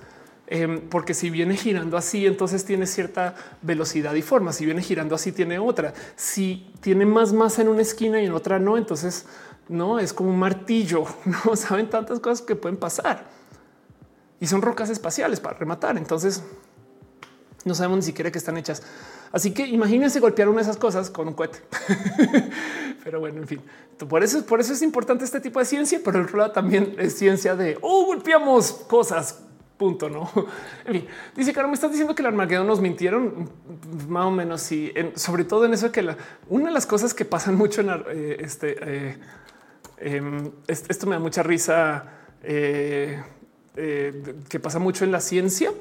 Em, 0.50 0.80
porque 0.88 1.14
si 1.14 1.30
viene 1.30 1.58
girando 1.58 1.98
así, 1.98 2.26
entonces 2.26 2.64
tiene 2.64 2.88
cierta 2.88 3.36
velocidad 3.62 4.14
y 4.14 4.22
forma. 4.22 4.54
Si 4.54 4.64
viene 4.64 4.82
girando 4.82 5.16
así, 5.16 5.34
tiene 5.34 5.60
otra. 5.60 5.94
Si 6.16 6.72
tiene 6.80 7.06
más 7.06 7.34
masa 7.34 7.62
en 7.62 7.68
una 7.68 7.82
esquina 7.82 8.22
y 8.22 8.26
en 8.26 8.32
otra 8.32 8.58
no, 8.58 8.78
entonces 8.78 9.26
no 9.68 10.00
es 10.00 10.14
como 10.14 10.30
un 10.30 10.40
martillo. 10.40 11.04
No 11.46 11.58
saben 11.58 11.90
tantas 11.90 12.22
cosas 12.22 12.42
que 12.42 12.56
pueden 12.56 12.78
pasar 12.78 13.37
y 14.40 14.48
son 14.48 14.62
rocas 14.62 14.90
espaciales 14.90 15.40
para 15.40 15.58
rematar. 15.58 15.98
Entonces 15.98 16.44
no 17.66 17.76
sabemos 17.76 17.98
ni 17.98 18.04
siquiera 18.04 18.32
que 18.32 18.38
están 18.38 18.58
hechas. 18.58 18.82
Así 19.32 19.52
que 19.52 19.68
imagínense 19.68 20.20
golpear 20.20 20.48
una 20.48 20.58
de 20.58 20.64
esas 20.64 20.78
cosas 20.78 21.10
con 21.10 21.28
un 21.28 21.34
cohete. 21.34 21.60
pero 23.04 23.20
bueno, 23.20 23.42
en 23.42 23.48
fin, 23.48 23.62
por 24.08 24.24
eso, 24.24 24.46
por 24.46 24.60
eso 24.60 24.74
es 24.74 24.82
importante 24.82 25.26
este 25.26 25.42
tipo 25.42 25.60
de 25.60 25.66
ciencia, 25.66 26.00
pero 26.04 26.20
el 26.20 26.26
otro 26.26 26.38
lado 26.38 26.52
también 26.52 26.96
es 26.98 27.18
ciencia 27.18 27.56
de 27.56 27.78
oh, 27.82 28.06
golpeamos 28.06 28.72
cosas. 28.72 29.44
Punto, 29.78 30.10
no. 30.10 30.32
En 30.86 30.94
fin, 30.94 31.08
dice 31.36 31.54
Caro, 31.54 31.68
me 31.68 31.76
estás 31.76 31.92
diciendo 31.92 32.16
que 32.16 32.22
el 32.22 32.28
Armagedón 32.28 32.66
nos 32.66 32.82
mintieron 32.82 33.50
más 34.08 34.26
o 34.26 34.32
menos. 34.32 34.62
Sí, 34.62 34.92
sobre 35.16 35.44
todo 35.44 35.66
en 35.66 35.74
eso 35.74 35.92
que 35.92 36.02
la, 36.02 36.18
una 36.50 36.68
de 36.68 36.72
las 36.72 36.86
cosas 36.86 37.14
que 37.14 37.26
pasan 37.26 37.56
mucho 37.56 37.82
en 37.82 37.90
eh, 37.90 38.38
este, 38.40 38.76
eh, 38.82 39.18
em, 39.98 40.52
esto 40.68 41.06
me 41.06 41.16
da 41.16 41.20
mucha 41.20 41.44
risa. 41.44 42.14
Eh, 43.80 44.36
que 44.50 44.60
pasa 44.60 44.80
mucho 44.80 45.06
en 45.06 45.12
la 45.12 45.22
ciencia 45.22 45.72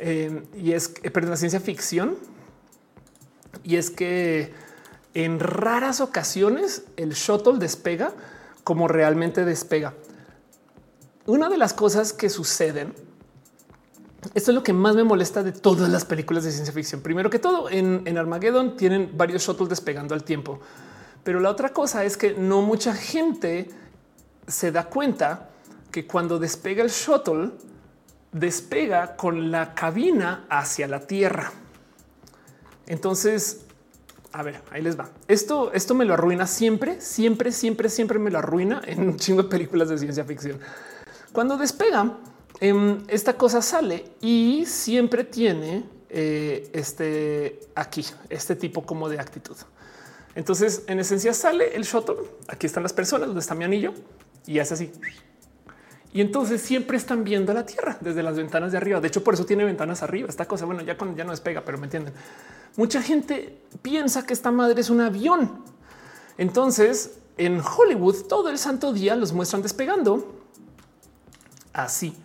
y 0.00 0.72
es, 0.72 0.94
eh, 1.04 1.10
perdón, 1.12 1.30
la 1.30 1.36
ciencia 1.36 1.60
ficción. 1.60 2.16
Y 3.62 3.76
es 3.76 3.90
que 3.90 4.52
en 5.14 5.38
raras 5.38 6.00
ocasiones 6.00 6.82
el 6.96 7.12
shuttle 7.12 7.58
despega 7.58 8.12
como 8.64 8.88
realmente 8.88 9.44
despega. 9.44 9.94
Una 11.26 11.48
de 11.48 11.56
las 11.56 11.72
cosas 11.72 12.12
que 12.12 12.28
suceden, 12.28 12.92
esto 14.34 14.50
es 14.50 14.54
lo 14.56 14.64
que 14.64 14.72
más 14.72 14.96
me 14.96 15.04
molesta 15.04 15.44
de 15.44 15.52
todas 15.52 15.88
las 15.88 16.04
películas 16.04 16.42
de 16.42 16.50
ciencia 16.50 16.74
ficción. 16.74 17.00
Primero 17.00 17.30
que 17.30 17.38
todo, 17.38 17.70
en, 17.70 18.02
en 18.06 18.18
Armageddon 18.18 18.76
tienen 18.76 19.12
varios 19.16 19.46
shuttles 19.46 19.68
despegando 19.68 20.16
al 20.16 20.24
tiempo. 20.24 20.58
Pero 21.22 21.38
la 21.38 21.50
otra 21.50 21.68
cosa 21.68 22.04
es 22.04 22.16
que 22.16 22.34
no 22.34 22.60
mucha 22.60 22.92
gente 22.92 23.70
se 24.48 24.72
da 24.72 24.86
cuenta 24.86 25.50
que 25.94 26.08
cuando 26.08 26.40
despega 26.40 26.82
el 26.82 26.90
shuttle, 26.90 27.52
despega 28.32 29.14
con 29.14 29.52
la 29.52 29.76
cabina 29.76 30.44
hacia 30.50 30.88
la 30.88 30.98
Tierra. 30.98 31.52
Entonces, 32.88 33.60
a 34.32 34.42
ver, 34.42 34.60
ahí 34.72 34.82
les 34.82 34.98
va. 34.98 35.08
Esto, 35.28 35.72
esto 35.72 35.94
me 35.94 36.04
lo 36.04 36.14
arruina 36.14 36.48
siempre, 36.48 37.00
siempre, 37.00 37.52
siempre, 37.52 37.88
siempre 37.88 38.18
me 38.18 38.32
lo 38.32 38.38
arruina 38.38 38.82
en 38.84 39.08
un 39.08 39.16
chingo 39.18 39.44
de 39.44 39.48
películas 39.48 39.88
de 39.88 39.96
ciencia 39.98 40.24
ficción. 40.24 40.58
Cuando 41.30 41.56
despega, 41.56 42.18
em, 42.58 43.04
esta 43.06 43.34
cosa 43.34 43.62
sale 43.62 44.16
y 44.20 44.66
siempre 44.66 45.22
tiene 45.22 45.84
eh, 46.10 46.70
este 46.72 47.60
aquí, 47.76 48.04
este 48.30 48.56
tipo 48.56 48.84
como 48.84 49.08
de 49.08 49.20
actitud. 49.20 49.56
Entonces, 50.34 50.82
en 50.88 50.98
esencia 50.98 51.32
sale 51.32 51.76
el 51.76 51.84
shuttle. 51.84 52.16
Aquí 52.48 52.66
están 52.66 52.82
las 52.82 52.92
personas 52.92 53.28
donde 53.28 53.42
está 53.42 53.54
mi 53.54 53.62
anillo 53.62 53.94
y 54.44 54.58
hace 54.58 54.74
así 54.74 54.90
y 56.14 56.20
entonces 56.20 56.62
siempre 56.62 56.96
están 56.96 57.24
viendo 57.24 57.52
la 57.52 57.66
Tierra 57.66 57.98
desde 58.00 58.22
las 58.22 58.36
ventanas 58.36 58.70
de 58.70 58.78
arriba. 58.78 59.00
De 59.00 59.08
hecho, 59.08 59.24
por 59.24 59.34
eso 59.34 59.44
tiene 59.44 59.64
ventanas 59.64 60.00
arriba. 60.04 60.28
Esta 60.28 60.46
cosa, 60.46 60.64
bueno, 60.64 60.80
ya 60.82 60.96
cuando 60.96 61.16
ya 61.16 61.24
no 61.24 61.32
despega, 61.32 61.64
pero 61.64 61.76
me 61.76 61.86
entienden. 61.86 62.14
Mucha 62.76 63.02
gente 63.02 63.60
piensa 63.82 64.24
que 64.24 64.32
esta 64.32 64.52
madre 64.52 64.80
es 64.80 64.90
un 64.90 65.00
avión. 65.00 65.64
Entonces, 66.38 67.18
en 67.36 67.60
Hollywood 67.60 68.26
todo 68.28 68.48
el 68.48 68.58
santo 68.58 68.92
día 68.92 69.16
los 69.16 69.32
muestran 69.32 69.60
despegando 69.60 70.40
así, 71.72 72.16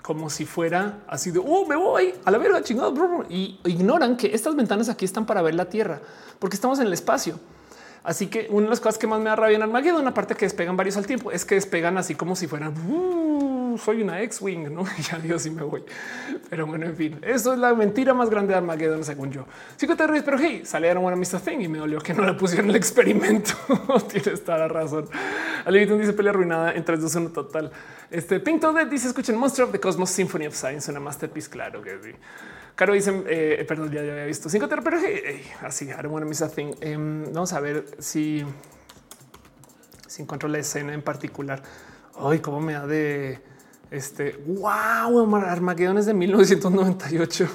como 0.00 0.30
si 0.30 0.46
fuera 0.46 1.00
así 1.08 1.32
de 1.32 1.40
oh, 1.40 1.66
me 1.66 1.74
voy 1.74 2.14
a 2.24 2.30
la 2.30 2.38
verga 2.38 2.62
chingado 2.62 3.24
y 3.28 3.58
ignoran 3.64 4.16
que 4.16 4.32
estas 4.32 4.54
ventanas 4.54 4.88
aquí 4.88 5.04
están 5.04 5.26
para 5.26 5.42
ver 5.42 5.56
la 5.56 5.68
Tierra 5.68 6.00
porque 6.38 6.54
estamos 6.54 6.78
en 6.78 6.86
el 6.86 6.92
espacio. 6.92 7.40
Así 8.06 8.28
que 8.28 8.46
una 8.50 8.66
de 8.66 8.70
las 8.70 8.78
cosas 8.78 8.98
que 8.98 9.08
más 9.08 9.18
me 9.18 9.24
da 9.24 9.34
rabia 9.34 9.56
en 9.56 9.62
Armageddon, 9.62 10.06
aparte 10.06 10.36
que 10.36 10.46
despegan 10.46 10.76
varios 10.76 10.96
al 10.96 11.08
tiempo, 11.08 11.32
es 11.32 11.44
que 11.44 11.56
despegan 11.56 11.98
así 11.98 12.14
como 12.14 12.36
si 12.36 12.46
fueran 12.46 12.72
uh, 12.88 13.76
soy 13.78 14.00
una 14.00 14.22
X-Wing, 14.22 14.72
no? 14.72 14.84
ya 15.10 15.18
Dios 15.18 15.44
y 15.44 15.50
me 15.50 15.62
voy. 15.62 15.84
Pero 16.48 16.68
bueno, 16.68 16.86
en 16.86 16.94
fin, 16.94 17.18
eso 17.22 17.52
es 17.52 17.58
la 17.58 17.74
mentira 17.74 18.14
más 18.14 18.30
grande 18.30 18.52
de 18.52 18.58
Armageddon, 18.58 19.02
según 19.02 19.32
yo. 19.32 19.44
Sí 19.76 19.88
que 19.88 19.96
te 19.96 20.06
ríes, 20.06 20.22
pero 20.22 20.38
hey, 20.40 20.62
salieron 20.64 21.04
una 21.04 21.16
Mr. 21.16 21.40
Thing 21.40 21.58
y 21.62 21.68
me 21.68 21.78
dolió 21.78 21.98
que 21.98 22.14
no 22.14 22.22
la 22.24 22.36
pusieron 22.36 22.70
el 22.70 22.76
experimento. 22.76 23.54
Tienes 24.08 24.44
toda 24.44 24.58
la 24.58 24.68
razón. 24.68 25.08
Alivitón 25.64 25.98
dice 25.98 26.12
pelea 26.12 26.30
arruinada 26.30 26.74
en 26.74 26.84
3, 26.84 27.00
2, 27.00 27.14
1 27.16 27.30
total. 27.30 27.72
Este 28.08 28.38
Pinto 28.38 28.72
de 28.72 28.84
dice 28.84 29.08
escuchen 29.08 29.36
Monster 29.36 29.64
of 29.64 29.72
the 29.72 29.80
Cosmos 29.80 30.10
Symphony 30.10 30.46
of 30.46 30.54
Science, 30.54 30.88
una 30.92 31.00
masterpiece. 31.00 31.50
Claro 31.50 31.82
que 31.82 31.98
sí. 32.00 32.10
Caro 32.76 32.92
dice, 32.92 33.24
eh, 33.26 33.64
perdón, 33.66 33.90
ya, 33.90 34.00
había 34.00 34.26
visto 34.26 34.50
cinco, 34.50 34.68
pero 34.68 34.98
así, 35.62 35.86
I 35.86 35.92
don't 35.92 36.08
want 36.08 36.24
to 36.24 36.28
miss 36.28 36.42
a 36.42 36.48
thing. 36.50 36.74
Em, 36.82 37.24
vamos 37.32 37.54
a 37.54 37.60
ver 37.60 37.86
si, 37.98 38.44
si 40.06 40.22
encuentro 40.22 40.46
la 40.46 40.58
escena 40.58 40.92
en 40.92 41.00
particular. 41.00 41.62
Ay, 42.18 42.40
cómo 42.40 42.60
me 42.60 42.74
da 42.74 42.86
de 42.86 43.40
este. 43.90 44.36
Wow, 44.46 45.36
Armageddon 45.36 45.96
es 45.96 46.04
de 46.04 46.12
1998. 46.12 47.48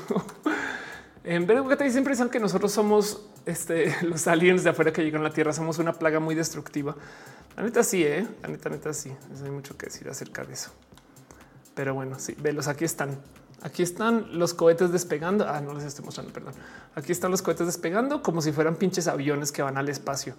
en 1.24 1.46
vez 1.46 1.68
de 1.68 1.76
te 1.76 1.84
dice 1.84 2.00
impresión 2.00 2.28
que 2.28 2.40
nosotros 2.40 2.72
somos 2.72 3.30
este, 3.46 3.96
los 4.02 4.26
aliens 4.26 4.64
de 4.64 4.72
afuera 4.72 4.92
que 4.92 5.04
llegan 5.04 5.22
a 5.22 5.26
la 5.26 5.34
Tierra 5.34 5.54
somos 5.54 5.78
una 5.78 5.94
plaga 5.94 6.20
muy 6.20 6.34
destructiva. 6.34 6.96
La 7.56 7.62
neta 7.62 7.84
sí, 7.84 8.04
¿eh? 8.04 8.28
la 8.42 8.50
neta, 8.50 8.70
neta 8.70 8.92
sí. 8.92 9.14
No 9.38 9.46
hay 9.46 9.52
mucho 9.52 9.78
que 9.78 9.86
decir 9.86 10.10
acerca 10.10 10.44
de 10.44 10.54
eso. 10.54 10.72
Pero 11.76 11.94
bueno, 11.94 12.18
sí, 12.18 12.36
velos, 12.40 12.68
aquí 12.68 12.86
están. 12.86 13.20
Aquí 13.64 13.84
están 13.84 14.40
los 14.40 14.54
cohetes 14.54 14.92
despegando. 14.92 15.48
Ah, 15.48 15.62
no 15.62 15.74
les 15.74 15.84
estoy 15.84 16.04
mostrando, 16.04 16.34
perdón. 16.34 16.54
Aquí 16.96 17.12
están 17.12 17.32
los 17.32 17.42
cohetes 17.42 17.68
despegando 17.68 18.24
como 18.24 18.42
si 18.42 18.52
fueran 18.52 18.76
pinches 18.76 19.08
aviones 19.08 19.52
que 19.52 19.62
van 19.62 19.78
al 19.78 19.88
espacio. 19.90 20.36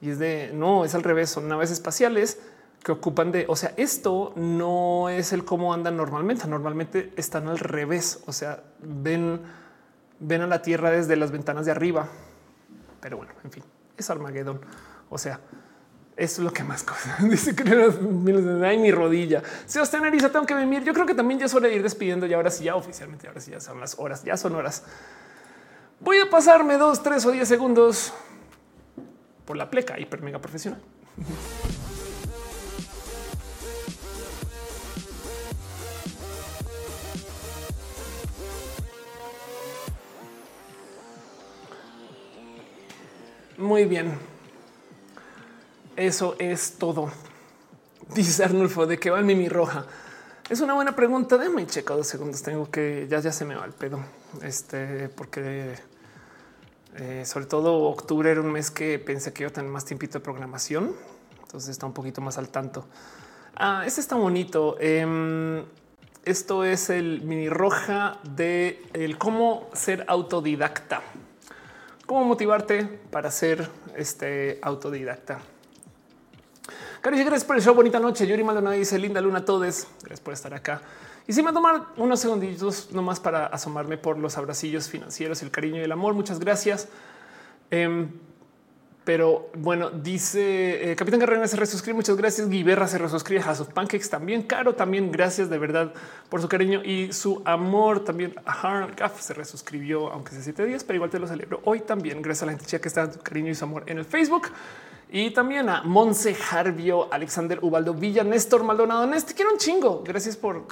Y 0.00 0.10
es 0.10 0.18
de, 0.18 0.50
no, 0.54 0.84
es 0.84 0.94
al 0.94 1.02
revés, 1.02 1.30
son 1.30 1.48
naves 1.48 1.70
espaciales 1.70 2.38
que 2.82 2.92
ocupan 2.92 3.32
de, 3.32 3.46
o 3.48 3.56
sea, 3.56 3.74
esto 3.76 4.32
no 4.36 5.08
es 5.08 5.32
el 5.32 5.44
cómo 5.44 5.72
andan 5.74 5.96
normalmente. 5.96 6.46
Normalmente 6.46 7.12
están 7.16 7.48
al 7.48 7.58
revés, 7.58 8.22
o 8.26 8.32
sea, 8.32 8.62
ven, 8.80 9.40
ven 10.20 10.42
a 10.42 10.46
la 10.46 10.62
Tierra 10.62 10.90
desde 10.90 11.16
las 11.16 11.30
ventanas 11.30 11.66
de 11.66 11.72
arriba. 11.72 12.08
Pero 13.00 13.16
bueno, 13.16 13.32
en 13.44 13.50
fin, 13.50 13.64
es 13.96 14.10
Armagedón. 14.10 14.60
O 15.10 15.18
sea, 15.18 15.40
eso 16.18 16.42
es 16.42 16.44
lo 16.44 16.52
que 16.52 16.64
más 16.64 16.82
cosas 16.82 17.22
dice 17.30 17.54
que 17.54 17.62
hay 18.66 18.78
mi 18.78 18.90
rodilla. 18.90 19.40
Si 19.66 19.78
os 19.78 19.88
teneriza, 19.88 20.30
tengo 20.30 20.44
que 20.44 20.54
venir. 20.54 20.82
Yo 20.82 20.92
creo 20.92 21.06
que 21.06 21.14
también 21.14 21.38
ya 21.38 21.46
es 21.46 21.54
hora 21.54 21.68
de 21.68 21.76
ir 21.76 21.82
despidiendo 21.82 22.26
y 22.26 22.34
ahora 22.34 22.50
sí, 22.50 22.64
ya 22.64 22.74
oficialmente, 22.74 23.28
ahora 23.28 23.40
sí 23.40 23.52
ya 23.52 23.60
son 23.60 23.78
las 23.78 23.96
horas, 23.98 24.24
ya 24.24 24.36
son 24.36 24.56
horas. 24.56 24.82
Voy 26.00 26.18
a 26.18 26.28
pasarme 26.28 26.76
dos, 26.76 27.04
tres 27.04 27.24
o 27.24 27.30
diez 27.30 27.46
segundos 27.46 28.12
por 29.44 29.56
la 29.56 29.70
pleca 29.70 29.98
hiper 29.98 30.20
mega 30.20 30.40
profesional. 30.40 30.82
Muy 43.56 43.84
bien. 43.84 44.37
Eso 45.98 46.36
es 46.38 46.74
todo. 46.78 47.10
Dice 48.14 48.44
Arnulfo 48.44 48.86
de 48.86 49.00
que 49.00 49.10
va 49.10 49.18
el 49.18 49.24
Mimi 49.24 49.48
Roja. 49.48 49.84
Es 50.48 50.60
una 50.60 50.74
buena 50.74 50.94
pregunta. 50.94 51.36
Déjame 51.36 51.66
checar 51.66 51.96
dos 51.96 52.06
segundos. 52.06 52.40
Tengo 52.40 52.70
que 52.70 53.08
ya, 53.10 53.18
ya 53.18 53.32
se 53.32 53.44
me 53.44 53.56
va 53.56 53.64
el 53.64 53.72
pedo. 53.72 53.98
Este, 54.40 55.08
porque 55.08 55.74
eh, 56.94 57.24
sobre 57.26 57.46
todo 57.46 57.82
octubre 57.82 58.30
era 58.30 58.40
un 58.40 58.52
mes 58.52 58.70
que 58.70 59.00
pensé 59.00 59.32
que 59.32 59.42
iba 59.42 59.50
a 59.50 59.52
tener 59.52 59.68
más 59.68 59.84
tiempito 59.84 60.20
de 60.20 60.24
programación. 60.24 60.94
Entonces 61.42 61.70
está 61.70 61.86
un 61.86 61.94
poquito 61.94 62.20
más 62.20 62.38
al 62.38 62.48
tanto. 62.50 62.86
Ah, 63.56 63.82
este 63.84 64.00
está 64.00 64.14
bonito. 64.14 64.76
Em, 64.78 65.64
esto 66.24 66.62
es 66.62 66.90
el 66.90 67.22
mini 67.22 67.48
roja 67.48 68.20
de 68.22 68.86
el 68.92 69.18
cómo 69.18 69.68
ser 69.72 70.04
autodidacta 70.06 71.02
cómo 72.08 72.24
motivarte 72.24 72.84
para 73.10 73.30
ser 73.30 73.68
este 73.94 74.58
autodidacta. 74.62 75.40
Gracias 77.10 77.44
por 77.44 77.56
el 77.56 77.62
show. 77.62 77.74
Bonita 77.74 77.98
noche. 77.98 78.26
Yuri 78.26 78.44
Maldonado 78.44 78.76
dice 78.76 78.98
linda 78.98 79.18
luna 79.22 79.38
a 79.38 79.44
todos. 79.44 79.86
Gracias 80.00 80.20
por 80.20 80.34
estar 80.34 80.52
acá. 80.52 80.82
Y 81.26 81.32
si 81.32 81.42
me 81.42 81.54
tomar 81.54 81.86
unos 81.96 82.20
segunditos 82.20 82.92
nomás 82.92 83.18
para 83.18 83.46
asomarme 83.46 83.96
por 83.96 84.18
los 84.18 84.36
abracillos 84.36 84.90
financieros, 84.90 85.42
el 85.42 85.50
cariño 85.50 85.80
y 85.80 85.84
el 85.84 85.92
amor. 85.92 86.12
Muchas 86.12 86.38
gracias. 86.38 86.88
Em, 87.70 88.10
pero 89.04 89.48
bueno, 89.56 89.88
dice 89.88 90.92
eh, 90.92 90.96
Capitán 90.96 91.18
Carrera 91.20 91.48
se 91.48 91.56
resuscribe. 91.56 91.96
Muchas 91.96 92.18
gracias. 92.18 92.46
Guiberra 92.50 92.86
se 92.86 92.98
resuscribe. 92.98 93.40
House 93.40 93.60
of 93.60 93.72
Pancakes 93.72 94.10
también. 94.10 94.42
Caro 94.42 94.74
también. 94.74 95.10
Gracias 95.10 95.48
de 95.48 95.56
verdad 95.56 95.94
por 96.28 96.42
su 96.42 96.48
cariño 96.48 96.82
y 96.84 97.14
su 97.14 97.40
amor. 97.46 98.04
También 98.04 98.34
Harm 98.44 98.90
Gaff 98.94 99.18
se 99.22 99.32
resuscribió, 99.32 100.12
aunque 100.12 100.32
sea 100.32 100.42
siete 100.42 100.62
días, 100.66 100.84
pero 100.84 100.96
igual 100.96 101.10
te 101.10 101.18
lo 101.18 101.26
celebro 101.26 101.62
hoy 101.64 101.80
también. 101.80 102.20
Gracias 102.20 102.42
a 102.42 102.46
la 102.46 102.52
gente 102.52 102.66
chica 102.66 102.82
que 102.82 102.88
está 102.88 103.10
su 103.10 103.20
cariño 103.20 103.50
y 103.50 103.54
su 103.54 103.64
amor 103.64 103.84
en 103.86 103.96
el 103.96 104.04
Facebook. 104.04 104.48
Y 105.10 105.30
también 105.30 105.70
a 105.70 105.82
Monse 105.82 106.34
Jarvio, 106.34 107.12
Alexander 107.12 107.58
Ubaldo 107.62 107.94
Villa, 107.94 108.22
Néstor 108.24 108.62
Maldonado. 108.62 109.06
Néstor, 109.06 109.34
quiero 109.34 109.52
un 109.52 109.58
chingo. 109.58 110.02
Gracias 110.04 110.36
por 110.36 110.66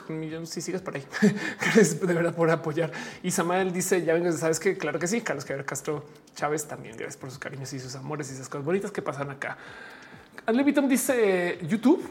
si 0.45 0.61
sigues 0.61 0.83
por 0.83 0.95
ahí. 0.95 1.05
Gracias 1.61 1.99
de 1.99 2.13
verdad 2.13 2.35
por 2.35 2.51
apoyar. 2.51 2.93
Y 3.23 3.31
Samuel 3.31 3.73
dice: 3.73 4.05
Ya 4.05 4.13
vengo, 4.13 4.31
sabes 4.33 4.61
que 4.61 4.77
claro 4.77 4.99
que 4.99 5.07
sí. 5.07 5.23
Carlos 5.23 5.47
Javier 5.47 5.65
Castro 5.65 6.05
Chávez 6.35 6.67
también. 6.67 6.97
Gracias 6.97 7.17
por 7.17 7.31
sus 7.31 7.39
cariños 7.39 7.73
y 7.73 7.81
sus 7.81 7.95
amores 7.95 8.31
y 8.31 8.35
esas 8.35 8.51
cosas 8.51 8.67
bonitas 8.67 8.91
que 8.91 9.01
pasan 9.01 9.31
acá. 9.31 9.57
Leviton 10.47 10.87
dice 10.87 11.59
YouTube. 11.63 12.07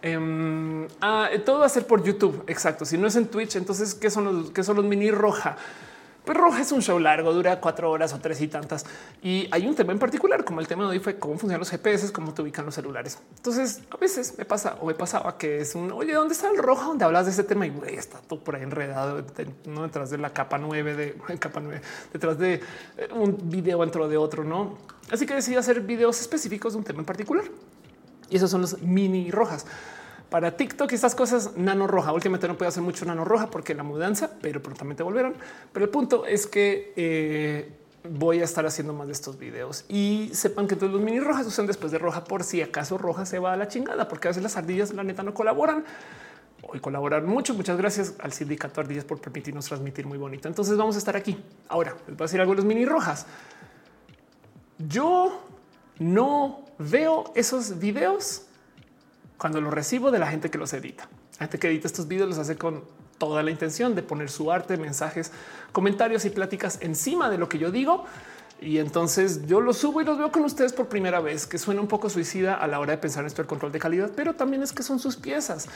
Em, 0.00 0.88
ah, 1.02 1.28
todo 1.44 1.58
va 1.58 1.66
a 1.66 1.68
ser 1.68 1.86
por 1.86 2.02
YouTube. 2.02 2.42
Exacto. 2.46 2.86
Si 2.86 2.96
no 2.96 3.06
es 3.06 3.16
en 3.16 3.26
Twitch, 3.26 3.56
entonces 3.56 3.94
qué 3.94 4.08
son 4.08 4.50
qué 4.54 4.62
son 4.62 4.76
los 4.76 4.84
mini 4.86 5.10
roja? 5.10 5.58
Roja 6.34 6.62
es 6.62 6.72
un 6.72 6.82
show 6.82 6.98
largo, 6.98 7.32
dura 7.32 7.60
cuatro 7.60 7.90
horas 7.90 8.12
o 8.12 8.18
tres 8.18 8.40
y 8.40 8.48
tantas. 8.48 8.84
Y 9.22 9.48
hay 9.50 9.66
un 9.66 9.74
tema 9.74 9.92
en 9.92 9.98
particular, 9.98 10.44
como 10.44 10.60
el 10.60 10.66
tema 10.66 10.84
de 10.84 10.90
hoy 10.90 10.98
fue 10.98 11.18
cómo 11.18 11.34
funcionan 11.34 11.60
los 11.60 11.70
GPS, 11.70 12.12
cómo 12.12 12.34
te 12.34 12.42
ubican 12.42 12.64
los 12.64 12.74
celulares. 12.74 13.18
Entonces, 13.36 13.82
a 13.90 13.96
veces 13.96 14.34
me 14.38 14.44
pasa 14.44 14.76
o 14.80 14.86
me 14.86 14.94
pasaba 14.94 15.36
que 15.38 15.60
es 15.60 15.74
un 15.74 15.92
oye, 15.92 16.12
¿dónde 16.12 16.34
está 16.34 16.50
el 16.50 16.58
rojo? 16.58 16.88
Donde 16.88 17.04
hablas 17.04 17.26
de 17.26 17.32
ese 17.32 17.44
tema 17.44 17.66
y 17.66 17.72
está 17.88 18.18
todo 18.18 18.40
por 18.40 18.56
ahí 18.56 18.62
enredado 18.62 19.24
no 19.66 19.82
detrás 19.82 20.10
de 20.10 20.18
la 20.18 20.30
capa 20.32 20.58
9 20.58 20.94
de 20.94 21.16
capa 21.38 21.60
9, 21.60 21.80
detrás 22.12 22.38
de 22.38 22.54
eh, 22.54 23.08
un 23.12 23.50
video 23.50 23.80
dentro 23.80 24.08
de 24.08 24.16
otro. 24.16 24.44
No, 24.44 24.78
así 25.10 25.26
que 25.26 25.34
decidí 25.34 25.56
hacer 25.56 25.80
videos 25.80 26.20
específicos 26.20 26.72
de 26.72 26.78
un 26.78 26.84
tema 26.84 27.00
en 27.00 27.06
particular. 27.06 27.44
Y 28.28 28.36
esos 28.36 28.50
son 28.50 28.60
los 28.60 28.80
mini 28.80 29.30
rojas 29.30 29.66
para 30.30 30.56
TikTok 30.56 30.92
y 30.92 30.94
estas 30.94 31.14
cosas 31.14 31.56
nano 31.56 31.86
roja. 31.86 32.12
Últimamente 32.12 32.48
no 32.48 32.56
puedo 32.56 32.68
hacer 32.68 32.82
mucho 32.82 33.04
nano 33.04 33.24
roja 33.24 33.50
porque 33.50 33.74
la 33.74 33.82
mudanza, 33.82 34.30
pero 34.40 34.62
prontamente 34.62 35.02
volverán. 35.02 35.34
Pero 35.72 35.84
el 35.84 35.90
punto 35.90 36.24
es 36.24 36.46
que 36.46 36.92
eh, 36.96 37.72
voy 38.08 38.40
a 38.40 38.44
estar 38.44 38.64
haciendo 38.64 38.94
más 38.94 39.08
de 39.08 39.12
estos 39.12 39.38
videos 39.38 39.84
y 39.88 40.30
sepan 40.32 40.66
que 40.66 40.76
todos 40.76 40.92
los 40.92 41.02
mini 41.02 41.20
rojas 41.20 41.46
usan 41.46 41.66
después 41.66 41.92
de 41.92 41.98
roja 41.98 42.24
por 42.24 42.44
si 42.44 42.62
acaso 42.62 42.96
roja 42.96 43.26
se 43.26 43.38
va 43.38 43.52
a 43.52 43.56
la 43.56 43.68
chingada, 43.68 44.08
porque 44.08 44.28
a 44.28 44.30
veces 44.30 44.42
las 44.42 44.56
ardillas 44.56 44.94
la 44.94 45.04
neta 45.04 45.22
no 45.22 45.34
colaboran. 45.34 45.84
Hoy 46.62 46.78
colaborar 46.78 47.24
mucho. 47.24 47.54
Muchas 47.54 47.76
gracias 47.76 48.14
al 48.20 48.32
sindicato 48.32 48.80
Ardillas 48.80 49.04
por 49.04 49.20
permitirnos 49.20 49.66
transmitir 49.66 50.06
muy 50.06 50.18
bonito. 50.18 50.46
Entonces 50.46 50.76
vamos 50.76 50.94
a 50.94 50.98
estar 50.98 51.16
aquí. 51.16 51.42
Ahora 51.68 51.96
les 52.06 52.16
voy 52.16 52.24
a 52.24 52.26
decir 52.26 52.40
algo 52.40 52.52
de 52.52 52.56
los 52.56 52.64
mini 52.64 52.84
rojas. 52.84 53.26
Yo 54.78 55.42
no 55.98 56.64
veo 56.78 57.32
esos 57.34 57.78
videos 57.78 58.42
cuando 59.40 59.62
lo 59.62 59.70
recibo 59.70 60.10
de 60.10 60.18
la 60.18 60.26
gente 60.26 60.50
que 60.50 60.58
los 60.58 60.70
edita. 60.74 61.08
La 61.38 61.46
gente 61.46 61.58
que 61.58 61.68
edita 61.68 61.86
estos 61.86 62.06
videos 62.06 62.28
los 62.28 62.36
hace 62.36 62.56
con 62.56 62.84
toda 63.16 63.42
la 63.42 63.50
intención 63.50 63.94
de 63.94 64.02
poner 64.02 64.28
su 64.28 64.52
arte, 64.52 64.76
mensajes, 64.76 65.32
comentarios 65.72 66.26
y 66.26 66.30
pláticas 66.30 66.76
encima 66.82 67.30
de 67.30 67.38
lo 67.38 67.48
que 67.48 67.56
yo 67.56 67.70
digo. 67.70 68.04
Y 68.60 68.76
entonces 68.76 69.46
yo 69.46 69.62
los 69.62 69.78
subo 69.78 70.02
y 70.02 70.04
los 70.04 70.18
veo 70.18 70.30
con 70.30 70.44
ustedes 70.44 70.74
por 70.74 70.88
primera 70.88 71.20
vez, 71.20 71.46
que 71.46 71.56
suena 71.56 71.80
un 71.80 71.86
poco 71.86 72.10
suicida 72.10 72.54
a 72.54 72.66
la 72.66 72.78
hora 72.80 72.92
de 72.92 72.98
pensar 72.98 73.22
en 73.22 73.28
esto 73.28 73.40
del 73.40 73.48
control 73.48 73.72
de 73.72 73.78
calidad, 73.78 74.10
pero 74.14 74.34
también 74.34 74.62
es 74.62 74.74
que 74.74 74.82
son 74.82 74.98
sus 74.98 75.16
piezas. 75.16 75.68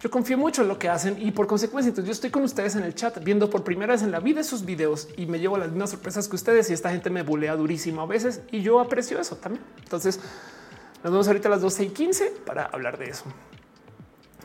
Yo 0.00 0.10
confío 0.10 0.36
mucho 0.36 0.62
en 0.62 0.68
lo 0.68 0.76
que 0.76 0.88
hacen 0.88 1.16
y 1.22 1.30
por 1.30 1.46
consecuencia, 1.46 1.90
entonces 1.90 2.08
yo 2.08 2.12
estoy 2.12 2.30
con 2.30 2.42
ustedes 2.42 2.74
en 2.74 2.82
el 2.82 2.96
chat 2.96 3.22
viendo 3.22 3.48
por 3.48 3.62
primera 3.62 3.92
vez 3.92 4.02
en 4.02 4.10
la 4.10 4.18
vida 4.18 4.42
sus 4.42 4.64
videos 4.64 5.06
y 5.16 5.26
me 5.26 5.38
llevo 5.38 5.56
las 5.56 5.68
mismas 5.68 5.90
sorpresas 5.90 6.26
que 6.26 6.34
ustedes 6.34 6.68
y 6.70 6.72
esta 6.72 6.90
gente 6.90 7.08
me 7.08 7.22
bulea 7.22 7.54
durísimo 7.54 8.00
a 8.00 8.06
veces 8.06 8.40
y 8.50 8.62
yo 8.62 8.80
aprecio 8.80 9.20
eso 9.20 9.36
también. 9.36 9.64
Entonces, 9.80 10.18
nos 11.02 11.12
vemos 11.12 11.26
ahorita 11.26 11.48
a 11.48 11.50
las 11.52 11.60
12 11.60 11.84
y 11.84 11.88
15 11.88 12.32
para 12.46 12.66
hablar 12.66 12.98
de 12.98 13.10
eso. 13.10 13.24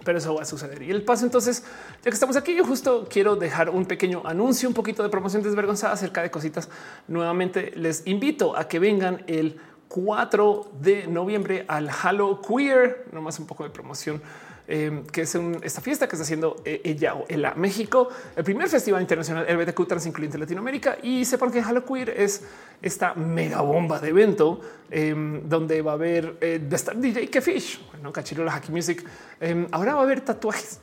Pero 0.03 0.17
eso 0.17 0.33
va 0.33 0.43
a 0.43 0.45
suceder. 0.45 0.81
Y 0.81 0.89
el 0.89 1.03
paso 1.03 1.25
entonces, 1.25 1.63
ya 1.97 2.03
que 2.03 2.09
estamos 2.09 2.37
aquí, 2.37 2.55
yo 2.55 2.65
justo 2.65 3.07
quiero 3.09 3.35
dejar 3.35 3.69
un 3.69 3.85
pequeño 3.85 4.21
anuncio, 4.25 4.69
un 4.69 4.73
poquito 4.73 5.03
de 5.03 5.09
promoción 5.09 5.43
desvergonzada 5.43 5.93
acerca 5.93 6.21
de 6.21 6.31
cositas. 6.31 6.69
Nuevamente 7.07 7.73
les 7.75 8.07
invito 8.07 8.55
a 8.55 8.67
que 8.67 8.79
vengan 8.79 9.23
el 9.27 9.59
4 9.89 10.71
de 10.81 11.07
noviembre 11.07 11.65
al 11.67 11.89
Halo 11.89 12.41
Queer, 12.41 13.07
nomás 13.11 13.39
un 13.39 13.47
poco 13.47 13.63
de 13.63 13.69
promoción 13.69 14.21
Em, 14.69 15.05
que 15.05 15.21
es 15.21 15.33
esta 15.63 15.79
fiesta 15.79 16.09
que 16.09 16.17
está 16.17 16.23
haciendo 16.23 16.57
eh, 16.65 16.81
ella 16.83 17.15
o 17.15 17.23
ella 17.29 17.53
México, 17.55 18.09
el 18.35 18.43
primer 18.43 18.67
festival 18.67 19.01
internacional 19.01 19.45
LGBTQ 19.47 19.87
trans 19.87 20.05
incluyente 20.07 20.37
Latinoamérica. 20.37 20.97
Y 21.01 21.23
sepan 21.23 21.51
que 21.51 21.63
Halloween 21.63 22.09
es 22.13 22.41
esta 22.81 23.13
mega 23.13 23.61
bomba 23.61 23.99
de 23.99 24.09
evento 24.09 24.59
em, 24.91 25.47
donde 25.47 25.81
va 25.81 25.91
a 25.91 25.93
haber 25.93 26.35
eh, 26.41 26.61
estar 26.69 26.97
DJ 26.97 27.29
Kefish, 27.29 27.79
bueno, 27.91 28.11
la 28.43 28.53
Hacky 28.53 28.71
Music. 28.73 29.05
Em, 29.39 29.67
ahora 29.71 29.93
va 29.93 30.01
a 30.01 30.03
haber 30.03 30.19
tatuajes. 30.19 30.81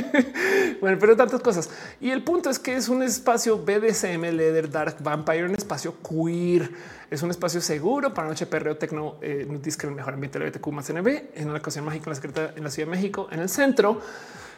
bueno, 0.80 0.96
pero 0.98 1.14
tantas 1.14 1.42
cosas. 1.42 1.68
Y 2.00 2.10
el 2.10 2.24
punto 2.24 2.48
es 2.48 2.58
que 2.58 2.74
es 2.74 2.88
un 2.88 3.02
espacio 3.02 3.58
BDSM, 3.58 4.22
Leather 4.32 4.70
Dark 4.70 4.96
Vampire, 5.00 5.44
un 5.44 5.54
espacio 5.54 5.94
queer 6.02 6.70
es 7.10 7.22
un 7.22 7.30
espacio 7.30 7.60
seguro 7.60 8.12
para 8.12 8.28
noche 8.28 8.46
perreo 8.46 8.76
tecno, 8.76 9.16
eh, 9.22 9.46
el 9.48 9.90
mejor 9.90 10.14
ambiente 10.14 10.38
LGBTQ 10.38 10.66
más 10.72 10.92
NB 10.92 11.06
en 11.34 11.48
una 11.48 11.58
ocasión 11.58 11.84
mágica 11.84 12.04
en 12.04 12.10
la 12.10 12.14
secreta 12.14 12.52
en 12.54 12.64
la 12.64 12.70
Ciudad 12.70 12.88
de 12.88 12.96
México, 12.96 13.28
en 13.30 13.40
el 13.40 13.48
centro. 13.48 14.00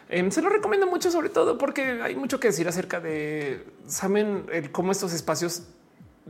Em, 0.09 0.31
se 0.33 0.43
lo 0.43 0.49
recomiendo 0.49 0.89
mucho, 0.89 1.11
sobre 1.11 1.29
todo 1.29 1.57
porque 1.57 2.03
hay 2.03 2.17
mucho 2.17 2.41
que 2.41 2.49
decir 2.49 2.67
acerca 2.67 2.99
de 2.99 3.65
saben 3.87 4.47
cómo 4.73 4.91
estos 4.91 5.13
espacios 5.13 5.63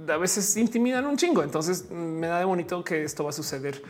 a 0.09 0.17
veces 0.19 0.57
intimidan 0.57 1.07
un 1.07 1.17
chingo. 1.17 1.43
Entonces 1.43 1.91
me 1.91 2.27
da 2.27 2.39
de 2.39 2.45
bonito 2.45 2.85
que 2.85 3.05
esto 3.05 3.25
va 3.25 3.31
a 3.31 3.33
suceder 3.33 3.83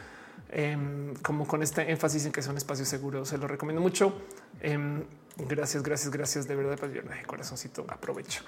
em, 0.51 1.15
como 1.17 1.47
con 1.47 1.63
este 1.63 1.91
énfasis 1.91 2.27
en 2.27 2.33
que 2.33 2.43
son 2.43 2.57
espacios 2.57 2.89
seguros. 2.89 3.29
Se 3.29 3.39
lo 3.39 3.49
recomiendo 3.49 3.83
mucho. 3.83 4.13
Em, 4.61 5.03
gracias, 5.37 5.83
gracias, 5.83 6.11
gracias 6.13 6.47
de 6.47 6.55
verdad. 6.55 6.79
Pues 6.79 6.93
yo, 6.93 7.03
corazoncito, 7.27 7.85
aprovecho. 7.89 8.43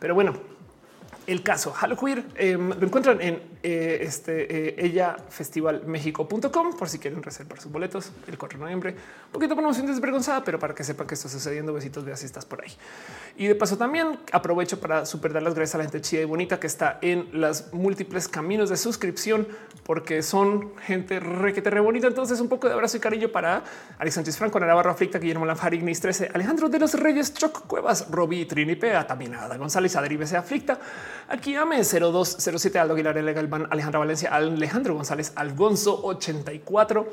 Pero 0.00 0.14
bueno, 0.14 0.34
el 1.28 1.42
caso 1.42 1.72
Halloween 1.72 2.24
em, 2.36 2.70
lo 2.70 2.86
encuentran 2.86 3.20
en 3.20 3.40
eh, 3.62 3.98
este 4.00 4.78
eh, 4.78 5.04
por 6.78 6.88
si 6.88 6.98
quieren 6.98 7.22
reservar 7.22 7.60
sus 7.60 7.70
boletos 7.70 8.12
el 8.26 8.38
4 8.38 8.58
de 8.58 8.62
noviembre. 8.62 8.90
Un 9.26 9.32
poquito 9.32 9.54
promoción 9.54 9.86
desvergonzada, 9.86 10.42
pero 10.42 10.58
para 10.58 10.74
que 10.74 10.82
sepan 10.82 11.06
que 11.06 11.14
está 11.14 11.28
sucediendo, 11.28 11.72
besitos 11.74 12.04
de 12.04 12.12
así 12.12 12.24
estás 12.24 12.46
por 12.46 12.62
ahí. 12.62 12.70
Y 13.36 13.46
de 13.46 13.54
paso 13.54 13.76
también 13.76 14.18
aprovecho 14.32 14.80
para 14.80 15.04
super 15.04 15.32
dar 15.32 15.42
las 15.42 15.54
gracias 15.54 15.74
a 15.74 15.78
la 15.78 15.84
gente 15.84 16.00
chida 16.00 16.22
y 16.22 16.24
bonita 16.24 16.58
que 16.58 16.66
está 16.66 16.98
en 17.02 17.28
las 17.32 17.72
múltiples 17.74 18.26
caminos 18.28 18.70
de 18.70 18.76
suscripción, 18.76 19.46
porque 19.84 20.22
son 20.22 20.76
gente 20.78 21.20
requete 21.20 21.68
re 21.70 21.80
bonita. 21.80 22.06
Entonces 22.06 22.40
un 22.40 22.48
poco 22.48 22.68
de 22.68 22.74
abrazo 22.74 22.96
y 22.96 23.00
cariño 23.00 23.28
para 23.28 23.64
Alex 23.98 24.14
Sánchez 24.14 24.38
Franco, 24.38 24.58
Navarro 24.58 24.90
Aflicta, 24.90 25.18
Guillermo 25.18 25.44
Lanfar, 25.44 25.74
Ignis 25.74 26.00
13, 26.00 26.30
Alejandro 26.32 26.68
de 26.68 26.78
los 26.78 26.94
Reyes, 26.94 27.34
Choc 27.34 27.66
Cuevas, 27.66 28.10
Roby, 28.10 28.46
Trinipea, 28.46 29.06
también 29.06 29.34
Ada 29.34 29.56
González, 29.56 29.94
Adri 29.96 30.18
se 30.26 30.36
Aflicta, 30.36 30.78
Aquí 31.30 31.54
Ame 31.54 31.84
0207 31.84 32.78
Aldo 32.78 32.94
Aguilar, 32.94 33.34
Galván, 33.34 33.66
Alejandra 33.70 33.98
Valencia, 33.98 34.34
Alejandro 34.34 34.94
González, 34.94 35.32
Algonzo 35.36 36.00
84. 36.02 37.06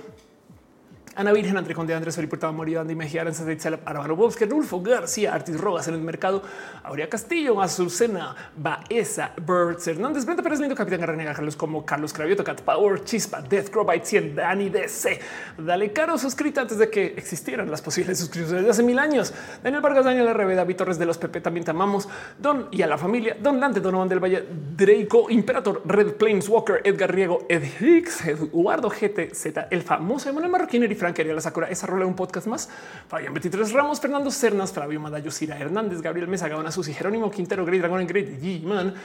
Ana 1.15 1.31
Virgen, 1.31 1.57
André 1.57 1.73
Conde, 1.73 1.93
Andrés 1.93 2.15
Felipe 2.15 2.31
Portaba 2.31 2.51
Morio, 2.51 2.81
Andy 2.81 2.95
Mejía, 2.95 3.21
Aranza 3.21 3.45
de 3.45 3.57
Arvaro 3.85 4.15
Bobsky, 4.15 4.45
Rulfo 4.45 4.81
García, 4.81 5.33
Artis 5.33 5.59
Rojas 5.59 5.87
en 5.87 5.95
el 5.95 6.01
mercado, 6.01 6.41
Aurea 6.83 7.07
Castillo, 7.09 7.61
Azucena, 7.61 8.35
Baeza, 8.55 9.31
Birds, 9.37 9.87
Hernández, 9.87 10.25
Brenda 10.25 10.43
Pérez 10.43 10.59
Lindo, 10.59 10.75
Capitán 10.75 10.99
Garranega, 10.99 11.33
Carlos 11.33 11.55
como 11.55 11.85
Carlos 11.85 12.13
Cravioto, 12.13 12.43
Cat 12.43 12.61
Power, 12.61 13.03
Chispa, 13.03 13.41
Death 13.41 13.69
Crowbite 13.69 14.05
100, 14.05 14.35
Dani 14.35 14.69
DC, 14.69 15.19
Dale 15.57 15.93
Caro, 15.93 16.17
suscrita 16.17 16.61
antes 16.61 16.77
de 16.77 16.89
que 16.89 17.05
existieran 17.17 17.71
las 17.71 17.81
posibles 17.81 18.19
suscripciones 18.19 18.63
desde 18.63 18.71
hace 18.71 18.83
mil 18.83 18.99
años. 18.99 19.33
Daniel 19.63 19.81
Vargas, 19.81 20.05
Daniel 20.05 20.27
R. 20.27 20.55
David 20.55 20.75
Torres 20.75 20.99
de 20.99 21.05
los 21.05 21.17
PP, 21.17 21.41
también 21.41 21.63
te 21.63 21.71
amamos. 21.71 22.09
Don 22.37 22.67
y 22.71 22.81
a 22.81 22.87
la 22.87 22.97
familia, 22.97 23.37
Don 23.41 23.59
Lante, 23.59 23.79
Donovan 23.79 24.09
del 24.09 24.19
Valle, 24.19 24.45
Draco, 24.75 25.29
Imperator, 25.29 25.81
Red 25.85 26.15
Plains 26.15 26.49
Walker, 26.49 26.81
Edgar 26.83 27.13
Riego, 27.13 27.45
Ed 27.49 27.63
Hicks, 27.79 28.25
Eduardo 28.25 28.89
GTZ, 28.89 29.45
el 29.71 29.81
famoso 29.81 30.29
Emanuel 30.29 30.51
Marroquín, 30.51 30.83
y 30.83 30.87
Frank 31.05 31.17
quería 31.17 31.35
la 31.35 31.41
Sakura, 31.41 31.69
esa 31.69 31.85
rola 31.85 32.07
un 32.07 32.15
podcast 32.15 32.47
más. 32.47 32.67
Fabián 33.07 33.31
23 33.31 33.71
Ramos, 33.73 34.01
Fernando 34.01 34.31
Cernas, 34.31 34.73
Flavio 34.73 34.99
Madayo, 34.99 35.29
Cira 35.29 35.55
Hernández, 35.55 36.01
Gabriel 36.01 36.27
Mesa, 36.27 36.47
Gabana 36.47 36.71
Susi, 36.71 36.95
Jerónimo 36.95 37.29
Quintero, 37.29 37.63
Grey 37.63 37.77
Dragon, 37.77 38.07
Great 38.07 38.41
G-Man, 38.41 38.95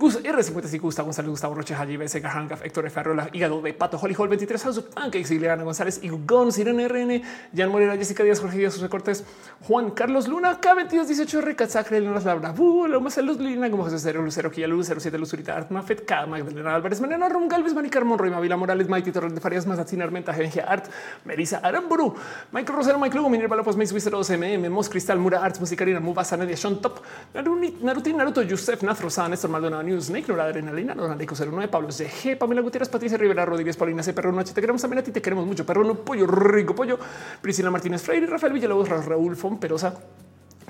Gus 0.00 0.16
R55, 0.22 0.80
Gustavo 0.80 1.08
González, 1.08 1.28
Gustavo 1.28 1.54
Roche, 1.54 1.74
Haji, 1.74 1.98
BC, 1.98 2.24
Hangaf, 2.24 2.62
Héctor 2.64 2.86
F. 2.86 3.00
Arrola, 3.00 3.28
Hígado 3.34 3.60
de 3.60 3.74
Pato, 3.74 3.98
Holly 3.98 4.14
Hall 4.16 4.28
23, 4.28 4.64
House 4.64 4.78
of 4.78 4.86
Pancakes, 4.94 5.30
Ileana 5.30 5.62
González, 5.62 6.00
Gon, 6.24 6.50
Sirene 6.50 6.88
RN, 6.88 7.22
Jan 7.54 7.68
Morera, 7.68 7.98
Jessica 7.98 8.24
Díaz, 8.24 8.40
Jorge 8.40 8.56
Díaz, 8.56 8.76
José 8.76 8.88
Cortés, 8.88 9.24
Juan 9.68 9.90
Carlos 9.90 10.26
Luna, 10.26 10.58
K22, 10.58 11.04
18, 11.04 11.42
Ricazacre, 11.42 12.00
Leonas 12.00 12.24
Labra, 12.24 12.54
Loma 12.56 13.10
Luz 13.22 13.38
Lina, 13.40 13.70
como 13.70 13.84
José 13.84 13.98
Cero, 13.98 14.22
Lucero, 14.22 14.50
Kia 14.50 14.66
Luz, 14.66 14.86
07, 14.86 15.18
Luzurita, 15.18 15.54
Art 15.54 15.70
Mafet, 15.70 16.06
K, 16.06 16.24
Magdalena 16.24 16.76
Álvarez, 16.76 16.98
Mariana 17.02 17.28
Rum, 17.28 17.46
Galvez, 17.46 17.74
Mani 17.74 17.90
Carmon, 17.90 18.18
Roy, 18.18 18.30
Mavila 18.30 18.56
Morales, 18.56 18.88
Maiti 18.88 19.12
Torres 19.12 19.34
de 19.34 19.40
Farias, 19.42 19.66
Mazatzin, 19.66 20.00
Armenta, 20.00 20.32
Gengia 20.32 20.64
Art, 20.64 20.86
Merisa, 21.26 21.58
Aramburu, 21.58 22.14
Michael 22.52 22.74
Rosero, 22.74 22.98
Mike 22.98 23.14
Lugo, 23.14 23.28
Minerva 23.28 23.56
López, 23.56 23.76
Mace 23.76 23.92
Wizard, 23.92 24.14
MM, 24.14 24.70
Mos 24.70 24.88
Cristal, 24.88 25.18
Mura 25.18 25.44
Arts, 25.44 25.60
Musicarina, 25.60 26.00
Mubasa, 26.00 26.38
Nadia, 26.38 26.56
Sean 26.56 26.80
Top, 26.80 27.02
Narutin, 27.34 28.16
Naruto, 28.16 28.40
Yusef, 28.40 28.80
Nathro, 28.80 29.10
Néstor 29.28 29.50
Maldonado, 29.50 29.89
News, 29.90 30.06
Snake, 30.06 30.26
Nora, 30.28 30.44
Arena, 30.44 30.72
Lina, 30.72 30.94
Donaldico 30.94 31.34
09, 31.34 31.68
Pablo 31.68 31.90
CG, 31.90 32.36
Pamela 32.38 32.60
Gutiérrez, 32.60 32.88
Patricia 32.88 33.18
Rivera, 33.18 33.44
Rodríguez, 33.44 33.76
Paulina 33.76 34.02
C. 34.02 34.12
Perro 34.12 34.30
Noche. 34.30 34.54
Te 34.54 34.60
queremos 34.60 34.80
también 34.80 35.00
a 35.00 35.02
ti, 35.02 35.10
te 35.10 35.20
queremos 35.20 35.46
mucho. 35.46 35.66
Perro 35.66 36.04
Pollo, 36.04 36.26
Rico 36.26 36.74
Pollo, 36.74 36.98
Priscila 37.42 37.70
Martínez 37.70 38.02
Freire, 38.02 38.26
Rafael 38.26 38.52
Villalobos, 38.52 38.88
Raúl 38.88 39.36
Perosa. 39.58 39.94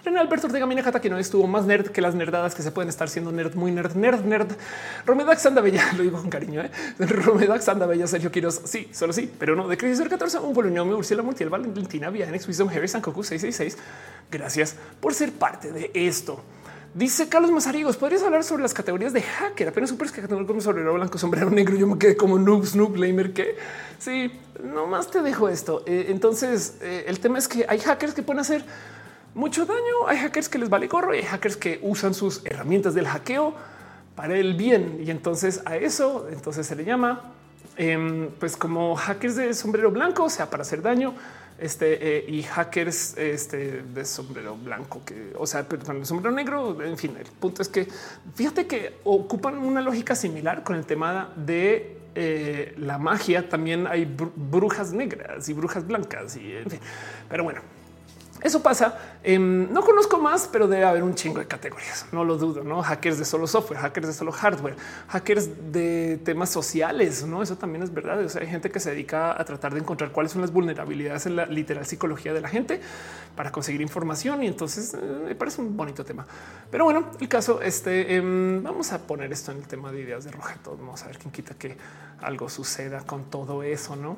René 0.02 0.18
Alberto 0.18 0.47
Ortega 0.47 0.65
Minajata, 0.65 1.00
que 1.00 1.10
no 1.10 1.18
estuvo 1.18 1.47
más 1.47 1.66
nerd 1.66 1.89
que 1.89 2.00
las 2.00 2.15
nerdadas 2.15 2.55
que 2.55 2.62
se 2.62 2.73
pueden 2.73 2.89
estar 2.89 3.10
siendo 3.10 3.32
nerd, 3.32 3.55
muy 3.55 3.70
nerd, 3.70 3.94
nerd, 3.97 4.24
nerd. 4.24 4.50
Romedax 5.05 5.44
anda 5.44 5.60
bella, 5.60 5.92
lo 5.97 6.02
digo 6.02 6.18
con 6.18 6.31
cariño. 6.31 6.62
¿eh? 6.62 6.70
Romedax 6.99 7.68
anda 7.68 7.84
bella, 7.86 8.07
Sergio 8.07 8.32
Quiroz. 8.32 8.62
Sí, 8.65 8.89
solo 8.92 9.12
sí, 9.12 9.31
pero 9.39 9.55
no. 9.55 9.68
De 9.68 9.76
Crisis 9.76 10.08
14, 10.08 10.39
un 10.39 10.55
polinomio, 10.55 10.97
Ursula 10.97 11.23
Montiel, 11.23 11.50
Valentina, 11.50 12.08
Vianex, 12.08 12.49
Wisdom, 12.49 12.68
Harry, 12.70 12.89
Sankoku 12.89 13.23
666. 13.23 13.76
Gracias 14.31 14.76
por 15.00 15.12
ser 15.12 15.32
parte 15.32 15.70
de 15.70 15.90
esto. 15.92 16.42
Dice 16.93 17.28
Carlos 17.28 17.52
Mazarigos, 17.52 17.97
¿podrías 17.97 18.20
hablar 18.25 18.43
sobre 18.43 18.62
las 18.62 18.75
categorías 18.75 19.12
de 19.12 19.23
hacker? 19.23 19.69
Apenas 19.69 19.91
super 19.91 20.10
que 20.10 20.23
como 20.23 20.60
sombrero 20.60 20.94
blanco, 20.94 21.19
sombrero 21.19 21.49
negro. 21.49 21.77
Yo 21.77 21.86
me 21.86 21.97
quedé 21.97 22.17
como 22.17 22.36
noob, 22.36 22.67
snoop, 22.67 22.97
lamer, 22.97 23.33
que 23.33 23.55
sí, 24.01 24.33
nomás 24.65 25.09
te 25.09 25.23
dejo 25.23 25.49
esto. 25.49 25.85
Eh, 25.86 26.07
entonces, 26.09 26.78
eh, 26.81 27.05
el 27.07 27.20
tema 27.20 27.39
es 27.39 27.47
que 27.47 27.65
hay 27.69 27.78
hackers 27.78 28.12
que 28.12 28.25
pueden 28.25 28.41
hacer 28.41 28.65
mucho 29.35 29.67
daño. 29.67 30.09
Hay 30.09 30.19
hackers 30.19 30.49
que 30.49 30.59
les 30.59 30.69
vale 30.69 30.89
gorro 30.89 31.15
y 31.15 31.19
hay 31.19 31.25
hackers 31.25 31.57
que 31.57 31.78
usan 31.81 32.12
sus 32.12 32.44
herramientas 32.44 32.93
del 32.93 33.07
hackeo 33.07 33.55
para 34.17 34.36
el 34.36 34.55
bien. 34.55 35.01
Y 35.07 35.12
entonces 35.12 35.62
a 35.67 35.77
eso, 35.77 36.27
entonces 36.33 36.67
se 36.67 36.75
le 36.75 36.85
llama 36.85 37.35
em, 37.77 38.31
pues 38.41 38.57
como 38.57 38.97
hackers 38.97 39.36
de 39.36 39.55
sombrero 39.55 39.93
blanco, 39.93 40.25
o 40.25 40.31
sea, 40.31 40.51
para 40.51 40.62
hacer 40.62 40.83
daño 40.83 41.15
este 41.61 42.19
eh, 42.19 42.25
y 42.29 42.43
hackers 42.43 43.17
este, 43.17 43.83
de 43.83 44.05
sombrero 44.05 44.57
blanco, 44.57 45.03
que 45.05 45.33
o 45.37 45.47
sea, 45.47 45.69
perdón, 45.69 45.99
el 45.99 46.07
sombrero 46.07 46.35
negro. 46.35 46.83
En 46.83 46.97
fin, 46.97 47.17
el 47.19 47.27
punto 47.27 47.63
es 47.63 47.69
que 47.69 47.87
fíjate 48.35 48.67
que 48.67 48.99
ocupan 49.05 49.59
una 49.59 49.81
lógica 49.81 50.15
similar 50.15 50.65
con 50.65 50.77
el 50.77 50.87
tema 50.87 51.33
de 51.37 51.99
eh, 52.15 52.75
la 52.79 52.99
magia. 52.99 53.49
También 53.49 53.87
hay 53.87 54.05
brujas 54.05 54.93
negras 54.93 55.49
y 55.49 55.53
brujas 55.53 55.87
blancas 55.87 56.37
y 56.37 56.53
en 56.57 56.71
fin, 56.71 56.81
pero 57.29 57.45
bueno, 57.45 57.61
eso 58.43 58.62
pasa. 58.62 58.99
Em, 59.23 59.70
no 59.70 59.83
conozco 59.83 60.19
más, 60.19 60.49
pero 60.51 60.67
debe 60.67 60.85
haber 60.85 61.02
un 61.02 61.15
chingo 61.15 61.41
de 61.41 61.47
categorías. 61.47 62.07
No 62.12 62.25
lo 62.25 62.39
dudo. 62.39 62.65
No 62.65 62.83
hackers 62.83 63.19
de 63.19 63.25
solo 63.25 63.47
software, 63.47 63.81
hackers 63.81 64.07
de 64.07 64.12
solo 64.12 64.33
hardware, 64.33 64.77
hackers 65.09 65.73
de 65.73 66.19
temas 66.25 66.49
sociales. 66.51 67.25
No, 67.25 67.43
eso 67.43 67.57
también 67.57 67.83
es 67.83 67.93
verdad. 67.93 68.25
O 68.25 68.28
sea, 68.28 68.41
hay 68.41 68.49
gente 68.49 68.70
que 68.70 68.81
se 68.81 68.91
dedica 68.91 69.39
a 69.39 69.44
tratar 69.44 69.75
de 69.75 69.81
encontrar 69.81 70.10
cuáles 70.12 70.33
son 70.33 70.41
las 70.41 70.52
vulnerabilidades 70.52 71.27
en 71.27 71.36
la 71.36 71.47
literal 71.47 71.85
psicología 71.85 72.33
de 72.33 72.41
la 72.41 72.49
gente 72.49 72.81
para 73.36 73.52
conseguir 73.52 73.83
información. 73.83 74.43
Y 74.43 74.47
entonces 74.47 74.94
eh, 74.94 74.99
me 75.27 75.35
parece 75.35 75.60
un 75.60 75.77
bonito 75.77 76.05
tema. 76.05 76.27
Pero 76.70 76.85
bueno, 76.85 77.10
el 77.20 77.28
caso 77.28 77.60
este 77.60 78.17
em, 78.17 78.62
vamos 78.62 78.93
a 78.93 79.07
poner 79.07 79.33
esto 79.33 79.52
en 79.52 79.59
el 79.59 79.67
tema 79.67 79.93
de 79.93 80.01
ideas 80.01 80.25
de 80.25 80.31
roja. 80.31 80.57
Vamos 80.65 81.02
a 81.02 81.09
ver 81.09 81.19
quién 81.19 81.31
quita 81.31 81.55
que 81.55 81.77
algo 82.23 82.49
suceda 82.49 83.01
con 83.01 83.25
todo 83.25 83.62
eso. 83.62 83.97
No 83.97 84.17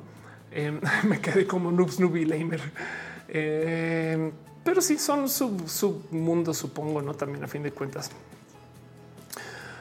em, 0.53 0.81
me 1.09 1.21
quedé 1.21 1.47
como 1.47 1.73
noob, 1.73 1.91
Snoopy 1.91 2.25
Lamer. 2.25 2.61
Eh, 3.35 4.31
pero 4.63 4.83
sí 4.83 4.99
son 4.99 5.29
su, 5.29 6.03
mundo, 6.11 6.53
supongo, 6.53 7.01
no 7.01 7.15
también 7.15 7.43
a 7.43 7.49
fin 7.49 7.63
de 7.63 7.73
cuentas. 7.73 8.11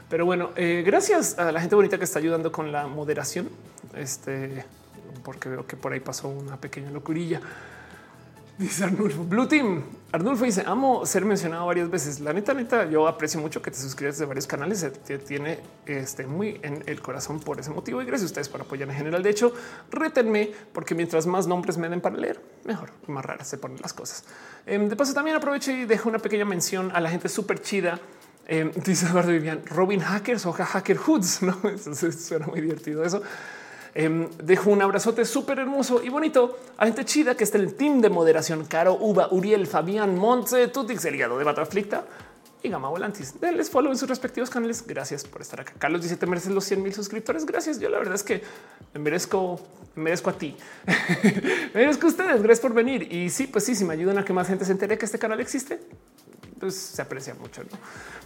Pero 0.10 0.26
bueno, 0.26 0.52
eh, 0.56 0.84
gracias 0.86 1.38
a 1.38 1.52
la 1.52 1.60
gente 1.60 1.76
bonita 1.76 1.98
que 1.98 2.06
está 2.06 2.20
ayudando 2.20 2.52
con 2.52 2.72
la 2.72 2.88
moderación. 2.88 3.50
Este, 3.94 4.64
porque 5.24 5.50
veo 5.50 5.68
que 5.68 5.76
por 5.76 5.92
ahí 5.92 6.00
pasó 6.00 6.30
una 6.30 6.58
pequeña 6.58 6.90
locurilla. 6.92 7.42
Dice 8.58 8.84
Arnulfo. 8.84 9.24
Blue 9.24 9.48
Team. 9.48 9.84
Arnulfo 10.12 10.46
dice: 10.46 10.64
Amo 10.66 11.06
ser 11.06 11.26
mencionado 11.26 11.66
varias 11.66 11.90
veces. 11.90 12.20
La 12.20 12.34
neta, 12.34 12.54
neta, 12.54 12.86
yo 12.90 13.08
aprecio 13.08 13.40
mucho 13.40 13.62
que 13.62 13.72
te 13.72 13.78
suscribas 13.78 14.18
de 14.18 14.26
varios 14.26 14.46
canales. 14.46 14.80
Se 14.80 15.18
tiene 15.20 15.60
este, 15.86 16.28
muy 16.28 16.60
en 16.62 16.84
el 16.86 17.02
corazón 17.02 17.40
por 17.40 17.60
ese 17.60 17.72
motivo. 17.72 18.02
Y 18.02 18.06
gracias 18.06 18.24
a 18.24 18.32
ustedes 18.32 18.50
por 18.50 18.62
apoyar 18.62 18.90
en 18.90 18.96
general. 18.96 19.24
De 19.24 19.30
hecho, 19.30 19.54
rétenme 19.90 20.52
porque 20.74 20.96
mientras 20.96 21.26
más 21.26 21.48
nombres 21.48 21.78
me 21.78 21.90
den 21.90 22.02
para 22.02 22.18
leer, 22.18 22.42
mejor 22.66 22.92
más 23.08 23.26
raras 23.26 23.48
se 23.48 23.58
ponen 23.58 23.78
las 23.82 23.94
cosas. 23.94 24.26
Em, 24.66 24.90
de 24.90 24.96
paso, 24.96 25.14
también 25.14 25.38
aprovecho 25.38 25.72
y 25.72 25.86
dejo 25.86 26.10
una 26.10 26.20
pequeña 26.20 26.46
mención 26.46 26.92
a 26.94 27.00
la 27.00 27.10
gente 27.10 27.30
súper 27.30 27.62
chida. 27.62 28.00
Em, 28.48 28.72
dice 28.84 29.06
Eduardo 29.06 29.32
Vivian, 29.32 29.62
Robin 29.66 30.02
Hackers 30.02 30.46
o 30.46 30.52
Hacker 30.52 30.98
Hoods. 30.98 31.42
No, 31.42 31.58
eso 31.70 32.12
suena 32.12 32.48
muy 32.48 32.62
divertido. 32.62 33.04
Eso 33.04 33.22
Em, 33.94 34.30
dejo 34.42 34.70
un 34.70 34.82
abrazote 34.82 35.26
súper 35.26 35.60
hermoso 35.60 36.02
y 36.02 36.10
bonito 36.10 36.58
a 36.78 36.86
gente 36.86 37.03
chida 37.03 37.36
que 37.36 37.44
está 37.44 37.58
en 37.58 37.66
el 37.66 37.74
team 37.76 38.02
de 38.02 38.10
moderación. 38.10 38.66
Caro, 38.66 38.98
Uva, 39.00 39.28
Uriel, 39.32 39.68
Fabián, 39.68 40.18
Montse, 40.18 40.68
Tutix, 40.70 41.03
el 41.06 41.18
de 41.18 41.44
Bata 41.44 41.61
Aflicta 41.61 42.06
y 42.64 42.70
Gama 42.70 42.90
Volantis. 42.90 43.40
Denles 43.40 43.70
follow 43.70 43.92
en 43.92 43.98
sus 43.98 44.08
respectivos 44.08 44.50
canales. 44.50 44.86
Gracias 44.86 45.26
por 45.26 45.42
estar 45.42 45.60
acá. 45.61 45.74
Carlos 45.78 46.03
dice: 46.03 46.16
Te 46.16 46.26
mereces 46.26 46.52
los 46.52 46.64
100 46.64 46.84
mil 46.84 46.94
suscriptores. 46.94 47.45
Gracias. 47.45 47.80
Yo 47.80 47.90
la 47.90 47.98
verdad 47.98 48.16
es 48.16 48.24
que 48.24 48.42
me 48.94 49.00
merezco, 49.02 49.60
me 49.95 50.03
merezco 50.03 50.30
a 50.30 50.38
ti. 50.38 50.56
me 51.74 51.82
merezco 51.82 52.08
a 52.08 52.10
ustedes. 52.10 52.42
Gracias 52.42 52.60
por 52.60 52.74
venir. 52.74 53.11
Y 53.11 53.30
sí, 53.30 53.48
pues 53.48 53.66
sí, 53.66 53.76
si 53.76 53.84
me 53.84 53.94
ayudan 53.94 54.18
a 54.18 54.26
que 54.26 54.34
más 54.34 54.48
gente 54.48 54.64
se 54.64 54.72
entere 54.72 54.98
que 54.98 55.06
este 55.06 55.20
canal 55.20 55.40
existe, 55.40 55.80
pues 56.62 56.76
se 56.76 57.02
aprecia 57.02 57.34
mucho, 57.34 57.64
¿no? 57.64 57.78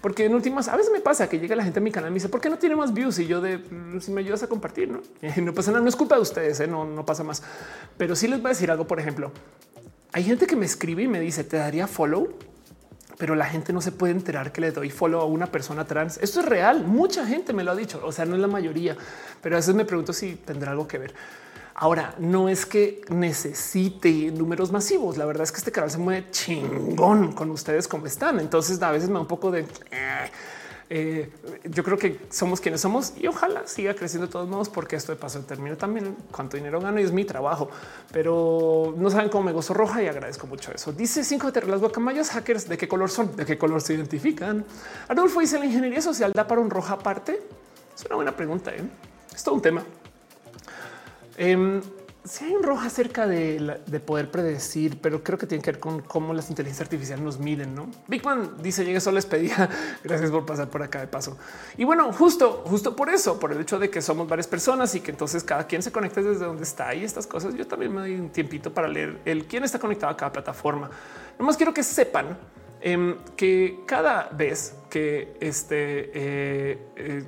Porque 0.02 0.26
en 0.26 0.36
últimas, 0.36 0.68
a 0.68 0.76
veces 0.76 0.92
me 0.92 1.00
pasa 1.00 1.28
que 1.28 1.40
llega 1.40 1.56
la 1.56 1.64
gente 1.64 1.80
a 1.80 1.82
mi 1.82 1.90
canal 1.90 2.10
y 2.10 2.12
me 2.12 2.16
dice, 2.16 2.30
¿por 2.30 2.42
qué 2.42 2.50
no 2.50 2.60
tiene 2.60 2.76
más 2.76 2.94
views? 2.94 3.18
Y 3.18 3.26
yo 3.26 3.42
de, 3.42 3.58
mm, 3.58 4.02
si 4.02 4.12
me 4.12 4.22
ayudas 4.22 4.44
a 4.44 4.48
compartir, 4.48 4.90
¿no? 4.90 5.02
no 5.42 5.54
pasa 5.54 5.72
nada, 5.72 5.82
no 5.82 5.90
es 5.90 5.96
culpa 5.96 6.16
de 6.16 6.22
ustedes, 6.22 6.60
¿eh? 6.60 6.68
no, 6.68 6.86
no 6.86 7.06
pasa 7.06 7.24
más. 7.24 7.42
Pero 7.98 8.16
sí 8.16 8.28
les 8.28 8.40
voy 8.42 8.50
a 8.50 8.54
decir 8.54 8.70
algo, 8.70 8.86
por 8.86 9.00
ejemplo, 9.00 9.32
hay 10.12 10.24
gente 10.24 10.46
que 10.46 10.56
me 10.56 10.66
escribe 10.66 11.04
y 11.04 11.08
me 11.08 11.20
dice, 11.20 11.44
¿te 11.44 11.58
daría 11.58 11.88
follow? 11.88 12.38
Pero 13.18 13.36
la 13.36 13.46
gente 13.46 13.72
no 13.72 13.82
se 13.82 13.94
puede 13.94 14.12
enterar 14.12 14.52
que 14.52 14.62
le 14.62 14.72
doy 14.72 14.90
follow 14.90 15.22
a 15.22 15.26
una 15.26 15.48
persona 15.48 15.86
trans. 15.86 16.18
Esto 16.18 16.42
es 16.42 16.46
real. 16.46 16.84
Mucha 16.86 17.26
gente 17.26 17.54
me 17.54 17.64
lo 17.64 17.72
ha 17.72 17.76
dicho. 17.76 18.02
O 18.04 18.12
sea, 18.12 18.26
no 18.26 18.36
es 18.36 18.42
la 18.42 18.48
mayoría, 18.48 18.98
pero 19.42 19.56
a 19.56 19.60
veces 19.60 19.74
me 19.74 19.86
pregunto 19.86 20.12
si 20.12 20.36
tendrá 20.36 20.72
algo 20.72 20.88
que 20.88 20.98
ver. 20.98 21.14
Ahora, 21.76 22.16
no 22.20 22.48
es 22.48 22.66
que 22.66 23.02
necesite 23.10 24.32
números 24.32 24.72
masivos. 24.72 25.18
La 25.18 25.26
verdad 25.26 25.44
es 25.44 25.52
que 25.52 25.58
este 25.58 25.72
canal 25.72 25.92
se 25.92 25.98
mueve 25.98 26.32
chingón 26.32 27.34
con 27.34 27.52
ustedes 27.52 27.88
como 27.88 28.06
están. 28.06 28.40
Entonces 28.40 28.82
a 28.82 28.92
veces 28.92 29.10
me 29.10 29.16
da 29.16 29.22
un 29.22 29.28
poco 29.28 29.52
de... 29.52 29.62
Eh, 29.92 30.32
Eh, 30.88 31.32
yo 31.64 31.84
creo 31.84 31.98
que 31.98 32.20
somos 32.30 32.62
quienes 32.62 32.82
somos 32.82 33.14
y 33.18 33.26
ojalá 33.26 33.66
siga 33.66 33.96
creciendo 33.96 34.28
de 34.28 34.32
todos 34.32 34.48
modos, 34.48 34.70
porque 34.70 34.96
esto 34.96 35.12
de 35.12 35.18
paso 35.18 35.40
termina 35.40 35.76
también 35.76 36.16
cuánto 36.32 36.58
dinero 36.58 36.80
gano 36.80 37.00
y 37.00 37.04
es 37.04 37.12
mi 37.12 37.26
trabajo, 37.26 37.70
pero 38.12 38.94
no 38.96 39.10
saben 39.10 39.30
cómo 39.30 39.46
me 39.46 39.52
gozo 39.52 39.74
roja 39.74 40.04
y 40.04 40.08
agradezco 40.08 40.46
mucho 40.46 40.72
eso. 40.72 40.94
Dice 40.94 41.24
cinco 41.24 41.52
de 41.52 41.62
las 41.64 41.80
guacamayas 41.80 42.30
hackers 42.30 42.70
de 42.70 42.78
qué 42.78 42.88
color 42.88 43.10
son, 43.10 43.36
de 43.36 43.46
qué 43.46 43.58
color 43.58 43.82
se 43.82 43.96
identifican. 43.96 44.64
Adolfo 45.08 45.40
dice 45.40 45.58
la 45.58 45.66
ingeniería 45.66 46.02
social 46.02 46.32
da 46.34 46.48
para 46.48 46.62
un 46.62 46.70
roja 46.70 46.94
aparte. 46.94 47.42
Es 47.96 48.06
una 48.06 48.16
buena 48.16 48.36
pregunta. 48.36 48.72
¿eh? 48.72 48.84
Es 49.34 49.44
todo 49.44 49.56
un 49.56 49.62
tema. 49.64 49.84
Em, 51.38 51.82
si 52.26 52.44
hay 52.44 52.56
un 52.56 52.64
rojo 52.64 52.82
acerca 52.82 53.28
de, 53.28 53.82
poder 54.04 54.32
predecir, 54.32 55.00
pero 55.00 55.24
creo 55.24 55.38
que 55.38 55.46
tiene 55.46 55.64
que 55.64 55.72
ver 55.72 55.80
con 55.80 56.02
cómo 56.02 56.34
las 56.34 56.50
inteligencias 56.50 56.86
artificiales 56.88 57.24
nos 57.24 57.40
miden. 57.40 57.76
No 57.76 57.88
Big 58.08 58.26
Man 58.26 58.56
dice: 58.62 58.84
Llegué 58.84 59.00
solo 59.00 59.16
les 59.16 59.28
pedía 59.28 59.70
gracias 60.04 60.32
por 60.32 60.46
pasar 60.46 60.70
por 60.70 60.82
acá 60.82 61.00
de 61.00 61.08
paso. 61.08 61.38
Y 61.78 61.84
bueno, 61.84 62.12
justo, 62.12 62.64
justo 62.66 62.96
por 62.96 63.10
eso, 63.10 63.40
por 63.40 63.52
el 63.52 63.62
hecho 63.62 63.78
de 63.78 63.90
que 63.92 64.02
somos 64.02 64.28
varias 64.28 64.48
personas 64.48 64.96
y 64.96 65.02
que 65.02 65.12
entonces 65.12 65.44
cada 65.44 65.68
quien 65.68 65.84
se 65.84 65.92
conecte 65.92 66.24
desde 66.24 66.46
donde 66.46 66.64
está 66.64 66.96
y 66.96 67.04
estas 67.04 67.28
cosas. 67.28 67.54
Yo 67.54 67.68
también 67.68 67.94
me 67.94 68.02
doy 68.02 68.16
un 68.16 68.30
tiempito 68.30 68.74
para 68.74 68.88
leer 68.88 69.20
el 69.26 69.46
quién 69.46 69.64
está 69.64 69.78
conectado 69.78 70.12
a 70.12 70.18
cada 70.18 70.32
plataforma. 70.32 70.90
Nomás 71.38 71.58
quiero 71.58 71.74
que 71.74 71.84
sepan 71.84 72.38
em, 72.82 73.18
que 73.36 73.82
cada 73.86 74.30
vez 74.30 74.74
que 74.90 75.38
este 75.40 76.12
eh, 76.14 76.80
eh, 76.96 77.24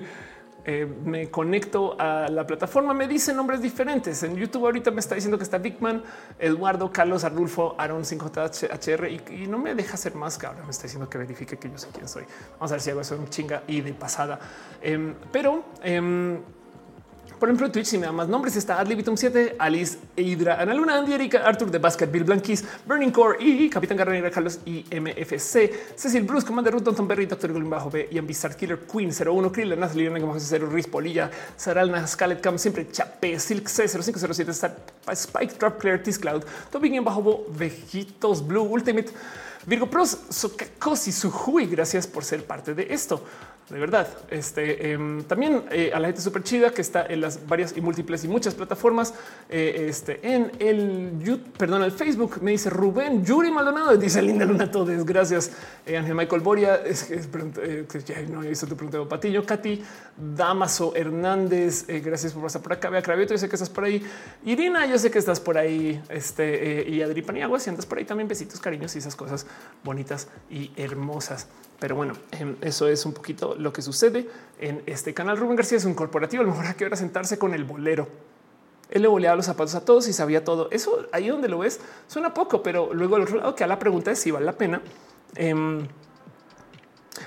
Eh, 0.66 0.86
me 1.04 1.30
conecto 1.30 1.94
a 1.98 2.26
la 2.30 2.46
plataforma, 2.46 2.94
me 2.94 3.06
dicen 3.06 3.36
nombres 3.36 3.60
diferentes. 3.60 4.22
En 4.22 4.34
YouTube 4.34 4.64
ahorita 4.64 4.90
me 4.90 5.00
está 5.00 5.14
diciendo 5.14 5.36
que 5.36 5.44
está 5.44 5.58
Bigman, 5.58 6.02
Eduardo, 6.38 6.90
Carlos, 6.90 7.22
Arnulfo, 7.24 7.74
Aaron 7.76 8.02
5HR 8.02 9.30
y, 9.30 9.46
no 9.46 9.58
me 9.58 9.74
deja 9.74 9.94
hacer 9.94 10.14
más 10.14 10.38
que 10.38 10.46
ahora 10.46 10.64
me 10.64 10.70
está 10.70 10.84
diciendo 10.84 11.08
que 11.08 11.18
verifique 11.18 11.58
que 11.58 11.70
yo 11.70 11.76
sé 11.76 11.88
quién 11.92 12.08
soy. 12.08 12.24
Vamos 12.58 12.70
a 12.72 12.76
ver 12.76 12.80
si 12.80 12.90
hago 12.90 13.02
eso 13.02 13.14
en 13.14 13.28
chinga 13.28 13.62
y 13.66 13.82
de 13.82 13.92
pasada. 13.92 14.38
Em, 14.80 15.14
pero 15.30 15.64
em, 15.82 16.40
por 17.38 17.48
ejemplo, 17.48 17.66
en 17.66 17.72
Twitch, 17.72 17.86
si 17.86 17.98
me 17.98 18.06
da 18.06 18.12
más 18.12 18.28
nombres, 18.28 18.56
está 18.56 18.78
Adlibitum 18.78 19.16
7, 19.16 19.56
Alice, 19.58 19.98
Hydra, 20.16 20.60
Ana 20.60 20.74
Luna, 20.74 20.98
Andy, 20.98 21.12
Erika, 21.12 21.38
Arthur 21.44 21.70
de 21.70 21.78
Basket, 21.78 22.06
Bill 22.06 22.24
Blanquis, 22.24 22.64
Burning 22.86 23.10
Core 23.10 23.38
y 23.40 23.68
Capitán 23.68 23.96
Garra 23.96 24.30
Carlos 24.30 24.60
y 24.64 24.84
MFC, 24.90 25.94
Cecil 25.96 26.22
Bruce, 26.22 26.46
Commander 26.46 26.72
Ruth, 26.72 26.82
Don 26.82 27.08
Berry, 27.08 27.26
Doctor 27.26 27.52
Golden 27.52 27.70
Bajo 27.70 27.90
B 27.90 28.08
y 28.10 28.18
Ambistar 28.18 28.56
Killer 28.56 28.80
Queen 28.80 29.10
01, 29.10 29.52
Krill, 29.52 29.78
Naz, 29.78 29.94
Liliana, 29.94 30.20
como 30.20 30.38
Cero, 30.38 30.68
Riz, 30.70 30.86
Polilla, 30.86 31.30
Saralna, 31.56 32.06
Scarlet 32.06 32.40
Cam, 32.40 32.58
siempre 32.58 32.88
Chape, 32.90 33.38
Silk 33.38 33.68
C 33.68 33.88
0507, 33.88 34.52
Spike, 35.12 35.54
Drop, 35.58 35.78
Clear, 35.78 36.02
Tis 36.02 36.18
Cloud, 36.18 36.44
Toby 36.70 36.98
Bajo 37.00 37.22
Bo, 37.22 37.46
Vejitos 37.50 38.46
Blue, 38.46 38.62
Ultimate, 38.62 39.10
Virgo 39.66 39.88
Pros, 39.88 40.18
Sokakos 40.28 41.08
y 41.08 41.12
Suhui, 41.12 41.66
gracias 41.66 42.06
por 42.06 42.24
ser 42.24 42.44
parte 42.44 42.74
de 42.74 42.86
esto 42.90 43.22
de 43.70 43.78
verdad. 43.78 44.06
Este 44.30 44.92
em, 44.92 45.22
también 45.24 45.64
eh, 45.70 45.90
a 45.94 45.98
la 45.98 46.08
gente 46.08 46.20
súper 46.20 46.42
chida 46.42 46.70
que 46.70 46.82
está 46.82 47.06
en 47.06 47.22
las 47.22 47.46
varias 47.46 47.74
y 47.76 47.80
múltiples 47.80 48.22
y 48.24 48.28
muchas 48.28 48.54
plataformas. 48.54 49.14
Eh, 49.48 49.86
este 49.88 50.20
en 50.22 50.52
el 50.58 51.18
YouTube, 51.18 51.50
perdón, 51.56 51.82
el 51.82 51.92
Facebook 51.92 52.42
me 52.42 52.50
dice 52.50 52.68
Rubén 52.68 53.24
Yuri 53.24 53.50
Maldonado, 53.50 53.96
dice 53.96 54.20
Linda 54.20 54.44
Luna 54.44 54.70
Todes. 54.70 55.04
Gracias, 55.06 55.50
eh, 55.86 55.96
Ángel 55.96 56.14
Michael 56.14 56.42
Boria. 56.42 56.76
Es 56.76 57.04
que 57.04 57.16
no 58.28 58.44
hizo 58.48 58.66
tu 58.66 58.76
pregunta, 58.76 59.08
Patiño, 59.08 59.44
Katy 59.44 59.82
Damaso 60.36 60.94
Hernández. 60.94 61.86
gracias 61.86 62.34
por 62.34 62.42
pasar 62.42 62.60
por 62.60 62.74
acá. 62.74 62.90
Vea 62.90 63.02
Cravioto, 63.02 63.32
yo 63.32 63.38
sé 63.38 63.48
que 63.48 63.56
estás 63.56 63.70
por 63.70 63.84
ahí. 63.84 64.02
Irina, 64.44 64.84
yo 64.86 64.98
sé 64.98 65.10
que 65.10 65.18
estás 65.18 65.40
por 65.40 65.56
ahí. 65.56 66.02
Este 66.10 66.84
y 66.86 67.00
Adri 67.00 67.22
Paniagua, 67.22 67.58
si 67.58 67.70
andas 67.70 67.86
por 67.86 67.96
ahí 67.96 68.04
también, 68.04 68.28
besitos, 68.28 68.60
cariños 68.60 68.94
y 68.94 68.98
esas 68.98 69.16
cosas 69.16 69.46
bonitas 69.82 70.28
y 70.50 70.70
hermosas. 70.76 71.48
Pero 71.78 71.96
bueno, 71.96 72.14
em, 72.32 72.56
eso 72.60 72.88
es 72.88 73.04
un 73.04 73.12
poquito 73.12 73.54
lo 73.58 73.72
que 73.72 73.82
sucede 73.82 74.28
en 74.58 74.82
este 74.86 75.12
canal. 75.12 75.36
Rubén 75.36 75.56
García 75.56 75.78
es 75.78 75.84
un 75.84 75.94
corporativo, 75.94 76.42
a 76.42 76.46
lo 76.46 76.52
mejor 76.52 76.66
hay 76.66 76.74
que 76.74 76.84
ahora 76.84 76.96
sentarse 76.96 77.38
con 77.38 77.54
el 77.54 77.64
bolero. 77.64 78.08
Él 78.90 79.02
le 79.02 79.08
boleaba 79.08 79.36
los 79.36 79.46
zapatos 79.46 79.74
a 79.74 79.84
todos 79.84 80.06
y 80.08 80.12
sabía 80.12 80.44
todo. 80.44 80.68
Eso 80.70 81.06
ahí 81.12 81.28
donde 81.28 81.48
lo 81.48 81.58
ves 81.58 81.80
suena 82.06 82.32
poco, 82.32 82.62
pero 82.62 82.92
luego 82.92 83.16
al 83.16 83.22
otro 83.22 83.36
lado 83.36 83.54
que 83.54 83.64
a 83.64 83.66
la 83.66 83.78
pregunta 83.78 84.10
es 84.12 84.18
si 84.18 84.30
vale 84.30 84.46
la 84.46 84.52
pena 84.52 84.80
em, 85.34 85.86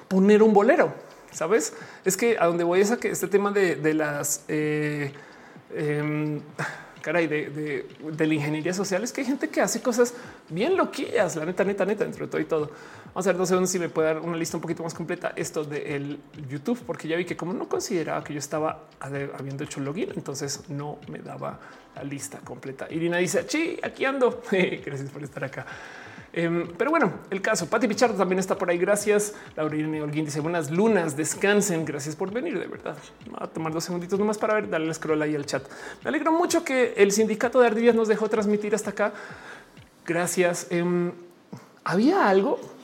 poner 0.07 0.43
un 0.43 0.53
bolero. 0.53 0.93
Sabes? 1.31 1.73
Es 2.05 2.15
que 2.15 2.37
a 2.39 2.45
donde 2.45 2.63
voy 2.63 2.81
es 2.81 2.91
a 2.91 2.97
que 2.97 3.09
este 3.09 3.27
tema 3.27 3.51
de, 3.51 3.93
las 3.93 4.43
eh, 4.47 5.11
em, 5.75 6.41
caray, 7.01 7.27
de, 7.27 7.85
de, 8.11 8.27
la 8.27 8.33
ingeniería 8.33 8.73
social 8.73 9.03
es 9.03 9.11
que 9.11 9.21
hay 9.21 9.27
gente 9.27 9.49
que 9.49 9.61
hace 9.61 9.81
cosas 9.81 10.13
bien 10.49 10.77
loquillas, 10.77 11.35
la 11.35 11.45
neta, 11.45 11.63
neta, 11.63 11.85
neta, 11.85 12.03
dentro 12.05 12.25
de 12.25 12.31
todo 12.31 12.41
y 12.41 12.45
todo. 12.45 12.71
Vamos 13.17 13.25
a 13.25 13.31
ver 13.31 13.37
dos 13.39 13.49
segundos 13.49 13.71
si 13.71 13.79
me 13.79 13.89
puede 13.89 14.13
dar 14.13 14.21
una 14.21 14.37
lista 14.37 14.57
un 14.57 14.61
poquito 14.61 14.83
más 14.83 14.93
completa 14.93 15.33
esto 15.35 15.63
del 15.63 16.19
YouTube, 16.47 16.79
porque 16.85 17.07
ya 17.07 17.17
vi 17.17 17.25
que 17.25 17.35
como 17.35 17.51
no 17.51 17.67
consideraba 17.67 18.23
que 18.23 18.31
yo 18.31 18.37
estaba 18.37 18.83
habiendo 18.99 19.63
hecho 19.63 19.79
login, 19.79 20.11
entonces 20.15 20.65
no 20.69 20.99
me 21.07 21.17
daba 21.17 21.59
la 21.95 22.03
lista 22.03 22.37
completa. 22.37 22.85
Irina 22.91 23.17
dice, 23.17 23.43
sí, 23.49 23.79
aquí 23.81 24.05
ando. 24.05 24.43
Gracias 24.85 25.09
por 25.09 25.23
estar 25.23 25.43
acá. 25.43 25.65
Em, 26.31 26.67
pero 26.77 26.91
bueno, 26.91 27.11
el 27.31 27.41
caso. 27.41 27.67
Pati 27.67 27.87
Pichardo 27.87 28.15
también 28.15 28.37
está 28.37 28.55
por 28.55 28.69
ahí. 28.69 28.77
Gracias. 28.77 29.33
Laurina 29.55 30.03
Holguín 30.03 30.25
dice 30.25 30.39
buenas 30.39 30.69
lunas, 30.69 31.17
descansen. 31.17 31.85
Gracias 31.85 32.15
por 32.15 32.29
venir. 32.29 32.59
De 32.59 32.67
verdad, 32.67 32.95
Voy 33.25 33.39
a 33.41 33.47
tomar 33.47 33.73
dos 33.73 33.83
segunditos 33.83 34.19
nomás 34.19 34.37
para 34.37 34.53
ver, 34.53 34.69
darle 34.69 34.89
el 34.89 34.93
scroll 34.93 35.23
ahí 35.23 35.35
al 35.35 35.47
chat. 35.47 35.67
Me 36.03 36.09
alegro 36.09 36.31
mucho 36.31 36.63
que 36.63 36.93
el 36.95 37.11
sindicato 37.11 37.61
de 37.61 37.65
ardillas 37.65 37.95
nos 37.95 38.09
dejó 38.09 38.29
transmitir 38.29 38.75
hasta 38.75 38.91
acá. 38.91 39.11
Gracias. 40.05 40.67
Em, 40.69 41.13
había 41.83 42.29
algo. 42.29 42.76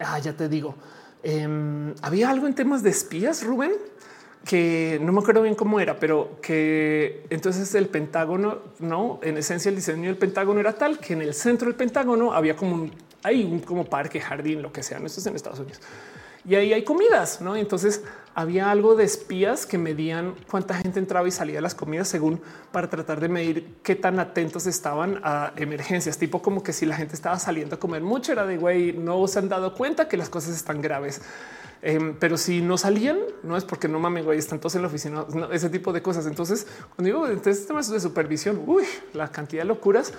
Ah, 0.00 0.18
ya 0.18 0.32
te 0.32 0.48
digo. 0.48 0.74
Em, 1.22 1.94
había 2.02 2.30
algo 2.30 2.46
en 2.46 2.54
temas 2.54 2.82
de 2.82 2.90
espías, 2.90 3.44
Rubén 3.44 3.72
que 4.44 4.98
no 5.02 5.12
me 5.12 5.20
acuerdo 5.20 5.42
bien 5.42 5.54
cómo 5.54 5.80
era, 5.80 5.98
pero 5.98 6.38
que 6.40 7.26
entonces 7.28 7.74
el 7.74 7.88
Pentágono, 7.88 8.60
no, 8.78 9.20
en 9.22 9.36
esencia 9.36 9.68
el 9.68 9.76
diseño 9.76 10.06
del 10.06 10.16
Pentágono 10.16 10.60
era 10.60 10.72
tal 10.72 10.98
que 10.98 11.12
en 11.12 11.20
el 11.20 11.34
centro 11.34 11.66
del 11.66 11.76
Pentágono 11.76 12.32
había 12.32 12.56
como 12.56 12.74
un, 12.74 12.92
hay 13.22 13.44
un 13.44 13.60
como 13.60 13.84
parque, 13.84 14.18
jardín, 14.18 14.62
lo 14.62 14.72
que 14.72 14.82
sea. 14.82 14.98
Esto 14.98 15.20
es 15.20 15.26
en 15.26 15.36
Estados 15.36 15.60
Unidos 15.60 15.80
y 16.44 16.54
ahí 16.54 16.72
hay 16.72 16.84
comidas, 16.84 17.40
no? 17.40 17.56
entonces 17.56 18.02
había 18.34 18.70
algo 18.70 18.94
de 18.94 19.04
espías 19.04 19.66
que 19.66 19.78
medían 19.78 20.34
cuánta 20.50 20.74
gente 20.74 20.98
entraba 20.98 21.26
y 21.26 21.30
salía 21.30 21.56
de 21.56 21.60
las 21.60 21.74
comidas 21.74 22.08
según 22.08 22.40
para 22.72 22.88
tratar 22.88 23.20
de 23.20 23.28
medir 23.28 23.76
qué 23.82 23.96
tan 23.96 24.18
atentos 24.20 24.66
estaban 24.66 25.20
a 25.22 25.52
emergencias, 25.56 26.18
tipo 26.18 26.40
como 26.40 26.62
que 26.62 26.72
si 26.72 26.86
la 26.86 26.96
gente 26.96 27.14
estaba 27.14 27.38
saliendo 27.38 27.76
a 27.76 27.78
comer 27.78 28.02
mucho 28.02 28.32
era 28.32 28.46
de 28.46 28.56
güey, 28.56 28.92
no 28.92 29.26
se 29.26 29.38
han 29.38 29.48
dado 29.48 29.74
cuenta 29.74 30.08
que 30.08 30.16
las 30.16 30.28
cosas 30.28 30.54
están 30.54 30.80
graves. 30.80 31.20
Em, 31.82 32.14
pero 32.18 32.36
si 32.36 32.60
no 32.60 32.76
salían, 32.76 33.18
no 33.42 33.56
es 33.56 33.64
porque 33.64 33.88
no 33.88 33.98
mames, 33.98 34.24
güey, 34.24 34.38
están 34.38 34.58
todos 34.60 34.74
en 34.74 34.82
la 34.82 34.88
oficina, 34.88 35.24
ese 35.50 35.70
tipo 35.70 35.92
de 35.92 36.02
cosas. 36.02 36.26
Entonces, 36.26 36.66
cuando 36.94 37.04
digo 37.04 37.26
entonces 37.26 37.66
temas 37.66 37.90
de 37.90 38.00
supervisión, 38.00 38.62
uy, 38.66 38.84
la 39.14 39.28
cantidad 39.28 39.62
de 39.62 39.68
locuras 39.68 40.12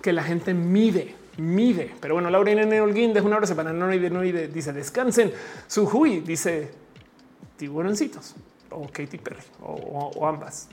que 0.00 0.12
la 0.12 0.22
gente 0.22 0.54
mide, 0.54 1.16
mide. 1.36 1.94
Pero 2.00 2.14
bueno, 2.14 2.30
Laura 2.30 2.52
N. 2.52 2.80
Holguín 2.80 3.12
deja 3.12 3.26
una 3.26 3.36
hora 3.36 3.46
semana, 3.46 3.72
no 3.72 3.88
de 3.88 4.10
no 4.10 4.20
dice 4.20 4.72
descansen. 4.72 5.32
Su 5.66 5.88
dice 6.24 6.70
tiburoncitos 7.58 8.34
o 8.70 8.86
Katy 8.86 9.18
Perry 9.18 9.42
o, 9.62 10.26
ambas. 10.26 10.68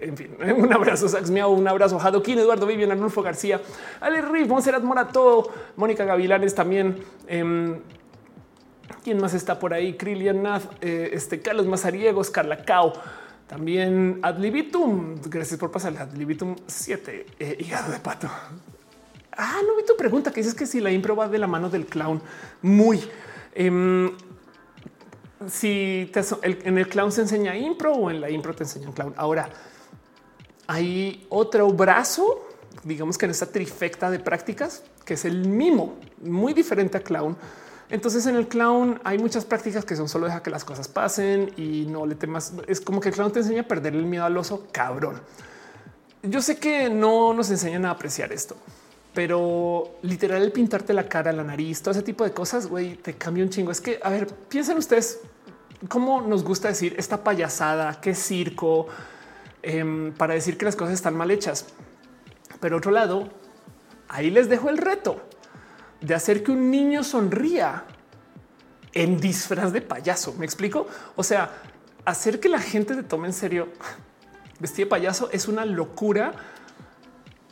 en 0.00 0.16
fin, 0.16 0.36
un 0.56 0.72
abrazo, 0.72 1.08
Sax 1.08 1.30
Miau, 1.30 1.52
un 1.52 1.66
abrazo, 1.66 1.98
Jadoquín, 1.98 2.38
Eduardo 2.38 2.66
Vivian, 2.66 2.92
Arnulfo 2.92 3.22
García, 3.22 3.60
Ale 4.00 4.20
Riff, 4.20 4.48
Monserrat 4.48 4.82
Morato, 4.82 5.50
Mónica 5.76 6.04
Gavilanes 6.04 6.54
también. 6.54 7.02
Em, 7.26 7.80
¿Quién 9.04 9.18
más 9.18 9.34
está 9.34 9.58
por 9.58 9.72
ahí? 9.72 9.96
Krilian 9.96 10.42
Nath, 10.42 10.64
eh, 10.80 11.10
este 11.12 11.40
Carlos 11.40 11.66
Mazariegos, 11.66 12.30
Carla 12.30 12.64
Cao, 12.64 12.92
también 13.46 14.18
Adlibitum. 14.22 15.16
Gracias 15.26 15.58
por 15.58 15.70
pasar. 15.70 15.96
Adlibitum 15.96 16.56
7, 16.66 17.26
eh, 17.38 17.56
hígado 17.60 17.92
de 17.92 17.98
pato. 17.98 18.28
Ah, 19.32 19.60
no 19.66 19.76
vi 19.76 19.84
tu 19.84 19.96
pregunta 19.96 20.30
que 20.30 20.40
dices 20.40 20.54
que 20.54 20.66
si 20.66 20.80
la 20.80 20.90
impro 20.90 21.16
va 21.16 21.28
de 21.28 21.38
la 21.38 21.46
mano 21.46 21.70
del 21.70 21.86
clown, 21.86 22.20
muy. 22.62 23.00
Em, 23.54 24.12
si 25.48 26.10
en 26.42 26.78
el 26.78 26.88
clown 26.88 27.12
se 27.12 27.22
enseña 27.22 27.56
impro 27.56 27.92
o 27.92 28.10
en 28.10 28.20
la 28.20 28.30
impro 28.30 28.54
te 28.54 28.64
enseñan 28.64 28.92
clown. 28.92 29.14
Ahora 29.16 29.48
hay 30.66 31.26
otro 31.28 31.68
brazo, 31.72 32.48
digamos 32.84 33.18
que 33.18 33.26
en 33.26 33.30
esta 33.30 33.46
trifecta 33.46 34.10
de 34.10 34.18
prácticas, 34.18 34.84
que 35.04 35.14
es 35.14 35.24
el 35.24 35.48
mimo, 35.48 35.96
muy 36.20 36.52
diferente 36.52 36.98
a 36.98 37.00
clown 37.00 37.36
entonces 37.90 38.24
en 38.26 38.36
el 38.36 38.46
clown 38.46 39.00
hay 39.02 39.18
muchas 39.18 39.44
prácticas 39.44 39.84
que 39.84 39.96
son 39.96 40.08
solo 40.08 40.26
deja 40.26 40.42
que 40.42 40.50
las 40.50 40.64
cosas 40.64 40.86
pasen 40.86 41.52
y 41.56 41.86
no 41.86 42.06
le 42.06 42.14
temas. 42.14 42.52
Es 42.68 42.80
como 42.80 43.00
que 43.00 43.08
el 43.08 43.14
clown 43.14 43.32
te 43.32 43.40
enseña 43.40 43.62
a 43.62 43.68
perder 43.68 43.94
el 43.94 44.06
miedo 44.06 44.24
al 44.24 44.36
oso 44.36 44.68
cabrón. 44.70 45.20
Yo 46.22 46.40
sé 46.40 46.58
que 46.58 46.88
no 46.88 47.34
nos 47.34 47.50
enseñan 47.50 47.84
a 47.86 47.90
apreciar 47.90 48.32
esto, 48.32 48.56
pero 49.12 49.98
literal 50.02 50.42
el 50.42 50.52
pintarte 50.52 50.92
la 50.92 51.08
cara, 51.08 51.32
la 51.32 51.42
nariz, 51.42 51.82
todo 51.82 51.92
ese 51.92 52.02
tipo 52.02 52.22
de 52.22 52.32
cosas, 52.32 52.68
güey, 52.68 52.94
te 52.96 53.14
cambia 53.14 53.42
un 53.42 53.50
chingo. 53.50 53.72
Es 53.72 53.80
que, 53.80 53.98
a 54.02 54.10
ver, 54.10 54.28
piensen 54.48 54.76
ustedes 54.76 55.20
cómo 55.88 56.20
nos 56.20 56.44
gusta 56.44 56.68
decir 56.68 56.94
esta 56.98 57.24
payasada, 57.24 58.00
qué 58.00 58.14
circo, 58.14 58.88
em, 59.62 60.12
para 60.12 60.34
decir 60.34 60.56
que 60.56 60.64
las 60.64 60.76
cosas 60.76 60.94
están 60.94 61.16
mal 61.16 61.30
hechas. 61.30 61.66
Pero 62.60 62.76
otro 62.76 62.90
lado, 62.90 63.28
ahí 64.08 64.30
les 64.30 64.48
dejo 64.48 64.68
el 64.68 64.78
reto 64.78 65.20
de 66.00 66.14
hacer 66.14 66.42
que 66.42 66.52
un 66.52 66.70
niño 66.70 67.04
sonría 67.04 67.84
en 68.92 69.20
disfraz 69.20 69.72
de 69.72 69.80
payaso. 69.80 70.34
Me 70.34 70.44
explico. 70.44 70.86
O 71.16 71.22
sea, 71.22 71.50
hacer 72.04 72.40
que 72.40 72.48
la 72.48 72.58
gente 72.58 72.94
te 72.94 73.02
tome 73.02 73.28
en 73.28 73.32
serio 73.32 73.68
vestido 74.60 74.86
de 74.86 74.90
payaso 74.90 75.30
es 75.32 75.48
una 75.48 75.64
locura 75.64 76.32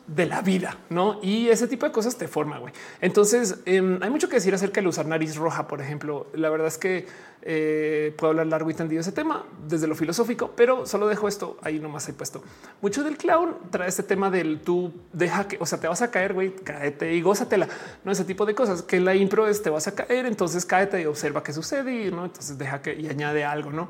de 0.09 0.27
la 0.27 0.41
vida, 0.41 0.79
¿no? 0.89 1.21
Y 1.23 1.49
ese 1.49 1.69
tipo 1.69 1.87
de 1.87 1.93
cosas 1.93 2.17
te 2.17 2.29
forma, 2.29 2.59
güey. 2.59 2.73
Entonces, 3.01 3.61
em, 3.67 4.03
hay 4.03 4.11
mucho 4.11 4.29
que 4.29 4.37
decir 4.37 4.55
acerca 4.55 4.81
de 4.81 4.89
usar 4.89 5.07
nariz 5.07 5.37
roja, 5.37 5.69
por 5.69 5.81
ejemplo. 5.81 6.27
La 6.33 6.49
verdad 6.49 6.67
es 6.67 6.79
que 6.79 7.07
eh, 7.43 8.15
puedo 8.17 8.31
hablar 8.31 8.47
largo 8.47 8.71
y 8.71 8.75
tendido 8.75 9.01
ese 9.01 9.13
tema 9.13 9.45
desde 9.69 9.87
lo 9.87 9.95
filosófico, 9.95 10.53
pero 10.57 10.87
solo 10.87 11.07
dejo 11.07 11.29
esto 11.29 11.59
ahí 11.63 11.79
nomás 11.79 12.09
he 12.09 12.15
puesto. 12.15 12.43
Mucho 12.81 13.05
del 13.05 13.17
clown 13.17 13.57
trae 13.71 13.89
este 13.89 14.03
tema 14.03 14.31
del 14.31 14.61
tú 14.61 14.93
deja 15.13 15.47
que, 15.47 15.59
o 15.61 15.67
sea, 15.67 15.79
te 15.79 15.87
vas 15.89 16.03
a 16.03 16.11
caer, 16.11 16.33
güey, 16.33 16.55
cáete 16.65 17.15
y 17.15 17.21
gózatela, 17.21 17.69
no 18.05 18.11
ese 18.11 18.25
tipo 18.25 18.47
de 18.47 18.55
cosas 18.55 18.83
que 18.83 18.99
la 18.99 19.15
impro 19.15 19.47
es 19.47 19.63
te 19.63 19.71
vas 19.71 19.87
a 19.87 19.95
caer, 19.95 20.27
entonces 20.27 20.65
cáete 20.65 21.01
y 21.01 21.05
observa 21.05 21.43
qué 21.43 21.53
sucede 21.53 22.07
y 22.07 22.11
no, 22.11 22.25
entonces 22.25 22.59
deja 22.59 22.83
que 22.83 22.95
y 22.95 23.09
añade 23.09 23.45
algo, 23.45 23.71
no? 23.71 23.89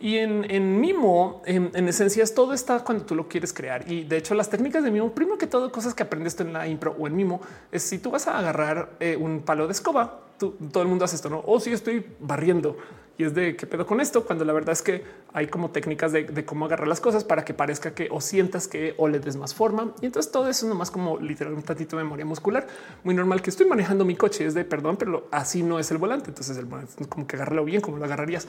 Y 0.00 0.18
en, 0.18 0.80
mimo, 0.80 1.42
en, 1.44 1.88
esencia, 1.88 2.22
es 2.22 2.34
todo 2.34 2.52
está 2.52 2.84
cuando 2.84 3.04
tú 3.04 3.14
lo 3.14 3.28
quieres 3.28 3.52
crear. 3.52 3.90
Y 3.90 4.04
de 4.04 4.16
hecho, 4.18 4.34
las 4.34 4.48
técnicas 4.48 4.84
de 4.84 4.90
mimo, 4.90 5.12
primero 5.12 5.38
que 5.38 5.46
todo, 5.46 5.72
cosas 5.72 5.94
que 5.94 6.04
aprendes 6.04 6.38
en 6.40 6.52
la 6.52 6.68
impro 6.68 6.94
o 6.98 7.06
en 7.06 7.16
mimo, 7.16 7.40
es 7.72 7.82
si 7.82 7.98
tú 7.98 8.10
vas 8.10 8.28
a 8.28 8.38
agarrar 8.38 8.90
eh, 9.00 9.16
un 9.16 9.40
palo 9.40 9.66
de 9.66 9.72
escoba, 9.72 10.20
todo 10.38 10.82
el 10.82 10.88
mundo 10.88 11.04
hace 11.04 11.16
esto, 11.16 11.28
no? 11.28 11.42
O 11.46 11.58
si 11.58 11.72
estoy 11.72 12.06
barriendo 12.20 12.76
y 13.18 13.24
es 13.24 13.34
de 13.34 13.56
qué 13.56 13.66
pedo 13.66 13.84
con 13.84 14.00
esto, 14.00 14.24
cuando 14.24 14.44
la 14.44 14.52
verdad 14.52 14.72
es 14.72 14.80
que 14.80 15.02
hay 15.32 15.48
como 15.48 15.70
técnicas 15.70 16.12
de, 16.12 16.44
cómo 16.44 16.66
agarrar 16.66 16.86
las 16.86 17.00
cosas 17.00 17.24
para 17.24 17.44
que 17.44 17.52
parezca 17.52 17.92
que 17.92 18.06
o 18.12 18.20
sientas 18.20 18.68
que 18.68 18.94
o 18.96 19.08
le 19.08 19.18
des 19.18 19.34
más 19.34 19.54
forma. 19.56 19.92
Y 20.00 20.06
entonces 20.06 20.30
todo 20.30 20.48
eso 20.48 20.66
es 20.66 20.70
nomás 20.70 20.92
como 20.92 21.18
literalmente 21.18 21.62
un 21.62 21.66
tantito 21.66 21.96
de 21.96 22.04
memoria 22.04 22.24
muscular. 22.24 22.68
Muy 23.02 23.16
normal 23.16 23.42
que 23.42 23.50
estoy 23.50 23.66
manejando 23.66 24.04
mi 24.04 24.14
coche, 24.14 24.46
es 24.46 24.54
de 24.54 24.64
perdón, 24.64 24.96
pero 24.96 25.26
así 25.32 25.64
no 25.64 25.80
es 25.80 25.90
el 25.90 25.98
volante. 25.98 26.30
Entonces 26.30 26.56
el 26.56 26.66
volante 26.66 26.92
es 27.00 27.08
como 27.08 27.26
que 27.26 27.34
agarrarlo 27.34 27.64
bien, 27.64 27.80
como 27.80 27.96
lo 27.96 28.04
agarrarías 28.04 28.46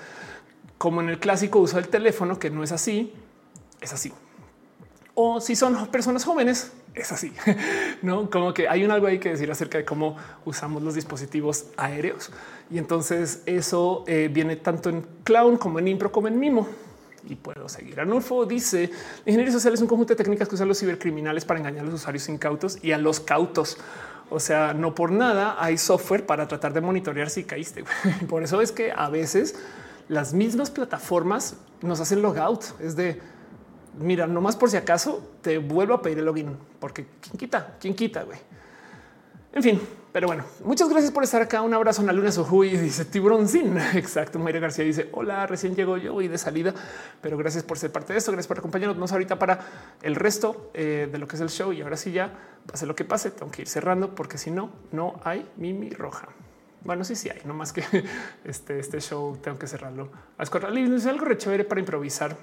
como 0.79 1.01
en 1.01 1.09
el 1.09 1.19
clásico 1.19 1.59
uso 1.59 1.75
del 1.75 1.89
teléfono, 1.89 2.39
que 2.39 2.49
no 2.49 2.63
es 2.63 2.71
así, 2.71 3.13
es 3.81 3.93
así. 3.93 4.11
O 5.13 5.41
si 5.41 5.55
son 5.55 5.87
personas 5.87 6.23
jóvenes, 6.23 6.71
es 6.95 7.11
así. 7.11 7.31
No 8.01 8.29
como 8.29 8.53
que 8.53 8.69
hay 8.69 8.85
un 8.85 8.91
algo 8.91 9.05
ahí 9.05 9.19
que 9.19 9.29
decir 9.29 9.51
acerca 9.51 9.77
de 9.77 9.83
cómo 9.83 10.15
usamos 10.45 10.81
los 10.81 10.95
dispositivos 10.95 11.65
aéreos. 11.75 12.31
Y 12.71 12.77
entonces 12.77 13.43
eso 13.45 14.05
eh, 14.07 14.29
viene 14.31 14.55
tanto 14.55 14.89
en 14.89 15.05
clown 15.25 15.57
como 15.57 15.79
en 15.79 15.89
impro 15.89 16.13
como 16.13 16.29
en 16.29 16.39
mimo. 16.39 16.65
Y 17.27 17.35
puedo 17.35 17.67
seguir. 17.67 17.99
Anulfo 17.99 18.45
dice: 18.45 18.89
ingeniería 19.25 19.51
social 19.51 19.73
es 19.73 19.81
un 19.81 19.87
conjunto 19.87 20.13
de 20.13 20.23
técnicas 20.23 20.47
que 20.47 20.55
usan 20.55 20.69
los 20.69 20.79
cibercriminales 20.79 21.43
para 21.43 21.59
engañar 21.59 21.81
a 21.81 21.85
los 21.85 21.95
usuarios 21.95 22.29
incautos 22.29 22.79
y 22.81 22.93
a 22.93 22.97
los 22.97 23.19
cautos. 23.19 23.77
O 24.29 24.39
sea, 24.39 24.73
no 24.73 24.95
por 24.95 25.11
nada 25.11 25.57
hay 25.59 25.77
software 25.77 26.25
para 26.25 26.47
tratar 26.47 26.71
de 26.71 26.79
monitorear 26.79 27.29
si 27.29 27.43
caíste. 27.43 27.83
Por 28.29 28.43
eso 28.43 28.61
es 28.61 28.71
que 28.71 28.93
a 28.95 29.09
veces 29.09 29.55
las 30.09 30.33
mismas 30.33 30.69
plataformas 30.69 31.55
nos 31.81 32.01
hacen 32.01 32.21
logout. 32.21 32.63
Es 32.81 32.95
de 32.95 33.21
mira, 33.97 34.27
nomás 34.27 34.55
por 34.55 34.69
si 34.69 34.77
acaso 34.77 35.31
te 35.41 35.57
vuelvo 35.57 35.93
a 35.93 36.01
pedir 36.01 36.19
el 36.19 36.25
login, 36.25 36.57
porque 36.79 37.07
quién 37.21 37.37
quita, 37.37 37.77
quién 37.79 37.93
quita, 37.95 38.23
güey. 38.23 38.37
En 39.51 39.63
fin, 39.63 39.81
pero 40.11 40.27
bueno, 40.27 40.43
muchas 40.63 40.89
gracias 40.89 41.11
por 41.11 41.23
estar 41.23 41.41
acá. 41.41 41.61
Un 41.61 41.73
abrazo 41.73 42.01
a 42.01 42.05
la 42.05 42.13
luna 42.13 42.29
y 42.29 42.77
dice 42.77 43.05
tiburón 43.05 43.47
sin 43.47 43.77
exacto. 43.95 44.37
Mayra 44.37 44.59
García 44.59 44.85
dice 44.85 45.09
hola, 45.11 45.47
recién 45.47 45.75
llegó 45.75 45.97
yo 45.97 46.21
y 46.21 46.27
de 46.27 46.37
salida, 46.37 46.73
pero 47.21 47.37
gracias 47.37 47.63
por 47.63 47.77
ser 47.79 47.91
parte 47.91 48.13
de 48.13 48.19
esto. 48.19 48.31
Gracias 48.31 48.47
por 48.47 48.59
acompañarnos 48.59 49.11
ahorita 49.11 49.39
para 49.39 49.59
el 50.01 50.15
resto 50.15 50.69
eh, 50.73 51.09
de 51.11 51.17
lo 51.17 51.27
que 51.27 51.35
es 51.35 51.41
el 51.41 51.49
show. 51.49 51.73
Y 51.73 51.81
ahora 51.81 51.97
sí, 51.97 52.11
ya 52.11 52.31
pase 52.67 52.85
lo 52.85 52.95
que 52.95 53.05
pase, 53.05 53.31
tengo 53.31 53.51
que 53.51 53.63
ir 53.63 53.67
cerrando 53.67 54.13
porque 54.13 54.37
si 54.37 54.51
no, 54.51 54.69
no 54.91 55.19
hay 55.23 55.49
Mimi 55.57 55.89
Roja. 55.89 56.27
Bueno, 56.83 57.03
sí, 57.03 57.15
sí 57.15 57.29
hay, 57.29 57.41
no 57.45 57.53
más 57.53 57.73
que 57.73 57.83
este, 58.45 58.79
este 58.79 58.99
show 59.01 59.37
tengo 59.37 59.59
que 59.59 59.67
cerrarlo. 59.67 60.09
Es 60.37 61.05
algo 61.05 61.25
re 61.25 61.37
chévere 61.37 61.63
para 61.65 61.79
improvisar. 61.79 62.37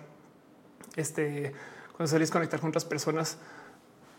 Este, 0.94 1.52
cuando 1.97 2.10
salís 2.10 2.31
a 2.31 2.32
conectar 2.34 2.60
con 2.60 2.68
otras 2.68 2.84
personas, 2.84 3.39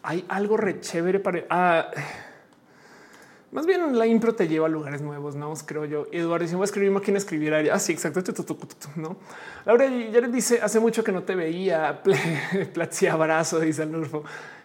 hay 0.03 0.25
algo 0.29 0.57
re 0.57 0.79
chévere 0.79 1.19
para. 1.19 1.43
Ah, 1.49 1.91
más 3.51 3.65
bien 3.65 3.97
la 3.97 4.05
impro 4.07 4.33
te 4.35 4.47
lleva 4.47 4.65
a 4.65 4.69
lugares 4.69 5.01
nuevos, 5.01 5.35
no 5.35 5.53
creo 5.65 5.85
yo. 5.85 6.07
Eduardo 6.11 6.43
dice: 6.43 6.55
Voy 6.55 6.63
a 6.63 6.65
escribir 6.65 6.91
máquina 6.91 7.17
escribiera. 7.17 7.61
Ah, 7.73 7.79
sí, 7.79 7.93
exacto. 7.93 8.21
No, 8.95 9.17
Laura 9.65 9.85
ya 9.87 10.21
le 10.21 10.29
dice: 10.29 10.59
Hace 10.61 10.79
mucho 10.79 11.03
que 11.03 11.11
no 11.11 11.23
te 11.23 11.35
veía. 11.35 12.01
Platzia 12.73 13.13
abrazo, 13.13 13.59
dice 13.59 13.83
el. 13.83 14.09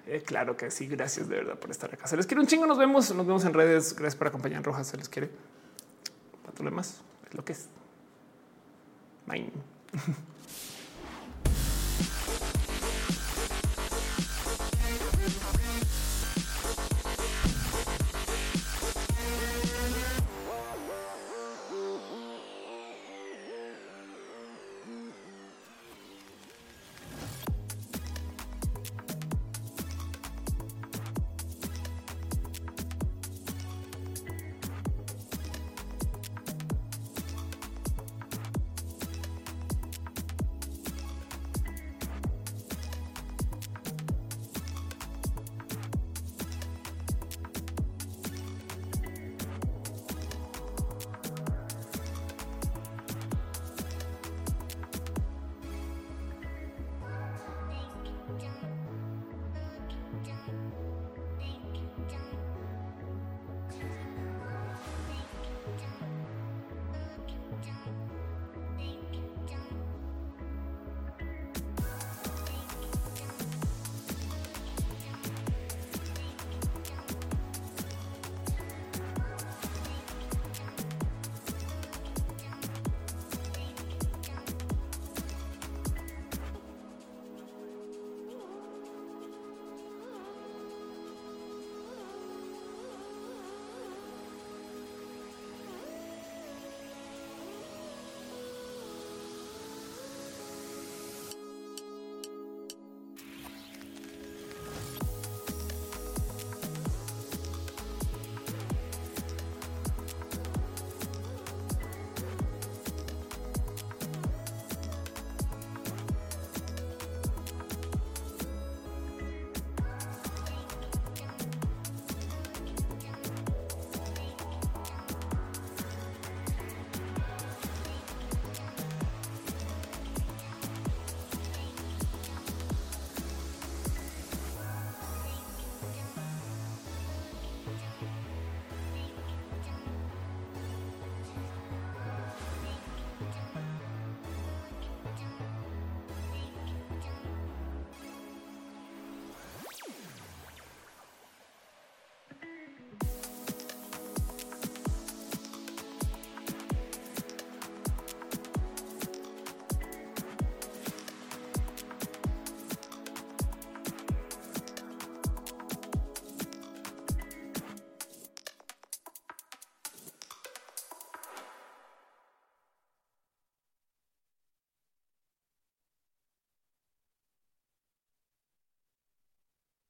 Eh, 0.07 0.23
claro 0.25 0.57
que 0.57 0.71
sí. 0.71 0.87
Gracias 0.87 1.29
de 1.29 1.37
verdad 1.37 1.59
por 1.59 1.71
estar 1.71 1.93
acá. 1.93 2.07
Se 2.07 2.17
les 2.17 2.27
quiere 2.27 2.41
un 2.41 2.47
chingo. 2.47 2.67
Nos 2.67 2.79
vemos. 2.79 3.15
Nos 3.15 3.27
vemos 3.27 3.45
en 3.45 3.55
redes. 3.55 3.95
Gracias 3.95 4.17
por 4.17 4.27
acompañar. 4.27 4.63
Rojas 4.63 4.87
se 4.87 4.97
les 4.97 5.09
quiere. 5.09 5.31
Para 6.43 6.53
todo 6.53 6.65
lo 6.65 6.71
demás 6.71 7.01
es 7.29 7.35
lo 7.35 7.45
que 7.45 7.53
es. 7.53 7.69
Bye. 9.27 9.53